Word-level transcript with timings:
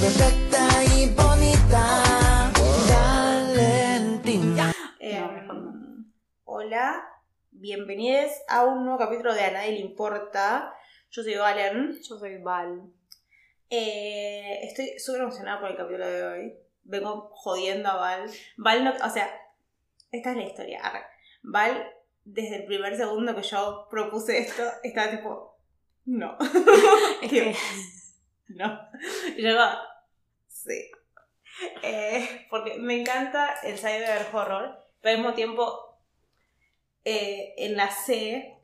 perfecta 0.00 0.68
y 0.94 1.10
bonita. 1.10 2.52
Valentina. 2.88 4.72
Eh, 5.00 5.20
hola, 6.44 7.04
bienvenidos 7.50 8.30
a 8.48 8.64
un 8.64 8.84
nuevo 8.84 8.98
capítulo 8.98 9.34
de 9.34 9.40
A 9.42 9.50
Nadie 9.50 9.72
Le 9.72 9.80
Importa. 9.80 10.72
Yo 11.10 11.22
soy 11.24 11.34
Valen. 11.34 11.98
Yo 12.00 12.16
soy 12.16 12.38
Val. 12.38 12.82
Eh, 13.70 14.60
estoy 14.62 14.98
súper 15.00 15.22
emocionada 15.22 15.60
por 15.60 15.70
el 15.70 15.76
capítulo 15.76 16.06
de 16.06 16.24
hoy. 16.24 16.54
Vengo 16.84 17.30
jodiendo 17.32 17.88
a 17.88 17.96
Val. 17.96 18.30
Val 18.56 18.84
no, 18.84 18.92
o 19.04 19.10
sea, 19.10 19.28
esta 20.12 20.30
es 20.30 20.36
la 20.36 20.44
historia. 20.44 20.80
Val, 21.42 21.92
desde 22.24 22.56
el 22.56 22.66
primer 22.66 22.96
segundo 22.96 23.34
que 23.34 23.42
yo 23.42 23.88
propuse 23.90 24.38
esto, 24.38 24.62
estaba 24.84 25.10
tipo, 25.10 25.58
no. 26.04 26.38
Es 27.22 27.30
que 27.30 27.56
No. 28.48 28.78
Y 29.36 29.42
yo 29.42 29.50
sí. 30.68 30.90
Eh, 31.82 32.46
porque 32.50 32.78
me 32.78 33.00
encanta 33.00 33.54
el 33.64 33.78
cyber 33.78 34.26
horror, 34.32 34.84
pero 35.00 35.16
al 35.16 35.22
mismo 35.22 35.34
tiempo, 35.34 35.98
eh, 37.04 37.54
en 37.56 37.76
la 37.76 37.90
C, 37.90 38.58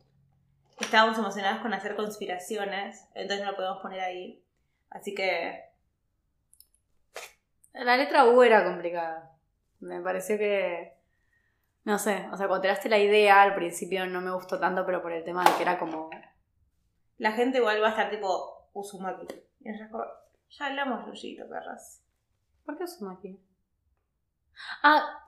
estábamos 0.79 1.19
emocionados 1.19 1.62
con 1.62 1.74
hacer 1.74 1.96
conspiraciones, 1.96 3.09
entonces 3.15 3.45
no 3.45 3.52
lo 3.52 3.56
podemos 3.56 3.82
poner 3.82 4.01
ahí. 4.01 4.45
Así 4.91 5.15
que, 5.15 5.65
la 7.74 7.96
letra 7.96 8.27
U 8.27 8.43
era 8.43 8.65
complicada. 8.65 9.32
Me 9.80 10.01
pareció 10.01 10.38
que. 10.38 10.95
No 11.84 11.98
sé, 11.98 12.27
o 12.32 12.37
sea, 12.37 12.46
cuando 12.46 12.62
tiraste 12.62 12.88
la 12.88 12.98
idea 12.98 13.43
al 13.43 13.55
principio 13.55 14.07
no 14.07 14.21
me 14.21 14.30
gustó 14.32 14.59
tanto, 14.59 14.87
pero 14.87 15.02
por 15.02 15.12
el 15.12 15.24
tema 15.24 15.45
de 15.45 15.57
que 15.57 15.62
era 15.62 15.79
como. 15.79 16.09
la 17.18 17.32
gente 17.32 17.59
igual 17.59 17.82
va 17.82 17.88
a 17.88 17.91
estar 17.91 18.10
tipo, 18.10 18.68
Uzumaki. 18.73 19.27
Y 19.60 19.88
como, 19.91 20.05
ya 20.51 20.66
hablamos, 20.66 21.07
Luyito, 21.07 21.48
perras. 21.48 22.03
¿Por 22.65 22.79
qué 22.79 22.87
sumo 22.87 23.11
aquí? 23.11 23.39
Ah, 24.83 25.21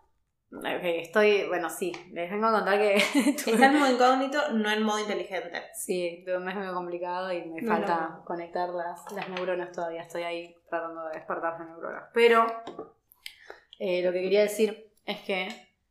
ok, 0.52 0.62
estoy. 0.82 1.46
Bueno, 1.48 1.68
sí, 1.68 1.92
les 2.12 2.30
vengo 2.30 2.46
a 2.46 2.52
contar 2.52 2.78
que. 2.78 2.94
Está 3.46 3.66
en 3.66 3.78
modo 3.78 3.92
incógnito, 3.92 4.52
no 4.52 4.70
en 4.70 4.82
modo 4.82 4.98
inteligente. 5.00 5.62
Sí, 5.74 6.22
tuve 6.24 6.38
un 6.38 6.44
mes 6.44 6.56
medio 6.56 6.72
complicado 6.74 7.32
y 7.32 7.44
me 7.44 7.60
No, 7.62 7.68
falta 7.68 8.08
no. 8.08 8.24
conectar 8.24 8.68
las, 8.70 9.10
las 9.12 9.28
neuronas 9.28 9.72
todavía. 9.72 10.02
Estoy 10.02 10.22
ahí 10.22 10.54
tratando 10.68 11.04
de 11.08 11.14
despertar 11.18 11.58
las 11.58 11.68
neuronas. 11.68 12.04
Pero 12.14 12.46
eh, 13.78 14.02
lo 14.02 14.12
que 14.12 14.22
quería 14.22 14.42
decir 14.42 14.90
es 15.04 15.20
que 15.20 15.48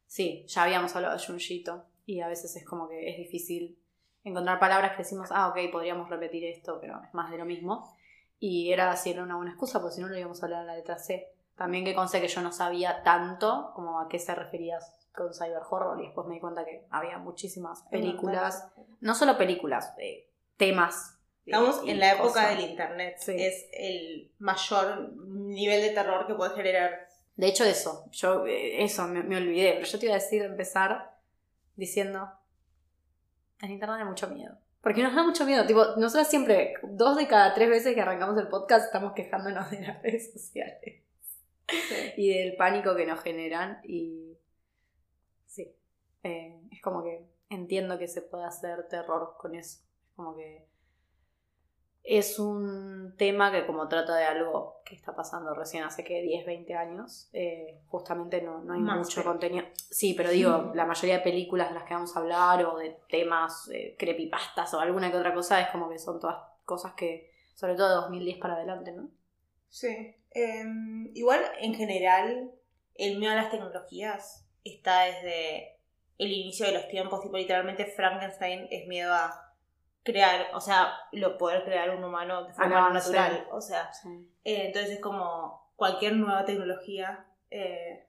sí, 0.08 0.46
ya 0.48 0.64
habíamos 0.64 0.96
hablado 0.96 1.18
de 1.18 1.24
Junjito 1.26 1.86
y 2.06 2.22
a 2.22 2.28
veces 2.28 2.56
es 2.56 2.66
como 2.66 2.88
que 2.90 3.10
es 3.10 3.18
difícil 3.18 3.78
encontrar 4.24 4.60
palabras 4.60 4.92
que 4.94 5.00
decimos, 5.04 5.30
ah, 5.32 5.50
ok, 5.50 5.72
podríamos 5.72 6.10
repetir 6.10 6.44
esto, 6.46 6.80
pero 6.82 7.00
es 7.04 7.14
más 7.14 7.30
de 7.30 7.38
lo 7.38 7.46
mismo. 7.46 7.95
Y 8.40 8.72
era 8.72 8.92
así, 8.92 9.12
era 9.12 9.24
una 9.24 9.38
buena 9.38 9.52
excusa, 9.52 9.80
porque 9.80 9.96
si 9.96 10.02
no, 10.02 10.08
lo 10.08 10.18
íbamos 10.18 10.42
a 10.42 10.46
hablar 10.46 10.62
en 10.62 10.68
la 10.68 10.76
letra 10.76 10.98
C. 10.98 11.32
También 11.56 11.86
que 11.86 11.96
conste 11.96 12.20
que 12.20 12.28
yo 12.28 12.42
no 12.42 12.52
sabía 12.52 13.02
tanto 13.04 13.72
como 13.74 14.00
a 14.00 14.10
qué 14.10 14.20
se 14.20 14.36
referías 14.36 15.10
con 15.14 15.34
cyber 15.34 15.62
horror 15.70 16.00
y 16.02 16.08
después 16.08 16.28
me 16.28 16.36
di 16.36 16.42
cuenta 16.42 16.66
que 16.66 16.86
había 16.90 17.18
muchísimas 17.18 17.84
películas 17.84 18.70
no 19.00 19.16
solo 19.16 19.38
películas, 19.38 19.94
eh, 20.00 20.28
temas. 20.58 21.18
Estamos 21.46 21.82
y 21.86 21.92
en 21.92 22.00
la 22.00 22.14
época 22.14 22.50
del 22.50 22.62
internet. 22.62 23.18
Sí. 23.20 23.36
Es 23.38 23.68
el 23.72 24.32
mayor 24.40 25.14
nivel 25.16 25.82
de 25.82 25.92
terror 25.92 26.26
que 26.26 26.34
puede 26.34 26.56
generar. 26.56 27.08
De 27.36 27.48
hecho, 27.48 27.64
eso, 27.66 28.10
yo, 28.12 28.48
eh, 28.48 28.84
eso, 28.84 29.08
me, 29.08 29.22
me 29.22 29.38
olvidé, 29.38 29.74
pero 29.74 29.86
yo 29.86 30.00
te 30.00 30.06
iba 30.08 30.16
a 30.16 30.20
decir, 30.20 30.42
empezar 30.42 31.20
diciendo, 31.76 32.32
en 33.62 33.72
internet 33.72 34.00
hay 34.00 34.06
mucho 34.06 34.28
miedo. 34.30 34.58
Porque 34.86 35.02
nos 35.02 35.16
da 35.16 35.24
mucho 35.24 35.48
miedo, 35.48 35.66
tipo, 35.66 35.84
nosotros 35.98 36.28
siempre, 36.28 36.76
dos 36.84 37.18
de 37.18 37.28
cada 37.28 37.56
tres 37.56 37.72
veces 37.72 37.96
que 37.96 38.02
arrancamos 38.02 38.38
el 38.38 38.50
podcast, 38.50 38.86
estamos 38.86 39.14
quejándonos 39.14 39.72
de 39.72 39.82
las 39.82 40.00
redes 40.04 40.32
sociales. 40.32 41.02
Y 42.18 42.32
del 42.32 42.56
pánico 42.56 42.96
que 42.96 43.08
nos 43.08 43.20
generan 43.22 43.80
y 43.84 44.38
sí, 45.48 45.76
eh, 46.22 46.62
es 46.70 46.84
como 46.84 47.04
que 47.04 47.26
entiendo 47.50 47.98
que 47.98 48.08
se 48.08 48.22
puede 48.22 48.46
hacer 48.46 48.88
terror 48.88 49.34
con 49.40 49.56
eso, 49.56 49.80
es 50.04 50.12
como 50.16 50.36
que 50.36 50.68
es 52.08 52.38
un 52.38 53.16
tema 53.18 53.52
que 53.52 53.66
como 53.66 53.88
trata 53.88 54.16
de 54.16 54.26
algo 54.26 54.82
que 54.86 54.94
está 54.94 55.16
pasando 55.16 55.54
recién 55.56 55.84
hace 55.84 56.04
que 56.04 56.22
10, 56.22 56.46
20 56.46 56.76
años, 56.76 57.30
eh, 57.34 57.80
justamente 57.88 58.42
no, 58.42 58.60
no 58.60 58.74
hay 58.74 58.80
Más, 58.82 58.98
mucho 59.00 59.22
pero- 59.22 59.32
contenido. 59.32 59.66
Sí, 59.90 60.14
pero 60.16 60.30
digo, 60.30 60.72
la 60.76 60.86
mayoría 60.86 61.18
de 61.18 61.24
películas 61.24 61.70
de 61.70 61.76
las 61.76 61.84
que 61.86 61.94
vamos 61.96 62.16
a 62.16 62.20
hablar 62.20 62.64
o 62.66 62.78
de 62.78 63.00
temas 63.10 63.70
eh, 63.74 63.96
creepypastas 63.98 64.74
o 64.76 64.80
alguna 64.80 65.10
que 65.10 65.18
otra 65.18 65.34
cosa 65.34 65.60
es 65.62 65.70
como 65.70 65.90
que 65.90 65.98
son 65.98 66.20
todas 66.20 66.38
cosas 66.66 66.94
que, 66.94 67.32
sobre 67.56 67.76
todo 67.76 67.90
de 67.90 67.96
2010 67.96 68.38
para 68.38 68.54
adelante, 68.56 68.92
¿no? 68.92 69.10
Sí. 69.70 70.16
Em, 70.32 71.10
igual, 71.16 71.42
en 71.60 71.74
general, 71.74 72.52
el 72.96 73.18
miedo 73.18 73.32
a 73.34 73.36
las 73.36 73.50
tecnologías 73.52 74.46
está 74.64 75.04
desde 75.06 75.78
el 76.18 76.32
inicio 76.32 76.66
de 76.68 76.74
los 76.74 76.88
tiempos. 76.88 77.22
Tipo, 77.22 77.38
literalmente 77.38 77.86
Frankenstein 77.86 78.68
es 78.70 78.88
miedo 78.88 79.14
a 79.14 79.45
crear, 80.06 80.52
o 80.54 80.62
sea, 80.62 80.94
lo 81.12 81.38
poder 81.38 81.66
crear 81.66 81.90
un 81.90 82.04
humano 82.04 82.46
de 82.46 82.54
forma 82.54 82.92
natural. 82.92 83.48
O 83.52 83.60
sea, 83.60 83.92
Sí. 83.92 84.30
Eh, 84.46 84.68
entonces 84.68 84.92
es 84.92 85.02
como 85.02 85.72
cualquier 85.76 86.14
nueva 86.14 86.46
tecnología, 86.46 87.26
eh, 87.50 88.08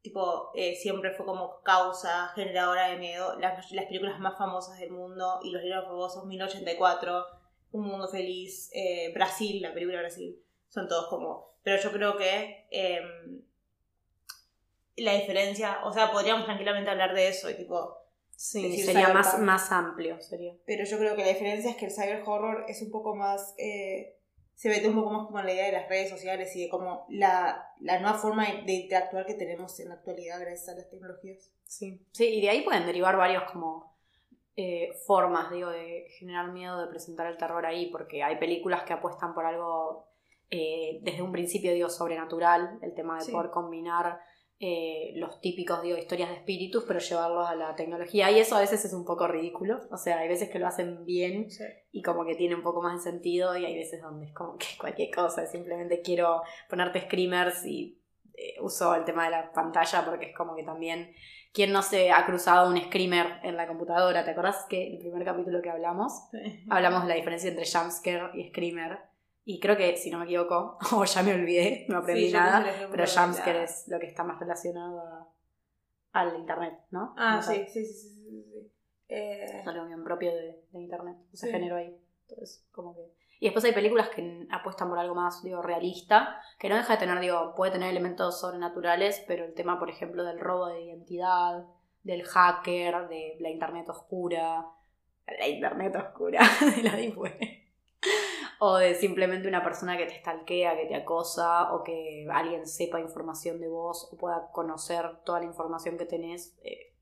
tipo, 0.00 0.50
eh, 0.54 0.74
siempre 0.74 1.12
fue 1.12 1.26
como 1.26 1.60
causa 1.62 2.28
generadora 2.34 2.88
de 2.88 2.96
miedo. 2.96 3.38
Las, 3.38 3.70
las 3.72 3.84
películas 3.84 4.18
más 4.18 4.36
famosas 4.38 4.78
del 4.78 4.90
mundo 4.90 5.38
y 5.44 5.50
los 5.50 5.62
libros 5.62 5.84
famosos, 5.84 6.24
1984, 6.24 7.26
Un 7.72 7.86
Mundo 7.86 8.08
Feliz, 8.08 8.70
Brasil, 9.14 9.60
la 9.60 9.72
película 9.72 10.00
Brasil, 10.00 10.42
son 10.68 10.88
todos 10.88 11.08
como... 11.08 11.52
Pero 11.62 11.80
yo 11.80 11.92
creo 11.92 12.16
que 12.16 12.66
em, 12.70 13.42
la 14.96 15.12
diferencia, 15.12 15.80
o 15.84 15.92
sea, 15.92 16.10
podríamos 16.10 16.44
tranquilamente 16.46 16.90
hablar 16.90 17.14
de 17.14 17.28
eso 17.28 17.50
y 17.50 17.54
tipo... 17.54 18.01
Sí, 18.44 18.60
Decir 18.70 18.86
sería 18.86 19.12
más, 19.14 19.38
más 19.38 19.70
amplio, 19.70 20.20
sería. 20.20 20.52
Pero 20.66 20.84
yo 20.84 20.98
creo 20.98 21.14
que 21.14 21.22
la 21.22 21.28
diferencia 21.28 21.70
es 21.70 21.76
que 21.76 21.84
el 21.86 21.92
cyber 21.92 22.24
horror 22.26 22.64
es 22.66 22.82
un 22.82 22.90
poco 22.90 23.14
más. 23.14 23.54
eh, 23.56 24.16
se 24.56 24.68
mete 24.68 24.88
un 24.88 24.96
poco 24.96 25.10
más 25.10 25.26
como 25.26 25.38
en 25.38 25.46
la 25.46 25.52
idea 25.52 25.66
de 25.66 25.72
las 25.72 25.88
redes 25.88 26.10
sociales 26.10 26.54
y 26.56 26.62
de 26.64 26.68
como 26.68 27.06
la, 27.08 27.68
la 27.80 28.00
nueva 28.00 28.18
forma 28.18 28.46
de, 28.50 28.62
de 28.62 28.72
interactuar 28.72 29.26
que 29.26 29.34
tenemos 29.34 29.78
en 29.78 29.88
la 29.90 29.94
actualidad 29.94 30.40
gracias 30.40 30.68
a 30.70 30.74
las 30.74 30.90
tecnologías. 30.90 31.52
Sí. 31.66 32.04
sí, 32.10 32.26
y 32.26 32.40
de 32.40 32.50
ahí 32.50 32.62
pueden 32.62 32.84
derivar 32.84 33.16
varios 33.16 33.44
como 33.44 33.96
eh, 34.56 34.90
formas, 35.06 35.50
digo, 35.52 35.70
de 35.70 36.06
generar 36.18 36.50
miedo, 36.52 36.80
de 36.80 36.88
presentar 36.88 37.28
el 37.28 37.38
terror 37.38 37.64
ahí, 37.64 37.90
porque 37.92 38.24
hay 38.24 38.36
películas 38.38 38.82
que 38.82 38.92
apuestan 38.92 39.34
por 39.34 39.46
algo 39.46 40.08
eh, 40.50 40.98
desde 41.02 41.22
un 41.22 41.30
principio, 41.32 41.72
digo, 41.72 41.88
sobrenatural, 41.88 42.78
el 42.82 42.92
tema 42.94 43.18
de 43.18 43.24
Sí. 43.24 43.32
poder 43.32 43.50
combinar 43.50 44.18
eh, 44.64 45.10
los 45.16 45.40
típicos, 45.40 45.82
digo, 45.82 45.98
historias 45.98 46.28
de 46.28 46.36
espíritus, 46.36 46.84
pero 46.86 47.00
llevarlos 47.00 47.48
a 47.48 47.56
la 47.56 47.74
tecnología. 47.74 48.30
Y 48.30 48.38
eso 48.38 48.54
a 48.54 48.60
veces 48.60 48.84
es 48.84 48.92
un 48.92 49.04
poco 49.04 49.26
ridículo, 49.26 49.80
o 49.90 49.96
sea, 49.96 50.20
hay 50.20 50.28
veces 50.28 50.50
que 50.50 50.60
lo 50.60 50.68
hacen 50.68 51.04
bien 51.04 51.48
y 51.90 52.00
como 52.00 52.24
que 52.24 52.36
tiene 52.36 52.54
un 52.54 52.62
poco 52.62 52.80
más 52.80 52.94
de 52.94 53.10
sentido 53.10 53.56
y 53.56 53.64
hay 53.64 53.76
veces 53.76 54.00
donde 54.00 54.26
es 54.26 54.32
como 54.32 54.56
que 54.58 54.66
cualquier 54.78 55.12
cosa, 55.12 55.46
simplemente 55.46 56.00
quiero 56.00 56.42
ponerte 56.70 57.00
screamers 57.00 57.66
y 57.66 57.98
eh, 58.34 58.54
uso 58.60 58.94
el 58.94 59.04
tema 59.04 59.24
de 59.24 59.32
la 59.32 59.52
pantalla 59.52 60.04
porque 60.04 60.26
es 60.26 60.36
como 60.36 60.54
que 60.54 60.62
también, 60.62 61.12
¿quién 61.52 61.72
no 61.72 61.82
se 61.82 62.12
ha 62.12 62.24
cruzado 62.24 62.70
un 62.70 62.80
screamer 62.80 63.40
en 63.42 63.56
la 63.56 63.66
computadora? 63.66 64.24
¿Te 64.24 64.30
acordás 64.30 64.64
que 64.68 64.92
el 64.92 65.00
primer 65.00 65.24
capítulo 65.24 65.60
que 65.60 65.70
hablamos, 65.70 66.12
hablamos 66.70 67.02
de 67.02 67.08
la 67.08 67.14
diferencia 67.16 67.50
entre 67.50 67.66
jumpscare 67.66 68.30
y 68.38 68.50
screamer? 68.50 69.11
Y 69.44 69.58
creo 69.58 69.76
que, 69.76 69.96
si 69.96 70.10
no 70.10 70.18
me 70.18 70.24
equivoco, 70.24 70.78
o 70.92 71.04
ya 71.04 71.22
me 71.22 71.34
olvidé, 71.34 71.86
no 71.88 71.98
aprendí 71.98 72.26
Sí, 72.28 72.32
nada, 72.32 72.64
pero 72.90 73.04
la- 73.54 73.62
es 73.64 73.88
lo 73.88 73.98
que 73.98 74.06
está 74.06 74.24
más 74.24 74.38
relacionado 74.38 75.00
a- 75.00 75.28
al 76.12 76.36
internet, 76.36 76.78
¿no? 76.90 77.14
Ah, 77.16 77.36
No 77.36 77.42
sí, 77.42 77.64
sí, 77.68 77.84
sí, 77.84 77.94
sí, 77.94 78.08
sí, 78.08 78.42
sí. 78.52 78.72
Eh, 79.08 79.60
Es 79.60 79.66
algo 79.66 79.86
bien 79.86 80.04
propio 80.04 80.30
de, 80.34 80.62
de 80.70 80.80
internet, 80.80 81.16
ese 81.32 81.50
género 81.50 81.76
ahí. 81.76 81.96
Entonces, 82.28 82.66
como 82.72 82.94
que... 82.94 83.00
Y 83.40 83.46
después 83.46 83.64
hay 83.64 83.72
películas 83.72 84.08
que 84.10 84.46
apuestan 84.50 84.88
por 84.88 84.98
algo 84.98 85.14
más, 85.16 85.42
digo, 85.42 85.60
realista, 85.62 86.40
que 86.58 86.68
no 86.68 86.76
deja 86.76 86.92
de 86.94 86.98
tener, 87.00 87.18
digo, 87.18 87.54
puede 87.56 87.72
tener 87.72 87.90
elementos 87.90 88.40
sobrenaturales, 88.40 89.22
pero 89.26 89.44
el 89.44 89.54
tema, 89.54 89.78
por 89.80 89.90
ejemplo, 89.90 90.22
del 90.22 90.38
robo 90.38 90.68
de 90.68 90.82
identidad, 90.82 91.64
del 92.04 92.22
hacker, 92.24 93.08
de 93.08 93.36
la 93.40 93.50
internet 93.50 93.88
oscura, 93.88 94.64
la 95.26 95.48
internet 95.48 95.96
oscura, 95.96 96.40
de 96.76 96.82
la 96.84 96.94
deep 96.96 97.18
web. 97.18 97.34
O 98.64 98.76
de 98.76 98.94
simplemente 98.94 99.48
una 99.48 99.64
persona 99.64 99.96
que 99.96 100.06
te 100.06 100.20
stalkea, 100.20 100.76
que 100.76 100.86
te 100.86 100.94
acosa, 100.94 101.72
o 101.74 101.82
que 101.82 102.28
alguien 102.30 102.64
sepa 102.66 103.00
información 103.00 103.58
de 103.60 103.66
vos, 103.66 104.08
o 104.12 104.16
pueda 104.16 104.50
conocer 104.52 105.04
toda 105.24 105.40
la 105.40 105.46
información 105.46 105.98
que 105.98 106.04
tenés 106.04 106.56
eh, 106.62 106.94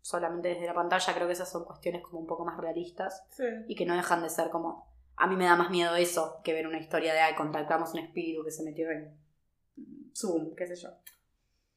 solamente 0.00 0.48
desde 0.48 0.66
la 0.66 0.74
pantalla. 0.74 1.14
Creo 1.14 1.28
que 1.28 1.34
esas 1.34 1.48
son 1.50 1.64
cuestiones 1.64 2.02
como 2.02 2.18
un 2.18 2.26
poco 2.26 2.44
más 2.44 2.58
realistas 2.58 3.22
sí. 3.30 3.44
y 3.68 3.76
que 3.76 3.86
no 3.86 3.94
dejan 3.94 4.20
de 4.22 4.30
ser 4.30 4.50
como. 4.50 4.88
A 5.16 5.28
mí 5.28 5.36
me 5.36 5.44
da 5.44 5.54
más 5.54 5.70
miedo 5.70 5.94
eso 5.94 6.40
que 6.42 6.52
ver 6.52 6.66
una 6.66 6.78
historia 6.80 7.12
de, 7.14 7.20
ay, 7.20 7.34
contactamos 7.36 7.92
un 7.94 8.00
espíritu 8.00 8.42
que 8.44 8.50
se 8.50 8.64
metió 8.64 8.90
en 8.90 9.16
Zoom, 10.12 10.56
qué 10.56 10.66
sé 10.66 10.74
yo. 10.74 10.88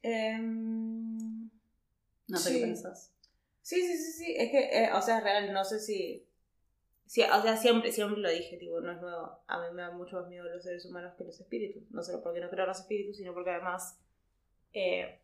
Em, 0.02 1.48
No 2.26 2.36
sé 2.36 2.50
Sí. 2.50 2.58
qué 2.58 2.66
pensás. 2.66 3.12
Sí, 3.62 3.80
sí, 3.86 3.96
sí, 3.96 4.12
sí. 4.12 4.34
Es 4.36 4.50
que, 4.50 4.84
eh, 4.84 4.90
o 4.92 5.00
sea, 5.02 5.18
es 5.18 5.24
real. 5.24 5.52
No 5.52 5.64
sé 5.64 5.78
si, 5.78 6.26
Sí, 7.10 7.22
o 7.22 7.42
sea, 7.42 7.56
siempre, 7.56 7.90
siempre 7.90 8.20
lo 8.20 8.30
dije, 8.30 8.56
tipo, 8.56 8.80
no 8.80 8.92
es 8.92 9.00
nuevo. 9.00 9.42
A 9.48 9.60
mí 9.60 9.74
me 9.74 9.82
da 9.82 9.90
mucho 9.90 10.20
más 10.20 10.28
miedo 10.28 10.44
los 10.44 10.62
seres 10.62 10.86
humanos 10.86 11.12
que 11.18 11.24
los 11.24 11.40
espíritus. 11.40 11.82
No 11.90 12.04
solo 12.04 12.22
porque 12.22 12.38
no 12.38 12.48
creo 12.48 12.62
en 12.62 12.68
los 12.68 12.78
espíritus, 12.78 13.16
sino 13.16 13.34
porque 13.34 13.50
además 13.50 13.98
eh, 14.72 15.18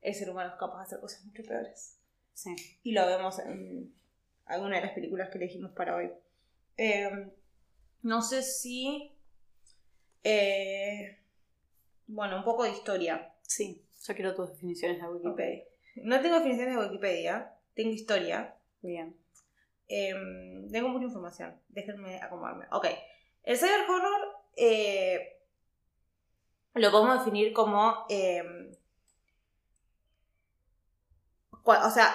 el 0.00 0.14
ser 0.14 0.30
humano 0.30 0.48
es 0.48 0.58
capaz 0.58 0.78
de 0.78 0.82
hacer 0.84 1.00
cosas 1.00 1.26
mucho 1.26 1.42
peores. 1.42 1.98
Sí. 2.32 2.56
Y 2.84 2.92
lo 2.92 3.04
vemos 3.06 3.38
en 3.40 3.92
alguna 4.46 4.76
de 4.76 4.86
las 4.86 4.94
películas 4.94 5.28
que 5.28 5.36
elegimos 5.36 5.72
para 5.72 5.96
hoy. 5.96 6.10
Eh, 6.78 7.30
no 8.00 8.22
sé 8.22 8.42
si... 8.42 9.12
eh, 10.24 11.18
bueno, 12.06 12.38
un 12.38 12.44
poco 12.44 12.64
de 12.64 12.70
historia. 12.70 13.34
Sí. 13.42 13.84
Yo 14.08 14.14
quiero 14.14 14.34
tus 14.34 14.48
definiciones 14.48 15.02
de. 15.02 15.06
Wikipedia. 15.06 15.64
No 15.96 16.18
tengo 16.22 16.36
definiciones 16.36 16.76
de 16.76 16.82
Wikipedia, 16.82 17.52
tengo 17.74 17.90
historia. 17.90 18.54
Bien. 18.80 19.14
Em, 19.88 20.68
tengo 20.70 20.88
mucha 20.88 21.04
información. 21.04 21.60
Déjenme 21.68 22.20
acomodarme. 22.20 22.66
Ok. 22.70 22.86
El 23.44 23.56
cyber 23.56 23.88
horror 23.88 24.36
eh, 24.56 25.38
lo 26.74 26.90
podemos 26.90 27.18
definir 27.18 27.52
como. 27.52 28.04
em, 28.08 28.72
o 31.64 31.90
sea, 31.90 32.14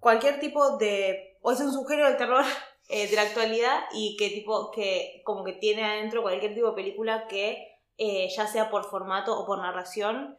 cualquier 0.00 0.40
tipo 0.40 0.78
de. 0.78 1.38
O 1.42 1.52
es 1.52 1.60
un 1.60 1.72
subgénero 1.72 2.08
del 2.08 2.16
terror 2.16 2.44
eh, 2.88 3.08
de 3.08 3.16
la 3.16 3.22
actualidad 3.22 3.84
y 3.92 4.16
que 4.16 4.30
tipo. 4.30 4.70
que 4.70 5.22
como 5.24 5.44
que 5.44 5.52
tiene 5.52 5.84
adentro 5.84 6.22
cualquier 6.22 6.54
tipo 6.54 6.68
de 6.68 6.74
película 6.74 7.26
que, 7.28 7.78
eh, 7.98 8.28
ya 8.34 8.46
sea 8.46 8.70
por 8.70 8.84
formato 8.88 9.38
o 9.38 9.46
por 9.46 9.58
narración, 9.58 10.38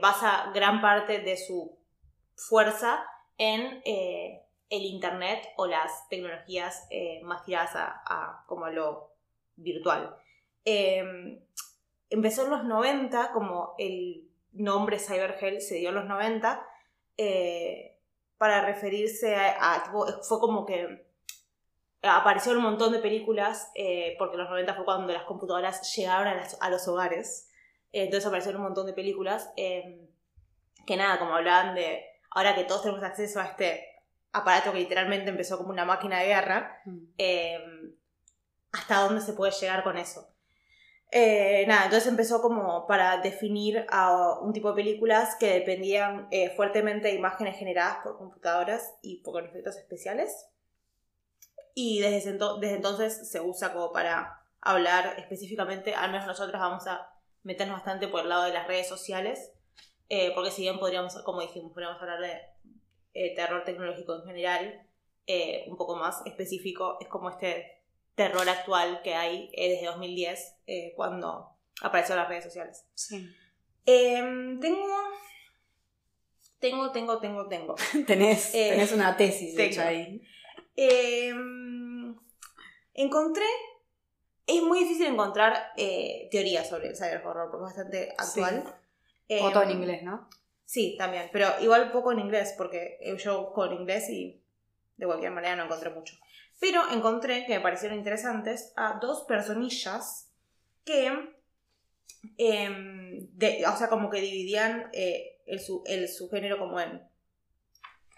basa 0.00 0.50
gran 0.54 0.80
parte 0.80 1.18
de 1.18 1.36
su 1.36 1.78
fuerza 2.34 3.04
en 3.36 3.82
el 4.72 4.84
internet 4.86 5.46
o 5.56 5.66
las 5.66 6.08
tecnologías 6.08 6.86
eh, 6.90 7.20
más 7.24 7.44
tiradas 7.44 7.72
a, 7.74 8.42
como 8.46 8.68
lo 8.68 9.12
virtual. 9.54 10.16
Eh, 10.64 11.38
empezó 12.08 12.44
en 12.44 12.50
los 12.50 12.64
90, 12.64 13.32
como 13.32 13.74
el 13.76 14.30
nombre 14.52 14.98
Cyberhell 14.98 15.60
se 15.60 15.74
dio 15.74 15.90
en 15.90 15.96
los 15.96 16.06
90, 16.06 16.66
eh, 17.18 17.98
para 18.38 18.64
referirse 18.64 19.36
a, 19.36 19.74
a- 19.74 20.22
fue 20.22 20.40
como 20.40 20.64
que 20.64 21.06
apareció 22.02 22.52
un 22.52 22.62
montón 22.62 22.92
de 22.92 22.98
películas, 23.00 23.70
eh, 23.74 24.16
porque 24.18 24.36
en 24.36 24.40
los 24.40 24.48
90 24.50 24.74
fue 24.74 24.86
cuando 24.86 25.12
las 25.12 25.24
computadoras 25.24 25.94
llegaron 25.94 26.28
a, 26.60 26.70
los 26.70 26.88
hogares, 26.88 27.50
entonces 27.92 28.26
aparecieron 28.26 28.62
un 28.62 28.68
montón 28.68 28.86
de 28.86 28.94
películas, 28.94 29.52
eh, 29.58 30.08
que 30.86 30.96
nada, 30.96 31.18
como 31.18 31.34
hablaban 31.34 31.74
de, 31.74 32.06
ahora 32.30 32.54
que 32.54 32.64
todos 32.64 32.82
tenemos 32.82 33.04
acceso 33.04 33.38
a 33.38 33.44
este 33.44 33.91
aparato 34.32 34.72
que 34.72 34.78
literalmente 34.80 35.30
empezó 35.30 35.58
como 35.58 35.70
una 35.70 35.84
máquina 35.84 36.20
de 36.20 36.26
guerra, 36.26 36.80
Mm. 36.84 36.98
eh, 37.18 37.60
hasta 38.72 39.00
dónde 39.02 39.20
se 39.20 39.34
puede 39.34 39.52
llegar 39.52 39.82
con 39.84 39.98
eso. 39.98 40.28
Eh, 41.10 41.66
nada, 41.68 41.84
entonces 41.84 42.08
empezó 42.08 42.40
como 42.40 42.86
para 42.86 43.18
definir 43.18 43.84
a 43.90 44.38
un 44.40 44.54
tipo 44.54 44.70
de 44.70 44.76
películas 44.82 45.36
que 45.38 45.52
dependían 45.52 46.26
eh, 46.30 46.48
fuertemente 46.56 47.08
de 47.08 47.14
imágenes 47.14 47.58
generadas 47.58 47.98
por 48.02 48.16
computadoras 48.16 48.94
y 49.02 49.22
por 49.22 49.44
efectos 49.44 49.76
especiales. 49.76 50.46
Y 51.74 52.00
desde, 52.00 52.16
ese 52.16 52.38
ento- 52.38 52.58
desde 52.60 52.76
entonces 52.76 53.30
se 53.30 53.40
usa 53.40 53.74
como 53.74 53.92
para 53.92 54.40
hablar 54.62 55.14
específicamente, 55.18 55.94
al 55.94 56.10
menos 56.12 56.26
nosotros 56.26 56.58
vamos 56.58 56.86
a 56.86 57.10
meternos 57.42 57.76
bastante 57.76 58.08
por 58.08 58.22
el 58.22 58.28
lado 58.30 58.44
de 58.44 58.52
las 58.54 58.66
redes 58.66 58.88
sociales, 58.88 59.52
eh, 60.08 60.32
porque 60.34 60.50
si 60.50 60.62
bien 60.62 60.78
podríamos, 60.78 61.14
como 61.24 61.40
dijimos, 61.42 61.72
podríamos 61.72 62.00
hablar 62.00 62.20
de 62.20 62.40
eh, 63.14 63.34
terror 63.34 63.64
tecnológico 63.64 64.14
en 64.16 64.24
general, 64.24 64.86
eh, 65.26 65.64
un 65.68 65.76
poco 65.76 65.96
más 65.96 66.22
específico, 66.26 66.98
es 67.00 67.08
como 67.08 67.30
este 67.30 67.80
terror 68.14 68.48
actual 68.48 69.00
que 69.02 69.14
hay 69.14 69.50
eh, 69.54 69.70
desde 69.70 69.86
2010, 69.86 70.56
eh, 70.66 70.92
cuando 70.96 71.56
aparecieron 71.82 72.18
las 72.22 72.28
redes 72.28 72.44
sociales. 72.44 72.84
Sí. 72.94 73.28
Em, 73.86 74.60
tengo, 74.60 74.86
tengo, 76.58 76.92
tengo, 76.92 77.18
tengo, 77.18 77.48
tengo. 77.48 77.74
Tenés, 78.06 78.54
Eh, 78.54 78.70
tenés 78.70 78.92
una 78.92 79.16
tesis 79.16 79.54
tengo. 79.56 79.70
hecha 79.70 79.88
ahí. 79.88 80.22
Em, 80.76 82.16
encontré, 82.94 83.44
es 84.46 84.62
muy 84.62 84.80
difícil 84.80 85.06
encontrar 85.06 85.72
eh, 85.76 86.28
teorías 86.30 86.68
sobre 86.68 86.88
el 86.88 86.96
cyber 86.96 87.24
horror 87.26 87.50
porque 87.50 87.64
es 87.64 87.74
bastante 87.76 88.14
actual. 88.18 88.64
O 89.40 89.50
todo 89.50 89.62
en 89.62 89.70
Em, 89.70 89.76
inglés, 89.78 90.02
¿no? 90.02 90.28
Sí, 90.72 90.96
también, 90.96 91.28
pero 91.34 91.48
igual 91.60 91.92
poco 91.92 92.12
en 92.12 92.18
inglés, 92.20 92.54
porque 92.56 92.96
yo 93.22 93.52
con 93.52 93.74
inglés 93.74 94.08
y 94.08 94.42
de 94.96 95.04
cualquier 95.04 95.30
manera 95.30 95.54
no 95.54 95.64
encontré 95.64 95.90
mucho. 95.90 96.14
Pero 96.60 96.80
encontré 96.90 97.44
que 97.44 97.56
me 97.56 97.60
parecieron 97.60 97.98
interesantes 97.98 98.72
a 98.74 98.98
dos 98.98 99.24
personillas 99.24 100.32
que, 100.86 101.12
em, 102.38 103.28
de- 103.36 103.66
o 103.66 103.76
sea, 103.76 103.88
como 103.90 104.08
que 104.08 104.22
dividían 104.22 104.88
eh, 104.94 105.42
el, 105.44 105.60
su- 105.60 105.82
el 105.86 106.08
subgénero 106.08 106.58
como 106.58 106.80
en 106.80 107.02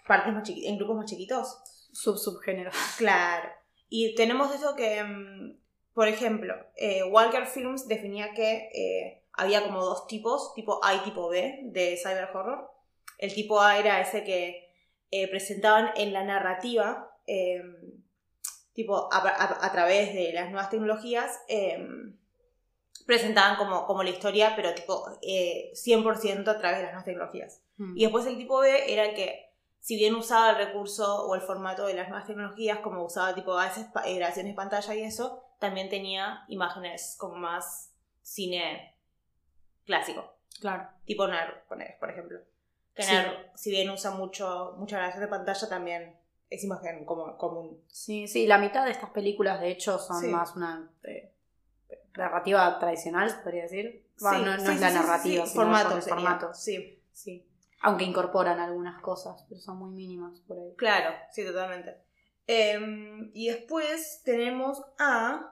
partes 0.07 0.33
más 0.33 0.43
chiqui- 0.47 0.65
en 0.67 0.77
grupos 0.77 0.95
más 0.95 1.09
chiquitos. 1.09 1.57
Sub 1.91 2.17
subgénero. 2.17 2.71
Claro. 2.97 3.49
Y 3.89 4.15
tenemos 4.15 4.55
eso 4.55 4.77
que, 4.77 5.03
mm, 5.03 5.57
por 5.93 6.07
ejemplo, 6.07 6.53
eh, 6.77 7.03
Walker 7.03 7.45
Films 7.47 7.85
definía 7.89 8.33
que 8.33 8.69
eh, 8.73 9.24
había 9.37 9.63
como 9.63 9.83
dos 9.83 10.07
tipos, 10.07 10.53
tipo 10.53 10.83
A 10.83 10.95
y 10.95 10.99
tipo 10.99 11.29
B 11.29 11.59
de 11.63 11.97
cyber 12.01 12.29
horror. 12.33 12.71
El 13.17 13.33
tipo 13.33 13.61
A 13.61 13.77
era 13.77 14.01
ese 14.01 14.23
que 14.23 14.69
eh, 15.11 15.27
presentaban 15.29 15.91
en 15.95 16.13
la 16.13 16.23
narrativa, 16.23 17.11
eh, 17.27 17.61
tipo 18.73 19.09
a, 19.13 19.17
a- 19.17 19.65
a 19.65 19.71
través 19.71 20.13
de 20.13 20.33
las 20.33 20.49
nuevas 20.51 20.69
tecnologías, 20.69 21.39
eh, 21.47 21.87
presentaban 23.05 23.55
como, 23.57 23.85
como 23.85 24.03
la 24.03 24.09
historia, 24.09 24.53
pero 24.55 24.73
tipo 24.73 25.05
eh, 25.21 25.71
100% 25.73 26.47
a 26.49 26.57
través 26.57 26.77
de 26.77 26.83
las 26.83 26.91
nuevas 26.91 27.05
tecnologías. 27.05 27.61
Mm. 27.77 27.97
Y 27.97 28.01
después 28.03 28.25
el 28.25 28.37
tipo 28.37 28.59
B 28.59 28.91
era 28.91 29.05
el 29.05 29.15
que, 29.15 29.51
si 29.79 29.95
bien 29.95 30.15
usaba 30.15 30.51
el 30.51 30.57
recurso 30.57 31.25
o 31.27 31.35
el 31.35 31.41
formato 31.41 31.85
de 31.85 31.93
las 31.93 32.09
nuevas 32.09 32.25
tecnologías, 32.27 32.79
como 32.79 33.03
usaba 33.05 33.35
tipo 33.35 33.57
a 33.57 33.65
veces 33.67 33.85
eh, 34.05 34.15
grabaciones 34.15 34.53
de 34.53 34.55
pantalla 34.55 34.95
y 34.95 35.03
eso, 35.03 35.43
también 35.59 35.89
tenía 35.89 36.43
imágenes 36.47 37.15
como 37.19 37.35
más 37.35 37.91
cine 38.23 38.94
clásico, 39.85 40.33
Claro. 40.59 40.87
tipo 41.05 41.25
poner, 41.67 41.97
por 41.99 42.09
ejemplo. 42.09 42.39
Que 42.95 43.03
Sí. 43.03 43.13
Si 43.55 43.71
bien 43.71 43.89
usa 43.89 44.11
mucho, 44.11 44.75
mucha 44.77 44.97
grabación 44.97 45.21
de 45.23 45.27
pantalla, 45.29 45.67
también 45.69 46.15
es 46.49 46.63
imagen 46.63 47.05
común. 47.05 47.81
Sí, 47.87 48.27
sí, 48.27 48.47
la 48.47 48.57
mitad 48.57 48.85
de 48.85 48.91
estas 48.91 49.09
películas 49.09 49.59
de 49.59 49.69
hecho 49.69 49.97
son 49.99 50.21
Sí. 50.21 50.27
más 50.27 50.55
una 50.55 50.89
eh, 51.03 51.31
narrativa 52.15 52.79
tradicional, 52.79 53.29
podría 53.43 53.63
decir. 53.63 54.05
Bueno, 54.21 54.55
Sí, 54.57 54.63
no, 54.63 54.71
es 54.71 54.79
la 54.81 54.91
narrativa, 54.91 55.45
sino 55.45 55.61
formato 55.63 56.01
formato. 56.01 56.53
Sí, 56.53 57.01
Sí. 57.11 57.45
Aunque 57.81 58.03
incorporan 58.05 58.59
algunas 58.59 58.99
cosas, 59.01 59.45
pero 59.47 59.59
son 59.61 59.77
muy 59.77 59.91
mínimas 59.91 60.39
por 60.47 60.57
ahí. 60.57 60.73
claro, 60.77 61.13
sí, 61.31 61.45
totalmente. 61.45 61.97
Em, 62.47 63.31
y 63.33 63.49
después 63.49 64.21
tenemos 64.23 64.81
a. 64.97 65.51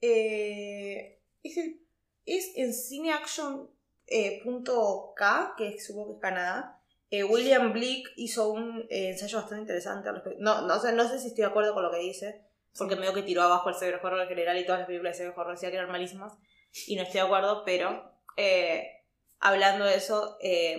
eh, 0.00 1.20
es, 1.42 1.56
el- 1.58 1.80
es 2.26 2.52
en 2.56 2.72
cineaction.k, 2.72 5.54
que 5.56 5.68
es- 5.68 5.86
supongo 5.86 6.08
que 6.08 6.14
es 6.14 6.20
Canadá. 6.20 6.78
Eh, 7.10 7.24
William 7.24 7.72
Blick 7.72 8.08
hizo 8.16 8.48
un 8.50 8.86
eh, 8.88 9.10
ensayo 9.10 9.38
bastante 9.38 9.62
interesante 9.62 10.08
al 10.08 10.14
respecto. 10.16 10.38
No, 10.42 10.62
no, 10.62 10.78
sé, 10.80 10.92
no 10.92 11.06
sé 11.08 11.18
si 11.18 11.28
estoy 11.28 11.42
de 11.42 11.50
acuerdo 11.50 11.74
con 11.74 11.82
lo 11.82 11.90
que 11.90 11.98
dice, 11.98 12.42
porque 12.78 12.96
medio 12.96 13.12
que 13.12 13.22
tiró 13.22 13.42
abajo 13.42 13.68
el 13.68 13.74
cyber 13.74 13.96
horror 14.02 14.22
en 14.22 14.28
general 14.28 14.56
y 14.58 14.64
todas 14.64 14.80
las 14.80 14.86
películas 14.86 15.18
de 15.18 15.24
cyber 15.24 15.38
horror 15.38 15.54
decía 15.54 15.70
que 15.70 15.76
eran 15.76 15.90
malísimas. 15.92 16.32
Y 16.86 16.96
no 16.96 17.02
estoy 17.02 17.20
de 17.20 17.26
acuerdo, 17.26 17.64
pero 17.66 18.10
eh, 18.38 19.02
hablando 19.40 19.84
de 19.84 19.96
eso, 19.96 20.38
eh, 20.40 20.78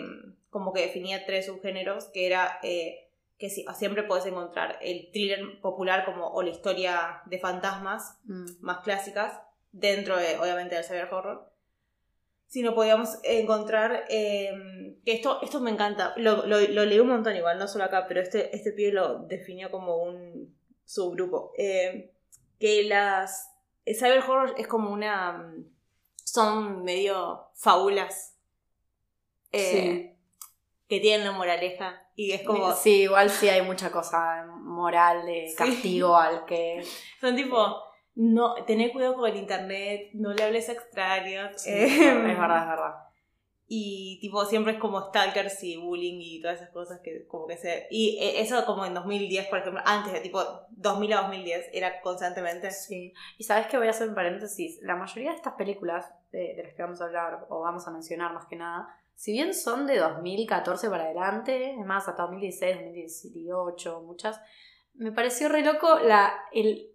como 0.50 0.74
que 0.74 0.82
definía 0.82 1.24
tres 1.26 1.46
subgéneros, 1.46 2.06
que 2.06 2.26
era 2.26 2.58
eh, 2.64 3.12
que 3.38 3.50
sí, 3.52 3.64
siempre 3.78 4.02
puedes 4.04 4.26
encontrar 4.26 4.80
el 4.82 5.12
thriller 5.12 5.60
popular 5.62 6.04
como 6.06 6.28
o 6.30 6.42
la 6.42 6.50
historia 6.50 7.22
de 7.28 7.38
fantasmas 7.40 8.18
Mm. 8.24 8.46
más 8.62 8.80
clásicas, 8.84 9.40
dentro 9.74 10.16
de, 10.18 10.40
obviamente, 10.40 10.76
del 10.76 10.86
cyber 10.86 11.14
horror. 11.14 11.52
Sino 12.48 12.74
podíamos 12.76 13.18
encontrar, 13.24 14.06
eh, 14.10 14.96
que 15.04 15.14
esto, 15.14 15.42
esto 15.42 15.60
me 15.60 15.72
encanta, 15.72 16.14
lo, 16.18 16.46
lo, 16.46 16.60
lo 16.62 16.86
leí 16.86 17.00
un 17.00 17.10
montón 17.10 17.36
igual, 17.36 17.58
no 17.60 17.68
solo 17.68 17.84
acá, 17.84 18.06
pero 18.08 18.22
este, 18.22 18.56
este 18.56 18.72
pibe 18.72 18.92
lo 18.94 19.20
definió 19.24 19.70
como 19.72 19.98
un 19.98 20.56
subgrupo. 20.86 21.52
Eh, 21.58 22.14
que 22.60 22.84
las... 22.84 23.50
El 23.86 23.96
cyber 23.98 24.20
horror 24.20 24.54
es 24.58 24.68
como 24.68 24.92
una... 24.92 25.54
Son 26.24 26.84
medio 26.84 27.50
fábulas. 27.56 28.38
eh, 29.52 30.16
Que 30.88 31.00
tienen 31.00 31.26
la 31.26 31.32
moraleja. 31.34 32.08
Y 32.16 32.32
es 32.34 32.44
como... 32.44 32.72
Sí, 32.74 33.02
igual 33.04 33.30
sí 33.32 33.50
hay 33.50 33.64
mucha 33.64 33.92
cosa 33.92 34.46
moral 34.48 35.26
de 35.26 35.48
Sí. 35.50 35.56
castigo 35.56 36.16
al 36.16 36.46
que. 36.46 36.84
Son 37.20 37.36
tipo, 37.36 37.82
no, 38.16 38.56
tener 38.66 38.92
cuidado 38.92 39.16
con 39.16 39.30
el 39.30 39.38
internet, 39.38 40.12
no 40.14 40.34
le 40.34 40.44
hables 40.44 40.70
a 40.70 40.74
extraños. 40.74 41.54
Sí, 41.62 41.72
eh, 41.72 41.86
es 41.86 42.40
verdad, 42.40 42.64
es 42.64 42.70
verdad. 42.70 42.94
Y 43.66 44.20
tipo, 44.22 44.46
siempre 44.46 44.74
es 44.74 44.80
como 44.80 45.02
stalkers 45.02 45.64
y 45.64 45.78
bullying 45.78 46.20
y 46.20 46.42
todas 46.42 46.58
esas 46.58 46.70
cosas 46.72 47.00
que 47.04 47.26
como 47.26 47.48
que 47.48 47.58
se... 47.58 47.88
Y 47.90 48.20
eh, 48.22 48.42
eso 48.42 48.66
como 48.66 48.86
en 48.86 48.94
2010, 48.94 49.48
por 49.48 49.60
ejemplo, 49.60 49.82
antes 49.86 50.14
de 50.14 50.20
tipo 50.20 50.44
2000 50.72 51.14
a 51.14 51.22
2010, 51.22 51.70
era 51.74 52.02
constantemente. 52.02 52.70
Sí. 52.72 53.14
Y 53.38 53.44
sabes 53.44 53.68
que 53.68 53.78
voy 53.78 53.88
a 53.88 53.92
hacer 53.92 54.10
un 54.10 54.16
paréntesis. 54.16 54.80
La 54.84 54.96
mayoría 54.96 55.32
de 55.32 55.38
estas 55.38 55.54
películas 55.54 56.12
de, 56.32 56.54
de 56.56 56.64
las 56.64 56.74
que 56.74 56.84
vamos 56.84 57.02
a 57.02 57.06
hablar, 57.06 57.48
o 57.50 57.62
vamos 57.62 57.88
a 57.88 57.92
mencionar 57.92 58.34
más 58.34 58.46
que 58.46 58.58
nada, 58.58 58.88
si 59.16 59.32
bien 59.32 59.54
son 59.54 59.88
de 59.88 60.00
2014 60.00 60.90
para 60.90 61.06
adelante, 61.06 61.72
es 61.72 61.86
más, 61.86 62.08
hasta 62.08 62.24
2016, 62.24 62.76
2018, 62.76 64.02
muchas, 64.02 64.42
me 64.96 65.12
pareció 65.12 65.50
re 65.50 65.64
loco 65.64 66.00
la, 66.00 66.34
el, 66.52 66.93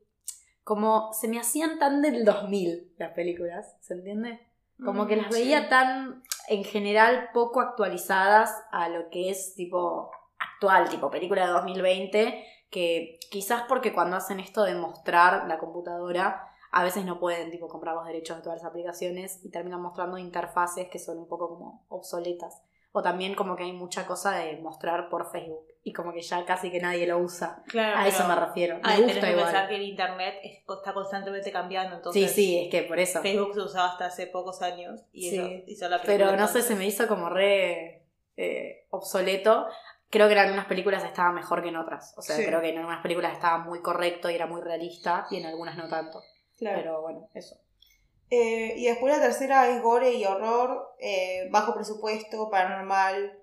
como 0.69 1.15
se 1.15 1.29
me 1.29 1.41
hacían 1.41 1.79
tan 1.79 2.03
del 2.03 2.27
2000 2.27 2.93
las 2.99 3.13
películas, 3.13 3.75
¿se 3.81 3.95
entiende? 3.95 4.39
Como 4.85 5.07
que 5.07 5.17
Mm, 5.17 5.23
las 5.23 5.35
sí. 5.35 5.41
veía 5.41 5.71
tan, 5.71 6.23
en 6.49 6.63
general, 6.63 7.31
poco 7.33 7.63
actualizadas 7.63 8.55
a 8.71 8.91
lo 8.91 9.09
que 9.09 9.31
es 9.31 9.55
tipo 9.55 10.11
actual, 10.39 10.91
tipo 10.91 11.11
película 11.11 11.47
de 11.47 11.53
2020, 11.53 12.45
que 12.71 13.19
quizás 13.31 13.63
porque 13.67 13.95
cuando 13.95 14.17
hacen 14.17 14.41
esto 14.41 14.63
de 14.65 14.75
mostrar 14.75 15.49
la 15.49 15.59
computadora, 15.59 16.45
a 16.71 16.85
veces 16.85 17.07
no 17.07 17.19
pueden 17.19 17.51
tipo 17.51 17.67
comprar 17.67 17.95
los 17.95 18.05
derechos 18.05 18.37
de 18.37 18.43
todas 18.43 18.63
las 18.63 18.71
aplicaciones 18.71 19.43
y 19.43 19.51
terminan 19.51 19.81
mostrando 19.81 20.19
interfaces 20.19 20.89
que 20.91 20.99
son 20.99 21.17
un 21.17 21.29
poco 21.29 21.49
como 21.49 21.87
obsoletas. 21.89 22.61
O 22.93 23.01
también 23.01 23.35
como 23.35 23.57
que 23.57 23.65
hay 23.65 23.73
mucha 23.73 24.07
cosa 24.07 24.33
de 24.33 24.59
mostrar 24.59 25.09
por 25.09 25.31
Facebook 25.33 25.67
y 25.85 25.93
como 25.93 26.13
que 26.13 26.21
ya 26.23 26.45
casi 26.45 26.71
que 26.71 26.81
nadie 26.81 27.07
lo 27.07 27.19
usa. 27.19 27.63
Claro, 27.69 27.99
A 27.99 28.09
eso 28.09 28.27
me 28.29 28.35
refiero. 28.35 28.77
Me 28.77 28.83
tenés 28.83 29.01
gusta 29.03 29.21
que 29.21 29.31
igual. 29.33 29.45
pensar 29.47 29.69
que 29.69 29.77
el 29.77 29.83
internet 29.83 30.35
es- 30.43 30.59
está 30.69 30.93
constantemente 30.93 31.51
cambiando, 31.53 31.91
Sí, 31.95 31.97
entonces 31.97 32.33
sí, 32.33 32.59
es 32.65 32.71
que 32.71 32.83
por 32.83 32.99
eso. 32.99 33.23
Facebook 33.23 33.55
se 33.55 33.61
usaba 33.61 33.89
hasta 33.93 34.07
hace 34.07 34.27
pocos 34.27 34.61
años 34.63 35.01
y 35.13 35.31
Sí. 35.31 35.39
eso 35.39 35.49
hizo 35.67 35.89
la. 35.89 36.03
Pero 36.03 36.37
no 36.37 36.47
sé, 36.49 36.63
se 36.63 36.75
me 36.75 36.87
hizo 36.87 37.07
como 37.09 37.29
re 37.31 38.03
eh, 38.37 38.87
obsoleto. 38.91 39.67
Creo 40.11 40.27
que 40.29 40.33
en 40.35 40.39
algunas 40.39 40.67
películas 40.67 41.05
estaba 41.05 41.33
mejor 41.33 41.63
que 41.63 41.69
en 41.71 41.77
otras. 41.77 42.15
O 42.17 42.23
sea, 42.23 42.37
Sí. 42.37 42.45
creo 42.47 42.61
que 42.61 42.69
en 42.71 42.79
algunas 42.79 43.03
películas 43.03 43.33
estaba 43.33 43.59
muy 43.59 43.83
correcto 43.83 44.31
y 44.31 44.35
era 44.37 44.47
muy 44.47 44.61
realista 44.63 45.27
y 45.31 45.37
en 45.39 45.47
algunas 45.47 45.77
no 45.77 45.89
tanto. 45.89 46.23
Claro. 46.57 46.79
Pero 46.79 47.03
bueno, 47.03 47.29
eso. 47.35 47.57
Eh, 48.31 48.75
y 48.77 48.87
después 48.87 49.15
la 49.17 49.23
tercera 49.23 49.69
es 49.69 49.83
gore 49.83 50.13
y 50.13 50.25
horror, 50.25 50.95
eh, 51.01 51.49
bajo 51.51 51.75
presupuesto, 51.75 52.49
paranormal, 52.51 53.39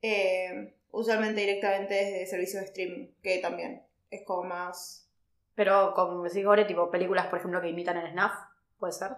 eh, 0.00 0.74
usualmente 0.92 1.40
directamente 1.40 1.94
desde 1.94 2.26
servicios 2.26 2.60
de 2.60 2.68
streaming, 2.68 3.08
que 3.22 3.38
también 3.38 3.82
es 4.10 4.22
como 4.24 4.44
más... 4.44 5.08
Pero 5.54 5.92
como 5.94 6.22
decís, 6.22 6.44
Gore, 6.44 6.64
tipo 6.64 6.90
películas, 6.90 7.26
por 7.26 7.38
ejemplo, 7.38 7.60
que 7.60 7.68
imitan 7.68 7.96
el 7.96 8.12
snuff, 8.12 8.32
¿puede 8.78 8.92
ser? 8.92 9.10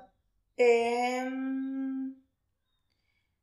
Em, 0.57 2.15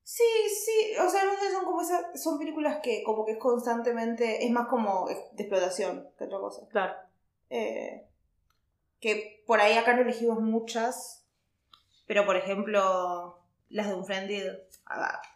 sí, 0.04 0.24
sí, 0.66 0.98
o 0.98 1.10
sea, 1.10 1.24
no 1.26 1.34
sé, 1.34 1.52
son 1.52 1.66
como 1.66 1.82
esas, 1.82 2.22
son 2.22 2.38
películas 2.38 2.80
que 2.82 3.04
como 3.04 3.26
que 3.26 3.34
es 3.34 3.38
constantemente, 3.38 4.46
es 4.46 4.52
más 4.52 4.68
como 4.68 5.08
de 5.08 5.44
explotación 5.44 6.10
que 6.18 6.26
otra 6.26 6.40
cosa. 6.40 6.68
Claro. 6.70 6.96
Eh, 7.50 8.08
que 9.00 9.44
por 9.48 9.60
ahí 9.60 9.78
acá 9.78 9.94
no 9.94 10.02
elegimos 10.02 10.42
muchas, 10.42 11.26
pero 12.08 12.26
por 12.26 12.36
ejemplo, 12.36 13.42
las 13.70 13.88
de 13.88 13.96
Unfriended, 13.96 14.60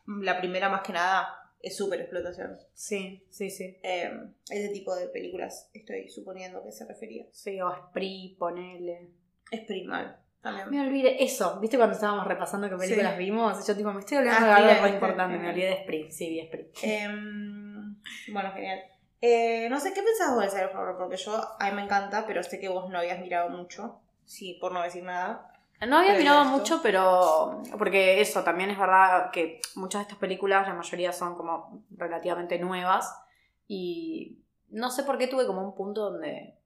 la 0.05 0.39
primera 0.39 0.69
más 0.69 0.81
que 0.81 0.93
nada 0.93 1.44
es 1.65 1.75
súper 1.75 1.99
explotación. 2.01 2.57
Sí, 2.73 3.25
sí, 3.29 3.49
sí. 3.49 3.77
Eh, 3.83 4.11
ese 4.49 4.69
tipo 4.69 4.95
de 4.95 5.07
películas 5.07 5.69
estoy 5.73 6.07
suponiendo 6.09 6.63
que 6.63 6.71
se 6.71 6.85
refería. 6.85 7.25
Sí, 7.31 7.59
o 7.59 7.69
Spree, 7.89 8.35
ponele. 8.39 9.09
Es 9.51 9.61
primal 9.61 10.19
también. 10.41 10.69
Me 10.69 10.81
olvidé 10.87 11.23
eso, 11.23 11.59
¿viste 11.59 11.75
cuando 11.77 11.95
estábamos 11.95 12.27
repasando 12.27 12.69
qué 12.69 12.75
películas 12.77 13.13
Sí. 13.13 13.19
vimos? 13.19 13.67
Yo 13.67 13.75
tipo, 13.75 13.91
me 13.91 13.99
estoy 13.99 14.17
olvidando 14.19 14.47
Ah, 14.51 14.61
de 14.61 14.69
algo 14.71 14.81
muy 14.83 14.91
importante, 14.91 15.37
me 15.39 15.47
eh. 15.47 15.49
olvidé 15.49 15.67
de 15.67 15.81
Spree. 15.81 16.11
Sí, 16.11 16.29
vi 16.29 16.45
Spree. 16.45 16.71
Em, 16.83 17.95
bueno, 18.31 18.51
genial. 18.53 18.79
Eh, 19.21 19.67
no 19.69 19.79
sé, 19.79 19.91
¿qué 19.93 20.03
pensás 20.03 20.33
vos 20.35 20.41
del 20.41 20.51
Cyber 20.51 20.75
Horror? 20.75 20.97
Porque 20.97 21.17
yo, 21.17 21.35
a 21.59 21.69
mí 21.69 21.75
me 21.75 21.83
encanta, 21.83 22.25
pero 22.27 22.43
sé 22.43 22.59
que 22.59 22.69
vos 22.69 22.89
no 22.91 22.99
habías 22.99 23.19
mirado 23.19 23.49
mucho. 23.49 24.01
Sí, 24.25 24.57
por 24.61 24.71
no 24.71 24.83
decir 24.83 25.03
nada. 25.03 25.51
No 25.81 25.97
había 25.97 26.15
mirado 26.15 26.45
mucho, 26.45 26.79
pero. 26.81 27.61
Porque 27.77 28.21
eso, 28.21 28.43
también 28.43 28.69
es 28.69 28.79
verdad 28.79 29.29
que 29.31 29.59
muchas 29.75 29.99
de 29.99 30.03
estas 30.03 30.17
películas, 30.17 30.67
la 30.67 30.73
mayoría 30.73 31.11
son 31.11 31.35
como 31.35 31.83
relativamente 31.91 32.57
nuevas. 32.59 33.13
Y 33.67 34.39
no 34.69 34.89
sé 34.89 35.03
por 35.03 35.17
qué 35.17 35.27
tuve 35.27 35.45
como 35.45 35.61
un 35.61 35.75
punto 35.75 36.11
donde. 36.11 36.57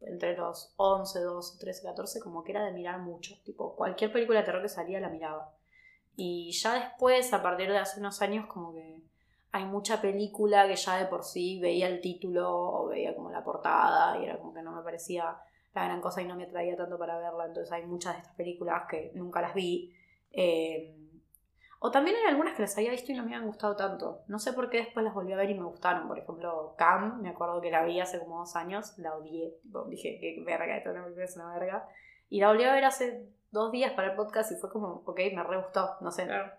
Entre 0.00 0.34
los 0.34 0.72
11, 0.76 1.20
12, 1.20 1.58
13, 1.60 1.82
14, 1.82 2.20
como 2.20 2.42
que 2.42 2.52
era 2.52 2.64
de 2.64 2.72
mirar 2.72 3.00
mucho. 3.00 3.34
Tipo, 3.44 3.76
cualquier 3.76 4.10
película 4.10 4.40
de 4.40 4.46
terror 4.46 4.62
que 4.62 4.68
salía 4.70 4.98
la 4.98 5.10
miraba. 5.10 5.52
Y 6.16 6.52
ya 6.52 6.74
después, 6.74 7.32
a 7.34 7.42
partir 7.42 7.70
de 7.70 7.78
hace 7.78 8.00
unos 8.00 8.22
años, 8.22 8.46
como 8.46 8.72
que 8.72 9.02
hay 9.52 9.64
mucha 9.64 10.00
película 10.00 10.66
que 10.66 10.76
ya 10.76 10.96
de 10.96 11.06
por 11.06 11.24
sí 11.24 11.58
veía 11.60 11.88
el 11.88 12.00
título 12.00 12.50
o 12.50 12.86
veía 12.88 13.14
como 13.14 13.30
la 13.30 13.42
portada 13.42 14.18
y 14.18 14.24
era 14.24 14.38
como 14.38 14.54
que 14.54 14.62
no 14.62 14.72
me 14.72 14.82
parecía 14.82 15.36
la 15.74 15.84
gran 15.84 16.00
cosa 16.00 16.22
y 16.22 16.26
no 16.26 16.36
me 16.36 16.44
atraía 16.44 16.76
tanto 16.76 16.98
para 16.98 17.18
verla. 17.18 17.46
Entonces 17.46 17.72
hay 17.72 17.86
muchas 17.86 18.14
de 18.14 18.20
estas 18.20 18.34
películas 18.34 18.84
que 18.88 19.12
nunca 19.14 19.40
las 19.40 19.54
vi. 19.54 19.94
Eh, 20.32 20.96
o 21.82 21.90
también 21.90 22.16
hay 22.16 22.24
algunas 22.24 22.54
que 22.54 22.62
las 22.62 22.76
había 22.76 22.90
visto 22.90 23.10
y 23.10 23.14
no 23.14 23.22
me 23.22 23.34
habían 23.34 23.46
gustado 23.46 23.74
tanto. 23.74 24.22
No 24.28 24.38
sé 24.38 24.52
por 24.52 24.68
qué 24.68 24.78
después 24.78 25.02
las 25.02 25.14
volví 25.14 25.32
a 25.32 25.36
ver 25.36 25.48
y 25.48 25.54
me 25.54 25.64
gustaron. 25.64 26.08
Por 26.08 26.18
ejemplo, 26.18 26.74
Cam, 26.76 27.22
me 27.22 27.30
acuerdo 27.30 27.60
que 27.62 27.70
la 27.70 27.84
vi 27.84 27.98
hace 28.00 28.18
como 28.18 28.40
dos 28.40 28.54
años, 28.54 28.98
la 28.98 29.16
odié. 29.16 29.56
Tipo, 29.62 29.84
dije, 29.86 30.18
qué 30.20 30.42
verga, 30.44 30.76
esta 30.76 30.92
película 30.92 31.24
es 31.24 31.36
una 31.36 31.54
verga. 31.54 31.88
Y 32.28 32.40
la 32.40 32.48
volví 32.48 32.64
a 32.64 32.74
ver 32.74 32.84
hace 32.84 33.30
dos 33.50 33.72
días 33.72 33.92
para 33.92 34.10
el 34.10 34.16
podcast 34.16 34.52
y 34.52 34.56
fue 34.56 34.70
como, 34.70 35.02
ok, 35.06 35.20
me 35.34 35.42
re 35.42 35.56
gustó. 35.56 35.96
No 36.02 36.10
sé. 36.10 36.26
Claro. 36.26 36.52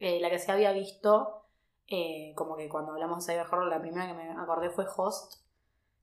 Eh, 0.00 0.20
la 0.20 0.30
que 0.30 0.38
se 0.38 0.50
había 0.50 0.72
visto, 0.72 1.42
eh, 1.86 2.32
como 2.34 2.56
que 2.56 2.68
cuando 2.70 2.92
hablamos 2.92 3.26
de 3.26 3.32
Cyber 3.32 3.46
Horror, 3.46 3.68
la 3.68 3.80
primera 3.80 4.06
que 4.06 4.14
me 4.14 4.30
acordé 4.30 4.70
fue 4.70 4.86
Host. 4.96 5.44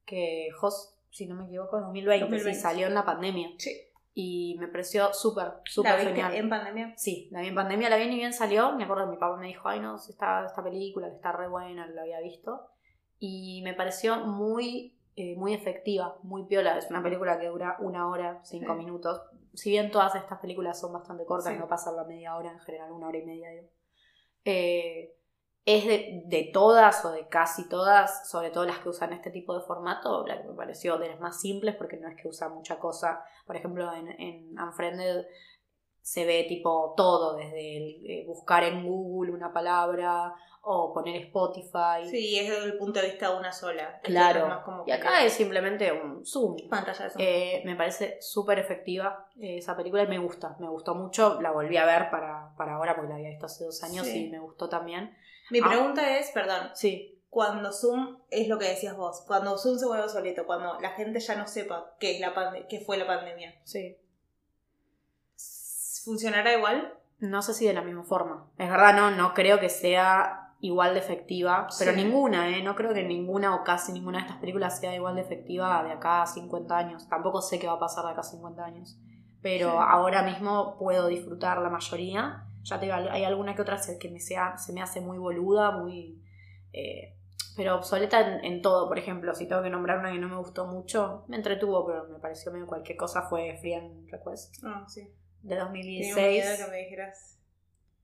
Que 0.05 0.49
Host, 0.61 0.92
si 1.13 1.27
no 1.27 1.35
me 1.35 1.45
equivoco, 1.45 1.77
es 1.77 1.83
2020, 1.83 2.25
2020. 2.25 2.53
sí, 2.55 2.61
salió 2.61 2.87
en 2.87 2.93
la 2.95 3.05
pandemia. 3.05 3.49
Sí. 3.57 3.71
Y 4.15 4.57
me 4.59 4.67
pareció 4.67 5.13
súper, 5.13 5.45
¿La 5.45 5.61
súper 5.65 5.99
genial. 5.99 6.35
en 6.35 6.49
pandemia? 6.49 6.93
Sí, 6.97 7.29
la 7.31 7.41
vi 7.41 7.47
en 7.47 7.55
pandemia, 7.55 7.89
la 7.89 7.97
vi 7.97 8.07
ni 8.07 8.15
bien 8.17 8.33
salió. 8.33 8.73
Me 8.75 8.83
acuerdo 8.83 9.05
que 9.05 9.11
mi 9.11 9.17
papá 9.17 9.37
me 9.37 9.47
dijo, 9.47 9.67
ay 9.67 9.79
no, 9.79 9.95
está 9.95 10.45
esta 10.45 10.63
película 10.63 11.07
que 11.09 11.15
está 11.15 11.31
re 11.31 11.47
buena, 11.47 11.87
la 11.87 12.01
había 12.03 12.19
visto. 12.19 12.67
Y 13.19 13.61
me 13.63 13.73
pareció 13.73 14.17
muy, 14.25 14.99
eh, 15.15 15.35
muy 15.35 15.53
efectiva, 15.53 16.17
muy 16.23 16.45
piola. 16.45 16.77
Es 16.77 16.89
una 16.91 17.01
película 17.01 17.39
que 17.39 17.47
dura 17.47 17.77
una 17.79 18.07
hora, 18.09 18.41
cinco 18.43 18.73
Sí. 18.73 18.79
minutos. 18.79 19.21
Si 19.53 19.69
bien 19.71 19.89
todas 19.91 20.13
estas 20.15 20.39
películas 20.39 20.79
son 20.79 20.93
bastante 20.93 21.25
cortas, 21.25 21.53
Sí. 21.53 21.59
no 21.59 21.67
pasan 21.67 21.95
la 21.95 22.03
media 22.03 22.35
hora, 22.35 22.51
en 22.51 22.59
general 22.59 22.91
una 22.91 23.07
hora 23.07 23.17
y 23.19 23.23
media, 23.25 23.49
digo. 23.49 23.67
Eh, 24.45 25.15
es 25.65 25.85
de, 25.85 26.23
de 26.25 26.49
todas 26.51 27.05
o 27.05 27.11
de 27.11 27.27
casi 27.27 27.69
todas, 27.69 28.29
sobre 28.29 28.49
todo 28.49 28.65
las 28.65 28.79
que 28.79 28.89
usan 28.89 29.13
este 29.13 29.31
tipo 29.31 29.57
de 29.57 29.65
formato, 29.65 30.25
la 30.27 30.41
que 30.41 30.47
me 30.49 30.55
pareció 30.55 30.97
de 30.97 31.07
las 31.09 31.19
más 31.19 31.39
simples 31.39 31.75
porque 31.75 31.97
no 31.97 32.09
es 32.09 32.15
que 32.21 32.27
usa 32.27 32.49
mucha 32.49 32.79
cosa. 32.79 33.23
Por 33.45 33.55
ejemplo, 33.55 33.91
en, 33.93 34.09
en 34.19 34.59
Unfriended 34.59 35.25
se 36.01 36.25
ve 36.25 36.43
tipo 36.49 36.93
todo, 36.97 37.37
desde 37.37 37.77
el, 37.77 38.05
eh, 38.05 38.25
buscar 38.27 38.63
en 38.65 38.85
Google 38.85 39.31
una 39.31 39.53
palabra 39.53 40.35
o 40.63 40.93
poner 40.93 41.15
Spotify. 41.21 42.05
Sí, 42.09 42.37
es 42.39 42.49
desde 42.49 42.65
el 42.65 42.77
punto 42.77 42.99
de 42.99 43.07
vista 43.07 43.31
de 43.31 43.37
una 43.37 43.53
sola. 43.53 44.01
Claro. 44.03 44.41
es 44.41 44.47
más 44.47 44.63
como 44.65 44.83
Y 44.85 44.91
acá 44.91 45.23
es 45.23 45.31
simplemente 45.31 45.93
un 45.93 46.25
zoom. 46.25 46.57
pantalla 46.69 47.05
de 47.05 47.09
zoom. 47.09 47.21
Eh, 47.21 47.61
me 47.63 47.77
parece 47.77 48.17
súper 48.21 48.59
efectiva 48.59 49.27
eh, 49.39 49.59
esa 49.59 49.77
película 49.77 50.03
y 50.03 50.07
me 50.07 50.17
gusta, 50.19 50.57
me 50.59 50.67
gustó 50.67 50.93
mucho. 50.93 51.39
La 51.41 51.51
volví 51.51 51.77
a 51.77 51.85
ver 51.85 52.09
para, 52.11 52.53
para 52.57 52.75
ahora 52.75 52.95
porque 52.95 53.09
la 53.09 53.15
había 53.15 53.29
visto 53.29 53.45
hace 53.45 53.63
dos 53.63 53.81
años 53.83 54.05
Sí. 54.05 54.25
y 54.27 54.29
me 54.29 54.39
gustó 54.39 54.67
también. 54.67 55.15
Mi 55.51 55.59
ah. 55.59 55.67
pregunta 55.67 56.17
es, 56.17 56.31
perdón, 56.31 56.69
Sí, 56.73 57.21
cuando 57.29 57.71
Zoom 57.71 58.19
es 58.29 58.47
lo 58.47 58.59
que 58.59 58.65
decías 58.69 58.95
vos, 58.95 59.23
cuando 59.27 59.57
Zoom 59.57 59.77
se 59.77 59.85
vuelve 59.87 60.03
obsoleto, 60.03 60.45
cuando 60.45 60.79
la 60.79 60.91
gente 60.91 61.19
ya 61.19 61.35
no 61.35 61.47
sepa 61.47 61.95
qué 61.99 62.15
es 62.15 62.19
la 62.21 62.33
pande- 62.35 62.67
qué 62.67 62.79
fue 62.79 62.97
la 62.97 63.07
pandemia, 63.07 63.53
sí. 63.63 63.97
¿funcionará 66.05 66.53
igual? 66.53 66.93
No 67.19 67.41
sé 67.41 67.53
si 67.53 67.65
de 67.65 67.73
la 67.73 67.81
misma 67.81 68.03
forma. 68.03 68.49
Es 68.57 68.69
verdad, 68.69 68.93
no, 68.95 69.11
no 69.11 69.33
creo 69.33 69.59
que 69.59 69.69
sea 69.69 70.53
igual 70.59 70.93
de 70.93 70.99
efectiva, 70.99 71.67
pero 71.79 71.91
Sí. 71.91 71.97
ninguna, 72.03 72.49
¿eh? 72.49 72.61
No 72.63 72.75
creo 72.75 72.93
que 72.93 73.03
ninguna 73.03 73.55
o 73.55 73.63
casi 73.63 73.91
ninguna 73.93 74.17
de 74.19 74.23
estas 74.25 74.37
películas 74.39 74.79
sea 74.79 74.93
igual 74.95 75.15
de 75.15 75.21
efectiva 75.21 75.83
de 75.83 75.91
acá 75.91 76.21
a 76.23 76.27
50 76.27 76.77
años. 76.77 77.07
Tampoco 77.09 77.41
sé 77.41 77.59
qué 77.59 77.67
va 77.67 77.73
a 77.73 77.79
pasar 77.79 78.05
de 78.05 78.11
acá 78.11 78.21
a 78.21 78.25
50 78.25 78.63
años. 78.65 78.97
Pero 79.41 79.71
Sí. 79.71 79.77
ahora 79.79 80.23
mismo 80.23 80.77
puedo 80.77 81.07
disfrutar 81.07 81.59
la 81.61 81.69
mayoría. 81.69 82.45
Ya 82.63 82.79
te 82.79 82.85
digo, 82.85 82.97
hay 82.97 83.23
alguna 83.25 83.55
que 83.55 83.61
otra 83.61 83.79
que 83.99 84.09
me 84.09 84.19
sea, 84.19 84.57
se 84.57 84.71
me 84.73 84.81
hace 84.81 85.01
muy 85.01 85.17
boluda, 85.17 85.71
muy... 85.71 86.21
eh, 86.71 87.15
pero 87.55 87.75
obsoleta 87.75 88.19
en, 88.21 88.45
en 88.45 88.61
todo, 88.61 88.87
por 88.87 88.97
ejemplo, 88.97 89.35
si 89.35 89.47
tengo 89.47 89.61
que 89.61 89.69
nombrar 89.69 89.99
una 89.99 90.11
que 90.11 90.17
no 90.17 90.27
me 90.29 90.37
gustó 90.37 90.65
mucho, 90.65 91.23
me 91.27 91.35
entretuvo, 91.35 91.85
pero 91.85 92.05
me 92.07 92.19
pareció 92.19 92.51
medio 92.51 92.65
cualquier 92.65 92.97
cosa, 92.97 93.21
fue 93.23 93.57
Free 93.61 93.73
and 93.75 94.09
Request 94.09 94.55
Ah, 94.63 94.85
sí. 94.87 95.01
de 95.01 95.49
Tenía 95.49 95.63
2016. 95.65 96.43
miedo 96.45 96.65
que 96.65 96.71
me 96.71 96.77
dijeras 96.77 97.37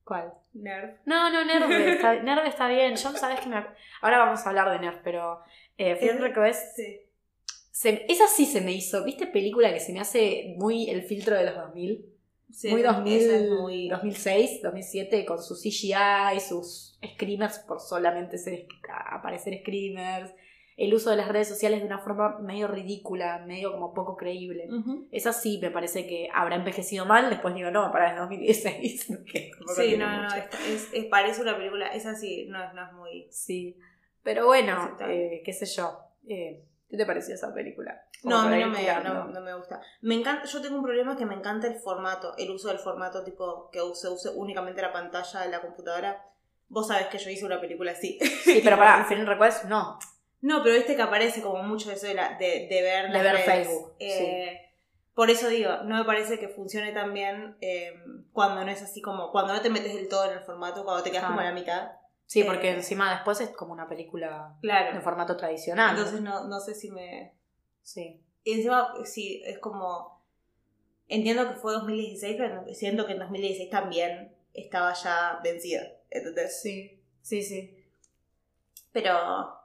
¿Cuál? 0.03 0.33
nerd. 0.53 0.95
No, 1.05 1.29
no, 1.31 1.45
Nerv 1.45 1.71
está, 1.87 2.15
Nerv 2.21 2.45
está 2.45 2.67
bien. 2.67 2.95
Yo 2.95 3.11
sabes 3.13 3.39
que 3.39 3.47
me. 3.49 3.57
Ahora 4.01 4.17
vamos 4.19 4.43
a 4.45 4.49
hablar 4.49 4.71
de 4.71 4.79
Nerv, 4.79 5.01
pero. 5.03 5.39
Eh, 5.77 5.95
Free 5.97 6.09
and 6.09 6.19
Request. 6.21 6.75
Sí. 6.75 7.01
se- 7.71 8.05
esa 8.11 8.27
sí 8.27 8.45
se 8.47 8.61
me 8.61 8.71
hizo. 8.71 9.03
¿Viste 9.03 9.27
película 9.27 9.71
que 9.71 9.79
se 9.79 9.93
me 9.93 9.99
hace 9.99 10.55
muy 10.57 10.89
el 10.89 11.03
filtro 11.03 11.35
de 11.35 11.45
los 11.45 11.55
2000? 11.55 12.05
Sí, 12.51 12.69
muy, 12.69 12.81
esa 12.81 12.93
2000, 12.93 13.29
es 13.29 13.49
muy- 13.51 13.89
2006, 13.89 14.61
2007, 14.63 15.25
con 15.25 15.41
su 15.41 15.55
CGI, 15.55 16.39
sus 16.39 16.99
screamers 17.15 17.59
por 17.59 17.79
solamente 17.79 18.37
ser, 18.37 18.65
aparecer 19.11 19.59
screamers, 19.59 20.33
el 20.75 20.93
uso 20.93 21.09
de 21.09 21.17
las 21.17 21.27
redes 21.27 21.47
sociales 21.49 21.81
de 21.81 21.85
una 21.85 21.99
forma 21.99 22.39
medio 22.39 22.67
ridícula, 22.67 23.39
medio 23.45 23.73
como 23.73 23.93
poco 23.93 24.15
creíble. 24.15 24.67
Esa 25.11 25.33
sí 25.33 25.59
me 25.61 25.71
parece 25.71 26.07
que 26.07 26.29
habrá 26.33 26.55
envejecido 26.55 27.05
mal, 27.05 27.29
después 27.29 27.53
digo, 27.53 27.69
no, 27.69 27.91
para 27.91 28.13
es 28.13 28.17
2016. 28.17 29.07
que 29.31 29.51
tampoco 29.51 29.73
Sí, 29.75 29.97
no, 29.97 30.21
no, 30.21 30.27
es, 30.33 31.05
parece 31.11 31.41
una 31.41 31.57
película, 31.57 31.87
esa 31.89 32.15
sí, 32.15 32.45
no, 32.47 32.63
es- 32.63 32.73
no 32.73 32.85
es 32.85 32.93
muy... 32.93 33.27
Sí, 33.29 33.75
pero 34.23 34.45
bueno, 34.45 34.97
eh, 35.07 35.41
qué 35.43 35.51
sé 35.53 35.65
yo. 35.65 35.99
Eh, 36.27 36.63
¿Qué 36.89 36.97
te 36.97 37.05
pareció 37.05 37.35
esa 37.35 37.53
película? 37.53 38.01
No, 38.23 38.39
a 38.39 38.47
mí 38.47 38.59
no 38.59 38.67
me, 38.67 39.03
no, 39.03 39.25
no 39.25 39.41
me 39.41 39.53
gusta. 39.53 39.79
Me 40.01 40.15
encanta, 40.15 40.45
yo 40.45 40.61
tengo 40.61 40.77
un 40.77 40.83
problema 40.83 41.15
que 41.15 41.25
me 41.25 41.35
encanta 41.35 41.67
el 41.67 41.75
formato, 41.75 42.33
el 42.37 42.49
uso 42.49 42.69
del 42.69 42.79
formato 42.79 43.23
tipo 43.23 43.69
que 43.71 43.79
se 43.93 44.09
use 44.09 44.29
únicamente 44.29 44.81
la 44.81 44.91
pantalla 44.91 45.41
de 45.41 45.49
la 45.49 45.61
computadora. 45.61 46.25
Vos 46.67 46.87
sabés 46.87 47.07
que 47.07 47.19
yo 47.19 47.29
hice 47.29 47.45
una 47.45 47.61
película 47.61 47.91
así. 47.91 48.17
Sí, 48.43 48.61
pero 48.63 48.75
para 48.77 49.05
Final 49.05 49.27
Request 49.27 49.65
no. 49.65 49.99
No, 50.41 50.63
pero 50.63 50.75
viste 50.75 50.95
que 50.95 51.01
aparece 51.01 51.41
como 51.41 51.61
mucho 51.63 51.91
eso 51.91 52.07
de, 52.07 52.13
la, 52.15 52.37
de, 52.37 52.67
de 52.69 52.81
ver 52.81 53.07
De 53.07 53.13
las 53.13 53.23
ver 53.23 53.33
redes. 53.33 53.45
Facebook, 53.45 53.93
Eh, 53.99 54.59
Por 55.13 55.29
eso 55.29 55.47
digo, 55.49 55.69
no 55.83 55.97
me 55.97 56.05
parece 56.05 56.39
que 56.39 56.47
funcione 56.47 56.91
tan 56.93 57.13
bien 57.13 57.57
eh, 57.61 57.93
cuando 58.31 58.63
no 58.63 58.71
es 58.71 58.81
así 58.81 59.01
como, 59.01 59.31
cuando 59.31 59.53
no 59.53 59.61
te 59.61 59.69
metes 59.69 59.93
del 59.93 60.07
todo 60.07 60.25
en 60.31 60.37
el 60.37 60.43
formato, 60.43 60.83
cuando 60.85 61.03
te 61.03 61.11
quedas 61.11 61.25
como 61.25 61.39
a 61.41 61.43
la 61.43 61.51
mitad. 61.51 61.91
Sí, 62.29 62.41
Eh, 62.41 62.45
porque 62.45 62.69
encima 62.69 63.11
después 63.11 63.41
es 63.41 63.49
como 63.49 63.73
una 63.73 63.89
película 63.89 64.53
de 64.61 64.67
Claro. 64.67 65.01
formato 65.01 65.35
tradicional. 65.35 65.97
Entonces 65.97 66.21
no, 66.21 66.47
no 66.47 66.59
sé 66.59 66.75
si 66.75 66.91
me... 66.91 67.33
sí. 67.81 68.21
Y 68.43 68.53
encima, 68.53 68.93
sí, 69.03 69.41
es 69.45 69.57
como... 69.57 70.21
Entiendo 71.07 71.49
que 71.49 71.55
fue 71.55 71.73
2016, 71.73 72.35
pero 72.37 72.63
siento 72.75 73.07
que 73.07 73.13
en 73.13 73.19
2016 73.19 73.71
también 73.71 74.31
estaba 74.53 74.93
ya 74.93 75.39
vencida. 75.43 75.81
Entonces, 76.11 76.61
Sí, 76.61 77.01
sí, 77.23 77.41
sí. 77.41 77.83
Pero 78.91 79.13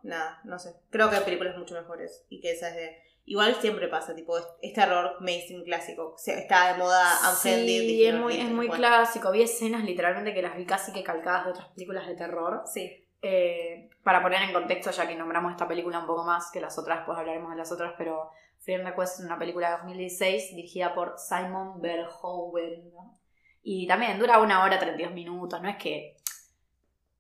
nada, 0.03 0.41
no 0.45 0.59
sé. 0.59 0.75
Creo 0.89 1.11
que 1.11 1.17
hay 1.17 1.25
películas 1.25 1.59
mucho 1.59 1.75
mejores. 1.75 2.25
Y 2.31 2.41
que 2.41 2.53
esa 2.53 2.71
es 2.71 2.77
de. 2.77 2.99
Igual 3.27 3.55
siempre 3.55 3.89
pasa, 3.89 4.15
tipo, 4.15 4.37
este 4.61 4.81
error 4.81 5.17
mainstream 5.21 5.65
clásico. 5.65 6.13
O 6.15 6.19
sea, 6.19 6.39
está 6.39 6.73
de 6.73 6.79
moda 6.79 7.05
Unfriended. 7.31 7.67
Sí, 7.67 8.05
es 8.05 8.15
muy, 8.15 8.37
es 8.37 8.51
muy 8.51 8.67
bueno. 8.69 8.75
clásico. 8.75 9.31
Vi 9.31 9.43
escenas 9.43 9.83
literalmente 9.85 10.35
que 10.35 10.43
las 10.43 10.57
vi 10.57 10.67
casi 10.67 10.93
que 10.93 11.03
calcadas 11.03 11.47
de 11.47 11.51
otras 11.53 11.69
películas 11.69 12.07
de 12.07 12.17
terror. 12.17 12.63
Sí. 12.67 13.09
Eh, 13.23 13.89
para 14.03 14.23
poner 14.23 14.43
en 14.43 14.53
contexto, 14.53 14.91
ya 14.91 15.09
que 15.09 15.17
nombramos 15.17 15.53
esta 15.53 15.67
película 15.67 16.01
un 16.01 16.07
poco 16.07 16.25
más 16.25 16.51
que 16.51 16.61
las 16.61 16.79
otras, 16.79 16.99
después 16.99 17.19
hablaremos 17.19 17.51
de 17.51 17.57
las 17.57 17.73
otras, 17.73 17.95
pero 17.97 18.31
Freedom 18.61 18.87
Request 18.87 19.21
es 19.21 19.25
una 19.25 19.39
película 19.39 19.71
de 19.71 19.77
2016 19.79 20.55
dirigida 20.57 20.95
por 20.95 21.15
Simon 21.17 21.81
Verhoeven. 21.81 22.93
¿no? 22.93 23.19
Y 23.63 23.87
también 23.87 24.19
dura 24.19 24.41
una 24.41 24.63
hora 24.63 24.79
32 24.79 25.13
minutos, 25.13 25.63
no 25.63 25.69
es 25.71 25.77
que... 25.77 26.17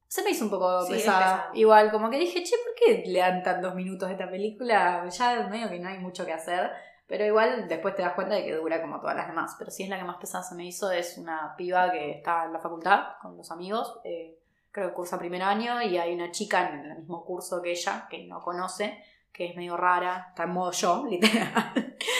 Se 0.08 0.22
me 0.22 0.30
hizo 0.30 0.44
un 0.44 0.50
poco 0.50 0.84
Sí, 0.86 0.92
es 0.94 1.02
pesada. 1.02 1.50
Igual, 1.54 1.90
como 1.90 2.08
que 2.10 2.18
dije, 2.18 2.42
che, 2.42 2.54
¿por 2.64 2.74
qué 2.74 3.02
le 3.10 3.18
dan 3.18 3.42
tantos 3.42 3.74
minutos 3.74 4.08
a 4.08 4.12
esta 4.12 4.30
película? 4.30 5.08
Ya 5.08 5.48
medio 5.48 5.68
que 5.68 5.80
no 5.80 5.88
hay 5.88 5.98
mucho 5.98 6.24
que 6.24 6.32
hacer. 6.32 6.70
Pero 7.06 7.26
igual 7.26 7.68
después 7.68 7.94
te 7.94 8.02
das 8.02 8.14
cuenta 8.14 8.34
de 8.34 8.44
que 8.44 8.54
dura 8.54 8.80
como 8.80 9.00
todas 9.00 9.16
las 9.16 9.26
demás. 9.26 9.56
Pero 9.58 9.70
sí 9.70 9.82
es 9.82 9.88
la 9.88 9.98
que 9.98 10.04
más 10.04 10.16
pesada 10.16 10.42
se 10.42 10.54
me 10.54 10.66
hizo. 10.66 10.90
Es 10.90 11.18
una 11.18 11.54
piba 11.56 11.90
que 11.90 12.12
está 12.12 12.44
en 12.44 12.52
la 12.52 12.60
facultad 12.60 13.16
con 13.20 13.36
los 13.36 13.50
amigos. 13.50 14.00
eh, 14.04 14.38
creo 14.70 14.88
que 14.88 14.94
cursa 14.94 15.18
primer 15.18 15.42
año. 15.42 15.82
Y 15.82 15.98
hay 15.98 16.14
una 16.14 16.30
chica 16.30 16.68
en 16.70 16.90
el 16.90 16.98
mismo 16.98 17.24
curso 17.24 17.60
que 17.60 17.72
ella, 17.72 18.06
que 18.08 18.24
no 18.26 18.40
conoce, 18.40 19.02
que 19.32 19.46
es 19.46 19.56
medio 19.56 19.76
rara. 19.76 20.26
Está 20.30 20.44
en 20.44 20.50
modo 20.50 20.70
yo, 20.72 21.04
literal. 21.10 21.72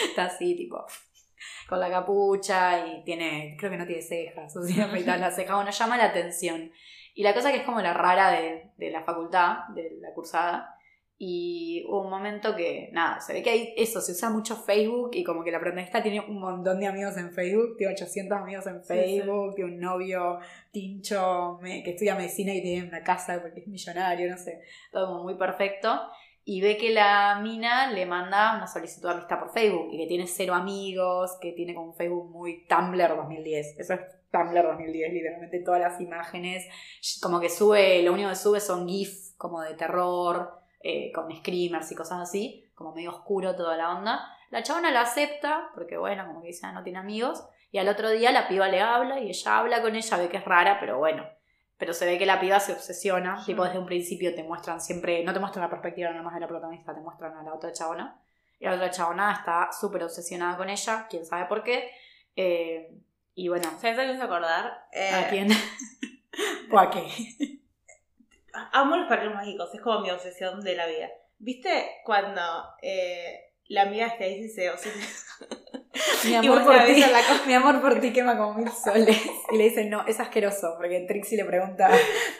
está 0.09 0.25
así, 0.25 0.55
tipo, 0.55 0.85
con 1.67 1.79
la 1.79 1.89
capucha 1.89 2.85
y 2.85 3.03
tiene, 3.03 3.55
creo 3.57 3.71
que 3.71 3.77
no 3.77 3.85
tiene 3.87 4.01
cejas. 4.01 4.55
O 4.55 4.63
sea, 4.63 4.85
afeitada 4.87 5.17
la 5.17 5.31
ceja. 5.31 5.55
Bueno, 5.55 5.71
llama 5.71 5.97
la 5.97 6.05
atención. 6.05 6.71
Y 7.15 7.23
la 7.23 7.33
cosa 7.33 7.51
que 7.51 7.57
es 7.59 7.63
como 7.63 7.81
la 7.81 7.93
rara 7.93 8.29
de, 8.29 8.69
de 8.77 8.91
la 8.91 9.01
facultad, 9.03 9.69
de 9.73 9.97
la 9.99 10.13
cursada. 10.13 10.71
Y 11.17 11.85
hubo 11.87 12.01
un 12.01 12.09
momento 12.09 12.57
que, 12.57 12.89
nada, 12.91 13.21
se 13.21 13.31
ve 13.31 13.41
que 13.41 13.49
hay 13.49 13.73
eso, 13.77 14.01
se 14.01 14.11
usa 14.11 14.29
mucho 14.29 14.57
Facebook 14.57 15.11
y 15.13 15.23
como 15.23 15.45
que 15.45 15.51
la 15.51 15.61
protagonista 15.61 16.03
tiene 16.03 16.19
un 16.19 16.39
montón 16.41 16.77
de 16.81 16.87
amigos 16.87 17.15
en 17.15 17.31
Facebook, 17.31 17.77
tiene 17.77 17.93
800 17.93 18.37
amigos 18.37 18.67
en 18.67 18.81
Sí, 18.83 18.87
Facebook, 18.89 19.55
tiene 19.55 19.71
un 19.75 19.79
novio 19.79 20.39
tincho 20.71 21.57
me- 21.61 21.83
que 21.83 21.91
estudia 21.91 22.15
medicina 22.15 22.53
y 22.53 22.61
tiene 22.61 22.87
una 22.89 23.01
casa 23.01 23.39
porque 23.41 23.61
es 23.61 23.67
millonario, 23.67 24.29
no 24.29 24.37
sé, 24.37 24.59
todo 24.91 25.07
como 25.07 25.23
muy 25.23 25.35
perfecto. 25.35 26.01
Y 26.43 26.59
ve 26.61 26.75
que 26.77 26.91
la 26.91 27.39
mina 27.41 27.89
le 27.91 28.05
manda 28.05 28.55
una 28.57 28.67
solicitud 28.67 29.07
de 29.07 29.13
amistad 29.15 29.39
por 29.39 29.51
Facebook 29.53 29.87
y 29.93 29.97
que 29.99 30.07
tiene 30.07 30.27
cero 30.27 30.53
amigos, 30.53 31.37
que 31.41 31.53
tiene 31.53 31.73
como 31.73 31.87
un 31.91 31.95
Facebook 31.95 32.29
muy 32.29 32.65
Tumblr 32.67 33.15
2010. 33.15 33.79
Eso 33.79 33.93
es 33.93 34.01
Tumblr 34.35 34.63
2010, 34.63 35.13
literalmente 35.13 35.59
todas 35.59 35.79
las 35.79 36.01
imágenes. 36.01 36.65
Como 37.21 37.39
que 37.39 37.49
sube, 37.49 38.01
lo 38.03 38.13
único 38.13 38.29
que 38.29 38.35
sube 38.35 38.59
son 38.59 38.87
GIF 38.87 39.35
como 39.37 39.61
de 39.61 39.73
terror, 39.75 40.59
eh, 40.81 41.11
con 41.13 41.33
screamers 41.35 41.91
y 41.91 41.95
cosas 41.95 42.19
así, 42.21 42.69
como 42.75 42.93
medio 42.93 43.11
oscuro 43.11 43.55
toda 43.55 43.77
la 43.77 43.95
onda. 43.97 44.27
La 44.51 44.63
chabona 44.63 44.91
la 44.91 45.01
acepta, 45.01 45.69
porque 45.73 45.97
bueno, 45.97 46.25
como 46.27 46.41
que 46.41 46.47
dice, 46.47 46.65
ah, 46.65 46.71
no 46.71 46.83
tiene 46.83 46.99
amigos, 46.99 47.43
y 47.71 47.77
al 47.77 47.87
otro 47.89 48.09
día 48.09 48.31
la 48.31 48.47
piba 48.47 48.67
le 48.69 48.81
habla 48.81 49.19
y 49.19 49.29
ella 49.29 49.57
habla 49.59 49.81
con 49.81 49.95
ella, 49.95 50.17
ve 50.17 50.29
que 50.29 50.37
es 50.37 50.45
rara, 50.45 50.77
pero 50.79 50.97
bueno. 50.97 51.25
Pero 51.77 51.93
se 51.93 52.05
ve 52.05 52.17
que 52.17 52.25
la 52.25 52.39
piba 52.39 52.59
se 52.59 52.71
obsesiona, 52.71 53.37
Sí. 53.39 53.47
tipo 53.47 53.65
desde 53.65 53.79
un 53.79 53.85
principio 53.85 54.33
te 54.33 54.43
muestran 54.43 54.79
siempre, 54.79 55.23
no 55.23 55.33
te 55.33 55.39
muestran 55.39 55.63
la 55.63 55.69
perspectiva 55.69 56.09
nada 56.11 56.23
más 56.23 56.35
de 56.35 56.39
la 56.39 56.47
protagonista, 56.47 56.93
te 56.93 57.01
muestran 57.01 57.35
a 57.35 57.43
la 57.43 57.53
otra 57.53 57.73
chabona. 57.73 58.21
Y 58.59 58.65
la 58.65 58.75
otra 58.75 58.89
chabona 58.91 59.33
está 59.33 59.69
súper 59.73 60.03
obsesionada 60.03 60.55
con 60.55 60.69
ella, 60.69 61.07
quién 61.09 61.25
sabe 61.25 61.45
por 61.47 61.63
qué. 61.63 61.89
Eh, 62.37 62.95
y 63.35 63.47
bueno, 63.49 63.69
¿Sabes 63.79 63.97
a 63.99 64.01
qué 64.03 64.07
me 64.07 64.13
hizo 64.15 64.23
acordar? 64.23 64.71
Eh, 64.91 65.09
¿a 65.13 65.29
quién? 65.29 65.49
¿O 66.71 66.79
a 66.79 66.89
qué? 66.89 67.03
Amo 68.71 68.95
los 68.97 69.07
padrinos 69.07 69.35
mágicos, 69.35 69.73
es 69.73 69.81
como 69.81 69.99
mi 70.01 70.09
obsesión 70.11 70.61
de 70.61 70.75
la 70.75 70.87
vida. 70.87 71.09
¿Viste 71.37 71.69
cuando 72.05 72.41
eh, 72.81 73.51
la 73.67 73.83
amiga 73.83 74.07
Stacy 74.07 74.49
se 74.49 74.69
obsesiona? 74.69 75.05
Mi 76.25 76.31
Y 76.31 76.35
amor, 76.35 76.63
por 76.63 76.85
ti, 76.85 76.99
la 76.99 77.21
mi 77.47 77.53
amor 77.53 77.81
por 77.81 77.99
ti 78.01 78.11
quema 78.11 78.37
como 78.37 78.55
mil 78.55 78.69
soles. 78.71 79.17
Y 79.51 79.57
le 79.57 79.65
dice, 79.65 79.85
no, 79.85 80.05
es 80.07 80.19
asqueroso, 80.19 80.73
porque 80.77 81.05
Trixie 81.07 81.37
le 81.37 81.45
pregunta, 81.45 81.89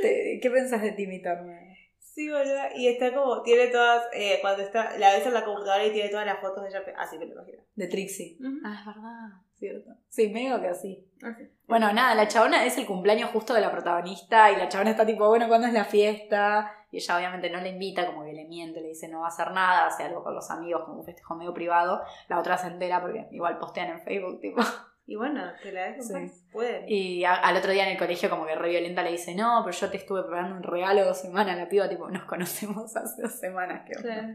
"¿Te- 0.02 0.40
¿qué 0.42 0.50
pensás 0.50 0.82
de 0.82 0.92
ti, 0.92 1.08
mi 1.08 1.22
torneo? 1.22 1.58
Sí, 2.00 2.30
boluda. 2.30 2.76
Y 2.76 2.88
está 2.88 3.14
como, 3.14 3.42
tiene 3.44 3.68
todas, 3.68 4.06
eh, 4.14 4.40
cuando 4.42 4.64
está, 4.64 4.98
la 4.98 5.14
ves 5.14 5.26
en 5.26 5.34
la 5.34 5.46
computadora 5.46 5.86
y 5.86 5.92
tiene 5.94 6.10
todas 6.10 6.26
las 6.26 6.40
fotos 6.42 6.64
de 6.64 6.70
ella. 6.70 6.84
Así 6.98 7.18
me 7.18 7.26
lo 7.28 7.34
imagino. 7.34 7.64
De 7.76 7.88
Trixie. 7.88 8.38
Ah, 8.66 8.76
es 8.80 8.86
verdad, 8.86 9.42
cierto. 9.58 9.92
Sí, 10.10 10.30
medio 10.30 10.60
que 10.62 10.68
así. 10.68 11.06
Así. 11.24 11.50
Bueno, 11.68 11.92
nada, 11.94 12.14
la 12.16 12.28
chabona 12.28 12.66
es 12.66 12.78
el 12.78 12.86
cumpleaños 12.86 13.32
justo 13.32 13.54
de 13.54 13.62
la 13.62 13.72
protagonista 13.72 14.52
y 14.52 14.56
la 14.56 14.70
chabona 14.70 14.92
está 14.92 15.06
tipo, 15.06 15.28
bueno, 15.28 15.48
¿cuándo 15.48 15.68
es 15.68 15.74
la 15.74 15.86
fiesta? 15.86 16.72
Y 16.92 16.98
ella 16.98 17.18
obviamente 17.18 17.50
no 17.50 17.60
le 17.60 17.70
invita, 17.70 18.06
como 18.06 18.24
que 18.24 18.34
le 18.34 18.46
miente, 18.46 18.82
le 18.82 18.90
dice 18.90 19.08
no 19.08 19.20
va 19.20 19.26
a 19.26 19.30
hacer 19.30 19.52
nada, 19.52 19.88
hace 19.88 20.04
algo 20.04 20.24
con 20.24 20.36
los 20.36 20.50
amigos, 20.52 20.84
como 20.86 21.00
un 21.00 21.06
festejo 21.06 21.36
medio 21.36 21.54
privado. 21.54 22.02
La 22.30 22.40
otra 22.40 22.58
se 22.58 22.68
entera 22.68 23.02
porque 23.02 23.28
igual 23.32 23.58
postean 23.58 23.90
en 23.90 24.02
Facebook, 24.02 24.40
tipo. 24.40 24.62
Y 25.08 25.16
bueno, 25.16 25.44
que 25.62 25.72
la 25.72 25.92
ves 25.92 26.08
Sí. 26.08 26.14
Pueden. 26.52 26.86
Y 26.88 27.24
a- 27.26 27.36
al 27.36 27.56
otro 27.58 27.72
día 27.72 27.84
en 27.86 27.92
el 27.92 27.98
colegio 27.98 28.30
como 28.30 28.46
que 28.48 28.56
re 28.56 28.70
violenta 28.70 29.04
le 29.04 29.12
dice, 29.12 29.36
no, 29.36 29.62
pero 29.64 29.78
yo 29.78 29.90
te 29.92 29.98
estuve 29.98 30.22
preparando 30.24 30.56
un 30.56 30.64
regalo 30.64 31.06
dos 31.06 31.20
semanas, 31.22 31.58
la 31.58 31.70
piba 31.70 31.88
tipo, 31.88 32.10
nos 32.10 32.24
conocemos 32.24 32.96
hace 32.98 33.22
dos 33.22 33.34
semanas, 33.34 33.84
que 33.88 33.94
Claro. 33.94 34.34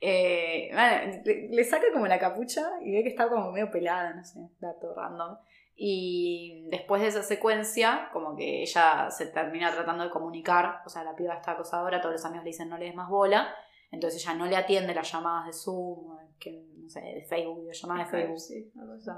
Eh, 0.00 0.70
bueno, 0.72 1.20
le, 1.24 1.48
le 1.50 1.64
saca 1.64 1.86
como 1.92 2.06
la 2.06 2.18
capucha 2.18 2.70
y 2.82 2.92
ve 2.92 3.02
que 3.02 3.08
está 3.10 3.28
como 3.28 3.50
medio 3.52 3.70
pelada, 3.70 4.14
no 4.14 4.24
sé, 4.24 4.40
dato 4.60 4.94
random. 4.94 5.36
Y 5.80 6.66
después 6.70 7.02
de 7.02 7.08
esa 7.08 7.22
secuencia, 7.22 8.08
como 8.12 8.34
que 8.36 8.62
ella 8.62 9.10
se 9.10 9.26
termina 9.26 9.70
tratando 9.72 10.04
de 10.04 10.10
comunicar, 10.10 10.80
o 10.84 10.88
sea, 10.88 11.04
la 11.04 11.14
piba 11.14 11.34
está 11.34 11.52
acosadora, 11.52 12.00
todos 12.00 12.14
los 12.14 12.24
amigos 12.24 12.44
le 12.44 12.50
dicen 12.50 12.68
no 12.68 12.78
le 12.78 12.86
des 12.86 12.94
más 12.94 13.08
bola, 13.08 13.54
entonces 13.90 14.20
ella 14.24 14.34
no 14.34 14.46
le 14.46 14.56
atiende 14.56 14.94
las 14.94 15.10
llamadas 15.12 15.46
de 15.46 15.52
Zoom, 15.52 16.16
que, 16.40 16.64
no 16.76 16.88
sé, 16.88 17.00
de 17.00 17.22
Facebook, 17.28 17.60
videollamadas 17.60 18.10
de 18.10 18.18
Facebook. 18.18 18.40
Sí, 18.40 18.72
algo 18.80 18.92
así. 18.94 19.10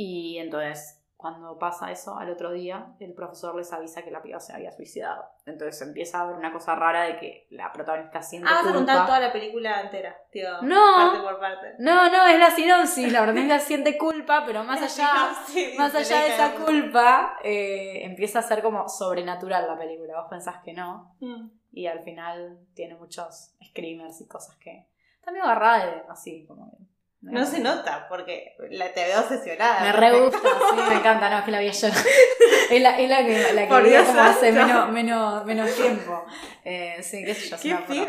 Y 0.00 0.38
entonces, 0.38 1.02
cuando 1.16 1.58
pasa 1.58 1.90
eso, 1.90 2.16
al 2.16 2.30
otro 2.30 2.52
día, 2.52 2.94
el 3.00 3.12
profesor 3.14 3.56
les 3.56 3.72
avisa 3.72 4.04
que 4.04 4.12
la 4.12 4.22
piba 4.22 4.38
se 4.38 4.52
había 4.52 4.70
suicidado. 4.70 5.24
Entonces 5.44 5.82
empieza 5.82 6.18
a 6.18 6.22
haber 6.22 6.36
una 6.36 6.52
cosa 6.52 6.76
rara 6.76 7.02
de 7.02 7.16
que 7.16 7.48
la 7.50 7.72
protagonista 7.72 8.22
siente 8.22 8.48
Ah, 8.48 8.52
vas 8.52 8.60
a 8.60 8.62
culpa. 8.66 8.76
contar 8.78 9.06
toda 9.06 9.18
la 9.18 9.32
película 9.32 9.80
entera, 9.80 10.16
tío. 10.30 10.62
No. 10.62 10.80
Parte 10.96 11.18
por 11.20 11.40
parte. 11.40 11.74
No, 11.80 12.08
no, 12.12 12.26
es 12.28 12.38
la 12.38 12.50
sinopsis. 12.52 13.12
La 13.12 13.22
protagonista 13.24 13.58
siente 13.66 13.98
culpa, 13.98 14.44
pero 14.46 14.62
más 14.62 14.80
allá, 14.80 15.32
más 15.76 15.94
allá 15.96 16.20
de 16.20 16.28
esa 16.28 16.54
culpa, 16.54 17.36
eh, 17.42 18.04
empieza 18.04 18.38
a 18.38 18.42
ser 18.42 18.62
como 18.62 18.88
sobrenatural 18.88 19.66
la 19.66 19.76
película. 19.76 20.20
Vos 20.20 20.28
pensás 20.30 20.62
que 20.62 20.74
no. 20.74 21.16
Mm. 21.18 21.48
Y 21.72 21.88
al 21.88 22.04
final 22.04 22.60
tiene 22.74 22.94
muchos 22.94 23.56
screamers 23.66 24.20
y 24.20 24.28
cosas 24.28 24.54
que. 24.58 24.86
Está 25.18 25.32
medio 25.32 25.46
agarrada 25.46 26.04
así, 26.08 26.46
como. 26.46 26.78
No 27.20 27.44
se 27.44 27.58
nota, 27.58 28.06
porque 28.08 28.54
la 28.70 28.92
te 28.92 29.04
veo 29.04 29.20
obsesionada. 29.20 29.80
Me 29.80 29.92
re 29.92 30.20
gusta, 30.20 30.38
sí, 30.38 30.76
me 30.88 30.94
encanta, 30.94 31.28
no, 31.28 31.38
es 31.38 31.44
que 31.44 31.50
la 31.50 31.58
vi 31.58 31.68
ayer. 31.68 31.92
es 32.70 32.82
la, 32.82 32.98
es 32.98 33.08
la 33.08 33.26
que, 33.26 33.52
la 33.54 33.68
que 33.68 33.82
vi 33.82 33.96
como 34.06 34.20
hace 34.20 34.52
menos, 34.52 34.90
menos, 34.90 35.44
menos 35.44 35.74
tiempo. 35.74 36.24
Eh, 36.64 36.98
sí, 37.02 37.24
qué 37.24 37.34
sé 37.34 37.48
yo. 37.48 37.56
¡Qué! 37.88 38.06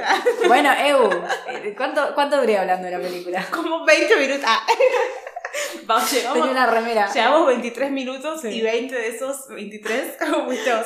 Bueno, 0.48 0.72
Eu, 0.86 1.10
eh, 1.48 1.74
¿cuánto, 1.76 2.14
¿cuánto 2.14 2.38
duré 2.40 2.60
hablando 2.60 2.86
de 2.86 2.92
la 2.92 3.00
película? 3.00 3.46
Como 3.50 3.84
20 3.84 4.16
minutos. 4.18 4.46
Ah. 4.48 4.64
Vamos, 5.86 6.10
Tenía 6.10 6.22
llegamos, 6.34 6.50
una 6.52 6.66
remera. 6.68 7.12
llevamos 7.12 7.48
23 7.48 7.92
minutos 7.92 8.42
Sí. 8.42 8.48
y 8.50 8.62
20 8.62 8.96
de 8.96 9.08
esos 9.08 9.48
23 9.50 10.00
estamos 10.10 10.34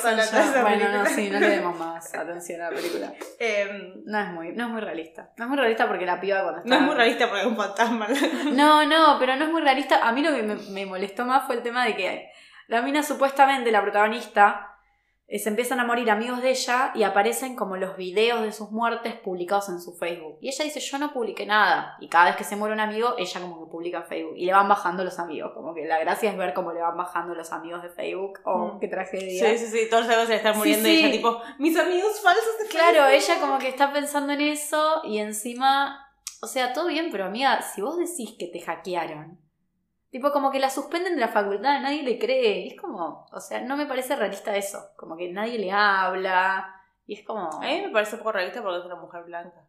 hablando 0.04 0.36
de 0.36 0.42
esa 0.42 0.62
bueno, 0.62 0.88
no, 0.92 1.06
sí, 1.06 1.30
no 1.30 1.40
le 1.40 1.48
demos 1.48 1.78
más 1.78 2.14
atención 2.14 2.60
a 2.62 2.70
la 2.70 2.76
película. 2.76 3.12
Em, 3.38 4.02
No 4.04 4.20
es 4.20 4.28
muy, 4.28 4.52
no 4.52 4.64
es 4.64 4.70
muy 4.70 4.80
realista. 4.80 5.30
No 5.36 5.44
es 5.44 5.48
muy 5.50 5.58
realista 5.58 5.86
porque 5.86 6.06
la 6.06 6.20
piba 6.20 6.42
cuando 6.42 6.60
está... 6.60 6.68
no 6.70 6.76
es 6.76 6.82
muy 6.82 6.94
realista 6.94 7.26
porque 7.28 7.40
es 7.42 7.46
un 7.46 7.56
fantasma. 7.56 8.06
No, 8.52 8.84
no, 8.86 9.16
pero 9.18 9.36
no 9.36 9.44
es 9.44 9.50
muy 9.50 9.60
realista. 9.62 10.06
A 10.06 10.12
mí 10.12 10.22
lo 10.22 10.34
que 10.34 10.42
me, 10.42 10.54
me 10.54 10.86
molestó 10.86 11.24
más 11.24 11.46
fue 11.46 11.56
el 11.56 11.62
tema 11.62 11.84
de 11.84 11.96
que 11.96 12.30
la 12.68 12.80
mina 12.82 13.02
supuestamente, 13.02 13.70
la 13.70 13.82
protagonista, 13.82 14.73
se 15.26 15.48
empiezan 15.48 15.80
a 15.80 15.84
morir 15.84 16.10
amigos 16.10 16.42
de 16.42 16.50
ella 16.50 16.92
y 16.94 17.02
aparecen 17.02 17.56
como 17.56 17.76
los 17.76 17.96
videos 17.96 18.42
de 18.42 18.52
sus 18.52 18.70
muertes 18.70 19.14
publicados 19.14 19.68
en 19.70 19.80
su 19.80 19.94
Facebook. 19.96 20.36
Y 20.40 20.48
ella 20.48 20.64
dice, 20.64 20.80
yo 20.80 20.98
no 20.98 21.12
publiqué 21.12 21.46
nada. 21.46 21.96
Y 22.00 22.08
cada 22.08 22.26
vez 22.26 22.36
que 22.36 22.44
se 22.44 22.56
muere 22.56 22.74
un 22.74 22.80
amigo, 22.80 23.14
ella 23.18 23.40
como 23.40 23.64
que 23.64 23.70
publica 23.70 23.98
en 23.98 24.06
Facebook. 24.06 24.34
Y 24.36 24.44
le 24.46 24.52
van 24.52 24.68
bajando 24.68 25.02
los 25.02 25.18
amigos. 25.18 25.52
Como 25.54 25.74
que 25.74 25.86
la 25.86 25.98
gracia 25.98 26.30
es 26.30 26.36
ver 26.36 26.52
cómo 26.54 26.72
le 26.72 26.80
van 26.80 26.96
bajando 26.96 27.34
los 27.34 27.50
amigos 27.52 27.82
de 27.82 27.88
Facebook. 27.88 28.38
Oh, 28.44 28.74
Mm. 28.74 28.80
qué 28.80 28.88
tragedia. 28.88 29.50
Sí, 29.50 29.58
sí, 29.58 29.66
sí, 29.66 29.90
todos 29.90 30.06
se 30.06 30.16
le 30.26 30.34
están 30.36 30.56
muriendo 30.58 30.84
sí. 30.88 30.94
y 30.94 30.98
ella 31.04 31.10
tipo, 31.12 31.40
mis 31.58 31.76
amigos 31.78 32.20
falsos 32.22 32.58
de 32.62 32.68
Claro, 32.68 33.04
Facebook". 33.08 33.12
ella 33.32 33.40
como 33.40 33.58
que 33.58 33.68
está 33.68 33.92
pensando 33.92 34.32
en 34.34 34.40
eso 34.42 35.00
y 35.04 35.18
encima, 35.18 36.06
o 36.42 36.46
sea, 36.46 36.72
todo 36.74 36.88
bien, 36.88 37.08
pero 37.10 37.24
amiga, 37.24 37.62
si 37.62 37.80
vos 37.80 37.96
decís 37.96 38.36
que 38.38 38.46
te 38.48 38.60
hackearon, 38.60 39.38
tipo 40.14 40.30
como 40.30 40.52
que 40.52 40.60
la 40.60 40.70
suspenden 40.70 41.16
de 41.16 41.20
la 41.20 41.26
facultad, 41.28 41.80
nadie 41.80 42.04
le 42.04 42.20
cree, 42.20 42.60
y 42.60 42.68
es 42.68 42.80
como, 42.80 43.26
o 43.32 43.40
sea, 43.40 43.60
no 43.62 43.76
me 43.76 43.84
parece 43.86 44.14
realista 44.14 44.56
eso, 44.56 44.78
como 44.96 45.16
que 45.16 45.28
nadie 45.32 45.58
le 45.58 45.72
habla, 45.72 46.72
y 47.04 47.14
es 47.14 47.26
como, 47.26 47.50
A 47.52 47.58
mí 47.66 47.80
me 47.82 47.88
parece 47.90 48.16
poco 48.18 48.30
realista 48.30 48.62
porque 48.62 48.78
es 48.78 48.84
una 48.86 48.94
mujer 48.94 49.24
blanca. 49.24 49.66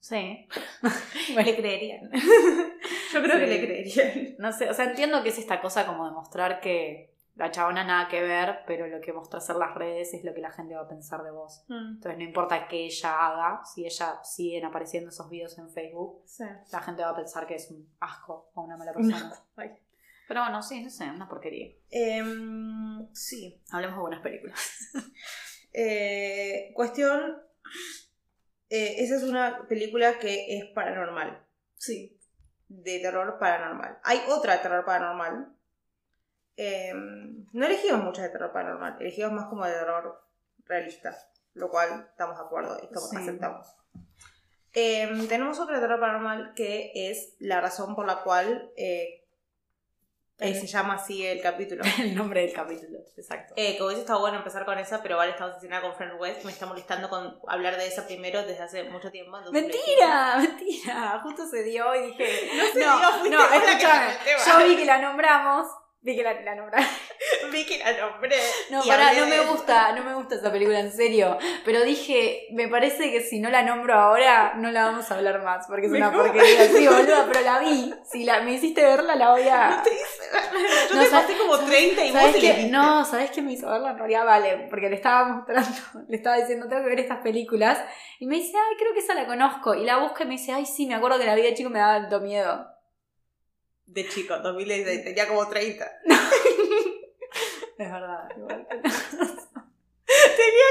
sí, 0.00 0.46
Le 1.36 1.56
creerían. 1.56 2.10
Yo 3.12 3.22
creo 3.22 3.36
Sí. 3.36 3.40
que 3.40 3.46
le 3.46 3.66
creerían. 3.66 4.34
no 4.38 4.52
sé, 4.52 4.68
o 4.68 4.74
sea, 4.74 4.84
entiendo 4.84 5.22
que 5.22 5.30
es 5.30 5.38
esta 5.38 5.60
cosa 5.62 5.86
como 5.86 6.04
de 6.06 6.12
mostrar 6.12 6.60
que 6.60 7.14
la 7.38 7.50
chabona 7.50 7.84
nada 7.84 8.08
que 8.08 8.20
ver, 8.20 8.60
pero 8.66 8.86
lo 8.88 9.00
que 9.00 9.12
mostrás 9.12 9.48
en 9.48 9.58
las 9.60 9.74
redes 9.74 10.12
es 10.12 10.24
lo 10.24 10.34
que 10.34 10.40
la 10.40 10.50
gente 10.50 10.74
va 10.74 10.82
a 10.82 10.88
pensar 10.88 11.22
de 11.22 11.30
vos. 11.30 11.64
Entonces 11.68 12.18
no 12.18 12.24
importa 12.24 12.66
qué 12.68 12.84
ella 12.86 13.26
haga, 13.26 13.64
si 13.64 13.86
ella 13.86 14.20
siguen 14.24 14.64
apareciendo 14.64 15.10
esos 15.10 15.30
videos 15.30 15.56
en 15.58 15.70
Facebook, 15.70 16.22
Sí. 16.26 16.44
la 16.72 16.80
gente 16.82 17.02
va 17.02 17.10
a 17.10 17.16
pensar 17.16 17.46
que 17.46 17.54
es 17.54 17.70
un 17.70 17.88
asco 18.00 18.50
o 18.54 18.62
una 18.62 18.76
mala 18.76 18.92
persona. 18.92 19.32
Pero 20.26 20.42
bueno, 20.42 20.62
sí, 20.62 20.82
no 20.82 20.90
sé, 20.90 21.04
una 21.10 21.26
porquería. 21.28 21.72
Em, 21.90 23.08
sí. 23.14 23.62
Hablemos 23.70 23.96
de 23.96 24.00
buenas 24.02 24.20
películas. 24.20 24.60
Eh, 25.72 26.72
cuestión. 26.74 27.36
eh, 28.70 28.96
esa 28.98 29.16
es 29.16 29.22
una 29.22 29.66
película 29.68 30.18
que 30.18 30.58
es 30.58 30.64
paranormal. 30.74 31.46
Sí. 31.76 32.18
De 32.68 32.98
terror 33.00 33.38
paranormal. 33.38 33.98
Hay 34.02 34.20
otra 34.28 34.54
de 34.54 34.58
terror 34.60 34.84
paranormal. 34.84 35.54
Em, 36.60 37.46
no 37.52 37.66
elegimos 37.66 38.02
muchas 38.02 38.24
de 38.24 38.30
terror 38.30 38.52
paranormal. 38.52 38.96
Elegimos 39.00 39.32
más 39.32 39.46
como 39.46 39.64
de 39.64 39.72
terror 39.72 40.20
realista. 40.66 41.16
Lo 41.54 41.70
cual 41.70 42.06
estamos 42.10 42.36
de 42.36 42.44
acuerdo 42.44 42.76
y 42.82 42.92
como 42.92 43.06
Sí. 43.06 43.16
aceptamos. 43.16 43.76
Em, 44.72 45.28
tenemos 45.28 45.58
otra 45.60 45.76
de 45.76 45.80
terror 45.80 46.00
paranormal 46.00 46.52
que 46.54 46.90
es 46.94 47.36
la 47.38 47.60
razón 47.60 47.94
por 47.94 48.06
la 48.06 48.22
cual 48.22 48.70
eh, 48.76 49.24
eh, 50.40 50.54
se 50.54 50.66
llama 50.66 50.94
así 50.94 51.24
el 51.24 51.40
capítulo. 51.40 51.82
El 51.98 52.14
nombre 52.16 52.42
del 52.42 52.52
capítulo, 52.52 52.98
exacto. 53.16 53.54
Eh, 53.56 53.76
que 53.76 53.82
hubiese 53.82 54.02
estado 54.02 54.20
bueno 54.20 54.38
empezar 54.38 54.64
con 54.64 54.78
esa, 54.78 55.00
pero 55.02 55.16
vale, 55.16 55.32
estamos 55.32 55.56
haciendo 55.56 55.80
con 55.80 55.94
Friend 55.94 56.20
West. 56.20 56.44
Me 56.44 56.50
está 56.52 56.66
molestando 56.66 57.08
con 57.08 57.40
hablar 57.48 57.76
de 57.76 57.86
esa 57.86 58.04
primero 58.06 58.42
desde 58.44 58.62
hace 58.64 58.84
mucho 58.84 59.10
tiempo. 59.12 59.36
Mentira, 59.52 60.36
mentira. 60.38 61.20
Justo 61.22 61.46
se 61.46 61.62
dio 61.62 61.94
y 61.94 62.06
dije. 62.08 62.50
No, 62.56 62.64
se 62.72 62.78
dio, 62.78 62.88
no, 62.88 62.98
vos 63.02 63.30
la 63.30 63.48
que 63.48 63.56
escúchame. 63.70 64.16
Yo 64.46 64.68
vi 64.68 64.76
que 64.76 64.84
la 64.84 64.98
nombramos. 64.98 65.66
Vi 66.00 66.14
que 66.16 66.22
la, 66.22 66.32
la 66.42 66.52
dijimos. 66.54 66.70
Vi 67.52 67.66
que 67.66 67.78
la 67.78 67.92
nombré. 67.92 68.36
No, 68.70 68.80
hablé 68.80 69.20
no 69.20 69.26
me 69.26 69.40
gusta, 69.40 69.92
no 69.92 70.04
me 70.04 70.14
gusta 70.14 70.36
esa 70.36 70.52
película, 70.52 70.78
en 70.78 70.92
serio. 70.92 71.36
Pero 71.64 71.82
dije, 71.82 72.46
me 72.52 72.68
parece 72.68 73.10
que 73.10 73.20
si 73.20 73.40
no 73.40 73.50
la 73.50 73.62
nombro 73.62 73.94
ahora, 73.94 74.54
no 74.56 74.70
la 74.70 74.84
vamos 74.84 75.10
a 75.10 75.16
hablar 75.16 75.42
más, 75.42 75.66
porque 75.66 75.86
es 75.86 75.92
una 75.92 76.12
porquería. 76.12 76.66
Sí, 76.68 76.86
boluda, 76.88 77.26
pero 77.30 77.40
la 77.44 77.58
vi. 77.58 77.92
Si 78.10 78.24
la, 78.24 78.40
me 78.42 78.52
hiciste 78.52 78.82
verla, 78.82 79.16
la 79.16 79.32
voy 79.32 79.48
a. 79.48 79.70
No 79.70 79.82
te 79.82 79.90
hice 79.92 80.30
verla. 80.32 80.68
Yo 80.88 80.94
No, 80.96 81.02
te 81.02 81.08
¿sabes- 81.10 81.26
pasé 81.26 81.38
como 81.38 81.58
30 81.58 82.04
y 82.04 82.12
vos 82.12 82.32
viste. 82.32 82.68
No, 82.68 83.04
¿sabes 83.04 83.30
qué 83.32 83.42
me 83.42 83.52
hizo 83.52 83.68
verla? 83.68 83.90
En 83.90 83.98
realidad 83.98 84.24
vale, 84.24 84.66
porque 84.70 84.88
le 84.88 84.94
estaba 84.96 85.24
mostrando, 85.28 85.68
le 86.08 86.16
estaba 86.16 86.36
diciendo, 86.36 86.68
tengo 86.68 86.82
que 86.84 86.90
ver 86.90 87.00
estas 87.00 87.18
películas. 87.18 87.78
Y 88.20 88.26
me 88.26 88.36
dice, 88.36 88.56
ay, 88.56 88.76
creo 88.78 88.92
que 88.94 89.00
esa 89.00 89.14
la 89.14 89.26
conozco. 89.26 89.74
Y 89.74 89.84
la 89.84 89.98
busca 89.98 90.22
y 90.22 90.26
me 90.26 90.34
dice, 90.34 90.52
ay, 90.52 90.64
sí, 90.64 90.86
me 90.86 90.94
acuerdo 90.94 91.18
que 91.18 91.26
la 91.26 91.34
vi 91.34 91.42
de 91.42 91.54
chico 91.54 91.70
me 91.70 91.80
daba 91.80 91.94
alto 91.96 92.20
miedo. 92.20 92.66
De 93.88 94.06
chico, 94.08 94.36
2016, 94.38 95.04
tenía 95.04 95.26
como 95.28 95.46
30. 95.48 95.90
Es 97.78 97.90
verdad, 97.92 98.28
igual. 98.36 98.66
Tenía 98.68 98.90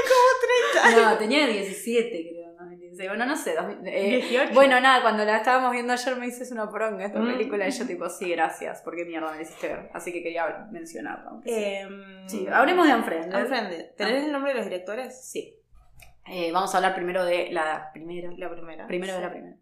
como 0.08 0.92
30. 0.92 1.10
No, 1.12 1.18
tenía 1.18 1.46
17, 1.46 2.28
creo, 2.30 2.52
2016. 2.58 3.08
Bueno, 3.08 3.24
no 3.26 3.36
sé. 3.36 3.54
2000, 3.54 3.88
eh, 3.88 4.16
18. 4.28 4.52
bueno, 4.54 4.78
nada, 4.80 5.00
cuando 5.00 5.24
la 5.24 5.38
estábamos 5.38 5.72
viendo 5.72 5.92
ayer 5.94 6.16
me 6.16 6.26
dices 6.26 6.50
una 6.52 6.68
poronga 6.68 7.06
esta 7.06 7.18
Mm. 7.20 7.32
película 7.32 7.66
y 7.66 7.70
yo 7.70 7.86
tipo, 7.86 8.08
sí, 8.10 8.28
gracias, 8.30 8.82
porque 8.82 9.04
mierda 9.06 9.32
me 9.32 9.40
hiciste 9.42 9.68
ver. 9.68 9.90
Así 9.94 10.12
que 10.12 10.22
quería 10.22 10.66
mencionarla. 10.70 11.30
aunque 11.30 11.48
sea. 11.50 11.80
Em, 11.82 12.28
sí, 12.28 12.46
hablemos 12.52 12.86
de 12.86 12.94
Unfriended. 12.94 13.34
Unfriended. 13.40 13.90
¿Tenés 13.96 14.24
el 14.24 14.32
nombre 14.32 14.52
de 14.52 14.58
los 14.58 14.66
directores? 14.66 15.30
Sí. 15.30 15.54
Eh, 16.30 16.52
vamos 16.52 16.74
a 16.74 16.78
hablar 16.78 16.94
primero 16.94 17.24
de 17.24 17.48
la 17.52 17.90
primera. 17.92 18.30
La 18.36 18.50
primera. 18.50 18.86
Primero 18.86 19.12
de 19.14 19.18
Sí. 19.18 19.24
la 19.24 19.30
primera. 19.30 19.56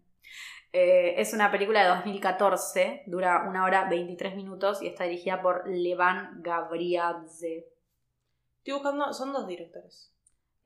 Eh, 0.73 1.15
es 1.17 1.33
una 1.33 1.51
película 1.51 1.81
de 1.81 1.89
2014, 1.89 3.03
dura 3.07 3.45
una 3.47 3.63
hora 3.63 3.87
23 3.89 4.35
minutos 4.35 4.81
y 4.81 4.87
está 4.87 5.05
dirigida 5.05 5.41
por 5.41 5.67
Levan 5.67 6.41
Gabriadze. 6.41 7.67
Estoy 8.57 8.73
buscando, 8.73 9.13
son 9.13 9.31
dos 9.31 9.47
directores. 9.47 10.13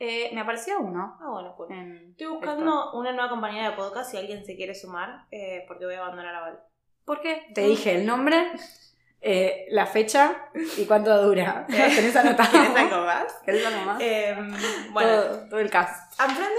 Eh, 0.04 0.32
me 0.34 0.42
apareció 0.42 0.80
uno. 0.80 1.16
Ah, 1.22 1.30
bueno, 1.30 1.56
cool. 1.56 1.72
en 1.72 2.10
Estoy 2.10 2.26
buscando 2.26 2.94
una 2.94 3.12
nueva 3.12 3.30
compañía 3.30 3.70
de 3.70 3.76
podcast 3.76 4.10
si 4.10 4.18
alguien 4.18 4.44
se 4.44 4.56
quiere 4.56 4.74
sumar, 4.74 5.28
eh, 5.30 5.64
porque 5.68 5.86
voy 5.86 5.94
a 5.94 6.00
abandonar 6.00 6.34
a 6.34 6.42
Val. 6.42 6.54
esto. 6.56 6.66
¿Por 7.06 7.22
qué? 7.22 7.46
Te 7.54 7.62
dije 7.62 7.96
el 7.96 8.08
nombre, 8.08 8.52
eh, 9.22 9.68
la 9.70 9.86
fecha 9.86 10.50
y 10.78 10.86
cuánto 10.86 11.16
dura. 11.24 11.68
¿Tenés 11.70 12.16
anotado? 12.16 12.50
¿Quieres 12.50 12.76
algo 12.76 13.06
más? 13.06 13.34
¿Querés 13.46 13.66
algo 13.68 13.86
más? 13.86 14.02
Em, 14.02 14.54
bueno, 14.92 15.22
todo, 15.22 15.50
todo 15.50 15.60
el 15.60 15.70
cast. 15.70 16.20
Unfriended 16.20 16.58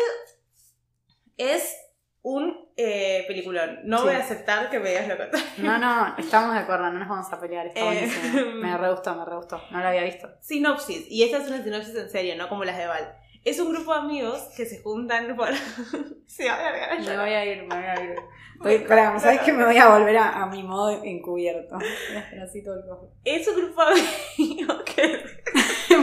es 1.36 1.81
un 2.22 2.56
eh, 2.76 3.24
peliculón. 3.26 3.80
No 3.84 3.98
Sí. 3.98 4.04
voy 4.04 4.14
a 4.14 4.18
aceptar 4.18 4.70
que 4.70 4.78
me 4.78 4.90
digas 4.90 5.08
lo 5.08 5.16
contrario. 5.18 5.48
No, 5.58 5.78
no, 5.78 6.14
estamos 6.18 6.54
de 6.54 6.60
acuerdo, 6.60 6.84
no 6.92 6.98
nos 7.00 7.08
vamos 7.08 7.32
a 7.32 7.40
pelear. 7.40 7.66
Está 7.66 7.80
Eh, 7.80 7.84
buenísimo. 7.84 8.50
Me 8.62 8.78
re 8.78 8.90
gustó, 8.90 9.14
me 9.14 9.24
re 9.24 9.36
gustó. 9.36 9.60
No 9.70 9.80
lo 9.80 9.88
había 9.88 10.04
visto. 10.04 10.28
Sinopsis, 10.40 11.06
y 11.10 11.24
esta 11.24 11.38
es 11.38 11.48
una 11.48 11.62
sinopsis 11.62 11.94
en 11.96 12.10
serio, 12.10 12.36
no 12.36 12.48
como 12.48 12.64
las 12.64 12.78
de 12.78 12.86
Val. 12.86 13.12
Es 13.44 13.58
un 13.58 13.72
grupo 13.72 13.92
de 13.92 13.98
amigos 14.00 14.40
que 14.56 14.64
se 14.66 14.80
juntan 14.80 15.34
por... 15.36 15.48
Se 16.26 16.46
va 16.48 16.54
a 16.54 16.60
alargar 16.68 17.00
Me 17.00 17.16
voy 17.18 17.30
a 17.30 17.44
ir, 17.44 17.62
me 17.64 17.74
voy 17.74 17.84
a 17.84 18.02
ir. 18.04 18.16
Estoy, 18.54 18.78
pará, 18.86 19.18
¿sabes 19.18 19.40
que 19.40 19.52
me 19.52 19.64
voy 19.64 19.76
a 19.76 19.88
volver 19.88 20.16
a, 20.16 20.42
a 20.42 20.46
mi 20.46 20.62
modo 20.62 21.02
encubierto? 21.02 21.76
Así 22.42 22.62
todo 22.62 22.76
el 22.76 22.84
cojo. 22.88 23.12
Es 23.24 23.46
un 23.48 23.56
grupo 23.56 23.82
de 23.84 24.00
amigos 24.38 24.82
que, 24.84 25.24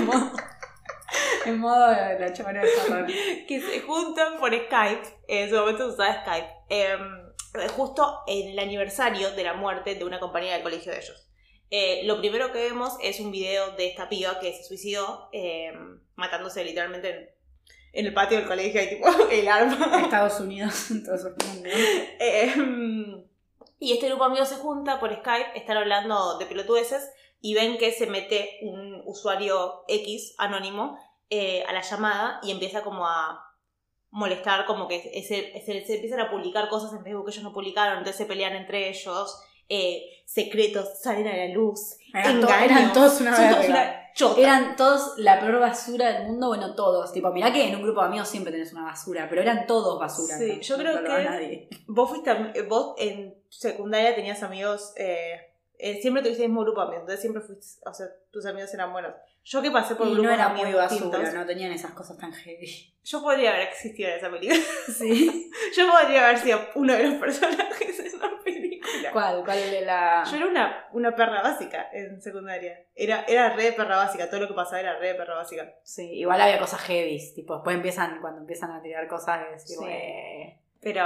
En 1.46 1.60
modo, 1.60 1.88
de 1.90 2.20
la 2.20 2.34
chomera 2.34 2.62
de 2.62 2.68
Ferrer. 2.68 3.46
que 3.48 3.62
se 3.62 3.82
juntan 3.82 4.40
por 4.40 4.54
Skype. 4.54 5.04
En 5.28 5.50
su 5.50 5.56
momento 5.56 5.88
se 5.88 5.94
usaba 5.94 6.22
Skype. 6.22 6.50
em, 6.70 7.30
justo 7.76 8.20
en 8.28 8.50
el 8.50 8.60
aniversario 8.60 9.32
de 9.32 9.44
la 9.44 9.54
muerte 9.54 9.96
de 9.96 10.04
una 10.04 10.20
compañera 10.20 10.56
del 10.56 10.64
colegio 10.64 10.92
de 10.92 11.00
ellos. 11.00 11.28
Eh, 11.72 12.02
lo 12.06 12.20
primero 12.20 12.52
que 12.52 12.60
vemos 12.60 12.98
es 13.02 13.20
un 13.20 13.32
video 13.32 13.72
de 13.72 13.88
esta 13.88 14.10
piba 14.10 14.40
que 14.40 14.54
se 14.54 14.64
suicidó 14.64 15.30
em, 15.32 16.00
matándose 16.16 16.64
literalmente 16.64 17.10
en, 17.10 17.30
en 17.94 18.06
el 18.08 18.14
patio 18.14 18.38
del 18.38 18.48
colegio. 18.48 18.82
Hay 18.82 18.90
tipo 18.90 19.08
el 19.32 19.48
arma. 19.48 20.02
Estados 20.04 20.40
Unidos, 20.40 20.92
en 20.92 21.04
todo 21.04 21.18
su 21.18 21.30
mundo. 21.30 21.70
Em, 22.20 23.24
y 23.80 23.94
este 23.94 24.08
grupo 24.08 24.26
de 24.26 24.32
amigos 24.32 24.50
se 24.50 24.56
junta 24.56 25.00
por 25.00 25.14
Skype, 25.14 25.52
están 25.56 25.78
hablando 25.78 26.38
de 26.38 26.46
pelotudeces 26.46 27.10
y 27.42 27.54
ven 27.54 27.78
que 27.78 27.92
se 27.92 28.08
mete 28.08 28.58
un 28.62 29.02
usuario 29.06 29.86
X 29.88 30.36
anónimo 30.38 31.00
eh, 31.30 31.64
a 31.68 31.74
la 31.74 31.82
llamada 31.82 32.40
y 32.44 32.52
empieza 32.52 32.82
como 32.84 33.06
a 33.08 33.46
molestar, 34.12 34.66
como 34.66 34.88
que 34.88 35.02
se, 35.28 35.62
se- 35.62 35.86
se 35.86 35.96
empiezan 35.96 36.20
a 36.22 36.32
publicar 36.32 36.68
cosas 36.70 36.92
en 36.94 37.04
Facebook 37.04 37.26
que 37.26 37.32
ellos 37.32 37.44
no 37.44 37.54
publicaron, 37.54 38.00
entonces 38.00 38.16
se 38.18 38.26
pelean 38.26 38.56
entre 38.56 38.90
ellos, 38.90 39.40
eh, 39.68 40.04
secretos 40.26 41.00
salen 41.00 41.28
a 41.28 41.36
la 41.38 41.48
luz, 41.54 41.98
Eran, 42.14 42.42
to- 42.42 42.50
eran 42.50 42.92
todos 42.94 43.22
una 43.22 43.36
Son 43.36 43.50
todos 43.50 43.62
verga. 43.68 43.96
Eran 44.38 44.76
todos 44.76 45.18
la 45.18 45.40
peor 45.40 45.60
basura 45.60 46.12
del 46.12 46.24
mundo, 46.28 46.48
bueno, 46.48 46.74
todos. 46.76 47.14
Tipo, 47.14 47.32
mirá 47.32 47.54
que 47.54 47.70
en 47.70 47.76
un 47.76 47.84
grupo 47.84 48.02
de 48.02 48.08
amigos 48.08 48.28
siempre 48.28 48.52
tenés 48.52 48.74
una 48.74 48.84
basura, 48.84 49.28
pero 49.30 49.42
eran 49.42 49.66
todos 49.68 49.98
basura. 50.00 50.38
Sí, 50.38 50.56
no- 50.56 50.62
yo 50.62 50.76
no 50.78 50.84
creo 50.84 50.94
salvaba 50.96 51.18
que- 51.20 51.24
nadie. 51.30 51.70
Vos 51.88 52.10
fuiste, 52.10 52.62
vos 52.64 52.96
en 52.98 53.36
secundaria 53.48 54.16
tenías 54.16 54.42
amigos, 54.44 54.92
eh, 54.98 55.49
eh, 55.80 56.00
siempre 56.02 56.22
tuviste 56.22 56.44
el 56.44 56.50
mismo 56.50 56.62
grupo 56.64 56.82
de 56.82 56.88
amigos, 56.88 57.02
entonces 57.04 57.22
siempre 57.22 57.42
fuiste, 57.42 57.80
o 57.90 57.94
sea, 57.94 58.08
tus 58.32 58.46
amigos 58.46 58.72
eran 58.74 58.92
buenos. 58.92 59.14
Yo 59.46 59.62
que 59.62 59.72
pasé 59.72 59.96
por 59.96 60.06
Y 60.08 60.12
grupos 60.12 60.26
no 60.28 60.34
era 60.36 60.50
muy 60.50 60.74
basura, 60.74 61.32
no 61.32 61.46
tenían 61.46 61.72
esas 61.72 61.94
cosas 61.94 62.18
tan 62.18 62.32
heavy. 62.34 62.94
yo 63.04 63.22
podría 63.24 63.52
haber 63.52 63.70
existido 63.70 64.10
en 64.10 64.18
esa 64.18 64.30
película. 64.30 64.60
Sí. 64.94 65.50
yo 65.78 65.88
podría 65.90 66.26
haber 66.28 66.38
sido 66.40 66.60
uno 66.76 66.94
de 66.94 67.04
los 67.06 67.14
personajes 67.16 67.98
de 67.98 68.08
esa 68.08 68.30
película. 68.44 69.12
¿Cuál? 69.14 69.44
¿Cuál 69.46 69.72
de 69.72 69.82
la...? 69.86 70.24
Yo 70.30 70.36
era 70.38 70.46
una, 70.46 70.88
una 70.92 71.16
perra 71.16 71.42
básica 71.42 71.90
en 71.94 72.22
secundaria. 72.22 72.84
Era, 72.94 73.24
era 73.28 73.56
re 73.56 73.72
perra 73.72 73.96
básica, 73.96 74.30
todo 74.30 74.42
lo 74.42 74.48
que 74.50 74.54
pasaba 74.54 74.82
era 74.82 75.00
re 75.00 75.16
perra 75.16 75.36
básica. 75.36 75.74
Sí, 75.84 76.12
igual 76.12 76.42
había 76.42 76.60
cosas 76.60 76.82
heavy, 76.82 77.34
tipo, 77.34 77.56
después 77.56 77.76
empiezan, 77.78 78.20
cuando 78.20 78.42
empiezan 78.42 78.72
a 78.72 78.82
tirar 78.82 79.08
cosas, 79.08 79.48
es 79.56 79.66
tipo, 79.66 79.82
Sí. 79.84 79.88
eh, 79.90 80.60
Pero 80.82 81.06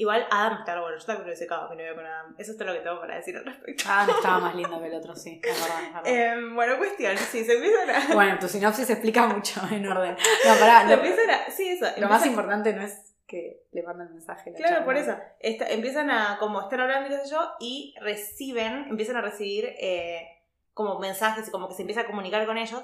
igual 0.00 0.26
Adam 0.30 0.58
está 0.60 0.80
bueno, 0.80 0.96
yo 0.98 1.04
también 1.04 1.26
lo 1.26 1.32
he 1.32 1.36
secado 1.36 1.68
mi 1.70 1.76
novio 1.76 1.94
con 1.94 2.06
Adam. 2.06 2.34
Eso 2.38 2.52
es 2.52 2.56
todo 2.58 2.68
lo 2.68 2.74
que 2.74 2.80
tengo 2.80 3.00
para 3.00 3.16
decir 3.16 3.36
al 3.36 3.44
respecto. 3.44 3.84
Ah, 3.86 4.04
no 4.06 4.14
estaba 4.16 4.38
más 4.38 4.54
lindo 4.54 4.80
que 4.80 4.86
el 4.86 4.94
otro, 4.94 5.14
sí, 5.14 5.40
es 5.42 5.60
verdad, 5.60 5.82
es 5.84 5.92
verdad. 5.94 6.02
Em, 6.38 6.54
bueno, 6.54 6.78
cuestión, 6.78 7.16
sí, 7.18 7.44
se 7.44 7.52
empiezan 7.54 7.90
a... 7.90 8.14
Bueno, 8.14 8.38
tu 8.38 8.48
sinopsis 8.48 8.88
explica 8.90 9.26
mucho 9.26 9.60
en 9.70 9.86
orden. 9.86 10.16
No, 10.46 10.54
pará, 10.58 10.82
se 10.82 10.86
lo, 10.88 10.94
empiezan 10.94 11.30
a 11.30 11.50
sí, 11.50 11.68
eso. 11.68 11.86
lo 11.98 12.08
más 12.08 12.24
importante 12.26 12.72
no 12.72 12.82
es 12.82 13.14
que 13.26 13.62
le 13.72 13.82
manden 13.82 14.08
el 14.08 14.14
mensaje. 14.14 14.50
la 14.50 14.56
Claro, 14.56 14.84
por 14.84 14.96
eso. 14.96 15.16
Esta- 15.38 15.68
empiezan 15.68 16.10
a, 16.10 16.36
como 16.38 16.60
están 16.62 16.80
hablando 16.80 17.06
y 17.08 17.16
qué 17.18 17.24
sé 17.24 17.30
yo, 17.30 17.52
y 17.60 17.94
reciben, 18.00 18.86
empiezan 18.88 19.16
a 19.16 19.20
recibir 19.20 19.66
eh, 19.78 20.26
como 20.74 20.98
mensajes 20.98 21.46
y 21.46 21.50
como 21.50 21.68
que 21.68 21.74
se 21.74 21.82
empieza 21.82 22.00
a 22.00 22.06
comunicar 22.06 22.44
con 22.46 22.58
ellos 22.58 22.82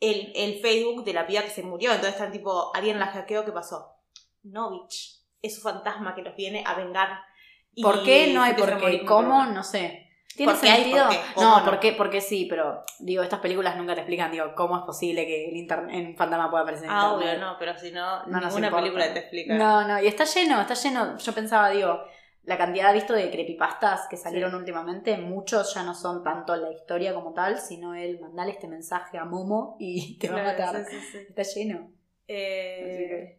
el, 0.00 0.32
el 0.36 0.60
Facebook 0.60 1.04
de 1.04 1.12
la 1.12 1.26
piba 1.26 1.42
que 1.42 1.50
se 1.50 1.62
murió. 1.62 1.90
Entonces 1.90 2.14
están 2.14 2.32
tipo, 2.32 2.74
alguien 2.74 2.98
la 2.98 3.06
hackeó, 3.08 3.44
¿qué 3.44 3.52
pasó? 3.52 3.96
Novich. 4.44 5.23
Es 5.44 5.56
su 5.56 5.60
fantasma 5.62 6.14
que 6.14 6.22
los 6.22 6.34
viene 6.36 6.64
a 6.66 6.74
vengar. 6.74 7.20
¿Por 7.82 8.02
qué? 8.04 8.32
No 8.32 8.42
hay 8.42 8.54
por 8.54 8.78
qué. 8.78 9.04
¿Cómo? 9.04 9.44
No 9.46 9.62
sé. 9.62 10.00
¿Tiene 10.36 10.50
¿Por 10.52 10.60
qué 10.60 10.68
hay 10.68 10.82
sentido? 10.82 11.06
por 11.34 11.42
No, 11.44 11.58
no? 11.60 11.64
¿por 11.64 11.78
qué? 11.78 11.92
Porque 11.92 12.20
sí, 12.20 12.46
pero 12.50 12.82
digo, 12.98 13.22
estas 13.22 13.38
películas 13.38 13.76
nunca 13.76 13.94
te 13.94 14.00
explican, 14.00 14.32
digo, 14.32 14.52
cómo 14.56 14.76
es 14.78 14.82
posible 14.82 15.26
que 15.26 15.48
el 15.50 15.56
internet, 15.56 15.94
en 15.94 16.06
un 16.08 16.16
fantasma 16.16 16.50
pueda 16.50 16.62
aparecer 16.64 16.86
en 16.86 16.90
Ah, 16.92 17.10
internet. 17.12 17.36
obvio, 17.36 17.46
no, 17.46 17.56
pero 17.58 17.78
si 17.78 17.92
no, 17.92 18.26
No 18.26 18.40
ninguna 18.40 18.74
película 18.74 19.12
te 19.12 19.20
explica. 19.20 19.54
No, 19.54 19.86
no, 19.86 20.02
y 20.02 20.08
está 20.08 20.24
lleno, 20.24 20.60
está 20.60 20.74
lleno. 20.74 21.16
Yo 21.18 21.32
pensaba, 21.32 21.70
digo, 21.70 22.00
la 22.42 22.58
cantidad 22.58 22.92
visto 22.92 23.12
de 23.12 23.30
creepypastas 23.30 24.08
que 24.08 24.16
salieron 24.16 24.50
Sí. 24.50 24.56
últimamente, 24.56 25.16
muchos 25.18 25.72
ya 25.72 25.84
no 25.84 25.94
son 25.94 26.24
tanto 26.24 26.56
la 26.56 26.72
historia 26.72 27.14
como 27.14 27.32
tal, 27.32 27.60
sino 27.60 27.94
el 27.94 28.18
mandale 28.18 28.50
este 28.50 28.66
mensaje 28.66 29.18
a 29.18 29.24
Momo 29.24 29.76
y 29.78 30.18
te 30.18 30.28
va 30.30 30.40
a 30.40 30.44
matar. 30.44 30.84
sí, 30.84 30.98
sí. 31.12 31.18
Está 31.28 31.42
lleno. 31.42 31.92
Eh, 32.26 33.38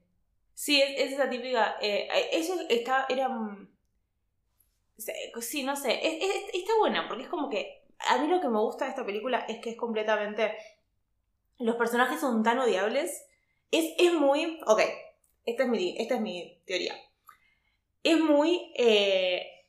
Sí, 0.55 0.81
es, 0.81 0.89
es 0.99 1.11
esa 1.13 1.29
típica. 1.29 1.77
eh, 1.81 2.07
eso 2.31 2.55
está. 2.69 3.05
Era. 3.09 3.29
mm, 3.29 3.67
Sí, 5.41 5.63
no 5.63 5.75
sé. 5.75 5.93
es- 6.05 6.23
es- 6.23 6.53
está 6.53 6.71
buena, 6.79 7.07
porque 7.07 7.23
es 7.23 7.29
como 7.29 7.49
que. 7.49 7.83
A 8.09 8.17
mí 8.17 8.27
lo 8.27 8.41
que 8.41 8.49
me 8.49 8.59
gusta 8.59 8.85
de 8.85 8.91
esta 8.91 9.05
película 9.05 9.39
es 9.47 9.59
que 9.59 9.71
es 9.71 9.77
completamente. 9.77 10.51
Los 11.59 11.75
personajes 11.75 12.19
son 12.21 12.43
tan 12.43 12.59
odiables. 12.59 13.25
Es, 13.71 13.93
es 13.97 14.13
muy. 14.13 14.59
Ok, 14.67 14.81
esta 15.45 15.63
es 15.63 15.69
mi, 15.69 15.95
esta 15.99 16.15
es 16.15 16.21
mi 16.21 16.61
teoría. 16.65 16.95
Es 18.03 18.17
muy. 18.19 18.71
Eh, 18.77 19.65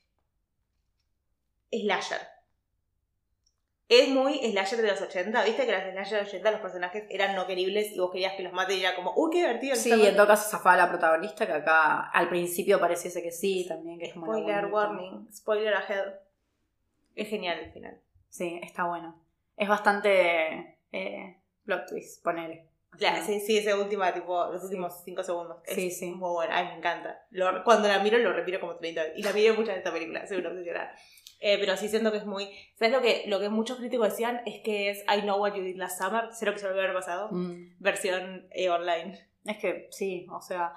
slasher. 1.70 2.20
Es 3.88 4.09
muy 4.09 4.38
slasher 4.51 4.81
de 4.83 4.88
los 4.88 5.01
80. 5.01 5.44
¿Viste 5.44 5.64
que 5.64 5.70
las 5.72 5.85
slasher 5.92 6.18
de 6.18 6.25
los 6.25 6.29
80 6.35 6.51
los 6.51 6.61
personajes 6.61 7.05
eran 7.09 7.37
no 7.37 7.46
queribles 7.46 7.92
y 7.92 7.99
vos 8.01 8.11
querías 8.11 8.33
que 8.35 8.42
los 8.42 8.53
mate 8.53 8.75
y 8.75 8.81
era 8.81 8.96
como, 8.96 9.12
uy, 9.16 9.31
qué 9.31 9.38
divertido. 9.38 9.77
Sí, 9.77 9.92
está 9.92 10.09
en 10.09 10.16
todo 10.16 10.27
caso 10.27 10.51
zafaba 10.51 10.77
la 10.77 10.88
protagonista, 10.88 11.46
que 11.46 11.53
acá 11.53 12.11
al 12.11 12.29
principio 12.29 12.81
pareciese 12.81 13.22
que 13.22 13.31
sí, 13.31 13.64
también 13.68 13.99
que 14.01 14.07
es 14.07 14.16
la 14.16 14.22
Spoiler 14.22 14.66
warning, 14.66 15.29
spoiler 15.33 15.75
ahead. 15.75 16.14
Es 17.14 17.29
genial 17.29 17.59
el 17.61 17.72
final. 17.72 18.01
Sí, 18.29 18.59
está 18.62 18.85
bueno. 18.85 19.20
Es 19.57 19.68
bastante 19.68 20.79
eh, 20.92 21.37
plot 21.64 21.87
twist, 21.88 22.22
ponele. 22.25 22.66
Claro, 22.99 23.22
sí, 23.25 23.40
sí, 23.40 23.59
esa 23.59 23.77
última, 23.77 24.12
tipo, 24.12 24.46
los 24.53 24.64
últimos 24.64 25.03
5 25.05 25.22
segundos. 25.22 25.59
Es 25.66 25.75
Sí, 25.75 25.90
sí. 25.90 26.07
muy 26.12 26.31
buena, 26.31 26.57
ay, 26.57 26.66
me 26.68 26.75
encanta. 26.79 27.25
Lo- 27.31 27.62
cuando 27.62 27.88
la 27.88 27.99
miro, 28.01 28.18
lo 28.18 28.33
repito 28.33 28.59
como 28.59 28.77
30 28.77 29.03
veces. 29.03 29.18
Y 29.18 29.22
la 29.22 29.33
miré 29.33 29.53
muchas 29.53 29.75
de 29.75 29.79
esta 29.79 29.92
película, 29.92 30.27
soy 30.27 30.38
una 30.38 30.49
obsesionada. 30.51 30.94
Eh, 31.40 31.59
pero 31.59 31.77
sí 31.77 31.88
siento 31.88 32.11
que 32.12 32.18
es 32.18 32.27
muy. 32.27 32.49
¿Sabes 32.79 32.92
lo 32.94 33.03
que, 33.03 33.25
lo 33.27 33.38
que 33.40 33.49
muchos 33.49 33.79
críticos 33.79 34.09
decían? 34.11 34.40
Es 34.46 34.62
que 34.64 34.90
es 34.90 35.05
I 35.14 35.20
Know 35.22 35.38
What 35.38 35.55
You 35.55 35.62
Did 35.62 35.77
Last 35.77 36.01
Summer, 36.01 36.33
sé 36.33 36.46
lo 36.46 36.53
que 36.53 36.59
se 36.59 36.66
me 36.66 36.72
haber 36.72 36.94
pasado. 36.94 37.29
mm. 37.31 37.77
Versión 37.79 38.49
eh, 38.53 38.70
online. 38.70 39.29
Es 39.44 39.59
que 39.59 39.88
sí, 39.90 40.27
o 40.33 40.40
sea, 40.40 40.72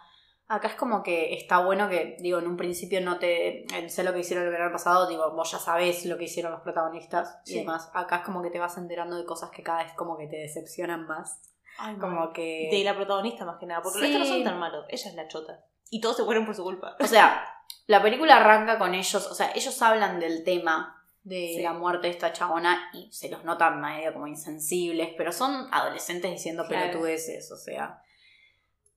acá 0.48 0.68
es 0.68 0.76
como 0.76 1.02
que 1.02 1.34
está 1.34 1.60
bueno 1.66 1.88
que, 1.90 2.18
digo, 2.20 2.40
en 2.40 2.48
un 2.48 2.58
principio 2.58 3.00
no 3.02 3.18
te. 3.20 3.62
eh, 3.74 3.90
Sé 3.90 4.04
lo 4.04 4.14
que 4.14 4.20
hicieron 4.20 4.46
el 4.46 4.52
verano 4.52 4.72
pasado, 4.72 5.08
digo, 5.08 5.32
vos 5.32 5.50
ya 5.52 5.60
sabés 5.60 6.06
lo 6.06 6.18
que 6.18 6.26
hicieron 6.26 6.52
los 6.52 6.62
protagonistas 6.62 7.40
y 7.46 7.52
Sí. 7.52 7.60
demás. 7.60 7.90
Acá 7.94 8.18
es 8.18 8.24
como 8.24 8.42
que 8.44 8.50
te 8.52 8.60
vas 8.60 8.78
enterando 8.78 9.16
de 9.18 9.26
cosas 9.26 9.50
que 9.52 9.64
cada 9.64 9.84
vez 9.84 9.94
como 9.94 10.18
que 10.18 10.28
te 10.28 10.38
decepcionan 10.38 11.06
más. 11.08 11.42
Ay, 11.78 11.96
Como 11.96 12.34
que. 12.34 12.68
De 12.70 12.84
la 12.84 12.94
protagonista 12.96 13.46
más 13.46 13.58
que 13.58 13.66
nada, 13.66 13.82
porque 13.82 14.00
Sí. 14.00 14.08
los 14.08 14.16
otros 14.16 14.28
no 14.28 14.36
son 14.36 14.44
tan 14.44 14.60
malos. 14.60 14.86
Ella 14.90 15.10
es 15.10 15.16
la 15.16 15.28
chota. 15.30 15.64
Y 15.90 16.02
todos 16.02 16.18
se 16.18 16.26
fueron 16.26 16.46
por 16.46 16.54
su 16.54 16.64
culpa. 16.64 16.98
O 17.00 17.08
sea, 17.08 17.42
la 17.88 18.02
película 18.02 18.38
arranca 18.38 18.78
con 18.78 18.94
ellos, 18.94 19.26
o 19.28 19.34
sea, 19.34 19.52
ellos 19.56 19.82
hablan 19.82 20.20
del 20.20 20.44
tema 20.44 20.96
de 21.24 21.54
Sí. 21.56 21.62
la 21.62 21.74
muerte 21.74 22.08
de 22.08 22.14
esta 22.14 22.32
chabona 22.34 22.90
y 22.94 23.12
se 23.12 23.30
los 23.30 23.44
nota 23.44 23.70
medio 23.72 24.14
como 24.14 24.28
insensibles, 24.28 25.10
pero 25.18 25.32
son 25.32 25.68
adolescentes 25.72 26.32
diciendo 26.32 26.66
Claro. 26.68 26.88
pelotudeces, 26.92 27.52
o 27.52 27.58
sea. 27.58 28.02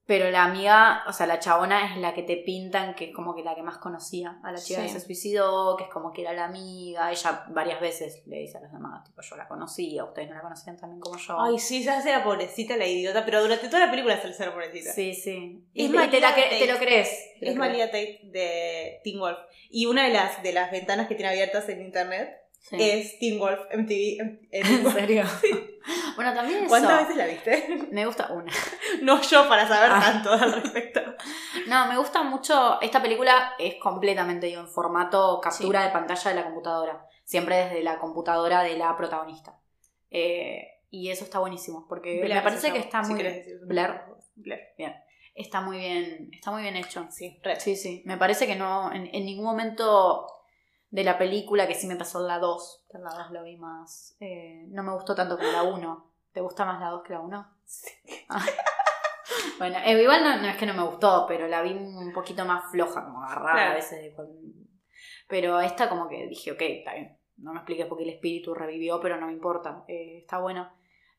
Pero 0.04 0.30
la 0.32 0.44
amiga, 0.44 1.04
o 1.06 1.12
sea, 1.12 1.26
la 1.28 1.38
chabona 1.38 1.92
es 1.92 1.96
la 2.00 2.12
que 2.12 2.24
te 2.24 2.36
pintan 2.36 2.94
que 2.96 3.06
es 3.10 3.14
como 3.14 3.36
que 3.36 3.44
la 3.44 3.54
que 3.54 3.62
más 3.62 3.78
conocía 3.78 4.40
a 4.42 4.50
la 4.50 4.58
chica 4.58 4.80
Sí. 4.80 4.86
que 4.88 4.92
se 4.94 5.00
suicidó, 5.00 5.76
que 5.76 5.84
es 5.84 5.90
como 5.90 6.12
que 6.12 6.22
era 6.22 6.32
la 6.32 6.46
amiga. 6.46 7.10
Ella 7.12 7.44
varias 7.50 7.80
veces 7.80 8.20
le 8.26 8.38
dice 8.40 8.58
a 8.58 8.62
los 8.62 8.72
demás, 8.72 9.04
tipo, 9.04 9.22
yo 9.22 9.36
la 9.36 9.46
conocía, 9.46 10.04
ustedes 10.04 10.28
no 10.28 10.34
la 10.34 10.42
conocían 10.42 10.76
también 10.76 11.00
como 11.00 11.16
yo. 11.18 11.40
Ay, 11.40 11.56
sí, 11.60 11.84
se 11.84 11.90
hace 11.90 12.10
la 12.10 12.24
pobrecita, 12.24 12.76
la 12.76 12.86
idiota, 12.86 13.24
pero 13.24 13.42
durante 13.42 13.68
toda 13.68 13.86
la 13.86 13.90
película 13.92 14.20
se 14.20 14.26
le 14.26 14.34
hace 14.34 14.44
la 14.46 14.52
pobrecita. 14.52 14.92
sí, 14.92 15.14
sí. 15.14 15.64
Es 15.72 15.84
Y, 15.84 15.88
te, 15.88 15.94
la 16.20 16.30
María 16.30 16.48
te 16.58 16.66
lo 16.66 16.78
crees. 16.78 17.08
te 17.38 17.50
Es. 17.50 17.56
Malia 17.56 17.86
Tate 17.86 18.20
de 18.24 19.00
Teen 19.04 19.20
Wolf. 19.20 19.38
Y 19.70 19.86
una 19.86 20.04
de 20.08 20.12
las, 20.12 20.42
de 20.42 20.52
las 20.52 20.72
ventanas 20.72 21.06
que 21.06 21.14
tiene 21.14 21.30
abiertas 21.30 21.68
en 21.68 21.80
internet 21.80 22.41
Sí. 22.62 22.76
es 22.80 23.18
Teen 23.18 23.38
Wolf 23.40 23.60
MTV. 23.72 24.20
en- 24.20 24.48
en- 24.50 24.66
¿En 24.66 24.92
serio? 24.92 25.24
Bueno, 26.14 26.32
también 26.32 26.60
eso. 26.60 26.68
¿Cuántas 26.68 27.00
veces 27.00 27.16
la 27.16 27.26
viste? 27.26 27.88
Me 27.90 28.06
gusta 28.06 28.32
una. 28.32 28.52
no 29.02 29.20
yo 29.20 29.48
para 29.48 29.66
saber 29.66 29.90
Ah. 29.92 30.00
tanto 30.00 30.32
al 30.32 30.62
respecto. 30.62 31.00
No, 31.66 31.86
me 31.86 31.96
gusta 31.96 32.22
mucho. 32.24 32.80
Esta 32.80 33.00
película 33.00 33.52
es 33.58 33.76
completamente 33.76 34.46
digo, 34.46 34.60
en 34.62 34.68
formato 34.68 35.40
captura 35.40 35.84
de 35.84 35.90
pantalla 35.90 36.30
de 36.30 36.36
la 36.36 36.44
computadora. 36.44 37.06
Siempre 37.24 37.56
desde 37.56 37.82
la 37.82 37.98
computadora 37.98 38.62
de 38.62 38.76
la 38.76 38.96
protagonista. 38.96 39.58
Eh, 40.10 40.66
y 40.90 41.10
eso 41.10 41.24
está 41.24 41.38
buenísimo. 41.38 41.86
Porque 41.88 42.18
Blair 42.20 42.34
me 42.36 42.42
parece 42.42 42.72
que 42.72 42.78
está 42.78 43.02
muy 43.02 43.20
bien. 43.22 43.44
Blair. 43.66 44.02
Blair. 44.34 44.60
Está 45.34 45.60
muy 45.60 45.78
bien. 45.78 46.30
Está 46.32 46.50
muy 46.50 46.62
bien 46.62 46.76
hecho. 46.76 47.06
Sí, 47.10 47.38
re. 47.42 47.58
Sí, 47.60 47.76
sí. 47.76 48.02
Me 48.06 48.16
parece 48.18 48.46
que 48.46 48.56
no. 48.56 48.92
En, 48.92 49.08
en 49.14 49.24
ningún 49.24 49.44
momento 49.44 50.26
de 50.92 51.02
la 51.04 51.18
película, 51.18 51.66
que 51.66 51.74
sí 51.74 51.86
me 51.88 51.96
pasó 51.96 52.20
en 52.20 52.28
la 52.28 52.38
2. 52.38 52.84
En 52.90 53.02
la 53.02 53.10
2 53.10 53.30
lo 53.32 53.42
vi 53.42 53.56
más. 53.56 54.14
eh, 54.20 54.66
no 54.68 54.82
me 54.84 54.92
gustó 54.92 55.14
tanto 55.16 55.36
como 55.36 55.50
la 55.50 55.64
1. 55.64 56.12
¿Te 56.32 56.40
gusta 56.40 56.64
más 56.64 56.78
la 56.80 56.90
2 56.90 57.02
que 57.02 57.12
la 57.14 57.20
1? 57.20 57.48
Ah. 58.28 58.44
Bueno, 59.58 59.78
eh, 59.84 60.00
igual 60.02 60.22
no, 60.22 60.36
no 60.42 60.48
es 60.48 60.56
que 60.56 60.66
no 60.66 60.74
me 60.74 60.82
gustó, 60.82 61.24
pero 61.26 61.48
la 61.48 61.62
vi 61.62 61.72
un 61.72 62.12
poquito 62.12 62.44
más 62.44 62.70
floja, 62.70 63.04
como 63.04 63.22
agarrada 63.24 63.52
Claro. 63.54 63.70
a 63.72 63.74
veces. 63.74 64.14
Pero 65.28 65.60
esta 65.60 65.88
como 65.88 66.08
que 66.08 66.26
dije, 66.26 66.52
ok, 66.52 66.60
está 66.60 66.94
bien. 66.94 67.16
No 67.38 67.52
me 67.52 67.58
expliques 67.60 67.86
por 67.86 67.96
qué 67.98 68.04
el 68.04 68.10
espíritu 68.10 68.54
revivió, 68.54 69.00
pero 69.00 69.16
no 69.16 69.26
me 69.26 69.32
importa. 69.32 69.84
eh, 69.88 70.18
está 70.18 70.38
bueno. 70.38 70.70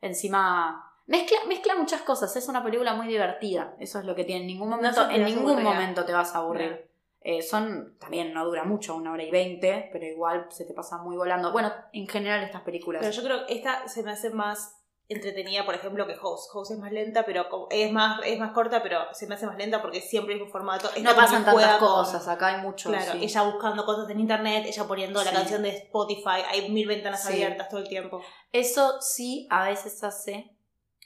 Encima, 0.01 0.93
mezcla, 1.07 1.37
mezcla 1.47 1.75
muchas 1.75 2.01
cosas. 2.03 2.35
Es 2.35 2.47
una 2.47 2.63
película 2.63 2.93
muy 2.93 3.07
divertida. 3.07 3.75
Eso 3.79 3.99
es 3.99 4.05
lo 4.05 4.13
que 4.15 4.25
tiene. 4.25 4.41
En 4.41 4.47
ningún 4.47 4.69
momento, 4.69 5.09
en 5.09 5.23
ningún 5.25 5.63
momento 5.63 6.05
te 6.05 6.13
vas 6.13 6.35
a 6.35 6.39
aburrir. 6.39 6.71
No. 6.71 6.92
Eh, 7.25 7.41
son, 7.41 7.97
también 7.99 8.33
no 8.33 8.43
dura 8.45 8.63
mucho, 8.65 8.95
una 8.95 9.13
hora 9.13 9.23
y 9.23 9.31
veinte, 9.31 9.89
pero 9.93 10.05
igual 10.05 10.47
se 10.49 10.65
te 10.65 10.73
pasa 10.73 10.97
muy 10.97 11.15
volando. 11.15 11.51
Bueno, 11.53 11.71
en 11.93 12.05
general 12.07 12.43
estas 12.43 12.63
películas. 12.63 12.99
Pero 13.01 13.13
yo 13.13 13.23
creo 13.23 13.45
que 13.45 13.53
esta 13.53 13.87
se 13.87 14.03
me 14.03 14.11
hace 14.11 14.29
más 14.29 14.79
entretenida, 15.07 15.65
por 15.65 15.75
ejemplo, 15.75 16.05
que 16.07 16.15
House. 16.15 16.49
House 16.51 16.71
es 16.71 16.79
más 16.79 16.91
lenta, 16.91 17.25
pero 17.25 17.45
es 17.69 17.91
más, 17.91 18.19
es 18.25 18.39
más 18.39 18.51
corta, 18.51 18.81
pero 18.83 18.99
se 19.13 19.27
me 19.27 19.35
hace 19.35 19.45
más 19.45 19.57
lenta 19.57 19.81
porque 19.81 20.01
siempre 20.01 20.35
es 20.35 20.41
un 20.41 20.49
formato. 20.49 20.89
Esta 20.95 21.11
no 21.11 21.15
pasan 21.15 21.45
tantas 21.45 21.77
con- 21.77 21.87
cosas, 21.89 22.27
acá 22.27 22.47
hay 22.55 22.61
mucho. 22.61 22.89
Claro, 22.89 23.13
sí. 23.13 23.19
ella 23.23 23.43
buscando 23.43 23.85
cosas 23.85 24.09
en 24.09 24.19
internet, 24.19 24.65
ella 24.67 24.83
poniendo 24.85 25.23
la 25.23 25.31
canción 25.31 25.61
de 25.63 25.69
Spotify, 25.69 26.41
hay 26.49 26.69
mil 26.71 26.87
ventanas 26.87 27.23
Sí. 27.23 27.33
abiertas 27.33 27.69
todo 27.69 27.79
el 27.81 27.87
tiempo. 27.87 28.21
Eso 28.51 28.99
sí 29.01 29.47
a 29.49 29.65
veces 29.65 30.03
hace. 30.03 30.57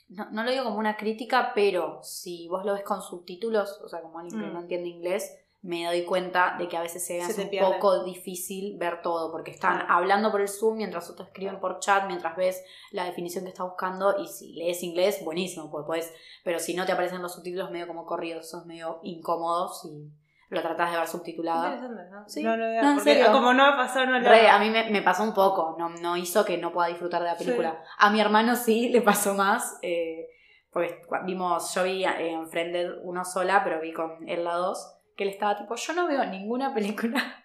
No, 0.08 0.28
no 0.30 0.42
lo 0.42 0.50
digo 0.50 0.64
como 0.64 0.78
una 0.78 0.96
crítica, 0.96 1.52
pero 1.54 2.00
si 2.02 2.48
vos 2.48 2.64
lo 2.64 2.72
ves 2.74 2.82
con 2.82 3.02
subtítulos, 3.02 3.80
o 3.84 3.88
sea, 3.88 4.00
como 4.00 4.18
alguien 4.20 4.40
que 4.40 4.46
Mm. 4.46 4.52
no 4.54 4.60
entiende 4.60 4.88
inglés, 4.88 5.36
me 5.60 5.84
doy 5.86 6.04
cuenta 6.04 6.54
de 6.58 6.68
que 6.68 6.76
a 6.76 6.82
veces 6.82 7.04
se 7.04 7.18
me 7.18 7.24
Se 7.24 7.32
hace 7.32 7.50
un 7.52 7.72
poco 7.72 8.04
difícil 8.04 8.78
ver 8.78 9.02
todo, 9.02 9.32
porque 9.32 9.50
están 9.50 9.84
hablando 9.88 10.30
por 10.30 10.40
el 10.40 10.48
Zoom 10.48 10.76
mientras 10.76 11.10
otros 11.10 11.28
escriben 11.28 11.58
por 11.58 11.80
chat, 11.80 12.06
mientras 12.06 12.36
ves 12.36 12.62
la 12.92 13.04
definición 13.04 13.44
que 13.44 13.50
está 13.50 13.64
buscando, 13.64 14.18
y 14.18 14.28
si 14.28 14.52
lees 14.52 14.82
inglés, 14.82 15.24
buenísimo, 15.24 15.70
pues 15.70 15.84
podés, 15.84 16.14
pero 16.44 16.60
si 16.60 16.74
no 16.74 16.86
te 16.86 16.92
aparecen 16.92 17.20
los 17.22 17.34
subtítulos 17.34 17.70
medio 17.70 17.88
como 17.88 18.06
corridos, 18.06 18.48
sos 18.48 18.66
medio 18.66 19.00
incómodo 19.02 19.72
si 19.72 20.12
lo 20.50 20.62
tratás 20.62 20.92
de 20.92 20.96
ver 20.96 21.08
subtitulada. 21.08 21.74
Interesante, 21.74 22.10
¿no? 22.10 22.28
Sí. 22.28 22.42
No, 22.42 22.56
no, 22.56 22.64
No, 22.64 22.88
en 22.90 22.94
porque 22.94 23.14
serio. 23.14 23.32
como 23.32 23.52
no 23.52 23.70
me 23.70 23.76
pasó, 23.76 24.06
no 24.06 24.18
lo 24.18 24.28
Re, 24.28 24.48
a 24.48 24.58
mí 24.58 24.70
me, 24.70 24.88
me 24.90 25.02
pasó 25.02 25.24
un 25.24 25.34
poco, 25.34 25.76
no, 25.78 25.90
no 25.90 26.16
hizo 26.16 26.44
que 26.44 26.56
no 26.56 26.72
pueda 26.72 26.88
disfrutar 26.88 27.20
de 27.20 27.28
la 27.28 27.36
película. 27.36 27.82
A 27.98 28.10
mi 28.10 28.20
hermano 28.20 28.54
sí 28.56 28.88
le 28.90 29.02
pasó 29.02 29.34
más, 29.34 29.76
eh, 29.82 30.28
porque 30.70 31.02
vimos, 31.26 31.74
yo 31.74 31.82
vi 31.82 32.04
eh, 32.04 32.30
en 32.30 32.48
Friended 32.48 32.92
uno 33.02 33.24
sola, 33.24 33.62
pero 33.64 33.80
vi 33.80 33.92
con 33.92 34.26
él 34.28 34.44
la 34.44 34.54
dos, 34.54 34.94
que 35.18 35.24
él 35.24 35.30
estaba 35.30 35.58
tipo, 35.58 35.74
yo 35.74 35.92
no 35.92 36.06
veo 36.06 36.24
ninguna 36.24 36.72
película 36.74 37.44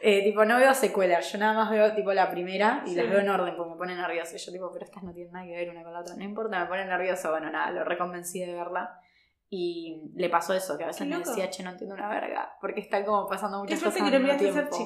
Eh, 0.00 0.22
tipo, 0.22 0.44
no 0.44 0.58
veo 0.58 0.72
secuelas, 0.74 1.32
yo 1.32 1.38
nada 1.38 1.54
más 1.54 1.70
veo 1.70 1.92
tipo 1.94 2.12
la 2.12 2.30
primera 2.30 2.82
y 2.86 2.90
Sí. 2.90 2.94
las 2.94 3.08
veo 3.10 3.18
en 3.18 3.28
orden 3.30 3.56
porque 3.56 3.72
me 3.72 3.76
pone 3.78 3.96
nerviosa. 3.96 4.36
Y 4.36 4.38
yo 4.38 4.52
tipo, 4.52 4.70
pero 4.72 4.84
estas 4.84 5.02
no 5.02 5.12
tienen 5.12 5.32
nada 5.32 5.44
que 5.46 5.56
ver 5.56 5.70
una 5.70 5.82
con 5.82 5.92
la 5.92 6.00
otra. 6.00 6.14
No 6.14 6.22
importa, 6.22 6.60
me 6.60 6.66
pone 6.66 6.84
nerviosa. 6.84 7.30
Bueno, 7.30 7.50
nada, 7.50 7.72
lo 7.72 7.82
reconvencí 7.82 8.38
de 8.38 8.54
verla. 8.54 9.00
Y 9.50 10.12
le 10.14 10.28
pasó 10.28 10.52
eso, 10.54 10.76
que 10.78 10.84
a 10.84 10.88
veces 10.88 11.06
me 11.08 11.18
decía, 11.18 11.50
che, 11.50 11.62
no 11.64 11.70
entiendo 11.70 11.94
una 11.96 12.08
verga. 12.08 12.52
Porque 12.60 12.80
están 12.80 13.04
como 13.04 13.26
pasando 13.26 13.58
muchas 13.58 13.82
cosas 13.82 14.02
al 14.02 14.20
mismo 14.22 14.36
tiempo. 14.38 14.76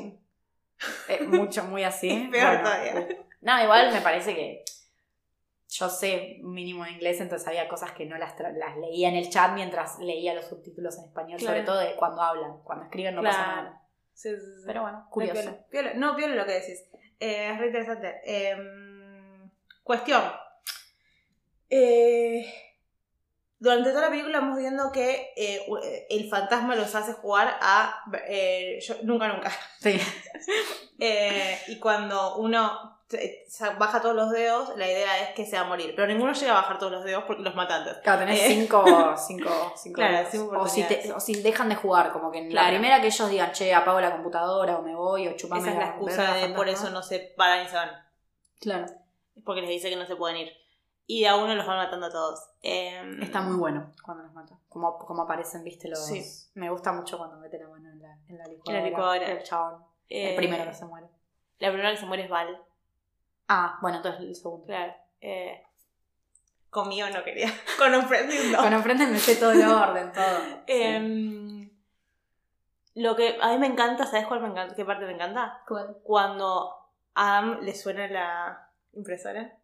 Eh, 1.08 1.24
mucho, 1.26 1.64
muy 1.64 1.82
así. 1.84 2.08
Es 2.24 2.30
peor 2.30 2.62
todavía. 2.62 2.94
uh. 2.94 3.24
No, 3.42 3.62
igual 3.64 3.92
me 3.92 4.00
parece 4.00 4.34
que 4.34 4.64
yo 5.74 5.88
sé 5.88 6.38
mínimo 6.42 6.86
inglés, 6.86 7.20
entonces 7.20 7.46
había 7.48 7.66
cosas 7.68 7.92
que 7.92 8.04
no 8.04 8.18
las, 8.18 8.34
las 8.38 8.76
leía 8.76 9.08
en 9.08 9.16
el 9.16 9.30
chat 9.30 9.52
mientras 9.54 9.98
leía 10.00 10.34
los 10.34 10.46
subtítulos 10.46 10.98
en 10.98 11.04
español, 11.04 11.38
Claro. 11.38 11.54
sobre 11.54 11.66
todo 11.66 11.78
de 11.78 11.96
cuando 11.96 12.20
hablan, 12.22 12.62
cuando 12.62 12.84
escriben 12.84 13.14
no 13.14 13.22
pasa 13.22 13.46
nada. 13.46 13.82
Sí, 14.12 14.28
sí, 14.30 14.36
sí. 14.36 14.62
Pero 14.66 14.82
bueno, 14.82 14.98
No, 14.98 15.10
curioso. 15.10 15.40
piola, 15.40 15.66
piola. 15.70 15.94
No, 15.94 16.14
piola 16.16 16.34
lo 16.34 16.44
que 16.44 16.52
decís. 16.52 16.84
Eh, 17.20 17.50
es 17.52 17.58
re 17.58 17.66
interesante. 17.68 18.20
Em, 18.24 19.50
cuestión. 19.82 20.22
Eh, 21.70 22.44
durante 23.58 23.90
toda 23.90 24.02
la 24.02 24.10
película 24.10 24.40
vamos 24.40 24.58
viendo 24.58 24.92
que 24.92 25.32
eh, 25.36 25.60
el 26.10 26.28
fantasma 26.28 26.74
los 26.76 26.94
hace 26.94 27.12
jugar 27.14 27.56
a 27.62 27.94
yo- 28.80 28.96
nunca 29.04 29.28
nunca. 29.28 29.50
Sí. 29.80 29.98
Y 31.68 31.78
cuando 31.80 32.36
uno 32.36 33.01
baja 33.78 34.00
todos 34.00 34.14
los 34.14 34.30
dedos, 34.30 34.76
la 34.76 34.86
idea 34.86 35.22
es 35.22 35.34
que 35.34 35.44
se 35.46 35.56
va 35.56 35.62
a 35.62 35.68
morir. 35.68 35.92
Pero 35.94 36.08
ninguno 36.08 36.32
llega 36.32 36.52
a 36.52 36.62
bajar 36.62 36.78
todos 36.78 36.92
los 36.92 37.04
dedos 37.04 37.24
porque 37.24 37.42
los 37.42 37.54
mata 37.54 37.76
antes. 37.76 37.96
Claro, 37.98 38.20
tenés 38.20 38.40
Eh. 38.42 38.46
cinco, 38.48 38.84
cinco, 39.16 39.72
cinco 39.76 39.96
Claro, 39.96 40.28
cinco 40.30 40.58
o, 40.58 40.66
si 40.68 40.82
te- 40.84 41.12
o 41.12 41.20
si 41.20 41.42
dejan 41.42 41.68
de 41.68 41.76
jugar, 41.76 42.12
como 42.12 42.30
que 42.30 42.38
en 42.38 42.50
Claro. 42.50 42.66
la 42.68 42.72
primera 42.72 43.00
que 43.00 43.08
ellos 43.08 43.28
digan, 43.30 43.52
che, 43.52 43.74
apago 43.74 44.00
la 44.00 44.12
computadora 44.12 44.78
o 44.78 44.82
me 44.82 44.94
voy 44.94 45.28
o 45.28 45.36
chupame 45.36 45.60
Esa 45.62 45.70
es 45.72 45.78
la 45.78 45.86
excusa 45.90 46.34
de 46.34 46.48
por 46.50 46.68
eso 46.68 46.90
no 46.90 47.02
se 47.02 47.20
paran 47.36 47.64
y 47.64 47.68
se 47.68 47.76
van. 47.76 47.90
Claro. 48.60 48.86
Porque 49.44 49.60
les 49.62 49.70
dice 49.70 49.90
que 49.90 49.96
no 49.96 50.06
se 50.06 50.16
pueden 50.16 50.36
ir. 50.38 50.52
Y 51.06 51.24
a 51.24 51.36
uno 51.36 51.54
los 51.54 51.66
van 51.66 51.78
matando 51.78 52.06
a 52.06 52.10
todos. 52.10 52.40
Em, 52.62 53.20
Está 53.22 53.40
muy 53.40 53.56
bueno 53.56 53.90
cuando 54.04 54.22
los 54.22 54.32
mata. 54.32 54.56
Como, 54.68 54.96
como 54.98 55.22
aparecen, 55.22 55.64
viste, 55.64 55.88
los... 55.88 56.06
Sí. 56.06 56.22
Me 56.54 56.70
gusta 56.70 56.92
mucho 56.92 57.18
cuando 57.18 57.36
mete 57.38 57.58
la 57.58 57.68
mano 57.68 57.90
en 57.90 58.00
la, 58.00 58.16
en 58.28 58.38
la 58.38 58.44
licuadora. 58.46 58.84
licuadora. 58.84 59.26
El 59.26 59.42
chabón. 59.42 59.84
eh, 60.08 60.30
el 60.30 60.36
primero 60.36 60.64
que 60.64 60.72
se 60.74 60.84
muere. 60.86 61.08
La 61.58 61.68
primera 61.70 61.90
que 61.90 61.96
se 61.96 62.06
muere 62.06 62.22
es 62.24 62.30
Val. 62.30 62.62
Ah, 63.54 63.78
bueno, 63.82 63.98
entonces 63.98 64.22
el 64.22 64.34
segundo. 64.34 64.64
Claro. 64.64 64.94
Eh, 65.20 65.62
conmigo 66.70 67.06
no 67.10 67.22
quería. 67.22 67.52
Con 67.78 67.94
un 67.94 68.08
friend 68.08 68.32
no. 68.50 68.58
Con 68.58 68.72
enfrente 68.72 69.06
me 69.06 69.18
sé 69.18 69.36
todo 69.36 69.52
el 69.52 69.62
orden, 69.62 70.10
todo. 70.10 70.38
Em, 70.66 71.70
Lo 72.94 73.14
que 73.14 73.38
a 73.42 73.48
mí 73.50 73.58
me 73.58 73.66
encanta, 73.66 74.06
¿sabes 74.06 74.26
cuál 74.26 74.40
me 74.40 74.48
encanta? 74.48 74.74
¿Qué 74.74 74.86
parte 74.86 75.04
me 75.04 75.12
encanta? 75.12 75.62
¿Cuál? 75.68 75.98
Cuando 76.02 76.74
a 77.14 77.38
Adam 77.38 77.60
le 77.60 77.74
suena 77.74 78.08
la 78.08 78.70
impresora. 78.94 79.58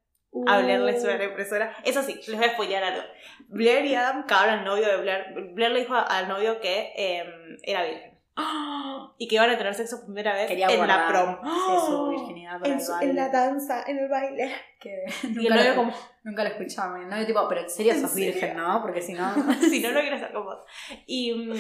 A 0.46 0.59
Blair 0.59 0.81
le 0.81 1.01
suena 1.01 1.16
la 1.16 1.24
impresora. 1.24 1.74
Eso 1.83 2.03
sí, 2.03 2.20
les 2.29 2.37
voy 2.37 2.44
a 2.44 2.53
spoilear 2.53 2.85
algo. 2.85 3.03
Blair 3.48 3.87
y 3.87 3.94
Adam 3.94 4.27
cagaron 4.27 4.59
al 4.59 4.64
novio 4.66 4.87
de 4.87 4.96
Blair. 4.98 5.35
Blair 5.55 5.72
le 5.72 5.81
dijo 5.81 5.94
al 5.94 6.29
novio 6.29 6.61
que 6.61 6.92
em, 6.94 7.57
era 7.62 7.85
virgen. 7.85 8.08
Y 9.20 9.27
que 9.27 9.35
iban 9.35 9.51
a 9.51 9.59
tener 9.59 9.74
sexo 9.74 9.96
por 9.96 10.07
primera 10.07 10.33
vez 10.35 10.46
Quería 10.46 10.68
en 10.68 10.87
la 10.87 11.09
prom. 11.09 11.38
su 11.87 12.09
virginidad 12.11 12.61
para 12.61 12.72
En, 12.72 12.79
el 12.79 12.85
su- 12.85 12.92
baile. 12.92 13.11
en 13.11 13.16
la 13.16 13.29
danza, 13.31 13.83
en 13.87 13.98
el 13.98 14.09
baile. 14.09 14.55
Que 14.79 15.05
Y 15.24 15.27
el 15.27 15.35
nunca, 15.35 15.55
novio 15.57 15.70
lo, 15.70 15.77
como, 15.77 15.92
nunca 16.22 16.44
lo 16.44 16.51
escuchaba. 16.51 16.98
No, 16.98 17.18
yo 17.18 17.27
tipo, 17.27 17.48
pero 17.48 17.62
en 17.62 17.70
serio 17.70 17.92
¿En 17.94 18.01
sos 18.01 18.11
serio? 18.12 18.33
virgen, 18.33 18.57
¿no? 18.57 18.81
Porque 18.81 19.03
si 19.03 19.14
no... 19.14 19.35
si 19.61 19.81
no, 19.81 19.90
no 19.90 20.01
quiero 20.01 20.14
estar 20.16 20.33
con 20.33 20.44
vos. 20.44 20.59
Y 21.07 21.33
mm, 21.35 21.53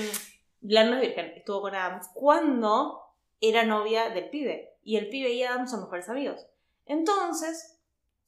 Blair 0.60 0.86
no 0.88 0.94
es 0.96 1.00
virgen, 1.00 1.32
estuvo 1.36 1.60
con 1.62 1.74
Adam 1.74 2.00
cuando 2.14 3.02
era 3.40 3.64
novia 3.64 4.10
del 4.10 4.30
pibe. 4.30 4.76
Y 4.84 4.96
el 4.96 5.08
pibe 5.08 5.30
y 5.30 5.42
Adam 5.42 5.66
son 5.66 5.80
mejores 5.80 6.08
amigos. 6.08 6.46
Entonces, 6.86 7.80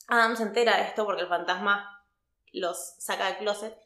Adam 0.09 0.35
se 0.37 0.43
entera 0.43 0.77
de 0.77 0.83
esto 0.85 1.05
porque 1.05 1.23
el 1.23 1.29
fantasma 1.29 2.05
los 2.53 2.97
saca 2.99 3.27
del 3.27 3.37
closet. 3.39 3.77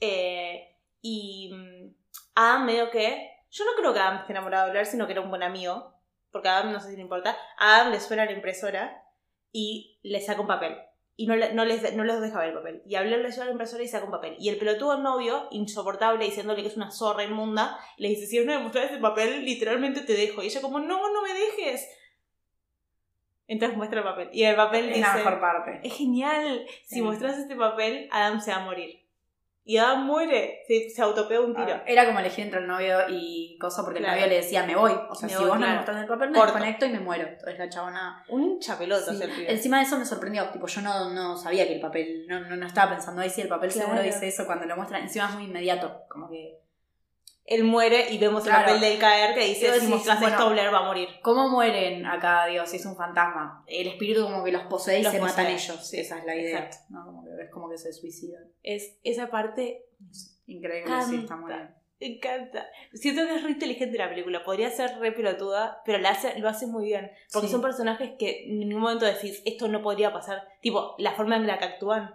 eh, 0.00 0.70
y 1.00 1.50
mm, 1.52 1.94
Adam 2.36 2.64
medio 2.66 2.90
que... 2.90 3.33
Yo 3.56 3.64
no 3.64 3.70
creo 3.78 3.92
que 3.94 4.00
Adam 4.00 4.18
esté 4.18 4.32
enamorado 4.32 4.64
de 4.66 4.70
Blair, 4.72 4.86
sino 4.86 5.06
que 5.06 5.12
era 5.12 5.20
un 5.20 5.30
buen 5.30 5.42
amigo. 5.44 5.94
Porque 6.32 6.48
a 6.48 6.58
Adam 6.58 6.72
no 6.72 6.80
sé 6.80 6.90
si 6.90 6.96
le 6.96 7.02
importa. 7.02 7.36
A 7.58 7.76
Adam 7.76 7.92
le 7.92 8.00
suena 8.00 8.24
la 8.24 8.32
impresora 8.32 9.04
y 9.52 10.00
le 10.02 10.20
saca 10.20 10.40
un 10.40 10.48
papel. 10.48 10.76
Y 11.16 11.28
no, 11.28 11.36
le- 11.36 11.54
no, 11.54 11.64
les, 11.64 11.94
no 11.94 12.02
les 12.02 12.20
deja 12.20 12.40
ver 12.40 12.48
el 12.48 12.54
papel. 12.56 12.82
Y 12.86 12.96
a 12.96 13.02
Blair 13.02 13.20
le 13.20 13.30
suena 13.30 13.44
la 13.46 13.52
impresora 13.52 13.84
y 13.84 13.86
saca 13.88 14.04
un 14.06 14.10
papel. 14.10 14.34
Y 14.40 14.48
el 14.48 14.58
pelotudo 14.58 14.98
novio, 14.98 15.46
insoportable, 15.52 16.24
diciéndole 16.24 16.62
que 16.62 16.68
es 16.68 16.76
una 16.76 16.90
zorra 16.90 17.22
inmunda, 17.22 17.78
le 17.98 18.08
dice, 18.08 18.26
si 18.26 18.40
no 18.40 18.46
me 18.46 18.58
mostras 18.58 18.86
ese 18.90 18.98
papel, 18.98 19.44
literalmente 19.44 20.00
te 20.00 20.14
dejo. 20.14 20.42
Y 20.42 20.46
ella 20.46 20.60
como, 20.60 20.80
no, 20.80 21.12
no 21.12 21.22
me 21.22 21.32
dejes. 21.32 21.88
Entonces 23.46 23.76
muestra 23.76 24.00
el 24.00 24.04
papel. 24.04 24.30
Y 24.32 24.42
el 24.42 24.56
papel 24.56 24.88
Es 24.88 24.96
dice, 24.96 25.00
la 25.08 25.14
mejor 25.14 25.40
parte. 25.40 25.80
es 25.84 25.94
genial. 25.94 26.66
Si 26.84 26.96
Sí. 26.96 27.02
muestras 27.02 27.38
este 27.38 27.54
papel, 27.54 28.08
Adam 28.10 28.40
se 28.40 28.50
va 28.50 28.56
a 28.56 28.64
morir. 28.64 29.03
Y 29.66 29.78
Adam 29.78 30.04
muere. 30.04 30.60
Se, 30.68 30.90
se 30.90 31.00
autopea 31.00 31.40
un 31.40 31.54
tiro. 31.54 31.72
Ah, 31.72 31.82
Era 31.86 32.04
como 32.04 32.18
elegir 32.20 32.44
entre 32.44 32.60
el 32.60 32.66
novio 32.66 32.98
y 33.08 33.56
cosa 33.58 33.82
porque 33.82 34.00
Claro. 34.00 34.14
el 34.14 34.20
novio 34.20 34.28
le 34.34 34.36
decía 34.42 34.64
me 34.66 34.76
voy. 34.76 34.92
O 35.08 35.14
sea, 35.14 35.26
Me 35.26 35.32
si 35.34 35.38
voy, 35.40 35.48
vos 35.48 35.58
no 35.58 35.66
me 35.66 35.74
mostrás 35.76 36.00
el 36.02 36.06
papel 36.06 36.30
me 36.30 36.38
Corto. 36.38 36.52
desconecto 36.52 36.84
y 36.86 36.88
me 36.90 37.00
muero. 37.00 37.26
Entonces 37.28 37.58
la 37.58 37.68
chabona. 37.70 38.24
Un 38.28 38.42
hinchapelotas 38.42 39.16
Sí. 39.18 39.24
Encima 39.48 39.78
de 39.78 39.84
eso 39.84 39.98
me 39.98 40.04
sorprendió, 40.04 40.48
tipo, 40.50 40.66
yo 40.66 40.80
no, 40.82 41.10
no 41.14 41.36
sabía 41.36 41.66
que 41.66 41.74
el 41.76 41.80
papel, 41.80 42.26
no, 42.28 42.40
no, 42.40 42.56
no 42.56 42.66
estaba 42.66 42.90
pensando 42.92 43.22
ahí 43.22 43.30
si 43.30 43.40
el 43.40 43.48
papel 43.48 43.70
seguro 43.70 43.94
Claro. 43.94 44.04
dice 44.06 44.28
eso 44.28 44.44
cuando 44.44 44.66
lo 44.66 44.76
muestra, 44.76 44.98
encima 44.98 45.28
es 45.30 45.34
muy 45.34 45.44
inmediato, 45.44 46.02
como 46.10 46.28
que, 46.28 46.60
Él 47.46 47.64
muere 47.64 48.10
y 48.10 48.16
vemos 48.18 48.42
Claro. 48.44 48.60
el 48.60 48.64
papel 48.64 48.80
del 48.80 48.98
caer 48.98 49.34
que 49.34 49.44
dice, 49.46 49.78
si 49.80 49.86
mostras 49.86 50.18
bueno, 50.20 50.34
esto, 50.36 50.50
Blair 50.50 50.72
va 50.72 50.78
a 50.78 50.84
morir. 50.84 51.08
¿cómo 51.22 51.48
mueren 51.50 52.06
acá, 52.06 52.46
Dios, 52.46 52.72
es 52.72 52.86
un 52.86 52.96
fantasma? 52.96 53.62
El 53.66 53.86
espíritu 53.88 54.22
como 54.22 54.42
que 54.44 54.50
los 54.52 54.62
posee 54.62 55.00
y 55.00 55.02
Los 55.02 55.12
se 55.12 55.18
posee, 55.18 55.36
matan 55.36 55.52
ellos, 55.52 55.86
sí, 55.86 56.00
esa 56.00 56.18
es 56.18 56.24
la 56.24 56.34
idea. 56.36 56.70
¿no? 56.88 57.04
Como 57.04 57.24
que 57.24 57.30
ves 57.34 57.50
como 57.50 57.68
que 57.68 57.76
se 57.76 57.92
suicidan. 57.92 58.44
Es, 58.62 58.96
esa 59.04 59.28
parte 59.28 59.84
Increíble, 60.46 60.90
Canta. 60.90 61.06
sí, 61.06 61.16
está 61.16 61.36
muy 61.36 61.52
bien. 61.52 61.74
me 62.00 62.06
encanta. 62.06 62.66
Siento 62.92 63.26
que 63.26 63.34
es 63.36 63.42
re 63.42 63.50
inteligente 63.50 63.96
la 63.98 64.08
película. 64.08 64.42
Podría 64.44 64.70
ser 64.70 64.98
re 64.98 65.12
pelotuda, 65.12 65.80
pero 65.86 65.98
la 65.98 66.10
hace, 66.10 66.38
lo 66.38 66.48
hace 66.48 66.66
muy 66.66 66.84
bien. 66.86 67.10
Porque 67.32 67.46
Sí. 67.48 67.52
son 67.52 67.62
personajes 67.62 68.12
que 68.18 68.44
en 68.44 68.58
ningún 68.60 68.82
momento 68.82 69.04
decís, 69.06 69.42
esto 69.46 69.68
no 69.68 69.80
podría 69.82 70.12
pasar. 70.12 70.46
Tipo, 70.60 70.94
la 70.98 71.12
forma 71.12 71.36
en 71.36 71.46
la 71.46 71.58
que 71.58 71.64
actúan. 71.66 72.14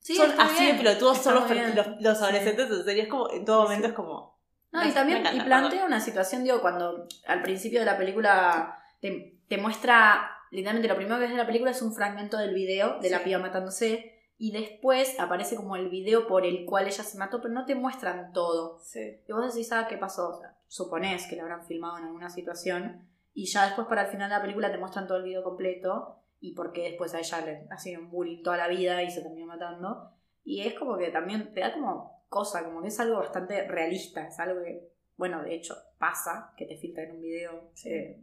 Sí, 0.00 0.14
son 0.14 0.30
así 0.40 0.64
bien, 0.64 0.76
de 0.78 0.82
pelotudos 0.82 1.18
son 1.18 1.34
los, 1.34 1.50
los, 1.50 1.86
los 2.00 2.22
adolescentes 2.22 2.70
en 2.70 2.84
serio. 2.84 3.02
Es 3.02 3.08
como, 3.08 3.30
en 3.30 3.44
todo 3.44 3.62
momento 3.64 3.88
es 3.88 3.92
como... 3.94 4.39
No, 4.72 4.86
y 4.86 4.92
también 4.92 5.18
encanta, 5.18 5.42
y 5.42 5.46
plantea 5.46 5.84
una 5.84 6.00
situación, 6.00 6.44
digo, 6.44 6.60
cuando 6.60 7.06
al 7.26 7.42
principio 7.42 7.80
de 7.80 7.86
la 7.86 7.98
película 7.98 8.78
te, 9.00 9.40
te 9.48 9.58
muestra, 9.58 10.30
literalmente 10.50 10.88
lo 10.88 10.96
primero 10.96 11.16
que 11.16 11.22
ves 11.22 11.30
de 11.30 11.36
la 11.36 11.46
película 11.46 11.72
es 11.72 11.82
un 11.82 11.92
fragmento 11.92 12.38
del 12.38 12.54
video 12.54 13.00
de 13.00 13.10
la 13.10 13.24
piba 13.24 13.38
matándose 13.38 14.20
y 14.38 14.52
después 14.52 15.18
aparece 15.20 15.56
como 15.56 15.76
el 15.76 15.90
video 15.90 16.26
por 16.26 16.46
el 16.46 16.64
cual 16.64 16.86
ella 16.86 17.02
se 17.02 17.18
mató, 17.18 17.42
pero 17.42 17.52
no 17.52 17.66
te 17.66 17.74
muestran 17.74 18.32
todo. 18.32 18.78
Sí. 18.82 19.22
Y 19.28 19.32
vos 19.32 19.52
decís, 19.52 19.70
ah, 19.72 19.86
¿qué 19.88 19.98
pasó? 19.98 20.30
O 20.30 20.40
sea, 20.40 20.56
suponés 20.66 21.26
que 21.26 21.36
lo 21.36 21.42
habrán 21.42 21.66
filmado 21.66 21.98
en 21.98 22.04
alguna 22.04 22.30
situación 22.30 23.06
y 23.34 23.46
ya 23.46 23.66
después 23.66 23.86
para 23.86 24.02
el 24.02 24.08
final 24.08 24.30
de 24.30 24.36
la 24.36 24.42
película 24.42 24.70
te 24.70 24.78
muestran 24.78 25.06
todo 25.06 25.18
el 25.18 25.24
video 25.24 25.42
completo 25.42 26.22
y 26.40 26.54
por 26.54 26.72
qué 26.72 26.82
después 26.84 27.14
a 27.14 27.18
ella 27.18 27.40
le 27.42 27.66
ha 27.70 27.76
sido 27.76 28.00
un 28.00 28.10
bullying 28.10 28.42
toda 28.42 28.56
la 28.56 28.68
vida 28.68 29.02
y 29.02 29.10
se 29.10 29.22
terminó 29.22 29.46
matando. 29.46 30.12
Y 30.42 30.62
es 30.62 30.74
como 30.74 30.96
que 30.96 31.10
también 31.10 31.52
te 31.52 31.60
da 31.60 31.74
como 31.74 32.19
cosa, 32.30 32.64
como 32.64 32.80
que 32.80 32.88
es 32.88 32.98
algo 33.00 33.18
bastante 33.18 33.68
realista, 33.68 34.26
es 34.26 34.38
algo 34.38 34.62
que, 34.62 34.88
bueno, 35.16 35.42
de 35.42 35.54
hecho 35.54 35.76
pasa, 35.98 36.54
que 36.56 36.64
te 36.64 36.78
filtran 36.78 37.10
un 37.10 37.20
video 37.20 37.72
eh, 37.84 38.18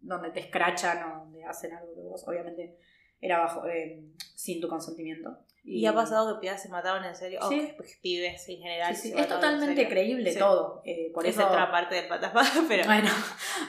donde 0.00 0.30
te 0.30 0.40
escrachan 0.40 1.10
o 1.10 1.18
donde 1.24 1.44
hacen 1.44 1.74
algo 1.74 1.92
que 1.94 2.00
vos 2.00 2.26
obviamente 2.26 2.78
era 3.20 3.38
bajo, 3.40 3.66
eh, 3.66 4.02
sin 4.34 4.60
tu 4.60 4.68
consentimiento. 4.68 5.36
Y, 5.64 5.86
ha 5.86 5.94
pasado 5.94 6.34
que 6.34 6.40
pibas 6.40 6.60
se 6.60 6.68
mataban 6.68 7.04
en 7.04 7.14
serio. 7.14 7.38
Sí. 7.48 7.60
O 7.60 7.66
que 7.66 7.74
pues, 7.74 7.98
pibes 8.02 8.48
en 8.48 8.58
general. 8.58 8.96
Sí, 8.96 9.10
sí, 9.10 9.14
se 9.14 9.20
Es 9.20 9.28
totalmente 9.28 9.88
creíble 9.88 10.32
Sí. 10.32 10.38
todo. 10.38 10.82
eh, 10.84 11.10
por 11.14 11.24
es 11.24 11.36
eso 11.36 11.46
otra 11.46 11.70
parte 11.70 11.94
del 11.94 12.06
fantasma, 12.06 12.42
pero... 12.68 12.84
Bueno, 12.84 13.10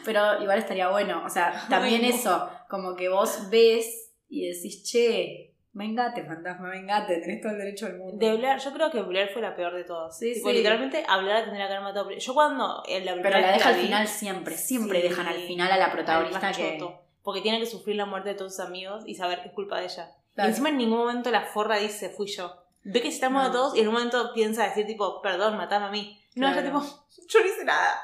pero 0.04 0.42
igual 0.42 0.58
estaría 0.58 0.90
bueno. 0.90 1.24
O 1.24 1.30
sea, 1.30 1.66
también 1.70 2.04
Ay, 2.04 2.10
eso, 2.12 2.50
como 2.68 2.96
que 2.96 3.10
vos 3.10 3.50
ves 3.52 4.12
y 4.28 4.48
decís, 4.48 4.84
che, 4.84 5.43
vengate, 5.74 6.24
fantasma, 6.24 6.70
vengate, 6.70 7.18
tenés 7.18 7.42
todo 7.42 7.52
el 7.52 7.58
derecho 7.58 7.88
del 7.88 7.98
mundo. 7.98 8.18
De 8.18 8.36
Blair, 8.38 8.60
yo 8.60 8.72
creo 8.74 8.92
que 8.92 9.02
Blair 9.02 9.30
fue 9.34 9.42
la 9.42 9.56
peor 9.56 9.74
de 9.76 9.84
todas. 9.84 10.18
Sí, 10.18 10.34
Tipo, 10.34 10.50
sí. 10.50 10.56
literalmente, 10.56 11.04
a 11.08 11.18
Blair 11.18 11.36
la 11.40 11.44
tendría 11.46 11.68
que 11.68 11.74
haber 11.74 11.84
matado. 11.84 12.10
Yo 12.12 12.34
cuando 12.34 12.84
en 12.88 13.06
la 13.06 13.14
primera 13.14 13.36
pero 13.38 13.48
la 13.48 13.54
deja 13.54 13.70
al 13.70 13.76
vi, 13.76 13.82
final 13.82 14.08
siempre, 14.08 14.56
siempre 14.58 15.02
Sí. 15.02 15.08
dejan 15.10 15.28
al 15.28 15.40
final 15.42 15.72
a 15.72 15.78
la 15.78 15.92
protagonista 15.92 16.52
que... 16.52 16.80
porque 17.24 17.42
tiene 17.42 17.60
que 17.60 17.66
sufrir 17.66 17.96
la 17.96 18.06
muerte 18.06 18.30
de 18.30 18.36
todos 18.36 18.56
sus 18.56 18.66
amigos 18.66 19.04
y 19.08 19.16
saber 19.16 19.42
que 19.42 19.48
es 19.50 19.54
culpa 19.54 19.80
de 19.80 19.86
ella. 19.86 20.12
Claro. 20.36 20.48
Y 20.48 20.52
encima 20.52 20.70
en 20.70 20.78
ningún 20.78 20.98
momento 21.00 21.32
la 21.32 21.42
forra 21.44 21.78
dice, 21.78 22.10
fui 22.10 22.28
yo. 22.28 22.56
Ve 22.84 23.02
que 23.02 23.10
se 23.10 23.16
están 23.16 23.34
No. 23.34 23.52
todos 23.52 23.76
y 23.78 23.80
en 23.82 23.88
un 23.88 23.94
momento 23.94 24.32
piensa 24.34 24.64
decir, 24.66 24.86
tipo, 24.86 25.22
perdón, 25.22 25.58
matame 25.58 25.86
a 25.86 25.90
mí. 25.90 26.20
No, 26.36 26.48
Claro. 26.52 26.62
ella 26.62 26.72
tipo, 26.72 26.82
yo 27.30 27.40
no 27.40 27.46
hice 27.46 27.64
nada. 27.66 28.00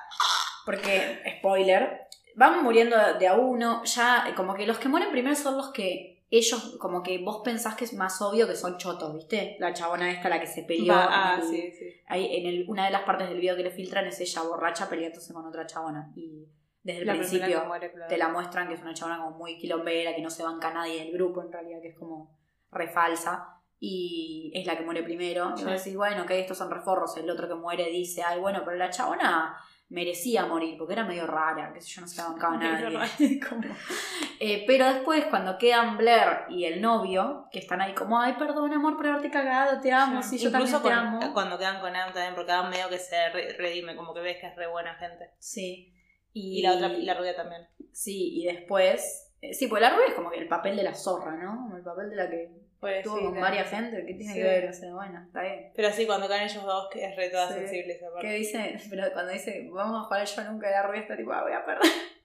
Porque, 0.66 1.22
spoiler, 1.40 2.08
van 2.36 2.64
muriendo 2.64 2.96
de 3.20 3.28
a 3.28 3.34
uno, 3.34 3.84
ya 3.84 4.34
como 4.36 4.54
que 4.56 4.66
los 4.68 4.78
que 4.78 4.88
mueren 4.88 5.12
primero 5.12 5.36
son 5.36 5.58
los 5.58 5.72
que 5.72 6.09
ellos, 6.32 6.78
como 6.80 7.02
que 7.02 7.18
vos 7.18 7.42
pensás 7.44 7.76
que 7.76 7.86
es 7.86 7.94
más 7.94 8.22
obvio 8.22 8.48
que 8.48 8.56
son 8.56 8.78
chotos, 8.78 9.16
¿viste? 9.16 9.58
La 9.60 9.74
chabona 9.74 10.12
esta, 10.12 10.30
la 10.30 10.40
que 10.40 10.46
se 10.48 10.64
peleó. 10.64 10.94
Va, 10.94 11.08
ah, 11.10 11.40
el- 11.42 11.48
sí, 11.48 11.72
sí. 11.72 11.86
Ahí 12.08 12.36
en 12.38 12.46
el- 12.46 12.66
una 12.70 12.86
de 12.86 12.92
las 12.92 13.02
partes 13.04 13.28
del 13.30 13.40
video 13.40 13.56
que 13.56 13.64
le 13.64 13.72
filtran 13.72 14.06
es 14.06 14.20
ella 14.22 14.44
borracha 14.44 14.88
peleándose 14.90 15.34
con 15.34 15.46
otra 15.48 15.66
chabona. 15.66 16.12
Y 16.16 16.46
desde 16.84 17.02
el 17.02 17.08
La 17.08 17.14
principio 17.14 17.62
que 17.62 17.68
muere, 17.68 17.92
claro. 17.92 18.08
te 18.10 18.18
la 18.18 18.30
muestran 18.30 18.68
que 18.68 18.76
es 18.76 18.82
una 18.82 18.94
chabona 18.94 19.18
como 19.24 19.38
muy 19.38 19.58
quilombera, 19.58 20.16
que 20.16 20.22
no 20.22 20.30
se 20.30 20.44
banca 20.44 20.72
nadie 20.74 21.04
del 21.04 21.14
grupo 21.14 21.42
en 21.42 21.52
realidad, 21.52 21.82
que 21.82 21.90
es 21.90 21.98
como 21.98 22.38
refalsa. 22.72 23.56
Y 23.82 24.52
es 24.54 24.66
la 24.68 24.78
que 24.78 24.84
muere 24.84 25.04
primero. 25.04 25.54
Y 25.56 25.60
Sí. 25.60 25.64
vos 25.66 25.74
decís, 25.74 25.96
bueno, 25.96 26.26
que 26.26 26.40
estos 26.40 26.58
son 26.58 26.70
reforros. 26.70 27.16
El 27.18 27.30
otro 27.30 27.48
que 27.48 27.56
muere 27.56 27.90
dice, 27.90 28.22
ay, 28.24 28.40
bueno, 28.40 28.62
pero 28.66 28.76
la 28.78 28.90
chabona 28.90 29.56
merecía 29.90 30.46
morir 30.46 30.78
porque 30.78 30.94
era 30.94 31.04
medio 31.04 31.26
rara, 31.28 31.72
que 31.74 31.82
sé 31.82 31.90
yo, 31.90 32.02
no 32.02 32.08
se 32.08 32.18
la 32.22 32.28
bancaba 32.30 32.58
nadie. 32.58 33.00
Eh, 34.42 34.64
pero 34.66 34.86
después, 34.94 35.26
cuando 35.26 35.58
quedan 35.58 35.98
Blair 35.98 36.44
y 36.50 36.64
el 36.64 36.80
novio, 36.82 37.48
que 37.52 37.60
están 37.60 37.82
ahí 37.82 37.94
como, 37.94 38.20
ay, 38.22 38.36
perdón, 38.40 38.72
amor, 38.72 38.96
por 38.96 39.06
haberte 39.08 39.30
cagado, 39.30 39.82
te 39.82 39.92
amo, 39.92 40.24
sí, 40.24 40.38
yo 40.38 40.50
Incluso 40.50 40.80
también 40.82 41.20
te 41.20 41.26
amo. 41.26 41.34
cuando 41.34 41.58
quedan 41.58 41.82
con 41.82 41.94
Adam 41.94 42.14
también, 42.14 42.36
porque 42.36 42.52
Adam 42.54 42.70
medio 42.70 42.88
que 42.88 43.00
se 43.00 43.30
re- 43.32 43.54
redime, 43.58 43.98
como 43.98 44.14
que 44.14 44.22
ves 44.22 44.38
que 44.40 44.48
es 44.48 44.56
re 44.56 44.68
buena 44.68 44.96
gente. 44.96 45.32
Sí. 45.40 45.94
Y, 46.32 46.62
la 46.62 46.74
otra, 46.76 46.88
y 46.88 47.04
la 47.04 47.16
rubia 47.16 47.36
también. 47.36 47.68
Sí, 47.92 48.40
y 48.40 48.46
después. 48.46 49.34
eh, 49.42 49.54
sí, 49.54 49.68
pues 49.68 49.82
la 49.82 49.90
rubia 49.90 50.06
es 50.08 50.14
como 50.14 50.30
que 50.30 50.38
el 50.40 50.48
papel 50.48 50.78
de 50.78 50.84
la 50.84 50.94
zorra, 50.94 51.36
¿no? 51.36 51.58
Como 51.64 51.76
el 51.76 51.84
papel 51.84 52.10
de 52.12 52.16
la 52.16 52.30
que 52.30 52.50
Pues 52.80 52.98
estuvo 52.98 53.18
sí, 53.18 53.24
con 53.26 53.34
que- 53.34 53.40
varias 53.42 53.70
gente. 53.70 53.98
¿Qué 54.06 54.14
tiene 54.14 54.34
Sí. 54.34 54.40
que 54.40 54.44
ver? 54.44 54.70
O 54.70 54.74
sea, 54.74 54.94
bueno, 54.94 55.22
está 55.26 55.42
bien. 55.42 55.72
Pero 55.76 55.92
sí, 55.92 56.06
cuando 56.06 56.28
caen 56.28 56.44
ellos 56.44 56.64
dos, 56.64 56.88
que 56.92 57.06
es 57.06 57.16
re 57.16 57.30
toda 57.30 57.48
Sí. 57.50 57.54
sensible 57.56 57.94
esa 57.94 58.06
¿Qué 58.08 58.12
parte. 58.14 58.32
dice? 58.34 58.80
Pero 58.90 59.04
cuando 59.14 59.34
dice, 59.34 59.68
vamos 59.72 60.00
a 60.02 60.04
jugar 60.06 60.26
yo 60.26 60.44
nunca, 60.52 60.70
la 60.70 60.84
rubia 60.84 61.02
está 61.02 61.18
tipo, 61.18 61.32
ah, 61.34 61.44
voy 61.44 61.54
a 61.54 61.66
perder. 61.66 61.82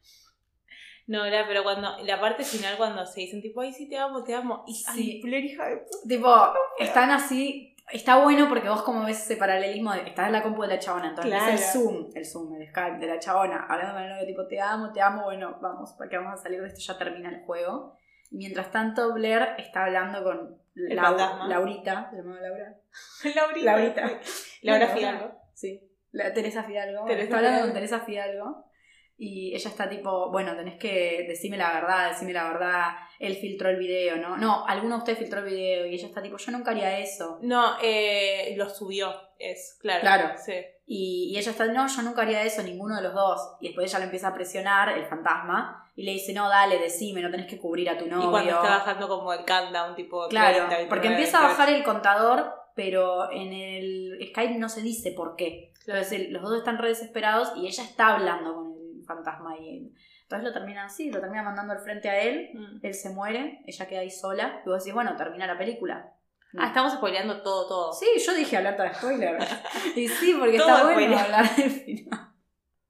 No, 1.07 1.22
era, 1.26 1.46
pero 1.46 1.62
cuando, 1.62 1.98
la 2.02 2.18
parte 2.18 2.44
final 2.44 2.78
cuando 2.78 3.05
se 3.05 3.20
dicen 3.20 3.42
tipo, 3.42 3.61
ay, 3.61 3.72
sí, 3.74 3.88
te 3.90 3.98
amo, 3.98 4.24
te 4.24 4.34
amo. 4.34 4.64
Y, 4.66 4.74
Sí. 4.74 5.20
ay, 5.22 5.34
hija 5.44 5.68
de 5.68 5.76
puta. 5.76 5.98
tipo, 6.09 6.55
están 6.78 7.11
así. 7.11 7.76
Está 7.92 8.22
bueno 8.22 8.48
porque 8.48 8.70
vos 8.70 8.80
como 8.82 9.05
ves 9.05 9.20
ese 9.20 9.36
paralelismo 9.36 9.92
de 9.92 10.00
estás 10.09 10.28
en 10.28 10.32
la 10.32 10.42
compu 10.42 10.62
de 10.62 10.68
la 10.68 10.78
chabona, 10.78 11.11
entonces 11.11 11.30
ves 11.30 11.48
el. 11.52 11.59
Zoom, 11.59 12.09
el 12.14 12.24
Zoom, 12.24 12.55
el 12.59 12.66
Skype 12.70 12.96
de 12.96 13.07
la 13.07 13.18
chabona, 13.18 13.66
hablando 13.68 13.92
con 13.92 14.02
el 14.02 14.09
novio 14.09 14.26
tipo 14.26 14.46
te 14.46 14.59
amo, 14.59 14.90
te 14.94 15.02
amo, 15.02 15.24
bueno, 15.24 15.59
vamos, 15.61 15.92
porque 15.98 16.16
vamos 16.16 16.40
a 16.40 16.42
salir 16.42 16.62
de 16.62 16.68
esto, 16.68 16.80
ya 16.80 16.96
termina 16.96 17.28
el 17.28 17.42
juego. 17.44 17.98
Mientras 18.35 18.70
tanto 18.70 19.12
Blair 19.14 19.51
está 19.59 19.85
hablando 19.85 20.22
con 20.24 20.59
El 20.74 20.97
Lau- 20.99 21.05
fantasma. 21.05 21.49
Laurita, 21.49 22.09
se 22.11 22.16
llamaba 22.16 22.41
Laura. 22.41 22.74
Laurita. 23.35 23.64
Laurita. 23.72 24.03
Laura 24.62 24.78
Laura. 24.87 24.95
Fidalgo. 24.95 25.35
Sí, 25.55 25.80
la 26.12 26.32
Teresa 26.35 26.64
Fidalgo. 26.64 27.05
Teresa 27.07 27.22
está 27.24 27.37
hablando 27.37 27.57
Fidalgo. 27.59 27.66
con 27.66 27.74
Teresa 27.74 28.01
Fidalgo. 28.01 28.64
Y 29.16 29.55
ella 29.55 29.70
está 29.70 29.89
tipo, 29.89 30.32
bueno, 30.32 30.57
tenés 30.57 30.76
que 30.76 31.24
decirme 31.28 31.57
la 31.57 31.72
verdad, 31.72 32.09
decirme 32.09 32.32
la 32.32 32.49
verdad. 32.51 32.87
Él 33.20 33.37
filtró 33.37 33.68
el 33.70 33.76
video, 33.76 34.16
¿no? 34.16 34.37
No, 34.37 34.66
alguno 34.66 34.97
de 34.97 34.99
ustedes 34.99 35.18
filtró 35.20 35.39
el 35.39 35.47
video. 35.47 35.87
Y 35.87 35.95
ella 35.95 36.09
está 36.09 36.20
tipo, 36.20 36.37
yo 36.37 36.51
nunca 36.51 36.72
haría 36.72 36.99
eso. 36.99 37.39
No, 37.43 37.76
eh, 37.80 38.53
lo 38.57 38.68
subió, 38.68 39.14
es, 39.39 39.76
claro. 39.80 40.01
Claro. 40.01 40.30
Sí. 40.45 40.53
Y, 40.87 41.32
y 41.35 41.39
ella 41.39 41.51
está, 41.51 41.66
no, 41.66 41.87
yo 41.87 42.03
nunca 42.03 42.22
haría 42.22 42.43
eso, 42.43 42.62
ninguno 42.62 42.97
de 42.97 43.03
los 43.03 43.14
dos. 43.14 43.57
Y 43.61 43.68
después 43.68 43.91
ella 43.91 43.99
le 44.01 44.05
empieza 44.07 44.28
a 44.28 44.35
presionar, 44.35 44.91
el 44.91 45.07
fantasma, 45.07 45.91
y 45.97 46.03
le 46.05 46.12
dice, 46.12 46.32
no, 46.35 46.49
dale, 46.49 46.78
decime, 46.78 47.22
no 47.22 47.30
tenés 47.30 47.47
que 47.47 47.59
cubrir 47.59 47.89
a 47.89 47.97
tu 47.97 48.07
novio. 48.07 48.26
Y 48.28 48.30
cuando 48.30 48.51
está 48.51 48.68
bajando 48.70 49.09
como 49.09 49.32
el 49.32 49.45
countdown, 49.45 49.95
tipo 49.95 50.28
Claro, 50.28 50.57
30, 50.66 50.68
29, 50.76 50.89
porque 50.89 51.09
empieza 51.09 51.39
a 51.39 51.41
28. 51.43 51.59
bajar 51.61 51.74
el 51.74 51.85
contador, 51.85 52.55
pero 52.74 53.30
en 53.30 53.53
el 53.53 54.18
Skype 54.30 54.59
no 54.59 54.68
se 54.68 54.82
dice 54.82 55.12
por 55.12 55.37
qué. 55.37 55.72
Claro. 55.85 56.01
Entonces 56.01 56.12
el- 56.26 56.32
los 56.32 56.43
dos 56.43 56.59
están 56.59 56.78
re 56.78 56.89
desesperados 56.89 57.53
y 57.57 57.66
ella 57.66 57.82
está 57.85 58.14
hablando 58.14 58.55
con 58.55 58.72
el 58.99 59.05
fantasma 59.05 59.57
y 59.59 59.93
entonces 60.22 60.45
lo 60.49 60.53
terminan 60.53 60.87
así, 60.87 61.11
lo 61.11 61.20
termina 61.20 61.43
mandando 61.43 61.72
al 61.74 61.78
frente 61.80 62.09
a 62.09 62.18
él, 62.20 62.51
Mm. 62.55 62.78
él 62.85 62.95
se 62.95 63.11
muere, 63.11 63.61
ella 63.66 63.87
queda 63.87 64.01
ahí 64.01 64.11
sola 64.11 64.61
y 64.64 64.68
vos 64.68 64.78
decís, 64.80 64.95
bueno, 64.95 65.14
termina 65.16 65.47
la 65.47 65.57
película. 65.59 66.11
Ah, 66.59 66.66
estamos 66.68 66.92
spoileando 66.92 67.42
todo, 67.42 67.66
todo. 67.66 67.92
Sí, 67.92 68.07
yo 68.24 68.34
dije 68.34 68.57
alerta 68.57 68.84
de 68.84 68.94
spoiler. 68.94 69.36
y 69.96 70.09
sí, 70.09 70.34
porque 70.38 70.57
Todo 70.59 70.68
está 70.68 70.92
bueno 70.92 71.18
hablar 71.18 71.57
del 71.57 71.70
final. 71.70 72.20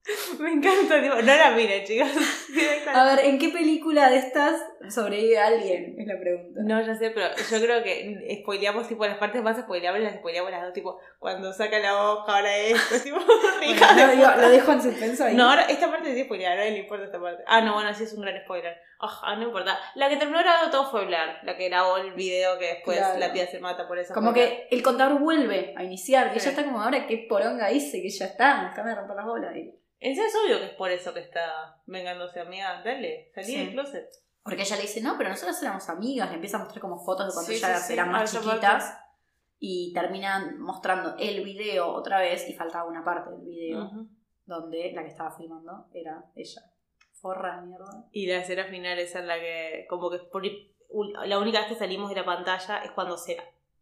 Me 0.39 0.53
encanta, 0.53 1.01
tipo, 1.01 1.15
no 1.15 1.23
la 1.23 1.51
miren, 1.53 1.83
chicos. 1.87 2.09
A 2.95 3.05
ver, 3.07 3.25
¿en 3.25 3.39
qué 3.39 3.49
película 3.49 4.11
de 4.11 4.19
estas 4.19 4.61
sobrevive 4.91 5.39
alguien? 5.39 5.97
Es 5.99 6.07
la 6.07 6.21
pregunta. 6.21 6.61
No, 6.63 6.79
ya 6.85 6.95
sé, 6.95 7.11
pero 7.11 7.29
yo 7.35 7.59
creo 7.61 7.83
que 7.83 8.39
spoileamos 8.43 8.87
tipo 8.87 9.07
las 9.07 9.17
partes 9.17 9.43
más 9.43 9.57
spoileables, 9.59 10.05
las 10.05 10.17
spoileamos 10.17 10.51
las 10.51 10.63
dos, 10.63 10.73
tipo, 10.75 11.01
cuando 11.19 11.55
saca 11.55 11.79
la 11.79 11.95
hoja, 12.13 12.37
ahora 12.37 12.55
esto, 12.55 12.97
tipo, 13.03 13.17
Bueno, 13.17 13.95
de 13.95 14.07
lo, 14.07 14.13
digo- 14.13 14.25
puta. 14.25 14.37
lo 14.43 14.49
dejo 14.51 14.73
en 14.73 14.83
suspenso 14.83 15.25
ahí. 15.25 15.35
No, 15.37 15.49
ahora 15.49 15.63
esta 15.63 15.91
parte 15.91 16.15
sí 16.15 16.25
spoilear, 16.25 16.53
a 16.53 16.57
nadie 16.57 16.73
le 16.73 16.79
importa 16.81 17.07
esta 17.07 17.19
parte. 17.19 17.43
Ah, 17.47 17.63
no, 17.63 17.73
bueno, 17.73 17.95
sí 17.95 18.05
es 18.05 18.13
un 18.13 18.21
gran 18.21 18.39
spoiler. 18.45 18.77
Ah, 19.23 19.37
no 19.37 19.43
importa. 19.45 19.79
La 19.95 20.09
que 20.09 20.17
terminó 20.17 20.39
grabando 20.41 20.71
todo 20.71 20.91
fue 20.91 21.05
Blair, 21.07 21.39
la 21.43 21.57
que 21.57 21.69
grabó 21.69 21.97
el 21.99 22.13
video 22.15 22.59
que 22.59 22.67
después 22.75 22.99
Claro. 22.99 23.19
la 23.19 23.33
tía 23.33 23.47
se 23.47 23.61
mata 23.61 23.87
por 23.89 23.99
eso. 23.99 24.13
Como 24.15 24.33
que 24.33 24.67
el 24.71 24.83
contador 24.83 25.19
vuelve 25.21 25.75
a 25.77 25.83
iniciar, 25.85 26.33
que 26.33 26.41
Sí. 26.41 26.49
ella 26.49 26.59
está 26.59 26.65
como 26.71 26.83
ahora, 26.83 27.07
qué 27.07 27.27
poronga 27.29 27.71
hice, 27.73 28.01
que 28.03 28.11
ya 28.11 28.27
está, 28.27 28.69
déjame 28.71 28.91
de 28.91 28.97
romper 28.97 29.17
las 29.17 29.27
bolas. 29.27 29.57
Y- 29.57 29.75
En 30.01 30.15
serio 30.15 30.29
es 30.29 30.35
obvio 30.45 30.59
que 30.59 30.65
es 30.67 30.73
por 30.73 30.91
eso 30.91 31.15
que 31.15 31.21
está 31.21 31.77
vengándose, 31.87 32.39
amiga. 32.41 32.83
Dale, 32.85 33.31
salí 33.35 33.47
Sí. 33.47 33.57
del 33.57 33.73
closet. 33.73 34.09
Porque 34.43 34.61
ella 34.63 34.77
le 34.77 34.83
dice, 34.83 35.01
no, 35.01 35.17
pero 35.17 35.31
nosotros 35.31 35.63
éramos 35.63 35.89
amigas, 35.89 36.29
le 36.29 36.35
empieza 36.35 36.59
a 36.59 36.61
mostrar 36.61 36.81
como 36.83 36.99
fotos 37.03 37.29
de 37.29 37.33
cuando 37.33 37.51
Sí, 37.51 37.57
ellas 37.57 37.81
sí, 37.81 37.87
sí. 37.87 37.93
eran 37.95 38.11
más 38.11 38.31
chiquitas. 38.31 39.01
Y 39.59 39.93
terminan 39.95 40.59
mostrando 40.61 41.15
el 41.19 41.43
video 41.43 41.89
otra 41.89 42.19
vez 42.19 42.47
y 42.51 42.53
faltaba 42.53 42.85
una 42.87 43.03
parte 43.03 43.31
del 43.31 43.41
video 43.41 43.91
donde 44.45 44.93
la 44.93 45.03
que 45.03 45.09
estaba 45.09 45.31
filmando 45.35 45.87
era 45.95 46.23
ella. 46.35 46.61
Y 48.13 48.27
la 48.27 48.39
escena 48.39 48.65
final 48.65 48.99
esa 48.99 49.21
en 49.21 49.29
la 49.29 49.39
que, 49.39 49.87
como 49.89 50.11
que 50.11 50.21
la 51.25 51.39
única 51.39 51.61
vez 51.61 51.69
que 51.69 51.75
salimos 51.75 52.11
de 52.11 52.17
la 52.17 52.25
pantalla 52.25 52.79
es 52.85 52.91
cuando 52.93 53.17
se, 53.17 53.37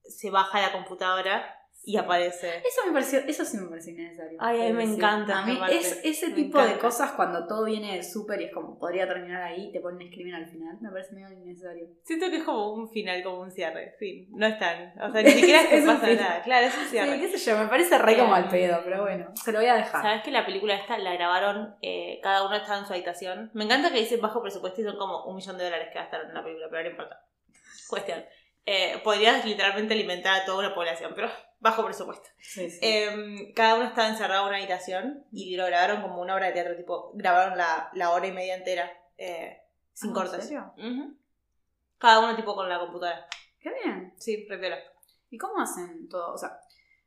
se 0.05 0.31
baja 0.31 0.61
la 0.61 0.73
computadora 0.73 1.62
y 1.85 1.97
aparece. 1.97 2.59
Eso 2.59 2.87
me 2.87 2.93
pareció, 2.93 3.19
eso 3.21 3.45
sí 3.45 3.57
me 3.57 3.67
pareció 3.69 3.93
innecesario. 3.93 4.39
Ay, 4.41 4.61
a 4.61 4.65
mí 4.67 4.73
me 4.73 4.85
encanta 4.85 5.41
A 5.41 5.47
mí 5.47 5.59
es, 5.71 6.01
ese 6.05 6.29
Me 6.29 6.35
tipo 6.35 6.59
de 6.59 6.65
encanta. 6.67 6.81
cosas 6.87 7.13
cuando 7.13 7.45
todo 7.49 7.65
viene 7.65 7.95
del 7.95 8.05
súper 8.05 8.41
y 8.41 8.45
es 8.45 8.53
como, 8.53 8.79
podría 8.79 9.07
terminar 9.09 9.43
ahí, 9.43 9.73
te 9.73 9.81
ponen 9.81 10.03
escriben 10.07 10.35
al 10.35 10.47
final, 10.47 10.79
me 10.81 10.91
parece 10.91 11.15
medio 11.17 11.31
innecesario. 11.33 11.89
Siento 12.05 12.31
que 12.31 12.37
es 12.37 12.45
como 12.45 12.73
un 12.75 12.89
final, 12.89 13.23
como 13.25 13.41
un 13.41 13.51
cierre. 13.51 13.97
Fin, 13.99 14.29
no 14.31 14.47
es 14.47 14.59
tan. 14.61 14.93
O 15.01 15.11
sea, 15.11 15.23
ni 15.25 15.31
siquiera 15.31 15.63
es 15.63 15.69
que 15.69 15.83
pasa 15.83 16.07
nada. 16.13 16.43
Claro, 16.43 16.67
es 16.67 16.75
un 16.79 16.85
Sí, 16.85 16.91
cierre. 16.91 17.19
qué 17.21 17.37
sé 17.37 17.51
yo, 17.51 17.59
me 17.59 17.67
parece 17.67 17.99
re 17.99 18.17
como 18.17 18.35
al 18.35 18.45
Eh, 18.45 18.49
pedo, 18.51 18.81
pero 18.85 19.03
bueno, 19.03 19.33
se 19.35 19.51
lo 19.51 19.59
voy 19.59 19.67
a 19.69 19.75
dejar. 19.75 20.03
¿Sabes 20.03 20.23
que 20.23 20.31
la 20.31 20.47
película 20.47 20.77
esta 20.77 20.97
la 20.99 21.15
grabaron, 21.15 21.75
eh, 21.83 22.21
cada 22.23 22.47
uno 22.47 22.55
estaba 22.55 22.79
en 22.79 22.87
su 22.87 22.93
habitación? 22.93 23.51
Me 23.55 23.65
encanta 23.65 23.91
que 23.91 23.99
dicen 23.99 24.21
bajo 24.21 24.41
presupuesto 24.41 24.81
y 24.81 24.85
son 24.85 24.97
como 24.97 25.25
un 25.25 25.35
millón 25.35 25.59
de 25.59 25.65
dólares 25.65 25.89
que 25.93 25.99
gastaron 25.99 26.29
en 26.29 26.35
la 26.35 26.45
película, 26.45 26.69
pero 26.71 26.85
no 26.85 26.91
importa. 26.91 27.25
Cuestión. 27.89 28.25
Eh, 28.65 29.01
podrías 29.03 29.45
literalmente 29.45 29.95
alimentar 29.95 30.41
a 30.41 30.45
toda 30.45 30.59
una 30.67 30.75
población, 30.75 31.13
pero 31.15 31.29
bajo 31.59 31.85
presupuesto. 31.85 32.29
Sí, 32.39 32.71
sí. 32.71 32.79
Eh, 32.83 33.53
cada 33.57 33.75
uno 33.75 33.85
estaba 33.87 34.09
encerrado 34.09 34.43
en 34.43 34.49
una 34.49 34.59
habitación 34.59 35.25
y 35.33 35.57
lo 35.57 35.67
grabaron 35.67 36.03
como 36.03 36.21
una 36.21 36.35
obra 36.35 36.47
de 36.47 36.53
teatro, 36.53 36.77
tipo, 36.77 37.11
grabaron 37.15 37.59
la, 37.59 37.91
la 37.95 38.11
hora 38.11 38.27
y 38.27 38.33
media 38.33 38.55
entera, 38.57 38.91
eh, 39.19 39.59
sin 39.93 40.11
Ah, 40.11 40.13
¿en 40.13 40.15
cortes. 40.15 40.45
serio? 40.45 40.73
Ujú. 40.77 41.17
Cada 41.99 42.21
uno 42.21 42.37
tipo 42.37 42.55
con 42.55 42.69
la 42.69 42.79
computadora. 42.79 43.27
Qué 43.61 43.71
bien. 43.83 44.15
Sí, 44.17 44.47
re 44.49 44.59
piola. 44.59 44.79
¿Y 45.31 45.39
cómo 45.39 45.61
hacen 45.61 46.09
todo? 46.09 46.33
O 46.35 46.39
sea, 46.39 46.59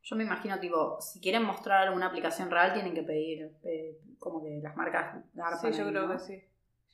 yo 0.02 0.16
me 0.16 0.24
imagino, 0.24 0.58
tipo, 0.58 1.00
si 1.00 1.20
quieren 1.20 1.42
mostrar 1.42 1.86
alguna 1.86 2.06
aplicación 2.06 2.50
real, 2.50 2.72
tienen 2.72 2.94
que 2.94 3.02
pedir 3.02 3.50
eh, 3.64 3.98
como 4.18 4.42
que 4.42 4.60
las 4.62 4.76
marcas 4.76 5.22
Sí, 5.60 5.72
yo 5.72 5.88
creo 5.88 6.06
¿no? 6.06 6.12
que 6.12 6.18
sí. 6.18 6.44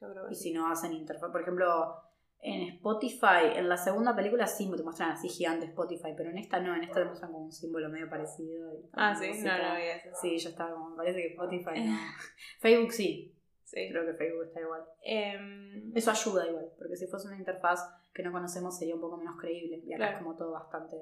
Yo 0.00 0.10
creo 0.10 0.26
que 0.26 0.32
Y 0.32 0.34
sí. 0.36 0.42
si 0.44 0.52
no 0.52 0.70
hacen 0.70 0.92
interfaz. 0.92 1.30
Por 1.30 1.42
ejemplo, 1.42 1.96
en 2.44 2.62
Spotify, 2.74 3.54
en 3.54 3.68
la 3.68 3.76
segunda 3.76 4.14
película 4.16 4.46
sí 4.48 4.68
te 4.76 4.82
muestran 4.82 5.12
así 5.12 5.28
gigante 5.28 5.66
Spotify, 5.66 6.12
pero 6.16 6.30
en 6.30 6.38
esta 6.38 6.58
no, 6.60 6.74
en 6.74 6.82
esta 6.82 7.00
te 7.00 7.04
muestran 7.06 7.30
como 7.32 7.44
un 7.46 7.52
símbolo 7.52 7.88
medio 7.88 8.10
parecido. 8.10 8.72
y 8.74 8.88
Ah, 8.92 9.14
sí, 9.14 9.28
música. 9.28 9.56
no, 9.58 9.62
no 9.64 9.70
había 9.74 9.96
eso. 9.96 10.08
Sí, 10.20 10.36
ya 10.38 10.50
estaba 10.50 10.72
como, 10.72 10.90
me 10.90 10.96
parece 10.96 11.22
que 11.22 11.28
Spotify 11.28 11.80
no. 11.84 11.96
Facebook 12.60 12.92
sí, 12.92 13.34
Sí. 13.64 13.88
creo 13.90 14.04
que 14.04 14.12
Facebook 14.14 14.44
está 14.48 14.60
igual. 14.60 14.82
Em, 15.02 15.92
Eso 15.96 16.10
ayuda 16.10 16.46
igual, 16.48 16.66
porque 16.76 16.96
si 16.96 17.06
fuese 17.06 17.28
una 17.28 17.38
interfaz 17.38 17.80
que 18.12 18.22
no 18.22 18.30
conocemos 18.32 18.76
sería 18.76 18.94
un 18.96 19.00
poco 19.00 19.16
menos 19.16 19.36
creíble. 19.40 19.80
Y 19.86 19.92
acá 19.94 19.96
Claro. 19.98 20.12
es 20.12 20.18
como 20.22 20.36
todo 20.36 20.50
bastante. 20.52 20.96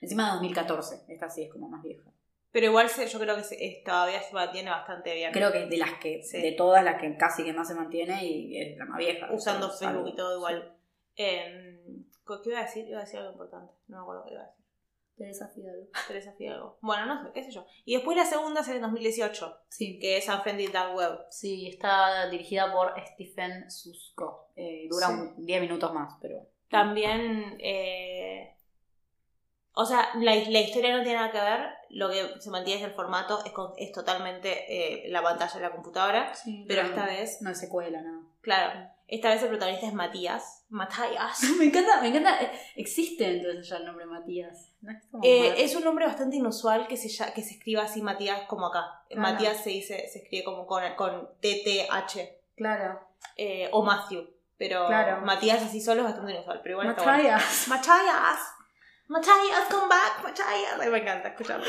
Encima 0.00 0.24
de 0.26 0.30
2014, 0.32 1.04
esta 1.08 1.28
sí 1.28 1.42
es 1.42 1.52
como 1.52 1.68
más 1.68 1.82
vieja. 1.82 2.10
pero 2.50 2.64
igual 2.66 2.88
se- 2.88 3.06
yo 3.06 3.20
creo 3.20 3.36
que 3.36 3.44
se- 3.44 3.62
es- 3.64 3.84
todavía 3.84 4.20
se 4.22 4.32
mantiene 4.34 4.70
bastante 4.70 5.14
bien. 5.14 5.30
Creo 5.32 5.52
que 5.52 5.64
es 5.64 5.70
de 5.70 5.76
las 5.76 5.92
que, 6.00 6.22
Sí. 6.22 6.40
de 6.40 6.52
todas 6.52 6.82
las 6.82 6.98
que 7.00 7.14
casi 7.18 7.44
que 7.44 7.52
más 7.52 7.68
se 7.68 7.74
mantiene 7.74 8.24
y 8.24 8.56
es 8.58 8.78
la 8.78 8.86
más 8.86 8.98
vieja. 8.98 9.28
Usando 9.32 9.70
Facebook 9.70 10.08
y 10.08 10.16
todo 10.16 10.34
igual. 10.38 10.74
Em, 11.18 12.04
¿Qué 12.42 12.50
iba 12.50 12.60
a 12.60 12.64
decir? 12.64 12.86
Iba 12.88 12.98
a 12.98 13.04
decir 13.04 13.18
algo 13.18 13.32
importante. 13.32 13.72
No 13.88 13.96
me 13.98 14.02
acuerdo 14.02 14.24
qué 14.26 14.32
iba 14.34 14.42
a 14.42 14.46
decir. 14.46 14.64
Teresa 15.16 15.48
Fidalgo. 15.48 15.88
Teresa 16.08 16.32
Fidalgo. 16.34 16.78
Bueno, 16.80 17.06
no 17.06 17.22
sé, 17.24 17.32
qué 17.34 17.42
sé 17.42 17.50
yo. 17.50 17.66
Y 17.84 17.94
después 17.96 18.16
la 18.16 18.24
segunda 18.24 18.62
sale 18.62 18.76
en 18.76 18.82
2018, 18.82 19.56
Sí. 19.68 19.98
que 19.98 20.16
es 20.18 20.28
Unfriended 20.28 20.72
Dark 20.72 20.94
Web. 20.94 21.18
Sí, 21.30 21.66
está 21.68 22.28
dirigida 22.30 22.72
por 22.72 22.94
Stephen 23.14 23.68
Susko. 23.70 24.50
Eh, 24.54 24.86
dura 24.88 25.08
Sí. 25.08 25.12
un- 25.14 25.44
10 25.44 25.60
minutos 25.60 25.92
más, 25.92 26.14
pero. 26.22 26.46
También, 26.70 27.56
eh, 27.60 28.54
o 29.72 29.84
sea, 29.86 30.10
la, 30.16 30.34
la 30.34 30.60
historia 30.60 30.96
no 30.96 31.02
tiene 31.02 31.18
nada 31.18 31.30
que 31.32 31.40
ver, 31.40 31.70
lo 31.90 32.10
que 32.10 32.40
se 32.40 32.50
mantiene 32.50 32.80
es 32.82 32.86
el 32.86 32.94
formato, 32.94 33.42
es, 33.44 33.52
con- 33.52 33.72
es 33.78 33.90
totalmente 33.92 34.66
eh, 35.06 35.08
la 35.08 35.22
pantalla 35.22 35.54
de 35.54 35.60
la 35.60 35.72
computadora, 35.72 36.34
Sí, 36.34 36.64
pero 36.68 36.82
esta 36.82 37.06
vez, 37.06 37.40
No 37.42 37.50
es 37.50 37.58
secuela, 37.58 38.02
no. 38.02 38.30
claro, 38.42 38.88
Esta 39.08 39.30
vez 39.30 39.42
el 39.42 39.48
protagonista 39.48 39.86
es 39.86 39.94
Matías. 39.94 40.66
Matías. 40.68 41.42
Me 41.58 41.64
encanta, 41.64 42.00
me 42.02 42.08
encanta. 42.08 42.42
eh, 42.42 42.52
Existe 42.76 43.26
entonces 43.26 43.66
ya 43.68 43.76
el 43.78 43.86
nombre 43.86 44.04
Matías. 44.06 44.70
No 44.82 44.92
es 44.92 45.02
como 45.10 45.24
Eh, 45.24 45.54
es 45.64 45.74
un 45.74 45.82
nombre 45.84 46.06
bastante 46.06 46.36
inusual 46.36 46.86
que 46.86 46.96
se, 46.98 47.08
ya- 47.08 47.32
que 47.32 47.42
se 47.42 47.54
escriba 47.54 47.82
así 47.84 48.02
Matías 48.02 48.42
como 48.48 48.66
acá. 48.66 49.02
Claro. 49.08 49.22
Matías 49.22 49.62
se 49.64 49.70
dice, 49.70 50.06
se 50.12 50.18
escribe 50.18 50.44
como 50.44 50.66
con, 50.66 50.82
con 50.96 51.28
TTH 51.40 52.20
Claro. 52.56 53.00
eh, 53.36 53.68
o 53.72 53.82
Matthew. 53.82 54.28
Pero 54.58 54.86
Claro. 54.88 55.24
Matías 55.24 55.62
así 55.62 55.80
solo 55.80 56.00
es 56.02 56.06
bastante 56.08 56.32
inusual. 56.32 56.60
Pero 56.62 56.74
igual 56.74 56.88
está 56.90 57.02
bueno. 57.04 57.38
Matías. 57.68 58.54
Matías. 59.08 59.64
Come 59.70 59.88
back, 59.88 60.22
Matías. 60.22 60.46
Ay, 60.80 60.88
me 60.90 60.98
encanta 60.98 61.28
escucharlo. 61.28 61.64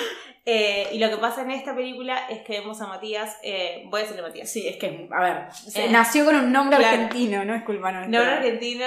Eh, 0.46 0.90
y 0.92 1.00
lo 1.00 1.10
que 1.10 1.18
pasa 1.18 1.42
en 1.42 1.52
esta 1.52 1.74
película 1.74 2.28
es 2.30 2.42
que 2.42 2.60
vemos 2.60 2.82
a 2.82 2.88
Matías, 2.88 3.38
eh, 3.44 3.84
voy 3.90 4.00
a 4.00 4.04
decirle 4.04 4.22
Matías. 4.22 4.50
Sí, 4.52 4.68
es 4.68 4.78
que, 4.78 5.08
a 5.12 5.22
ver, 5.22 5.48
Eh, 5.76 5.88
nació 5.90 6.26
con 6.26 6.36
un 6.36 6.52
nombre 6.52 6.78
claro. 6.78 6.98
argentino, 6.98 7.46
no 7.46 7.56
es 7.56 7.64
culpa 7.64 7.92
nuestra. 7.92 8.12
Nombre 8.20 8.36
argentino, 8.38 8.86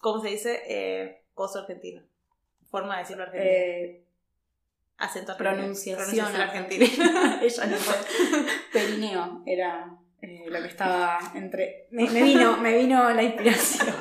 ¿cómo 0.00 0.22
se 0.22 0.28
dice? 0.28 0.62
Eh, 0.66 1.22
coso 1.34 1.60
argentino. 1.60 2.02
Forma 2.70 2.94
de 2.96 3.02
decirlo 3.02 3.24
argentino. 3.24 4.04
Acento 4.98 5.32
argentino. 5.32 5.56
pronunciación 5.56 6.36
argentina. 6.36 6.86
Ella 7.42 7.66
no 7.66 7.76
fue. 7.76 7.96
Perineo 8.72 9.42
era 9.44 9.90
lo 10.22 10.62
que 10.62 10.68
estaba 10.68 11.18
entre. 11.34 11.86
Me, 11.90 12.08
me 12.08 12.22
vino, 12.22 12.56
me 12.56 12.78
vino 12.78 13.10
la 13.10 13.22
inspiración. 13.22 13.94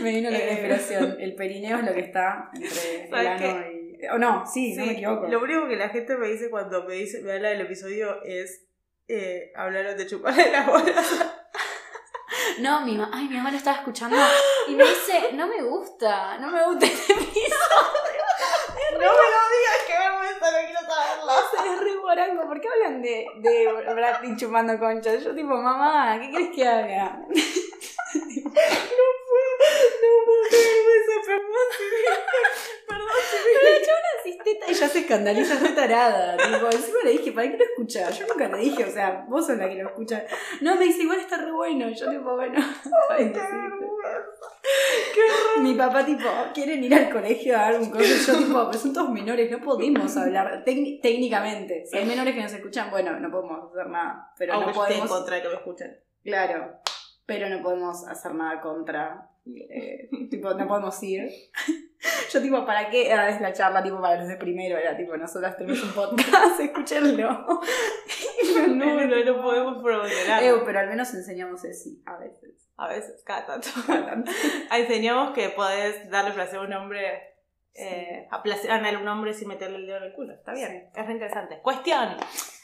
me 0.02 0.10
vino 0.10 0.30
la 0.30 0.38
Eh. 0.38 0.50
inspiración. 0.52 1.16
El 1.20 1.34
perineo 1.34 1.78
es 1.78 1.84
lo 1.84 1.94
que 1.94 2.00
está 2.00 2.50
entre 2.54 3.04
el 3.04 3.10
¿Sabes 3.10 3.28
ano 3.42 3.70
y. 3.72 3.90
O 4.12 4.18
no, 4.18 4.46
sí, 4.46 4.74
no 4.76 4.86
me 4.86 4.92
equivoco. 4.92 5.26
Lo 5.28 5.40
único 5.40 5.68
que 5.68 5.76
la 5.76 5.88
gente 5.90 6.16
me 6.16 6.28
dice 6.28 6.48
cuando 6.48 6.84
me 6.84 6.94
dice, 6.94 7.20
me 7.22 7.32
habla 7.32 7.50
del 7.50 7.60
episodio 7.62 8.22
es 8.24 8.66
eh, 9.08 9.52
hablaron 9.54 9.96
de 9.96 10.06
chuparle 10.06 10.50
las 10.50 10.66
bolas. 10.66 11.26
No, 12.60 12.80
mi 12.84 12.96
mamá, 12.96 13.10
ay, 13.14 13.26
mi 13.28 13.36
mamá 13.36 13.50
lo 13.50 13.56
estaba 13.56 13.78
escuchando 13.78 14.16
y 14.68 14.74
me 14.74 14.84
dice, 14.84 15.32
no 15.32 15.46
me 15.46 15.62
gusta, 15.62 16.36
no 16.38 16.50
me 16.50 16.62
gusta 16.66 16.84
este 16.86 17.12
episodio. 17.12 18.24
no 18.92 18.98
me 18.98 19.04
lo 19.06 19.40
digas, 19.54 19.80
que 19.86 19.92
vergüenza, 19.98 20.50
no 20.50 20.58
quiero 20.66 20.80
saberlo. 20.80 21.74
Es 21.74 21.80
re 21.80 21.96
guarango, 21.96 22.46
¿por 22.48 22.60
qué 22.60 22.68
hablan 22.68 23.02
de, 23.02 23.26
de 23.36 23.72
Brad 23.94 24.20
Pitt 24.20 24.36
chupando 24.38 24.78
conchas? 24.78 25.22
Yo 25.24 25.34
tipo, 25.34 25.56
mamá, 25.56 26.18
¿qué 26.20 26.30
crees 26.30 26.50
que 26.54 26.66
haga? 26.68 27.18
No 28.14 28.52
vergüenza, 31.26 31.76
perdón. 32.88 32.88
Perdón, 32.88 33.08
Pero 33.44 33.62
le 33.62 33.76
echó 33.78 33.90
una 33.90 34.22
cisteta 34.22 34.70
y 34.70 34.74
ya 34.74 34.88
se 34.88 34.98
escandaliza, 35.00 35.54
re 35.60 35.68
tarada. 35.70 36.36
Tipo, 36.36 36.66
encima 36.66 36.98
le 37.04 37.10
dije, 37.12 37.32
¿para 37.32 37.50
qué 37.50 37.56
lo 37.58 37.64
escuchas? 37.64 38.18
Yo 38.18 38.26
nunca 38.26 38.48
le 38.48 38.58
dije, 38.58 38.84
o 38.84 38.90
sea, 38.90 39.24
vos 39.28 39.46
sos 39.46 39.56
la 39.58 39.68
que 39.68 39.76
lo 39.76 39.88
escucha. 39.88 40.24
No, 40.60 40.76
me 40.76 40.84
dice, 40.86 41.02
igual 41.02 41.20
está 41.20 41.36
re 41.38 41.52
bueno. 41.52 41.88
Yo 41.90 42.10
tipo, 42.10 42.34
bueno, 42.36 42.60
qué. 45.14 45.60
Mi 45.60 45.74
papá, 45.74 46.04
tipo, 46.04 46.28
quieren 46.54 46.82
ir 46.84 46.94
al 46.94 47.10
colegio 47.10 47.56
a 47.56 47.62
dar 47.62 47.80
un. 47.80 47.84
Y 48.00 48.04
yo, 48.26 48.38
tipo, 48.38 48.64
pues 48.66 48.80
son 48.80 48.92
todos 48.92 49.10
menores, 49.10 49.50
no 49.50 49.60
podemos 49.60 50.16
hablar 50.16 50.62
técnicamente. 50.64 51.84
Si 51.86 51.96
hay 51.98 52.04
menores 52.06 52.34
que 52.34 52.42
nos 52.42 52.52
escuchan, 52.52 52.90
bueno, 52.90 53.18
no 53.18 53.30
podemos 53.30 53.70
hacer 53.70 53.86
nada. 53.88 54.32
Pero 54.38 54.54
Aunque 54.54 54.72
no 54.72 54.82
esté 54.82 54.94
en 54.94 55.00
podemos. 55.00 55.18
contra 55.18 55.36
de 55.36 55.42
que 55.42 55.48
me 55.48 55.54
escuchen. 55.54 56.00
Claro, 56.22 56.80
pero 57.30 57.48
no 57.48 57.62
podemos 57.62 58.04
hacer 58.08 58.34
nada 58.34 58.60
contra. 58.60 59.30
eh, 59.46 60.10
tipo, 60.28 60.52
no 60.52 60.66
podemos 60.66 61.00
ir. 61.04 61.30
Yo, 62.32 62.42
tipo, 62.42 62.66
¿para 62.66 62.90
qué? 62.90 63.12
Ah, 63.12 63.28
es 63.28 63.40
la 63.40 63.52
charla, 63.52 63.84
tipo, 63.84 64.00
para 64.00 64.16
los 64.16 64.26
de 64.26 64.36
primero. 64.36 64.76
Era 64.76 64.96
tipo, 64.96 65.16
nosotras 65.16 65.56
tenemos 65.56 65.80
un 65.84 65.92
podcast, 65.92 66.58
escúchenlo. 66.60 67.46
No, 68.66 69.06
no, 69.06 69.24
no 69.24 69.42
podemos 69.42 69.82
promocionar. 69.82 70.42
Eh, 70.42 70.52
pero 70.64 70.80
al 70.80 70.88
menos 70.88 71.14
enseñamos 71.14 71.64
eso, 71.64 71.90
a 72.04 72.18
veces. 72.18 72.68
A 72.76 72.88
veces, 72.88 73.22
cada 73.24 73.46
tanto. 73.46 73.68
Enseñamos 74.72 75.32
que 75.32 75.50
podés 75.50 76.10
darle 76.10 76.32
placer 76.32 76.58
a 76.58 76.62
un 76.62 76.72
hombre, 76.72 77.22
eh, 77.74 78.26
a 78.30 78.42
placer 78.42 78.72
a 78.72 78.98
un 78.98 79.06
hombre 79.06 79.34
sin 79.34 79.46
meterle 79.48 79.76
el 79.76 79.86
dedo 79.86 79.98
en 79.98 80.02
el 80.04 80.12
culo. 80.14 80.34
Está 80.34 80.52
bien, 80.52 80.90
es 80.94 81.06
re 81.06 81.12
interesante. 81.12 81.60
Cuestión. 81.62 82.16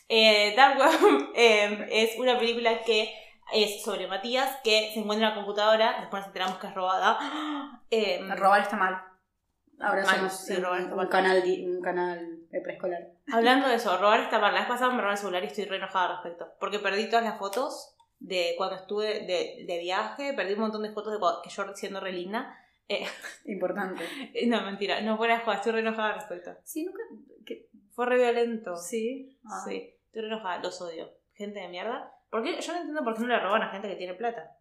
Eh, 0.08 0.54
Dark 0.56 0.78
Web 0.78 1.30
eh, 1.36 1.86
es 1.90 2.18
una 2.18 2.38
película 2.38 2.82
que 2.82 3.08
es 3.52 3.82
sobre 3.82 4.06
Matías 4.08 4.58
que 4.64 4.90
se 4.92 5.00
encuentra 5.00 5.28
en 5.28 5.34
la 5.34 5.40
computadora, 5.40 5.96
después 6.00 6.20
nos 6.20 6.26
enteramos 6.28 6.58
que 6.58 6.66
es 6.68 6.74
robada. 6.74 7.18
Eh, 7.90 8.20
Robar 8.36 8.62
está 8.62 8.76
mal. 8.76 9.00
Ahora 9.78 10.02
Mal, 10.04 10.16
somos 10.16 10.32
sí, 10.40 10.54
un, 10.56 10.62
robar 10.64 10.80
está 10.80 10.90
un 10.92 10.96
mal. 10.96 11.08
canal, 11.08 11.42
un 11.46 11.80
canal 11.80 12.48
de 12.50 12.60
preescolar. 12.60 13.08
Hablando 13.32 13.68
de 13.68 13.76
eso, 13.76 13.96
robar 13.98 14.20
está 14.20 14.40
mal. 14.40 14.52
La 14.54 14.60
vez 14.60 14.68
pasada 14.68 14.88
me 14.90 14.96
robaron 14.96 15.12
el 15.12 15.18
celular 15.18 15.44
y 15.44 15.46
estoy 15.46 15.66
re 15.66 15.76
enojada 15.76 16.06
al 16.06 16.12
respecto. 16.24 16.48
Porque 16.58 16.80
perdí 16.80 17.08
todas 17.08 17.24
las 17.24 17.38
fotos 17.38 17.94
de 18.18 18.54
cuando 18.56 18.74
estuve 18.76 19.20
de, 19.26 19.64
de 19.66 19.78
viaje, 19.78 20.32
perdí 20.34 20.54
un 20.54 20.60
montón 20.60 20.82
de 20.82 20.90
fotos 20.92 21.12
de 21.12 21.18
cuando- 21.20 21.42
que 21.42 21.50
yo 21.50 21.64
siendo 21.74 22.00
re 22.00 22.12
linda. 22.12 22.58
Eh, 22.88 23.06
Importante. 23.44 24.02
no, 24.46 24.62
mentira, 24.62 25.00
no 25.02 25.16
fuera 25.16 25.38
joda, 25.40 25.56
estoy 25.56 25.72
re 25.72 25.80
enojada 25.80 26.08
al 26.08 26.14
respecto. 26.16 26.56
Sí, 26.64 26.84
nunca. 26.84 27.02
que- 27.44 27.68
Fue 27.94 28.06
re 28.06 28.16
violento. 28.16 28.76
Sí. 28.76 29.38
Ah. 29.44 29.62
Sí, 29.68 29.94
estoy 30.06 30.22
re 30.22 30.28
enojada, 30.28 30.58
los 30.58 30.80
odio. 30.82 31.08
Gente 31.34 31.60
de 31.60 31.68
mierda. 31.68 32.12
¿Por 32.30 32.42
qué? 32.42 32.60
Yo 32.60 32.72
no 32.72 32.78
entiendo 32.78 33.04
por 33.04 33.14
qué 33.14 33.20
no 33.20 33.28
le 33.28 33.40
roban 33.40 33.62
a 33.62 33.70
gente 33.70 33.88
que 33.88 33.96
tiene 33.96 34.14
plata. 34.14 34.55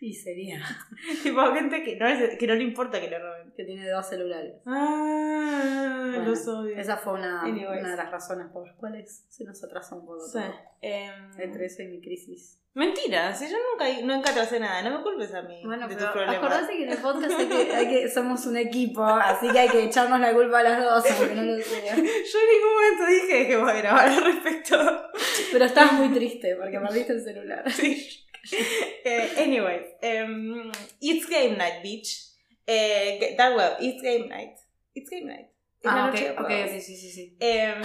Y 0.02 0.14
sería. 0.14 0.62
tipo, 1.22 1.40
gente 1.54 1.82
que 1.82 1.96
no, 1.96 2.08
es- 2.08 2.38
que 2.38 2.46
no 2.46 2.54
le 2.54 2.62
importa 2.64 3.00
que 3.00 3.08
le 3.10 3.18
roben. 3.18 3.52
Que 3.54 3.64
tiene 3.64 3.88
dos 3.88 4.08
celulares. 4.08 4.54
Ah, 4.66 6.12
Bueno, 6.14 6.30
los 6.30 6.48
odio. 6.48 6.74
Esa 6.76 6.96
fue 6.96 7.14
una, 7.14 7.44
de 7.44 7.82
las 7.82 8.10
razones 8.10 8.46
por 8.52 8.66
las 8.66 8.76
cuales 8.76 9.26
se 9.28 9.44
nos 9.44 9.62
atrasó 9.62 9.96
un 9.96 10.06
poco 10.06 10.26
Sí. 10.26 10.38
em, 10.80 11.12
Entre 11.38 11.66
eso 11.66 11.82
y 11.82 11.88
mi 11.88 12.00
crisis. 12.00 12.56
Mentira, 12.72 13.34
si 13.34 13.50
yo 13.50 13.56
nunca, 13.72 13.84
nunca 14.06 14.30
atrasé 14.30 14.60
nada, 14.60 14.80
no 14.88 14.96
me 14.98 15.02
culpes 15.02 15.34
a 15.34 15.42
mí 15.42 15.60
Bueno, 15.66 15.88
de 15.88 15.94
tus 15.96 16.04
pero 16.04 16.12
problemas. 16.12 16.36
acordate 16.36 16.76
que 16.76 16.84
en 16.84 16.90
el 16.92 16.98
podcast 16.98 17.38
hay 17.40 17.48
que, 17.48 17.72
hay 17.74 17.88
que- 17.88 18.08
somos 18.08 18.46
un 18.46 18.56
equipo, 18.56 19.04
así 19.04 19.48
que 19.50 19.58
hay 19.58 19.68
que 19.68 19.84
echarnos 19.84 20.20
la 20.20 20.32
culpa 20.32 20.60
a 20.60 20.62
las 20.62 20.82
dos, 20.84 21.04
aunque 21.10 21.34
no 21.34 21.42
lo 21.42 21.60
sea. 21.60 21.96
Yo 21.96 22.00
en 22.02 22.04
ningún 22.04 22.74
momento 22.74 23.06
dije 23.06 23.48
que 23.48 23.56
voy 23.56 23.70
a 23.70 23.74
grabar 23.74 24.08
al 24.08 24.24
respecto. 24.24 24.76
Pero 25.52 25.64
estás 25.64 25.92
muy 25.94 26.08
triste 26.10 26.54
porque 26.56 26.78
perdiste 26.80 27.12
el 27.12 27.20
celular. 27.22 27.70
Sí. 27.72 28.24
Eh, 29.04 29.34
anyways, 29.38 29.86
em, 30.02 30.70
it's 31.00 31.26
game 31.28 31.56
night, 31.56 31.82
bitch. 31.82 32.32
Eh, 32.66 33.34
Dark 33.36 33.56
Web, 33.56 33.76
it's 33.80 34.02
game 34.02 34.28
night. 34.28 34.56
It's 34.94 35.10
game 35.10 35.26
night. 35.26 35.48
Es 35.80 35.84
la 35.90 36.04
Ah, 36.04 36.06
noche 36.10 36.24
de 36.24 36.30
ok, 36.32 36.40
ok, 36.40 36.46
juegos. 36.46 36.70
sí, 36.70 36.80
sí, 36.80 36.96
sí. 36.96 37.10
sí. 37.10 37.36
Em, 37.40 37.82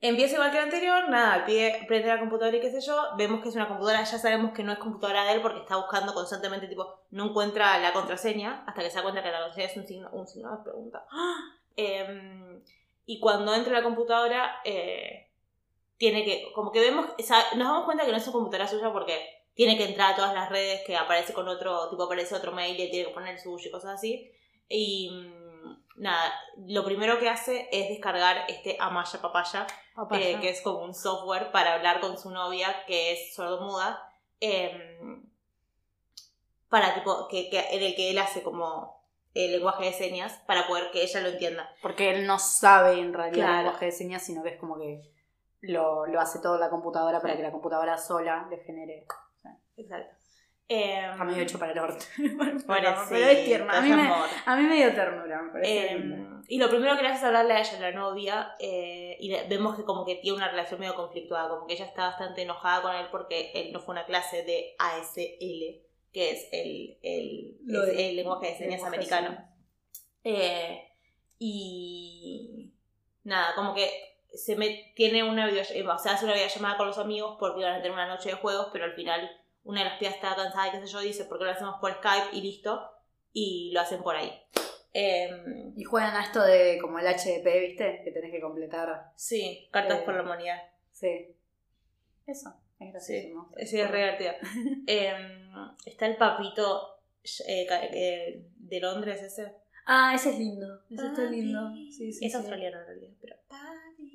empieza 0.00 0.34
igual 0.34 0.50
que 0.50 0.58
el 0.58 0.64
anterior, 0.64 1.08
nada, 1.08 1.36
el 1.36 1.44
pibe 1.44 1.84
prende 1.88 2.08
la 2.08 2.18
computadora 2.20 2.56
y 2.56 2.60
qué 2.60 2.70
sé 2.70 2.80
yo, 2.80 2.96
vemos 3.16 3.42
que 3.42 3.48
es 3.48 3.54
una 3.54 3.66
computadora, 3.68 4.04
ya 4.04 4.18
sabemos 4.18 4.52
que 4.52 4.62
no 4.62 4.72
es 4.72 4.78
computadora 4.78 5.24
de 5.24 5.32
él 5.34 5.40
porque 5.42 5.60
está 5.60 5.76
buscando 5.76 6.12
constantemente, 6.14 6.66
tipo, 6.68 7.00
no 7.10 7.30
encuentra 7.30 7.78
la 7.78 7.92
contraseña, 7.92 8.64
hasta 8.66 8.82
que 8.82 8.90
se 8.90 8.96
da 8.96 9.02
cuenta 9.02 9.22
que 9.22 9.30
la 9.30 9.38
contraseña 9.40 9.66
es 9.70 9.76
un 9.76 9.86
signo, 9.86 10.10
un 10.12 10.26
signo 10.26 10.56
de 10.56 10.62
pregunta. 10.64 11.04
Em, 11.76 12.62
y 13.06 13.20
cuando 13.20 13.54
entra 13.54 13.72
a 13.72 13.80
la 13.80 13.84
computadora, 13.84 14.56
eh, 14.64 15.25
tiene 15.98 16.24
que, 16.24 16.52
como 16.54 16.70
que 16.72 16.80
vemos, 16.80 17.06
o 17.18 17.22
sea, 17.22 17.38
nos 17.56 17.68
damos 17.68 17.84
cuenta 17.84 18.04
que 18.04 18.10
no 18.12 18.18
es 18.18 18.24
su 18.24 18.32
computadora 18.32 18.68
suya 18.68 18.92
porque 18.92 19.18
tiene 19.54 19.76
que 19.78 19.84
entrar 19.84 20.12
a 20.12 20.16
todas 20.16 20.34
las 20.34 20.50
redes, 20.50 20.82
que 20.86 20.96
aparece 20.96 21.32
con 21.32 21.48
otro, 21.48 21.88
tipo 21.88 22.02
aparece 22.02 22.34
otro 22.34 22.52
mail 22.52 22.78
y 22.78 22.90
tiene 22.90 23.08
que 23.08 23.14
poner 23.14 23.34
el 23.34 23.40
suyo 23.40 23.68
y 23.68 23.70
cosas 23.72 23.94
así. 23.94 24.30
Y 24.68 25.10
mm, 25.10 26.02
nada, 26.02 26.34
lo 26.66 26.84
primero 26.84 27.18
que 27.18 27.28
hace 27.30 27.68
es 27.72 27.88
descargar 27.88 28.44
este 28.48 28.76
Amaya 28.78 29.20
Papaya, 29.22 29.66
Papaya. 29.94 30.28
eh, 30.30 30.40
que 30.40 30.50
es 30.50 30.60
como 30.60 30.80
un 30.84 30.94
software 30.94 31.50
para 31.52 31.74
hablar 31.74 32.00
con 32.00 32.18
su 32.18 32.30
novia 32.30 32.84
que 32.86 33.12
es 33.12 33.34
sordomuda, 33.34 34.02
em, 34.40 35.24
para 36.68 36.94
tipo, 36.94 37.28
que, 37.28 37.48
que- 37.48 37.64
en 37.70 37.82
el 37.82 37.94
que 37.94 38.10
él 38.10 38.18
hace 38.18 38.42
como 38.42 38.96
el 39.34 39.52
lenguaje 39.52 39.84
de 39.86 39.92
señas 39.92 40.32
para 40.46 40.66
poder 40.66 40.90
que 40.90 41.02
ella 41.02 41.20
lo 41.20 41.28
entienda. 41.28 41.70
Porque 41.82 42.10
él 42.10 42.26
no 42.26 42.38
sabe 42.38 42.98
en 43.00 43.12
realidad 43.14 43.34
Claro. 43.46 43.52
el 43.58 43.64
lenguaje 43.64 43.86
de 43.86 43.92
señas, 43.92 44.22
sino 44.24 44.42
que 44.42 44.50
es 44.50 44.58
como 44.58 44.76
que 44.78 45.02
lo, 45.68 46.06
lo 46.06 46.20
hace 46.20 46.38
todo 46.40 46.58
la 46.58 46.70
computadora 46.70 47.20
para 47.20 47.36
que 47.36 47.42
la 47.42 47.52
computadora 47.52 47.96
sola 47.98 48.46
le 48.50 48.58
genere. 48.58 49.06
Exacto. 49.76 50.16
Em, 50.68 51.10
Está 51.12 51.22
medio 51.24 51.42
hecho 51.42 51.58
para 51.60 51.72
el 51.72 51.78
orto. 51.78 52.04
pobrecito, 52.66 53.04
pero 53.08 53.26
es 53.28 53.44
tierno. 53.44 53.72
A 53.72 53.80
mí, 53.80 53.88
me, 53.90 54.10
a 54.46 54.56
mí 54.56 54.62
me 54.64 54.74
dio 54.76 54.92
ternura, 54.94 55.42
me 55.42 55.52
parece 55.52 55.92
Eh, 55.92 55.98
lindo. 55.98 56.42
y 56.48 56.58
lo 56.58 56.68
primero 56.68 56.96
que 56.96 57.02
le 57.02 57.08
hace 57.08 57.18
es 57.18 57.24
hablarle 57.24 57.52
a 57.54 57.60
ella, 57.60 57.76
a 57.76 57.80
la 57.80 57.92
novia, 57.92 58.54
eh, 58.58 59.16
y 59.20 59.30
vemos 59.48 59.76
que 59.76 59.84
como 59.84 60.04
que 60.04 60.16
tiene 60.16 60.36
una 60.38 60.48
relación 60.50 60.80
medio 60.80 60.96
conflictuada, 60.96 61.48
como 61.48 61.66
que 61.68 61.74
ella 61.74 61.84
está 61.84 62.06
bastante 62.08 62.42
enojada 62.42 62.82
con 62.82 62.94
él 62.96 63.06
porque 63.12 63.52
él 63.54 63.72
no 63.72 63.78
fue 63.80 63.92
una 63.92 64.06
clase 64.06 64.42
de 64.42 64.74
ASL, 64.78 65.82
que 66.12 66.30
es 66.30 66.48
el, 66.50 66.98
el, 67.02 67.58
de- 67.60 68.08
el 68.10 68.16
lenguaje 68.16 68.46
de 68.48 68.56
señas 68.58 68.82
americano. 68.82 69.38
Eh, 70.24 70.82
y 71.38 72.72
nada, 73.24 73.54
como 73.54 73.72
que 73.74 73.88
se 74.36 74.56
me, 74.56 74.92
tiene 74.94 75.22
una 75.28 75.46
videollamada, 75.46 75.96
o 75.96 75.98
sea, 75.98 76.12
hace 76.12 76.24
una 76.24 76.34
videollamada 76.34 76.76
con 76.76 76.86
los 76.88 76.98
amigos 76.98 77.36
porque 77.38 77.60
iban 77.60 77.74
a 77.74 77.76
tener 77.78 77.92
una 77.92 78.06
noche 78.08 78.28
de 78.30 78.34
juegos, 78.36 78.68
pero 78.72 78.84
al 78.84 78.94
final 78.94 79.30
una 79.64 79.82
de 79.82 79.88
las 79.90 79.98
pibas 79.98 80.14
estaba 80.14 80.36
cansada 80.36 80.68
y 80.68 80.70
qué 80.72 80.80
sé 80.86 80.92
yo, 80.92 81.00
dice, 81.00 81.24
¿por 81.24 81.38
qué 81.38 81.44
lo 81.44 81.50
hacemos 81.50 81.76
por 81.80 81.92
Skype? 81.94 82.36
Y 82.36 82.40
listo, 82.42 82.88
y 83.32 83.72
lo 83.72 83.80
hacen 83.80 84.02
por 84.02 84.14
ahí. 84.16 84.32
Em, 84.92 85.72
Y 85.76 85.84
juegan 85.84 86.14
a 86.16 86.22
esto 86.22 86.42
de 86.42 86.78
como 86.80 86.98
el 86.98 87.06
HDP, 87.06 87.60
¿viste? 87.60 88.00
Que 88.04 88.12
tenés 88.12 88.30
que 88.30 88.40
completar. 88.40 89.12
sí, 89.16 89.68
cartas 89.72 89.98
Eh. 90.00 90.02
por 90.04 90.14
la 90.14 90.22
humanidad. 90.22 90.62
Sí. 90.90 91.34
Eso. 92.26 92.54
Es 92.78 92.92
gracioso. 92.92 93.48
Sí, 93.64 93.80
es 93.80 93.90
re. 93.90 94.36
Em, 94.86 95.50
está 95.84 96.06
el 96.06 96.16
papito 96.16 96.98
eh, 97.46 97.66
eh, 97.92 98.46
de 98.56 98.80
Londres 98.80 99.20
ese. 99.22 99.52
Ah, 99.86 100.12
ese 100.14 100.30
es 100.30 100.38
lindo. 100.38 100.80
Ese 100.90 101.06
está 101.06 101.22
Papi. 101.24 101.36
lindo. 101.42 101.70
Sí, 101.74 101.92
sí, 102.12 102.24
es 102.26 102.32
sí. 102.32 102.36
australiano 102.38 102.80
en 102.80 102.86
realidad, 102.86 103.12
pero. 103.20 103.36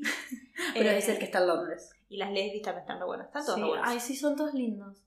Pero 0.73 0.89
Eh, 0.89 0.97
es 0.97 1.09
el 1.09 1.17
que 1.19 1.25
está 1.25 1.39
en 1.39 1.47
Londres. 1.47 1.89
Y 2.09 2.17
las 2.17 2.31
lesbis 2.31 2.61
también 2.61 2.81
están 2.81 2.99
re 2.99 3.05
buenas. 3.05 3.27
Están 3.27 3.45
todas 3.45 3.59
Sí. 3.59 3.71
Ay, 3.83 3.99
sí, 3.99 4.15
son 4.15 4.35
todos 4.35 4.53
lindos. 4.53 4.97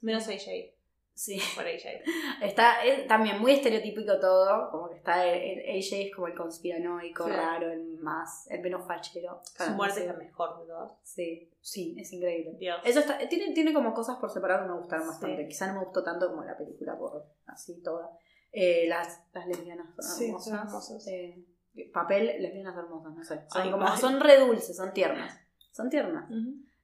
Menos 0.00 0.26
AJ. 0.28 0.74
Sí. 1.14 1.40
Por 1.54 1.64
AJ. 1.66 2.02
Está 2.42 2.84
es 2.84 3.06
también 3.08 3.40
muy 3.40 3.52
estereotípico 3.52 4.18
todo, 4.20 4.70
como 4.70 4.90
que 4.90 4.96
está 4.96 5.26
el, 5.26 5.60
el 5.60 5.78
AJ 5.78 5.92
es 6.08 6.14
como 6.14 6.26
el 6.26 6.34
conspiranoico, 6.34 7.24
Sí. 7.24 7.30
raro, 7.30 7.70
el 7.72 7.98
más, 8.00 8.50
el 8.50 8.60
menos 8.60 8.86
fachero. 8.86 9.40
Su 9.56 9.70
muerte 9.72 9.96
sí. 9.96 10.00
es 10.02 10.06
la 10.08 10.12
mejor 10.14 10.60
de 10.60 10.66
todas. 10.66 10.92
Sí, 11.02 11.50
sí, 11.62 11.96
es 11.98 12.12
increíble. 12.12 12.56
Dios. 12.58 12.78
Eso 12.84 13.00
está, 13.00 13.18
tiene, 13.28 13.54
tiene 13.54 13.72
como 13.72 13.94
cosas 13.94 14.16
por 14.18 14.30
separado 14.30 14.64
que 14.66 14.72
me 14.72 14.78
gustaron 14.78 15.04
Sí. 15.06 15.10
bastante. 15.10 15.48
Quizá 15.48 15.68
no 15.68 15.78
me 15.80 15.84
gustó 15.86 16.04
tanto 16.04 16.28
como 16.28 16.44
la 16.44 16.56
película 16.58 16.98
por 16.98 17.24
así 17.46 17.80
toda. 17.82 18.10
Eh, 18.52 18.86
las, 18.86 19.20
las 19.32 19.46
lesbianas 19.46 19.86
son 19.98 20.16
Sí, 20.18 20.24
hermosas. 20.26 20.48
son 20.50 20.66
hermosas. 20.66 21.06
Eh, 21.08 21.44
papel, 21.92 22.40
lesbianas 22.40 22.76
hermosas, 22.76 23.14
no 23.14 23.22
sé. 23.24 23.40
Son 23.48 23.62
Ay, 23.62 23.70
como, 23.70 23.96
son 23.96 24.20
re 24.20 24.38
dulces, 24.38 24.76
son 24.76 24.92
tiernas. 24.92 25.38
Son 25.72 25.88
tiernas. 25.90 26.30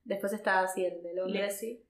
Después 0.04 0.32
está 0.32 0.60
así 0.60 0.84
el 0.84 1.02
de 1.02 1.14
Londres. 1.14 1.42
Lexi. 1.42 1.82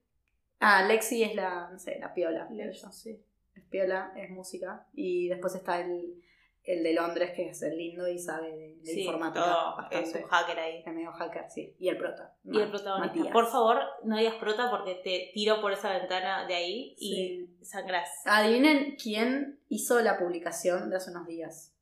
Ah, 0.59 0.83
Lexi 0.87 1.23
es 1.23 1.35
la, 1.35 1.69
no 1.71 1.79
sé, 1.79 1.97
la 1.99 2.13
piola. 2.13 2.47
Lexi, 2.51 2.85
sí. 2.91 3.21
Es 3.55 3.63
piola, 3.65 4.13
es 4.15 4.29
música. 4.29 4.87
Y 4.93 5.27
después 5.27 5.53
está 5.55 5.81
el, 5.81 6.21
el 6.63 6.83
de 6.83 6.93
Londres, 6.93 7.31
que 7.35 7.49
es 7.49 7.61
el 7.63 7.77
lindo 7.77 8.07
y 8.07 8.17
sabe 8.17 8.51
de, 8.55 8.75
de 8.77 8.85
Sí, 8.85 9.01
informática 9.01 9.43
todo, 9.43 9.75
bastante. 9.77 10.09
es 10.19 10.23
un 10.23 10.29
hacker 10.29 10.59
ahí. 10.59 10.83
Es 10.85 10.93
medio 10.93 11.11
hacker, 11.11 11.45
sí. 11.49 11.75
Y 11.79 11.89
el 11.89 11.97
prota. 11.97 12.33
Y 12.45 12.57
el 12.59 12.69
protagonista. 12.69 13.15
Matías. 13.17 13.33
Por 13.33 13.47
favor, 13.47 13.79
no 14.03 14.17
digas 14.17 14.35
prota 14.35 14.69
porque 14.71 14.95
te 15.03 15.31
tiro 15.33 15.59
por 15.59 15.73
esa 15.73 15.91
ventana 15.91 16.47
de 16.47 16.55
ahí 16.55 16.95
y 16.97 17.49
sangras. 17.63 18.09
Adivinen 18.25 18.95
quién 18.95 19.59
hizo 19.67 19.99
la 20.01 20.17
publicación 20.17 20.89
de 20.89 20.95
hace 20.95 21.11
unos 21.11 21.27
días. 21.27 21.72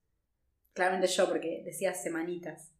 Claramente 0.73 1.07
yo, 1.07 1.27
porque 1.27 1.61
decía 1.65 1.93
semanitas. 1.93 2.71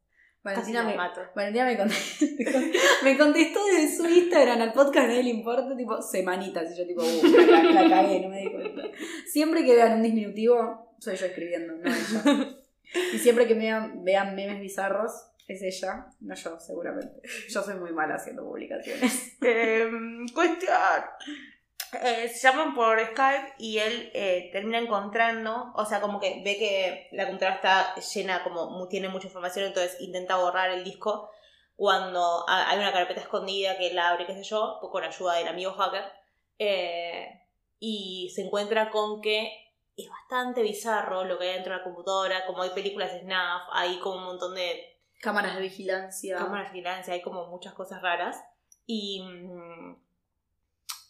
Valentina 0.44 0.84
me, 0.84 0.96
mato. 0.96 1.22
Valentina 1.36 1.66
me 1.66 1.78
contestó, 1.78 2.26
me 3.04 3.18
contestó 3.18 3.60
desde 3.68 3.96
su 3.96 4.08
Instagram 4.08 4.60
al 4.62 4.74
podcast 4.74 5.08
No 5.10 5.14
le 5.14 5.30
importa, 5.30 5.78
tipo, 5.78 6.02
semanitas. 6.02 6.72
Y 6.72 6.80
yo, 6.80 6.88
tipo, 6.88 7.04
uh, 7.04 7.38
la, 7.46 7.62
ca- 7.62 7.72
la 7.84 7.90
cagué, 8.02 8.20
no 8.22 8.30
me 8.30 8.40
di 8.42 8.52
cuenta. 8.52 8.82
Siempre 9.28 9.64
que 9.64 9.76
vean 9.76 9.94
un 9.98 10.04
disminutivo, 10.04 10.96
soy 11.00 11.16
yo 11.16 11.26
escribiendo, 11.28 11.74
no 11.76 11.88
ella. 11.88 12.58
Y 13.14 13.20
siempre 13.20 13.48
que 13.48 13.54
me 13.56 13.66
vean, 13.66 14.04
vean 14.04 14.36
memes 14.36 14.60
bizarros, 14.60 15.12
es 15.48 15.62
ella, 15.62 16.08
no 16.22 16.34
yo, 16.34 16.60
seguramente. 16.60 17.22
Yo 17.48 17.62
soy 17.62 17.76
muy 17.76 17.92
mala 17.94 18.16
haciendo 18.16 18.44
publicaciones. 18.44 19.38
Em, 19.42 20.26
cuestión. 20.34 20.74
Eh, 21.94 22.30
se 22.30 22.48
llaman 22.48 22.74
por 22.74 23.00
Skype 23.00 23.56
y 23.58 23.80
él 23.80 24.12
eh, 24.14 24.50
termina 24.54 24.80
encontrando, 24.80 25.74
o 25.76 25.86
sea, 25.86 26.00
como 26.00 26.20
que 26.22 26.42
ve 26.44 26.58
que 26.58 27.10
la 27.12 27.26
computadora 27.26 27.56
está 27.56 27.96
llena, 27.96 28.44
como 28.44 28.88
tiene 28.88 29.10
mucha 29.10 29.28
información, 29.28 29.66
entonces 29.66 30.00
intenta 30.00 30.38
borrar 30.38 30.70
el 30.72 30.84
disco 30.86 31.30
cuando 31.76 32.46
ha- 32.48 32.70
hay 32.70 32.78
una 32.80 32.94
carpeta 32.94 33.20
escondida 33.22 33.78
que 33.78 33.88
él 33.90 34.00
abre, 34.00 34.26
qué 34.26 34.34
sé 34.36 34.44
yo, 34.44 34.80
con 34.80 35.04
ayuda 35.04 35.34
del 35.36 35.48
amigo 35.50 35.74
hacker, 35.74 36.06
eh, 36.60 37.28
y 37.80 38.32
se 38.36 38.44
encuentra 38.44 38.90
con 38.90 39.22
que 39.22 39.52
es 39.98 40.08
bastante 40.10 40.62
bizarro 40.62 41.26
lo 41.26 41.38
que 41.38 41.50
hay 41.50 41.54
dentro 41.56 41.74
de 41.74 41.80
la 41.80 41.84
computadora, 41.84 42.46
como 42.46 42.62
hay 42.64 42.70
películas 42.70 43.12
de 43.12 43.20
SNAF, 43.22 43.64
hay 43.74 44.00
como 44.00 44.16
un 44.18 44.24
montón 44.26 44.56
de 44.56 44.88
Cámaras 45.22 45.56
de 45.56 45.62
vigilancia. 45.62 46.38
cámara 46.38 46.64
de 46.64 46.70
vigilancia, 46.70 47.14
hay 47.14 47.22
como 47.22 47.48
muchas 47.48 47.74
cosas 47.74 48.02
raras. 48.02 48.42
Y 48.88 49.22
mm, 49.22 49.96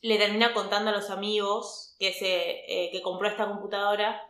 le 0.01 0.17
termina 0.17 0.53
contando 0.53 0.89
a 0.89 0.93
los 0.93 1.09
amigos 1.09 1.95
que, 1.99 2.13
se, 2.13 2.65
eh, 2.67 2.89
que 2.91 3.01
compró 3.01 3.27
esta 3.27 3.47
computadora 3.47 4.21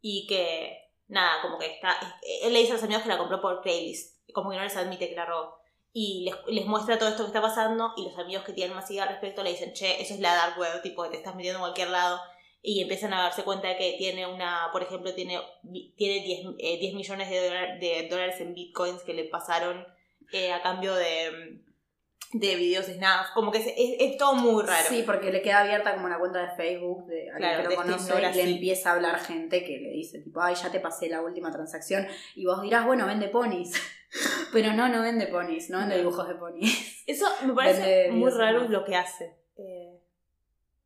y 0.00 0.26
que, 0.26 0.90
nada, 1.08 1.42
como 1.42 1.58
que 1.58 1.66
está... 1.66 1.96
Él 2.42 2.52
le 2.52 2.60
dice 2.60 2.72
a 2.72 2.74
los 2.76 2.84
amigos 2.84 3.02
que 3.02 3.10
la 3.10 3.18
compró 3.18 3.40
por 3.40 3.60
Craigslist, 3.60 4.16
como 4.32 4.50
que 4.50 4.56
no 4.56 4.62
les 4.62 4.76
admite 4.76 5.08
que 5.08 5.14
la 5.14 5.26
robó. 5.26 5.58
Y 5.92 6.30
les, 6.46 6.66
muestra 6.66 6.98
todo 6.98 7.08
esto 7.08 7.24
que 7.24 7.28
está 7.28 7.42
pasando 7.42 7.92
y 7.96 8.04
los 8.04 8.18
amigos 8.18 8.44
que 8.44 8.52
tienen 8.52 8.74
más 8.74 8.90
idea 8.90 9.02
al 9.02 9.08
respecto 9.10 9.42
le 9.42 9.50
dicen, 9.50 9.72
che, 9.72 10.00
eso 10.00 10.14
es 10.14 10.20
la 10.20 10.34
dark 10.34 10.58
web, 10.58 10.82
tipo 10.82 11.02
que 11.02 11.10
te 11.10 11.16
estás 11.16 11.34
metiendo 11.34 11.58
en 11.58 11.62
cualquier 11.64 11.90
lado. 11.90 12.20
Y 12.62 12.80
empiezan 12.82 13.12
a 13.12 13.22
darse 13.22 13.44
cuenta 13.44 13.68
de 13.68 13.76
que 13.76 13.96
tiene 13.98 14.26
una, 14.26 14.68
por 14.72 14.82
ejemplo, 14.82 15.14
tiene, 15.14 15.40
tiene 15.96 16.24
10, 16.24 16.46
eh, 16.58 16.78
10 16.78 16.94
millones 16.94 17.30
de 17.30 18.08
dólares 18.10 18.40
en 18.40 18.54
bitcoins 18.54 19.02
que 19.02 19.14
le 19.14 19.24
pasaron 19.24 19.86
eh, 20.32 20.52
a 20.52 20.60
cambio 20.62 20.94
de, 20.94 21.60
de 22.32 22.56
videos 22.56 22.86
de 22.86 22.94
Snap. 22.94 23.32
Como 23.34 23.50
que 23.50 23.58
es, 23.58 23.66
es, 23.66 23.96
es 23.98 24.16
todo 24.18 24.34
muy 24.34 24.62
raro. 24.62 24.88
Sí, 24.88 25.02
porque 25.04 25.32
le 25.32 25.42
queda 25.42 25.60
abierta 25.60 25.94
como 25.94 26.06
una 26.06 26.18
cuenta 26.18 26.42
de 26.42 26.56
Facebook 26.56 27.06
de 27.06 27.30
alguien 27.30 27.36
Claro, 27.38 27.56
que 27.58 27.64
lo 27.64 27.70
este 27.70 27.82
conoce 27.82 28.12
no 28.12 28.18
y 28.18 28.34
le 28.34 28.50
empieza 28.50 28.90
a 28.90 28.94
hablar 28.94 29.18
gente 29.20 29.64
que 29.64 29.78
le 29.78 29.90
dice 29.90 30.20
tipo, 30.20 30.40
ay, 30.40 30.54
ya 30.54 30.70
te 30.70 30.80
pasé 30.80 31.08
la 31.08 31.22
última 31.22 31.50
transacción 31.50 32.06
y 32.34 32.44
vos 32.44 32.60
dirás, 32.62 32.86
bueno, 32.86 33.06
vende 33.06 33.28
ponis. 33.28 33.72
Pero 34.52 34.72
no, 34.72 34.88
no 34.88 35.02
vende 35.02 35.26
ponis, 35.26 35.70
no 35.70 35.78
vende 35.78 35.94
No. 35.96 36.00
dibujos 36.00 36.28
de 36.28 36.34
ponis. 36.34 37.04
Eso 37.06 37.26
me 37.46 37.52
parece 37.54 37.80
Vende 37.80 38.10
muy 38.12 38.30
raro 38.30 38.68
lo 38.68 38.84
que 38.84 38.96
hace. 38.96 39.36
Eh, 39.56 39.98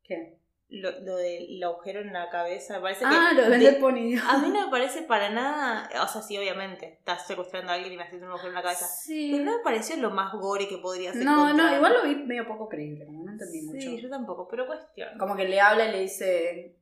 ¿Qué? 0.03 0.39
Lo, 0.75 0.91
lo 1.01 1.17
del 1.17 1.63
agujero 1.63 2.01
en 2.01 2.13
la 2.13 2.31
cabeza, 2.31 2.75
me 2.77 2.81
parece 2.81 3.05
Ah, 3.07 3.29
que... 3.31 3.37
lo 3.37 3.43
de 3.43 3.49
vender 3.51 3.75
de- 3.75 3.81
ponis. 3.81 4.23
a 4.27 4.39
mí 4.39 4.49
no 4.49 4.65
me 4.65 4.71
parece 4.71 5.03
para 5.03 5.29
nada... 5.31 5.89
O 6.03 6.09
sea, 6.09 6.23
sí, 6.23 6.37
obviamente, 6.39 6.95
estás 6.99 7.27
secuestrando 7.27 7.71
a 7.73 7.75
alguien 7.75 7.93
y 7.93 7.97
me 7.97 8.05
haciendo 8.05 8.27
un 8.27 8.33
agujero 8.33 8.49
en 8.51 8.55
la 8.55 8.63
cabeza. 8.63 8.87
Sí. 8.87 9.31
Pero 9.33 9.45
no 9.45 9.59
me 9.59 9.63
pareció 9.63 9.97
lo 9.99 10.11
más 10.11 10.33
gore 10.33 10.67
que 10.69 10.79
podría 10.79 11.13
ser. 11.13 11.25
No, 11.25 11.53
no, 11.53 11.75
igual 11.77 11.93
lo 11.93 12.03
vi 12.05 12.15
medio 12.25 12.47
poco 12.49 12.69
creíble, 12.69 13.05
como 13.05 13.23
no 13.25 13.33
entendí 13.33 13.61
Sí, 13.61 13.67
mucho. 13.89 14.03
yo 14.03 14.09
tampoco, 14.09 14.49
pero 14.49 14.67
cuestión. 14.67 15.11
Como 15.19 15.37
que 15.37 15.47
le 15.47 15.61
habla 15.61 15.87
y 15.89 15.93
le 15.93 16.01
dice, 16.01 16.77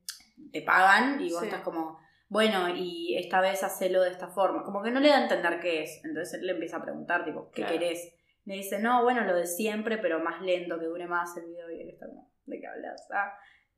te 0.53 0.61
pagan 0.61 1.19
y 1.21 1.29
vos 1.31 1.41
Sí. 1.41 1.47
estás 1.47 1.61
como, 1.61 1.99
bueno, 2.29 2.69
y 2.73 3.17
esta 3.17 3.41
vez 3.41 3.61
hacelo 3.63 4.01
de 4.03 4.11
esta 4.11 4.29
forma. 4.29 4.63
Como 4.63 4.81
que 4.81 4.91
no 4.91 5.01
le 5.01 5.09
da 5.09 5.17
a 5.17 5.23
entender 5.23 5.59
qué 5.59 5.83
es. 5.83 5.99
Entonces 6.05 6.39
él 6.39 6.47
le 6.47 6.53
empieza 6.53 6.77
a 6.77 6.81
preguntar, 6.81 7.25
tipo, 7.25 7.49
¿qué 7.51 7.63
Claro. 7.63 7.77
querés? 7.77 8.15
Le 8.45 8.55
dice, 8.55 8.79
no, 8.79 9.03
bueno, 9.03 9.25
lo 9.25 9.35
de 9.35 9.45
siempre, 9.47 9.97
pero 9.97 10.19
más 10.21 10.41
lento, 10.41 10.79
que 10.79 10.85
dure 10.85 11.07
más 11.07 11.35
el 11.35 11.45
video. 11.47 11.69
Y 11.69 11.81
él 11.81 11.89
está 11.89 12.07
como, 12.07 12.31
¿de 12.45 12.59
qué 12.59 12.67
hablas? 12.67 13.05
Ah. 13.13 13.33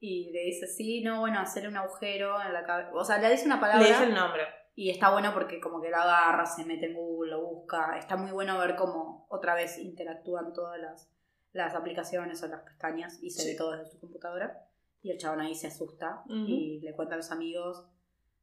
Y 0.06 0.32
le 0.32 0.42
dice, 0.42 0.68
sí, 0.68 1.02
no, 1.02 1.22
bueno, 1.22 1.40
hacerle 1.40 1.70
un 1.70 1.78
agujero 1.78 2.42
en 2.42 2.52
la 2.52 2.66
cabeza. 2.66 2.90
O 2.94 3.06
sea, 3.06 3.20
le 3.20 3.30
dice 3.30 3.46
una 3.46 3.62
palabra. 3.62 3.82
Le 3.84 3.88
dice 3.88 4.04
el 4.04 4.14
nombre. 4.14 4.42
Y 4.76 4.90
está 4.90 5.12
bueno 5.12 5.34
porque 5.34 5.62
como 5.62 5.80
que 5.82 5.90
la 5.90 6.02
agarra, 6.02 6.46
se 6.46 6.66
mete 6.66 6.88
en 6.88 6.94
Google, 6.96 7.32
lo 7.32 7.42
busca. 7.42 7.98
Está 7.98 8.18
muy 8.18 8.32
bueno 8.32 8.60
ver 8.60 8.76
cómo 8.76 9.26
otra 9.30 9.54
vez 9.56 9.78
interactúan 9.78 10.52
todas 10.52 10.78
las, 10.78 11.10
las 11.54 11.74
aplicaciones 11.74 12.44
o 12.44 12.48
las 12.48 12.64
pestañas 12.64 13.18
y 13.24 13.30
se 13.30 13.44
Sí. 13.44 13.50
ve 13.52 13.56
todo 13.56 13.78
desde 13.78 13.92
su 13.92 14.00
computadora. 14.02 14.68
Y 15.02 15.12
el 15.12 15.18
chabón 15.18 15.40
ahí 15.40 15.56
se 15.56 15.68
asusta 15.68 16.24
y 16.28 16.82
le 16.82 16.94
cuenta 16.96 17.14
a 17.14 17.18
los 17.18 17.32
amigos. 17.32 17.86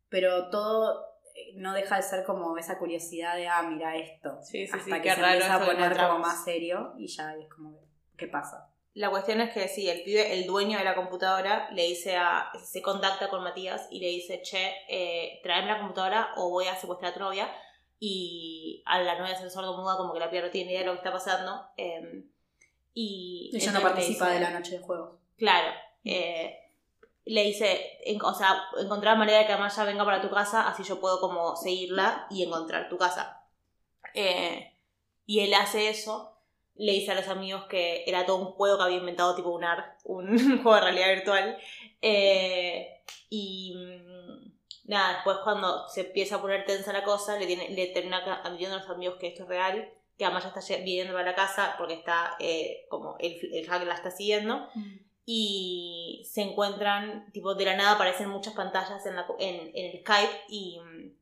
Pero 0.08 0.48
todo 0.48 1.04
eh, 1.34 1.52
no 1.56 1.74
deja 1.74 1.96
de 1.96 2.02
ser 2.02 2.24
como 2.24 2.56
esa 2.56 2.78
curiosidad 2.78 3.36
de, 3.36 3.48
ah, 3.48 3.62
mira 3.68 3.96
esto. 3.96 4.38
Sí, 4.42 4.66
sí, 4.66 4.72
Hasta 4.72 5.02
que 5.02 5.10
se 5.14 5.20
empieza 5.20 5.54
a 5.56 5.66
poner 5.66 5.94
como 5.94 6.18
más 6.20 6.42
serio 6.42 6.94
y 6.96 7.06
ya 7.06 7.34
es 7.36 7.48
como, 7.50 7.78
¿qué 8.16 8.28
pasa? 8.28 8.66
La 8.94 9.08
cuestión 9.10 9.40
es 9.40 9.52
que 9.54 9.68
sí, 9.68 9.88
el 9.88 10.02
pibe, 10.02 10.32
el 10.34 10.46
dueño 10.46 10.76
de 10.78 10.84
la 10.84 10.94
computadora, 10.96 11.70
le 11.72 11.84
dice 11.86 12.16
a. 12.16 12.50
se 12.64 12.82
contacta 12.82 13.28
con 13.30 13.42
Matías 13.44 13.86
y 13.90 14.00
le 14.00 14.08
dice, 14.08 14.42
che, 14.42 14.72
eh, 14.88 15.40
tráeme 15.42 15.68
la 15.68 15.78
computadora 15.78 16.32
o 16.36 16.50
voy 16.50 16.66
a 16.66 16.74
secuestrar 16.76 17.12
a 17.12 17.14
tu 17.14 17.20
novia. 17.20 17.48
Y 18.00 18.82
a 18.86 18.98
la 19.00 19.18
novia 19.18 19.36
sordo 19.50 19.76
muda, 19.76 19.96
como 19.96 20.12
que 20.14 20.20
la 20.20 20.30
piba 20.30 20.42
no 20.42 20.50
tiene 20.50 20.70
idea 20.72 20.80
de 20.80 20.86
lo 20.86 20.92
que 20.92 20.98
está 20.98 21.12
pasando. 21.12 21.66
eh, 21.76 22.24
y 22.94 23.50
Ella 23.54 23.72
no 23.72 23.80
participa 23.82 24.26
dice- 24.26 24.34
de 24.34 24.40
la 24.44 24.50
noche 24.50 24.72
de 24.78 24.84
juegos. 24.84 25.18
Claro. 25.36 25.72
eh, 26.04 26.56
le 27.26 27.44
dice, 27.44 27.98
en- 28.04 28.20
o 28.22 28.34
sea, 28.34 28.64
encontrar 28.80 29.16
manera 29.18 29.38
de 29.40 29.46
que 29.46 29.52
Amaya 29.52 29.84
venga 29.84 30.04
para 30.04 30.20
tu 30.22 30.30
casa, 30.30 30.66
así 30.66 30.82
yo 30.82 30.98
puedo 30.98 31.20
como 31.20 31.54
seguirla 31.56 32.26
y 32.30 32.42
encontrar 32.42 32.88
tu 32.88 32.96
casa. 32.98 33.44
Eh, 34.14 34.74
y 35.26 35.40
él 35.40 35.52
hace 35.54 35.90
eso, 35.90 36.29
le 36.80 36.92
dice 36.92 37.12
a 37.12 37.14
los 37.14 37.28
amigos 37.28 37.64
que 37.66 38.04
era 38.06 38.24
todo 38.26 38.36
un 38.36 38.52
juego 38.52 38.78
que 38.78 38.84
había 38.84 38.96
inventado 38.98 39.34
tipo 39.34 39.50
un 39.50 39.64
AR, 39.64 39.96
un 40.04 40.36
juego 40.62 40.74
de 40.76 40.80
realidad 40.80 41.08
virtual. 41.08 41.58
Eh, 42.02 43.02
y 43.28 43.74
mm, 43.76 44.52
nada, 44.90 45.14
después 45.14 45.36
cuando 45.44 45.88
se 45.88 46.00
empieza 46.02 46.36
a 46.36 46.40
poner 46.40 46.64
tensa 46.64 46.92
la 46.92 47.04
cosa, 47.04 47.38
le, 47.38 47.46
tiene, 47.46 47.68
le 47.70 47.86
termina 47.88 48.18
admitiendo 48.42 48.76
a 48.76 48.80
los 48.80 48.88
amigos 48.90 49.16
que 49.20 49.28
esto 49.28 49.42
es 49.42 49.48
real, 49.48 49.92
que 50.18 50.24
Amaya 50.24 50.48
está 50.48 50.60
lle- 50.60 50.82
viniendo 50.84 51.12
para 51.12 51.24
la 51.24 51.34
casa 51.34 51.74
porque 51.78 51.94
está 51.94 52.36
eh, 52.38 52.86
como 52.88 53.16
el, 53.20 53.38
el 53.54 53.66
hacker 53.66 53.86
la 53.86 53.94
está 53.94 54.10
siguiendo 54.10 54.68
y 55.26 56.26
se 56.30 56.42
encuentran, 56.42 57.30
tipo, 57.32 57.54
de 57.54 57.64
la 57.64 57.76
nada 57.76 57.92
aparecen 57.92 58.28
muchas 58.28 58.54
pantallas 58.54 59.04
en, 59.06 59.16
la, 59.16 59.26
en, 59.38 59.70
en 59.74 59.86
el 59.96 60.00
Skype 60.00 60.40
y 60.48 60.80
mm, 60.80 61.12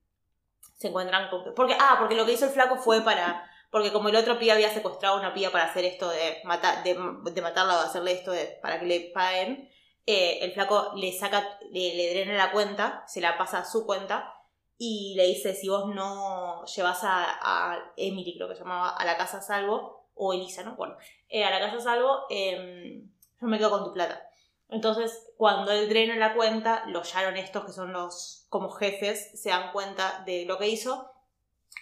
se 0.79 0.89
encuentran 0.89 1.29
con... 1.31 1.53
Porque, 1.55 1.77
ah, 1.79 1.97
porque 1.99 2.15
lo 2.15 2.25
que 2.25 2.33
hizo 2.33 2.47
el 2.47 2.53
flaco 2.53 2.77
fue 2.77 3.03
para... 3.03 3.45
Porque 3.71 3.93
como 3.93 4.09
el 4.09 4.17
otro 4.17 4.39
pibe 4.39 4.53
había 4.53 4.73
secuestrado 4.73 5.17
a 5.17 5.21
una 5.21 5.35
piba 5.35 5.51
para 5.51 5.65
hacer 5.65 5.85
esto 5.85 6.09
de, 6.09 6.39
matar 6.45 6.83
de, 6.85 6.97
de 7.33 7.43
matarla 7.43 7.77
o 7.77 7.81
hacerle 7.81 8.13
esto 8.13 8.33
de, 8.33 8.59
para 8.63 8.81
que 8.81 8.87
le 8.87 9.11
paguen, 9.13 9.69
eh, 10.07 10.39
el 10.41 10.53
flaco 10.53 10.93
le 10.97 11.13
saca, 11.13 11.59
le, 11.71 11.95
le 11.95 12.11
drena 12.11 12.35
la 12.35 12.51
cuenta, 12.51 13.05
se 13.07 13.21
la 13.21 13.37
pasa 13.37 13.59
a 13.59 13.65
su 13.67 13.85
cuenta 13.85 14.33
y 14.79 15.15
le 15.17 15.27
dice, 15.27 15.55
si 15.55 15.69
vos 15.69 15.93
no 15.95 16.65
llevas 16.65 17.05
a, 17.05 17.27
a 17.43 17.93
Emily, 17.97 18.37
creo 18.37 18.49
que 18.49 18.55
se 18.55 18.63
llamaba, 18.63 18.91
a 18.91 19.05
la 19.05 19.17
casa 19.17 19.39
a 19.39 19.43
salvo, 19.43 20.09
o 20.15 20.33
Elisa, 20.33 20.63
¿no? 20.63 20.77
Bueno, 20.77 20.97
eh, 21.29 21.45
a 21.45 21.51
la 21.51 21.61
casa 21.61 21.81
salvo, 21.81 22.23
eh, 22.31 23.03
yo 23.41 23.47
me 23.47 23.59
quedo 23.59 23.71
con 23.71 23.85
tu 23.85 23.93
plata. 23.93 24.23
Entonces, 24.69 25.33
cuando 25.37 25.73
él 25.73 25.89
drena 25.89 26.17
la 26.17 26.35
cuenta, 26.35 26.85
los 26.87 27.09
Sharon 27.09 27.37
estos, 27.37 27.65
que 27.65 27.73
son 27.73 27.93
los 27.93 28.47
como 28.49 28.71
jefes, 28.71 29.41
se 29.41 29.51
dan 29.51 29.73
cuenta 29.73 30.23
de 30.27 30.45
lo 30.45 30.59
que 30.59 30.69
hizo 30.69 31.11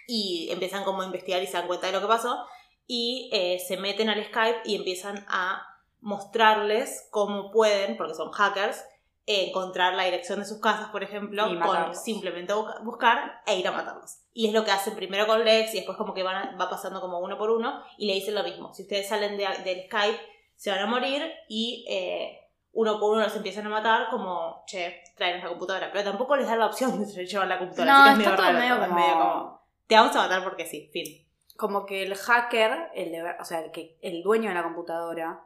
y 0.06 0.48
empiezan 0.50 0.84
como 0.84 1.02
a 1.02 1.06
investigar 1.06 1.42
y 1.42 1.46
se 1.46 1.54
dan 1.56 1.66
cuenta 1.66 1.86
de 1.88 1.92
lo 1.92 2.00
que 2.00 2.06
pasó 2.06 2.46
y 2.86 3.28
eh, 3.32 3.58
se 3.58 3.76
meten 3.76 4.08
al 4.08 4.24
Skype 4.24 4.60
y 4.64 4.76
empiezan 4.76 5.24
a 5.28 5.62
mostrarles 6.00 7.08
cómo 7.10 7.50
pueden, 7.50 7.96
porque 7.96 8.14
son 8.14 8.30
hackers, 8.30 8.84
eh, 9.26 9.48
encontrar 9.48 9.94
la 9.94 10.04
dirección 10.04 10.38
de 10.38 10.44
sus 10.44 10.60
casas, 10.60 10.88
por 10.90 11.02
ejemplo, 11.02 11.46
Y 11.48 11.58
con 11.58 11.94
simplemente 11.96 12.54
bu- 12.54 12.84
buscar 12.84 13.42
e 13.46 13.58
ir 13.58 13.66
a 13.66 13.72
matarlos. 13.72 14.18
Y 14.32 14.46
es 14.48 14.52
lo 14.54 14.64
que 14.64 14.70
hacen 14.70 14.94
primero 14.94 15.26
con 15.26 15.44
Lex 15.44 15.74
y 15.74 15.78
después 15.78 15.96
como 15.98 16.14
que 16.14 16.22
van 16.22 16.56
va 16.60 16.70
pasando 16.70 17.00
como 17.00 17.18
uno 17.18 17.36
por 17.36 17.50
uno 17.50 17.82
y 17.98 18.06
le 18.06 18.14
dicen 18.14 18.34
lo 18.34 18.44
mismo. 18.44 18.72
Si 18.72 18.82
ustedes 18.82 19.08
salen 19.08 19.36
de- 19.36 19.62
del 19.64 19.86
Skype, 19.86 20.20
se 20.54 20.70
van 20.70 20.78
a 20.80 20.86
morir 20.86 21.28
y 21.48 21.84
eh, 21.88 22.38
uno 22.72 23.00
por 23.00 23.12
uno 23.14 23.22
los 23.22 23.34
empiezan 23.34 23.66
a 23.66 23.70
matar 23.70 24.08
como, 24.10 24.62
che, 24.66 25.02
traen 25.16 25.42
la 25.42 25.48
computadora. 25.48 25.90
Pero 25.92 26.04
tampoco 26.04 26.36
les 26.36 26.46
dan 26.46 26.58
la 26.60 26.66
opción 26.66 27.04
de 27.04 27.26
llevar 27.26 27.48
la 27.48 27.58
computadora. 27.58 27.92
No, 27.92 28.04
así 28.12 28.22
que 28.22 28.28
es 28.30 28.36
todo 28.36 28.46
raro, 28.46 28.58
medio 28.58 28.74
es 28.74 28.88
como... 28.88 29.55
te 29.86 29.94
vamos 29.94 30.14
a 30.16 30.20
matar 30.20 30.42
porque 30.44 30.66
sí, 30.66 30.88
fin. 30.92 31.26
como 31.56 31.86
que 31.86 32.02
el 32.02 32.14
hacker, 32.14 32.90
el 32.94 33.12
de 33.12 33.22
o 33.40 33.44
sea, 33.44 33.60
el, 33.60 33.70
que, 33.70 33.98
el 34.02 34.22
dueño 34.22 34.48
de 34.48 34.54
la 34.54 34.62
computadora 34.62 35.44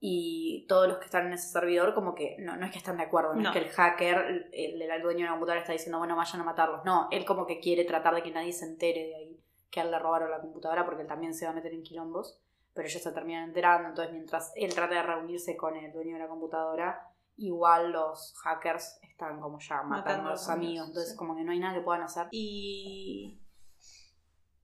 y 0.00 0.66
todos 0.68 0.86
los 0.88 0.98
que 0.98 1.06
están 1.06 1.26
en 1.26 1.32
ese 1.32 1.48
servidor, 1.48 1.92
como 1.94 2.14
que 2.14 2.36
no, 2.38 2.56
no 2.56 2.66
es 2.66 2.72
que 2.72 2.78
están 2.78 2.98
de 2.98 3.02
acuerdo, 3.04 3.34
no, 3.34 3.40
No. 3.42 3.48
es 3.48 3.52
que 3.52 3.64
el 3.64 3.70
hacker, 3.70 4.48
el, 4.52 4.80
el 4.80 5.02
dueño 5.02 5.20
de 5.20 5.24
la 5.24 5.30
computadora 5.30 5.60
está 5.60 5.72
diciendo, 5.72 5.98
bueno, 5.98 6.14
vayan 6.16 6.40
a 6.40 6.44
matarlos. 6.44 6.84
No, 6.84 7.08
él 7.10 7.24
como 7.24 7.46
que 7.46 7.58
quiere 7.58 7.84
tratar 7.84 8.14
de 8.14 8.22
que 8.22 8.30
nadie 8.30 8.52
se 8.52 8.64
entere 8.64 9.08
de 9.08 9.14
ahí, 9.16 9.40
que 9.70 9.80
a 9.80 9.82
él 9.82 9.90
le 9.90 9.98
robaron 9.98 10.30
la 10.30 10.40
computadora 10.40 10.84
porque 10.84 11.02
él 11.02 11.08
también 11.08 11.34
se 11.34 11.46
va 11.46 11.50
a 11.50 11.54
meter 11.54 11.72
en 11.74 11.82
quilombos, 11.82 12.38
pero 12.74 12.86
ellos 12.86 13.02
se 13.02 13.10
terminan 13.10 13.44
enterando, 13.48 13.88
entonces 13.88 14.12
mientras 14.12 14.52
él 14.54 14.72
trata 14.72 14.94
de 14.94 15.02
reunirse 15.02 15.56
con 15.56 15.74
el 15.76 15.90
dueño 15.92 16.14
de 16.14 16.22
la 16.22 16.28
computadora, 16.28 17.10
igual 17.36 17.90
los 17.90 18.34
hackers 18.42 19.00
están 19.02 19.40
como 19.40 19.58
ya 19.58 19.82
matando, 19.82 19.96
Matando 19.96 20.28
a 20.28 20.32
los 20.32 20.40
a 20.40 20.42
los 20.42 20.48
amigos, 20.50 20.68
amigos, 20.68 20.88
entonces 20.88 21.12
sí. 21.12 21.16
como 21.18 21.34
que 21.34 21.42
no 21.42 21.50
hay 21.50 21.58
nada 21.58 21.74
que 21.74 21.80
puedan 21.80 22.02
hacer. 22.02 22.28
Y. 22.30 23.40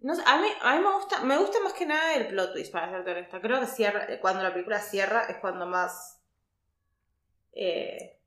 No 0.05 0.15
sé, 0.15 0.23
a 0.27 0.37
mí, 0.39 0.49
a 0.61 0.75
mí 0.77 0.83
me 0.83 0.93
gusta, 0.93 1.21
me 1.21 1.39
gusta 1.39 1.59
más 1.61 1.73
que 1.73 1.87
nada 1.87 2.15
el 2.15 2.27
plot 2.29 2.53
twist, 2.53 2.71
para 2.73 2.91
serte 2.91 3.11
honesta. 3.13 3.41
Creo 3.41 3.59
que 3.61 3.67
cierra, 3.67 4.07
cuando 4.21 4.43
la 4.43 4.53
película 4.53 4.79
cierra 4.79 5.25
es 5.31 5.39
cuando 5.39 5.67
más 5.67 6.21
eh, 7.53 8.19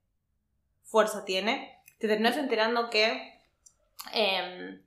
fuerza 0.84 1.26
tiene. 1.26 1.82
Te 2.00 2.08
terminas 2.08 2.38
enterando 2.38 2.90
que. 2.90 3.42
em, 4.14 4.82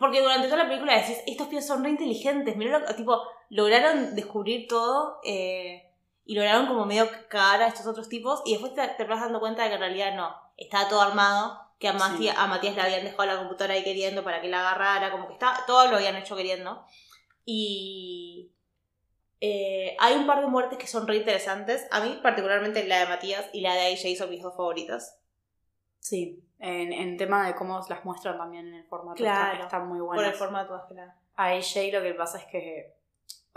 porque 0.00 0.20
durante 0.20 0.48
toda 0.48 0.64
la 0.64 0.68
película 0.68 0.96
decís, 0.96 1.18
estos 1.26 1.48
pies 1.48 1.66
son 1.66 1.82
re 1.84 1.90
inteligentes, 1.90 2.56
mirá 2.56 2.78
lo- 2.80 2.94
tipo, 2.96 3.22
lograron 3.50 4.14
descubrir 4.14 4.66
todo 4.68 5.20
eh, 5.24 5.90
y 6.24 6.34
lograron 6.34 6.66
como 6.66 6.84
medio 6.86 7.08
cagar 7.28 7.62
a 7.62 7.68
estos 7.68 7.86
otros 7.86 8.08
tipos 8.08 8.42
y 8.44 8.52
después 8.52 8.74
te, 8.74 8.86
te 8.88 9.04
vas 9.04 9.20
dando 9.20 9.40
cuenta 9.40 9.62
de 9.62 9.68
que 9.70 9.74
en 9.76 9.80
realidad 9.80 10.14
no, 10.16 10.36
estaba 10.56 10.88
todo 10.88 11.00
armado, 11.02 11.65
que 11.78 11.88
a 11.88 11.92
Matías, 11.92 12.34
Sí. 12.34 12.40
a 12.42 12.46
Matías 12.46 12.74
le 12.74 12.82
habían 12.82 13.04
dejado 13.04 13.26
la 13.26 13.38
computadora 13.38 13.74
ahí 13.74 13.84
queriendo 13.84 14.24
para 14.24 14.40
que 14.40 14.48
la 14.48 14.60
agarrara, 14.60 15.10
como 15.10 15.26
que 15.26 15.34
está, 15.34 15.64
todo 15.66 15.88
lo 15.88 15.96
habían 15.96 16.16
hecho 16.16 16.34
queriendo. 16.36 16.84
Y 17.44 18.50
eh, 19.40 19.96
hay 20.00 20.14
un 20.14 20.26
par 20.26 20.40
de 20.40 20.46
muertes 20.46 20.78
que 20.78 20.86
son 20.86 21.06
re 21.06 21.16
interesantes, 21.16 21.86
a 21.90 22.00
mí 22.00 22.18
particularmente 22.22 22.84
la 22.86 23.00
de 23.00 23.06
Matías 23.06 23.48
y 23.52 23.60
la 23.60 23.74
de 23.74 23.92
AJ 23.92 24.16
son 24.16 24.30
mis 24.30 24.42
dos 24.42 24.56
favoritas. 24.56 25.18
Sí, 26.00 26.42
en, 26.58 26.92
en 26.92 27.16
tema 27.18 27.46
de 27.46 27.54
cómo 27.54 27.84
las 27.88 28.04
muestran 28.04 28.38
también 28.38 28.66
en 28.68 28.74
el 28.74 28.84
formato, 28.86 29.16
Claro, 29.16 29.52
está, 29.52 29.64
están 29.64 29.88
muy 29.88 29.98
Por 29.98 30.06
buenas. 30.08 30.32
el 30.32 30.38
formato 30.38 30.82
nada. 30.94 31.18
A 31.36 31.48
AJ 31.50 31.92
lo 31.92 32.02
que 32.02 32.14
pasa 32.14 32.38
es 32.38 32.46
que, 32.46 32.95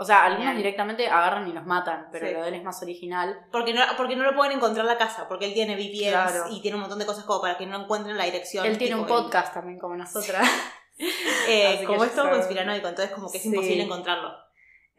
o 0.00 0.04
sea, 0.04 0.24
algunos 0.24 0.56
directamente 0.56 1.06
agarran 1.08 1.46
y 1.46 1.52
los 1.52 1.66
matan, 1.66 2.08
pero 2.10 2.26
Sí. 2.26 2.32
lo 2.32 2.40
de 2.42 2.48
él 2.48 2.54
es 2.54 2.64
más 2.64 2.82
original. 2.82 3.38
Porque 3.52 3.74
no, 3.74 3.82
porque 3.98 4.16
no 4.16 4.24
lo 4.24 4.34
pueden 4.34 4.52
encontrar 4.56 4.86
la 4.86 4.96
casa, 4.96 5.28
porque 5.28 5.44
él 5.44 5.52
tiene 5.52 5.76
VPNs 5.76 6.10
Claro. 6.32 6.44
y 6.50 6.62
tiene 6.62 6.76
un 6.76 6.80
montón 6.80 6.98
de 6.98 7.04
cosas 7.06 7.24
como 7.24 7.42
para 7.42 7.58
que 7.58 7.66
no 7.66 7.82
encuentren 7.82 8.16
la 8.16 8.24
dirección. 8.24 8.64
Él 8.64 8.78
tiene 8.78 8.96
un 8.96 9.06
podcast 9.06 9.52
también 9.52 9.78
como 9.78 9.94
nosotras. 9.96 10.48
eh, 11.48 11.84
como 11.86 12.02
es 12.04 12.14
todo 12.14 12.30
conspiranoico, 12.30 12.88
entonces 12.88 13.14
como 13.14 13.30
que 13.30 13.36
es 13.38 13.42
Sí. 13.42 13.48
imposible 13.50 13.84
encontrarlo. 13.84 14.30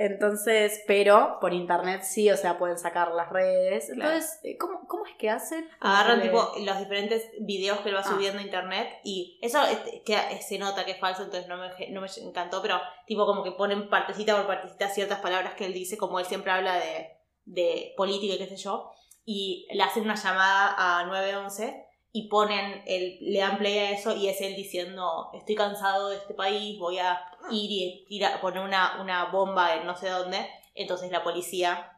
Entonces, 0.06 0.82
pero 0.88 1.38
por 1.40 1.54
internet 1.54 2.02
sí, 2.04 2.30
o 2.32 2.38
sea, 2.38 2.58
pueden 2.58 2.78
sacar 2.80 3.12
las 3.12 3.30
redes. 3.30 3.90
Entonces, 3.90 4.40
eh, 4.44 4.58
¿cómo, 4.58 4.88
cómo 4.88 5.06
es 5.06 5.16
que 5.18 5.30
hacen? 5.30 5.70
Agarran 5.80 6.18
Le- 6.20 6.26
tipo 6.26 6.52
los 6.60 6.80
diferentes 6.80 7.30
videos 7.40 7.80
que 7.82 7.90
él 7.90 7.96
va 7.96 8.00
Ah. 8.00 8.10
subiendo 8.10 8.40
a 8.40 8.44
internet 8.44 8.88
y 9.04 9.38
eso 9.42 9.62
este, 9.64 10.02
que 10.04 10.18
se 10.42 10.58
nota 10.58 10.86
que 10.86 10.92
es 10.92 11.00
falso, 11.00 11.24
entonces 11.24 11.48
no 11.48 11.58
me, 11.58 11.70
no 11.90 12.02
me 12.02 12.08
encantó, 12.24 12.62
pero 12.62 12.80
tipo 13.06 13.26
como 13.26 13.44
que 13.44 13.52
ponen 13.52 13.90
partecita 13.90 14.36
por 14.36 14.48
partecita 14.48 14.90
ciertas 14.90 15.20
palabras 15.20 15.54
que 15.54 15.66
él 15.66 15.74
dice, 15.74 15.98
como 15.98 16.20
él 16.20 16.26
siempre 16.26 16.52
habla 16.52 16.76
de, 16.78 17.12
de 17.46 17.94
política 17.96 18.34
y 18.34 18.38
qué 18.40 18.48
sé 18.48 18.58
yo, 18.58 18.92
y 19.24 19.68
le 19.72 19.84
hacen 19.84 20.04
una 20.04 20.16
llamada 20.16 20.76
a 21.00 21.06
911 21.06 21.86
y 22.14 22.28
ponen, 22.28 22.84
el, 22.88 23.18
le 23.22 23.40
dan 23.40 23.58
play 23.58 23.78
a 23.78 23.92
eso 23.92 24.16
y 24.16 24.28
es 24.28 24.42
él 24.42 24.56
diciendo, 24.56 25.30
estoy 25.34 25.56
cansado 25.56 26.10
de 26.10 26.18
este 26.18 26.34
país, 26.34 26.78
voy 26.78 26.98
a 27.00 27.22
ir 27.50 27.72
y 27.72 28.06
tira- 28.08 28.42
poner 28.42 28.64
una, 28.64 29.02
una 29.02 29.26
bomba 29.26 29.76
en 29.76 29.86
no 29.86 29.96
sé 29.96 30.10
dónde, 30.10 30.46
entonces 30.76 31.10
la 31.12 31.24
policía 31.24 31.98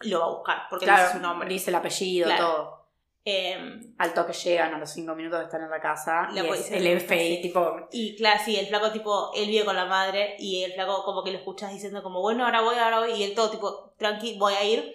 lo 0.00 0.18
va 0.20 0.24
a 0.26 0.30
buscar, 0.30 0.62
porque 0.68 0.84
Claro, 0.84 1.02
dice 1.02 1.12
su 1.14 1.20
nombre. 1.22 1.48
dice 1.48 1.70
el 1.70 1.76
apellido, 1.76 2.26
Claro. 2.26 2.44
todo. 2.44 2.82
Em, 3.24 3.94
Al 3.98 4.14
toque 4.14 4.32
llegan 4.32 4.74
a 4.74 4.78
los 4.78 4.90
cinco 4.90 5.14
minutos 5.14 5.38
de 5.38 5.44
estar 5.44 5.60
en 5.60 5.70
la 5.70 5.80
casa 5.80 6.28
La 6.32 6.42
y 6.42 6.48
es 6.48 6.72
el 6.72 7.00
sí. 7.00 7.38
tipo, 7.40 7.86
Y 7.92 8.16
claro, 8.16 8.40
sí, 8.44 8.56
el 8.56 8.66
flaco 8.66 8.90
tipo, 8.90 9.30
él 9.36 9.46
vive 9.46 9.64
con 9.64 9.76
la 9.76 9.84
madre 9.84 10.34
y 10.40 10.64
el 10.64 10.72
flaco 10.72 11.04
como 11.04 11.22
que 11.22 11.30
lo 11.30 11.38
escuchas 11.38 11.70
diciendo 11.70 12.02
como, 12.02 12.20
bueno, 12.20 12.44
ahora 12.44 12.62
voy, 12.62 12.74
ahora 12.74 12.98
voy, 12.98 13.12
y 13.12 13.22
él 13.22 13.34
todo 13.36 13.48
tipo, 13.50 13.94
tranqui, 13.96 14.38
voy 14.38 14.54
a 14.54 14.64
ir. 14.64 14.92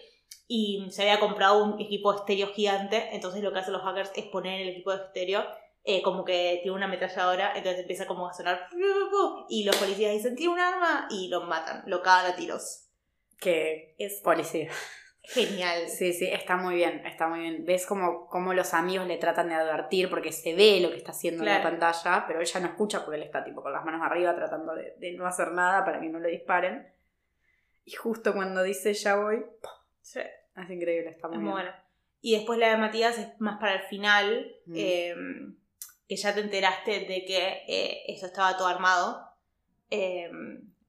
Y 0.48 0.88
se 0.92 1.02
había 1.02 1.20
comprado 1.20 1.64
un 1.64 1.80
equipo 1.82 2.14
de 2.14 2.20
estéreo 2.20 2.48
gigante, 2.48 3.10
entonces 3.12 3.44
lo 3.44 3.52
que 3.52 3.60
hacen 3.60 3.74
los 3.74 3.82
hackers 3.84 4.12
es 4.16 4.26
poner 4.26 4.62
el 4.62 4.70
equipo 4.70 4.92
de 4.92 5.04
estéreo 5.04 5.46
eh, 5.90 6.02
como 6.02 6.26
que 6.26 6.60
tiene 6.62 6.76
una 6.76 6.86
ametralladora, 6.88 7.54
entonces 7.56 7.80
empieza 7.80 8.06
como 8.06 8.28
a 8.28 8.34
sonar 8.34 8.68
y 9.48 9.64
los 9.64 9.78
policías 9.78 10.12
dicen, 10.12 10.36
tiene 10.36 10.52
un 10.52 10.60
arma 10.60 11.08
y 11.10 11.30
lo 11.30 11.44
matan, 11.44 11.82
lo 11.86 12.02
cagan 12.02 12.34
a 12.34 12.36
tiros. 12.36 12.90
que 13.40 13.96
es 13.98 14.20
policía. 14.22 14.70
Genial. 15.22 15.88
Sí, 15.88 16.12
sí, 16.12 16.28
está 16.28 16.58
muy 16.58 16.76
bien, 16.76 17.06
está 17.06 17.30
muy 17.30 17.40
bien. 17.40 17.64
Ves 17.66 17.86
como, 17.86 18.28
como 18.28 18.54
los 18.54 18.74
amigos 18.74 19.08
le 19.08 19.18
tratan 19.18 19.48
de 19.48 19.56
advertir 19.56 20.10
porque 20.10 20.34
se 20.34 20.56
ve 20.56 20.82
lo 20.82 20.90
que 20.90 20.98
está 20.98 21.12
haciendo 21.12 21.44
en 21.44 21.50
la 21.50 21.64
pantalla, 21.64 22.26
pero 22.28 22.42
ella 22.42 22.60
no 22.60 22.68
escucha 22.68 23.06
porque 23.06 23.16
él 23.16 23.24
está 23.24 23.46
tipo 23.46 23.64
con 23.64 23.72
las 23.72 23.86
manos 23.86 24.02
arriba 24.04 24.36
tratando 24.36 24.76
de, 24.76 24.94
de 24.98 25.14
no 25.14 25.26
hacer 25.26 25.54
nada 25.54 25.86
para 25.86 26.02
que 26.02 26.10
no 26.10 26.20
le 26.20 26.32
disparen. 26.32 26.94
Y 27.86 27.92
justo 27.92 28.34
cuando 28.34 28.62
dice 28.62 28.94
ya 28.94 29.16
voy, 29.16 29.46
Sí. 30.08 30.20
es 30.22 30.70
increíble, 30.70 31.10
está 31.10 31.28
muy 31.28 31.36
Es 31.38 31.42
muy 31.44 31.52
bien. 31.54 31.66
buena. 31.66 31.84
Y 32.22 32.36
después 32.36 32.58
la 32.60 32.70
de 32.70 32.78
Matías 32.78 33.18
es 33.20 33.28
más 33.40 33.60
para 33.60 33.74
el 33.76 33.82
final, 33.84 34.56
Mm. 34.66 34.74
eh, 34.78 35.16
que 36.08 36.16
ya 36.16 36.34
te 36.34 36.40
enteraste 36.40 37.02
de 37.02 37.26
que 37.26 37.64
eh, 37.68 38.04
eso 38.08 38.26
estaba 38.28 38.56
todo 38.58 38.68
armado. 38.68 39.30
Eh, 39.92 40.30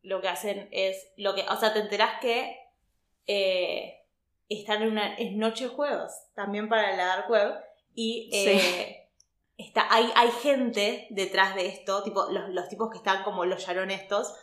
lo 0.03 0.21
que 0.21 0.29
hacen 0.29 0.69
es, 0.71 1.13
lo 1.17 1.35
que, 1.35 1.43
o 1.43 1.57
sea, 1.57 1.73
te 1.73 1.81
enterás 1.81 2.21
que 2.21 2.57
eh, 3.27 4.05
están 4.49 4.83
en 4.83 4.89
una 4.93 5.15
es 5.17 5.33
noche 5.33 5.65
de 5.65 5.71
juegos, 5.71 6.13
también 6.35 6.69
para 6.69 6.95
la 6.97 7.05
dark 7.07 7.29
web, 7.31 7.55
y 7.95 8.31
eh, 8.33 9.09
está, 9.59 9.87
hay, 9.93 10.11
hay 10.15 10.31
gente 10.31 11.07
detrás 11.11 11.55
de 11.57 11.67
esto, 11.67 12.03
tipo 12.05 12.27
los, 12.31 12.49
los 12.51 12.69
tipos 12.69 12.91
que 12.91 12.99
están 12.99 13.25
como 13.25 13.45
los 13.45 13.61
Sharon 13.63 13.91
estos, 13.91 14.35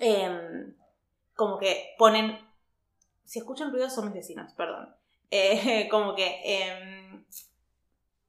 em, 0.00 0.74
como 1.34 1.58
que 1.58 1.94
ponen, 1.98 2.36
si 3.26 3.40
escuchan 3.40 3.72
ruidos 3.72 3.94
son 3.94 4.06
mis 4.06 4.14
vecinos, 4.14 4.52
perdón. 4.54 4.94
Eh, 5.30 5.88
como 5.90 6.14
que, 6.14 6.40
em, 6.44 7.24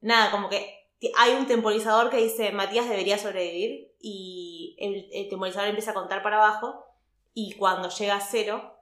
nada, 0.02 0.32
como 0.32 0.50
que 0.50 0.78
hay 1.16 1.36
un 1.36 1.46
temporizador 1.46 2.10
que 2.10 2.18
dice 2.18 2.52
Matías 2.52 2.90
debería 2.90 3.18
sobrevivir 3.18 3.94
y 4.02 4.76
el, 4.80 5.30
temporizador 5.30 5.70
empieza 5.70 5.92
a 5.92 5.96
contar 5.96 6.24
para 6.24 6.38
abajo 6.38 6.86
y 7.34 7.54
cuando 7.54 7.90
llega 7.90 8.16
a 8.16 8.22
cero 8.22 8.80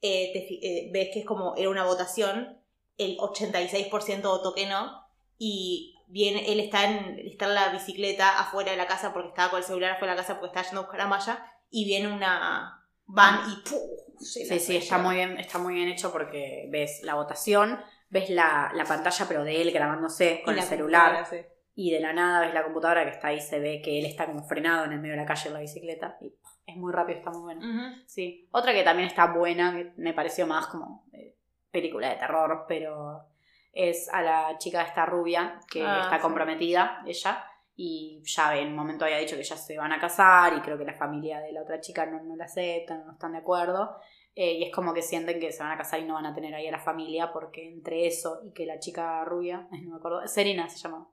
eh, 0.00 0.32
eh, 0.62 0.90
ves 0.92 1.10
que 1.12 1.20
es 1.20 1.26
como 1.26 1.56
era 1.56 1.68
una 1.68 1.84
votación, 1.84 2.60
el 2.98 3.16
86% 3.18 4.22
votó 4.22 4.54
que 4.54 4.66
no 4.66 5.04
y 5.38 5.96
viene, 6.06 6.52
él 6.52 6.60
está 6.60 6.84
en, 6.84 7.18
está 7.18 7.46
en 7.46 7.54
la 7.54 7.70
bicicleta 7.70 8.38
afuera 8.38 8.70
de 8.70 8.76
la 8.76 8.86
casa 8.86 9.12
porque 9.12 9.28
estaba 9.28 9.50
con 9.50 9.58
el 9.58 9.64
celular 9.64 9.92
afuera 9.92 10.12
de 10.12 10.16
la 10.16 10.22
casa 10.22 10.38
porque 10.38 10.48
estaba 10.48 10.66
yendo 10.66 10.80
a 10.80 10.84
buscar 10.84 11.00
a 11.00 11.08
Maya 11.08 11.52
y 11.70 11.84
viene 11.84 12.12
una 12.12 12.84
van 13.06 13.50
y 13.50 13.68
¡pum! 13.68 13.80
Sí, 14.18 14.44
sí, 14.58 14.76
está 14.76 14.98
muy 14.98 15.16
bien, 15.16 15.38
está 15.38 15.58
muy 15.58 15.74
bien 15.74 15.88
hecho 15.88 16.12
porque 16.12 16.68
ves 16.70 17.00
la 17.02 17.14
votación, 17.14 17.78
ves 18.08 18.30
la, 18.30 18.70
la 18.74 18.84
pantalla 18.84 19.26
pero 19.28 19.44
de 19.44 19.60
él 19.62 19.72
grabándose 19.72 20.42
con 20.44 20.54
el 20.54 20.60
la 20.60 20.66
celular. 20.66 21.26
sí. 21.26 21.36
Y 21.78 21.90
de 21.90 22.00
la 22.00 22.14
nada 22.14 22.40
ves 22.40 22.54
la 22.54 22.62
computadora 22.64 23.04
que 23.04 23.10
está 23.10 23.28
ahí, 23.28 23.38
se 23.40 23.60
ve 23.60 23.82
que 23.84 23.98
él 23.98 24.06
está 24.06 24.24
como 24.24 24.42
frenado 24.42 24.86
en 24.86 24.92
el 24.92 24.98
medio 24.98 25.12
de 25.14 25.20
la 25.20 25.26
calle 25.26 25.48
en 25.48 25.52
la 25.54 25.60
bicicleta. 25.60 26.16
Y 26.22 26.32
es 26.64 26.74
muy 26.76 26.90
rápido, 26.90 27.18
está 27.18 27.30
muy 27.30 27.42
bueno. 27.42 27.96
Sí. 28.06 28.48
Otra 28.50 28.72
que 28.72 28.82
también 28.82 29.08
está 29.08 29.26
buena, 29.26 29.74
que 29.74 29.92
me 29.98 30.14
pareció 30.14 30.46
más 30.46 30.68
como 30.68 31.04
eh, 31.12 31.36
película 31.70 32.08
de 32.08 32.16
terror, 32.16 32.64
pero 32.66 33.26
es 33.74 34.08
a 34.10 34.22
la 34.22 34.56
chica 34.56 34.80
esta 34.84 35.04
rubia 35.04 35.60
que 35.70 35.84
Ah, 35.84 36.00
está 36.04 36.16
sí. 36.16 36.22
comprometida, 36.22 37.02
ella, 37.06 37.44
y 37.78 38.22
ya 38.24 38.56
en 38.56 38.68
un 38.68 38.76
momento 38.76 39.04
había 39.04 39.18
dicho 39.18 39.36
que 39.36 39.42
ya 39.42 39.56
se 39.56 39.76
van 39.76 39.92
a 39.92 40.00
casar 40.00 40.56
y 40.56 40.62
creo 40.62 40.78
que 40.78 40.84
la 40.84 40.94
familia 40.94 41.40
de 41.40 41.52
la 41.52 41.62
otra 41.62 41.78
chica 41.78 42.06
no, 42.06 42.22
no 42.22 42.34
la 42.34 42.46
aceptan, 42.46 43.04
no 43.04 43.12
están 43.12 43.32
de 43.32 43.38
acuerdo. 43.38 43.98
Eh, 44.34 44.54
y 44.54 44.64
es 44.64 44.74
como 44.74 44.94
que 44.94 45.02
sienten 45.02 45.38
que 45.38 45.52
se 45.52 45.62
van 45.62 45.72
a 45.72 45.78
casar 45.78 46.00
y 46.00 46.04
no 46.04 46.14
van 46.14 46.26
a 46.26 46.34
tener 46.34 46.54
ahí 46.54 46.66
a 46.66 46.70
la 46.70 46.78
familia 46.78 47.32
porque 47.32 47.66
entre 47.66 48.06
eso 48.06 48.40
y 48.44 48.52
que 48.52 48.66
la 48.66 48.78
chica 48.78 49.24
rubia, 49.24 49.68
no 49.82 49.90
me 49.90 49.96
acuerdo, 49.96 50.26
Serena 50.26 50.68
se 50.68 50.78
llama, 50.78 51.08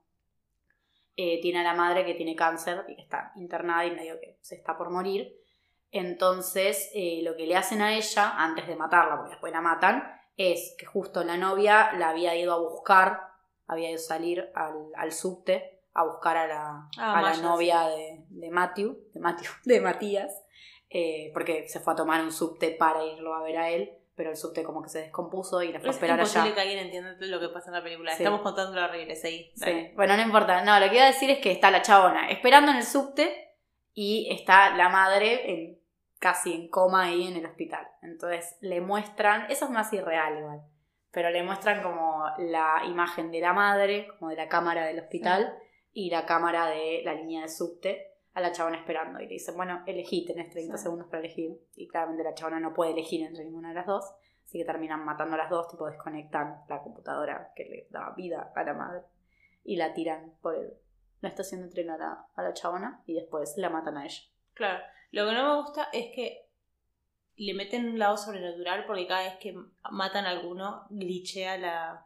eh, 1.16 1.40
tiene 1.42 1.60
a 1.60 1.62
la 1.62 1.74
madre 1.74 2.04
que 2.04 2.14
tiene 2.14 2.34
cáncer 2.34 2.84
y 2.88 2.96
que 2.96 3.02
está 3.02 3.32
internada 3.36 3.84
y 3.86 3.92
medio 3.92 4.18
que 4.18 4.38
se 4.40 4.56
está 4.56 4.76
por 4.76 4.90
morir. 4.90 5.36
Entonces, 5.90 6.90
eh, 6.94 7.20
lo 7.22 7.36
que 7.36 7.46
le 7.46 7.56
hacen 7.56 7.80
a 7.82 7.94
ella, 7.94 8.34
antes 8.36 8.66
de 8.66 8.74
matarla, 8.74 9.16
porque 9.16 9.30
después 9.30 9.52
la 9.52 9.60
matan, 9.60 10.02
es 10.36 10.74
que 10.78 10.86
justo 10.86 11.22
la 11.24 11.36
novia 11.36 11.92
la 11.92 12.08
había 12.08 12.34
ido 12.34 12.52
a 12.52 12.58
buscar, 12.58 13.20
había 13.66 13.90
ido 13.90 13.98
a 13.98 14.02
salir 14.02 14.50
al, 14.54 14.88
al 14.96 15.12
subte 15.12 15.73
a 15.94 16.04
buscar 16.04 16.36
a 16.36 16.46
la, 16.46 16.88
Ah, 16.98 17.18
a 17.18 17.22
la 17.22 17.36
novia 17.38 17.86
de, 17.88 18.24
de 18.28 18.50
Matthew, 18.50 18.98
de 19.12 19.20
Matthew, 19.20 19.50
de 19.64 19.80
Matías, 19.80 20.44
eh, 20.90 21.30
porque 21.32 21.68
se 21.68 21.80
fue 21.80 21.92
a 21.92 21.96
tomar 21.96 22.20
un 22.22 22.32
subte 22.32 22.70
para 22.72 23.04
irlo 23.04 23.34
a 23.34 23.42
ver 23.42 23.56
a 23.58 23.68
él, 23.70 23.90
pero 24.16 24.30
el 24.30 24.36
subte 24.36 24.62
como 24.62 24.82
que 24.82 24.88
se 24.88 25.00
descompuso 25.00 25.60
y 25.62 25.72
la 25.72 25.80
fue 25.80 25.88
a 25.88 25.90
Es 25.90 25.96
esperar 25.96 26.18
imposible 26.18 26.46
allá. 26.46 26.54
que 26.54 26.60
alguien 26.60 26.78
entienda 26.78 27.16
lo 27.18 27.40
que 27.40 27.48
pasa 27.48 27.70
en 27.70 27.74
la 27.74 27.82
película. 27.82 28.12
Sí. 28.12 28.22
Estamos 28.22 28.42
contando 28.42 28.78
lo 28.78 28.84
horrible, 28.86 29.16
seguí. 29.16 29.52
Sí. 29.56 29.90
Bueno, 29.96 30.16
no 30.16 30.22
importa. 30.22 30.62
No, 30.62 30.78
lo 30.78 30.88
que 30.88 30.94
iba 30.96 31.04
a 31.04 31.08
decir 31.08 31.30
es 31.30 31.38
que 31.38 31.50
está 31.50 31.70
la 31.72 31.82
chabona 31.82 32.28
esperando 32.28 32.70
en 32.70 32.76
el 32.78 32.84
subte 32.84 33.56
y 33.92 34.28
está 34.32 34.74
la 34.76 34.88
madre 34.88 35.50
en- 35.50 35.78
casi 36.20 36.54
en 36.54 36.68
coma 36.68 37.04
ahí 37.04 37.26
en 37.26 37.36
el 37.36 37.46
hospital. 37.46 37.86
Entonces 38.02 38.56
le 38.60 38.80
muestran, 38.80 39.50
eso 39.50 39.64
es 39.66 39.70
más 39.72 39.92
irreal 39.92 40.38
igual, 40.38 40.60
pero 41.10 41.30
le 41.30 41.42
muestran 41.42 41.82
como 41.82 42.24
la 42.38 42.82
imagen 42.86 43.30
de 43.32 43.40
la 43.40 43.52
madre, 43.52 44.08
como 44.18 44.30
de 44.30 44.36
la 44.36 44.48
cámara 44.48 44.86
del 44.86 45.00
hospital 45.00 45.54
y 45.94 46.10
la 46.10 46.26
cámara 46.26 46.66
de 46.66 47.00
la 47.04 47.14
línea 47.14 47.42
de 47.42 47.48
subte 47.48 48.10
a 48.34 48.40
la 48.40 48.52
chabona 48.52 48.78
esperando 48.78 49.20
y 49.20 49.26
le 49.26 49.34
dicen, 49.34 49.56
bueno, 49.56 49.82
elegí, 49.86 50.26
tenés 50.26 50.50
30 50.50 50.76
Sí. 50.76 50.82
segundos 50.82 51.06
para 51.08 51.20
elegir 51.20 51.52
y 51.76 51.86
claramente 51.88 52.22
la 52.24 52.34
chabona 52.34 52.60
no 52.60 52.74
puede 52.74 52.90
elegir 52.92 53.24
entre 53.24 53.44
ninguna 53.44 53.68
de 53.70 53.76
las 53.76 53.86
dos. 53.86 54.04
Así 54.44 54.58
que 54.58 54.64
terminan 54.64 55.04
matando 55.04 55.34
a 55.36 55.38
las 55.38 55.48
dos, 55.48 55.68
tipo 55.68 55.86
desconectan 55.86 56.62
la 56.68 56.82
computadora 56.82 57.52
que 57.56 57.64
le 57.64 57.86
daba 57.90 58.14
vida 58.14 58.52
a 58.54 58.62
la 58.64 58.74
madre 58.74 59.02
y 59.64 59.76
la 59.76 59.94
tiran 59.94 60.34
por 60.42 60.54
el- 60.56 60.74
la 61.20 61.28
estación 61.30 61.62
de 61.62 61.68
tren 61.68 61.88
a 61.90 61.96
la, 61.96 62.26
a 62.34 62.42
la 62.42 62.52
chabona 62.52 63.02
y 63.06 63.14
después 63.14 63.54
la 63.56 63.70
matan 63.70 63.96
a 63.96 64.04
ella. 64.04 64.20
Claro. 64.52 64.82
Lo 65.12 65.26
que 65.26 65.32
no 65.32 65.48
me 65.56 65.62
gusta 65.62 65.88
es 65.92 66.12
que 66.14 66.48
le 67.36 67.54
meten 67.54 67.86
un 67.88 67.98
lado 67.98 68.16
sobrenatural 68.16 68.84
porque 68.84 69.06
cada 69.06 69.22
vez 69.24 69.36
que 69.38 69.56
matan 69.90 70.26
a 70.26 70.30
alguno, 70.30 70.86
glitchea 70.90 71.56
la 71.56 72.04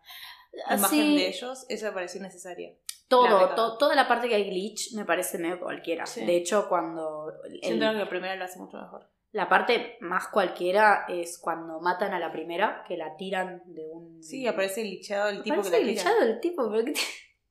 imagen 0.70 0.84
Así, 0.84 1.16
de 1.16 1.28
ellos. 1.28 1.66
Eso 1.68 1.86
me 1.86 1.92
pareció 1.92 2.20
innecesario. 2.20 2.76
Todo, 3.08 3.54
to- 3.54 3.78
toda 3.78 3.94
la 3.94 4.06
parte 4.06 4.28
que 4.28 4.34
hay 4.34 4.50
glitch 4.50 4.92
me 4.94 5.04
parece 5.04 5.38
medio 5.38 5.58
cualquiera. 5.60 6.04
Sí. 6.06 6.24
De 6.24 6.36
hecho, 6.36 6.68
cuando 6.68 7.32
el- 7.44 7.60
Siento 7.62 7.86
que 7.90 7.98
la 7.98 8.08
primera 8.08 8.36
lo 8.36 8.44
hace 8.44 8.58
mucho 8.58 8.76
mejor. 8.76 9.10
la 9.32 9.48
parte 9.48 9.96
más 10.00 10.28
cualquiera 10.28 11.04
es 11.08 11.38
cuando 11.38 11.80
matan 11.80 12.12
a 12.14 12.18
la 12.18 12.30
primera, 12.32 12.84
que 12.86 12.96
la 12.96 13.16
tiran 13.16 13.62
de 13.66 13.86
un... 13.90 14.22
Sí, 14.22 14.46
aparece 14.46 14.82
glitcheado 14.82 15.28
el 15.30 15.42
tipo 15.42 15.56
Parece 15.56 15.70
que 15.70 15.76
la 15.78 15.82
glitchado 15.84 16.22
el 16.22 16.40
tipo, 16.40 16.70
pero 16.70 16.84
¿qué 16.84 16.92
te- 16.92 17.00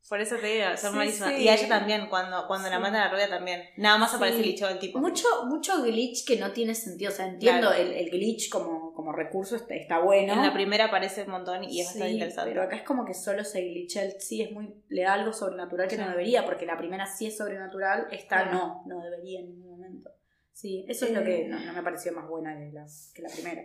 Por 0.10 0.22
eso 0.22 0.38
te 0.38 0.48
digo, 0.48 0.66
son 0.78 0.92
Sí, 0.94 0.98
malísimas. 0.98 1.34
sí. 1.36 1.44
Y 1.44 1.48
a 1.50 1.56
ella 1.56 1.68
también, 1.68 2.08
cuando, 2.08 2.48
cuando 2.48 2.70
la 2.70 2.80
matan 2.80 2.96
a 3.02 3.06
la 3.06 3.12
rubia 3.12 3.28
también. 3.30 3.64
Nada 3.76 3.98
más 3.98 4.14
aparece 4.14 4.38
Sí. 4.38 4.44
glitcheado 4.44 4.74
el 4.74 4.80
tipo. 4.80 5.00
Mucho, 5.00 5.28
mucho 5.48 5.82
glitch 5.84 6.26
que 6.26 6.38
no 6.38 6.52
tiene 6.54 6.76
sentido. 6.76 7.12
O 7.12 7.14
sea, 7.16 7.28
entiendo 7.28 7.68
Claro. 7.68 7.82
el, 7.84 7.92
el 7.92 8.10
glitch 8.10 8.50
como, 8.50 8.87
como 8.98 9.12
recurso 9.12 9.56
está, 9.56 9.76
está 9.76 10.00
bueno. 10.00 10.34
En 10.34 10.42
la 10.42 10.52
primera 10.54 10.86
aparece 10.86 11.22
un 11.22 11.30
montón 11.30 11.64
y 11.64 11.82
es 11.82 11.88
Sí, 11.90 11.94
bastante 11.94 12.14
interesante. 12.14 12.50
Pero 12.50 12.64
acá 12.64 12.76
es 12.78 12.82
como 12.82 13.06
que 13.06 13.14
solo 13.14 13.44
se 13.44 13.62
glitcha 13.62 14.02
el 14.02 14.20
sí, 14.20 14.42
es 14.42 14.52
muy. 14.52 14.74
le 14.90 15.04
da 15.04 15.14
algo 15.14 15.32
sobrenatural 15.34 15.88
que 15.88 15.96
Sí. 15.98 16.02
no 16.02 16.10
debería, 16.10 16.44
porque 16.46 16.66
la 16.66 16.78
primera 16.80 17.06
sí 17.06 17.28
es 17.28 17.38
sobrenatural, 17.38 18.08
esta 18.12 18.46
no, 18.46 18.82
no 18.88 19.00
debería 19.04 19.40
en 19.42 19.50
ningún 19.50 19.70
momento. 19.78 20.10
Sí, 20.52 20.84
eso 20.90 21.06
es 21.06 21.12
lo 21.12 21.22
Eh. 21.22 21.24
que 21.26 21.48
no, 21.48 21.60
no 21.60 21.74
me 21.74 21.84
pareció 21.84 22.12
más 22.12 22.28
buena 22.28 22.58
que 22.58 22.72
la, 22.74 22.88
que 23.14 23.22
la 23.22 23.30
primera. 23.30 23.62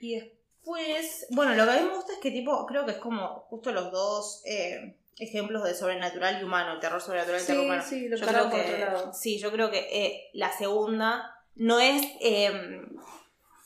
Y 0.00 0.16
después, 0.18 1.26
bueno, 1.30 1.54
lo 1.54 1.64
que 1.64 1.70
a 1.70 1.80
mí 1.80 1.86
me 1.88 1.94
gusta 1.94 2.12
es 2.14 2.18
que 2.18 2.32
tipo, 2.32 2.66
creo 2.66 2.84
que 2.84 2.90
es 2.92 2.98
como 2.98 3.28
justo 3.48 3.70
los 3.70 3.92
dos 3.92 4.42
eh, 4.44 4.96
ejemplos 5.18 5.62
de 5.62 5.74
sobrenatural 5.74 6.40
y 6.40 6.44
humano, 6.44 6.80
terror 6.80 7.00
sobrenatural 7.00 7.40
y 7.40 7.46
terror 7.46 7.64
humano. 7.64 7.82
sí, 7.88 8.08
lo 8.08 8.16
Yo 8.16 8.26
creo 8.26 8.50
que, 8.50 8.84
sí, 9.12 9.38
yo 9.38 9.52
creo 9.52 9.70
que 9.70 9.86
eh, 9.92 10.30
la 10.32 10.50
segunda 10.50 11.30
no 11.54 11.78
es 11.78 12.02
eh, 12.20 12.50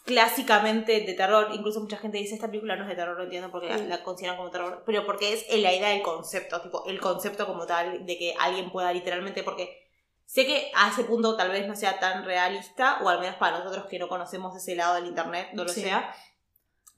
clásicamente 0.09 1.01
de 1.03 1.13
terror, 1.13 1.49
incluso 1.53 1.81
mucha 1.81 1.99
gente 1.99 2.17
dice 2.19 2.35
esta 2.35 2.47
película 2.49 2.75
no 2.77 2.83
es 2.85 2.89
de 2.89 2.97
terror, 2.97 3.17
no 3.17 3.25
entiendo 3.25 3.51
porque 3.51 3.69
la, 3.69 3.79
Sí. 3.79 3.85
la 3.87 4.03
consideran 4.03 4.39
como 4.39 4.51
terror, 4.51 4.83
pero 4.87 5.05
porque 5.05 5.35
es 5.35 5.47
la 5.63 5.73
idea 5.73 5.91
del 5.91 6.03
concepto, 6.03 6.61
tipo 6.63 6.85
el 6.87 6.99
concepto 6.99 7.47
como 7.47 7.67
tal 7.67 8.07
de 8.07 8.17
que 8.19 8.35
alguien 8.41 8.73
pueda 8.73 8.91
literalmente, 8.93 9.43
porque 9.45 9.87
sé 10.25 10.47
que 10.47 10.73
a 10.75 10.89
ese 10.89 11.05
punto 11.05 11.37
tal 11.37 11.51
vez 11.51 11.69
no 11.69 11.77
sea 11.77 11.99
tan 12.01 12.25
realista, 12.25 13.01
o 13.03 13.09
al 13.11 13.21
menos 13.21 13.37
para 13.37 13.59
nosotros 13.59 13.85
que 13.87 13.99
no 13.99 14.09
conocemos 14.09 14.57
ese 14.57 14.75
lado 14.75 14.95
del 14.95 15.07
internet, 15.07 15.51
no 15.53 15.65
lo 15.65 15.69
Sí. 15.71 15.83
sea, 15.83 16.15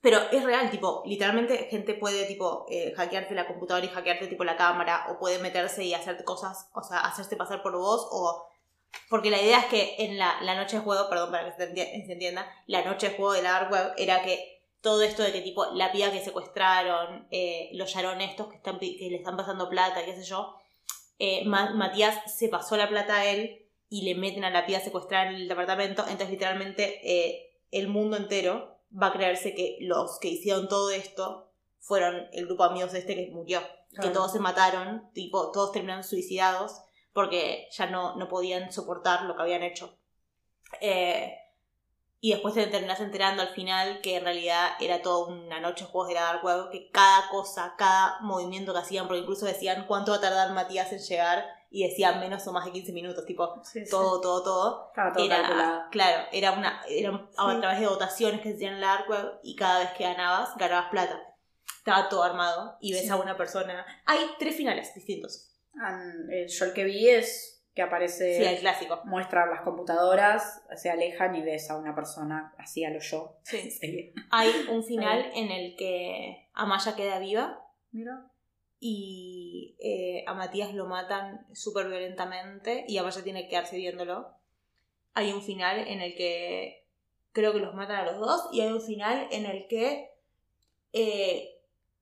pero 0.01 0.19
es 0.33 0.43
real, 0.45 0.71
tipo, 0.71 1.03
literalmente 1.05 1.67
gente 1.71 1.95
puede, 1.95 2.25
tipo, 2.27 2.65
eh, 2.71 2.95
hackearte 2.97 3.35
la 3.35 3.47
computadora 3.47 3.85
y 3.85 3.89
hackearte, 3.91 4.29
tipo, 4.29 4.45
la 4.45 4.57
cámara, 4.57 5.07
o 5.11 5.19
puede 5.19 5.39
meterse 5.41 5.85
y 5.85 5.93
hacerte 5.95 6.25
cosas, 6.25 6.71
o 6.75 6.83
sea, 6.83 7.01
hacerse 7.01 7.37
pasar 7.37 7.63
por 7.63 7.73
vos, 7.77 8.07
o... 8.11 8.47
Porque 9.09 9.31
la 9.31 9.41
idea 9.41 9.59
es 9.61 9.67
que 9.67 9.97
en 9.99 10.19
la, 10.19 10.41
la 10.43 10.55
noche 10.55 10.77
de 10.77 10.83
juego, 10.83 11.09
perdón, 11.09 11.31
para 11.33 11.45
que 11.45 11.57
se, 11.57 11.73
enti- 11.75 12.07
se 12.07 12.13
entienda, 12.13 12.47
la 12.67 12.85
noche 12.85 13.11
de 13.11 13.17
juego 13.17 13.33
de 13.33 13.43
la 13.43 13.53
Dark 13.53 13.73
Web 13.73 13.93
era 13.97 14.23
que 14.23 14.61
todo 14.81 15.03
esto 15.03 15.23
de 15.23 15.33
que, 15.33 15.43
tipo, 15.43 15.67
la 15.75 15.93
piba 15.93 16.11
que 16.11 16.23
secuestraron, 16.25 17.27
eh, 17.31 17.71
los 17.73 17.91
Sharon 17.91 18.21
estos 18.21 18.49
que, 18.49 18.57
están, 18.57 18.79
que 18.79 18.97
le 19.11 19.17
están 19.17 19.37
pasando 19.37 19.69
plata, 19.69 20.05
qué 20.05 20.15
sé 20.15 20.25
yo, 20.25 20.55
eh, 21.19 21.45
Ma- 21.45 21.71
Matías 21.75 22.17
se 22.33 22.49
pasó 22.49 22.77
la 22.77 22.89
plata 22.89 23.17
a 23.17 23.27
él 23.27 23.67
y 23.89 24.03
le 24.03 24.15
meten 24.15 24.45
a 24.45 24.51
la 24.51 24.65
piba 24.67 24.81
secuestrada 24.81 25.29
en 25.31 25.35
el 25.35 25.49
departamento, 25.49 26.03
entonces 26.03 26.31
literalmente 26.31 27.01
eh, 27.05 27.59
el 27.73 27.89
mundo 27.89 28.17
entero 28.17 28.79
va 28.91 29.09
a 29.09 29.13
creerse 29.13 29.55
que 29.55 29.77
los 29.81 30.19
que 30.19 30.29
hicieron 30.29 30.69
todo 30.69 30.91
esto 30.91 31.53
fueron 31.79 32.29
el 32.33 32.47
grupo 32.47 32.65
de 32.65 32.71
amigos 32.71 32.93
de 32.93 33.01
este 33.01 33.15
que 33.17 33.31
murió. 33.33 33.61
Que 34.01 34.09
todos 34.11 34.33
se 34.33 34.39
mataron, 34.39 35.11
tipo, 35.13 35.51
todos 35.51 35.73
terminaron 35.73 36.05
suicidados 36.05 36.81
porque 37.13 37.69
ya 37.73 37.87
no, 37.87 38.17
no 38.17 38.29
podían 38.29 38.73
soportar 38.73 39.23
lo 39.23 39.37
que 39.37 39.43
habían 39.43 39.63
hecho. 39.63 39.97
Eh, 40.81 41.37
y 42.23 42.33
después 42.33 42.53
te 42.55 42.67
terminas 42.67 43.01
enterando 43.01 43.43
al 43.43 43.49
final 43.49 44.01
que 44.03 44.17
en 44.17 44.25
realidad 44.25 44.73
era 44.79 45.01
toda 45.01 45.27
una 45.35 45.59
noche 45.59 45.85
de 45.85 45.91
juegos 45.91 46.09
de 46.09 46.15
la 46.15 46.23
Dark 46.25 46.45
Web, 46.45 46.71
que 46.71 46.91
cada 46.91 47.29
cosa, 47.31 47.75
cada 47.79 48.21
movimiento 48.21 48.75
que 48.75 48.81
hacían, 48.81 49.07
porque 49.07 49.21
incluso 49.23 49.47
decían 49.47 49.87
cuánto 49.87 50.11
va 50.13 50.19
a 50.19 50.21
tardar 50.21 50.53
Matías 50.53 50.93
en 50.93 50.99
llegar, 50.99 51.47
y 51.71 51.89
decían 51.89 52.19
menos 52.19 52.47
o 52.47 52.53
más 52.53 52.65
de 52.65 52.73
15 52.73 52.93
minutos, 52.93 53.25
tipo, 53.25 53.63
Sí, 53.65 53.85
sí. 53.85 53.91
todo, 53.91 54.21
todo, 54.21 54.43
todo 54.43 54.89
Estaba 54.89 55.13
todo 55.13 55.29
calculado. 55.29 55.77
era, 55.77 55.89
claro, 55.91 56.29
era 56.33 56.53
una, 56.53 56.83
era 56.89 57.29
a 57.39 57.61
través 57.61 57.81
de 57.81 57.87
votaciones 57.87 58.41
que 58.41 58.51
se 58.51 58.57
hacían 58.57 58.75
en 58.75 58.81
la 58.81 58.89
Dark 58.89 59.09
Web 59.09 59.41
y 59.45 59.55
cada 59.55 59.79
vez 59.79 59.91
que 59.93 60.05
ganabas, 60.05 60.57
ganabas 60.57 60.91
plata. 60.91 61.23
Estaba 61.79 62.09
todo 62.09 62.23
armado 62.25 62.77
y 62.81 62.93
ves 62.93 63.09
a 63.11 63.17
una 63.17 63.37
persona. 63.37 63.87
Hay 64.05 64.19
tres 64.39 64.57
finales 64.57 64.93
distintos. 64.95 65.50
El- 65.75 66.47
yo 66.49 66.65
el 66.65 66.73
que 66.75 66.85
vi 66.85 67.09
es 67.09 67.65
que 67.75 67.83
aparece. 67.83 68.37
Sí, 68.37 68.45
el 68.45 68.59
clásico. 68.59 69.01
muestra 69.05 69.47
las 69.47 69.63
computadoras, 69.63 70.63
se 70.77 70.91
alejan 70.91 71.35
y 71.37 71.43
ves 71.43 71.71
a 71.71 71.77
una 71.77 71.95
persona 71.95 72.55
así 72.59 72.85
a 72.85 72.91
lo 72.91 72.99
yo. 73.01 73.37
Sí. 73.45 73.71
Sí. 73.81 74.13
Hay 74.31 74.51
un 74.71 74.83
final 74.85 75.31
en 75.35 75.51
el 75.51 75.77
que 75.77 76.49
Amaya 76.53 76.97
queda 76.97 77.19
viva 77.21 77.65
Mira. 77.93 78.27
y 78.81 79.77
eh, 79.79 80.25
a 80.27 80.35
Matías 80.35 80.75
lo 80.75 80.87
matan 80.87 81.47
súper 81.55 81.87
violentamente 81.89 82.85
y 82.89 82.99
Amaya 82.99 83.23
tiene 83.23 83.45
que 83.45 83.51
quedarse 83.51 83.77
viéndolo. 83.77 84.35
Hay 85.15 85.33
un 85.33 85.43
final 85.43 85.87
en 85.87 86.01
el 86.01 86.15
que 86.17 86.87
creo 87.33 87.53
que 87.53 87.61
los 87.61 87.75
matan 87.75 87.97
a 87.97 88.05
los 88.11 88.19
dos 88.19 88.49
y 88.53 88.61
hay 88.63 88.73
un 88.73 88.83
final 88.83 89.29
en 89.31 89.47
el 89.47 89.67
que 89.69 90.11
eh, 90.93 91.57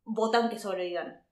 votan 0.04 0.48
que 0.48 0.58
sobrevivan 0.58 1.22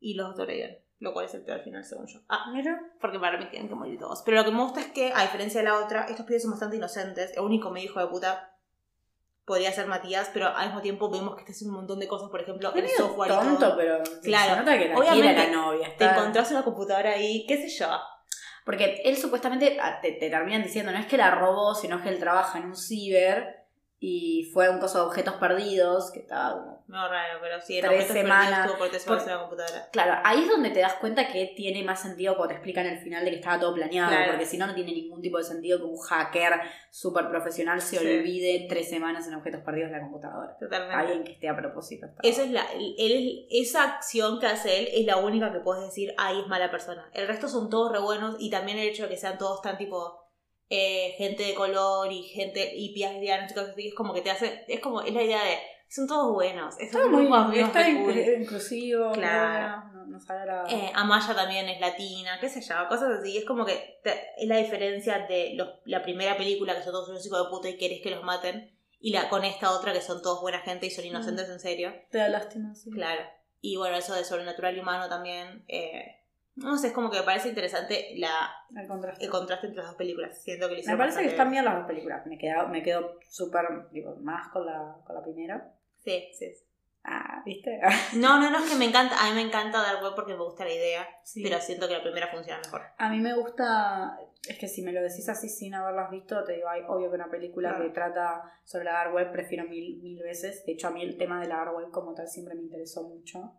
y 0.00 0.14
los 0.14 0.28
dos 0.28 0.36
sobreviven, 0.36 0.78
lo 1.00 1.12
cual 1.12 1.26
es 1.26 1.34
el 1.34 1.44
peor 1.44 1.60
final 1.60 1.84
según 1.84 2.06
yo. 2.06 2.20
Ah, 2.28 2.50
Mira. 2.52 2.80
porque 3.00 3.18
para 3.20 3.38
mí 3.38 3.46
tienen 3.50 3.68
que 3.68 3.74
morir 3.74 3.98
todos. 3.98 4.22
Pero 4.24 4.38
lo 4.38 4.44
que 4.44 4.50
me 4.50 4.62
gusta 4.62 4.80
es 4.80 4.86
que, 4.88 5.12
a 5.14 5.22
diferencia 5.22 5.60
de 5.60 5.66
la 5.68 5.76
otra, 5.78 6.06
estos 6.06 6.26
pibes 6.26 6.42
son 6.42 6.50
bastante 6.52 6.76
inocentes. 6.76 7.36
El 7.36 7.42
único 7.44 7.70
medio 7.70 7.90
hijo 7.90 8.00
de 8.00 8.06
puta 8.08 8.54
podría 9.44 9.72
ser 9.72 9.86
Matías, 9.86 10.30
pero 10.34 10.48
al 10.48 10.66
mismo 10.66 10.82
tiempo 10.82 11.08
vemos 11.10 11.34
que 11.34 11.40
está 11.40 11.52
haciendo 11.52 11.72
un 11.74 11.80
montón 11.82 12.00
de 12.00 12.06
cosas, 12.08 12.28
por 12.30 12.40
ejemplo, 12.40 12.70
el 12.74 12.88
software 12.90 13.30
y 13.30 13.34
todo. 13.34 13.42
tonto, 13.44 13.74
pero 13.78 14.02
Claro. 14.22 14.50
se 14.54 14.56
nota 14.60 14.78
que 14.78 14.88
la 14.88 14.98
Obviamente, 14.98 15.34
quiere 15.34 15.50
la 15.50 15.56
novia. 15.56 15.86
Te 15.96 16.04
está- 16.04 16.16
encontrás 16.18 16.50
una 16.50 16.64
computadora 16.64 17.10
ahí, 17.12 17.46
qué 17.46 17.56
sé 17.56 17.68
yo. 17.78 17.88
Porque 18.66 19.00
él 19.04 19.16
supuestamente 19.16 19.78
ah, 19.80 20.00
te, 20.02 20.12
te 20.12 20.28
terminan 20.28 20.62
diciendo, 20.62 20.92
no 20.92 20.98
es 20.98 21.06
que 21.06 21.16
la 21.16 21.30
robó, 21.30 21.74
sino 21.74 22.02
que 22.02 22.10
él 22.10 22.18
trabaja 22.18 22.58
en 22.58 22.66
un 22.66 22.76
ciber 22.76 23.57
Y 24.00 24.48
fue 24.54 24.68
un 24.70 24.78
coso 24.78 24.98
de 24.98 25.04
objetos 25.06 25.34
perdidos, 25.34 26.12
que 26.12 26.20
estaba 26.20 26.52
como 26.52 26.84
No, 26.86 27.08
raro, 27.08 27.40
pero 27.42 27.60
sí, 27.60 27.78
en 27.78 27.84
Tres 27.84 28.06
semanas. 28.06 28.70
por 28.70 28.88
tres 28.88 29.02
semanas 29.02 29.24
Por- 29.24 29.32
en 29.32 29.36
la 29.38 29.42
computadora. 29.42 29.88
Claro, 29.90 30.20
ahí 30.24 30.42
es 30.42 30.48
donde 30.48 30.70
te 30.70 30.78
das 30.78 30.94
cuenta 30.94 31.26
que 31.32 31.52
tiene 31.56 31.82
más 31.82 32.00
sentido 32.00 32.36
cuando 32.36 32.50
te 32.50 32.54
explican 32.54 32.86
el 32.86 32.98
final 33.00 33.24
de 33.24 33.30
que 33.32 33.36
estaba 33.38 33.58
todo 33.58 33.74
planeado, 33.74 34.08
Claro. 34.10 34.30
porque 34.30 34.46
si 34.46 34.56
no, 34.56 34.68
no 34.68 34.74
tiene 34.76 34.92
ningún 34.92 35.20
tipo 35.20 35.36
de 35.38 35.42
sentido 35.42 35.78
que 35.78 35.84
un 35.84 35.98
hacker 35.98 36.52
súper 36.90 37.28
profesional 37.28 37.80
se 37.82 37.98
Sí. 37.98 38.06
olvide 38.06 38.66
tres 38.68 38.88
semanas 38.88 39.26
en 39.26 39.34
objetos 39.34 39.62
perdidos 39.62 39.90
de 39.90 39.96
la 39.96 40.02
computadora. 40.04 40.56
Totalmente. 40.58 40.94
Alguien 40.94 41.24
que 41.24 41.32
esté 41.32 41.48
a 41.48 41.56
propósito. 41.56 42.06
Esa 42.22 42.44
es 42.44 42.50
la, 42.52 42.66
él, 42.72 42.94
es- 43.50 43.68
esa 43.68 43.82
acción 43.82 44.38
que 44.38 44.46
hace 44.46 44.78
él 44.78 44.88
es 44.92 45.06
la 45.06 45.16
única 45.16 45.52
que 45.52 45.58
puedes 45.58 45.82
decir, 45.84 46.14
ahí 46.18 46.38
es 46.40 46.46
mala 46.46 46.70
persona. 46.70 47.10
El 47.14 47.26
resto 47.26 47.48
son 47.48 47.68
todos 47.68 47.90
re 47.90 47.98
buenos 47.98 48.36
y 48.38 48.48
también 48.48 48.78
el 48.78 48.88
hecho 48.88 49.02
de 49.02 49.08
que 49.08 49.16
sean 49.16 49.38
todos 49.38 49.60
tan 49.60 49.76
tipo 49.76 50.27
eh, 50.70 51.14
gente 51.18 51.42
de 51.44 51.54
color 51.54 52.12
y 52.12 52.22
gente 52.24 52.74
y 52.76 52.94
lesbianas 52.94 53.50
y 53.50 53.54
cosas 53.54 53.70
así, 53.70 53.88
es 53.88 53.94
como 53.94 54.12
que 54.14 54.20
te 54.22 54.30
hace, 54.30 54.64
es 54.68 54.80
como, 54.80 55.00
es 55.02 55.12
la 55.14 55.22
idea 55.22 55.42
de, 55.44 55.58
son 55.88 56.06
todos 56.06 56.34
buenos. 56.34 56.74
Es 56.78 56.86
Está 56.94 57.06
muy 57.08 57.58
está 57.58 57.88
inclusivo, 57.88 59.12
Claro. 59.12 59.86
no, 59.94 60.00
no, 60.00 60.06
nos 60.06 60.28
agrada. 60.28 60.68
Eh, 60.68 60.90
Amaya 60.94 61.34
también 61.34 61.68
es 61.68 61.80
latina, 61.80 62.38
qué 62.40 62.48
sé 62.48 62.60
yo, 62.60 62.74
cosas 62.88 63.20
así. 63.20 63.38
Es 63.38 63.44
como 63.46 63.64
que 63.64 64.00
te- 64.02 64.20
es 64.36 64.46
la 64.46 64.58
diferencia 64.58 65.26
de 65.26 65.54
los, 65.54 65.68
la 65.86 66.02
primera 66.02 66.36
película, 66.36 66.74
que 66.76 66.82
son 66.82 66.92
todos 66.92 67.08
unos 67.08 67.24
hijos 67.24 67.42
de 67.44 67.50
puta 67.50 67.68
y 67.70 67.76
querés 67.78 68.02
que 68.02 68.10
los 68.10 68.22
maten, 68.22 68.70
y 69.00 69.12
la 69.12 69.28
con 69.30 69.44
esta 69.44 69.70
otra, 69.70 69.92
que 69.92 70.00
son 70.02 70.20
todos 70.22 70.40
buena 70.42 70.58
gente 70.60 70.84
y 70.86 70.90
son 70.90 71.04
inocentes 71.06 71.48
en 71.48 71.60
serio. 71.60 71.94
Te 72.10 72.18
da 72.18 72.28
lástima, 72.28 72.74
sí. 72.74 72.90
Claro. 72.90 73.22
Y 73.60 73.76
bueno, 73.76 73.96
eso 73.96 74.14
de 74.14 74.24
sobrenatural 74.24 74.76
y 74.76 74.80
humano 74.80 75.08
también. 75.08 75.64
eh, 75.68 76.16
no 76.58 76.76
sé, 76.76 76.88
es 76.88 76.92
como 76.92 77.10
que 77.10 77.18
me 77.18 77.24
parece 77.24 77.48
interesante 77.48 78.14
la, 78.16 78.50
contraste. 78.86 79.24
el 79.24 79.30
contraste 79.30 79.66
entre 79.68 79.82
las 79.82 79.90
dos 79.90 79.96
películas. 79.98 80.42
Siento 80.42 80.68
que 80.68 80.76
le 80.76 80.82
Me 80.86 80.96
parece 80.96 81.20
que 81.22 81.28
están 81.28 81.50
bien 81.50 81.64
las 81.64 81.76
dos 81.76 81.86
películas. 81.86 82.26
Me 82.26 82.38
quedo, 82.38 82.68
me 82.68 82.82
quedo 82.82 83.18
súper, 83.28 83.66
digo, 83.92 84.16
más 84.20 84.48
con 84.48 84.66
la, 84.66 84.96
con 85.04 85.14
la 85.16 85.22
primera. 85.22 85.72
Sí, 86.04 86.28
sí. 86.32 86.52
sí. 86.54 86.64
Ah, 87.04 87.42
¿viste? 87.44 87.80
No, 88.16 88.40
no, 88.40 88.50
no, 88.50 88.58
es 88.58 88.70
que 88.70 88.76
me 88.76 88.84
encanta. 88.84 89.16
A 89.18 89.30
mí 89.30 89.36
me 89.36 89.42
encanta 89.42 89.80
Dark 89.80 90.02
Web 90.02 90.12
porque 90.14 90.34
me 90.34 90.42
gusta 90.42 90.64
la 90.64 90.72
idea. 90.72 91.06
Sí. 91.24 91.42
Pero 91.42 91.58
siento 91.60 91.86
que 91.88 91.94
la 91.94 92.02
primera 92.02 92.28
funciona 92.28 92.60
mejor. 92.62 92.82
A 92.98 93.08
mí 93.08 93.18
me 93.20 93.34
gusta, 93.34 94.18
es 94.48 94.58
que 94.58 94.68
si 94.68 94.82
me 94.82 94.92
lo 94.92 95.00
decís 95.00 95.28
así 95.28 95.48
sin 95.48 95.74
haberlas 95.74 96.10
visto, 96.10 96.42
te 96.44 96.54
digo, 96.54 96.68
ay, 96.68 96.82
obvio 96.86 97.08
que 97.08 97.14
una 97.14 97.30
película 97.30 97.70
Claro. 97.70 97.84
que 97.84 97.90
trata 97.90 98.42
sobre 98.64 98.84
la 98.86 98.92
dark 98.92 99.14
web 99.14 99.32
prefiero 99.32 99.64
mil, 99.64 100.00
mil 100.02 100.22
veces. 100.22 100.64
De 100.66 100.72
hecho, 100.72 100.88
a 100.88 100.90
mí 100.90 101.02
el 101.02 101.16
tema 101.16 101.40
de 101.40 101.48
la 101.48 101.56
dark 101.56 101.76
web 101.76 101.90
como 101.90 102.14
tal 102.14 102.28
siempre 102.28 102.54
me 102.54 102.62
interesó 102.62 103.04
mucho. 103.04 103.54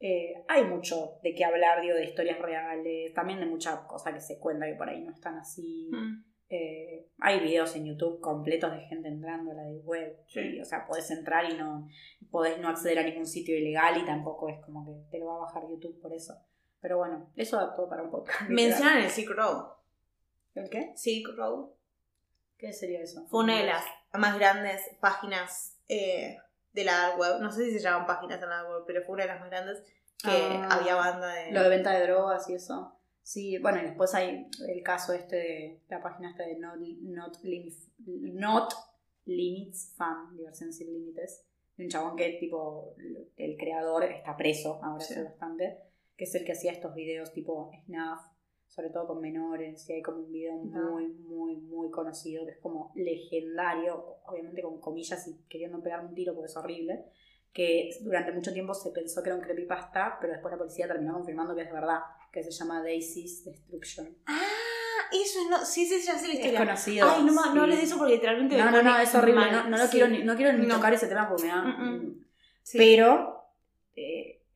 Eh, 0.00 0.44
hay 0.48 0.64
mucho 0.64 1.18
de 1.22 1.34
qué 1.34 1.44
hablar, 1.44 1.82
digo, 1.82 1.94
de 1.94 2.06
historias 2.06 2.38
reales, 2.38 3.12
también 3.12 3.38
de 3.38 3.46
mucha 3.46 3.86
cosa 3.86 4.14
que 4.14 4.20
se 4.20 4.38
cuenta 4.38 4.66
que 4.66 4.74
por 4.74 4.88
ahí 4.88 5.02
no 5.02 5.12
están 5.12 5.36
así. 5.36 5.90
Mm. 5.92 6.24
Eh, 6.48 7.06
hay 7.18 7.38
videos 7.40 7.76
en 7.76 7.86
YouTube 7.86 8.20
completos 8.20 8.72
de 8.72 8.80
gente 8.80 9.08
entrando 9.08 9.52
a 9.52 9.54
la 9.54 9.62
dark 9.62 9.86
web. 9.86 10.16
Sí. 10.26 10.40
Y, 10.40 10.60
o 10.60 10.64
sea, 10.64 10.86
podés 10.86 11.10
entrar 11.10 11.50
y 11.50 11.56
no 11.56 11.86
podés 12.30 12.58
no 12.58 12.68
acceder 12.68 12.98
a 12.98 13.02
ningún 13.02 13.26
sitio 13.26 13.56
ilegal 13.56 14.00
y 14.00 14.04
tampoco 14.04 14.48
es 14.48 14.58
como 14.64 14.84
que 14.84 15.10
te 15.10 15.18
lo 15.18 15.26
va 15.26 15.36
a 15.36 15.40
bajar 15.40 15.68
YouTube 15.68 16.00
por 16.00 16.12
eso. 16.12 16.34
Pero 16.80 16.96
bueno, 16.96 17.30
eso 17.36 17.56
da 17.56 17.74
todo 17.74 17.88
para 17.88 18.02
un 18.02 18.10
podcast. 18.10 18.48
Mencionan 18.48 19.02
el 19.02 19.10
Silk 19.10 19.30
Road. 19.30 19.64
¿El 20.54 20.70
qué? 20.70 20.92
Silk 20.96 21.36
Road 21.36 21.68
¿Qué 22.56 22.72
sería 22.72 23.00
eso? 23.00 23.26
fue 23.28 23.44
una 23.44 23.58
de 23.58 23.66
las 23.66 23.84
más 24.12 24.36
grandes 24.38 24.82
páginas 25.00 25.78
eh, 25.88 26.36
de 26.72 26.84
la 26.84 26.92
dark 26.96 27.18
web. 27.18 27.40
No 27.40 27.50
sé 27.50 27.64
si 27.66 27.72
se 27.72 27.80
llaman 27.80 28.06
páginas 28.06 28.42
en 28.42 28.48
la 28.48 28.56
dark 28.56 28.70
web, 28.70 28.84
pero 28.86 29.02
fue 29.02 29.14
una 29.14 29.24
de 29.24 29.28
las 29.28 29.40
más 29.40 29.50
grandes 29.50 29.82
que 30.22 30.30
Ah. 30.30 30.68
había 30.72 30.94
banda 30.96 31.32
de... 31.34 31.52
Lo 31.52 31.62
de 31.62 31.68
venta 31.68 31.92
de 31.92 32.06
drogas 32.06 32.48
y 32.48 32.54
eso. 32.54 32.94
Sí, 33.22 33.58
bueno, 33.58 33.78
y 33.78 33.82
después 33.86 34.14
hay 34.14 34.48
el 34.68 34.82
caso 34.82 35.12
este 35.12 35.36
de 35.36 35.80
la 35.88 36.02
página 36.02 36.30
esta 36.30 36.44
de 36.44 36.56
Not, 36.58 36.78
Not, 37.02 37.36
Limits, 37.42 37.90
Not 38.06 38.72
Limits 39.26 39.94
Fan, 39.96 40.36
Diversión 40.36 40.72
Sin 40.72 40.92
Límites. 40.92 41.44
De 41.76 41.84
un 41.84 41.90
chabón 41.90 42.16
que, 42.16 42.28
tipo, 42.40 42.94
el 43.36 43.56
creador 43.56 44.04
está 44.04 44.36
preso 44.36 44.80
ahora 44.82 45.00
Sí. 45.04 45.14
hace 45.14 45.22
bastante, 45.24 45.78
que 46.16 46.24
es 46.24 46.34
el 46.34 46.44
que 46.44 46.52
hacía 46.52 46.72
estos 46.72 46.94
videos 46.94 47.32
tipo 47.32 47.70
snuff, 47.86 48.20
sobre 48.70 48.88
todo 48.90 49.06
con 49.08 49.20
menores, 49.20 49.86
y 49.90 49.92
hay 49.94 50.02
como 50.02 50.18
un 50.20 50.30
video 50.32 50.54
muy, 50.54 51.08
muy, 51.08 51.56
muy 51.56 51.90
conocido, 51.90 52.46
que 52.46 52.52
es 52.52 52.58
como 52.58 52.92
legendario, 52.94 54.18
obviamente 54.26 54.62
con 54.62 54.80
comillas 54.80 55.26
y 55.28 55.36
queriendo 55.48 55.82
pegarme 55.82 56.08
un 56.08 56.14
tiro 56.14 56.34
porque 56.34 56.46
es 56.50 56.56
horrible, 56.56 57.04
que 57.52 57.90
durante 58.02 58.30
mucho 58.32 58.52
tiempo 58.52 58.72
se 58.74 58.90
pensó 58.92 59.22
que 59.22 59.30
era 59.30 59.36
un 59.36 59.42
creepypasta, 59.42 60.18
pero 60.20 60.32
después 60.34 60.52
la 60.52 60.58
policía 60.58 60.86
terminó 60.86 61.14
confirmando 61.14 61.54
que 61.56 61.62
es 61.62 61.72
verdad, 61.72 61.98
que 62.32 62.44
se 62.44 62.52
llama 62.52 62.80
Daisy's 62.80 63.44
Destruction. 63.44 64.16
Ah, 64.26 64.38
eso 65.12 65.40
es 65.42 65.50
no... 65.50 65.64
Sí, 65.64 65.84
sí, 65.86 66.00
ya 66.06 66.16
sé 66.16 66.28
la 66.28 66.34
Es 66.34 66.38
historia. 66.38 66.58
conocido. 66.60 67.08
Ay, 67.10 67.24
no, 67.24 67.32
ma- 67.32 67.46
no 67.46 67.52
sí. 67.54 67.58
hables 67.58 67.78
de 67.78 67.84
eso 67.84 67.98
porque 67.98 68.12
literalmente 68.14 68.56
me 68.56 68.62
No, 68.64 68.70
no, 68.70 68.82
no, 68.84 68.98
es 68.98 69.12
horrible. 69.16 69.40
mal. 69.40 69.52
No, 69.52 69.68
no 69.70 69.78
lo 69.78 69.84
Sí. 69.86 69.90
quiero 69.90 70.06
ni, 70.06 70.22
no 70.22 70.36
quiero 70.36 70.52
ni 70.56 70.64
No. 70.66 70.76
tocar 70.76 70.94
ese 70.94 71.08
tema 71.08 71.28
porque 71.28 71.42
me 71.42 71.48
da. 71.48 71.62
Mm, 71.62 71.94
mm. 72.06 72.24
Sí. 72.62 72.78
Pero 72.78 73.39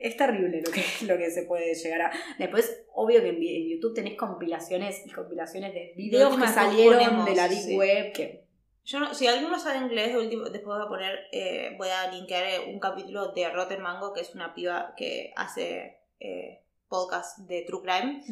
es 0.04 0.18
terrible 0.18 0.60
lo 0.60 0.70
que, 0.70 0.84
lo 1.06 1.16
que 1.16 1.30
se 1.30 1.44
puede 1.44 1.74
llegar 1.74 2.02
a. 2.02 2.12
Después, 2.38 2.84
obvio 2.92 3.22
que 3.22 3.30
en, 3.30 3.36
en 3.36 3.68
YouTube 3.70 3.94
tenés 3.94 4.16
compilaciones 4.16 5.02
y 5.06 5.10
compilaciones 5.10 5.72
de 5.72 5.94
videos 5.96 6.36
que 6.38 6.46
salieron 6.46 6.98
ponemos, 6.98 7.24
de 7.24 7.34
la 7.34 7.48
Deep 7.48 7.60
sí. 7.60 7.76
Web. 7.76 8.12
Que, 8.12 8.44
Yo 8.84 9.00
no, 9.00 9.14
si 9.14 9.26
alguno 9.26 9.58
sabe 9.58 9.78
inglés, 9.78 10.12
después 10.12 10.62
voy 10.62 10.82
a 10.82 10.88
poner, 10.88 11.18
eh, 11.32 11.74
voy 11.78 11.88
a 11.88 12.12
linkear 12.12 12.44
eh, 12.44 12.70
un 12.70 12.78
capítulo 12.78 13.32
de 13.32 13.48
Rotten 13.48 13.80
Mango, 13.80 14.12
que 14.12 14.20
es 14.20 14.34
una 14.34 14.54
piba 14.54 14.92
que 14.94 15.32
hace 15.36 16.02
eh, 16.20 16.62
podcast 16.88 17.38
de 17.38 17.62
True 17.62 17.80
Crime. 17.80 18.22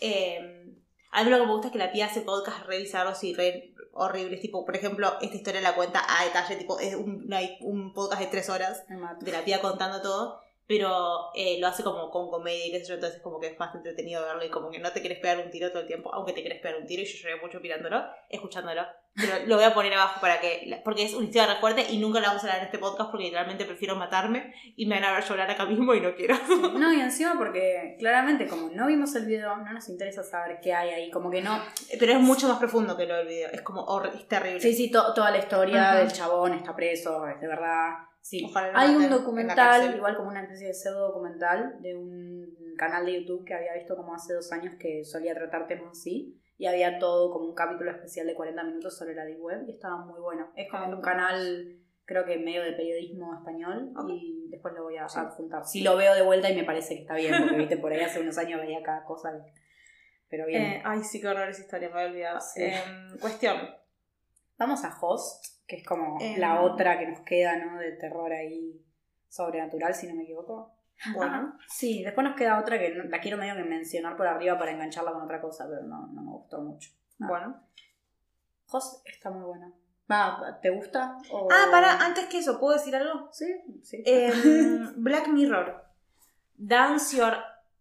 Eh, 0.00 0.66
a 1.12 1.24
mí 1.24 1.30
lo 1.30 1.38
que 1.38 1.46
me 1.46 1.52
gusta 1.52 1.68
es 1.68 1.72
que 1.72 1.78
la 1.78 1.92
piba 1.92 2.06
hace 2.06 2.20
podcast 2.20 2.66
re 2.66 2.78
bizarros 2.78 3.24
y 3.24 3.32
re 3.32 3.72
horribles, 3.94 4.40
tipo, 4.42 4.66
por 4.66 4.76
ejemplo, 4.76 5.14
esta 5.22 5.36
historia 5.36 5.60
la 5.62 5.74
cuenta 5.74 6.02
a 6.06 6.24
detalle, 6.24 6.56
tipo, 6.56 6.78
es 6.78 6.94
un, 6.94 7.30
un 7.60 7.94
podcast 7.94 8.20
de 8.20 8.28
tres 8.28 8.50
horas 8.50 8.84
de 9.20 9.32
la 9.32 9.44
piba 9.44 9.60
contando 9.60 10.02
todo, 10.02 10.40
pero 10.66 11.30
eh, 11.34 11.58
lo 11.60 11.66
hace 11.66 11.82
como 11.82 12.10
con 12.10 12.30
comedia 12.30 12.66
y 12.66 12.70
qué 12.72 12.80
sé 12.80 12.86
yo, 12.86 12.94
entonces 12.94 13.20
como 13.20 13.38
que 13.40 13.48
es 13.48 13.58
más 13.58 13.74
entretenido 13.74 14.24
verlo 14.24 14.44
y 14.44 14.50
como 14.50 14.70
que 14.70 14.78
no 14.78 14.90
te 14.92 15.00
quieres 15.00 15.18
pegar 15.18 15.38
un 15.44 15.50
tiro 15.50 15.70
todo 15.70 15.80
el 15.82 15.86
tiempo, 15.88 16.12
aunque 16.14 16.32
te 16.32 16.40
quieres 16.40 16.60
pegar 16.60 16.78
un 16.80 16.86
tiro 16.86 17.02
y 17.02 17.06
yo 17.06 17.18
lloré 17.18 17.40
mucho 17.40 17.60
mirándolo, 17.60 18.02
escuchándolo, 18.30 18.82
pero 19.14 19.46
lo 19.46 19.56
voy 19.56 19.64
a 19.64 19.74
poner 19.74 19.92
abajo 19.92 20.20
para 20.22 20.40
que, 20.40 20.80
porque 20.84 21.02
es 21.04 21.12
una 21.12 21.26
historia 21.26 21.52
re 21.54 21.60
fuerte 21.60 21.84
y 21.90 21.98
nunca 21.98 22.20
la 22.20 22.28
vamos 22.28 22.42
a 22.44 22.46
hablar 22.46 22.60
en 22.60 22.64
este 22.66 22.78
podcast 22.78 23.10
porque 23.10 23.24
literalmente 23.24 23.66
prefiero 23.66 23.94
matarme 23.96 24.54
y 24.74 24.86
me 24.86 24.94
van 24.94 25.04
a 25.04 25.12
ver 25.12 25.24
llorar 25.24 25.50
acá 25.50 25.66
mismo 25.66 25.92
y 25.94 26.00
no 26.00 26.14
quiero. 26.14 26.34
No, 26.78 26.90
y 26.92 27.00
encima 27.00 27.34
porque 27.36 27.96
claramente, 27.98 28.46
como 28.48 28.70
no 28.70 28.86
vimos 28.86 29.14
el 29.14 29.26
video, 29.26 29.54
no 29.56 29.70
nos 29.72 29.88
interesa 29.90 30.22
saber 30.22 30.60
qué 30.62 30.72
hay 30.72 30.88
ahí. 30.90 31.10
Como 31.10 31.30
que 31.30 31.42
no. 31.42 31.60
Pero 31.98 32.12
es 32.12 32.20
mucho 32.20 32.48
más 32.48 32.58
profundo 32.58 32.96
que 32.96 33.04
lo 33.06 33.16
del 33.16 33.26
video, 33.26 33.50
es 33.52 33.60
como 33.60 33.86
es 34.14 34.26
terrible. 34.28 34.60
Sí, 34.60 34.72
sí, 34.72 34.90
to- 34.90 35.12
toda 35.12 35.30
la 35.30 35.38
historia 35.38 35.90
Ajá. 35.90 35.98
del 35.98 36.10
chabón 36.12 36.54
está 36.54 36.74
preso, 36.74 37.26
es 37.28 37.38
de 37.40 37.46
verdad. 37.48 37.90
Sí. 38.22 38.44
Ojalá 38.48 38.72
Hay 38.74 38.94
un 38.96 39.10
documental, 39.10 39.94
igual 39.96 40.16
como 40.16 40.28
una 40.30 40.42
especie 40.44 40.68
de 40.68 40.74
pseudo 40.74 41.08
documental, 41.08 41.76
de 41.82 41.94
un 41.96 42.74
canal 42.78 43.04
de 43.04 43.20
YouTube 43.20 43.44
que 43.44 43.52
había 43.54 43.74
visto 43.74 43.96
como 43.96 44.14
hace 44.14 44.32
dos 44.32 44.50
años 44.52 44.74
que 44.78 45.04
solía 45.04 45.34
tratar 45.34 45.66
temas 45.66 45.90
así. 45.98 46.38
Y 46.56 46.66
había 46.66 46.98
todo 46.98 47.32
como 47.32 47.46
un 47.46 47.54
capítulo 47.54 47.90
especial 47.90 48.26
de 48.26 48.34
40 48.34 48.62
minutos 48.62 48.96
sobre 48.96 49.14
la 49.16 49.24
Deep 49.24 49.40
Web 49.42 49.64
y 49.66 49.72
estaba 49.72 49.96
muy 50.04 50.20
bueno. 50.20 50.52
Es 50.54 50.70
como 50.70 50.84
Ah, 50.84 50.88
un 50.94 51.00
canal, 51.02 51.78
creo 52.04 52.24
que 52.24 52.38
medio 52.38 52.62
de 52.62 52.72
periodismo 52.72 53.34
español 53.34 53.92
y 54.08 54.48
después 54.48 54.72
lo 54.74 54.84
voy 54.84 54.96
a 54.96 55.08
Sí. 55.08 55.18
adjuntar. 55.18 55.64
Si 55.64 55.82
lo 55.82 55.96
veo 55.96 56.14
de 56.14 56.22
vuelta 56.22 56.48
y 56.48 56.54
me 56.54 56.62
parece 56.62 56.94
que 56.94 57.00
está 57.00 57.14
bien, 57.16 57.34
porque 57.40 57.56
viste, 57.56 57.76
por 57.78 57.92
ahí 57.92 58.00
hace 58.00 58.20
unos 58.20 58.38
años 58.38 58.60
veía 58.60 58.80
cada 58.84 59.04
cosa. 59.04 59.32
Pero 60.28 60.46
bien. 60.46 60.62
Eh, 60.62 60.82
ay, 60.84 61.02
sí, 61.02 61.20
qué 61.20 61.26
horror 61.28 61.48
esa 61.48 61.62
historia, 61.62 61.88
me 61.88 61.94
había 61.96 62.10
olvidado. 62.10 62.40
Sí. 62.40 62.62
Em, 62.62 63.18
cuestión. 63.18 63.56
Vamos 64.56 64.84
a 64.84 64.96
Host, 65.00 65.51
que 65.66 65.76
es 65.76 65.86
como 65.86 66.18
Eh. 66.20 66.36
la 66.38 66.60
otra 66.62 66.98
que 66.98 67.06
nos 67.06 67.20
queda, 67.20 67.56
¿no? 67.56 67.78
De 67.78 67.92
terror 67.92 68.32
ahí 68.32 68.80
sobrenatural, 69.28 69.94
si 69.94 70.06
no 70.08 70.14
me 70.14 70.24
equivoco. 70.24 70.74
Bueno. 71.14 71.54
Ah, 71.54 71.58
sí, 71.68 72.02
después 72.04 72.24
nos 72.26 72.36
queda 72.36 72.60
otra 72.60 72.78
que 72.78 72.90
la 72.94 73.20
quiero 73.20 73.36
medio 73.38 73.56
que 73.56 73.64
mencionar 73.64 74.16
por 74.16 74.26
arriba 74.26 74.58
para 74.58 74.70
engancharla 74.72 75.12
con 75.12 75.22
otra 75.22 75.40
cosa, 75.40 75.66
pero 75.68 75.82
no, 75.82 76.06
no 76.08 76.22
me 76.22 76.30
gustó 76.32 76.60
mucho. 76.60 76.90
Ah. 77.20 77.26
Bueno. 77.28 77.60
Host 78.70 79.06
está 79.06 79.30
muy 79.30 79.44
buena. 79.44 79.72
Va, 80.10 80.58
¿te 80.60 80.70
gusta? 80.70 81.16
O- 81.30 81.48
Ah, 81.50 81.68
para, 81.70 82.04
antes 82.04 82.26
que 82.26 82.38
eso, 82.38 82.58
¿puedo 82.60 82.74
decir 82.76 82.94
algo? 82.94 83.28
Sí, 83.32 83.46
sí. 83.82 84.02
Em, 84.04 84.92
Black 84.96 85.28
Mirror. 85.28 85.82
Dance 86.56 87.16
Your 87.16 87.34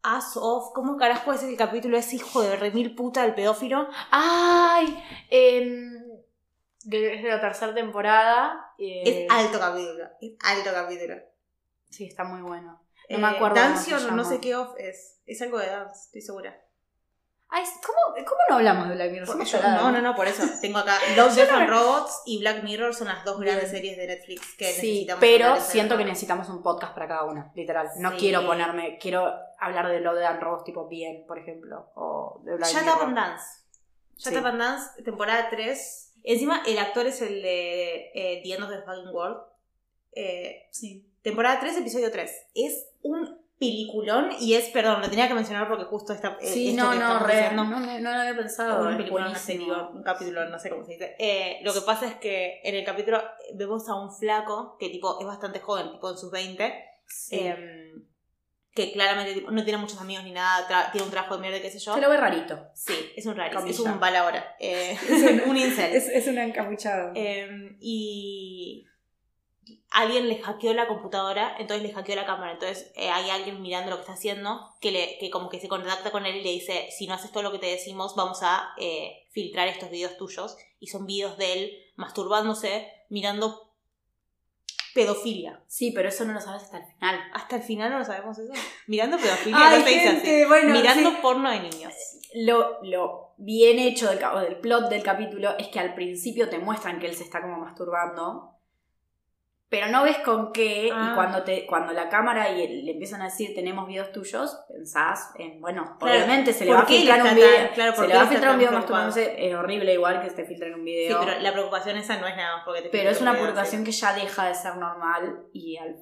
Ass 0.04 0.36
Off. 0.38 0.72
¿Cómo 0.74 0.98
carajo 0.98 1.34
es 1.34 1.44
el 1.44 1.56
capítulo 1.58 1.98
ese 1.98 2.16
hijo 2.16 2.42
de 2.42 2.56
remil 2.56 2.96
puta 2.96 3.22
del 3.24 3.36
pedófilo? 3.36 3.88
¡Ay! 4.12 4.98
em, 5.30 6.01
es 6.84 7.24
de 7.24 7.30
la 7.30 7.40
tercera 7.42 7.74
temporada. 7.74 8.74
eh, 8.78 9.04
Es 9.28 9.32
alto 9.32 9.60
capítulo. 9.60 10.06
Es 10.22 10.32
alto 10.44 10.70
capítulo. 10.74 11.16
Sí, 11.90 12.06
está 12.08 12.24
muy 12.24 12.42
bueno. 12.42 12.82
No 13.10 13.18
me 13.20 13.28
acuerdo 13.28 13.56
Dance 13.56 13.92
Your 13.92 14.14
no 14.14 14.24
sé 14.24 14.40
qué 14.40 14.56
off 14.56 14.74
es. 14.78 15.20
Es 15.26 15.42
algo 15.42 15.60
de 15.60 15.68
dance, 15.68 16.06
estoy 16.06 16.22
segura. 16.22 16.58
Ay, 17.54 17.66
¿cómo, 17.86 17.98
¿Cómo 18.26 18.40
no 18.50 18.56
hablamos 18.56 18.88
de 18.88 18.96
Black 18.96 19.12
Mirror? 19.12 19.44
Yo- 19.44 19.62
no, 19.62 19.92
no, 19.92 20.02
no, 20.02 20.16
por 20.16 20.26
eso. 20.26 20.44
Tengo 20.62 20.78
acá 20.78 20.98
Love, 21.18 21.36
Death 21.36 21.52
and 21.52 21.70
Robots 21.70 22.22
y 22.26 22.40
Black 22.40 22.64
Mirror 22.64 22.94
son 22.96 23.10
las 23.10 23.26
dos 23.26 23.38
grandes 23.42 23.70
Bien. 23.72 23.84
series 23.84 23.98
de 23.98 24.08
Netflix 24.08 24.56
que 24.58 24.72
Sí, 24.72 24.82
necesitamos. 25.08 25.20
pero 25.20 25.60
siento 25.60 25.98
que 25.98 26.06
necesitamos 26.06 26.48
un 26.48 26.64
podcast 26.64 26.94
para 26.94 27.10
cada 27.10 27.26
una, 27.26 27.52
literal. 27.54 27.90
No 27.98 28.12
Sí. 28.12 28.18
quiero 28.20 28.46
ponerme, 28.46 28.98
quiero 29.00 29.30
hablar 29.60 29.90
de 29.90 30.00
Love 30.00 30.24
and 30.24 30.42
Rose 30.42 30.64
tipo 30.64 30.88
bien, 30.88 31.26
por 31.28 31.38
ejemplo, 31.40 31.92
o 31.96 32.42
de 32.46 32.56
Black 32.56 32.70
Shut 32.72 32.84
Mirror. 32.84 32.98
Up 32.98 33.04
and 33.04 33.16
Dance. 33.18 33.44
Shut 34.16 34.34
Sí. 34.34 34.40
Up 34.40 34.46
and 34.46 34.60
Dance, 34.62 35.04
temporada 35.04 35.50
3. 35.50 36.01
Encima, 36.24 36.62
el 36.68 36.78
actor 36.78 37.06
es 37.08 37.22
el 37.22 37.42
de 37.42 38.12
eh, 38.14 38.42
The 38.44 38.54
End 38.54 38.64
of 38.64 38.70
the 38.70 38.82
Fucking 38.82 39.10
World. 39.14 39.38
Eh, 40.14 40.68
Sí. 40.72 41.06
temporada 41.22 41.60
3, 41.60 41.78
episodio 41.78 42.12
3. 42.12 42.32
Es 42.56 42.88
un 43.02 43.40
peliculón 43.58 44.30
y 44.40 44.56
es, 44.56 44.70
perdón, 44.70 45.02
lo 45.02 45.10
tenía 45.10 45.28
que 45.28 45.36
mencionar 45.36 45.68
porque 45.68 45.84
justo 45.86 46.14
esta. 46.14 46.38
eh, 46.42 46.48
Sí, 46.48 46.70
esto 46.70 46.84
no, 46.84 46.92
que 46.92 46.98
no, 46.98 47.20
re, 47.20 47.52
no, 47.54 47.64
me- 47.66 48.02
no 48.02 48.12
lo 48.12 48.18
había 48.20 48.36
pensado. 48.36 48.82
un 48.82 48.96
una 48.96 49.10
buenísimo. 49.10 49.36
serie, 49.38 49.74
un 49.94 50.02
capítulo, 50.04 50.50
no 50.50 50.58
sé 50.58 50.70
cómo 50.72 50.84
se 50.84 50.94
dice. 50.94 51.16
Eh, 51.20 51.60
lo 51.64 51.72
que 51.74 51.82
pasa 51.82 52.08
es 52.08 52.16
que 52.16 52.60
en 52.64 52.74
el 52.76 52.84
capítulo 52.84 53.22
vemos 53.54 53.88
a 53.88 53.94
un 53.96 54.12
flaco 54.12 54.78
que 54.80 54.90
tipo 54.90 55.20
es 55.20 55.28
bastante 55.28 55.60
joven, 55.60 55.92
tipo 55.92 56.10
en 56.10 56.18
sus 56.18 56.32
20, 56.32 56.74
Sí. 57.06 57.38
eh, 57.40 57.94
que 58.74 58.92
claramente 58.94 59.46
no 59.50 59.64
tiene 59.64 59.78
muchos 59.78 60.00
amigos 60.00 60.24
ni 60.24 60.32
nada, 60.32 60.92
tiene 60.92 61.06
un 61.06 61.12
trabajo 61.12 61.36
de 61.36 61.42
mierda, 61.42 61.62
qué 61.62 61.70
sé 61.70 61.80
yo. 61.80 61.94
Se 61.94 62.02
lo 62.02 62.10
ve 62.10 62.18
rarito. 62.18 62.58
Sí, 62.74 62.94
es 63.16 63.26
un 63.26 63.36
raro, 63.36 63.60
es 63.68 63.80
un 63.80 64.00
balahora, 64.00 64.56
eh, 64.60 64.98
Es 65.10 65.24
un- 65.44 65.50
un 65.50 65.58
incel. 65.58 65.94
es 65.94 66.28
un 66.28 66.38
encapuchado. 66.38 67.12
Eh, 67.16 67.76
y 67.82 68.86
alguien 69.92 70.30
le 70.30 70.42
hackeó 70.42 70.74
la 70.74 70.88
computadora, 70.88 71.56
entonces 71.60 71.86
le 71.86 71.94
hackeó 71.94 72.16
la 72.16 72.26
cámara. 72.26 72.54
Entonces 72.54 72.92
eh, 72.96 73.10
hay 73.10 73.30
alguien 73.30 73.62
mirando 73.62 73.90
lo 73.90 73.98
que 73.98 74.02
está 74.02 74.14
haciendo 74.14 74.70
que, 74.80 74.92
le, 74.92 75.18
que 75.20 75.30
como 75.30 75.50
que 75.50 75.60
se 75.60 75.68
contacta 75.68 76.12
con 76.12 76.26
él 76.26 76.38
y 76.38 76.44
le 76.44 76.52
dice, 76.52 76.88
si 76.98 77.08
no 77.08 77.14
haces 77.16 77.32
todo 77.32 77.44
lo 77.44 77.52
que 77.52 77.60
te 77.60 77.68
decimos, 77.68 78.16
vamos 78.16 78.40
a 78.42 78.70
eh, 78.78 79.28
filtrar 79.32 79.68
estos 79.68 79.90
videos 79.90 80.16
tuyos. 80.18 80.56
Y 80.80 80.88
son 80.88 81.06
videos 81.06 81.38
de 81.38 81.54
él 81.54 81.78
masturbándose, 81.98 82.88
mirando 83.10 83.71
pedofilia. 84.94 85.62
sí, 85.68 85.92
pero 85.92 86.10
eso 86.10 86.26
no 86.26 86.34
lo 86.34 86.42
sabes 86.42 86.64
hasta 86.64 86.78
el 86.78 86.86
final. 86.86 87.20
Hasta 87.34 87.56
el 87.58 87.62
final 87.64 87.92
no 87.92 88.00
lo 88.00 88.06
sabemos 88.06 88.38
eso. 88.40 88.54
Mirando 88.88 89.18
pedofilia, 89.18 89.78
no 89.78 89.84
se 89.86 89.90
dice 89.90 90.10
así. 90.10 90.46
bueno, 90.48 90.74
Mirando 90.74 91.10
sí. 91.12 91.18
porno 91.22 91.50
de 91.50 91.60
niños. 91.62 91.94
Lo, 92.34 92.82
lo 92.84 93.34
bien 93.38 93.80
hecho 93.80 94.10
del, 94.10 94.24
o 94.24 94.40
del 94.40 94.58
plot 94.58 94.90
del 94.90 95.04
capítulo 95.04 95.58
es 95.58 95.68
que 95.68 95.80
al 95.80 95.94
principio 95.96 96.50
te 96.50 96.60
muestran 96.60 97.00
que 97.00 97.08
él 97.08 97.16
se 97.16 97.24
está 97.24 97.42
como 97.42 97.58
masturbando, 97.58 98.56
pero 99.72 99.88
no 99.88 100.04
ves 100.04 100.18
con 100.18 100.52
qué, 100.52 100.90
Ah. 100.94 101.12
y 101.12 101.16
cuando, 101.16 101.44
te, 101.44 101.66
cuando 101.66 101.94
la 101.94 102.10
cámara 102.10 102.50
y 102.52 102.62
él- 102.62 102.86
le 102.86 102.92
empiezan 102.92 103.22
a 103.22 103.26
decir 103.26 103.56
tenemos 103.56 103.88
videos 103.88 104.12
tuyos, 104.12 104.60
pensás 104.68 105.32
en, 105.40 105.62
bueno, 105.62 105.96
Claro, 105.98 106.14
obviamente 106.18 106.52
se 106.52 106.66
le 106.66 106.72
¿por 106.72 106.80
va 106.82 106.84
a 106.84 106.86
filtrar 106.88 107.22
un 107.24 107.36
video, 107.36 107.56
tan- 107.56 107.68
claro, 107.74 107.94
¿por 107.96 108.04
se 108.04 108.08
le 108.10 108.16
va 108.18 108.22
a 108.24 108.28
filtrar 108.28 108.52
un 108.52 108.58
video 108.58 108.72
preocupado? 108.72 109.06
masturbándose, 109.08 109.48
es 109.48 109.56
horrible 109.56 109.94
igual 109.94 110.22
que 110.22 110.30
te 110.32 110.44
filtren 110.46 110.74
un 110.74 110.82
Sí, 110.82 110.86
video. 110.86 111.20
pero 111.22 111.40
la 111.40 111.54
preocupación 111.54 111.96
esa 111.98 112.18
no 112.18 112.28
es 112.28 112.36
nada 112.36 112.58
más 112.58 112.66
porque 112.66 112.82
te 112.82 112.90
Pero 112.90 113.10
es 113.12 113.22
una 113.22 113.32
video, 113.32 113.44
preocupación 113.46 113.82
sí. 113.82 113.86
que 113.86 113.92
ya 113.94 114.14
deja 114.14 114.48
de 114.50 114.56
ser 114.56 114.76
normal 114.76 115.46
y 115.54 115.78
al, 115.78 115.96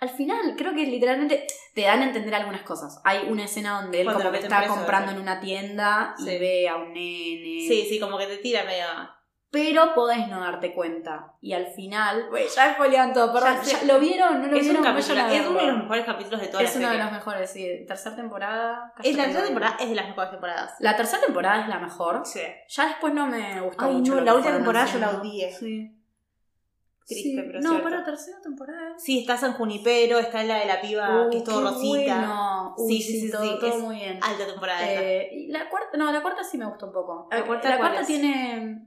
al 0.00 0.10
final 0.10 0.54
creo 0.58 0.74
que 0.74 0.84
literalmente 0.84 1.46
te 1.74 1.80
dan 1.82 2.00
a 2.02 2.04
entender 2.04 2.34
algunas 2.34 2.62
cosas. 2.62 3.00
Hay 3.04 3.28
una 3.30 3.44
escena 3.44 3.80
donde 3.80 4.00
él 4.02 4.04
Cuando 4.06 4.24
como 4.24 4.32
que 4.32 4.40
está 4.44 4.66
comprando 4.66 5.10
sí. 5.12 5.16
en 5.16 5.22
una 5.22 5.40
tienda 5.40 6.14
y 6.18 6.22
Sí. 6.24 6.38
ve 6.38 6.68
a 6.68 6.76
un 6.76 6.88
nene. 6.92 7.66
Sí, 7.66 7.86
sí, 7.88 7.98
como 7.98 8.18
que 8.18 8.26
te 8.26 8.36
tira 8.38 8.64
medio... 8.64 8.84
Pero 9.52 9.94
podés 9.94 10.26
no 10.28 10.40
darte 10.40 10.72
cuenta. 10.72 11.34
Y 11.42 11.52
al 11.52 11.66
final, 11.66 12.28
güey, 12.30 12.46
ya 12.48 12.72
spoilean 12.72 13.12
todo, 13.12 13.32
perdón. 13.34 13.56
Ya 13.56 13.64
sé. 13.64 13.86
¿ya 13.86 13.92
¿Lo 13.92 14.00
vieron? 14.00 14.40
¿No 14.40 14.48
lo 14.48 14.56
Es, 14.56 14.62
un 14.62 14.68
vieron? 14.72 14.82
capítulo- 14.82 15.26
es 15.28 15.46
uno 15.46 15.60
de 15.60 15.66
los 15.66 15.76
mejores 15.82 16.04
capítulos 16.06 16.40
de 16.40 16.48
toda 16.48 16.62
Es 16.62 16.70
la 16.74 16.78
uno 16.78 16.88
de 16.88 16.94
serie. 16.94 17.04
los 17.04 17.12
mejores, 17.12 17.50
sí. 17.50 17.84
Tercera 17.86 18.16
temporada. 18.16 18.94
Es 19.02 19.14
la 19.16 19.24
tercera 19.24 19.44
temporada 19.44 19.76
es 19.78 19.88
de 19.90 19.94
las 19.94 20.08
mejores 20.08 20.30
temporadas. 20.30 20.74
La 20.80 20.96
tercera 20.96 21.22
temporada 21.22 21.62
es 21.62 21.68
la 21.68 21.78
mejor. 21.78 22.22
Sí. 22.24 22.40
Ya 22.68 22.86
después 22.86 23.12
no 23.12 23.26
me 23.26 23.60
gustó 23.60 23.84
Ay, 23.84 23.92
mucho. 23.92 24.14
no, 24.14 24.20
la 24.22 24.34
última 24.34 24.54
temporada 24.54 24.86
yo 24.86 24.98
la 24.98 25.10
odié. 25.10 25.52
Sí. 25.52 25.98
Triste, 27.04 27.30
Sí. 27.30 27.36
pero 27.46 27.60
No, 27.60 27.70
cierto. 27.70 27.88
pero 27.90 28.04
tercera 28.04 28.40
temporada. 28.40 28.94
Sí, 28.96 29.18
está 29.20 29.36
San 29.36 29.52
Junipero, 29.52 30.18
está 30.18 30.44
la 30.44 30.60
de 30.60 30.66
la 30.66 30.80
piba 30.80 31.28
que 31.30 31.38
es 31.38 31.44
todo 31.44 31.60
rosita. 31.60 32.14
bueno. 32.16 32.74
Uy, 32.78 32.88
Sí, 32.88 33.02
sí, 33.02 33.20
sí, 33.22 33.30
todo, 33.30 33.42
sí, 33.42 33.56
todo 33.60 33.70
es 33.70 33.78
muy 33.82 33.96
bien. 33.96 34.18
Alta 34.22 34.46
temporada. 34.46 34.80
Eh, 34.90 35.28
y 35.32 35.46
la 35.48 35.68
cuarta, 35.68 35.98
no, 35.98 36.10
la 36.10 36.22
cuarta 36.22 36.42
sí 36.42 36.56
me 36.56 36.64
gustó 36.64 36.86
un 36.86 36.92
poco. 36.92 37.28
¿La 37.30 37.44
cuarta 37.44 37.68
la 37.68 37.76
cuarta 37.76 38.00
es? 38.02 38.06
tiene 38.06 38.86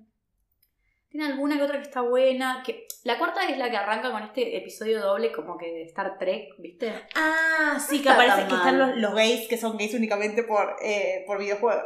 tiene 1.15 1.31
alguna 1.31 1.57
que 1.57 1.63
otra 1.63 1.77
que 1.77 1.87
está 1.87 2.01
buena, 2.01 2.61
que 2.65 2.87
la 3.03 3.17
cuarta 3.17 3.47
es 3.47 3.57
la 3.57 3.69
que 3.69 3.77
arranca 3.77 4.11
con 4.11 4.23
este 4.23 4.57
episodio 4.57 4.99
doble 5.01 5.31
como 5.31 5.57
que 5.57 5.67
de 5.67 5.83
Star 5.83 6.17
Trek, 6.17 6.49
¿viste? 6.59 6.91
Ah, 7.15 7.79
sí, 7.79 8.01
que 8.01 8.09
está 8.09 8.13
aparece 8.13 8.47
que 8.47 8.55
están 8.55 8.77
los, 8.79 8.97
los 8.97 9.13
gays 9.15 9.47
que 9.47 9.57
son 9.57 9.77
gays 9.77 9.93
únicamente 9.93 10.43
por, 10.43 10.75
eh, 10.81 11.23
por 11.25 11.39
videojuegos. 11.39 11.83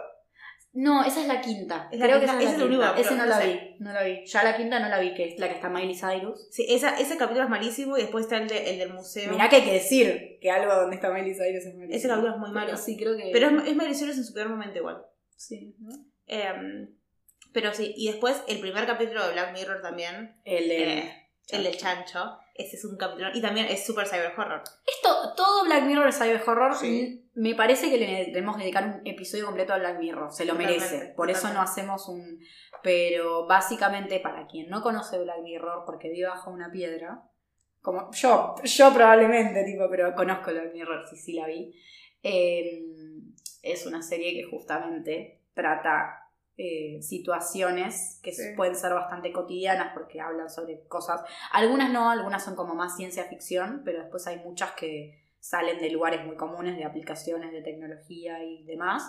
No, 0.71 1.03
esa 1.03 1.21
es 1.21 1.27
la 1.27 1.41
quinta. 1.41 1.89
Es 1.91 1.99
la 1.99 2.05
Creo 2.05 2.19
quinta, 2.19 2.37
que 2.37 2.43
esa 2.43 2.53
es 2.55 2.61
es 2.61 2.63
la 2.63 2.69
quinta. 2.69 2.93
pero 2.95 3.09
no 3.11 3.17
no 3.17 3.25
la 3.25 3.39
vi, 3.39 3.75
no 3.79 3.91
la 3.91 4.03
vi. 4.03 4.25
Ya 4.25 4.43
la 4.43 4.55
quinta 4.55 4.79
no 4.79 4.87
la 4.87 4.99
vi, 4.99 5.13
que 5.15 5.25
es 5.29 5.39
la 5.39 5.47
que 5.49 5.55
está 5.55 5.67
Miley 5.69 5.95
Cyrus. 5.95 6.47
Sí, 6.51 6.65
esa, 6.69 6.99
ese 6.99 7.17
capítulo 7.17 7.43
es 7.45 7.49
malísimo 7.49 7.97
y 7.97 8.01
después 8.01 8.25
está 8.25 8.37
el, 8.37 8.47
de- 8.47 8.69
el 8.69 8.77
del 8.79 8.93
museo. 8.93 9.31
Mirá 9.31 9.49
que 9.49 9.57
hay 9.57 9.63
que 9.63 9.73
decir 9.73 10.37
que 10.39 10.51
algo 10.51 10.73
donde 10.75 10.95
está 10.95 11.09
Miley 11.11 11.33
Cyrus 11.33 11.65
es 11.65 11.75
malísimo. 11.75 11.95
Ese 11.97 12.07
capítulo 12.07 12.33
es 12.33 12.39
muy 12.39 12.49
Pero 12.51 12.65
malo. 12.65 12.77
Sí, 12.77 12.95
creo 12.97 13.17
que... 13.17 13.29
Pero 13.33 13.47
es, 13.49 13.67
es 13.67 13.75
Miley 13.75 13.95
Cyrus 13.95 14.17
en 14.17 14.23
su 14.23 14.33
peor 14.33 14.49
momento 14.49 14.77
igual. 14.77 15.01
Sí, 15.35 15.75
¿no? 15.79 15.89
Em, 16.27 16.87
pero 17.53 17.73
sí, 17.73 17.93
y 17.97 18.07
después 18.07 18.43
el 18.47 18.59
primer 18.59 18.85
capítulo 18.85 19.25
de 19.25 19.33
Black 19.33 19.53
Mirror 19.53 19.81
también, 19.81 20.35
El 20.45 20.67
de... 20.69 20.97
eh, 20.99 21.13
el 21.49 21.63
del 21.63 21.77
chancho, 21.77 22.37
ese 22.53 22.75
es 22.77 22.85
un 22.85 22.95
capítulo, 22.97 23.29
y 23.33 23.41
también 23.41 23.65
es 23.67 23.83
super 23.85 24.05
cyber 24.07 24.33
horror. 24.37 24.61
Esto, 24.85 25.33
todo 25.35 25.65
Black 25.65 25.83
Mirror 25.83 26.07
es 26.09 26.17
cyber 26.17 26.41
horror. 26.45 26.75
Sí. 26.75 27.25
Me 27.33 27.55
parece 27.55 27.89
que 27.89 27.97
le 27.97 28.25
debemos 28.25 28.57
dedicar 28.57 28.85
un 28.85 29.01
episodio 29.07 29.45
completo 29.45 29.73
a 29.73 29.77
Black 29.79 29.97
Mirror. 29.99 30.31
Se 30.31 30.45
lo 30.45 30.53
Totalmente, 30.53 30.85
merece. 30.85 31.13
Por 31.15 31.31
eso 31.31 31.51
no 31.53 31.61
hacemos 31.61 32.07
un. 32.07 32.39
Pero 32.83 33.47
básicamente, 33.47 34.19
para 34.19 34.45
quien 34.45 34.69
no 34.69 34.81
conoce 34.81 35.17
Black 35.19 35.41
Mirror, 35.41 35.83
porque 35.85 36.09
vive 36.09 36.27
bajo 36.27 36.51
una 36.51 36.69
piedra, 36.71 37.23
como 37.81 38.11
yo, 38.11 38.55
yo 38.63 38.93
probablemente, 38.93 39.63
tipo, 39.63 39.89
pero 39.89 40.13
conozco 40.13 40.51
Black 40.51 40.73
Mirror, 40.73 41.07
sí, 41.09 41.15
sí 41.17 41.33
la 41.33 41.47
vi. 41.47 41.73
eh, 42.21 42.83
es 43.63 43.85
una 43.85 44.01
serie 44.01 44.33
que 44.33 44.49
justamente 44.49 45.41
trata 45.53 46.28
eh, 46.61 47.01
situaciones 47.01 48.19
que 48.21 48.33
Sí. 48.33 48.43
pueden 48.57 48.75
ser 48.75 48.93
bastante 48.93 49.31
cotidianas 49.31 49.93
porque 49.93 50.19
hablan 50.19 50.49
sobre 50.49 50.81
cosas 50.89 51.21
algunas 51.53 51.89
no, 51.89 52.09
algunas 52.09 52.43
son 52.43 52.55
como 52.57 52.75
más 52.75 52.97
ciencia 52.97 53.23
ficción, 53.23 53.81
pero 53.85 53.99
después 54.01 54.27
hay 54.27 54.39
muchas 54.39 54.73
que 54.73 55.17
salen 55.39 55.79
de 55.79 55.89
lugares 55.89 56.25
muy 56.25 56.35
comunes, 56.35 56.75
de 56.75 56.83
aplicaciones 56.83 57.53
de 57.53 57.61
tecnología 57.61 58.43
y 58.43 58.65
demás, 58.65 59.03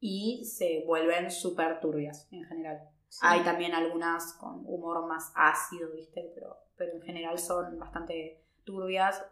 y 0.00 0.44
se 0.44 0.84
vuelven 0.86 1.30
súper 1.30 1.80
turbias 1.80 2.28
en 2.30 2.44
general. 2.44 2.80
Hay 3.22 3.40
también 3.40 3.72
algunas 3.74 4.34
con 4.34 4.62
humor 4.66 5.06
más 5.06 5.32
ácido, 5.34 5.90
¿viste? 5.92 6.30
Pero, 6.34 6.58
pero 6.76 6.92
en 6.92 7.02
general 7.02 7.38
son 7.38 7.78
bastante 7.78 8.42
turbias. 8.64 9.24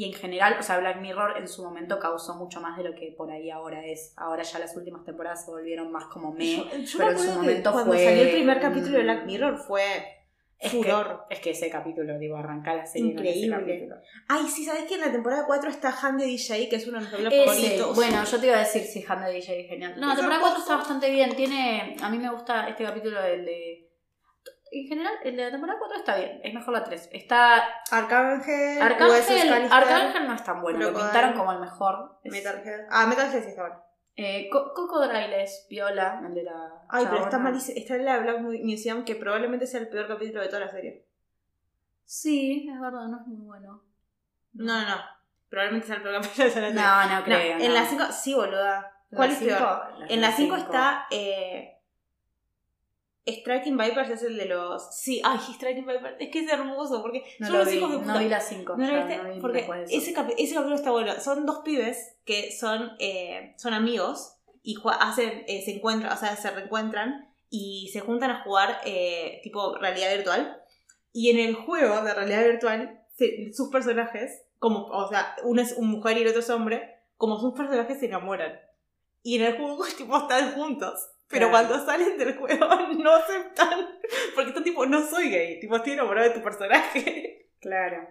Y 0.00 0.04
en 0.06 0.14
general, 0.14 0.56
o 0.58 0.62
sea, 0.62 0.78
Black 0.78 0.98
Mirror 1.02 1.36
en 1.36 1.46
su 1.46 1.62
momento 1.62 1.98
causó 1.98 2.34
mucho 2.36 2.58
más 2.62 2.78
de 2.78 2.84
lo 2.84 2.94
que 2.94 3.12
por 3.18 3.30
ahí 3.30 3.50
ahora 3.50 3.84
es. 3.84 4.14
Ahora 4.16 4.42
ya 4.42 4.58
las 4.58 4.74
últimas 4.74 5.04
temporadas 5.04 5.44
se 5.44 5.50
volvieron 5.50 5.92
más 5.92 6.04
como 6.06 6.32
me. 6.32 6.56
Yo- 6.56 6.64
yo 6.64 6.98
pero 6.98 7.10
en 7.10 7.18
su 7.18 7.30
momento 7.32 7.70
cuando 7.72 7.92
fue 7.92 8.04
salió 8.04 8.22
el 8.22 8.30
primer 8.30 8.60
capítulo 8.60 8.96
de 8.96 9.02
Black 9.02 9.26
Mirror 9.26 9.58
fue 9.58 9.82
Es 10.58 10.72
furor. 10.72 11.26
que, 11.28 11.34
es 11.34 11.40
que 11.40 11.50
ese 11.50 11.68
capítulo, 11.68 12.18
digo, 12.18 12.36
arrancar 12.36 12.76
la 12.76 12.86
serie 12.86 13.08
ese 13.10 13.18
Increíble. 13.18 13.56
capítulo. 13.58 13.96
Ay, 14.28 14.46
sí, 14.46 14.64
¿sabes 14.64 14.84
que 14.84 14.94
en 14.94 15.00
la 15.02 15.12
temporada 15.12 15.44
4 15.46 15.68
está 15.68 15.94
Han 16.02 16.16
de 16.16 16.24
DJ, 16.24 16.68
que 16.70 16.76
es 16.76 16.86
uno 16.88 16.96
de 16.98 17.00
mis 17.04 17.10
capítulos 17.10 17.34
Ese, 17.34 17.44
favoritos? 17.44 17.96
bueno, 17.96 18.24
yo 18.24 18.40
te 18.40 18.46
iba 18.46 18.56
a 18.56 18.60
decir 18.60 18.82
si 18.84 19.04
Han 19.06 19.22
de 19.24 19.32
DJ 19.32 19.60
es 19.60 19.68
genial. 19.68 19.94
No, 20.00 20.08
la 20.08 20.14
temporada 20.14 20.40
4 20.40 20.46
hermoso. 20.46 20.60
está 20.62 20.76
bastante 20.76 21.10
bien. 21.10 21.36
Tiene. 21.36 21.96
A 22.02 22.08
mí 22.08 22.16
me 22.18 22.30
gusta 22.30 22.68
este 22.70 22.84
capítulo, 22.84 23.22
el 23.22 23.44
de. 23.44 23.89
En 24.72 24.86
general, 24.86 25.12
el 25.24 25.36
de 25.36 25.44
la 25.44 25.50
temporada 25.50 25.78
4 25.80 25.96
está 25.98 26.16
bien. 26.16 26.40
Es 26.44 26.54
mejor 26.54 26.72
la 26.74 26.84
3. 26.84 27.08
Está. 27.12 27.56
Arcángel, 27.90 28.80
Arcángel. 28.80 29.52
Arcángel 29.72 30.26
no 30.28 30.34
es 30.34 30.44
tan 30.44 30.62
bueno. 30.62 30.78
Lo 30.78 30.92
pintaron 30.94 31.32
como 31.34 31.52
el 31.52 31.58
mejor. 31.60 32.18
Es- 32.22 32.32
Metalhead. 32.32 32.86
Ah, 32.90 33.06
Metalhead 33.06 33.42
sí 33.42 33.48
está 33.48 33.62
bueno. 33.62 33.82
Eh, 34.16 34.48
Co- 34.50 34.72
Cocodrile 34.74 35.42
es 35.42 35.66
Viola, 35.70 36.20
el 36.24 36.34
de 36.34 36.42
la. 36.44 36.82
Ay, 36.88 37.06
pero 37.10 37.22
está 37.24 37.38
malísimo. 37.38 37.78
Está 37.78 37.96
en 37.96 38.04
la 38.04 38.18
Black 38.18 38.40
Mu- 38.40 38.58
Museum, 38.62 39.04
que 39.04 39.16
probablemente 39.16 39.66
sea 39.66 39.80
el 39.80 39.88
peor 39.88 40.06
capítulo 40.06 40.40
de 40.42 40.48
toda 40.48 40.60
la 40.60 40.68
serie. 40.68 41.06
Sí, 42.04 42.68
es 42.72 42.80
verdad, 42.80 43.06
no 43.08 43.20
es 43.20 43.26
muy 43.26 43.46
bueno. 43.46 43.82
No, 44.52 44.80
no, 44.82 44.88
no. 44.88 44.96
Probablemente 45.48 45.86
sea 45.86 45.96
el 45.96 46.02
peor 46.02 46.16
capítulo 46.22 46.44
de 46.44 46.50
toda 46.50 46.62
la 46.62 46.68
serie. 46.68 46.82
No, 46.82 47.08
no 47.08 47.18
No, 47.18 47.24
creo. 47.24 47.58
en 47.58 47.74
la 47.74 47.84
5, 47.84 48.04
sí, 48.12 48.34
boluda. 48.34 48.92
¿En 49.10 49.16
¿Cuál 49.16 49.28
la 49.30 49.34
es 49.34 49.40
peor? 49.42 49.58
cinco? 49.58 50.06
En 50.08 50.20
la 50.20 50.32
5 50.32 50.56
cinco. 50.56 50.56
está. 50.56 51.06
Eh, 51.10 51.79
Striking 53.26 53.76
Vipers 53.76 54.10
es 54.10 54.22
el 54.22 54.36
de 54.36 54.46
los. 54.46 54.94
Sí, 54.96 55.20
ay, 55.24 55.38
Striking 55.38 55.86
Vipers. 55.86 56.16
Es 56.18 56.30
que 56.30 56.40
es 56.40 56.50
hermoso 56.50 57.02
porque 57.02 57.22
No 57.38 57.46
son 57.46 57.52
lo 57.58 57.64
los 57.64 57.70
vi, 57.72 57.78
hijos 57.78 57.92
de 57.92 57.98
puta. 57.98 58.12
no 58.14 58.18
vi 58.18 58.28
la 58.28 58.40
5. 58.40 58.76
¿No 58.76 58.86
lo 58.86 58.94
viste? 59.06 59.40
Porque 59.40 59.66
ese, 59.90 60.14
capi- 60.14 60.34
ese 60.38 60.54
capítulo 60.54 60.74
está 60.76 60.90
bueno. 60.90 61.12
Son 61.20 61.44
dos 61.46 61.58
pibes 61.64 62.16
que 62.24 62.50
son, 62.52 62.92
eh, 62.98 63.54
son 63.58 63.74
amigos 63.74 64.36
y 64.62 64.76
hacen, 65.00 65.44
eh, 65.46 65.62
se 65.64 65.76
encuentran, 65.76 66.12
o 66.12 66.16
sea, 66.16 66.34
se 66.36 66.50
reencuentran 66.50 67.28
y 67.50 67.88
se 67.92 68.00
juntan 68.00 68.30
a 68.30 68.42
jugar 68.42 68.80
eh, 68.84 69.40
tipo 69.42 69.76
realidad 69.78 70.14
virtual. 70.14 70.56
Y 71.12 71.30
en 71.30 71.38
el 71.40 71.54
juego 71.54 72.02
de 72.02 72.14
realidad 72.14 72.44
virtual, 72.44 73.02
se- 73.16 73.52
sus 73.52 73.68
personajes, 73.70 74.42
como, 74.58 74.86
o 74.86 75.08
sea, 75.08 75.34
uno 75.44 75.60
es 75.62 75.72
un 75.76 75.88
mujer 75.88 76.16
y 76.18 76.22
el 76.22 76.28
otro 76.28 76.40
es 76.40 76.50
hombre, 76.50 76.96
como 77.16 77.38
sus 77.38 77.52
personajes 77.54 77.98
se 78.00 78.06
enamoran. 78.06 78.58
Y 79.22 79.36
en 79.36 79.44
el 79.44 79.56
juego, 79.58 79.84
tipo, 79.98 80.16
están 80.16 80.52
juntos. 80.54 81.08
Pero 81.30 81.48
Claro. 81.48 81.68
cuando 81.68 81.86
salen 81.86 82.18
del 82.18 82.36
juego 82.36 82.66
no 82.98 83.14
aceptan. 83.14 83.98
Porque 84.34 84.50
están 84.50 84.64
tipo, 84.64 84.84
no 84.84 85.00
soy 85.06 85.30
gay. 85.30 85.60
Tipo, 85.60 85.76
estoy 85.76 85.92
enamorado 85.92 86.28
de 86.28 86.34
tu 86.34 86.42
personaje. 86.42 87.48
Claro. 87.60 88.08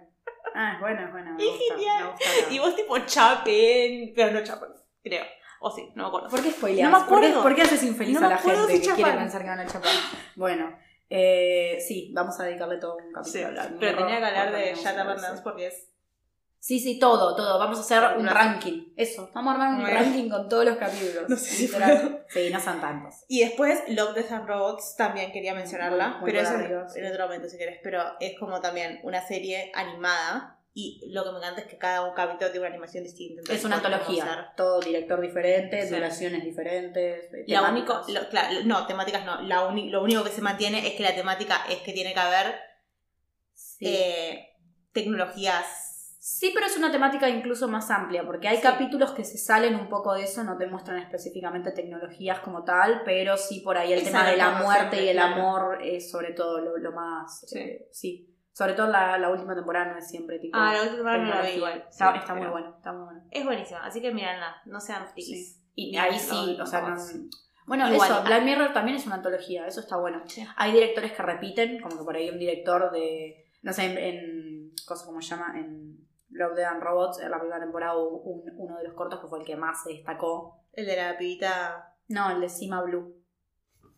Ah, 0.54 0.72
es 0.74 0.80
bueno, 0.80 1.04
es 1.06 1.12
bueno. 1.12 1.34
Me 1.34 1.42
Es 1.44 1.50
gusta, 1.50 1.74
genial. 1.74 2.04
me 2.04 2.10
gusta. 2.12 2.54
Y 2.54 2.58
vos 2.58 2.74
tipo 2.76 2.98
chapen, 3.00 4.12
pero 4.16 4.32
no 4.32 4.42
chapen, 4.42 4.68
creo. 5.02 5.24
O 5.60 5.70
sí, 5.70 5.90
no 5.94 6.04
me 6.04 6.08
acuerdo. 6.08 6.28
¿Por 6.30 6.42
qué 6.42 6.50
spoileas? 6.50 6.90
No 6.90 6.98
me 6.98 7.04
¿Por 7.04 7.20
qué- 7.20 7.26
acuerdo. 7.26 7.42
¿Por 7.42 7.54
qué, 7.54 7.62
haces 7.62 7.82
infeliz 7.84 8.18
No 8.18 8.26
a 8.26 8.30
la 8.30 8.36
acuerdo 8.36 8.66
gente 8.66 8.82
si 8.82 8.88
que 8.88 8.94
quiere 8.94 9.10
chapan. 9.10 9.24
pensar 9.24 9.42
que 9.42 9.48
van 9.48 9.60
a 9.60 9.66
chapar? 9.66 9.90
Bueno, 10.36 10.78
eh, 11.10 11.78
sí, 11.86 12.10
vamos 12.14 12.40
a 12.40 12.44
dedicarle 12.44 12.78
todo 12.78 12.96
un 12.96 13.12
capítulo 13.12 13.32
Sí, 13.38 13.42
a 13.42 13.48
hablar. 13.48 13.70
pero 13.78 13.98
tenía 13.98 14.18
que 14.18 14.24
hablar 14.24 14.52
de 14.52 14.74
Shut 14.74 14.84
Shut 14.84 14.94
Up 14.94 15.10
and 15.10 15.20
Dance 15.20 15.42
porque 15.42 15.66
es. 15.66 15.90
Sí, 16.62 16.78
sí, 16.78 16.98
todo, 16.98 17.34
todo. 17.34 17.58
Vamos 17.58 17.78
a 17.78 17.80
hacer 17.80 18.18
un 18.18 18.26
ranking. 18.26 18.92
Eso, 18.94 19.30
vamos 19.34 19.52
a 19.52 19.54
armar 19.54 19.74
un 19.76 19.80
Bueno. 19.80 19.98
ranking 19.98 20.28
con 20.28 20.46
todos 20.46 20.66
los 20.66 20.76
capítulos. 20.76 21.24
No 21.28 21.34
sé 21.36 21.50
si 21.50 21.62
Literal. 21.66 22.24
Sí, 22.28 22.50
no 22.52 22.60
son 22.60 22.80
tantos. 22.82 23.14
Y 23.28 23.40
después, 23.40 23.82
Love, 23.88 24.14
Death 24.14 24.30
and 24.32 24.46
Robots 24.46 24.94
también 24.96 25.32
quería 25.32 25.54
mencionarla, 25.54 26.08
Muy- 26.08 26.20
muy 26.20 26.30
pero 26.32 26.42
eso 26.42 26.96
en 26.98 27.06
otro 27.06 27.24
momento 27.24 27.48
si 27.48 27.56
querés. 27.56 27.80
Pero 27.82 28.02
es 28.20 28.38
como 28.38 28.60
también 28.60 29.00
una 29.04 29.26
serie 29.26 29.72
animada 29.74 30.58
y 30.74 31.10
lo 31.12 31.24
que 31.24 31.30
me 31.32 31.38
encanta 31.38 31.62
es 31.62 31.66
que 31.66 31.78
cada 31.78 32.06
un 32.06 32.14
capítulo 32.14 32.50
tiene 32.50 32.66
una 32.66 32.68
animación 32.74 33.04
distinta. 33.04 33.40
entonces 33.40 33.58
Es 33.58 33.64
una 33.64 33.76
antología. 33.76 34.22
conocer. 34.24 34.44
Todo 34.56 34.80
director 34.80 35.18
diferente, 35.22 35.88
Sí. 35.88 35.94
duraciones 35.94 36.44
diferentes. 36.44 37.24
eh, 37.32 37.44
La 37.46 37.62
único, 37.70 38.02
lo- 38.08 38.28
claro, 38.28 38.54
no, 38.66 38.86
temáticas 38.86 39.24
no. 39.24 39.40
La 39.42 39.66
uni- 39.66 39.88
lo 39.88 40.02
único 40.02 40.22
que 40.24 40.30
se 40.30 40.42
mantiene 40.42 40.86
es 40.86 40.92
que 40.92 41.02
la 41.02 41.14
temática 41.14 41.64
es 41.70 41.78
que 41.78 41.94
tiene 41.94 42.12
que 42.12 42.20
haber 42.20 42.54
Sí. 43.54 43.86
eh, 43.86 44.46
tecnologías. 44.92 45.79
Sí, 46.32 46.52
pero 46.54 46.66
es 46.66 46.76
una 46.76 46.92
temática 46.92 47.28
incluso 47.28 47.66
más 47.66 47.90
amplia, 47.90 48.24
porque 48.24 48.46
hay 48.46 48.58
Sí. 48.58 48.62
capítulos 48.62 49.10
que 49.12 49.24
se 49.24 49.36
salen 49.36 49.74
un 49.74 49.88
poco 49.88 50.14
de 50.14 50.22
eso, 50.22 50.44
no 50.44 50.56
te 50.56 50.66
muestran 50.68 50.98
específicamente 50.98 51.72
tecnologías 51.72 52.38
como 52.38 52.62
tal, 52.62 53.02
pero 53.04 53.36
sí 53.36 53.60
por 53.60 53.76
ahí 53.76 53.92
el 53.92 54.04
tema 54.04 54.24
de 54.30 54.36
la 54.36 54.62
muerte 54.62 54.96
siempre, 54.96 55.04
y 55.04 55.08
el 55.08 55.16
claro. 55.16 55.34
amor 55.34 55.78
es 55.82 56.10
sobre 56.10 56.32
todo 56.32 56.60
lo, 56.60 56.78
lo 56.78 56.92
más... 56.92 57.40
Sí. 57.46 57.58
eh, 57.58 57.88
sí. 57.90 58.26
Sobre 58.52 58.74
todo 58.74 58.86
la, 58.88 59.18
la 59.18 59.28
última 59.28 59.54
temporada 59.56 59.92
no 59.92 59.98
es 59.98 60.08
siempre 60.08 60.38
tipo... 60.38 60.56
Ah, 60.56 60.72
la 60.72 60.82
última 60.82 60.96
temporada 60.96 61.18
no 61.24 61.34
la 61.34 61.42
vi 61.42 61.56
igual. 61.56 61.84
Está, 61.90 62.12
Sí, 62.12 62.18
está 62.20 62.34
muy 62.34 62.46
bueno, 62.46 62.74
está 62.76 62.92
muy 62.92 63.04
bueno. 63.04 63.22
Es 63.30 63.44
buenísima, 63.44 63.84
así 63.84 64.00
que 64.00 64.12
mírenla, 64.14 64.56
no 64.66 64.80
sean 64.80 65.06
frikis. 65.08 65.60
Y 65.74 65.96
ahí 65.96 66.16
sí, 66.18 66.56
o 66.60 66.64
sea, 66.66 66.82
no... 66.82 66.96
Bueno, 67.66 67.92
Igual, 67.92 68.08
eso, 68.10 68.18
ah. 68.20 68.24
Black 68.26 68.42
Mirror 68.44 68.72
también 68.72 68.96
es 68.96 69.06
una 69.06 69.16
antología, 69.16 69.66
eso 69.66 69.80
está 69.80 69.96
bueno. 69.96 70.22
Sí. 70.26 70.44
Hay 70.56 70.72
directores 70.72 71.12
que 71.12 71.22
repiten, 71.22 71.80
como 71.80 71.98
que 71.98 72.04
por 72.04 72.16
ahí 72.16 72.30
un 72.30 72.38
director 72.38 72.90
de, 72.92 73.46
no 73.62 73.72
sé, 73.72 73.84
en, 73.84 73.98
en 73.98 74.72
cosa 74.86 75.06
como 75.06 75.20
se 75.20 75.28
llama, 75.30 75.58
en 75.58 76.08
Love, 76.30 76.54
Dead 76.54 76.64
and 76.66 76.82
Robots, 76.82 77.20
en 77.20 77.30
la 77.30 77.38
primera 77.38 77.60
temporada 77.60 77.96
hubo 77.96 78.18
un- 78.22 78.42
uno 78.56 78.76
de 78.78 78.84
los 78.84 78.94
cortos 78.94 79.20
que 79.20 79.26
fue 79.26 79.40
el 79.40 79.44
que 79.44 79.56
más 79.56 79.82
se 79.82 79.90
destacó. 79.94 80.56
El 80.72 80.86
de 80.86 80.96
la 80.96 81.18
pibita. 81.18 81.96
No, 82.08 82.30
el 82.30 82.40
de 82.40 82.48
Cima 82.48 82.82
Blue. 82.82 83.16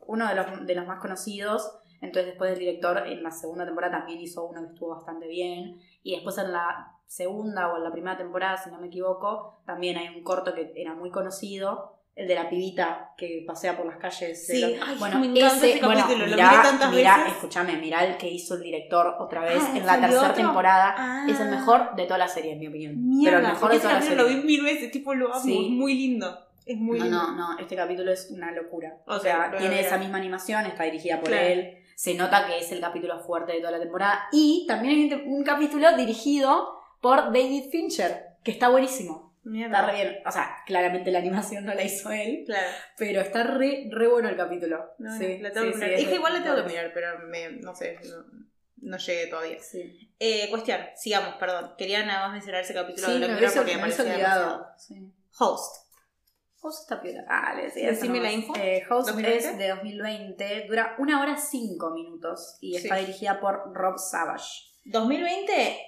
Uno 0.07 0.29
de 0.29 0.35
los, 0.35 0.67
de 0.67 0.75
los 0.75 0.87
más 0.87 1.01
conocidos. 1.01 1.79
Entonces 2.01 2.27
después 2.27 2.51
del 2.51 2.59
director 2.59 2.99
en 3.07 3.23
la 3.23 3.31
segunda 3.31 3.65
temporada 3.65 3.99
también 3.99 4.19
hizo 4.21 4.45
uno 4.45 4.63
que 4.63 4.73
estuvo 4.75 4.89
bastante 4.91 5.29
bien. 5.29 5.79
Y 6.03 6.15
después 6.15 6.37
en 6.39 6.53
la 6.53 6.99
segunda 7.07 7.73
o 7.73 7.77
en 7.77 7.85
la 7.85 7.93
primera 7.93 8.17
temporada, 8.17 8.57
si 8.57 8.71
no 8.71 8.81
me 8.81 8.89
equivoco, 8.89 9.63
también 9.67 9.97
hay 9.99 10.09
un 10.09 10.25
corto 10.25 10.53
que 10.55 10.73
era 10.75 10.95
muy 10.95 11.11
conocido. 11.11 12.02
El 12.15 12.29
de 12.29 12.35
la 12.35 12.51
pibita 12.51 13.13
que 13.17 13.43
pasea 13.47 13.75
por 13.77 13.87
las 13.87 13.97
calles. 13.97 14.47
de 14.47 14.55
Sí, 14.55 14.61
los- 14.61 14.87
ay, 14.89 14.97
bueno, 14.99 15.19
me 15.19 15.27
encanta 15.29 15.57
ese, 15.57 15.71
ese 15.77 15.85
bueno, 15.87 16.01
capítulo, 16.03 16.27
lo 16.27 16.33
mirá, 16.37 16.51
miré 16.51 16.63
tantas 16.63 16.93
mirá, 16.93 17.17
veces. 17.19 17.33
escúchame, 17.33 17.77
mirá 17.79 18.05
el 18.05 18.17
que 18.19 18.29
hizo 18.29 18.55
el 18.57 18.63
director 18.63 19.17
otra 19.19 19.41
vez 19.41 19.63
Ah, 19.63 19.71
en 19.75 19.87
la 19.87 19.93
¿salió 19.95 20.07
tercera 20.09 20.31
otro? 20.31 20.45
temporada. 20.45 20.95
Ah. 20.99 21.27
Es 21.27 21.41
el 21.41 21.49
mejor 21.49 21.95
de 21.97 22.05
toda 22.05 22.19
la 22.19 22.29
serie, 22.29 22.53
en 22.53 22.59
mi 22.59 22.69
opinión. 22.69 22.95
Mierda, 23.09 23.39
Pero 23.39 23.47
el 23.49 23.53
mejor 23.55 23.73
de 23.73 23.79
toda 23.81 23.93
la 23.95 24.03
serie. 24.03 24.17
lo 24.17 24.27
vi 24.29 24.37
mil 24.37 24.63
veces, 24.63 24.91
tipo 24.93 25.15
lo 25.15 25.33
amo, 25.33 25.43
Sí. 25.43 25.65
es 25.67 25.71
muy 25.71 25.95
lindo. 25.95 26.39
Es 26.67 26.77
muy 26.77 26.99
no, 26.99 27.05
lindo. 27.07 27.23
no, 27.23 27.35
no, 27.55 27.59
este 27.59 27.75
capítulo 27.77 28.13
es 28.13 28.31
una 28.31 28.53
locura. 28.53 28.95
O 29.07 29.19
sea, 29.19 29.51
tiene 29.59 29.81
esa 29.81 29.97
misma 29.97 30.19
animación, 30.19 30.67
está 30.67 30.85
dirigida 30.85 31.19
por 31.19 31.31
Claro. 31.31 31.47
él. 31.47 31.79
Se 31.97 32.15
nota 32.15 32.47
que 32.47 32.59
es 32.59 32.71
el 32.73 32.81
capítulo 32.81 33.19
fuerte 33.21 33.53
de 33.53 33.59
toda 33.61 33.71
la 33.73 33.81
temporada. 33.81 34.25
Y 34.33 34.67
también 34.69 34.95
hay 35.13 35.13
un, 35.27 35.33
un 35.35 35.45
capítulo 35.45 35.97
dirigido 35.97 36.75
por 37.01 37.33
David 37.33 37.65
Fincher, 37.71 38.27
que 38.45 38.51
está 38.51 38.69
buenísimo. 38.69 39.32
Mierda. 39.45 39.79
Está 39.81 39.91
re 39.91 39.95
bien. 39.95 40.19
O 40.25 40.31
sea, 40.31 40.57
claramente 40.67 41.11
la 41.11 41.19
animación 41.19 41.65
no 41.65 41.75
la 41.75 41.83
hizo 41.83 42.11
él, 42.13 42.45
Claro. 42.47 42.69
pero 42.97 43.21
está 43.21 43.43
re, 43.43 43.89
re 43.91 44.07
bueno 44.09 44.29
el 44.29 44.37
capítulo. 44.37 44.93
No, 44.99 45.17
sí, 45.19 45.39
no, 45.39 45.43
la 45.49 45.53
tengo 45.53 45.67
sí, 45.67 45.73
que 45.73 45.79
sí, 45.79 45.85
mirar. 45.85 46.01
es 46.01 46.09
que 46.09 46.15
igual 46.15 46.33
la 46.35 46.43
tengo 46.45 46.57
que 46.57 46.63
mirar, 46.69 46.91
pero 46.95 47.19
me, 47.27 47.51
no 47.61 47.75
sé, 47.75 47.99
no, 48.05 48.25
no 48.77 48.97
llegué 48.99 49.27
todavía. 49.27 49.59
Sí, 49.61 50.11
Eh, 50.21 50.49
cuestión, 50.51 50.81
sigamos, 50.97 51.35
perdón. 51.37 51.75
Quería 51.77 52.05
nada 52.07 52.27
más 52.27 52.33
mencionar 52.35 52.61
ese 52.63 52.75
capítulo 52.75 53.07
sí 53.09 53.15
de 53.15 53.19
me 53.19 53.27
Black 53.27 53.41
Mirror 53.41 53.65
hubiese, 53.65 54.03
porque 54.05 54.17
me. 54.17 54.79
Sí. 54.79 55.13
Host. 55.39 55.77
Host 56.65 56.83
está 56.83 57.03
piola. 57.03 57.25
Ah, 57.29 57.55
le 57.57 57.65
decía 57.65 57.89
Decime 57.91 58.19
eso 58.19 58.23
la 58.23 58.33
info. 58.33 58.55
Eh, 58.57 58.85
Host 58.89 59.09
2020. 59.09 59.49
es 59.51 59.59
de 59.59 59.69
2020, 59.69 60.67
dura 60.69 60.95
una 60.99 61.21
hora 61.21 61.37
cinco 61.37 61.91
minutos 61.91 62.59
y 62.61 62.77
está 62.77 62.95
dirigida 62.97 63.41
por 63.41 63.75
Rob 63.75 63.99
Savage. 63.99 64.71
2020, 64.85 65.79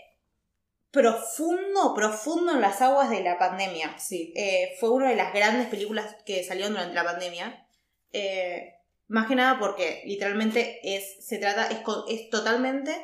profundo, 0.95 1.93
profundo 1.93 2.53
en 2.53 2.61
las 2.61 2.81
aguas 2.81 3.11
de 3.11 3.21
la 3.21 3.37
pandemia. 3.37 3.99
Sí. 3.99 4.33
Eh, 4.37 4.77
fue 4.79 4.91
una 4.91 5.11
de 5.11 5.17
las 5.17 5.35
grandes 5.35 5.67
películas 5.67 6.17
que 6.25 6.45
salieron 6.45 6.75
durante 6.75 6.95
la 6.95 7.03
pandemia. 7.03 7.67
Eh, 8.13 8.75
más 9.09 9.27
que 9.27 9.35
nada 9.35 9.59
porque 9.59 10.03
literalmente 10.07 10.79
es, 10.97 11.27
se 11.27 11.39
trata, 11.39 11.67
es, 11.67 11.81
es 12.09 12.31
totalmente 12.31 12.95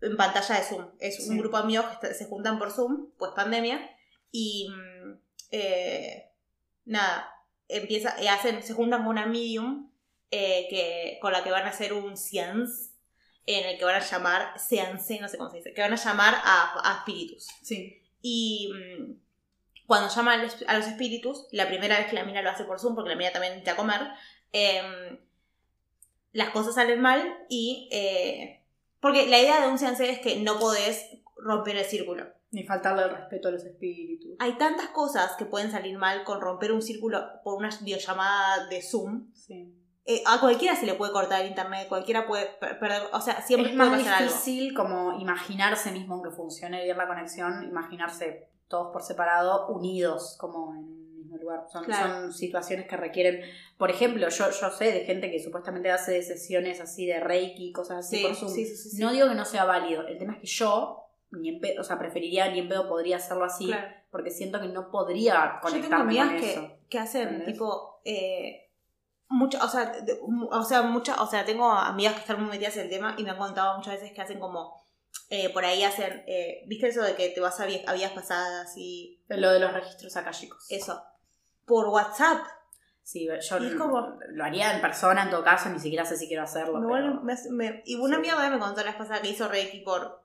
en 0.00 0.16
pantalla 0.16 0.56
de 0.56 0.62
Zoom. 0.62 0.88
Es 0.98 1.24
Sí. 1.24 1.30
un 1.30 1.38
grupo 1.38 1.56
de 1.58 1.62
amigos 1.62 1.86
que 2.00 2.14
se 2.14 2.24
juntan 2.24 2.58
por 2.58 2.72
Zoom, 2.72 3.12
pues 3.16 3.30
pandemia, 3.36 3.80
y 4.32 4.68
mm, 4.68 5.20
eh, 5.52 6.32
nada, 6.86 7.32
empieza, 7.68 8.16
hacen, 8.32 8.60
se 8.64 8.74
juntan 8.74 9.02
con 9.02 9.10
una 9.10 9.26
medium 9.26 9.88
que, 10.30 11.18
con 11.22 11.32
la 11.32 11.44
que 11.44 11.50
van 11.50 11.66
a 11.66 11.70
hacer 11.70 11.92
un 11.92 12.16
seance 12.16 12.89
en 13.54 13.66
el 13.66 13.78
que 13.78 13.84
van 13.84 13.96
a 13.96 14.04
llamar, 14.04 14.58
seance, 14.58 15.18
no 15.20 15.28
sé 15.28 15.38
cómo 15.38 15.50
se 15.50 15.58
dice, 15.58 15.74
que 15.74 15.80
van 15.80 15.92
a 15.92 15.96
llamar 15.96 16.34
a, 16.42 16.72
a 16.82 16.98
espíritus. 16.98 17.46
Sí. 17.62 18.02
Y 18.22 18.70
mm, 18.72 19.12
cuando 19.86 20.08
llama 20.14 20.34
a 20.34 20.36
los, 20.36 20.86
espíritus, 20.86 21.46
la 21.52 21.66
primera 21.68 21.98
vez 21.98 22.08
que 22.08 22.14
la 22.14 22.24
mina 22.24 22.42
lo 22.42 22.50
hace 22.50 22.64
por 22.64 22.78
Zoom, 22.78 22.94
porque 22.94 23.10
la 23.10 23.16
mina 23.16 23.32
también 23.32 23.54
necesita 23.54 23.76
comer, 23.76 24.00
em, 24.52 25.18
las 26.32 26.50
cosas 26.50 26.74
salen 26.74 27.00
mal 27.00 27.38
y... 27.48 27.88
eh, 27.90 28.60
porque 29.00 29.26
la 29.26 29.40
idea 29.40 29.62
de 29.62 29.68
un 29.68 29.78
seance 29.78 30.08
es 30.10 30.20
que 30.20 30.36
no 30.36 30.58
podés 30.58 31.06
romper 31.36 31.76
el 31.76 31.84
círculo. 31.84 32.26
Ni 32.52 32.64
faltarle 32.64 33.04
el 33.04 33.10
respeto 33.10 33.48
a 33.48 33.52
los 33.52 33.64
espíritus. 33.64 34.36
Hay 34.40 34.58
tantas 34.58 34.88
cosas 34.88 35.36
que 35.36 35.46
pueden 35.46 35.70
salir 35.70 35.96
mal 35.96 36.24
con 36.24 36.40
romper 36.40 36.72
un 36.72 36.82
círculo 36.82 37.24
por 37.42 37.56
una 37.56 37.70
videollamada 37.80 38.66
de 38.66 38.82
Zoom. 38.82 39.32
Sí. 39.32 39.72
Eh, 40.06 40.22
a 40.26 40.40
cualquiera 40.40 40.74
se 40.74 40.86
le 40.86 40.94
puede 40.94 41.12
cortar 41.12 41.42
el 41.42 41.48
internet, 41.48 41.86
cualquiera 41.88 42.26
puede 42.26 42.46
per- 42.58 42.78
perder... 42.78 43.02
O 43.12 43.20
sea, 43.20 43.40
siempre 43.42 43.70
es 43.70 43.76
puede 43.76 43.90
más 43.90 43.98
pasar 44.00 44.14
algo. 44.22 44.30
difícil 44.32 44.74
como 44.74 45.20
imaginarse 45.20 45.92
mismo 45.92 46.14
aunque 46.14 46.30
funcione 46.30 46.82
bien 46.84 46.96
la 46.96 47.06
conexión, 47.06 47.64
imaginarse 47.68 48.48
todos 48.68 48.92
por 48.92 49.02
separado, 49.02 49.68
unidos 49.68 50.36
como 50.40 50.72
en 50.72 50.78
un 50.78 51.16
mismo 51.18 51.36
lugar. 51.36 51.64
Son, 51.70 51.84
Claro. 51.84 52.22
son 52.22 52.32
situaciones 52.32 52.86
que 52.88 52.96
requieren, 52.96 53.42
por 53.76 53.90
ejemplo, 53.90 54.28
yo, 54.28 54.50
yo 54.50 54.70
sé 54.70 54.90
de 54.92 55.00
gente 55.04 55.30
que 55.30 55.38
supuestamente 55.42 55.90
hace 55.90 56.22
sesiones 56.22 56.80
así 56.80 57.06
de 57.06 57.20
Reiki, 57.20 57.70
cosas 57.72 57.98
así 58.06 58.16
Sí, 58.18 58.22
por 58.24 58.34
Zoom. 58.36 58.50
sí, 58.50 58.64
sí. 58.66 59.02
No 59.02 59.12
digo 59.12 59.28
que 59.28 59.34
no 59.34 59.44
sea 59.44 59.64
válido, 59.64 60.06
el 60.06 60.18
tema 60.18 60.32
es 60.34 60.40
que 60.40 60.46
yo, 60.46 61.04
ni 61.32 61.50
en 61.50 61.60
pedo, 61.60 61.82
o 61.82 61.84
sea, 61.84 61.98
preferiría 61.98 62.50
ni 62.50 62.58
en 62.60 62.68
pedo 62.68 62.88
podría 62.88 63.16
hacerlo 63.16 63.44
así, 63.44 63.66
Claro. 63.66 63.86
porque 64.10 64.30
siento 64.30 64.60
que 64.60 64.68
no 64.68 64.90
podría 64.90 65.60
Yo 65.62 65.68
tengo 65.70 65.88
conectarme 65.88 66.16
con 66.16 66.22
amigas 66.28 66.42
eso. 66.42 66.60
que, 66.62 66.78
que 66.88 66.98
hacen 66.98 67.22
¿Entendés? 67.28 67.46
tipo 67.54 68.00
eh, 68.04 68.69
mucho, 69.30 69.58
o 69.64 69.68
sea, 69.68 69.86
de- 69.86 70.18
o 70.50 70.62
sea, 70.64 70.82
mucha, 70.82 71.22
o 71.22 71.26
sea, 71.26 71.44
tengo 71.44 71.70
amigas 71.70 72.14
que 72.14 72.20
están 72.20 72.40
muy 72.42 72.50
metidas 72.50 72.76
en 72.76 72.82
el 72.84 72.90
tema 72.90 73.14
y 73.16 73.24
me 73.24 73.30
han 73.30 73.38
contado 73.38 73.76
muchas 73.78 73.94
veces 73.94 74.12
que 74.12 74.20
hacen 74.20 74.38
como 74.38 74.78
eh, 75.32 75.48
por 75.50 75.64
ahí 75.64 75.82
hacen, 75.84 76.24
eh, 76.26 76.62
¿viste 76.66 76.88
eso 76.88 77.02
de 77.02 77.14
que 77.14 77.28
te 77.30 77.40
vas 77.40 77.58
a, 77.60 77.64
vi- 77.66 77.82
a 77.86 77.92
vidas 77.92 78.10
pasadas 78.12 78.72
y 78.76 79.22
Lo 79.28 79.50
de 79.52 79.60
los 79.60 79.72
registros 79.72 80.16
akashicos. 80.16 80.66
eso? 80.70 81.02
Por 81.64 81.86
WhatsApp. 81.88 82.44
Sí, 83.04 83.26
yo 83.28 83.78
como- 83.78 84.18
lo 84.28 84.44
haría 84.44 84.74
en 84.74 84.80
persona 84.80 85.22
en 85.22 85.30
todo 85.30 85.42
caso, 85.44 85.68
ni 85.68 85.78
siquiera 85.78 86.04
sé 86.04 86.16
si 86.16 86.26
quiero 86.28 86.42
hacerlo. 86.42 86.80
Me 86.80 86.86
pero- 86.86 86.88
vuelve- 86.88 87.20
me 87.24 87.32
hace- 87.32 87.50
me- 87.50 87.82
y 87.86 87.94
una 87.96 88.16
Sí. 88.16 88.30
amiga 88.30 88.50
me 88.50 88.58
contó 88.58 88.80
la 88.80 88.86
vez 88.88 88.96
pasada 88.96 89.22
que 89.22 89.28
hizo 89.30 89.46
Reiki 89.48 89.80
por, 89.80 90.20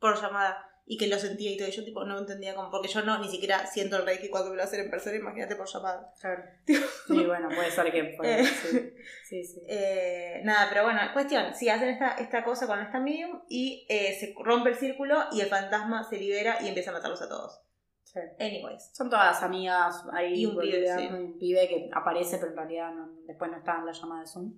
por 0.00 0.20
llamada 0.20 0.68
y 0.88 0.96
que 0.96 1.08
lo 1.08 1.18
sentía 1.18 1.50
y 1.50 1.56
todo. 1.56 1.66
Y 1.68 1.72
yo 1.72 1.84
tipo 1.84 2.04
no 2.04 2.16
entendía 2.18 2.54
como, 2.54 2.70
porque 2.70 2.86
yo 2.88 3.02
no 3.02 3.18
ni 3.18 3.28
siquiera 3.28 3.66
siento 3.66 3.96
el 3.96 4.06
Reiki 4.06 4.28
cuando 4.28 4.50
me 4.50 4.56
lo 4.56 4.62
hacen 4.62 4.80
en 4.80 4.90
persona, 4.90 5.16
imagínate 5.16 5.56
por 5.56 5.66
llamada. 5.68 6.12
Claro. 6.20 6.44
Sí, 6.64 7.26
bueno, 7.26 7.48
puede 7.48 7.70
ser 7.70 7.90
que 7.92 8.12
fue. 8.16 8.40
Eh. 8.40 8.44
Sí, 8.44 8.92
sí. 9.28 9.44
sí. 9.44 9.62
Eh, 9.68 10.40
nada, 10.44 10.68
pero 10.68 10.84
bueno, 10.84 11.00
cuestión, 11.12 11.54
si 11.54 11.68
hacen 11.68 11.88
esta, 11.88 12.12
esta 12.18 12.44
cosa 12.44 12.66
con 12.66 12.80
esta 12.80 13.00
medium 13.00 13.42
y 13.48 13.84
eh, 13.88 14.16
se 14.18 14.34
rompe 14.42 14.70
el 14.70 14.76
círculo 14.76 15.24
y 15.32 15.40
el 15.40 15.48
fantasma 15.48 16.04
se 16.04 16.18
libera 16.18 16.58
y 16.62 16.68
empieza 16.68 16.90
a 16.90 16.94
matarlos 16.94 17.20
a 17.22 17.28
todos. 17.28 17.60
Sí. 18.04 18.20
Anyways. 18.38 18.90
Son 18.94 19.10
todas 19.10 19.42
amigas 19.42 20.04
ahí. 20.12 20.34
Y 20.42 20.46
un 20.46 20.56
pibe, 20.58 20.86
sí. 20.96 21.06
un 21.08 21.36
pibe 21.38 21.68
que 21.68 21.90
aparece, 21.92 22.38
pero 22.38 22.52
en 22.52 22.56
realidad 22.56 22.92
no- 22.94 23.10
después 23.26 23.50
no 23.50 23.58
está 23.58 23.76
en 23.78 23.86
la 23.86 23.92
llamada 23.92 24.20
de 24.22 24.26
Zoom. 24.28 24.54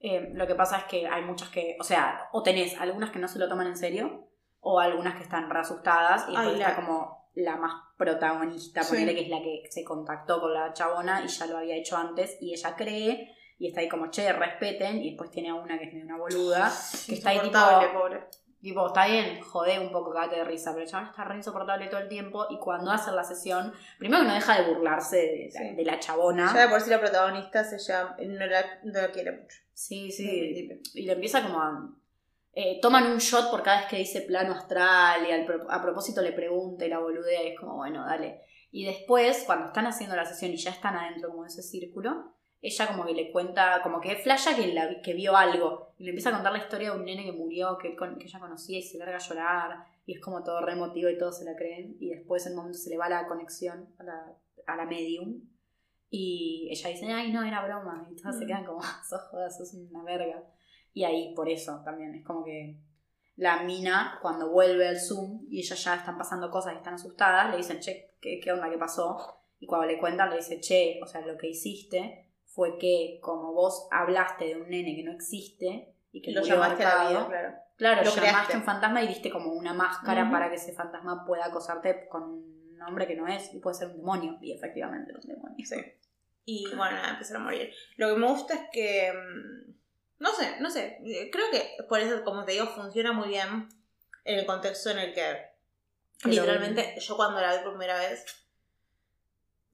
Eh, 0.00 0.30
lo 0.34 0.46
que 0.46 0.54
pasa 0.54 0.78
es 0.78 0.84
que 0.84 1.06
hay 1.06 1.22
muchas 1.22 1.48
que, 1.48 1.76
o 1.80 1.84
sea, 1.84 2.28
o 2.32 2.42
tenés 2.42 2.78
algunas 2.80 3.10
que 3.10 3.18
no 3.18 3.26
se 3.28 3.38
lo 3.38 3.48
toman 3.48 3.66
en 3.68 3.76
serio, 3.76 4.27
o 4.60 4.80
algunas 4.80 5.14
que 5.16 5.22
están 5.22 5.48
re 5.50 5.60
asustadas, 5.60 6.24
y 6.28 6.32
después 6.32 6.48
Ay, 6.48 6.60
está 6.60 6.68
la- 6.70 6.76
como 6.76 7.28
la 7.34 7.56
más 7.56 7.72
protagonista, 7.96 8.82
Sí. 8.82 8.90
ponele 8.90 9.14
que 9.14 9.22
es 9.22 9.28
la 9.28 9.38
que 9.40 9.62
se 9.70 9.84
contactó 9.84 10.40
con 10.40 10.52
la 10.54 10.72
chabona 10.72 11.22
y 11.24 11.28
ya 11.28 11.46
lo 11.46 11.58
había 11.58 11.76
hecho 11.76 11.96
antes, 11.96 12.36
y 12.40 12.52
ella 12.52 12.74
cree, 12.76 13.34
y 13.58 13.68
está 13.68 13.80
ahí 13.80 13.88
como, 13.88 14.10
che, 14.10 14.32
respeten, 14.32 15.02
y 15.02 15.10
después 15.10 15.30
tiene 15.30 15.50
a 15.50 15.54
una 15.54 15.78
que 15.78 15.84
es 15.86 15.92
medio 15.92 16.06
una 16.06 16.16
boluda, 16.18 16.72
que 17.06 17.14
está 17.14 17.30
ahí 17.30 17.40
tipo, 17.40 17.58
pobre. 17.92 18.24
Tipo, 18.60 18.88
está 18.88 19.06
bien, 19.06 19.40
jode 19.40 19.78
un 19.78 19.92
poco, 19.92 20.12
cagate 20.12 20.34
de 20.36 20.44
risa, 20.44 20.72
pero 20.72 20.82
el 20.82 20.90
chabón 20.90 21.06
está 21.10 21.22
re 21.22 21.36
insoportable 21.36 21.86
todo 21.86 22.00
el 22.00 22.08
tiempo 22.08 22.44
y 22.50 22.58
cuando 22.58 22.90
hace 22.90 23.12
la 23.12 23.22
sesión, 23.22 23.72
primero 24.00 24.22
que 24.22 24.28
no 24.28 24.34
deja 24.34 24.60
de 24.60 24.68
burlarse 24.74 25.16
de, 25.16 25.50
Sí. 25.52 25.74
de 25.76 25.84
la 25.84 26.00
chabona. 26.00 26.52
Ya 26.52 26.62
de 26.62 26.68
por 26.68 26.80
sí 26.80 26.90
la 26.90 26.98
protagonista 26.98 27.62
se 27.62 27.78
llama, 27.78 28.16
no 28.18 28.46
la, 28.46 28.64
no 28.82 29.00
la 29.00 29.12
quiere 29.12 29.30
mucho. 29.30 29.58
Sí, 29.74 30.10
sí. 30.10 30.68
Y 30.94 31.02
le 31.02 31.12
empieza 31.12 31.44
como 31.44 31.60
a. 31.60 31.88
eh, 32.52 32.78
toman 32.82 33.06
un 33.12 33.18
shot 33.18 33.50
por 33.50 33.62
cada 33.62 33.80
vez 33.80 33.88
que 33.88 33.96
dice 33.98 34.22
plano 34.22 34.52
astral 34.54 35.26
y 35.28 35.32
al 35.32 35.44
pro- 35.44 35.70
a 35.70 35.80
propósito 35.82 36.20
le 36.22 36.32
pregunta 36.32 36.84
y 36.84 36.88
la 36.88 36.98
boludea 36.98 37.42
y 37.44 37.48
es 37.48 37.58
como, 37.60 37.76
bueno, 37.76 38.04
dale. 38.04 38.42
Y 38.70 38.84
después, 38.84 39.44
cuando 39.46 39.66
están 39.68 39.86
haciendo 39.86 40.16
la 40.16 40.24
sesión 40.26 40.52
y 40.52 40.56
ya 40.56 40.70
están 40.70 40.96
adentro 40.96 41.28
como 41.30 41.42
de 41.42 41.48
ese 41.48 41.62
círculo, 41.62 42.34
ella 42.60 42.86
como 42.88 43.06
que 43.06 43.12
le 43.14 43.30
cuenta, 43.30 43.80
como 43.82 44.00
que 44.00 44.16
flasha 44.16 44.56
que, 44.56 44.66
la, 44.74 45.00
que 45.00 45.14
vio 45.14 45.36
algo. 45.36 45.94
Y 45.98 46.04
le 46.04 46.10
empieza 46.10 46.30
a 46.30 46.32
contar 46.32 46.52
la 46.52 46.58
historia 46.58 46.90
de 46.90 46.96
un 46.98 47.04
nene 47.04 47.24
que 47.24 47.32
murió, 47.32 47.78
que, 47.78 47.94
que 47.96 48.24
ella 48.26 48.40
conocía 48.40 48.78
y 48.78 48.82
se 48.82 48.98
larga 48.98 49.16
a 49.16 49.20
llorar. 49.20 49.76
Y 50.04 50.14
es 50.14 50.20
como 50.20 50.42
todo 50.42 50.60
re 50.60 50.72
emotivo 50.72 51.08
y 51.08 51.16
todos 51.16 51.38
se 51.38 51.44
la 51.44 51.54
creen. 51.54 51.96
Y 52.00 52.08
después 52.10 52.44
en 52.46 52.52
un 52.52 52.58
momento 52.58 52.78
se 52.78 52.90
le 52.90 52.98
va 52.98 53.08
la 53.08 53.26
conexión 53.28 53.94
a 53.98 54.02
la, 54.02 54.26
a 54.66 54.76
la 54.76 54.84
medium. 54.86 55.40
Y 56.10 56.68
ella 56.70 56.90
dice, 56.90 57.06
ay, 57.12 57.30
no, 57.32 57.42
era 57.44 57.64
broma. 57.64 58.08
Y 58.10 58.16
todos 58.20 58.36
se 58.38 58.44
Mm. 58.44 58.48
quedan 58.48 58.64
como, 58.64 58.80
"Ah, 58.82 59.02
sos 59.08 59.20
joda, 59.30 59.50
sos 59.50 59.72
una 59.74 60.02
verga. 60.02 60.42
Y 60.98 61.04
ahí, 61.04 61.32
por 61.32 61.48
eso 61.48 61.80
también, 61.84 62.12
es 62.16 62.24
como 62.24 62.42
que 62.44 62.74
la 63.36 63.62
mina, 63.62 64.18
cuando 64.20 64.50
vuelve 64.50 64.88
al 64.88 64.98
Zoom 64.98 65.46
y 65.48 65.60
ellas 65.60 65.84
ya 65.84 65.94
están 65.94 66.18
pasando 66.18 66.50
cosas 66.50 66.72
y 66.72 66.78
están 66.78 66.94
asustadas, 66.94 67.52
le 67.52 67.58
dicen, 67.58 67.78
che, 67.78 68.16
¿qué, 68.20 68.40
qué 68.42 68.50
onda? 68.50 68.68
¿Qué 68.68 68.78
pasó? 68.78 69.44
Y 69.60 69.66
cuando 69.68 69.86
le 69.86 69.96
cuentan, 69.96 70.28
le 70.28 70.38
dice, 70.38 70.58
che, 70.58 70.98
o 71.00 71.06
sea, 71.06 71.20
lo 71.20 71.38
que 71.38 71.50
hiciste 71.50 72.32
fue 72.46 72.78
que, 72.78 73.20
como 73.22 73.52
vos 73.52 73.86
hablaste 73.92 74.46
de 74.46 74.56
un 74.56 74.70
nene 74.70 74.96
que 74.96 75.04
no 75.04 75.12
existe 75.12 75.94
y 76.10 76.20
que 76.20 76.32
Lo 76.32 76.42
llamaste 76.42 76.84
a 76.84 77.04
la 77.04 77.08
vida, 77.10 77.26
claro. 77.28 77.54
Claro, 77.76 77.96
Lo 77.98 78.10
llamaste 78.10 78.20
creaste. 78.20 78.56
un 78.56 78.64
fantasma 78.64 79.00
y 79.04 79.06
diste 79.06 79.30
como 79.30 79.52
una 79.52 79.74
máscara 79.74 80.28
para 80.32 80.48
que 80.50 80.56
ese 80.56 80.72
fantasma 80.72 81.24
pueda 81.24 81.44
acosarte 81.44 82.08
con 82.08 82.24
un 82.24 82.76
nombre 82.76 83.06
que 83.06 83.14
no 83.14 83.28
es 83.28 83.54
y 83.54 83.60
puede 83.60 83.76
ser 83.76 83.90
un 83.90 83.98
demonio. 83.98 84.36
Y 84.40 84.52
efectivamente 84.52 85.12
un 85.14 85.20
demonio. 85.20 85.64
Sí. 85.64 85.76
Y 86.44 86.64
bueno, 86.74 86.96
nada, 86.96 87.10
empezaron 87.10 87.42
a 87.42 87.44
morir. 87.44 87.72
Lo 87.98 88.12
que 88.12 88.20
me 88.20 88.26
gusta 88.26 88.54
es 88.54 88.62
que. 88.72 89.12
No 90.18 90.32
sé, 90.34 90.56
no 90.60 90.70
sé. 90.70 90.98
Creo 91.32 91.50
que 91.50 91.76
por 91.88 92.00
eso, 92.00 92.24
como 92.24 92.44
te 92.44 92.52
digo, 92.52 92.66
funciona 92.66 93.12
muy 93.12 93.28
bien 93.28 93.68
en 94.24 94.38
el 94.38 94.46
contexto 94.46 94.90
en 94.90 94.98
el 94.98 95.14
que. 95.14 95.48
Literalmente, 96.24 96.94
yo 97.00 97.16
cuando 97.16 97.40
la 97.40 97.56
vi 97.56 97.62
por 97.62 97.72
primera 97.72 97.98
vez. 97.98 98.24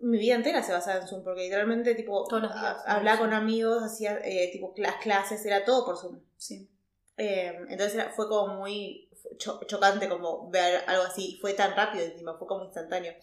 Mi 0.00 0.18
vida 0.18 0.34
entera 0.34 0.62
se 0.62 0.72
basaba 0.72 1.00
en 1.00 1.06
Zoom, 1.08 1.24
porque 1.24 1.42
literalmente, 1.44 1.94
tipo, 1.94 2.26
Todos 2.28 2.42
los 2.42 2.52
días, 2.60 2.76
hablaba 2.86 3.18
con 3.20 3.32
amigos, 3.32 3.82
hacía, 3.82 4.18
eh, 4.22 4.50
tipo, 4.52 4.74
las 4.76 4.96
clases, 4.96 5.44
era 5.46 5.64
todo 5.64 5.86
por 5.86 5.96
Zoom. 5.96 6.20
Sí. 6.36 6.68
Eh, 7.16 7.56
entonces 7.70 7.94
era- 7.94 8.10
fue 8.10 8.28
como 8.28 8.54
muy 8.56 9.08
cho- 9.38 9.60
chocante 9.66 10.08
como 10.08 10.50
ver 10.50 10.84
algo 10.88 11.04
así. 11.04 11.38
Fue 11.40 11.54
tan 11.54 11.74
rápido 11.74 12.04
encima, 12.04 12.36
fue 12.36 12.46
como 12.46 12.64
instantáneo. 12.64 13.14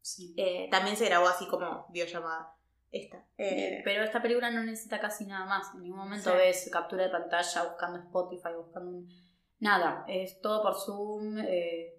sí. 0.00 0.32
Eh, 0.38 0.68
también 0.70 0.96
se 0.96 1.04
grabó 1.04 1.28
así 1.28 1.46
como 1.46 1.86
videollamada. 1.90 2.54
Esta. 2.92 3.24
Eh, 3.38 3.82
Pero 3.84 4.02
esta 4.02 4.20
película 4.20 4.50
no 4.50 4.64
necesita 4.64 4.98
casi 5.00 5.24
nada 5.24 5.46
más. 5.46 5.72
En 5.74 5.82
ningún 5.82 5.98
momento 6.00 6.30
Sí. 6.32 6.36
ves 6.36 6.68
captura 6.72 7.04
de 7.04 7.10
pantalla 7.10 7.62
buscando 7.64 7.98
Spotify, 7.98 8.48
buscando. 8.56 9.02
Nada, 9.60 10.04
es 10.08 10.40
todo 10.40 10.62
por 10.62 10.74
Zoom. 10.74 11.38
eh, 11.38 11.96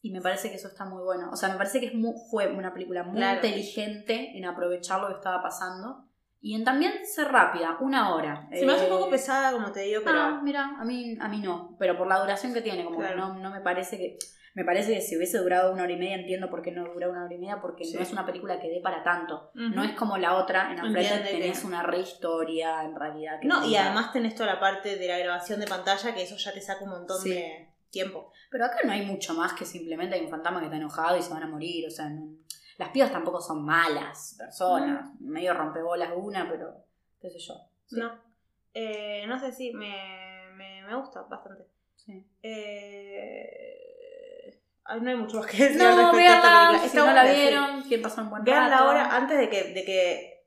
y 0.00 0.10
me 0.12 0.20
parece 0.20 0.48
que 0.48 0.56
eso 0.56 0.68
está 0.68 0.84
muy 0.84 1.02
bueno. 1.02 1.30
O 1.32 1.36
sea, 1.36 1.48
me 1.48 1.56
parece 1.56 1.80
que 1.80 1.86
es 1.86 1.94
mu- 1.94 2.16
fue 2.30 2.46
una 2.52 2.72
película 2.72 3.02
muy 3.02 3.16
Claro. 3.16 3.36
inteligente 3.44 4.36
en 4.38 4.44
aprovechar 4.44 5.00
lo 5.00 5.08
que 5.08 5.14
estaba 5.14 5.42
pasando. 5.42 6.07
Y 6.40 6.54
en 6.54 6.64
también 6.64 6.92
ser 7.04 7.28
rápida, 7.28 7.76
una 7.80 8.14
hora. 8.14 8.48
se 8.52 8.64
me 8.64 8.72
hace 8.72 8.82
un 8.86 8.92
Eh, 8.92 8.96
poco 8.96 9.10
pesada, 9.10 9.50
como 9.52 9.72
te 9.72 9.80
digo, 9.80 10.02
pero. 10.04 10.18
Ah, 10.20 10.40
mira, 10.42 10.76
a 10.78 10.84
mí, 10.84 11.16
a 11.20 11.28
mí 11.28 11.40
no. 11.40 11.76
Pero 11.78 11.96
por 11.98 12.06
la 12.06 12.18
duración 12.20 12.54
que 12.54 12.62
tiene, 12.62 12.84
como 12.84 12.98
Claro. 12.98 13.14
que 13.14 13.20
no, 13.20 13.34
no 13.34 13.50
me 13.50 13.60
parece 13.60 13.96
que. 13.98 14.18
Me 14.54 14.64
parece 14.64 14.92
que 14.94 15.00
si 15.00 15.16
hubiese 15.16 15.38
durado 15.38 15.72
una 15.72 15.84
hora 15.84 15.92
y 15.92 15.96
media, 15.96 16.16
entiendo 16.16 16.50
por 16.50 16.62
qué 16.62 16.72
no 16.72 16.84
dura 16.92 17.08
una 17.08 17.24
hora 17.24 17.34
y 17.34 17.38
media, 17.38 17.60
porque 17.60 17.84
Sí. 17.84 17.94
no 17.96 18.02
es 18.02 18.10
una 18.12 18.26
película 18.26 18.58
que 18.58 18.68
dé 18.68 18.80
para 18.80 19.04
tanto. 19.04 19.50
Ujú. 19.54 19.68
No 19.74 19.84
es 19.84 19.92
como 19.92 20.16
la 20.16 20.34
otra, 20.36 20.72
en 20.72 20.80
Unfriended 20.84 21.00
Entiende 21.12 21.30
que- 21.30 21.38
tenés 21.42 21.64
una 21.64 21.82
re 21.84 22.00
historia 22.00 22.82
en 22.82 22.96
realidad. 22.96 23.38
que 23.40 23.46
No, 23.46 23.64
y 23.64 23.76
además 23.76 24.12
tenés 24.12 24.34
toda 24.34 24.52
la 24.54 24.58
parte 24.58 24.96
de 24.96 25.06
la 25.06 25.18
grabación 25.18 25.60
de 25.60 25.66
pantalla, 25.66 26.12
que 26.14 26.22
eso 26.22 26.36
ya 26.36 26.52
te 26.52 26.60
saca 26.60 26.82
un 26.84 26.90
montón 26.90 27.20
Sí. 27.20 27.30
de 27.30 27.68
tiempo. 27.90 28.32
Pero 28.50 28.64
acá 28.64 28.78
no 28.84 28.90
hay 28.92 29.02
mucho 29.06 29.34
más 29.34 29.52
que 29.52 29.64
simplemente 29.64 30.16
hay 30.16 30.24
un 30.24 30.30
fantasma 30.30 30.58
que 30.60 30.66
está 30.66 30.76
enojado 30.76 31.16
y 31.16 31.22
se 31.22 31.32
van 31.32 31.42
a 31.44 31.46
morir. 31.46 31.86
O 31.86 31.90
sea, 31.90 32.08
no- 32.08 32.28
las 32.78 32.88
pibas 32.90 33.12
tampoco 33.12 33.40
son 33.40 33.64
malas 33.64 34.34
personas. 34.38 35.10
Medio 35.20 35.54
rompebolas 35.54 36.10
una, 36.16 36.48
pero 36.48 36.74
qué 37.20 37.30
sé 37.30 37.38
yo. 37.38 37.54
Sí. 37.86 37.96
No. 37.98 38.12
Eh, 38.74 39.24
no 39.26 39.38
sé 39.38 39.52
si 39.52 39.72
me, 39.74 40.50
me, 40.54 40.82
me 40.84 40.94
gusta 40.96 41.22
bastante. 41.22 41.64
Sí. 41.96 42.24
Eh, 42.42 44.60
ay, 44.84 45.00
no 45.00 45.10
hay 45.10 45.16
mucho 45.16 45.38
más 45.38 45.46
que 45.46 45.56
decir 45.64 45.78
No, 45.82 46.12
veanla, 46.14 46.80
si 46.88 46.96
no 46.96 47.06
la 47.12 47.26
sí. 47.26 47.34
vieron, 47.34 47.82
quién 47.82 48.02
pasó 48.02 48.22
un 48.22 48.30
buen 48.30 48.44
Veanla 48.44 48.70
rato. 48.70 48.84
ahora 48.84 49.16
antes 49.16 49.38
de 49.38 49.48
que, 49.48 49.64
de 49.74 49.84
que 49.84 50.44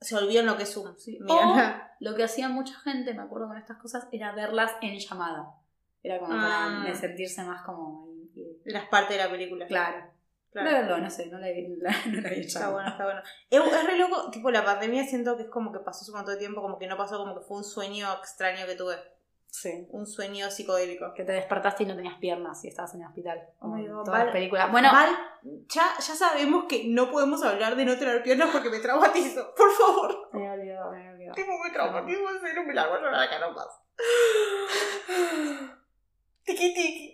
se 0.00 0.16
olviden 0.16 0.46
lo 0.46 0.56
que 0.56 0.64
es 0.64 0.72
Zoom. 0.72 0.96
Sí. 0.96 1.18
Mírenla. 1.20 1.88
Lo 2.02 2.16
que 2.16 2.24
hacía 2.24 2.48
mucha 2.48 2.74
gente, 2.80 3.14
me 3.14 3.22
acuerdo 3.22 3.46
con 3.46 3.56
estas 3.58 3.76
cosas, 3.76 4.08
era 4.10 4.32
verlas 4.32 4.72
en 4.80 4.98
llamada. 4.98 5.54
Era 6.02 6.18
como 6.18 6.32
Ah. 6.34 6.80
para 6.82 6.96
sentirse 6.96 7.44
más 7.44 7.62
como... 7.62 8.08
ahí, 8.34 8.60
Las 8.64 8.88
partes 8.88 9.16
de 9.16 9.22
la 9.22 9.30
película. 9.30 9.68
Claro. 9.68 10.10
Claro. 10.52 10.98
No 10.98 11.10
sé, 11.10 11.26
no 11.26 11.38
la, 11.38 11.46
la- 11.80 11.96
no 12.12 12.20
la 12.20 12.28
vi 12.30 12.36
en 12.36 12.40
Está 12.42 12.70
bueno, 12.70 12.88
está 12.90 13.04
bueno. 13.04 13.20
Es, 13.50 13.60
es 13.60 13.84
re 13.86 13.96
loco, 13.96 14.30
tipo 14.30 14.50
la 14.50 14.64
pandemia 14.64 15.04
siento 15.04 15.36
que 15.36 15.44
es 15.44 15.48
como 15.48 15.72
que 15.72 15.78
pasó 15.80 16.10
un 16.10 16.16
montón 16.18 16.34
de 16.34 16.40
tiempo, 16.40 16.60
como 16.60 16.78
que 16.78 16.86
no 16.86 16.96
pasó, 16.96 17.16
como 17.18 17.34
que 17.38 17.44
fue 17.44 17.56
un 17.56 17.64
sueño 17.64 18.12
extraño 18.18 18.66
que 18.66 18.74
tuve. 18.74 18.96
Sí. 19.46 19.86
Un 19.90 20.06
sueño 20.06 20.50
psicodélico. 20.50 21.12
Que 21.14 21.24
te 21.24 21.32
despertaste 21.32 21.82
y 21.82 21.86
no 21.86 21.94
tenías 21.94 22.16
piernas 22.18 22.64
y 22.64 22.68
estabas 22.68 22.94
en 22.94 23.02
el 23.02 23.08
hospital. 23.08 23.38
Oh 23.60 23.68
God, 23.68 24.04
todas 24.04 24.24
las 24.24 24.32
películas. 24.32 24.72
Bueno, 24.72 24.88
Val, 24.90 25.10
ya, 25.68 25.92
ya 25.98 26.14
sabemos 26.14 26.64
que 26.68 26.84
no 26.86 27.10
podemos 27.10 27.42
hablar 27.44 27.76
de 27.76 27.84
no 27.84 27.98
tener 27.98 28.22
piernas 28.22 28.48
porque 28.50 28.70
me 28.70 28.78
traumatizo. 28.78 29.54
Por 29.54 29.70
favor. 29.72 30.30
me 30.32 30.50
olvidado, 30.50 30.90
me 30.90 31.10
olvidado. 31.10 31.34
Tipo, 31.34 31.52
me 31.62 31.70
traumatizo 31.70 32.30
en 32.30 32.40
serio, 32.40 32.62
me 32.64 32.72
la 32.72 32.86
llorar 32.86 33.14
acá 33.28 33.38
nomás. 33.40 33.68
Tiki 36.44 36.74
tiki. 36.74 37.11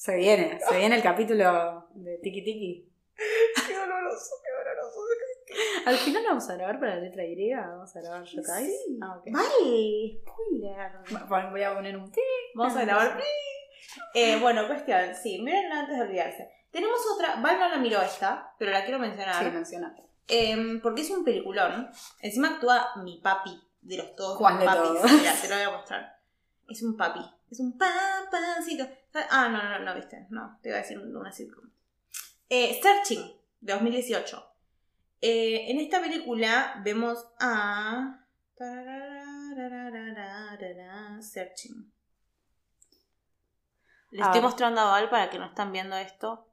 Se 0.00 0.16
viene, 0.16 0.58
se 0.66 0.78
viene 0.78 0.96
el 0.96 1.02
capítulo 1.02 1.86
de 1.92 2.16
Tiki 2.22 2.42
Tiki. 2.42 2.90
Qué 3.66 3.74
doloroso, 3.74 4.30
qué 4.42 4.50
doloroso. 4.50 5.00
Al 5.86 5.94
final 5.94 6.24
vamos 6.26 6.48
a 6.48 6.54
grabar 6.54 6.80
para 6.80 6.94
la 6.94 7.02
letra 7.02 7.22
Y, 7.22 7.52
vamos 7.52 7.94
a 7.94 8.00
grabar 8.00 8.24
Yokai. 8.24 8.64
Sí. 8.64 8.98
Ah, 9.02 9.18
ok. 9.18 9.24
Vale, 9.30 10.22
spoiler. 10.24 11.50
Voy 11.50 11.62
a 11.62 11.74
poner 11.74 11.98
un 11.98 12.10
ti. 12.10 12.20
Vamos 12.54 12.76
a 12.76 12.84
grabar. 12.84 13.20
Eh, 14.14 14.38
bueno, 14.40 14.66
cuestión, 14.68 15.14
sí, 15.20 15.42
mírenla 15.42 15.80
antes 15.80 15.96
de 15.96 16.02
olvidarse. 16.02 16.50
Tenemos 16.70 17.00
otra, 17.14 17.40
Val 17.40 17.58
no 17.58 17.68
la 17.68 17.78
miró 17.78 18.00
esta, 18.00 18.54
pero 18.58 18.70
la 18.70 18.84
quiero 18.84 19.00
mencionar. 19.00 19.42
Sí, 19.42 19.50
menciona. 19.50 19.96
Em, 20.28 20.80
porque 20.80 21.02
es 21.02 21.10
un 21.10 21.24
peliculón. 21.24 21.90
Encima 22.20 22.50
actúa 22.54 22.90
mi 23.02 23.18
papi 23.18 23.60
de 23.80 23.96
los 23.96 24.14
todos 24.14 24.38
¿Cuál 24.38 24.54
los 24.54 24.60
de 24.60 24.66
papis. 24.66 24.88
todos? 24.88 25.12
Mira, 25.12 25.34
te 25.34 25.48
lo 25.48 25.54
voy 25.56 25.64
a 25.64 25.70
mostrar. 25.70 26.18
Es 26.68 26.82
un 26.82 26.96
papi. 26.96 27.20
Es 27.50 27.58
un 27.58 27.76
papancito. 27.76 28.86
Ah, 29.30 29.48
no, 29.48 29.62
no, 29.62 29.84
no, 29.84 29.94
viste. 29.94 30.26
No, 30.30 30.58
te 30.62 30.68
iba 30.68 30.78
a 30.78 30.82
decir 30.82 30.98
una 30.98 31.32
sitcom. 31.32 31.68
Eh, 32.48 32.80
Searching, 32.82 33.32
de 33.60 33.72
2018. 33.72 34.46
Eh, 35.20 35.70
en 35.70 35.80
esta 35.80 36.00
película 36.00 36.80
vemos 36.84 37.26
a. 37.40 38.24
Searching. 41.20 41.92
Le 44.10 44.22
Ah. 44.22 44.26
estoy 44.26 44.40
mostrando 44.40 44.80
a 44.80 44.84
Val 44.90 45.08
para 45.10 45.30
que 45.30 45.38
no 45.38 45.46
están 45.46 45.72
viendo 45.72 45.96
esto. 45.96 46.48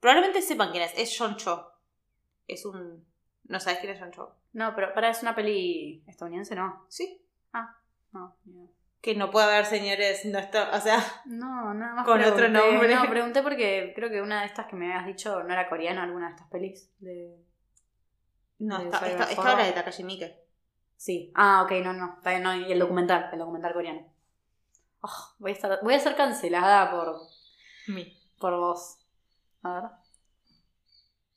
Probablemente 0.00 0.42
sepan 0.42 0.70
quién 0.70 0.82
es. 0.82 0.92
Es 0.96 1.14
John 1.16 1.36
Cho. 1.36 1.72
Es 2.46 2.64
un. 2.64 3.06
¿No 3.44 3.60
sabes 3.60 3.78
quién 3.80 3.92
es 3.92 4.00
John 4.00 4.12
Cho? 4.12 4.36
No, 4.52 4.74
pero 4.74 4.92
para, 4.94 5.10
es 5.10 5.22
una 5.22 5.34
peli 5.34 6.02
estadounidense, 6.06 6.54
¿no? 6.54 6.86
Sí. 6.88 7.22
No, 8.12 8.36
ni 8.44 8.54
idea. 8.54 8.68
Que 9.00 9.14
no 9.14 9.30
puede 9.30 9.46
haber 9.46 9.64
señores. 9.66 10.24
No 10.26 10.38
está. 10.38 10.70
O 10.76 10.80
sea. 10.80 10.98
No, 11.24 11.72
nada 11.74 11.94
más 11.94 12.04
Con 12.04 12.20
otro 12.20 12.36
pregunté. 12.36 12.70
nombre. 12.72 12.94
No, 12.94 13.08
pregunté 13.08 13.42
porque 13.42 13.92
creo 13.94 14.10
que 14.10 14.20
una 14.20 14.40
de 14.40 14.46
estas 14.46 14.66
que 14.66 14.76
me 14.76 14.86
habías 14.92 15.06
dicho 15.06 15.42
no 15.42 15.52
era 15.52 15.68
coreana, 15.68 16.02
alguna 16.02 16.26
de 16.28 16.32
estas 16.34 16.48
pelis. 16.48 16.90
De... 16.98 17.36
No, 18.58 18.78
De 18.78 18.84
está, 18.84 19.06
está, 19.08 19.24
está 19.30 19.56
la 19.56 19.64
de 19.64 19.72
Takashi 19.72 20.04
Miike. 20.04 20.44
Sí. 20.96 21.32
Ah, 21.34 21.62
ok, 21.64 21.72
no, 21.82 21.94
no. 21.94 22.18
No. 22.40 22.54
Y 22.56 22.70
el 22.72 22.78
documental, 22.78 23.30
el 23.32 23.38
documental 23.38 23.72
coreano. 23.72 24.06
Oh, 25.00 25.34
voy, 25.38 25.52
a 25.52 25.54
estar, 25.54 25.78
voy 25.82 25.94
a 25.94 25.98
ser 26.00 26.14
cancelada 26.14 26.90
por, 26.90 27.20
Mi. 27.88 28.14
por 28.38 28.54
vos. 28.58 28.98
A 29.62 29.72
ver. 29.80 29.84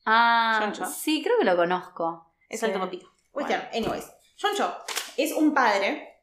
Ah, 0.05 0.69
John 0.75 0.85
sí, 0.87 1.23
creo 1.23 1.37
que 1.39 1.45
lo 1.45 1.55
conozco. 1.55 2.33
Es 2.49 2.59
Sí. 2.59 2.65
alto 2.65 2.79
papito. 2.81 3.07
Cuestión, 3.31 3.61
anyways. 3.73 4.11
John 4.39 4.51
Cho 4.53 4.75
es 5.15 5.31
un 5.31 5.53
padre 5.53 6.19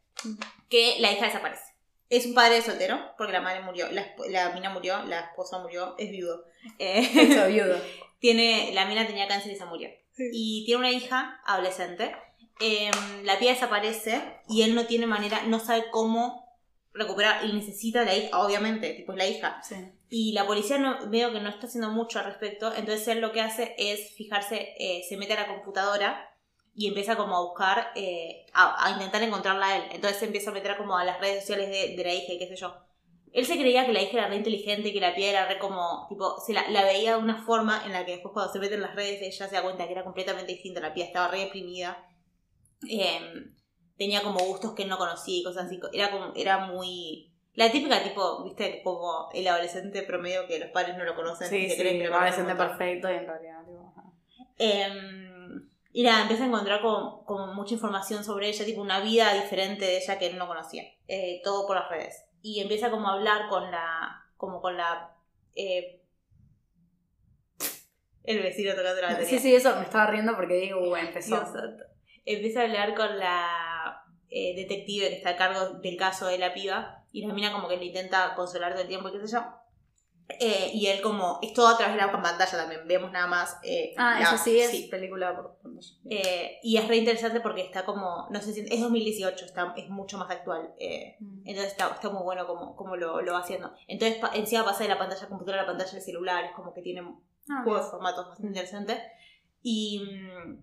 que 0.71 0.97
la 1.01 1.13
hija 1.13 1.27
desaparece. 1.27 1.75
Es 2.09 2.25
un 2.27 2.35
padre 2.35 2.63
soltero, 2.63 2.99
porque 3.19 3.33
la 3.33 3.41
madre 3.41 3.61
murió, 3.61 3.91
la, 3.93 4.07
la 4.31 4.51
mina 4.51 4.71
murió, 4.71 5.03
la 5.05 5.21
esposa 5.21 5.59
murió, 5.59 5.95
es 5.99 6.11
viudo. 6.11 6.47
Eh, 6.79 7.01
Eso, 7.15 7.47
viudo. 7.49 7.77
tiene, 8.21 8.71
la 8.73 8.87
mina 8.87 9.07
tenía 9.07 9.29
cáncer 9.29 9.53
y 9.53 9.57
se 9.57 9.67
murió. 9.67 9.91
Y 10.17 10.65
tiene 10.65 10.81
una 10.81 10.91
hija 10.91 11.41
adolescente. 11.45 12.15
Eh, 12.61 12.91
la 13.25 13.39
piba 13.39 13.53
desaparece 13.53 14.21
y 14.49 14.63
él 14.63 14.75
no 14.75 14.87
tiene 14.87 15.07
manera, 15.07 15.43
no 15.47 15.61
sabe 15.61 15.85
cómo 15.91 16.47
recuperar 16.93 17.45
y 17.45 17.53
necesita 17.53 18.03
a 18.03 18.05
la 18.05 18.17
hija, 18.17 18.39
obviamente, 18.39 18.93
tipo 18.93 19.13
es 19.13 19.19
la 19.19 19.27
hija. 19.27 19.63
Sí. 19.63 19.77
Y 20.11 20.33
la 20.33 20.47
policía 20.47 20.77
no, 20.79 21.09
veo 21.09 21.33
que 21.33 21.41
no 21.41 21.49
está 21.49 21.69
haciendo 21.69 21.91
mucho 21.91 22.19
al 22.19 22.27
respecto, 22.27 22.75
entonces 22.75 23.07
él 23.09 23.21
lo 23.21 23.33
que 23.33 23.41
hace 23.41 23.75
es 23.79 24.13
fijarse, 24.15 24.75
eh, 24.79 25.03
se 25.09 25.17
mete 25.17 25.33
a 25.35 25.41
la 25.41 25.47
computadora 25.47 26.30
y 26.75 26.89
empieza 26.89 27.17
como 27.17 27.37
a 27.37 27.43
buscar, 27.43 27.93
eh, 27.95 28.47
a, 28.55 28.87
a 28.87 28.91
intentar 28.93 29.23
encontrarla 29.23 29.67
a 29.67 29.77
él. 29.77 29.83
Entonces 29.93 30.19
se 30.19 30.27
empieza 30.27 30.51
a 30.51 30.55
meter 30.55 30.77
como 30.77 30.97
a 30.97 31.05
las 31.05 31.21
redes 31.21 31.41
sociales 31.41 31.69
de, 31.71 31.97
de 31.97 32.05
la 32.05 32.15
hija 32.15 32.33
y 32.33 32.39
qué 32.39 32.47
sé 32.49 32.57
yo. 32.57 32.75
Él 33.33 33.47
se 33.47 33.59
creía 33.59 33.87
que 33.87 33.93
la 33.93 34.03
hija 34.03 34.19
era 34.19 34.29
re 34.29 34.37
inteligente 34.37 34.93
que 34.93 35.01
la 35.01 35.15
piedra 35.15 35.41
era 35.43 35.49
re 35.49 35.59
como, 35.59 36.07
tipo, 36.09 36.39
se 36.45 36.53
la, 36.53 36.69
la 36.71 36.85
veía 36.85 37.17
de 37.17 37.23
una 37.23 37.45
forma 37.45 37.85
en 37.87 37.93
la 37.93 38.05
que 38.05 38.13
después 38.13 38.33
cuando 38.33 38.53
se 38.53 38.59
mete 38.59 38.75
en 38.75 38.83
las 38.83 38.95
redes 38.97 39.23
ella 39.23 39.49
se 39.49 39.55
da 39.55 39.63
cuenta 39.63 39.87
que 39.87 39.93
era 39.93 40.05
completamente 40.05 40.53
distinta, 40.53 40.81
la 40.81 40.93
piedra 40.95 41.09
estaba 41.09 41.29
re 41.29 41.41
deprimida. 41.41 42.07
Em, 42.89 43.55
tenía 43.97 44.23
como 44.23 44.41
gustos 44.41 44.75
que 44.75 44.83
él 44.85 44.89
no 44.89 44.99
conocía 44.99 45.39
y 45.41 45.45
cosas 45.45 45.67
así. 45.67 45.81
Era 45.93 46.11
como, 46.11 46.33
era 46.35 46.67
muy... 46.67 47.33
La 47.55 47.71
típica 47.71 48.03
tipo, 48.03 48.45
viste, 48.45 48.83
como 48.83 49.29
el 49.35 49.47
adolescente 49.49 50.03
promedio 50.03 50.47
que 50.47 50.59
los 50.59 50.71
padres 50.71 50.97
no 50.97 51.05
lo 51.05 51.15
conocen. 51.17 51.49
Sí, 51.49 51.57
y 51.57 51.69
se 51.69 51.77
sí, 51.77 51.77
creen 51.77 51.99
que 51.99 52.09
lo 52.09 52.11
va 52.11 52.27
a 52.27 52.33
conocen 52.33 52.33
ser 52.33 52.47
un 52.47 52.57
montón. 52.57 52.79
perfecto 52.79 53.11
y 53.11 53.15
en 53.15 53.27
realidad, 53.27 53.65
tipo, 53.67 53.93
ajá. 53.97 54.03
Y 55.93 56.05
nada, 56.05 56.23
empieza 56.23 56.45
a 56.45 56.47
encontrar 56.47 56.81
como, 56.83 57.25
como 57.25 57.53
mucha 57.55 57.75
información 57.75 58.23
sobre 58.23 58.49
ella, 58.49 58.65
tipo 58.65 58.81
una 58.81 59.01
vida 59.01 59.35
diferente 59.35 59.85
de 59.85 59.99
ella 59.99 60.19
que 60.19 60.29
él 60.29 60.39
no 60.39 60.47
conocía. 60.47 60.85
Eh, 61.09 61.41
todo 61.43 61.67
por 61.67 61.77
las 61.77 61.89
redes. 61.89 62.25
Y 62.43 62.61
empieza 62.61 62.91
como 62.91 63.09
a 63.09 63.15
hablar 63.15 63.49
con 63.49 63.71
la. 63.71 64.25
como 64.37 64.61
con 64.61 64.77
la. 64.77 65.17
eh, 65.55 66.01
el 68.25 68.43
vecino 68.43 68.75
tocando 68.75 69.01
la 69.01 69.09
batería. 69.09 69.29
Sí, 69.29 69.39
sí, 69.39 69.55
eso 69.55 69.75
me 69.77 69.83
estaba 69.83 70.07
riendo 70.07 70.37
porque 70.37 70.55
digo, 70.55 70.81
uh, 70.81 70.97
empezó. 70.97 71.37
Dios. 71.41 71.51
Empieza 72.25 72.61
a 72.61 72.65
hablar 72.65 72.95
con 72.95 73.19
la 73.19 74.05
eh, 74.29 74.55
detective 74.55 75.09
que 75.09 75.17
está 75.17 75.31
a 75.31 75.37
cargo 75.37 75.79
del 75.81 75.97
caso 75.97 76.27
de 76.27 76.39
la 76.39 76.53
piba 76.53 77.05
y 77.13 77.27
la 77.27 77.35
mina 77.35 77.51
como 77.51 77.67
que 77.69 77.77
le 77.77 77.87
intenta 77.87 78.35
consolar 78.35 78.73
todo 78.73 78.83
el 78.83 78.89
tiempo 78.89 79.09
y 79.09 79.13
qué 79.13 79.27
sé 79.27 79.33
yo. 79.33 79.45
Eh, 80.39 80.71
y 80.75 80.87
él 80.87 81.01
como, 81.01 81.39
es 81.43 81.53
todo 81.55 81.69
a 81.69 81.77
través 81.77 81.97
de 81.97 82.01
la 82.03 82.13
pantalla 82.13 82.47
también, 82.59 82.87
vemos 82.87 83.11
nada 83.11 83.27
más. 83.27 83.57
eh, 83.65 83.95
Ah, 83.97 84.19
la- 84.21 84.27
eso 84.29 84.37
sí 84.39 84.61
es 84.61 84.71
película 84.89 85.35
por 85.35 85.59
Eh, 86.11 86.59
y 86.63 86.77
es 86.77 86.87
re 86.87 86.97
interesante 86.99 87.41
porque 87.41 87.63
está 87.63 87.85
como, 87.85 88.27
no 88.31 88.41
sé 88.41 88.53
si, 88.53 88.61
es 88.69 88.81
2018, 88.81 89.45
está, 89.47 89.73
es 89.77 89.89
mucho 89.89 90.19
más 90.19 90.31
actual. 90.31 90.75
eh, 90.79 91.17
Mm. 91.21 91.41
entonces 91.47 91.73
está, 91.73 91.89
está 91.95 92.11
muy 92.11 92.23
bueno 92.23 92.47
como, 92.47 92.77
como 92.77 92.97
lo, 92.97 93.23
lo 93.23 93.33
va 93.33 93.41
haciendo. 93.41 93.73
Entonces 93.89 94.19
pa- 94.19 94.31
encima 94.35 94.65
pasa 94.65 94.83
de 94.85 94.91
la 94.91 94.99
pantalla 94.99 95.27
computadora 95.29 95.63
a 95.63 95.65
la 95.65 95.69
pantalla 95.73 95.93
del 95.93 96.03
celular, 96.03 96.45
es 96.45 96.53
como 96.53 96.73
que 96.75 96.83
tiene 96.83 97.01
Ah, 97.49 97.63
juego 97.65 97.79
bien. 97.79 97.85
de 97.85 97.91
formatos 97.91 98.27
bastante 98.29 98.49
interesante. 98.49 99.03
Y. 99.63 100.01
mm, 100.01 100.63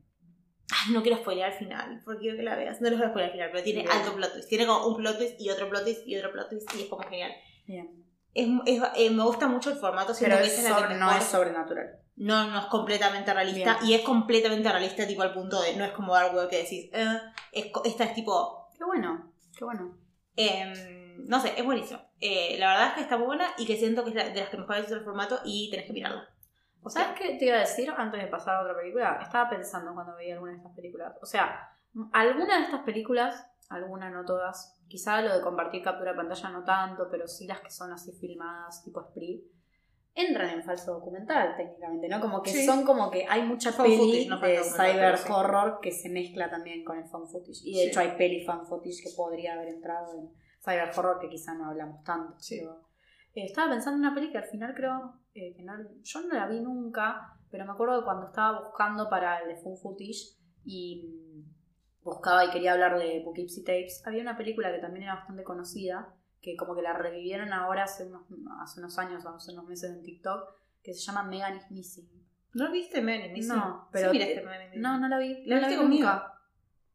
ay, 0.70 0.94
no 0.94 1.02
quiero 1.02 1.18
spoilear 1.18 1.52
al 1.52 1.58
final, 1.58 2.02
porque 2.06 2.20
quiero 2.22 2.38
que 2.38 2.44
la 2.44 2.56
veas. 2.56 2.80
No 2.82 2.90
les 2.90 2.98
voy 3.00 3.08
a 3.08 3.10
spoilear 3.10 3.30
al 3.32 3.38
final, 3.38 3.50
pero 3.52 3.64
tiene 3.64 3.82
Bien. 3.84 3.92
alto 3.92 4.14
plot 4.16 4.34
twist. 4.34 4.50
Tiene 4.50 4.66
como 4.68 4.88
un 4.88 4.98
plot 4.98 5.18
twist 5.18 5.40
y 5.42 5.50
otro 5.50 5.70
plot 5.70 5.84
twist 5.84 6.08
y 6.08 6.18
otro 6.18 6.32
plot 6.32 6.50
twist 6.50 6.76
y 6.76 6.82
es 6.84 6.88
como 6.90 7.04
genial. 7.04 7.32
Bien. 7.66 8.06
Es, 8.34 8.48
es- 8.66 8.84
eh, 8.96 9.10
me 9.10 9.24
gusta 9.24 9.48
mucho 9.48 9.70
el 9.72 9.78
formato, 9.78 10.14
siento 10.14 10.36
Pero 10.36 10.46
que 10.48 10.54
es 10.54 10.60
esa 10.60 10.70
es 10.76 10.82
la 10.82 10.88
que 10.88 10.94
no 10.96 11.12
es 11.12 11.24
sobrenatural. 11.24 12.00
no, 12.18 12.48
no 12.52 12.60
es 12.60 12.66
completamente 12.66 13.34
realista. 13.34 13.78
Bien. 13.80 13.92
Y 13.92 13.94
es 13.96 14.02
completamente 14.02 14.70
realista, 14.72 15.08
tipo 15.08 15.22
al 15.24 15.34
punto 15.34 15.62
de. 15.62 15.76
No 15.76 15.86
es 15.86 15.92
como 15.92 16.14
Web 16.14 16.50
que 16.50 16.58
decís. 16.64 16.90
eh, 16.94 17.20
es, 17.52 17.68
esta 17.86 18.04
es 18.04 18.14
tipo. 18.14 18.70
Qué 18.78 18.84
bueno, 18.84 19.32
qué 19.58 19.66
bueno. 19.66 19.98
em, 20.36 21.26
no 21.28 21.40
sé, 21.40 21.54
es 21.58 21.66
buenísimo. 21.66 22.00
Eh, 22.22 22.58
la 22.60 22.70
verdad 22.70 22.88
es 22.90 22.94
que 22.94 23.02
está 23.02 23.18
muy 23.18 23.28
buena 23.28 23.48
y 23.58 23.66
que 23.66 23.76
siento 23.76 24.04
que 24.04 24.12
es 24.12 24.16
la- 24.16 24.30
de 24.30 24.40
las 24.40 24.50
que 24.50 24.58
mejor 24.58 24.78
es 24.78 24.92
el 24.92 25.04
formato 25.04 25.40
y 25.44 25.70
tenés 25.72 25.86
que 25.88 25.94
mirarla. 25.94 26.28
O 26.84 26.90
sea, 26.90 27.04
¿Sabes 27.06 27.20
qué 27.20 27.36
te 27.38 27.46
iba 27.46 27.56
a 27.58 27.60
decir 27.60 27.92
antes 27.98 28.22
de 28.22 28.28
pasar 28.28 28.56
a 28.56 28.62
otra 28.62 28.76
película? 28.78 29.20
Estaba 29.22 29.50
pensando 29.50 29.94
cuando 29.94 30.16
veía 30.16 30.36
alguna 30.36 30.52
de 30.52 30.58
estas 30.60 30.74
películas. 30.76 31.14
O 31.22 31.26
sea, 31.26 31.70
alguna 32.14 32.58
de 32.60 32.64
estas 32.66 32.82
películas, 32.84 33.46
algunas 33.70 34.12
no 34.14 34.24
todas, 34.26 34.80
quizá 34.88 35.22
lo 35.22 35.34
de 35.36 35.42
compartir 35.42 35.84
captura 35.84 36.12
de 36.12 36.18
pantalla 36.18 36.50
no 36.50 36.64
tanto, 36.64 37.08
pero 37.12 37.28
sí 37.28 37.46
las 37.48 37.60
que 37.62 37.70
son 37.70 37.92
así 37.92 38.12
filmadas, 38.14 38.84
tipo 38.84 39.02
Spree, 39.04 39.44
entran 40.16 40.50
en 40.50 40.64
falso 40.64 40.94
documental 40.94 41.56
técnicamente, 41.56 42.08
¿no? 42.10 42.20
Como 42.20 42.42
que 42.42 42.50
Sí. 42.52 42.66
son 42.66 42.84
como 42.86 43.12
que 43.12 43.26
hay 43.30 43.44
mucha 43.44 43.72
Found 43.72 43.90
peli 43.90 43.98
footage, 44.26 44.30
no 44.30 44.40
de 44.40 44.64
cyber 44.64 45.18
sí. 45.18 45.32
horror 45.32 45.80
que 45.82 45.92
se 45.92 46.10
mezcla 46.10 46.50
también 46.50 46.84
con 46.84 46.98
el 46.98 47.06
fan 47.08 47.28
footage. 47.28 47.62
Y 47.64 47.74
de 47.76 47.82
Sí. 47.84 47.88
hecho 47.90 48.00
hay 48.00 48.12
peli 48.18 48.44
fan 48.44 48.66
footage 48.66 49.04
que 49.04 49.10
podría 49.16 49.54
haber 49.54 49.68
entrado 49.68 50.18
en 50.18 50.32
cyber 50.64 50.90
horror 50.98 51.20
que 51.20 51.30
quizá 51.30 51.54
no 51.54 51.66
hablamos 51.70 52.04
tanto. 52.04 52.36
Pero- 52.50 52.88
eh, 53.36 53.46
estaba 53.46 53.70
pensando 53.70 53.98
en 53.98 54.06
una 54.06 54.16
peli 54.16 54.32
que 54.32 54.40
al 54.40 54.46
final 54.46 54.74
creo 54.74 55.20
eh, 55.36 55.54
que 55.56 55.62
no, 55.62 55.74
yo 56.02 56.22
no 56.22 56.34
la 56.34 56.48
vi 56.48 56.62
nunca, 56.62 57.38
pero 57.52 57.64
me 57.66 57.72
acuerdo 57.74 58.00
que 58.00 58.06
cuando 58.06 58.26
estaba 58.26 58.60
buscando 58.62 59.08
para 59.08 59.40
el 59.44 59.50
de 59.50 59.58
Fun 59.58 59.78
Footage 59.78 60.36
y 60.66 61.44
buscaba 62.08 62.46
y 62.46 62.50
quería 62.50 62.74
hablar 62.74 62.98
de 62.98 63.22
Poughkeepsie 63.24 63.64
Tapes, 63.64 64.02
había 64.06 64.22
una 64.22 64.38
película 64.38 64.72
que 64.72 64.80
también 64.80 65.04
era 65.04 65.16
bastante 65.16 65.44
conocida, 65.44 66.14
que 66.42 66.56
como 66.56 66.76
que 66.76 66.82
la 66.82 66.94
revivieron 66.94 67.52
ahora 67.54 67.84
hace 67.84 68.06
unos, 68.06 68.24
hace 68.62 68.80
unos 68.80 68.98
años, 68.98 69.26
hace 69.26 69.52
unos 69.52 69.66
meses 69.66 69.92
en 69.92 70.04
TikTok, 70.04 70.54
que 70.84 70.94
se 70.94 71.02
llama 71.02 71.24
Megan 71.24 71.58
is 71.58 71.70
Missing. 71.72 72.10
¿no 72.54 72.72
viste 72.72 73.02
Missing? 73.02 73.48
No, 73.56 73.88
pero- 73.92 74.12
Sí 74.12 74.18
miraste 74.18 74.42
Men 74.42 74.62
in 74.62 74.68
Missing. 74.70 74.82
No, 74.82 75.00
no 75.00 75.08
la 75.10 75.20
vi. 75.20 75.44
¿La 75.46 75.56
no 75.56 75.62
la 75.62 75.68
vi 75.68 75.74
viste 75.74 75.84
conmigo? 75.84 76.08
nunca. 76.10 76.34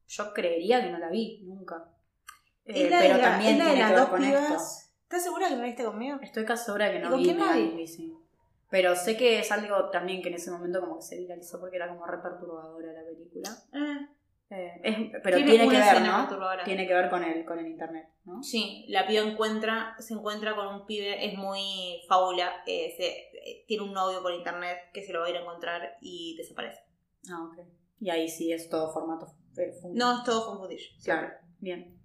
Yo 0.08 0.32
creería 0.34 0.82
que 0.82 0.90
no 0.90 0.98
la 0.98 1.08
vi, 1.10 1.42
nunca. 1.44 1.84
Eh, 2.64 2.88
pero 2.90 3.16
la- 3.18 3.22
también 3.22 3.56
tiene 3.56 3.78
las 3.80 3.88
que 3.88 3.92
ver 3.94 4.00
dos 4.00 4.08
con 4.08 4.20
pibas. 4.20 4.42
esto. 4.42 4.92
¿Estás 5.04 5.22
segura 5.24 5.48
que 5.48 5.54
no 5.54 5.60
la 5.60 5.66
viste 5.66 5.84
conmigo? 5.84 6.18
Estoy 6.22 6.44
casi 6.44 6.64
segura 6.64 6.90
que 6.90 6.98
¿Y 6.98 7.02
no 7.02 7.10
con 7.10 7.18
vi 7.18 7.24
quién 7.24 7.36
Megan 7.38 7.56
vi? 7.56 7.62
is 7.64 7.74
Missing. 7.74 8.18
Pero 8.70 8.96
sé 8.96 9.16
que 9.18 9.38
es 9.40 9.52
algo 9.52 9.90
también 9.90 10.22
que 10.22 10.28
en 10.30 10.34
ese 10.36 10.50
momento 10.50 10.80
como 10.80 10.96
que 10.96 11.02
se 11.02 11.18
viralizó 11.18 11.60
porque 11.60 11.76
era 11.76 11.88
como 11.88 12.06
re 12.06 12.18
perturbadora 12.22 12.92
la 12.92 13.04
película. 13.04 13.50
Eh, 13.74 14.08
Eh, 14.54 14.80
es- 14.82 14.96
pero 15.22 15.36
Tiene 15.38 15.50
tiene, 15.52 15.68
que 15.68 15.78
ver, 15.78 16.02
¿no? 16.02 16.28
Tiene 16.64 16.86
que 16.86 16.92
ver 16.92 17.08
con 17.08 17.24
el, 17.24 17.44
con 17.46 17.58
el 17.58 17.66
internet, 17.68 18.06
¿no? 18.26 18.42
Sí, 18.42 18.84
la 18.88 19.06
piba 19.06 19.22
encuentra, 19.26 19.96
se 19.98 20.12
encuentra 20.12 20.54
con 20.54 20.66
un 20.66 20.84
pibe, 20.84 21.24
es 21.26 21.38
muy 21.38 22.02
fábula, 22.06 22.52
eh, 22.66 22.92
se- 22.96 23.30
eh, 23.38 23.64
tiene 23.66 23.84
un 23.84 23.94
novio 23.94 24.20
por 24.20 24.32
internet 24.34 24.76
que 24.92 25.02
se 25.02 25.12
lo 25.14 25.20
va 25.20 25.26
a 25.26 25.30
ir 25.30 25.36
a 25.36 25.40
encontrar 25.40 25.96
y 26.02 26.36
desaparece. 26.36 26.82
Ah, 27.30 27.44
ok. 27.50 27.66
Y 28.00 28.10
ahí 28.10 28.28
sí 28.28 28.52
es 28.52 28.68
todo 28.68 28.92
formato. 28.92 29.26
eh, 29.56 29.72
fun- 29.80 29.94
No, 29.94 30.18
es 30.18 30.24
todo 30.24 30.46
con 30.46 30.58
footage. 30.58 30.96
claro. 31.04 31.28
Bien. 31.58 31.98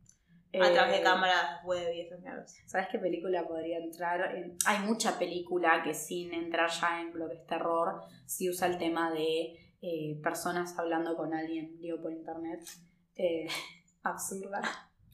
A 0.54 0.72
través 0.72 0.98
de 0.98 1.04
cámaras 1.04 1.64
web 1.66 1.94
y 1.94 2.02
esas 2.02 2.20
mierdas. 2.22 2.56
¿Sabes 2.66 2.88
qué 2.92 2.98
película 3.00 3.46
podría 3.48 3.78
entrar? 3.80 4.36
en- 4.36 4.58
Hay 4.66 4.80
mucha 4.88 5.20
película 5.20 5.82
que 5.84 5.94
sin 5.94 6.34
entrar 6.34 6.70
ya 6.70 7.02
en 7.02 7.18
lo 7.20 7.28
que 7.30 7.36
es 7.36 7.46
terror, 7.46 8.02
sí 8.26 8.50
usa 8.50 8.68
el 8.68 8.78
tema 8.78 9.12
de 9.12 9.67
eh, 9.82 10.20
personas 10.24 10.78
hablando 10.80 11.16
con 11.16 11.34
alguien, 11.34 11.78
digo, 11.80 12.02
por 12.02 12.12
internet. 12.12 12.62
Eh, 13.16 13.48
absurda. 14.04 14.62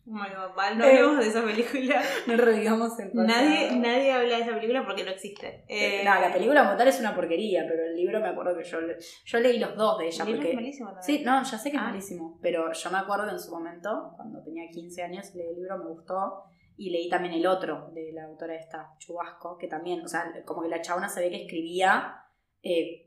Oh 0.05 0.11
my 0.11 0.27
God, 0.35 0.53
Val, 0.53 0.77
no 0.77 0.83
Eh. 0.83 0.97
hablemos 0.97 1.19
de 1.19 1.27
esa 1.27 1.43
película. 1.45 2.01
No 2.27 2.35
revivamos 2.35 2.99
el 2.99 3.07
pasado. 3.11 3.25
nadie, 3.27 3.71
nadie 3.77 4.11
habla 4.11 4.35
de 4.35 4.41
esa 4.43 4.53
película 4.53 4.85
porque 4.85 5.03
no 5.05 5.11
existe. 5.11 5.63
Eh, 5.69 6.01
no, 6.03 6.19
la 6.19 6.31
película 6.33 6.65
como 6.65 6.75
tal 6.77 6.89
es 6.89 6.99
una 6.99 7.15
porquería, 7.15 7.63
pero 7.67 7.85
el 7.85 7.95
libro 7.95 8.19
me 8.19 8.27
acuerdo 8.27 8.57
que 8.57 8.65
yo, 8.65 8.79
yo 9.25 9.39
leí 9.39 9.59
los 9.59 9.77
dos 9.77 9.97
de 9.99 10.07
ella. 10.07 10.23
el 10.23 10.27
libro 10.27 10.41
Porque, 10.41 10.49
es 10.51 10.55
malísimo 10.55 10.87
también. 10.93 11.03
Sí, 11.19 11.23
no, 11.23 11.41
ya 11.43 11.57
sé 11.57 11.71
que 11.71 11.77
es 11.77 11.81
Ah. 11.83 11.85
malísimo, 11.87 12.37
pero 12.41 12.73
yo 12.73 12.91
me 12.91 12.97
acuerdo 12.97 13.25
que 13.27 13.31
en 13.31 13.39
su 13.39 13.51
momento, 13.51 14.11
cuando 14.17 14.43
tenía 14.43 14.69
15 14.69 15.03
años, 15.03 15.33
leí 15.35 15.47
el 15.47 15.55
libro, 15.55 15.77
me 15.77 15.85
gustó, 15.89 16.43
y 16.75 16.89
leí 16.89 17.07
también 17.09 17.35
el 17.35 17.47
otro 17.47 17.89
de 17.93 18.11
la 18.11 18.25
autora 18.25 18.55
esta, 18.55 18.89
Chubasco, 18.97 19.57
que 19.57 19.67
también, 19.67 20.01
o 20.01 20.07
sea, 20.09 20.25
como 20.43 20.63
que 20.63 20.67
la 20.69 20.81
chabona 20.81 21.07
se 21.07 21.21
ve 21.21 21.29
que 21.29 21.43
escribía, 21.43 22.15
eh, 22.61 23.05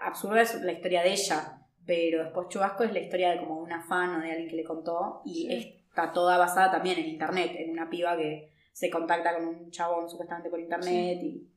absurda 0.00 0.42
es 0.42 0.60
la 0.62 0.72
historia 0.72 1.02
de 1.02 1.12
ella, 1.12 1.58
pero 1.86 2.24
después 2.24 2.48
Chubasco 2.48 2.84
es 2.84 2.92
la 2.92 3.00
historia 3.00 3.30
de 3.32 3.40
como 3.40 3.58
una 3.58 3.82
fan 3.82 4.14
o 4.16 4.20
de 4.20 4.30
alguien 4.30 4.48
que 4.48 4.56
le 4.56 4.64
contó, 4.64 5.22
y 5.24 5.46
Sí. 5.48 5.84
está 5.88 6.12
toda 6.12 6.38
basada 6.38 6.70
también 6.70 6.98
en 6.98 7.06
internet, 7.06 7.52
en 7.56 7.70
una 7.70 7.88
piba 7.90 8.16
que 8.16 8.52
se 8.72 8.88
contacta 8.90 9.34
con 9.34 9.46
un 9.46 9.70
chabón 9.70 10.08
supuestamente 10.08 10.48
por 10.50 10.60
internet, 10.60 11.18
y 11.22 11.48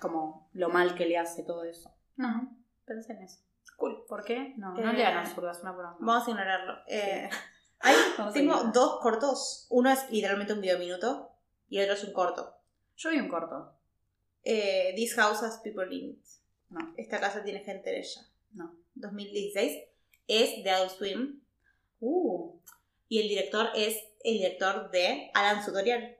como 0.00 0.48
lo 0.52 0.68
mal 0.68 0.94
que 0.94 1.06
le 1.06 1.18
hace 1.18 1.42
todo 1.42 1.64
eso. 1.64 1.90
No, 2.16 2.56
pensé 2.84 3.12
en 3.12 3.22
eso. 3.22 3.40
Cool. 3.76 4.04
¿Por 4.08 4.24
qué? 4.24 4.54
No, 4.56 4.72
no 4.72 4.90
Eh, 4.90 4.94
lean 4.94 5.18
absurdas, 5.18 5.60
una 5.62 5.72
broma. 5.72 5.96
Vamos 5.98 6.26
a 6.28 6.30
ignorarlo. 6.30 6.74
Eh, 6.86 7.28
hay- 7.80 7.94
a 8.18 8.30
tengo 8.32 8.52
ignorar. 8.52 8.72
dos 8.72 9.00
cortos. 9.00 9.66
Uno 9.70 9.90
es 9.90 10.08
literalmente 10.10 10.52
un 10.52 10.60
video 10.60 10.78
de 10.78 10.84
minuto 10.84 11.32
y 11.68 11.78
el 11.78 11.84
otro 11.84 11.94
es 11.94 12.04
un 12.04 12.12
corto. 12.12 12.54
Yo 12.96 13.10
vi 13.10 13.18
un 13.18 13.28
corto. 13.28 13.72
Eh, 14.44 14.92
This 14.94 15.14
House 15.16 15.42
Has 15.42 15.58
People 15.58 15.86
in 15.94 16.10
It. 16.10 16.24
No. 16.74 16.94
Esta 16.96 17.20
casa 17.20 17.42
tiene 17.44 17.60
gente 17.60 17.90
en 17.90 17.96
ella. 18.02 18.20
No. 18.52 18.74
2016. 18.94 19.82
Es 20.26 20.62
de 20.64 20.70
Adult 20.70 20.92
Swim. 20.92 21.40
Uh, 22.00 22.58
Y 23.08 23.20
el 23.20 23.28
director 23.28 23.68
es 23.74 23.96
el 24.24 24.34
director 24.38 24.90
de 24.90 25.30
Alan 25.34 25.64
Tutorial, 25.64 26.16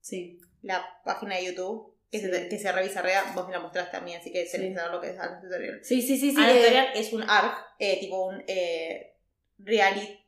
sí. 0.00 0.40
la 0.62 0.84
página 1.04 1.36
de 1.36 1.44
YouTube 1.46 1.94
que, 2.10 2.18
Sí. 2.18 2.26
se, 2.30 2.48
que 2.48 2.58
se 2.58 2.72
revisa 2.72 3.02
rea. 3.02 3.32
Vos 3.34 3.46
me 3.46 3.52
la 3.52 3.60
mostraste 3.60 3.96
a 3.96 4.00
mí, 4.00 4.14
así 4.14 4.32
que 4.32 4.44
tenés 4.44 4.50
Sí. 4.50 4.58
que 4.70 4.74
saber 4.74 4.90
lo 4.92 5.00
que 5.00 5.10
es 5.10 5.18
Alan 5.18 5.40
Tutorial. 5.40 5.80
Sí, 5.84 6.00
sí, 6.02 6.16
sí, 6.18 6.30
sí. 6.32 6.36
Alan 6.36 6.50
eh, 6.56 6.58
Tutorial 6.60 6.88
es 6.94 7.12
un 7.12 7.22
ARG, 7.22 7.54
eh, 7.78 8.00
tipo 8.00 8.26
un 8.26 8.42
eh, 8.48 9.14
reality, 9.58 10.18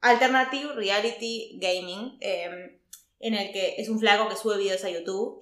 alternative 0.00 0.72
reality 0.74 1.58
gaming, 1.60 2.16
eh, 2.20 2.80
en 3.20 3.34
el 3.34 3.52
que 3.52 3.74
es 3.78 3.88
un 3.88 3.98
flaco 4.00 4.28
que 4.28 4.36
sube 4.36 4.58
videos 4.58 4.84
a 4.84 4.90
YouTube. 4.90 5.38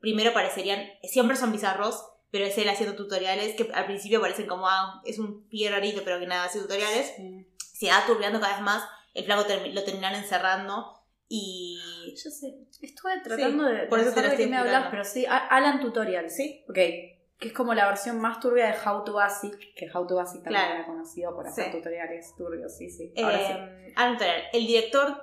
primero 0.00 0.32
parecerían, 0.32 0.86
siempre 1.02 1.36
son 1.36 1.50
bizarros, 1.52 2.04
pero 2.36 2.48
es 2.48 2.58
él 2.58 2.68
haciendo 2.68 2.94
tutoriales 2.96 3.54
que 3.56 3.70
al 3.72 3.86
principio 3.86 4.20
parecen 4.20 4.46
como, 4.46 4.68
ah, 4.68 5.00
es 5.04 5.18
un 5.18 5.48
pie 5.48 5.70
rarito, 5.70 6.02
pero 6.04 6.18
que 6.20 6.26
nada, 6.26 6.44
hace 6.44 6.60
tutoriales. 6.60 7.14
sí. 7.16 7.46
Se 7.58 7.88
va 7.88 8.04
turbiando 8.06 8.40
cada 8.40 8.54
vez 8.54 8.62
más, 8.62 8.82
el 9.14 9.24
flaco 9.24 9.44
lo 9.72 9.84
terminan 9.84 10.14
encerrando 10.14 10.92
Y. 11.28 12.14
Yo 12.22 12.30
sé, 12.30 12.54
estuve 12.80 13.20
tratando 13.22 13.64
de 13.64 13.86
por 13.86 13.98
eso 13.98 14.12
te 14.12 14.20
lo 14.22 14.28
estoy 14.28 14.44
qué 14.44 14.50
me 14.50 14.56
hablas, 14.56 14.86
pero 14.90 15.04
sí, 15.04 15.26
Alan 15.28 15.80
Tutorial. 15.80 16.30
Sí. 16.30 16.64
Ok, 16.68 16.74
que 16.74 17.48
es 17.48 17.52
como 17.52 17.74
la 17.74 17.86
versión 17.86 18.18
más 18.20 18.38
turbia 18.40 18.66
de 18.68 18.74
How 18.88 19.04
to 19.04 19.12
Basic, 19.14 19.58
que 19.74 19.90
How 19.92 20.06
to 20.06 20.14
Basic 20.16 20.42
también 20.42 20.62
Claro. 20.64 20.74
era 20.76 20.86
conocido 20.86 21.34
por 21.34 21.46
hacer 21.46 21.64
Sí. 21.66 21.70
tutoriales 21.72 22.34
turbios, 22.36 22.76
sí, 22.76 22.88
sí. 22.90 23.12
Ahora 23.22 23.38
sí. 23.46 23.92
Alan 23.96 24.12
Tutorial. 24.14 24.42
El 24.52 24.66
director, 24.66 25.22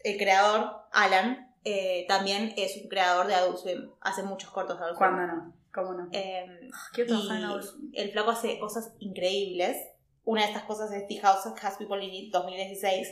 el 0.00 0.18
creador, 0.18 0.70
Alan, 0.92 1.54
eh, 1.64 2.04
también 2.08 2.52
es 2.56 2.76
un 2.82 2.88
creador 2.88 3.26
de 3.26 3.34
Adult 3.34 3.58
Swim. 3.58 3.90
Hace 4.00 4.22
muchos 4.22 4.50
cortos 4.50 4.78
de 4.78 4.84
Adult 4.84 4.98
Swim. 4.98 5.10
¿Cuándo 5.16 5.34
no? 5.34 5.54
¿Cómo 5.72 5.94
no? 5.94 6.08
Eh, 6.12 6.70
y 6.96 7.04
trabajar 7.04 7.38
en 7.38 7.44
Adult 7.44 7.64
Swim. 7.64 7.90
el 7.94 8.10
flaco 8.10 8.30
hace 8.30 8.58
cosas 8.58 8.92
increíbles. 8.98 9.76
Una 10.24 10.42
de 10.42 10.48
estas 10.48 10.64
cosas 10.64 10.92
es 10.92 11.06
The 11.06 11.20
House 11.20 11.46
Has 11.62 11.76
People 11.76 12.04
in 12.04 12.12
It 12.12 12.32
2016. 12.32 13.08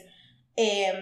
Eh, 0.57 0.93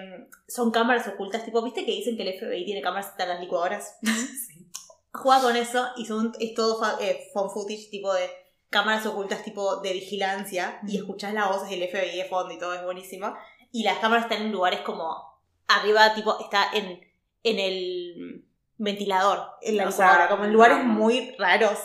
son 0.49 0.71
cámaras 0.71 1.07
ocultas, 1.09 1.45
tipo, 1.45 1.63
¿viste 1.63 1.85
que 1.85 1.93
dicen 1.93 2.17
que 2.17 2.23
el 2.23 2.39
FBI 2.39 2.65
tiene 2.65 2.83
cámaras 2.83 3.13
en 3.19 3.29
las 3.29 3.41
licuadoras? 3.41 3.99
Sí. 4.03 4.69
Juega 5.13 5.43
con 5.43 5.57
eso 5.57 5.87
y 5.97 6.07
son, 6.07 6.33
es 6.41 6.55
todo 6.55 6.83
eh, 7.01 7.29
phone 7.33 7.49
footage, 7.49 7.89
tipo 7.89 8.13
de 8.13 8.29
cámaras 8.69 9.07
ocultas, 9.07 9.45
tipo 9.45 9.77
de 9.77 9.93
vigilancia. 9.93 10.81
Y 10.89 10.97
escuchás 10.97 11.33
las 11.33 11.49
voces 11.49 11.71
del 11.71 11.89
FBI 11.89 12.17
de 12.17 12.25
fondo 12.29 12.53
y 12.53 12.59
todo 12.59 12.75
es 12.75 12.83
buenísimo. 12.83 13.33
Y 13.71 13.85
las 13.85 13.99
cámaras 13.99 14.25
están 14.25 14.43
en 14.43 14.51
lugares 14.51 14.81
como 14.81 15.39
arriba, 15.69 16.15
tipo, 16.15 16.37
está 16.41 16.67
en, 16.73 17.01
en 17.45 17.59
el 17.61 18.45
ventilador, 18.79 19.47
en 19.63 19.77
la 19.77 19.87
licuadora, 19.87 20.29
como 20.29 20.45
en 20.45 20.53
lugares 20.53 20.85
muy 20.85 21.33
raros 21.39 21.79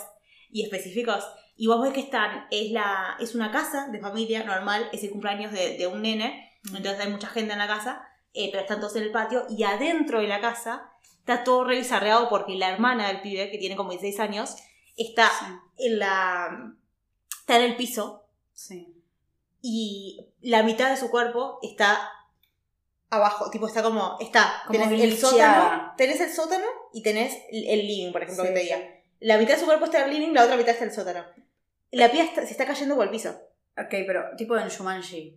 y 0.50 0.62
específicos. 0.64 1.24
Y 1.56 1.66
vos 1.66 1.82
ves 1.82 1.92
que 1.92 2.00
están, 2.00 2.46
es, 2.50 2.72
la, 2.72 3.16
es 3.20 3.34
una 3.34 3.52
casa 3.52 3.88
de 3.88 4.00
familia 4.00 4.44
normal, 4.44 4.88
es 4.92 5.04
el 5.04 5.10
cumpleaños 5.10 5.52
de, 5.52 5.76
de 5.76 5.86
un 5.86 6.02
nene, 6.02 6.46
Mm. 6.62 6.76
entonces 6.76 7.00
hay 7.00 7.10
mucha 7.10 7.28
gente 7.28 7.54
en 7.54 7.58
la 7.58 7.66
casa, 7.66 8.06
eh, 8.34 8.50
pero 8.50 8.60
están 8.62 8.80
todos 8.80 8.94
en 8.96 9.04
el 9.04 9.12
patio 9.12 9.46
y 9.48 9.62
adentro 9.62 10.20
de 10.20 10.26
la 10.28 10.42
casa 10.42 10.92
está 11.20 11.42
todo 11.42 11.64
re 11.64 11.78
bizarreado 11.78 12.28
porque 12.28 12.54
la 12.54 12.68
hermana 12.70 13.08
del 13.08 13.22
pibe, 13.22 13.50
que 13.50 13.56
tiene 13.56 13.76
como 13.76 13.90
16 13.92 14.20
años, 14.20 14.56
está 14.96 15.30
en 15.78 15.98
la 15.98 16.74
está 17.40 17.56
en 17.56 17.62
el 17.64 17.76
piso 17.76 18.26
Sí. 18.52 18.94
y 19.62 20.26
la 20.42 20.62
mitad 20.62 20.90
de 20.90 20.98
su 20.98 21.10
cuerpo 21.10 21.58
está 21.62 22.10
abajo, 23.10 23.50
tipo 23.50 23.66
está 23.66 23.82
como, 23.82 24.16
está, 24.20 24.62
Como 24.66 24.78
tenés 24.78 25.00
el 25.02 25.18
sótano, 25.18 25.92
tenés 25.96 26.20
el 26.20 26.30
sótano 26.32 26.64
y 26.92 27.02
tenés 27.02 27.36
el 27.50 27.86
living, 27.86 28.12
por 28.12 28.22
ejemplo, 28.22 28.44
Sí, 28.44 28.50
que 28.50 28.54
te 28.54 28.60
sí. 28.60 28.66
diga. 28.66 28.80
La 29.20 29.36
mitad 29.38 29.54
de 29.54 29.60
su 29.60 29.66
cuerpo 29.66 29.84
está 29.86 29.98
en 29.98 30.04
el 30.10 30.18
living, 30.18 30.32
la 30.32 30.44
otra 30.44 30.56
mitad 30.56 30.70
está 30.70 30.84
en 30.84 30.90
el 30.90 30.96
sótano. 30.96 31.24
La 31.90 32.10
piba 32.10 32.22
está- 32.24 32.44
se 32.46 32.52
está 32.52 32.64
cayendo 32.66 32.94
por 32.94 33.04
el 33.04 33.10
piso. 33.10 33.30
Ok, 33.76 33.90
pero 34.06 34.24
tipo 34.36 34.56
en 34.56 34.68
Shumanji. 34.68 35.36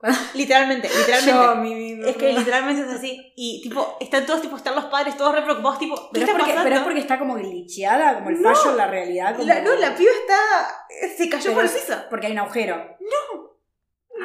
Literalmente, 0.34 0.88
literalmente. 0.88 1.30
Yo, 1.30 1.56
mi 1.56 1.74
vida. 1.74 2.08
Es 2.08 2.16
que 2.16 2.32
literalmente 2.32 2.82
es 2.82 2.88
así. 2.88 3.32
Y 3.36 3.60
tipo, 3.62 3.98
están 4.00 4.24
todos, 4.24 4.40
tipo, 4.40 4.56
están 4.56 4.74
los 4.74 4.86
padres 4.86 5.14
todos 5.16 5.34
re 5.34 5.42
preocupados, 5.42 5.78
tipo, 5.78 5.94
¿qué 5.94 6.08
Pero 6.20 6.24
es, 6.24 6.28
está 6.30 6.38
porque, 6.38 6.52
pasando? 6.52 6.64
pero 6.64 6.76
es 6.76 6.82
porque 6.84 7.00
está 7.00 7.18
como 7.18 7.34
glitcheada, 7.34 8.14
como 8.14 8.30
el 8.30 8.40
No. 8.40 8.54
fallo 8.54 8.70
en 8.70 8.76
la 8.78 8.86
realidad. 8.86 9.36
Como... 9.36 9.46
La- 9.46 9.60
no, 9.60 9.74
la 9.74 9.94
piba 9.94 10.10
está. 10.10 11.16
se 11.18 11.28
cayó 11.28 11.42
Pero 11.42 11.54
por 11.54 11.64
el 11.64 11.70
es- 11.70 11.76
piso. 11.82 11.98
Porque 12.08 12.26
hay 12.28 12.32
un 12.32 12.38
agujero. 12.38 12.76
No 13.00 13.49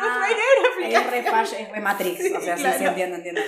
Ah, 0.02 0.24
hay 0.26 0.36
ninguna 0.36 1.00
Es 1.00 1.12
re, 1.12 1.24
fallo, 1.24 1.58
es 1.58 1.72
re 1.72 1.82
Matrix. 1.82 2.18
Sí, 2.22 2.34
o 2.34 2.42
sea, 2.42 2.56
sí, 2.58 2.64
claro. 2.64 2.78
sí, 2.80 2.86
entiendo, 2.86 3.16
entiendo. 3.18 3.42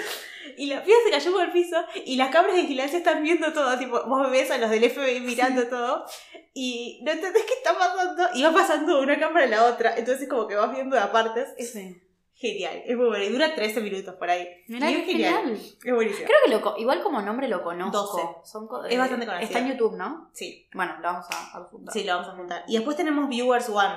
Y 0.58 0.68
la 0.68 0.84
piba 0.84 0.98
se 1.06 1.12
cayó 1.12 1.32
por 1.32 1.44
el 1.44 1.52
piso 1.52 1.78
y 2.06 2.16
las 2.16 2.30
cámaras 2.30 2.56
de 2.56 2.62
vigilancia 2.64 2.98
están 2.98 3.22
viendo 3.22 3.54
todo. 3.54 3.78
Tipo, 3.78 4.04
vos 4.06 4.32
ves 4.32 4.50
a 4.52 4.58
los 4.58 4.70
del 4.70 4.90
FBI 4.90 5.20
mirando 5.22 5.68
todo 5.68 6.06
y 6.54 7.00
no 7.04 7.12
entendés 7.12 7.44
qué 7.44 7.54
está 7.54 7.78
pasando. 7.78 8.30
Y 8.34 8.44
va 8.44 8.52
pasando 8.54 8.98
de 8.98 9.04
una 9.04 9.20
cámara 9.20 9.46
a 9.46 9.50
la 9.50 9.66
otra. 9.66 9.96
Entonces, 9.98 10.28
como 10.28 10.48
que 10.48 10.56
vas 10.56 10.72
viendo 10.74 10.96
de 10.96 11.02
apartes. 11.04 11.50
Es 11.58 11.74
Sí. 11.74 12.02
genial. 12.34 12.82
Es 12.86 12.96
muy 12.98 13.08
bueno. 13.08 13.24
Y 13.24 13.30
dura 13.30 13.54
13 13.54 13.82
minutos 13.82 14.16
por 14.16 14.30
ahí. 14.32 14.48
Mirá 14.68 14.90
Y 14.90 14.96
es 14.96 15.06
genial. 15.06 15.36
genial. 15.44 15.60
Es 15.86 15.94
buenísimo. 15.94 16.26
Creo 16.28 16.40
que 16.46 16.52
lo, 16.70 16.78
igual 16.80 17.04
como 17.04 17.22
nombre 17.22 17.48
lo 17.48 17.62
conozco. 17.64 17.98
12. 18.18 18.28
Son 18.50 18.68
co- 18.68 18.84
Es 18.86 18.94
eh, 18.94 18.98
bastante 18.98 19.26
conocido. 19.28 19.48
Está 19.48 19.60
en 19.60 19.68
YouTube, 19.74 19.96
¿no? 19.98 20.32
Sí, 20.34 20.68
Bueno, 20.74 20.96
lo 20.98 21.04
vamos 21.04 21.26
a, 21.30 21.58
a 21.58 21.62
apuntar. 21.62 21.94
sí, 21.94 22.04
lo 22.04 22.14
vamos 22.16 22.30
a 22.30 22.36
juntar. 22.36 22.64
Y 22.68 22.76
después 22.78 22.96
tenemos 22.98 23.28
Viewers 23.30 23.70
One. 23.70 23.94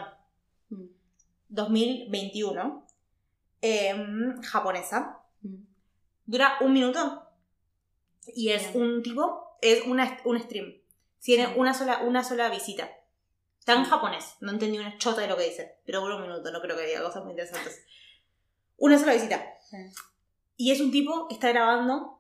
Mm. 1.50 1.54
2021. 1.54 2.86
em, 3.62 4.40
japonesa. 4.42 5.20
Mm. 5.42 5.56
Dura 6.24 6.56
un 6.62 6.72
minuto. 6.72 7.26
Y 8.34 8.50
es 8.50 8.72
Bien. 8.72 8.82
un 8.84 9.02
tipo, 9.02 9.56
es 9.60 9.84
una, 9.86 10.18
un 10.24 10.40
stream. 10.40 10.74
Tiene 11.20 11.46
Sí. 11.48 11.52
una 11.56 11.74
sola, 11.74 11.98
una 11.98 12.24
sola 12.24 12.48
visita. 12.48 12.88
Está 13.58 13.74
en 13.74 13.84
Sí. 13.84 13.90
japonés, 13.90 14.36
no 14.40 14.50
entendí 14.52 14.78
una 14.78 14.96
chota 14.96 15.20
de 15.20 15.26
lo 15.28 15.36
que 15.36 15.44
dice, 15.44 15.76
pero 15.84 16.00
dura 16.00 16.16
un 16.16 16.22
minuto, 16.22 16.50
no 16.50 16.62
creo 16.62 16.74
que 16.76 16.86
diga 16.86 17.02
cosas 17.02 17.22
muy 17.22 17.32
interesantes. 17.32 17.84
Una 18.78 18.98
sola 18.98 19.12
visita. 19.12 19.44
Sí. 19.68 19.76
Y 20.56 20.70
es 20.70 20.80
un 20.80 20.90
tipo 20.90 21.28
que 21.28 21.34
está 21.34 21.50
grabando 21.50 22.18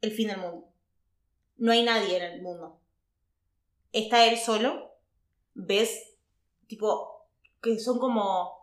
el 0.00 0.10
fin 0.10 0.28
del 0.28 0.38
mundo. 0.38 0.68
No 1.58 1.70
hay 1.70 1.84
nadie 1.84 2.16
en 2.16 2.22
el 2.24 2.42
mundo. 2.42 2.80
Está 3.92 4.24
él 4.26 4.36
solo. 4.38 4.90
Ves, 5.54 6.14
tipo, 6.66 7.09
que 7.62 7.78
son 7.78 7.98
como 7.98 8.58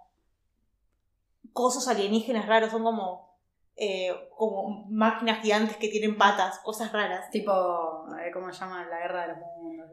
cosas 1.54 1.88
alienígenas 1.88 2.46
raros, 2.48 2.72
son 2.72 2.84
como, 2.84 3.38
eh, 3.76 4.12
como 4.36 4.86
máquinas 4.90 5.42
gigantes 5.42 5.78
que 5.78 5.90
tienen 5.90 6.18
patas, 6.18 6.60
cosas 6.60 6.92
raras. 6.92 7.30
Tipo, 7.32 8.06
eh, 8.20 8.32
¿cómo 8.34 8.52
se 8.52 8.60
llama? 8.60 8.86
La 8.86 9.00
guerra 9.00 9.22
de 9.24 9.28
los 9.30 9.38
mundos. 9.58 9.90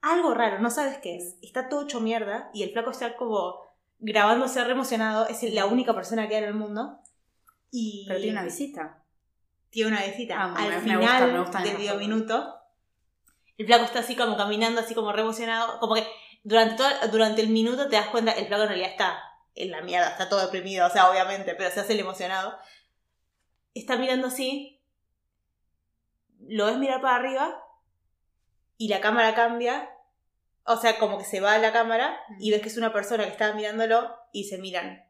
Algo 0.00 0.34
raro, 0.34 0.58
no 0.58 0.70
sabes 0.70 0.98
qué 0.98 1.16
es. 1.16 1.36
Está 1.42 1.68
todo 1.68 1.82
hecho 1.82 2.00
mierda 2.00 2.50
y 2.52 2.62
el 2.64 2.72
flaco 2.72 2.90
está 2.90 3.16
como 3.16 3.60
grabándose 4.00 4.62
re 4.64 4.72
emocionado. 4.72 5.26
Es 5.28 5.42
la 5.54 5.66
única 5.66 5.94
persona 5.94 6.28
que 6.28 6.36
hay 6.36 6.42
en 6.42 6.48
el 6.48 6.54
mundo. 6.54 6.98
Y 7.70 8.04
Pero 8.08 8.18
tiene 8.20 8.32
una 8.32 8.44
visita. 8.44 9.02
tiene 9.70 9.92
una 9.92 10.04
visita. 10.04 10.34
Ah, 10.38 10.54
Al 10.56 10.68
me 10.70 10.80
final 10.80 10.98
gusta, 11.00 11.26
me 11.26 11.38
gustan 11.38 11.62
del 11.62 11.70
esas 11.70 11.80
video 11.80 11.94
cosas. 11.94 12.08
minuto, 12.08 12.54
el 13.58 13.66
flaco 13.66 13.84
está 13.84 14.00
así 14.00 14.16
como 14.16 14.36
caminando, 14.36 14.80
así 14.80 14.94
como 14.94 15.12
re 15.12 15.22
emocionado. 15.22 15.78
Como 15.78 15.94
que 15.94 16.04
durante, 16.42 16.76
todo, 16.76 16.88
durante 17.10 17.40
el 17.40 17.48
minuto 17.48 17.88
te 17.88 17.96
das 17.96 18.08
cuenta, 18.08 18.32
el 18.32 18.46
flaco 18.46 18.62
en 18.62 18.68
realidad 18.68 18.90
está 18.90 19.22
en 19.54 19.70
la 19.70 19.82
mierda, 19.82 20.10
está 20.10 20.28
todo 20.28 20.40
deprimido, 20.40 20.86
o 20.86 20.90
sea, 20.90 21.10
obviamente, 21.10 21.54
pero 21.54 21.70
se 21.70 21.80
hace 21.80 21.92
el 21.92 22.00
emocionado. 22.00 22.56
Está 23.74 23.96
mirando 23.96 24.28
así, 24.28 24.82
lo 26.48 26.66
ves 26.66 26.78
mirar 26.78 27.00
para 27.00 27.16
arriba 27.16 27.62
y 28.76 28.88
la 28.88 29.00
cámara 29.00 29.34
cambia. 29.34 29.90
O 30.64 30.76
sea, 30.76 30.98
como 30.98 31.18
que 31.18 31.24
se 31.24 31.40
va 31.40 31.54
a 31.54 31.58
la 31.58 31.72
cámara 31.72 32.20
y 32.38 32.50
ves 32.50 32.62
que 32.62 32.68
es 32.68 32.76
una 32.76 32.92
persona 32.92 33.24
que 33.24 33.30
estaba 33.30 33.54
mirándolo 33.54 34.14
y 34.32 34.44
se 34.44 34.58
miran. 34.58 35.04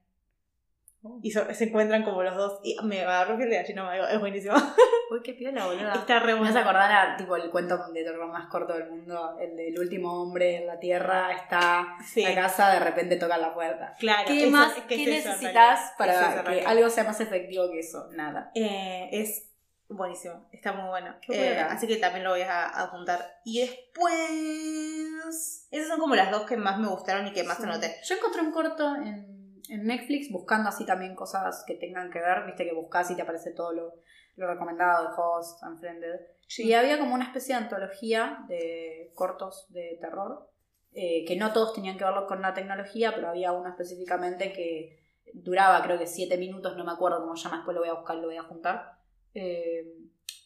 Y 1.23 1.31
so- 1.33 1.53
se 1.53 1.65
encuentran 1.65 2.05
como 2.05 2.23
los 2.23 2.37
dos. 2.37 2.61
Y 2.63 2.77
me 2.85 3.03
agarró 3.03 3.37
piel 3.37 3.51
de 3.51 3.57
gallina, 3.57 3.85
me 3.89 3.95
digo, 3.95 4.07
es 4.07 4.21
buenísimo. 4.21 4.55
Uy, 5.11 5.21
qué 5.23 5.35
piola, 5.35 5.67
boluda. 5.67 5.93
Está 5.95 6.21
re 6.21 6.33
bueno. 6.35 6.47
vas 6.47 6.57
a 6.57 6.61
acordar 6.61 6.93
a 6.93 7.17
tipo 7.17 7.37
el 7.37 7.51
cuento 7.51 7.77
de 7.93 8.05
terror 8.05 8.31
más 8.33 8.47
corto 8.49 8.73
del 8.73 8.89
mundo, 8.89 9.37
el 9.41 9.57
del 9.57 9.79
último 9.79 10.23
hombre 10.23 10.57
en 10.57 10.67
la 10.67 10.79
tierra, 10.79 11.33
está 11.33 11.97
Sí, 12.07 12.23
en 12.23 12.35
la 12.35 12.43
casa, 12.43 12.71
de 12.73 12.81
repente 12.81 13.17
toca 13.17 13.37
la 13.37 13.53
puerta. 13.53 13.95
claro. 13.99 14.25
¿Qué 14.27 14.43
eso- 14.45 14.51
más? 14.51 14.73
que 14.75 14.87
¿Qué 14.87 14.95
eso, 15.03 15.11
en 15.11 15.17
necesitas 15.37 15.93
para 15.99 16.33
eso, 16.35 16.45
que 16.45 16.65
algo 16.65 16.89
sea 16.89 17.05
más 17.05 17.21
efectivo 17.21 17.71
que 17.71 17.81
eso? 17.81 18.09
Nada. 18.13 18.51
Eh, 18.55 19.09
es 19.13 19.51
buenísimo, 19.89 20.49
está 20.53 20.73
muy 20.73 20.89
bueno. 20.89 21.15
Qué 21.21 21.53
Eh, 21.53 21.59
así 21.61 21.87
que 21.87 21.97
también 21.97 22.25
lo 22.25 22.31
voy 22.31 22.41
a 22.43 22.67
apuntar. 22.69 23.41
Y 23.45 23.61
después. 23.61 25.67
Esas 25.71 25.89
son 25.89 26.01
como 26.01 26.15
las 26.15 26.31
dos 26.31 26.43
que 26.47 26.57
más 26.57 26.79
me 26.79 26.89
gustaron 26.89 27.27
y 27.27 27.33
que 27.33 27.45
más 27.45 27.59
Sí. 27.59 27.65
anoté. 27.65 27.95
Yo 28.05 28.17
encontré 28.17 28.43
un 28.43 28.53
corto 28.53 28.95
en, 28.97 29.42
en 29.69 29.87
Netflix 29.87 30.31
buscando 30.31 30.69
así 30.69 30.85
también 30.87 31.15
cosas 31.15 31.65
que 31.67 31.75
tengan 31.75 32.11
que 32.11 32.21
ver, 32.21 32.45
viste 32.47 32.65
que 32.65 32.75
buscas 32.75 33.11
y 33.11 33.17
te 33.17 33.23
aparece 33.23 33.53
todo 33.53 33.73
lo, 33.73 33.95
lo 34.37 34.47
recomendado 34.47 35.09
de 35.09 35.15
Host, 35.17 35.63
Unfriended. 35.63 36.21
Y 36.59 36.75
había 36.75 36.99
como 36.99 37.15
una 37.15 37.25
especie 37.25 37.55
de 37.55 37.63
antología 37.63 38.45
de 38.49 39.11
cortos 39.15 39.67
de 39.71 39.97
terror, 40.01 40.49
eh, 40.93 41.25
que 41.27 41.37
no 41.37 41.53
todos 41.53 41.73
tenían 41.73 41.97
que 41.97 42.05
verlo 42.05 42.27
con 42.27 42.43
la 42.43 42.53
tecnología, 42.53 43.15
pero 43.15 43.29
había 43.29 43.53
uno 43.53 43.71
específicamente 43.71 44.53
que 44.53 45.01
duraba 45.33 45.83
creo 45.83 45.99
que 45.99 46.07
siete 46.07 46.37
minutos, 46.37 46.77
no 46.77 46.85
me 46.85 46.93
acuerdo 46.93 47.21
cómo 47.21 47.37
se 47.37 47.45
llama, 47.45 47.57
después 47.59 47.75
lo 47.75 47.81
voy 47.81 47.89
a 47.89 47.95
buscar, 47.95 48.17
lo 48.17 48.27
voy 48.27 48.37
a 48.37 48.43
juntar. 48.43 48.99
Eh, 49.33 49.85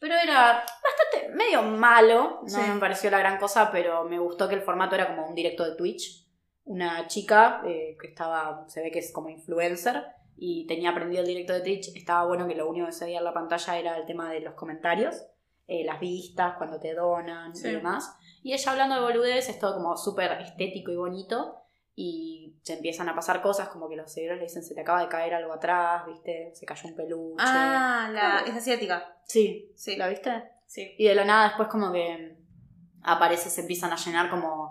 pero 0.00 0.14
era 0.14 0.62
bastante, 0.82 1.34
medio 1.34 1.62
malo, 1.62 2.40
no 2.42 2.48
Sí. 2.48 2.60
me 2.60 2.78
pareció 2.78 3.10
la 3.10 3.18
gran 3.18 3.38
cosa, 3.38 3.72
pero 3.72 4.04
me 4.04 4.18
gustó 4.20 4.48
que 4.48 4.54
el 4.54 4.62
formato 4.62 4.94
era 4.94 5.08
como 5.08 5.26
un 5.26 5.34
directo 5.34 5.64
de 5.68 5.74
Twitch. 5.74 6.25
Una 6.66 7.06
chica 7.06 7.62
eh, 7.66 7.96
que 8.00 8.08
estaba, 8.08 8.64
se 8.68 8.82
ve 8.82 8.90
que 8.90 8.98
es 8.98 9.12
como 9.12 9.28
influencer, 9.30 10.04
y 10.36 10.66
tenía 10.66 10.90
aprendido 10.90 11.22
el 11.22 11.28
directo 11.28 11.54
de 11.54 11.60
Twitch, 11.62 11.96
estaba 11.96 12.26
bueno 12.26 12.46
que 12.46 12.54
lo 12.54 12.68
único 12.68 12.86
que 12.86 12.92
se 12.92 13.06
veía 13.06 13.18
en 13.18 13.24
la 13.24 13.32
pantalla 13.32 13.78
era 13.78 13.96
el 13.96 14.04
tema 14.04 14.30
de 14.30 14.40
los 14.40 14.52
comentarios, 14.54 15.24
eh, 15.66 15.84
las 15.84 15.98
vistas, 15.98 16.56
cuando 16.58 16.78
te 16.78 16.94
donan 16.94 17.56
Sí. 17.56 17.68
y 17.68 17.72
demás. 17.72 18.14
Y 18.42 18.52
ella 18.52 18.70
hablando 18.72 18.96
de 18.96 19.00
boludez, 19.00 19.48
es 19.48 19.58
todo 19.58 19.74
como 19.74 19.96
súper 19.96 20.32
estético 20.42 20.92
y 20.92 20.96
bonito. 20.96 21.56
Y 21.98 22.58
se 22.62 22.74
empiezan 22.74 23.08
a 23.08 23.14
pasar 23.14 23.40
cosas 23.40 23.68
como 23.70 23.88
que 23.88 23.96
los 23.96 24.12
seguidores 24.12 24.38
le 24.40 24.44
dicen 24.44 24.62
se 24.62 24.74
te 24.74 24.82
acaba 24.82 25.00
de 25.00 25.08
caer 25.08 25.32
algo 25.34 25.52
atrás, 25.54 26.04
¿viste? 26.06 26.50
Se 26.54 26.66
cayó 26.66 26.88
un 26.90 26.94
peluche. 26.94 27.36
Ah, 27.46 28.10
la, 28.12 28.40
es 28.46 28.54
asiática. 28.54 29.16
sí, 29.24 29.72
Sí. 29.74 29.96
¿la 29.96 30.08
viste? 30.08 30.30
Sí. 30.66 30.94
Y 30.98 31.06
de 31.08 31.14
la 31.14 31.24
nada 31.24 31.48
después 31.48 31.68
como 31.68 31.90
que 31.92 32.36
aparece, 33.02 33.48
se 33.48 33.62
empiezan 33.62 33.92
a 33.92 33.96
llenar 33.96 34.28
como 34.28 34.65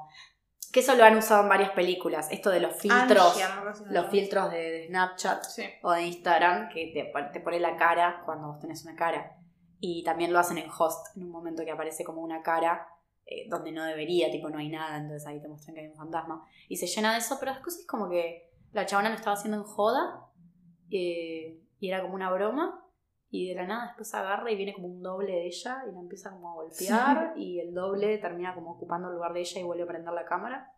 Que 0.76 0.82
eso 0.82 0.94
lo 0.94 1.06
han 1.06 1.16
usado 1.16 1.42
en 1.44 1.48
varias 1.48 1.70
películas. 1.72 2.28
Esto 2.30 2.50
de 2.50 2.60
los 2.60 2.76
filtros. 2.76 3.38
Así, 3.38 3.86
¿no? 3.86 3.92
Los 3.94 4.08
filtros 4.12 4.52
de, 4.52 4.58
de 4.58 4.88
Snapchat 4.88 5.44
Sí. 5.46 5.64
o 5.82 5.94
de 5.94 6.02
Instagram 6.02 6.68
que 6.68 6.92
te, 6.94 7.14
te 7.32 7.40
pone 7.40 7.62
la 7.62 7.78
cara 7.78 8.22
cuando 8.26 8.48
vos 8.50 8.60
tenés 8.60 8.84
una 8.84 8.94
cara. 8.94 9.38
Y 9.80 10.04
también 10.04 10.34
lo 10.34 10.40
hacen 10.40 10.58
en 10.58 10.70
Host, 10.70 11.16
en 11.16 11.24
un 11.24 11.30
momento 11.32 11.64
que 11.64 11.72
aparece 11.72 12.04
como 12.04 12.20
una 12.22 12.42
cara 12.42 12.90
eh, 13.26 13.48
donde 13.50 13.72
no 13.72 13.86
debería, 13.86 14.30
tipo 14.30 14.50
no 14.50 14.58
hay 14.58 14.68
nada, 14.68 14.98
entonces 14.98 15.26
ahí 15.26 15.42
te 15.42 15.48
muestran 15.48 15.76
que 15.76 15.82
hay 15.84 15.88
un 15.88 15.96
fantasma. 15.96 16.46
Y 16.68 16.76
se 16.76 16.88
llena 16.88 17.14
de 17.14 17.20
eso, 17.20 17.38
pero 17.40 17.54
después 17.54 17.78
es 17.80 17.88
como 17.88 18.10
que 18.10 18.52
la 18.74 18.86
chabona 18.86 19.08
lo 19.08 19.16
estaba 19.16 19.38
haciendo 19.38 19.58
en 19.60 19.64
joda 19.64 20.26
eh, 20.92 21.58
y 21.80 21.88
era 21.90 22.02
como 22.02 22.16
una 22.16 22.30
broma. 22.32 22.85
Y 23.38 23.50
de 23.50 23.56
la 23.56 23.68
nada 23.68 23.88
después 23.88 24.14
agarra 24.14 24.50
y 24.52 24.56
viene 24.56 24.74
como 24.74 24.88
un 24.88 25.02
doble 25.02 25.32
de 25.34 25.48
ella 25.48 25.84
y 25.90 25.92
la 25.94 26.00
empieza 26.00 26.30
como 26.32 26.52
a 26.52 26.54
golpear 26.56 27.34
y 27.36 27.60
el 27.60 27.74
doble 27.74 28.18
termina 28.20 28.54
como 28.56 28.72
ocupando 28.72 29.10
el 29.10 29.16
lugar 29.16 29.34
de 29.34 29.42
ella 29.42 29.60
y 29.60 29.64
vuelve 29.64 29.84
a 29.84 29.88
prender 29.88 30.14
la 30.14 30.26
cámara. 30.26 30.72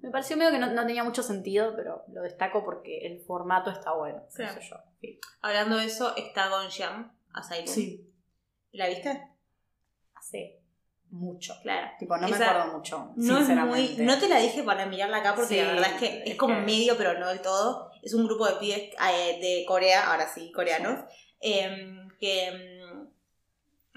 Me 0.00 0.10
pareció 0.10 0.36
medio 0.36 0.50
que 0.50 0.58
no, 0.58 0.66
no 0.72 0.86
tenía 0.86 1.04
mucho 1.04 1.22
sentido, 1.22 1.74
pero 1.76 2.02
lo 2.08 2.22
destaco 2.22 2.64
porque 2.64 3.06
el 3.06 3.20
formato 3.20 3.70
está 3.70 3.92
bueno. 3.92 4.22
Sí. 4.28 4.42
qué 4.42 4.48
sé 4.48 4.68
yo. 4.68 4.76
Sí. 5.00 5.20
Hablando 5.42 5.76
de 5.76 5.84
eso, 5.84 6.16
está 6.16 6.48
Gonjiam, 6.48 7.12
Asylum. 7.32 8.00
¿La 8.72 8.88
viste? 8.88 9.28
Hace 10.14 10.60
mucho. 11.10 11.54
Claro. 11.62 11.88
Tipo, 11.98 12.16
no 12.16 12.28
me 12.28 12.34
Esa 12.34 12.50
acuerdo 12.50 12.76
mucho. 12.78 13.12
No 13.16 13.22
es 13.22 13.28
muy. 13.28 13.36
sinceramente. 13.38 14.02
No 14.04 14.18
te 14.18 14.28
la 14.28 14.38
dije 14.38 14.62
para 14.62 14.86
mirarla 14.86 15.18
acá 15.18 15.34
porque 15.34 15.54
Sí, 15.54 15.60
la 15.60 15.72
verdad 15.72 15.90
es 15.94 16.00
que 16.00 16.06
es, 16.22 16.30
es 16.30 16.36
como 16.36 16.54
que- 16.54 16.60
medio, 16.62 16.96
pero 16.96 17.18
no 17.18 17.28
del 17.28 17.40
todo. 17.42 17.90
Es 18.02 18.14
un 18.14 18.24
grupo 18.26 18.46
de 18.46 18.54
pibes 18.54 18.80
eh, 19.12 19.38
de 19.40 19.64
Corea, 19.66 20.10
ahora 20.10 20.26
sí, 20.28 20.50
coreanos, 20.52 21.00
em, 21.40 22.08
que 22.18 22.46
em, 22.48 23.08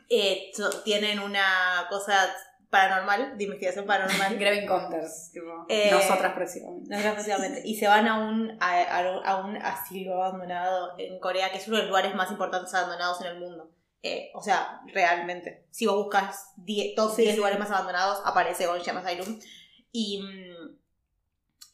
eh, 0.10 0.52
so- 0.56 0.82
tienen 0.84 1.20
una 1.20 1.86
cosa 1.90 2.30
paranormal, 2.70 3.38
de 3.38 3.44
investigación 3.44 3.86
paranormal. 3.86 4.38
Grave 4.40 4.64
Encounters. 4.64 5.32
Tipo, 5.32 5.66
Eh, 5.70 5.90
nosotras 5.92 6.34
precisamente. 6.34 6.90
No, 6.90 6.98
efectivamente. 6.98 7.62
Y 7.64 7.76
se 7.76 7.88
van 7.88 8.08
a 8.08 8.18
un, 8.20 8.58
a, 8.60 8.72
a- 8.82 9.22
a 9.26 9.46
un 9.46 9.58
asilo 9.58 10.24
abandonado 10.24 10.96
en 10.98 11.20
Corea, 11.20 11.52
que 11.52 11.58
es 11.58 11.68
uno 11.68 11.78
de 11.78 11.84
los 11.84 11.90
lugares 11.90 12.16
más 12.16 12.32
importantes 12.32 12.74
abandonados 12.74 13.22
en 13.22 13.28
el 13.28 13.40
mundo. 13.40 13.70
Eh, 14.02 14.32
o 14.34 14.42
sea, 14.42 14.82
realmente. 14.94 15.66
Si 15.72 15.86
vos 15.86 15.96
buscas 15.96 16.52
10 16.58 16.96
top 16.96 17.16
Sí, 17.16 17.22
10 17.22 17.32
sí. 17.34 17.38
lugares 17.38 17.60
más 17.60 17.72
abandonados, 17.72 18.22
aparece 18.26 18.66
Gonjiam 18.68 18.98
Asylum. 18.98 19.40
Y 19.92 20.22
mm, 20.22 20.53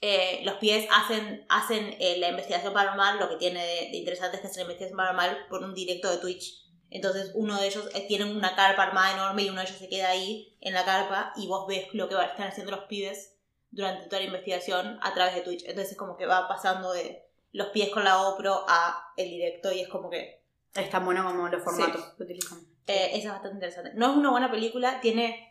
eh, 0.01 0.41
los 0.45 0.55
pies 0.55 0.88
hacen, 0.91 1.45
hacen 1.49 1.95
eh, 1.99 2.17
la 2.19 2.30
investigación 2.30 2.73
paranormal. 2.73 3.19
Lo 3.19 3.30
que 3.30 3.35
tiene 3.35 3.59
de, 3.65 3.76
de 3.91 3.97
interesante 3.97 4.38
es 4.38 4.41
que 4.41 4.47
hacen 4.47 4.59
la 4.61 4.63
investigación 4.71 4.97
paranormal 4.97 5.47
por 5.49 5.63
un 5.63 5.73
directo 5.73 6.09
de 6.09 6.17
Twitch. 6.17 6.65
Entonces 6.91 7.31
uno 7.35 7.59
de 7.59 7.67
ellos 7.67 7.88
eh, 7.93 8.05
tiene 8.07 8.26
una 8.26 8.55
carpa 8.55 8.84
armada 8.84 9.13
enorme 9.13 9.43
y 9.43 9.49
uno 9.49 9.61
de 9.61 9.67
ellos 9.67 9.77
se 9.77 9.89
queda 9.89 10.09
ahí 10.09 10.57
en 10.61 10.73
la 10.73 10.85
carpa 10.85 11.34
y 11.35 11.47
vos 11.47 11.67
ves 11.67 11.88
lo 11.93 12.09
que 12.09 12.15
va- 12.15 12.26
están 12.26 12.47
haciendo 12.47 12.71
los 12.71 12.85
pibes 12.85 13.35
durante 13.71 14.05
toda 14.05 14.19
la 14.21 14.26
investigación 14.27 14.97
a 15.03 15.13
través 15.13 15.35
de 15.35 15.41
Twitch. 15.41 15.61
Entonces 15.65 15.91
es 15.91 15.97
como 15.97 16.17
que 16.17 16.26
va 16.26 16.47
pasando 16.47 16.91
de 16.93 17.26
los 17.51 17.67
pies 17.67 17.89
con 17.89 18.03
la 18.03 18.15
GoPro 18.15 18.65
a 18.67 19.13
el 19.17 19.30
directo 19.30 19.71
y 19.71 19.81
es 19.81 19.88
como 19.88 20.09
que 20.09 20.41
Es 20.73 20.89
tan 20.89 21.05
bueno 21.05 21.23
como 21.23 21.47
los 21.47 21.63
formatos 21.63 22.13
que 22.17 22.23
utilizan. 22.23 22.59
eh, 22.88 23.09
esa 23.13 23.17
es 23.17 23.31
bastante 23.34 23.55
interesante. 23.55 23.91
No 23.93 24.09
es 24.11 24.17
una 24.17 24.31
buena 24.31 24.49
película, 24.49 24.99
tiene... 25.01 25.45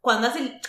Cuando 0.00 0.28
hace 0.28 0.38
el... 0.40 0.60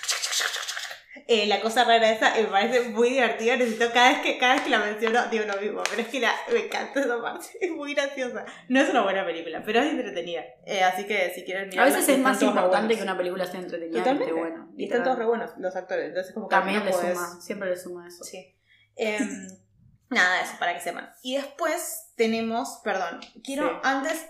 eh, 1.28 1.48
la 1.48 1.62
cosa 1.62 1.84
rara 1.84 2.12
esa 2.12 2.34
me 2.36 2.44
parece 2.45 2.90
muy 2.90 3.10
divertida. 3.10 3.56
Necesito 3.56 3.91
cada 3.94 4.10
vez 4.10 4.20
que, 4.22 4.38
cada 4.38 4.54
vez 4.56 4.64
que 4.64 4.70
la 4.70 4.80
menciono 4.80 5.26
digo 5.28 5.45
lo 5.45 5.60
mismo, 5.62 5.82
pero 5.90 6.02
es 6.02 6.08
que 6.10 6.20
la, 6.20 6.34
me 6.52 6.66
encanta 6.66 7.00
esa 7.02 7.22
parte, 7.22 7.48
es 7.62 7.72
muy 7.72 7.94
graciosa. 7.94 8.45
No 8.70 8.82
es 8.82 8.90
una 8.90 9.02
buena 9.04 9.26
película, 9.26 9.62
pero 9.66 9.80
es 9.82 9.91
entretenida. 9.91 10.44
Eh, 10.66 10.84
así 10.84 11.06
que 11.06 11.32
si 11.34 11.44
quieren 11.44 11.64
A 11.66 11.68
mirarla, 11.68 11.95
veces 11.95 12.10
y 12.10 12.12
es 12.14 12.20
más 12.20 12.41
importante 12.41 12.95
que 12.95 13.04
una 13.04 13.18
película 13.18 13.44
esté 13.44 13.58
entretenida 13.58 14.00
Totalmente. 14.00 14.34
buena. 14.34 14.68
Y 14.78 14.86
están 14.86 15.04
todos 15.04 15.18
re 15.18 15.26
buenos 15.26 15.52
los 15.58 15.76
actores, 15.76 16.08
entonces 16.08 16.34
como 16.34 16.48
que 16.50 16.56
También 16.56 16.84
le 16.86 16.91
podés- 16.91 17.14
suma, 17.14 17.41
siempre 17.41 17.70
le 17.70 17.78
suma 17.78 18.08
eso. 18.08 18.24
Sí. 18.24 18.56
Em, 18.95 19.48
nada, 20.10 20.41
eso 20.41 20.54
para 20.60 20.74
que 20.76 20.82
sepan. 20.82 21.10
Y 21.24 21.36
después 21.38 22.12
tenemos, 22.16 22.80
perdón, 22.84 23.20
quiero 23.44 23.70
Sí. 23.70 23.76
antes. 23.84 24.26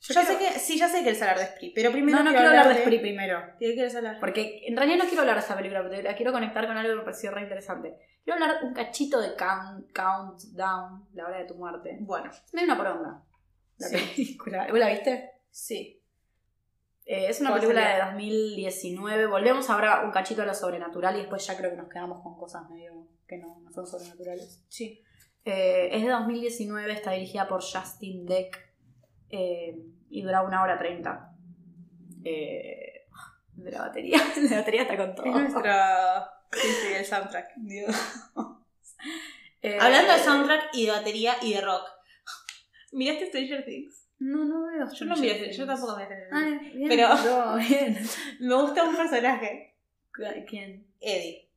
Yo 0.00 0.14
ya 0.14 0.24
quiero- 0.24 0.38
sé 0.38 0.52
que, 0.54 0.58
sí, 0.60 0.78
ya 0.78 0.88
sé 0.88 0.98
que 0.98 1.02
quieres 1.04 1.20
hablar 1.22 1.38
de 1.38 1.46
Spree, 1.46 1.72
pero 1.74 1.90
primero 1.92 2.18
No, 2.18 2.24
no 2.24 2.30
quiero 2.30 2.44
quiero 2.46 2.50
hablar 2.60 2.68
de 2.68 2.74
de 2.74 2.80
Spree 2.86 3.00
primero. 3.00 3.40
¿De 3.40 3.66
qué 3.66 3.74
quieres 3.74 3.96
hablar? 3.96 4.20
Porque 4.20 4.62
en 4.66 4.76
realidad 4.76 4.98
no 4.98 5.04
quiero 5.04 5.20
hablar 5.22 5.36
de 5.36 5.40
esta 5.42 5.56
película, 5.56 5.82
porque 5.82 6.02
la 6.02 6.14
quiero 6.14 6.32
conectar 6.32 6.66
con 6.66 6.76
algo 6.76 6.90
que 6.92 6.96
me 6.98 7.02
pareció 7.04 7.30
re 7.32 7.42
interesante. 7.42 7.96
Quiero 8.24 8.42
hablar 8.42 8.62
un 8.64 8.74
cachito 8.74 9.20
de 9.20 9.34
Count, 9.34 9.90
Countdown, 9.92 11.08
la 11.14 11.26
hora 11.26 11.38
de 11.38 11.44
tu 11.46 11.54
muerte. 11.54 11.96
Bueno, 12.00 12.30
Es 12.30 12.54
medio 12.54 12.66
una 12.66 12.76
poronga. 12.76 13.22
La 13.78 13.88
Sí. 13.88 13.96
película. 13.96 14.66
¿Vos 14.70 14.78
la 14.78 14.88
viste? 14.90 15.30
sí. 15.50 15.94
Eh, 17.10 17.26
es 17.30 17.40
una 17.40 17.48
¿Cuál 17.50 17.60
película 17.62 17.82
sería? 17.86 18.04
de 18.04 18.10
2019. 18.10 19.26
Volvemos 19.26 19.70
ahora 19.70 20.02
un 20.04 20.10
cachito 20.10 20.42
a 20.42 20.44
lo 20.44 20.52
sobrenatural 20.52 21.16
y 21.16 21.20
después 21.20 21.46
ya 21.46 21.56
creo 21.56 21.70
que 21.70 21.76
nos 21.78 21.88
quedamos 21.88 22.22
con 22.22 22.36
cosas 22.36 22.68
medio 22.68 23.06
que 23.26 23.38
no, 23.38 23.60
no 23.64 23.72
son 23.72 23.86
sobrenaturales. 23.86 24.62
Sí. 24.68 25.02
Eh, 25.46 25.88
es 25.92 26.02
de 26.02 26.08
2019, 26.10 26.92
está 26.92 27.12
dirigida 27.12 27.48
por 27.48 27.62
Justin 27.62 28.26
Deck 28.26 28.67
eh, 29.30 29.76
y 30.10 30.22
dura 30.22 30.42
una 30.42 30.62
hora 30.62 30.78
treinta. 30.78 31.32
Eh, 32.24 33.06
de 33.54 33.70
la 33.72 33.80
batería, 33.82 34.18
la 34.50 34.56
batería 34.58 34.82
está 34.82 34.96
con 34.96 35.14
todo. 35.14 35.26
Es 35.26 35.32
nuestra. 35.32 36.30
Sí, 36.52 36.68
sí, 36.68 36.92
el 36.94 37.04
soundtrack. 37.04 37.52
Dios. 37.56 37.94
Eh, 39.62 39.76
Hablando 39.80 40.12
de 40.12 40.18
soundtrack 40.20 40.68
y 40.74 40.86
de 40.86 40.92
batería 40.92 41.34
y 41.42 41.52
de 41.54 41.60
rock. 41.60 41.82
¿Miraste 42.92 43.26
Stranger 43.26 43.64
Things? 43.64 44.06
No, 44.20 44.44
no 44.44 44.66
veo. 44.66 44.88
Yo 44.92 45.04
no 45.04 45.16
miré, 45.16 45.52
yo 45.52 45.66
tampoco 45.66 45.96
Things. 45.96 46.28
Ay, 46.32 46.58
bien, 46.74 46.88
Pero- 46.88 47.08
no, 47.14 47.56
bien. 47.56 47.98
Me 48.40 48.54
gusta 48.54 48.84
un 48.84 48.96
personaje, 48.96 49.76
¿Quién? 50.46 50.86
Eddie. 51.00 51.48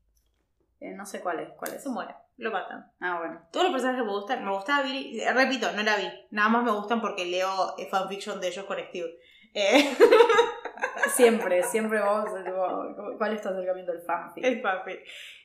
Eh, 0.80 0.91
no 0.91 1.06
sé 1.06 1.22
cuál 1.22 1.39
es. 1.39 1.49
¿Cuál 1.57 1.73
es? 1.76 1.84
Se 1.84 1.89
muere, 1.89 2.14
lo 2.37 2.51
matan. 2.51 2.91
Ah, 2.99 3.17
bueno. 3.19 3.41
Todos 3.51 3.65
los 3.65 3.71
personajes 3.73 4.01
que 4.01 4.07
me 4.07 4.13
gustan, 4.13 4.43
me 4.45 4.51
gustaba 4.51 4.83
Billy, 4.83 5.19
eh, 5.21 5.31
repito, 5.33 5.71
no 5.73 5.83
la 5.83 5.95
vi, 5.97 6.07
nada 6.31 6.49
más 6.49 6.63
me 6.63 6.71
gustan 6.71 6.99
porque 7.01 7.25
leo 7.25 7.75
eh, 7.77 7.87
fanfiction 7.89 8.39
de 8.41 8.47
ellos 8.47 8.65
con 8.65 8.77
Steve. 8.79 9.11
Eh, 9.53 9.95
Siempre, 11.15 11.61
siempre 11.63 11.99
vamos. 11.99 12.29
tipo, 12.43 13.17
¿Cuál 13.17 13.33
es 13.33 13.41
tu 13.41 13.49
acercamiento 13.49 13.91
al 13.91 14.01
fanfic? 14.01 14.43
el 14.45 14.61
fanfic. 14.61 14.99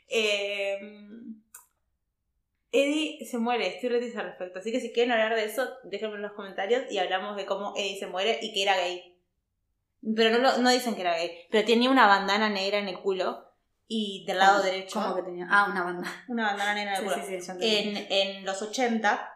Eh, 0.09 0.79
Eddie 2.73 3.25
se 3.25 3.39
muere, 3.39 3.67
estoy 3.69 3.89
reticente 3.89 4.21
al 4.21 4.27
respecto, 4.27 4.59
así 4.59 4.71
que 4.73 4.81
si 4.81 4.93
quieren 4.93 5.13
hablar 5.13 5.35
de 5.35 5.45
eso, 5.45 5.67
déjenme 5.85 6.17
en 6.17 6.23
los 6.23 6.33
comentarios 6.33 6.83
y 6.91 6.99
hablamos 6.99 7.37
de 7.37 7.47
cómo 7.47 7.75
Eddie 7.77 7.99
se 7.99 8.07
muere 8.07 8.39
y 8.43 8.53
que 8.53 8.63
era 8.63 8.77
gay. 8.77 9.17
Pero 10.15 10.31
no, 10.31 10.39
lo- 10.39 10.59
no 10.59 10.71
dicen 10.71 10.95
que 10.95 11.01
era 11.01 11.17
gay, 11.17 11.31
pero 11.51 11.67
tenía 11.67 11.91
una 11.91 12.07
bandana 12.07 12.49
negra 12.51 12.79
en 12.79 12.89
el 12.89 12.99
culo 12.99 13.46
y 13.89 14.25
del 14.27 14.39
lado 14.39 14.59
¿Cómo- 14.59 14.65
derecho 14.65 15.01
¿Cómo 15.01 15.15
que 15.17 15.23
tenía? 15.23 15.47
Ah, 15.51 15.69
una 15.71 15.83
banda. 15.85 16.25
una 16.29 16.45
bandana 16.47 16.75
negra 16.75 16.99
en 16.99 17.05
el 17.05 17.11
culo. 17.13 17.25
sí, 17.27 17.41
sí, 17.41 17.53
en, 17.61 17.97
en 18.11 18.45
los 18.45 18.61
80, 18.63 19.31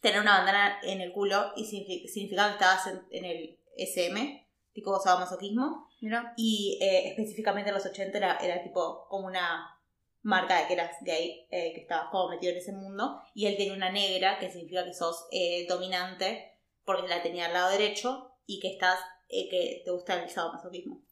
tener 0.00 0.20
una 0.20 0.38
bandana 0.38 0.78
en 0.82 1.00
el 1.00 1.12
culo 1.12 1.52
y 1.56 1.64
signifi- 1.64 2.08
significaba 2.08 2.48
que 2.48 2.54
estabas 2.54 2.86
en, 2.88 3.02
en 3.10 3.24
el 3.24 3.58
SM, 3.76 4.48
tipo 4.72 4.98
sadomasoquismo, 4.98 5.88
Mira. 6.00 6.32
y 6.36 6.78
eh, 6.82 7.08
específicamente 7.10 7.68
en 7.70 7.74
los 7.76 7.86
80 7.86 8.16
era, 8.18 8.36
era 8.38 8.62
tipo 8.62 9.06
como 9.08 9.26
una 9.26 9.78
marca 10.22 10.60
de 10.60 10.66
que 10.68 10.72
eras 10.74 10.96
gay, 11.02 11.46
eh, 11.50 11.72
que 11.74 11.80
estabas 11.82 12.08
como 12.10 12.28
metido 12.30 12.52
en 12.52 12.58
ese 12.58 12.72
mundo, 12.72 13.20
y 13.34 13.46
él 13.46 13.56
tenía 13.56 13.74
una 13.74 13.90
negra, 13.90 14.38
que 14.38 14.50
significa 14.50 14.84
que 14.84 14.94
sos 14.94 15.26
eh, 15.32 15.66
dominante, 15.68 16.58
porque 16.84 17.08
la 17.08 17.22
tenía 17.22 17.46
al 17.46 17.52
lado 17.52 17.70
derecho, 17.70 18.32
y 18.46 18.60
que 18.60 18.72
estás, 18.72 18.98
eh, 19.28 19.48
que 19.50 19.82
te 19.84 19.90
gusta 19.90 20.22
el 20.22 20.30
sadomasoquismo. 20.30 21.02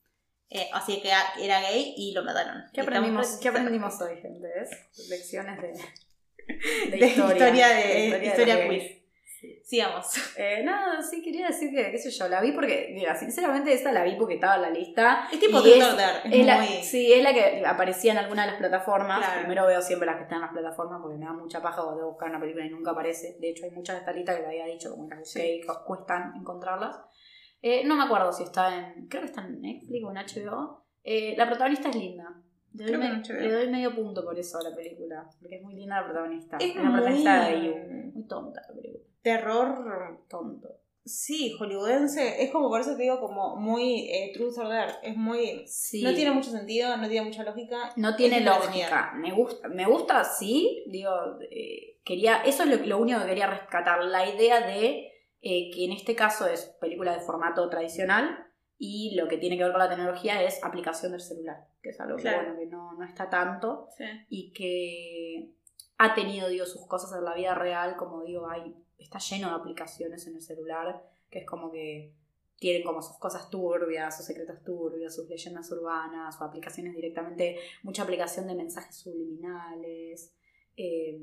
Eh, 0.50 0.68
así 0.72 1.00
que 1.00 1.08
era- 1.08 1.60
gay 1.60 1.94
y 1.96 2.12
lo 2.12 2.24
mataron. 2.24 2.64
¿Qué 2.72 2.80
aprendimos, 2.80 3.26
pre- 3.28 3.40
¿Qué 3.40 3.48
aprendimos 3.48 4.00
hoy, 4.02 4.16
gente? 4.20 4.48
¿Ves? 4.54 5.08
Lecciones 5.08 5.60
de, 5.62 5.72
de 6.98 7.06
historia, 7.06 7.68
de, 7.68 8.18
de 8.18 8.26
historia, 8.26 8.56
los 8.56 8.64
quiz. 8.66 8.82
gays. 8.82 9.00
Sigamos. 9.64 10.06
Eh, 10.36 10.62
nada, 10.64 11.00
sí 11.00 11.22
quería 11.22 11.46
decir 11.46 11.70
que, 11.70 11.90
qué 11.92 11.96
sé 11.98 12.10
yo, 12.10 12.28
la 12.28 12.40
vi 12.42 12.52
porque, 12.52 12.90
mira, 12.92 13.14
sinceramente 13.14 13.72
esta 13.72 13.90
la 13.92 14.04
vi 14.04 14.16
porque 14.16 14.34
estaba 14.34 14.56
en 14.56 14.62
la 14.62 14.70
lista. 14.70 15.28
Es 15.32 15.38
tipo 15.40 15.62
Truth 15.62 15.76
es- 15.76 15.84
or 15.84 15.96
Dare, 15.96 16.18
es 16.28 16.40
Es 16.40 16.46
la- 16.46 16.56
muy... 16.56 16.66
sí, 16.82 17.12
es 17.12 17.22
la 17.22 17.32
que 17.32 17.62
aparecía 17.64 18.12
en 18.12 18.18
alguna 18.18 18.42
de 18.44 18.48
las 18.50 18.58
plataformas. 18.58 19.18
Claro. 19.20 19.40
Primero 19.40 19.66
veo 19.66 19.80
siempre 19.80 20.04
las 20.06 20.16
que 20.16 20.22
están 20.24 20.36
en 20.38 20.42
las 20.42 20.50
plataformas 20.52 21.00
porque 21.00 21.16
me 21.16 21.24
da 21.24 21.32
mucha 21.32 21.62
paja 21.62 21.80
de 21.94 22.02
buscar 22.04 22.28
una 22.28 22.40
película 22.40 22.66
y 22.66 22.70
nunca 22.70 22.90
aparece. 22.90 23.36
De 23.40 23.50
hecho, 23.50 23.64
hay 23.64 23.70
muchas 23.70 23.94
de 23.96 24.00
esta 24.00 24.12
lista 24.12 24.34
que 24.36 24.42
te 24.42 24.46
había 24.48 24.66
dicho, 24.66 24.90
como 24.90 25.08
que 25.08 25.16
cu- 25.66 25.84
cuestan 25.86 26.32
encontrarlas. 26.36 26.96
Eh, 27.62 27.82
no 27.84 27.96
me 27.96 28.04
acuerdo 28.04 28.32
si 28.32 28.42
está 28.44 28.74
en. 28.94 29.06
Creo 29.08 29.22
que 29.22 29.28
está 29.28 29.42
en 29.46 29.60
Netflix 29.60 30.04
o 30.04 30.10
en 30.10 30.16
HBO. 30.16 30.84
Eh, 31.04 31.34
la 31.36 31.46
protagonista 31.46 31.88
es 31.90 31.96
linda. 31.96 32.40
Le 32.74 32.84
doy, 32.86 32.96
me- 32.98 33.22
le 33.48 33.66
medio 33.68 33.94
punto 33.94 34.24
por 34.24 34.38
eso 34.38 34.58
a 34.58 34.62
la 34.62 34.74
película. 34.74 35.28
Porque 35.40 35.56
es 35.56 35.62
muy 35.62 35.74
linda 35.74 36.00
la 36.00 36.04
protagonista. 36.06 36.56
Es 36.60 36.76
una 36.76 36.92
protagonista 36.92 37.44
de 37.48 37.56
muy- 37.56 37.66
IU. 37.66 37.74
Muy 38.14 38.26
tonta 38.28 38.60
la 38.68 38.74
película. 38.74 39.04
Terror, 39.22 40.24
Tonto. 40.28 40.68
sí, 41.04 41.54
hollywoodense. 41.58 42.42
Es 42.42 42.50
como, 42.50 42.68
por 42.68 42.80
eso 42.80 42.96
te 42.96 43.02
digo, 43.02 43.20
como 43.20 43.56
muy 43.56 44.08
eh, 44.10 44.30
Truth 44.34 44.56
or 44.58 44.68
Dare. 44.68 44.92
Es 45.02 45.16
muy... 45.16 45.64
Sí. 45.66 46.02
No 46.02 46.14
tiene 46.14 46.30
mucho 46.30 46.50
sentido, 46.50 46.96
no 46.96 47.08
tiene 47.08 47.26
mucha 47.26 47.42
lógica. 47.42 47.92
No 47.96 48.14
tiene 48.16 48.40
lógica. 48.40 49.12
Me 49.16 49.32
gusta, 49.32 49.68
me 49.68 49.84
gusta, 49.86 50.24
sí. 50.24 50.84
Digo, 50.86 51.10
eh, 51.50 51.98
quería, 52.04 52.42
eso 52.44 52.62
es 52.62 52.68
lo, 52.80 52.86
lo 52.86 52.98
único 52.98 53.20
que 53.20 53.26
quería 53.26 53.46
rescatar. 53.48 54.02
La 54.04 54.28
idea 54.28 54.66
de 54.66 55.09
eh, 55.42 55.70
que 55.72 55.84
en 55.84 55.92
este 55.92 56.14
caso 56.14 56.46
es 56.46 56.66
película 56.80 57.12
de 57.14 57.20
formato 57.20 57.68
tradicional 57.68 58.46
Y 58.82 59.14
lo 59.14 59.28
que 59.28 59.36
tiene 59.36 59.58
que 59.58 59.64
ver 59.64 59.72
con 59.72 59.78
la 59.80 59.90
tecnología 59.90 60.42
es 60.42 60.64
aplicación 60.64 61.12
del 61.12 61.20
celular, 61.20 61.66
que 61.82 61.90
es 61.90 62.00
algo 62.00 62.16
que, 62.16 62.22
bueno, 62.34 62.56
que 62.58 62.66
no, 62.66 62.94
no 62.94 63.04
está 63.04 63.28
tanto 63.28 63.88
Sí. 63.96 64.04
y 64.30 64.52
que 64.52 65.50
ha 65.98 66.14
tenido, 66.14 66.48
digo, 66.48 66.64
sus 66.64 66.86
cosas 66.86 67.12
en 67.18 67.24
la 67.24 67.34
vida 67.34 67.54
real, 67.54 67.96
como 67.96 68.22
digo, 68.24 68.48
hay, 68.48 68.74
está 68.98 69.18
lleno 69.18 69.48
de 69.48 69.54
aplicaciones 69.56 70.26
en 70.26 70.36
el 70.36 70.40
celular, 70.40 71.02
que 71.30 71.40
es 71.40 71.46
como 71.46 71.70
que 71.70 72.14
tienen 72.58 72.82
como 72.82 73.02
sus 73.02 73.18
cosas 73.18 73.50
turbias, 73.50 74.16
sus 74.16 74.24
secretos 74.24 74.62
turbios, 74.64 75.14
sus 75.14 75.28
leyendas 75.28 75.70
urbanas, 75.72 76.40
o 76.40 76.44
aplicaciones 76.44 76.94
directamente, 76.94 77.58
mucha 77.82 78.02
aplicación 78.04 78.46
de 78.46 78.54
mensajes 78.54 78.96
subliminales. 78.96 80.32
eh, 80.76 81.20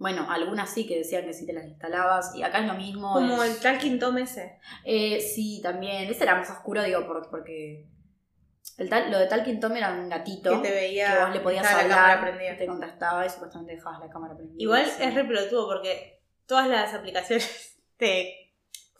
bueno, 0.00 0.30
algunas 0.30 0.70
sí 0.70 0.86
que 0.86 0.98
decían 0.98 1.24
que 1.24 1.32
si 1.34 1.44
te 1.46 1.52
las 1.52 1.64
instalabas, 1.66 2.34
y 2.36 2.42
acá 2.42 2.58
es 2.60 2.66
lo 2.66 2.74
mismo. 2.74 3.12
Como 3.12 3.42
es- 3.42 3.56
el 3.56 3.60
Talking 3.60 3.98
Tom 3.98 4.16
ese. 4.18 4.58
eh, 4.84 5.20
sí, 5.20 5.60
también. 5.62 6.08
Ese 6.10 6.22
era 6.24 6.34
más 6.36 6.48
oscuro, 6.50 6.82
digo, 6.82 7.06
por- 7.06 7.28
porque. 7.30 7.86
El 8.76 8.88
tal, 8.88 9.10
lo 9.10 9.18
de 9.18 9.26
Talking 9.26 9.58
Tom 9.60 9.74
era 9.76 9.90
un 9.92 10.08
gatito 10.08 10.62
Que 10.62 10.68
te 10.68 10.74
veía. 10.74 11.12
que 11.16 11.24
vos 11.24 11.34
le 11.34 11.40
podías 11.40 11.66
hablar, 11.66 12.20
prendida. 12.20 12.56
te 12.56 12.66
contestaba 12.66 13.26
y 13.26 13.30
supuestamente 13.30 13.74
dejabas 13.74 13.98
la 14.00 14.08
cámara 14.08 14.34
prendida. 14.36 14.56
Igual 14.62 14.86
Sí. 14.86 15.02
es 15.02 15.14
re 15.14 15.24
pelotudo 15.24 15.66
porque 15.66 16.20
todas 16.46 16.68
las 16.68 16.94
aplicaciones 16.94 17.76
te. 17.96 18.47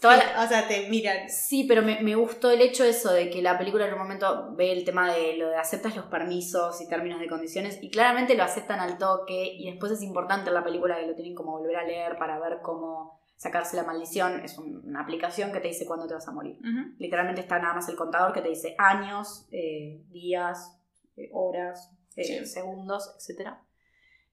Toda 0.01 0.17
la- 0.17 0.45
O 0.45 0.47
sea, 0.49 0.69
te 0.69 0.89
miran. 0.89 1.29
Sí, 1.29 1.65
pero 1.65 1.83
me, 1.83 2.01
me 2.03 2.15
gustó 2.15 2.51
el 2.53 2.61
hecho 2.61 2.85
eso 2.85 3.13
de 3.13 3.31
que 3.31 3.43
la 3.43 3.59
película 3.59 3.87
en 3.87 3.95
un 3.95 3.99
momento 3.99 4.55
ve 4.55 4.71
el 4.73 4.85
tema 4.85 5.13
de 5.13 5.37
lo 5.37 5.49
de 5.51 5.57
aceptas 5.57 5.97
los 5.97 6.07
permisos 6.07 6.81
y 6.81 6.89
términos 6.89 7.19
de 7.19 7.27
condiciones 7.29 7.79
y 7.83 7.91
claramente 7.91 8.37
lo 8.37 8.45
aceptan 8.45 8.79
al 8.79 8.97
toque 8.99 9.45
y 9.57 9.69
después 9.71 9.91
es 9.93 10.03
importante 10.03 10.51
en 10.51 10.55
la 10.55 10.63
película 10.63 10.99
que 11.01 11.07
lo 11.09 11.15
tienen 11.17 11.35
como 11.35 11.59
volver 11.59 11.77
a 11.77 11.85
leer 11.85 12.17
para 12.17 12.39
ver 12.39 12.59
cómo 12.63 13.19
sacarse 13.37 13.77
la 13.77 13.83
maldición. 13.85 14.41
Es 14.45 14.57
un- 14.59 14.83
una 14.87 15.01
aplicación 15.03 15.53
que 15.53 15.59
te 15.61 15.69
dice 15.69 15.85
cuándo 15.87 16.07
te 16.07 16.15
vas 16.15 16.29
a 16.29 16.33
morir. 16.33 16.59
Literalmente 16.99 17.41
está 17.41 17.59
nada 17.59 17.75
más 17.75 17.89
el 17.89 17.97
contador 17.97 18.33
que 18.33 18.41
te 18.41 18.49
dice 18.51 18.77
años, 18.79 19.47
eh, 19.51 20.01
días, 20.11 20.77
eh, 21.17 21.29
horas, 21.33 21.91
eh, 22.17 22.25
Sí. 22.25 22.47
segundos, 22.47 23.17
etc. 23.19 23.51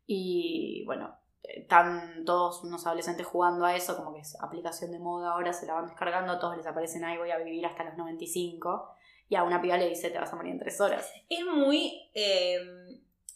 Y 0.08 0.84
bueno, 0.86 1.16
están 1.50 2.24
todos 2.26 2.64
unos 2.64 2.86
adolescentes 2.86 3.26
jugando 3.26 3.66
a 3.66 3.76
eso, 3.76 3.96
como 3.98 4.14
que 4.14 4.22
es 4.22 4.36
aplicación 4.42 4.92
de 4.92 5.00
moda 5.00 5.32
ahora, 5.32 5.54
se 5.54 5.66
la 5.66 5.74
van 5.76 5.88
descargando, 5.88 6.34
a 6.34 6.40
todos 6.40 6.58
les 6.58 6.66
aparecen 6.68 7.04
ahí, 7.04 7.18
voy 7.18 7.32
a 7.32 7.38
vivir 7.38 7.66
hasta 7.66 7.84
los 7.84 7.98
95. 7.98 8.92
Y 9.28 9.36
a 9.36 9.44
una 9.44 9.62
piba 9.62 9.78
le 9.78 9.90
dice, 9.90 10.10
te 10.12 10.20
vas 10.20 10.32
a 10.32 10.36
morir 10.36 10.52
en 10.52 10.60
tres 10.60 10.80
horas. 10.80 11.12
Es 11.30 11.44
muy. 11.46 12.10
eh, 12.14 12.60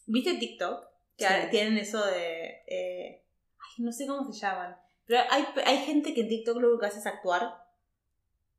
¿Viste 0.05 0.35
TikTok? 0.35 0.85
Que 1.17 1.25
Sí. 1.25 1.33
tienen 1.51 1.77
eso 1.77 2.05
de. 2.05 2.63
eh, 2.67 3.23
ay, 3.57 3.83
no 3.83 3.91
sé 3.91 4.05
cómo 4.05 4.31
se 4.31 4.39
llaman. 4.39 4.77
Pero 5.05 5.21
hay, 5.31 5.45
hay 5.65 5.77
gente 5.79 6.13
que 6.13 6.21
en 6.21 6.27
TikTok 6.29 6.57
lo 6.57 6.77
que 6.79 6.85
hace 6.85 6.99
es 6.99 7.07
actuar. 7.07 7.63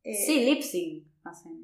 Eh, 0.03 0.15
sí, 0.15 0.45
lip 0.45 0.63
sync. 0.63 1.05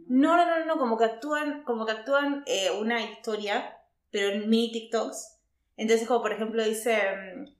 No, 0.06 0.36
no, 0.36 0.44
no, 0.46 0.64
no, 0.66 0.78
como 0.78 0.96
que 0.98 1.04
actúan, 1.04 1.64
como 1.64 1.86
que 1.86 1.92
actúan 1.92 2.44
una 2.78 3.02
historia, 3.02 3.76
pero 4.10 4.28
en 4.28 4.48
mini 4.48 4.70
TikToks. 4.70 5.40
Entonces, 5.76 6.06
como 6.06 6.22
por 6.22 6.32
ejemplo 6.32 6.62
dice, 6.64 6.96
mm, 7.16 7.55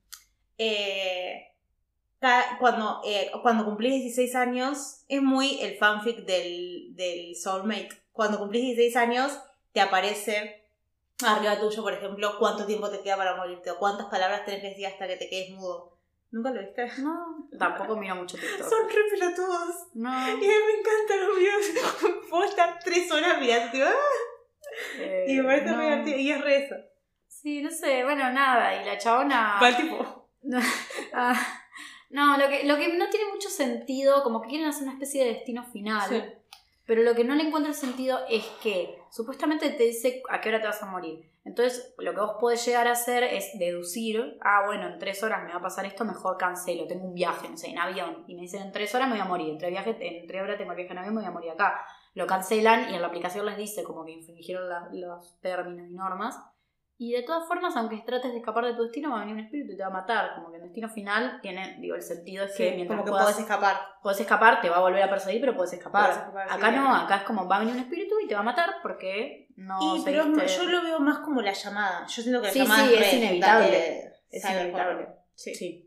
eh, 0.57 1.47
ca- 2.19 2.57
cuando, 2.59 3.01
eh, 3.05 3.31
cuando 3.41 3.65
cumplís 3.65 4.01
16 4.03 4.35
años, 4.35 5.03
es 5.07 5.21
muy 5.21 5.59
el 5.61 5.77
fanfic 5.77 6.19
del, 6.25 6.95
del 6.95 7.35
soulmate. 7.35 7.89
Cuando 8.11 8.39
cumplís 8.39 8.63
16 8.75 8.95
años, 8.95 9.39
te 9.71 9.81
aparece 9.81 10.63
arriba 11.25 11.59
tuyo, 11.59 11.81
por 11.83 11.93
ejemplo, 11.93 12.37
cuánto 12.39 12.65
tiempo 12.65 12.89
te 12.89 13.01
queda 13.01 13.17
para 13.17 13.35
morirte 13.35 13.71
o 13.71 13.77
cuántas 13.77 14.07
palabras 14.07 14.45
tenés 14.45 14.61
que 14.61 14.69
decir 14.69 14.87
hasta 14.87 15.07
que 15.07 15.17
te 15.17 15.29
quedes 15.29 15.51
mudo. 15.51 15.93
¿Nunca 16.29 16.51
lo 16.51 16.59
viste? 16.59 16.85
No, 17.01 17.47
tampoco 17.57 17.95
miro 17.95 18.15
mucho 18.15 18.37
TikTok. 18.37 18.67
Son 18.69 18.89
re 18.89 19.01
pelotudos. 19.11 19.75
No. 19.93 20.09
Y 20.27 20.31
a 20.31 20.35
mí 20.35 20.47
me 20.47 20.79
encantan 20.79 21.27
los 21.27 21.37
videos. 21.39 22.25
Puedo 22.29 22.43
estar 22.43 22.79
tres 22.83 23.09
horas 23.11 23.39
mirando, 23.39 23.71
tipo, 23.71 23.85
¡ah! 23.85 23.93
eh, 24.99 25.25
Y 25.29 25.35
me 25.37 25.43
parece 25.43 25.65
no. 25.67 25.77
muy 25.77 25.85
divertido. 25.85 26.17
Y 26.17 26.31
es 26.31 26.41
re 26.41 26.65
eso. 26.65 26.75
Sí, 27.27 27.61
no 27.61 27.71
sé, 27.71 28.03
bueno, 28.03 28.29
nada. 28.31 28.81
Y 28.81 28.85
la 28.85 28.97
chabona. 28.97 29.57
Va 29.61 29.75
tipo. 29.77 30.26
Ah, 31.13 31.39
no, 32.09 32.37
lo 32.37 32.47
que, 32.47 32.63
lo 32.65 32.77
que 32.77 32.89
no 32.97 33.09
tiene 33.09 33.31
mucho 33.31 33.49
sentido, 33.49 34.23
como 34.23 34.41
que 34.41 34.49
quieren 34.49 34.67
hacer 34.67 34.83
una 34.83 34.93
especie 34.93 35.23
de 35.25 35.33
destino 35.33 35.63
final. 35.63 36.07
Sí. 36.09 36.21
Pero 36.85 37.01
lo 37.03 37.15
que 37.15 37.23
no 37.25 37.35
le 37.35 37.43
encuentra 37.43 37.73
sentido 37.73 38.19
es 38.29 38.45
que 38.63 38.97
supuestamente 39.11 39.69
te 39.71 39.83
dice 39.83 40.21
a 40.29 40.39
qué 40.39 40.49
hora 40.49 40.61
te 40.61 40.67
vas 40.67 40.81
a 40.81 40.85
morir. 40.85 41.29
Entonces, 41.43 41.93
lo 41.97 42.13
que 42.13 42.19
vos 42.21 42.35
podés 42.39 42.65
llegar 42.65 42.87
a 42.87 42.91
hacer 42.91 43.23
es 43.23 43.57
deducir, 43.59 44.37
ah, 44.41 44.63
bueno, 44.67 44.87
en 44.87 44.99
tres 44.99 45.21
horas 45.23 45.43
me 45.43 45.51
va 45.51 45.59
a 45.59 45.61
pasar 45.61 45.85
esto, 45.85 46.05
mejor 46.05 46.37
cancelo, 46.37 46.87
tengo 46.87 47.05
un 47.05 47.13
viaje, 47.13 47.49
no 47.49 47.57
sé, 47.57 47.67
en 47.71 47.79
avión. 47.79 48.23
Y 48.27 48.35
me 48.35 48.41
dicen, 48.41 48.61
en 48.63 48.71
tres 48.71 48.93
horas 48.95 49.07
me 49.07 49.15
voy 49.15 49.21
a 49.21 49.25
morir, 49.25 49.49
en 49.49 49.57
tres, 49.57 49.71
viaje, 49.71 49.97
en 49.99 50.27
tres 50.27 50.41
horas 50.41 50.57
tengo 50.57 50.71
el 50.71 50.77
viaje 50.77 50.91
en 50.91 50.97
avión, 50.99 51.15
me 51.15 51.21
voy 51.21 51.27
a 51.29 51.31
morir 51.33 51.51
acá. 51.51 51.85
Lo 52.13 52.25
cancelan 52.27 52.89
y 52.91 52.95
en 52.95 53.01
la 53.01 53.07
aplicación 53.07 53.45
les 53.45 53.57
dice 53.57 53.83
como 53.83 54.05
que 54.05 54.11
infringieron 54.13 54.67
la- 54.69 54.87
los 54.93 55.39
términos 55.41 55.87
y 55.89 55.93
normas. 55.93 56.37
Y 56.99 57.11
de 57.13 57.21
todas 57.21 57.47
formas, 57.47 57.75
aunque 57.75 57.97
trates 58.05 58.31
de 58.31 58.39
escapar 58.39 58.65
de 58.65 58.73
tu 58.73 58.81
destino, 58.81 59.11
va 59.11 59.17
a 59.17 59.19
venir 59.19 59.35
un 59.35 59.41
espíritu 59.41 59.73
y 59.73 59.77
te 59.77 59.83
va 59.83 59.89
a 59.89 59.91
matar. 59.91 60.33
Como 60.33 60.49
que 60.49 60.57
el 60.57 60.63
destino 60.63 60.89
final 60.89 61.39
tiene, 61.41 61.77
digo, 61.79 61.95
el 61.95 62.01
sentido 62.01 62.45
es 62.45 62.55
que 62.55 62.71
mientras 62.71 62.97
como 62.97 63.05
que 63.05 63.11
puedas, 63.11 63.25
podés 63.27 63.39
escapar. 63.39 63.77
podés 64.01 64.19
escapar, 64.21 64.61
te 64.61 64.69
va 64.69 64.77
a 64.77 64.81
volver 64.81 65.03
a 65.03 65.09
perseguir, 65.09 65.39
pero 65.41 65.55
puedes 65.55 65.73
escapar. 65.73 66.11
Sí, 66.11 66.19
acá 66.55 66.71
no, 66.71 66.95
acá 66.95 67.17
es 67.17 67.23
como 67.23 67.47
va 67.47 67.57
a 67.57 67.59
venir 67.59 67.75
un 67.75 67.81
espíritu 67.81 68.15
y 68.23 68.27
te 68.27 68.33
va 68.33 68.39
a 68.39 68.43
matar 68.43 68.77
porque 68.81 69.47
no 69.57 69.97
y, 69.97 70.01
pero 70.03 70.25
yo 70.45 70.63
lo 70.63 70.81
veo 70.81 70.99
más 70.99 71.19
como 71.19 71.41
la 71.43 71.53
llamada. 71.53 72.07
Yo 72.07 72.21
siento 72.23 72.41
que 72.41 72.47
la 72.47 72.53
Sí, 72.53 72.59
llamada 72.59 72.87
sí, 72.87 72.95
re- 72.95 73.07
es 73.07 73.13
inevitable. 73.13 74.11
Es 74.31 74.49
inevitable. 74.49 75.07
Sí. 75.35 75.53
Sí. 75.55 75.83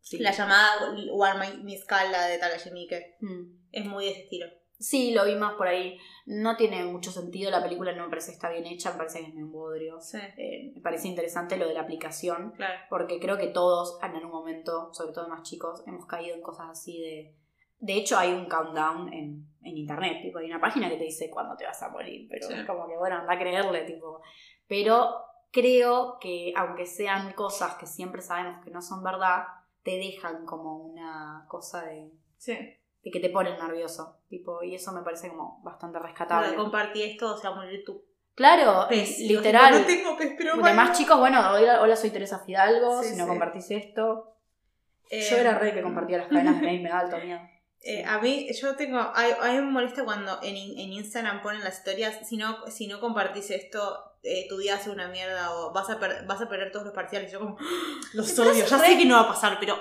Sí. 0.00 0.18
La 0.20 0.30
llamada 0.30 0.92
War 1.12 1.36
My 1.62 1.76
Scala 1.76 2.26
de 2.26 2.38
Takashi 2.38 2.70
Miike. 2.70 3.16
Mm. 3.20 3.42
Es 3.72 3.84
muy 3.84 4.04
de 4.04 4.10
ese 4.12 4.20
estilo. 4.22 4.46
Sí, 4.80 5.12
lo 5.12 5.26
vi 5.26 5.34
más 5.36 5.52
por 5.54 5.68
ahí. 5.68 5.98
No 6.26 6.56
tiene 6.56 6.84
mucho 6.86 7.12
sentido, 7.12 7.50
la 7.50 7.62
película 7.62 7.92
no 7.92 8.04
me 8.04 8.08
parece 8.08 8.30
que 8.30 8.36
está 8.36 8.48
bien 8.50 8.64
hecha, 8.66 8.92
me 8.92 8.96
parece 8.98 9.20
que 9.20 9.26
es 9.28 9.34
un 9.34 9.52
bodrio. 9.52 10.00
Sí. 10.00 10.18
Eh, 10.38 10.72
me 10.74 10.80
parece 10.80 11.06
interesante 11.06 11.56
lo 11.58 11.68
de 11.68 11.74
la 11.74 11.82
aplicación, 11.82 12.52
Claro. 12.56 12.80
porque 12.88 13.20
creo 13.20 13.36
que 13.36 13.48
todos 13.48 13.98
en 14.02 14.16
algún 14.16 14.30
momento, 14.32 14.92
sobre 14.94 15.12
todo 15.12 15.28
más 15.28 15.42
chicos, 15.42 15.82
hemos 15.86 16.06
caído 16.06 16.34
en 16.34 16.42
cosas 16.42 16.70
así 16.70 16.98
de... 17.00 17.34
De 17.78 17.94
hecho, 17.94 18.18
hay 18.18 18.32
un 18.32 18.46
countdown 18.46 19.12
en, 19.12 19.46
en 19.62 19.76
internet, 19.76 20.22
tipo, 20.22 20.38
hay 20.38 20.46
una 20.46 20.60
página 20.60 20.88
que 20.88 20.96
te 20.96 21.04
dice 21.04 21.30
cuándo 21.30 21.56
te 21.56 21.64
vas 21.66 21.82
a 21.82 21.88
morir, 21.90 22.26
pero 22.30 22.46
Sí. 22.46 22.54
es 22.54 22.66
como 22.66 22.86
que, 22.88 22.96
bueno, 22.96 23.16
anda 23.16 23.34
a 23.34 23.38
creerle, 23.38 23.82
tipo. 23.84 24.20
Pero 24.66 25.14
creo 25.50 26.18
que, 26.20 26.52
aunque 26.56 26.86
sean 26.86 27.32
cosas 27.34 27.74
que 27.76 27.86
siempre 27.86 28.22
sabemos 28.22 28.64
que 28.64 28.70
no 28.70 28.80
son 28.82 29.02
verdad, 29.02 29.44
te 29.82 29.92
dejan 29.98 30.44
como 30.46 30.76
una 30.76 31.44
cosa 31.48 31.84
de, 31.86 32.10
Sí. 32.36 32.56
De 33.02 33.10
que 33.10 33.20
te 33.20 33.30
ponen 33.30 33.58
nervioso, 33.58 34.18
tipo, 34.28 34.62
y 34.62 34.74
eso 34.74 34.92
me 34.92 35.02
parece 35.02 35.28
como 35.28 35.60
bastante 35.62 35.98
rescatable. 35.98 36.54
compartí 36.56 37.02
esto, 37.02 37.34
o 37.34 37.38
sea, 37.38 37.50
morir 37.52 37.82
tu 37.84 38.04
Claro, 38.34 38.86
pez. 38.88 39.18
literal. 39.20 39.80
No 39.80 39.86
tengo 39.86 40.16
pez, 40.16 40.34
pero 40.36 40.54
De 40.54 40.60
bueno. 40.60 40.76
más 40.76 40.96
chicos, 40.96 41.18
bueno, 41.18 41.40
hola, 41.52 41.80
hola, 41.82 41.96
soy 41.96 42.10
Teresa 42.10 42.38
Fidalgo, 42.40 43.02
Sí, 43.02 43.10
si 43.10 43.16
no 43.16 43.24
sí. 43.24 43.28
compartís 43.30 43.70
esto. 43.70 44.34
Eh, 45.10 45.26
Yo 45.30 45.36
era 45.38 45.58
re 45.58 45.74
que 45.74 45.82
compartía 45.82 46.18
las 46.18 46.28
cadenas 46.28 46.60
de 46.60 46.78
me 46.78 46.88
da 46.88 47.00
alto 47.00 47.16
miedo. 47.18 47.40
Eh, 47.82 48.04
a 48.04 48.18
mí, 48.18 48.46
yo 48.52 48.76
tengo. 48.76 48.98
A, 48.98 49.22
mí 49.48 49.54
me 49.56 49.62
molesta 49.62 50.04
cuando 50.04 50.38
en, 50.42 50.54
en 50.54 50.92
Instagram 50.92 51.40
ponen 51.40 51.64
las 51.64 51.78
historias. 51.78 52.28
Si 52.28 52.36
no, 52.36 52.66
si 52.70 52.86
no 52.86 53.00
compartís 53.00 53.50
esto, 53.50 54.16
eh, 54.22 54.44
tu 54.50 54.58
día 54.58 54.74
hace 54.74 54.90
una 54.90 55.08
mierda 55.08 55.54
o 55.54 55.72
vas 55.72 55.88
a, 55.88 55.98
per- 55.98 56.26
vas 56.26 56.42
a 56.42 56.48
perder 56.50 56.72
todos 56.72 56.84
los 56.84 56.94
parciales. 56.94 57.32
Yo, 57.32 57.38
como. 57.38 57.56
Los 58.12 58.38
odio. 58.38 58.66
Ya 58.66 58.76
re- 58.76 58.86
sé 58.86 58.98
que 58.98 59.06
no 59.06 59.14
va 59.14 59.22
a 59.22 59.28
pasar, 59.28 59.56
pero. 59.58 59.78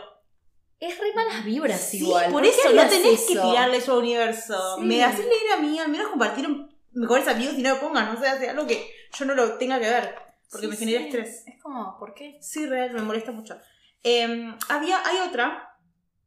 Es 0.80 0.98
re 0.98 1.14
malas 1.14 1.44
vibras 1.44 1.80
Sí, 1.82 1.98
igual. 2.00 2.32
por 2.32 2.46
eso 2.46 2.72
no 2.74 2.88
tenés 2.88 3.22
que 3.28 3.34
tirarle 3.36 3.78
eso 3.78 3.94
al 3.94 4.00
universo. 4.00 4.78
Sí. 4.78 4.84
Me 4.86 5.04
haces 5.04 5.26
leer 5.26 5.52
a 5.54 5.58
mí, 5.58 5.78
al 5.80 5.90
menos 5.90 6.08
compartir 6.10 6.48
mejores 6.94 7.28
amigos 7.28 7.56
y 7.58 7.62
no 7.62 7.76
lo 7.76 7.80
pongan. 7.82 8.14
No 8.14 8.20
sé, 8.20 8.28
hace 8.28 8.50
algo 8.50 8.66
que 8.66 8.90
yo 9.18 9.26
no 9.26 9.36
lo 9.36 9.58
tenga 9.58 9.80
que 9.80 9.90
ver. 9.90 10.16
Porque 10.50 10.68
Sí, 10.68 10.72
me 10.72 10.78
genera 10.78 11.04
estrés. 11.06 11.44
Es 11.48 11.62
como, 11.62 11.98
¿por 12.00 12.14
qué? 12.14 12.38
Sí, 12.42 12.66
real, 12.66 12.92
me 12.94 13.02
molesta 13.02 13.32
mucho. 13.32 13.58
Eh, 14.04 14.54
había, 14.70 15.06
hay 15.06 15.18
otra 15.28 15.76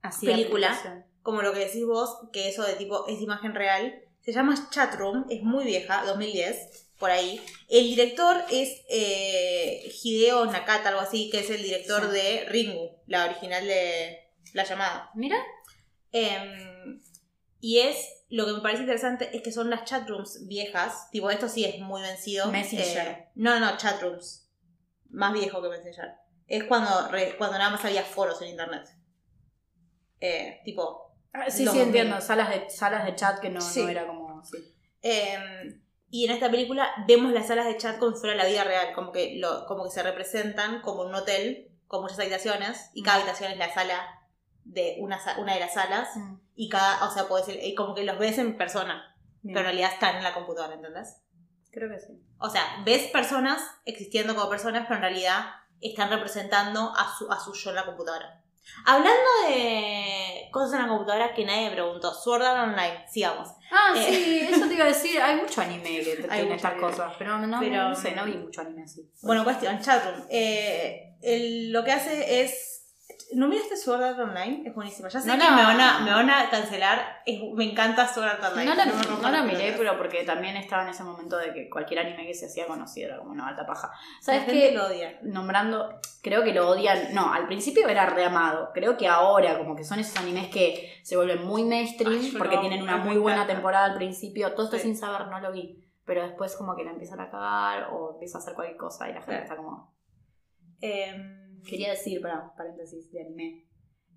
Así 0.03 0.27
Película. 0.27 1.07
como 1.23 1.43
lo 1.43 1.53
que 1.53 1.61
decís 1.61 1.87
vos, 1.87 2.19
que 2.33 2.49
eso 2.49 2.63
de 2.65 2.75
tipo 2.75 3.07
es 3.09 3.21
imagen 3.21 3.55
real, 3.55 3.95
se 4.21 4.33
llama 4.33 4.69
Chatroom, 4.71 5.27
es 5.31 5.43
muy 5.43 5.65
vieja, 5.65 6.05
2010, 6.05 6.89
por 6.99 7.11
ahí. 7.11 7.41
El 7.69 7.85
director 7.85 8.37
es 8.51 8.83
eh, 8.91 9.91
Hideo 10.03 10.45
Nakata, 10.47 10.91
algo 10.91 11.01
así, 11.01 11.31
que 11.31 11.41
es 11.41 11.51
el 11.51 11.63
director 11.63 12.03
Sí. 12.07 12.13
de 12.13 12.45
Ringu, 12.49 12.91
la 13.07 13.25
original 13.25 13.67
de 13.67 14.22
La 14.55 14.65
Llamada. 14.65 15.11
Mira, 15.15 15.37
Em, 16.15 17.01
y 17.61 17.79
es, 17.79 17.97
lo 18.29 18.45
que 18.45 18.53
me 18.53 18.61
parece 18.61 18.83
interesante 18.83 19.35
es 19.35 19.43
que 19.43 19.51
son 19.51 19.71
las 19.71 19.85
chatrooms 19.85 20.47
viejas, 20.47 21.09
tipo 21.11 21.31
esto 21.31 21.49
sí 21.49 21.65
es 21.65 21.79
muy 21.81 22.03
vencido. 22.03 22.51
Messenger. 22.53 23.09
Eh, 23.09 23.29
no, 23.37 23.59
no, 23.61 23.77
chatrooms. 23.79 24.47
Más 25.09 25.33
viejo 25.33 25.63
que 25.63 25.69
Messenger. 25.71 26.13
Es 26.47 26.65
cuando, 26.65 27.09
re- 27.09 27.35
cuando 27.39 27.57
nada 27.57 27.71
más 27.71 27.83
había 27.85 28.03
foros 28.03 28.43
en 28.43 28.49
internet. 28.49 28.87
Eh, 30.21 30.61
tipo, 30.65 31.15
Ah, 31.33 31.45
sí, 31.51 31.59
sí, 31.59 31.65
2000. 31.65 31.83
entiendo. 31.87 32.21
Salas 32.21 32.51
de, 32.51 32.69
salas 32.69 33.07
de 33.07 33.15
chat 33.15 33.41
que 33.41 33.49
no, 33.49 33.61
Sí. 33.63 33.83
no 33.83 33.89
era 33.89 34.07
como. 34.07 34.45
Sí. 34.45 34.59
Eh, 35.01 35.81
y 36.11 36.27
en 36.27 36.31
esta 36.33 36.51
película 36.51 36.93
vemos 37.09 37.33
las 37.33 37.47
salas 37.47 37.65
de 37.65 37.79
chat 37.79 37.99
como 37.99 38.13
si 38.15 38.21
fuera 38.21 38.35
la 38.37 38.45
vida 38.45 38.65
real, 38.65 38.93
como 38.95 39.13
que, 39.13 39.37
lo, 39.39 39.65
como 39.65 39.85
que 39.85 39.91
se 39.91 40.03
representan 40.03 40.83
como 40.83 41.03
un 41.05 41.15
hotel 41.15 41.71
con 41.87 42.03
muchas 42.03 42.19
habitaciones 42.19 42.91
y 42.93 43.03
cada 43.03 43.17
Mm. 43.17 43.21
habitación 43.23 43.53
es 43.53 43.59
la 43.59 43.73
sala 43.73 44.19
de 44.65 44.97
una, 45.01 45.19
una 45.39 45.55
de 45.55 45.61
las 45.61 45.75
salas 45.75 46.09
Mm. 46.17 46.35
y 46.57 46.69
cada, 46.69 47.05
o 47.07 47.11
sea, 47.13 47.27
puedes, 47.29 47.49
y 47.63 47.75
como 47.75 47.95
que 47.95 48.05
los 48.05 48.19
ves 48.19 48.39
en 48.39 48.57
persona. 48.57 49.09
Bien. 49.45 49.55
pero 49.55 49.61
en 49.69 49.75
realidad 49.75 49.93
están 49.95 50.17
en 50.17 50.23
la 50.23 50.35
computadora, 50.35 50.75
¿entendés? 50.77 51.17
Creo 51.73 51.91
que 51.91 51.99
sí. 51.99 52.13
O 52.39 52.49
sea, 52.49 52.63
ves 52.85 53.09
personas 53.11 53.61
existiendo 53.85 54.37
como 54.37 54.49
personas, 54.49 54.83
pero 54.87 54.97
en 54.97 55.03
realidad 55.03 55.47
están 55.81 56.11
representando 56.11 56.93
a 56.97 57.13
su, 57.19 57.29
a 57.29 57.41
su 57.41 57.53
yo 57.53 57.71
en 57.71 57.77
la 57.77 57.85
computadora. 57.85 58.41
Hablando 58.87 59.29
de 59.49 60.49
cosas 60.53 60.75
en 60.75 60.83
la 60.83 60.89
computadora 60.89 61.35
que 61.35 61.45
nadie 61.45 61.73
preguntó, 61.73 62.15
Sword 62.15 62.43
Art 62.45 62.69
Online, 62.69 63.05
sigamos. 63.11 63.49
Ah, 63.73 63.95
Eh. 63.97 64.05
sí, 64.15 64.41
eso 64.55 64.69
te 64.69 64.75
iba 64.75 64.85
a 64.85 64.89
decir. 64.89 65.21
Hay 65.21 65.35
mucho 65.41 65.61
anime 65.61 65.83
que 66.05 66.27
Hay 66.31 66.41
tiene 66.43 66.55
estas 66.55 66.73
anime. 66.73 66.87
cosas, 66.89 67.13
pero 67.19 67.37
no, 67.39 67.59
Pero- 67.59 67.89
no 67.89 67.95
sé, 67.97 68.13
no 68.15 68.25
vi 68.25 68.35
mucho 68.37 68.61
anime 68.61 68.85
así. 68.85 69.11
Bueno, 69.23 69.43
cuestión, 69.43 69.81
chatroom. 69.81 70.25
Eh, 70.31 71.17
el- 71.21 71.73
lo 71.73 71.83
que 71.83 71.91
hace 71.91 72.43
es. 72.43 72.82
¿No 73.35 73.49
miraste 73.49 73.77
Sword 73.77 74.03
Art 74.03 74.19
Online? 74.19 74.63
Es 74.67 74.75
buenísima. 74.75 75.09
Ya 75.09 75.21
sé 75.21 75.27
No 75.29 75.35
que 75.35 75.39
la- 75.41 75.51
me, 75.57 75.63
van 75.63 75.81
a, 75.81 75.99
me 76.01 76.11
van 76.13 76.29
a 76.31 76.51
cancelar. 76.51 77.23
Es- 77.27 77.41
me 77.55 77.65
encanta 77.71 78.07
Sword 78.07 78.27
Art 78.29 78.45
Online. 78.45 78.65
No 78.67 78.75
la, 78.75 78.85
no 78.87 79.03
rompan 79.03 79.33
la 79.33 79.43
miré, 79.43 79.75
pero 79.77 79.97
porque 79.97 80.25
también 80.25 80.57
estaba 80.57 80.83
en 80.83 80.89
ese 80.91 81.03
momento 81.05 81.37
de 81.39 81.53
que 81.53 81.69
cualquier 81.71 82.01
anime 82.01 82.27
que 82.27 82.35
se 82.35 82.47
hacía 82.47 82.67
conocido 82.67 83.09
era 83.09 83.19
como 83.19 83.31
una 83.33 83.49
alta 83.49 83.67
paja. 83.67 83.91
¿Sabes 84.21 84.45
qué? 84.45 84.73
lo 84.73 84.87
odia. 84.87 85.19
Nombrando, 85.23 85.99
creo 86.23 86.45
que 86.45 86.53
lo 86.53 86.69
odian. 86.69 87.15
No, 87.15 87.33
al 87.33 87.47
principio 87.47 87.89
era 87.89 88.07
reamado. 88.07 88.71
Creo 88.75 88.97
que 88.97 89.09
ahora, 89.09 89.59
como 89.59 89.75
que 89.77 89.85
son 89.85 89.99
esos 89.99 90.17
animes 90.19 90.49
que 90.49 91.01
se 91.03 91.17
vuelven 91.17 91.45
muy 91.45 91.65
mainstream 91.65 92.13
Ay, 92.21 92.35
porque 92.37 92.59
tienen 92.59 92.83
una 92.83 92.99
muy 92.99 93.17
buena 93.17 93.39
encanta. 93.39 93.55
temporada 93.55 93.85
al 93.87 93.95
principio. 93.97 94.53
Todo 94.53 94.65
esto 94.67 94.77
Sí. 94.77 94.83
sin 94.85 94.97
saber, 94.97 95.29
no 95.29 95.41
lo 95.41 95.53
vi. 95.53 95.79
Pero 96.05 96.23
después, 96.23 96.57
como 96.57 96.75
que 96.75 96.83
la 96.85 96.91
empiezan 96.91 97.21
a 97.21 97.31
cagar 97.31 97.89
o 97.93 98.15
empieza 98.15 98.39
a 98.39 98.41
hacer 98.41 98.55
cualquier 98.55 98.77
cosa 98.77 99.09
y 99.09 99.15
la 99.15 99.21
gente 99.23 99.37
Sí. 99.37 99.43
está 99.45 99.57
como. 99.57 99.95
Em, 100.81 101.42
Quería 101.69 101.91
decir, 101.91 102.21
para 102.21 102.55
paréntesis 102.55 103.11
de 103.13 103.21
anime, 103.21 103.67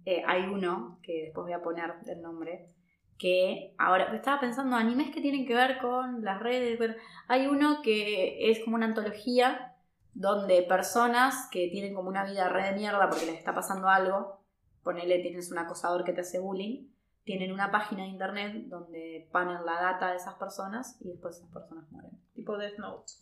eh, 0.06 0.24
hay 0.26 0.44
uno 0.44 1.00
que 1.02 1.24
después 1.24 1.46
voy 1.46 1.54
a 1.54 1.62
poner 1.62 1.94
el 2.08 2.22
nombre, 2.22 2.70
que 3.18 3.74
ahora 3.78 4.14
estaba 4.16 4.40
pensando 4.40 4.76
animes 4.76 5.14
que 5.14 5.22
tienen 5.22 5.46
que 5.46 5.56
ver 5.56 5.80
con 5.80 6.24
las 6.24 6.42
redes. 6.42 6.80
hay 7.28 7.48
uno 7.48 7.82
que 7.82 8.52
es 8.52 8.60
como 8.64 8.76
una 8.76 8.88
antología 8.88 9.74
donde 10.14 10.62
personas 10.64 11.50
que 11.52 11.68
tienen 11.70 11.94
como 11.94 12.10
una 12.10 12.24
vida 12.24 12.50
re 12.50 12.64
de 12.64 12.74
mierda 12.74 13.10
porque 13.10 13.26
les 13.26 13.38
está 13.38 13.54
pasando 13.54 13.90
algo, 13.90 14.40
ponele 14.84 15.20
tienes 15.20 15.52
un 15.52 15.58
acosador 15.58 16.04
que 16.04 16.14
te 16.14 16.22
hace 16.22 16.40
bullying, 16.40 16.88
tienen 17.24 17.52
una 17.52 17.72
página 17.72 18.04
de 18.04 18.10
internet 18.10 18.68
donde 18.68 19.28
ponen 19.32 19.66
la 19.66 19.82
data 19.82 20.12
de 20.12 20.18
esas 20.18 20.36
personas 20.36 20.98
y 21.02 21.10
después 21.10 21.38
esas 21.38 21.52
personas 21.52 21.92
mueren. 21.92 22.12
tipo 22.34 22.58
Death 22.58 22.78
Note. 22.78 23.14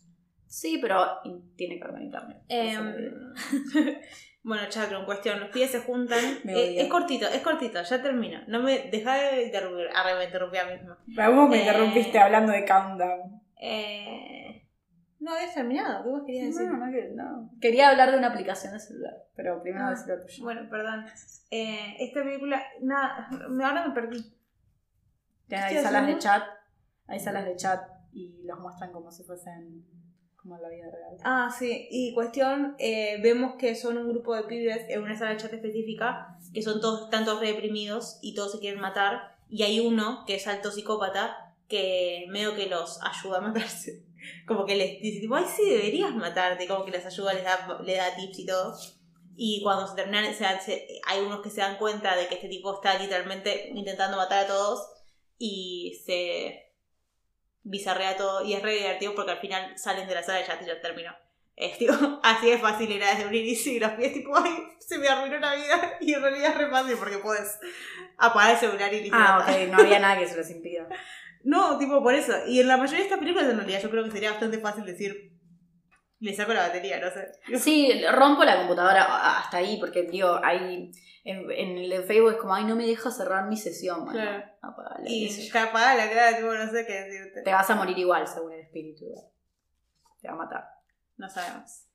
Sí, 0.54 0.78
pero 0.80 1.04
tiene 1.56 1.78
que 1.78 1.84
ver 1.84 1.90
con 1.94 2.02
internet. 2.02 2.42
Diré. 2.48 2.78
bueno, 4.44 4.62
chatroom, 4.68 5.04
cuestión. 5.04 5.40
Los 5.40 5.48
pies 5.50 5.72
se 5.72 5.80
juntan. 5.80 6.20
Eh, 6.48 6.80
es 6.80 6.88
cortito, 6.88 7.26
es 7.26 7.40
cortito, 7.42 7.82
ya 7.82 8.00
termino. 8.00 8.38
No 8.46 8.62
me. 8.62 8.88
Deja 8.90 9.14
de 9.16 9.46
interrumpir. 9.46 9.88
Arre, 9.92 10.16
me 10.16 10.24
interrumpí 10.26 10.56
a 10.58 10.66
mí 10.66 10.72
misma. 10.78 10.96
Vos 11.34 11.48
me 11.48 11.58
interrumpiste 11.58 12.20
hablando 12.20 12.52
de 12.52 12.64
Countdown. 12.64 13.42
Eh, 13.60 14.64
no 15.18 15.32
habías 15.34 15.54
terminado. 15.54 16.04
¿Qué 16.04 16.08
vos 16.10 16.22
querías 16.24 16.46
decir? 16.54 16.70
No, 16.70 16.86
no, 16.86 16.92
que- 16.92 17.10
no. 17.16 17.50
Quería 17.60 17.90
hablar 17.90 18.12
de 18.12 18.18
una 18.18 18.28
aplicación 18.28 18.74
de 18.74 18.78
celular, 18.78 19.14
pero 19.34 19.60
primero 19.60 19.86
Ah, 19.86 19.90
decir 19.90 20.06
lo 20.14 20.20
tuyo. 20.24 20.44
Bueno, 20.44 20.68
perdón. 20.70 21.04
Eh, 21.50 21.96
esta 21.98 22.22
película. 22.22 22.62
Nada, 22.80 23.28
ahora 23.60 23.88
me 23.88 23.92
perdí. 23.94 24.22
Tienen- 25.48 25.66
hay 25.66 25.76
salas 25.82 26.06
de 26.06 26.18
chat, 26.18 26.44
hay 27.08 27.18
salas 27.18 27.44
de 27.44 27.56
chat 27.56 27.80
y 28.12 28.40
los 28.44 28.60
muestran 28.60 28.92
como 28.92 29.10
si 29.10 29.24
fuesen 29.24 29.84
como 30.44 30.56
en 30.56 30.62
la 30.62 30.68
vida 30.68 30.90
real. 30.90 31.16
Ah, 31.24 31.50
sí. 31.58 31.88
Y 31.90 32.12
cuestión, 32.12 32.76
eh, 32.78 33.18
vemos 33.22 33.54
que 33.56 33.74
son 33.74 33.96
un 33.96 34.10
grupo 34.10 34.36
de 34.36 34.42
pibes 34.42 34.82
en 34.90 35.02
una 35.02 35.16
sala 35.16 35.30
de 35.30 35.38
chat 35.38 35.52
específica, 35.52 36.38
que 36.52 36.62
son 36.62 36.82
todos, 36.82 37.04
están 37.04 37.24
todos 37.24 37.40
reprimidos 37.40 38.18
y 38.20 38.34
todos 38.34 38.52
se 38.52 38.58
quieren 38.58 38.80
matar. 38.80 39.36
Y 39.48 39.62
hay 39.62 39.80
uno 39.80 40.24
que 40.26 40.34
es 40.34 40.46
alto 40.46 40.70
psicópata 40.70 41.54
que 41.66 42.26
medio 42.28 42.54
que 42.54 42.66
los 42.66 43.00
ayuda 43.02 43.38
a 43.38 43.40
matarse. 43.40 44.04
Como 44.46 44.66
que 44.66 44.76
les 44.76 45.00
dice, 45.00 45.20
tipo, 45.20 45.34
ay, 45.34 45.46
sí, 45.46 45.68
deberías 45.68 46.14
matarte. 46.14 46.68
Como 46.68 46.84
que 46.84 46.90
les 46.90 47.06
ayuda, 47.06 47.32
les 47.32 47.44
da, 47.44 47.80
les 47.82 47.96
da 47.96 48.14
tips 48.14 48.38
y 48.38 48.46
todo. 48.46 48.76
Y 49.36 49.62
cuando 49.62 49.88
se 49.88 49.96
terminan, 49.96 50.32
se 50.34 50.44
hay 51.06 51.20
unos 51.24 51.40
que 51.40 51.50
se 51.50 51.62
dan 51.62 51.78
cuenta 51.78 52.16
de 52.16 52.28
que 52.28 52.34
este 52.34 52.48
tipo 52.48 52.74
está 52.74 52.98
literalmente 52.98 53.70
intentando 53.74 54.18
matar 54.18 54.44
a 54.44 54.46
todos 54.46 54.86
y 55.38 56.00
se 56.04 56.73
bizarrea 57.64 58.16
todo 58.16 58.44
y 58.44 58.54
es 58.54 58.62
re 58.62 58.74
divertido 58.74 59.14
porque 59.14 59.32
al 59.32 59.40
final 59.40 59.76
salen 59.76 60.06
de 60.06 60.14
la 60.14 60.22
sala 60.22 60.40
y 60.40 60.46
ya, 60.46 60.60
ya 60.60 60.80
terminó. 60.80 61.12
Es 61.56 61.78
tipo, 61.78 61.92
así 62.22 62.50
de 62.50 62.58
fácil 62.58 62.92
era 62.92 63.10
desde 63.10 63.26
un 63.26 63.34
inicio 63.34 63.72
y 63.72 63.80
los 63.80 63.92
pies 63.92 64.12
tipo, 64.12 64.36
ay, 64.36 64.52
se 64.78 64.98
me 64.98 65.08
arruinó 65.08 65.38
la 65.38 65.54
vida 65.54 65.96
y 66.00 66.12
en 66.12 66.22
realidad 66.22 66.50
es 66.52 66.58
re 66.58 66.70
fácil 66.70 66.96
porque 66.98 67.18
puedes 67.18 67.58
apagar 68.18 68.52
el 68.52 68.58
celular 68.58 68.92
y 68.94 69.00
listo. 69.00 69.16
Ah, 69.18 69.38
ok, 69.42 69.70
no 69.70 69.78
había 69.78 69.98
nada 69.98 70.18
que 70.18 70.28
se 70.28 70.36
los 70.36 70.48
impida. 70.50 70.88
No, 71.46 71.76
tipo 71.76 72.02
por 72.02 72.14
eso. 72.14 72.32
Y 72.46 72.60
en 72.60 72.68
la 72.68 72.78
mayoría 72.78 73.00
de 73.00 73.04
estas 73.04 73.18
películas 73.18 73.50
en 73.50 73.58
realidad 73.58 73.82
yo 73.82 73.90
creo 73.90 74.02
que 74.02 74.10
sería 74.10 74.30
bastante 74.30 74.56
fácil 74.56 74.86
decir, 74.86 75.33
le 76.20 76.34
saco 76.34 76.52
la 76.54 76.68
batería, 76.68 76.98
no 77.00 77.10
sé. 77.10 77.58
Sí, 77.58 78.02
rompo 78.10 78.44
la 78.44 78.56
computadora 78.58 79.38
hasta 79.38 79.58
ahí, 79.58 79.78
porque 79.78 80.02
digo, 80.04 80.40
hay. 80.42 80.90
En, 81.26 81.50
en 81.50 81.78
el 81.78 81.88
de 81.88 82.02
Facebook 82.02 82.32
es 82.32 82.36
como, 82.36 82.54
ay, 82.54 82.64
no 82.64 82.76
me 82.76 82.86
deja 82.86 83.10
cerrar 83.10 83.46
mi 83.46 83.56
sesión. 83.56 84.04
Bueno, 84.04 84.20
Claro. 84.20 84.44
apagala, 84.60 85.04
Y 85.06 85.26
qué 85.26 85.32
sé 85.32 85.46
yo. 85.46 85.54
ya 85.54 85.62
apaga 85.64 85.94
la 85.94 86.08
cara, 86.10 86.36
tipo, 86.36 86.52
no 86.52 86.70
sé 86.70 86.84
qué 86.86 86.92
decirte. 86.92 87.42
Te 87.42 87.50
vas 87.52 87.70
a 87.70 87.74
morir 87.76 87.98
igual, 87.98 88.26
según 88.28 88.52
el 88.52 88.60
espíritu. 88.60 89.06
Te 90.20 90.28
va 90.28 90.34
a 90.34 90.36
matar. 90.36 90.64
No 91.16 91.26
sabemos. 91.30 91.86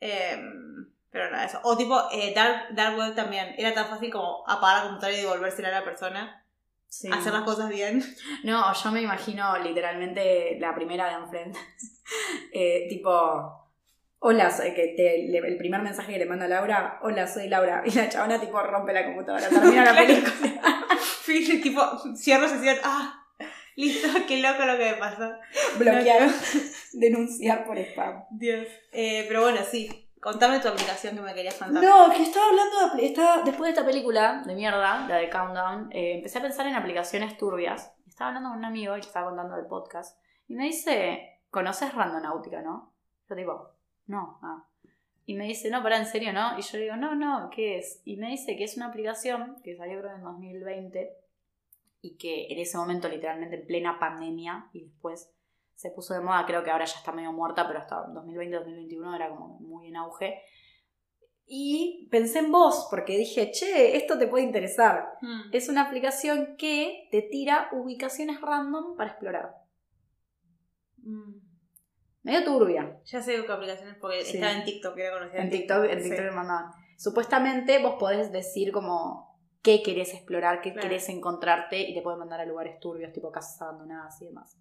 Em, 0.00 0.92
pero 1.10 1.30
nada, 1.30 1.46
eso. 1.46 1.60
O 1.64 1.76
tipo, 1.78 1.98
eh, 2.12 2.32
Dark, 2.34 2.74
Dark 2.74 2.98
Web 2.98 3.14
también. 3.14 3.54
Era 3.56 3.72
tan 3.72 3.86
fácil 3.88 4.10
como 4.12 4.44
apagar 4.46 4.78
la 4.82 4.88
computadora 4.88 5.16
y 5.18 5.22
devolvérsela 5.22 5.68
a 5.68 5.80
la 5.80 5.84
persona. 5.84 6.44
Sí. 6.86 7.08
Hacer 7.12 7.32
las 7.32 7.42
cosas 7.44 7.68
bien. 7.70 8.02
No, 8.44 8.70
yo 8.74 8.92
me 8.92 9.00
imagino 9.00 9.56
literalmente 9.58 10.58
la 10.60 10.74
primera 10.74 11.08
de 11.08 11.22
Unfriend. 11.24 11.56
Eh, 12.52 12.86
tipo, 12.90 13.63
hola, 14.26 14.50
soy 14.50 14.72
que 14.74 14.94
te- 14.96 15.28
le- 15.28 15.38
el 15.46 15.56
primer 15.58 15.82
mensaje 15.82 16.12
que 16.12 16.18
le 16.18 16.26
manda 16.26 16.48
Laura, 16.48 16.98
hola, 17.02 17.26
soy 17.26 17.48
Laura. 17.48 17.82
Y 17.86 17.90
la 17.92 18.08
chabona 18.08 18.40
tipo 18.40 18.60
rompe 18.60 18.92
la 18.92 19.04
computadora, 19.04 19.48
termina 19.48 19.84
la 19.84 19.94
película. 20.00 20.62
Fin, 21.24 21.60
tipo, 21.62 21.80
cierro 22.16 22.48
sesión. 22.48 22.76
Ah, 22.84 23.24
listo, 23.76 24.08
qué 24.26 24.38
loco 24.42 24.64
lo 24.64 24.76
que 24.78 24.84
me 24.92 24.94
pasó. 24.94 25.30
Bloquear, 25.78 26.28
denunciar 26.92 27.64
por 27.66 27.78
spam. 27.78 28.24
Dios. 28.30 28.66
Eh, 28.92 29.24
pero 29.28 29.42
bueno, 29.42 29.60
sí. 29.70 30.00
Contame 30.20 30.58
tu 30.60 30.68
aplicación 30.68 31.16
que 31.16 31.20
me 31.20 31.34
querías 31.34 31.54
contar. 31.56 31.82
No, 31.84 32.10
que 32.10 32.22
estaba 32.22 32.46
hablando 32.48 32.96
de, 32.96 33.04
estaba, 33.06 33.42
después 33.42 33.64
de 33.68 33.70
esta 33.78 33.84
película 33.84 34.42
de 34.46 34.54
mierda, 34.54 35.06
la 35.06 35.16
de 35.16 35.28
Countdown, 35.28 35.90
eh, 35.92 36.14
empecé 36.16 36.38
a 36.38 36.42
pensar 36.42 36.66
en 36.66 36.74
aplicaciones 36.74 37.36
turbias. 37.36 37.92
Estaba 38.08 38.28
hablando 38.28 38.48
con 38.48 38.58
un 38.60 38.64
amigo 38.64 38.94
y 38.96 39.00
le 39.02 39.06
estaba 39.06 39.26
contando 39.26 39.54
del 39.56 39.66
podcast. 39.66 40.18
Y 40.48 40.54
me 40.54 40.64
dice, 40.64 41.40
¿conoces 41.50 41.92
Randonáutica, 41.94 42.62
no? 42.62 42.94
Yo 43.28 43.34
digo, 43.34 43.73
no, 44.06 44.38
ah. 44.42 44.66
Y 45.26 45.34
me 45.34 45.46
dice, 45.46 45.70
no, 45.70 45.82
pará, 45.82 45.98
en 45.98 46.06
serio, 46.06 46.32
¿no? 46.32 46.58
Y 46.58 46.62
yo 46.62 46.78
digo, 46.78 46.96
no, 46.96 47.14
no, 47.14 47.48
¿qué 47.50 47.78
es? 47.78 48.02
Y 48.04 48.16
me 48.16 48.28
dice 48.28 48.56
que 48.56 48.64
es 48.64 48.76
una 48.76 48.86
aplicación 48.86 49.56
que 49.62 49.76
salió 49.76 50.00
creo 50.00 50.14
en 50.14 50.22
2020 50.22 51.16
y 52.02 52.16
que 52.16 52.48
en 52.52 52.58
ese 52.58 52.76
momento, 52.76 53.08
literalmente 53.08 53.56
en 53.56 53.66
plena 53.66 53.98
pandemia, 53.98 54.68
y 54.74 54.82
después 54.84 55.32
se 55.74 55.90
puso 55.90 56.12
de 56.12 56.20
moda, 56.20 56.44
creo 56.46 56.62
que 56.62 56.70
ahora 56.70 56.84
ya 56.84 56.98
está 56.98 57.12
medio 57.12 57.32
muerta, 57.32 57.66
pero 57.66 57.78
hasta 57.78 58.06
2020-2021 58.08 59.16
era 59.16 59.30
como 59.30 59.58
muy 59.60 59.88
en 59.88 59.96
auge. 59.96 60.42
Y 61.46 62.08
pensé 62.10 62.40
en 62.40 62.52
vos, 62.52 62.86
porque 62.90 63.16
dije, 63.16 63.50
che, 63.50 63.96
esto 63.96 64.18
te 64.18 64.28
puede 64.28 64.44
interesar. 64.44 65.14
Hmm. 65.22 65.48
Es 65.52 65.70
una 65.70 65.82
aplicación 65.82 66.56
que 66.58 67.08
te 67.10 67.22
tira 67.22 67.70
ubicaciones 67.72 68.40
random 68.42 68.96
para 68.96 69.10
explorar. 69.10 69.64
Mm. 71.04 71.43
Medio 72.24 72.42
turbia. 72.42 72.98
Ya 73.04 73.22
sé 73.22 73.44
qué 73.44 73.52
aplicaciones 73.52 73.96
porque 74.00 74.24
Sí. 74.24 74.36
estaba 74.38 74.52
en 74.54 74.64
TikTok, 74.64 74.98
era 74.98 75.12
conocida 75.12 75.42
En 75.42 75.50
TikTok, 75.50 75.84
en 75.84 76.02
Sí. 76.02 76.08
TikTok 76.08 76.24
me 76.26 76.30
mandaban. 76.32 76.72
Supuestamente 76.96 77.78
vos 77.78 77.96
podés 77.98 78.32
decir 78.32 78.72
como 78.72 79.38
qué 79.62 79.82
querés 79.82 80.14
explorar, 80.14 80.60
qué 80.60 80.72
Claro. 80.72 80.88
querés 80.88 81.08
encontrarte 81.10 81.78
y 81.78 81.94
te 81.94 82.02
pueden 82.02 82.18
mandar 82.18 82.40
a 82.40 82.46
lugares 82.46 82.80
turbios, 82.80 83.12
tipo 83.12 83.30
casas 83.30 83.60
abandonadas 83.62 84.20
y 84.22 84.26
demás. 84.26 84.58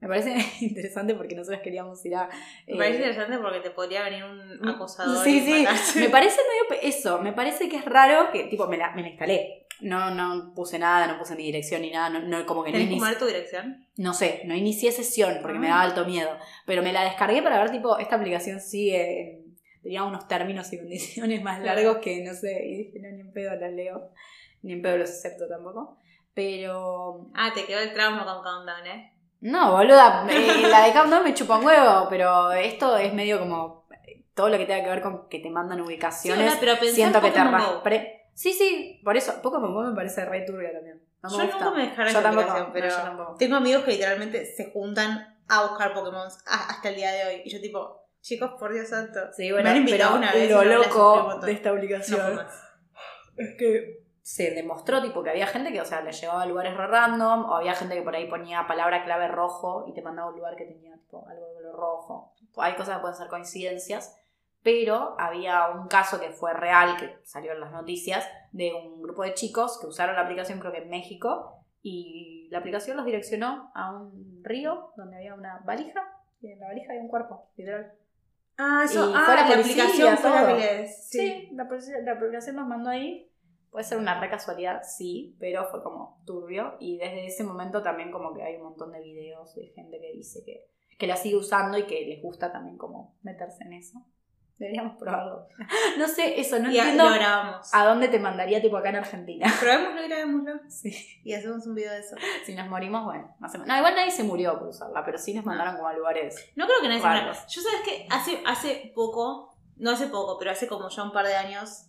Me 0.00 0.08
parece 0.08 0.34
interesante 0.60 1.14
porque 1.14 1.36
nosotros 1.36 1.62
queríamos 1.62 2.04
ir 2.04 2.16
a... 2.16 2.28
Me 2.66 2.74
eh, 2.74 2.76
parece 2.78 2.96
interesante 2.96 3.38
porque 3.38 3.60
te 3.60 3.70
podría 3.70 4.02
venir 4.02 4.24
un 4.24 4.68
acosador. 4.68 5.22
Sí, 5.22 5.38
y 5.38 5.66
sí. 5.66 5.98
Me 6.00 6.08
parece 6.08 6.40
medio 6.40 6.82
eso. 6.82 7.20
Me 7.20 7.32
parece 7.32 7.68
que 7.68 7.76
es 7.76 7.84
raro 7.84 8.32
que, 8.32 8.44
tipo, 8.44 8.66
me 8.66 8.76
la, 8.78 8.90
me 8.92 9.02
la 9.02 9.08
instalé. 9.10 9.61
No, 9.82 10.10
no 10.14 10.52
puse 10.54 10.78
nada, 10.78 11.06
no 11.06 11.18
puse 11.18 11.34
mi 11.36 11.42
dirección 11.44 11.82
ni 11.82 11.90
nada. 11.90 12.08
No, 12.08 12.20
no- 12.20 12.46
como 12.46 12.62
que 12.64 12.70
no, 12.72 12.78
¿Tenés 12.78 12.94
que 12.94 12.98
poner 13.00 13.18
tu 13.18 13.26
dirección? 13.26 13.86
no 13.96 14.14
sé, 14.14 14.42
no 14.44 14.54
inicié 14.54 14.92
sesión 14.92 15.38
porque 15.42 15.58
me 15.58 15.66
Ah. 15.66 15.70
daba 15.70 15.82
alto 15.82 16.04
miedo. 16.06 16.30
Pero 16.66 16.82
me 16.82 16.92
la 16.92 17.04
descargué 17.04 17.42
para 17.42 17.58
ver, 17.60 17.70
tipo, 17.70 17.98
esta 17.98 18.16
aplicación 18.16 18.60
sigue. 18.60 19.36
en- 19.36 19.42
Tenía 19.82 20.04
unos 20.04 20.28
términos 20.28 20.72
y 20.72 20.78
condiciones 20.78 21.42
más 21.42 21.60
largos 21.60 21.96
que 21.98 22.22
no 22.22 22.32
sé. 22.34 22.64
Y 22.64 22.76
dije, 22.84 23.00
no, 23.00 23.08
ni 23.16 23.20
en 23.22 23.32
pedo 23.32 23.56
las 23.56 23.72
leo. 23.72 24.10
Ni 24.62 24.74
en 24.74 24.80
pedo 24.82 24.96
los 24.98 25.10
acepto 25.10 25.48
tampoco. 25.48 25.96
Pero. 26.34 27.28
Ah, 27.34 27.50
te 27.54 27.64
quedó 27.64 27.80
el 27.80 27.92
trauma 27.92 28.24
con 28.24 28.42
Countdown, 28.42 28.86
¿eh? 28.86 29.12
No, 29.40 29.72
boluda, 29.72 30.24
eh, 30.30 30.68
la 30.70 30.86
de 30.86 30.92
Countdown 30.92 31.24
me 31.24 31.34
chupa 31.34 31.58
un 31.58 31.64
huevo, 31.66 32.06
pero 32.08 32.52
esto 32.52 32.96
es 32.96 33.12
medio 33.12 33.40
como 33.40 33.86
eh, 34.06 34.22
todo 34.34 34.48
lo 34.50 34.56
que 34.56 34.66
tenga 34.66 34.84
que 34.84 34.90
ver 34.90 35.02
con 35.02 35.28
que 35.28 35.40
te 35.40 35.50
mandan 35.50 35.80
ubicaciones. 35.80 36.52
Sí, 36.52 36.58
pero 36.60 36.76
siento 36.76 37.18
en 37.18 37.24
que 37.24 37.30
te 37.32 37.42
raspre. 37.44 38.21
Sí, 38.42 38.52
sí, 38.52 39.00
por 39.04 39.16
eso, 39.16 39.40
Pokémon 39.40 39.72
Go 39.72 39.82
me 39.84 39.94
parece 39.94 40.24
re 40.24 40.40
turbia 40.40 40.72
también. 40.72 41.00
No 41.22 41.30
me 41.30 41.36
yo 41.36 41.42
gusta. 41.44 41.64
nunca 41.64 41.76
me 41.76 41.86
la 41.86 41.94
tampoco, 42.22 42.40
aplicación, 42.40 42.66
no, 42.66 42.72
pero 42.72 42.88
yo 42.88 42.96
tampoco. 42.96 43.34
tengo 43.38 43.56
amigos 43.56 43.84
que 43.84 43.90
literalmente 43.92 44.44
se 44.46 44.72
juntan 44.72 45.38
a 45.48 45.62
buscar 45.68 45.94
Pokémon 45.94 46.26
a- 46.46 46.70
hasta 46.70 46.88
el 46.88 46.96
día 46.96 47.12
de 47.12 47.24
hoy. 47.26 47.42
Y 47.44 47.50
yo 47.50 47.60
tipo, 47.60 48.08
chicos, 48.20 48.50
por 48.58 48.72
Dios 48.72 48.88
santo. 48.88 49.20
Sí, 49.32 49.44
Me 49.46 49.52
bueno, 49.52 49.70
han 49.70 49.76
invitado 49.76 50.14
pero 50.14 50.18
una 50.18 50.32
vez 50.32 50.50
lo 50.50 50.64
loco 50.64 51.38
de 51.46 51.52
esta 51.52 51.70
No 51.70 52.34
más. 52.34 52.62
es 53.36 53.56
que 53.56 54.02
se 54.22 54.50
demostró 54.50 55.00
tipo 55.00 55.22
que 55.22 55.30
había 55.30 55.46
gente 55.46 55.70
que, 55.72 55.80
o 55.80 55.84
sea, 55.84 56.00
le 56.00 56.10
llegaba 56.10 56.42
a 56.42 56.46
lugares 56.46 56.76
re 56.76 56.86
random, 56.88 57.44
o 57.44 57.54
había 57.54 57.74
gente 57.76 57.94
que 57.94 58.02
por 58.02 58.16
ahí 58.16 58.28
ponía 58.28 58.66
palabra 58.66 59.04
clave 59.04 59.28
rojo 59.28 59.84
y 59.86 59.94
te 59.94 60.02
mandaba 60.02 60.28
a 60.28 60.30
un 60.32 60.38
lugar 60.38 60.56
que 60.56 60.64
tenía 60.64 60.96
tipo 60.96 61.24
algo 61.28 61.46
de 61.46 61.54
color 61.54 61.76
rojo. 61.76 62.34
Hay 62.56 62.74
cosas 62.74 62.96
que 62.96 63.00
pueden 63.02 63.16
ser 63.16 63.28
coincidencias, 63.28 64.16
pero 64.62 65.16
había 65.18 65.68
un 65.70 65.88
caso 65.88 66.20
que 66.20 66.30
fue 66.30 66.54
real, 66.54 66.96
que 66.96 67.18
salió 67.24 67.52
en 67.52 67.60
las 67.60 67.72
noticias, 67.72 68.28
de 68.52 68.72
un 68.72 69.02
grupo 69.02 69.22
de 69.22 69.34
chicos 69.34 69.78
que 69.80 69.86
usaron 69.86 70.16
la 70.16 70.22
aplicación 70.22 70.60
creo 70.60 70.72
que 70.72 70.82
en 70.82 70.90
México, 70.90 71.64
y 71.82 72.48
la 72.50 72.58
aplicación 72.58 72.96
los 72.96 73.06
direccionó 73.06 73.72
a 73.74 73.92
un 73.92 74.40
río 74.44 74.92
donde 74.96 75.16
había 75.16 75.34
una 75.34 75.60
valija, 75.64 76.00
y 76.40 76.52
en 76.52 76.60
la 76.60 76.68
valija 76.68 76.90
había 76.90 77.02
un 77.02 77.08
cuerpo, 77.08 77.48
literal. 77.56 77.92
Ah, 78.58 78.82
eso, 78.84 79.10
Y 79.10 79.14
ah, 79.16 79.22
fue 79.24 79.34
la 79.34 79.48
aplicación 79.48 80.16
fue 80.18 80.30
la 80.30 80.40
todo. 80.40 80.46
que 80.48 80.54
les... 80.54 81.08
Sí, 81.08 81.48
la, 81.52 81.68
la 82.04 82.12
aplicación 82.12 82.56
nos 82.56 82.68
mandó 82.68 82.90
ahí. 82.90 83.28
Puede 83.70 83.84
ser 83.84 83.96
una 83.96 84.20
re 84.20 84.28
casualidad, 84.28 84.82
sí, 84.82 85.34
pero 85.40 85.64
fue 85.70 85.82
como 85.82 86.20
turbio. 86.26 86.74
Y 86.78 86.98
desde 86.98 87.26
ese 87.26 87.42
momento 87.42 87.82
también 87.82 88.12
como 88.12 88.34
que 88.34 88.42
hay 88.42 88.56
un 88.56 88.64
montón 88.64 88.92
de 88.92 89.00
videos 89.00 89.54
de 89.54 89.68
gente 89.68 89.98
que 89.98 90.12
dice 90.12 90.44
que, 90.44 90.66
que 90.98 91.06
la 91.06 91.16
sigue 91.16 91.36
usando 91.36 91.78
y 91.78 91.86
que 91.86 92.04
les 92.06 92.20
gusta 92.20 92.52
también 92.52 92.76
como 92.76 93.14
meterse 93.22 93.64
en 93.64 93.72
eso. 93.72 94.04
Deberíamos 94.58 94.96
probarlo. 94.96 95.48
No 95.98 96.06
sé, 96.06 96.40
eso, 96.40 96.58
no 96.58 96.70
Y 96.70 96.78
entiendo 96.78 97.04
lo 97.08 97.14
grabamos. 97.14 97.68
a 97.74 97.84
dónde 97.84 98.08
te 98.08 98.18
mandaría 98.20 98.60
tipo 98.62 98.76
acá 98.76 98.90
en 98.90 98.96
Argentina. 98.96 99.46
Probémoslo 99.60 100.04
y 100.04 100.08
grabémoslo. 100.08 100.52
Sí. 100.68 101.20
Y 101.24 101.34
hacemos 101.34 101.66
un 101.66 101.74
video 101.74 101.92
de 101.92 102.00
eso. 102.00 102.16
Si 102.44 102.54
nos 102.54 102.68
morimos, 102.68 103.04
bueno, 103.04 103.34
no, 103.40 103.76
igual 103.76 103.94
nadie 103.94 104.10
se 104.10 104.22
murió 104.22 104.58
por 104.58 104.68
usarla, 104.68 105.04
pero 105.04 105.18
sí 105.18 105.34
nos 105.34 105.44
mandaron 105.44 105.76
como 105.76 105.88
a 105.88 105.92
lugares. 105.94 106.36
No 106.54 106.66
creo 106.66 106.80
que 106.80 106.88
nadie 106.88 107.00
se 107.00 107.06
muera. 107.08 107.32
Yo 107.48 107.60
sabes 107.62 107.80
que 107.84 108.06
hace, 108.10 108.42
hace 108.46 108.92
poco, 108.94 109.56
no 109.76 109.90
hace 109.90 110.06
poco, 110.06 110.38
pero 110.38 110.50
hace 110.52 110.68
como 110.68 110.88
ya 110.88 111.02
un 111.02 111.12
par 111.12 111.26
de 111.26 111.34
años, 111.34 111.86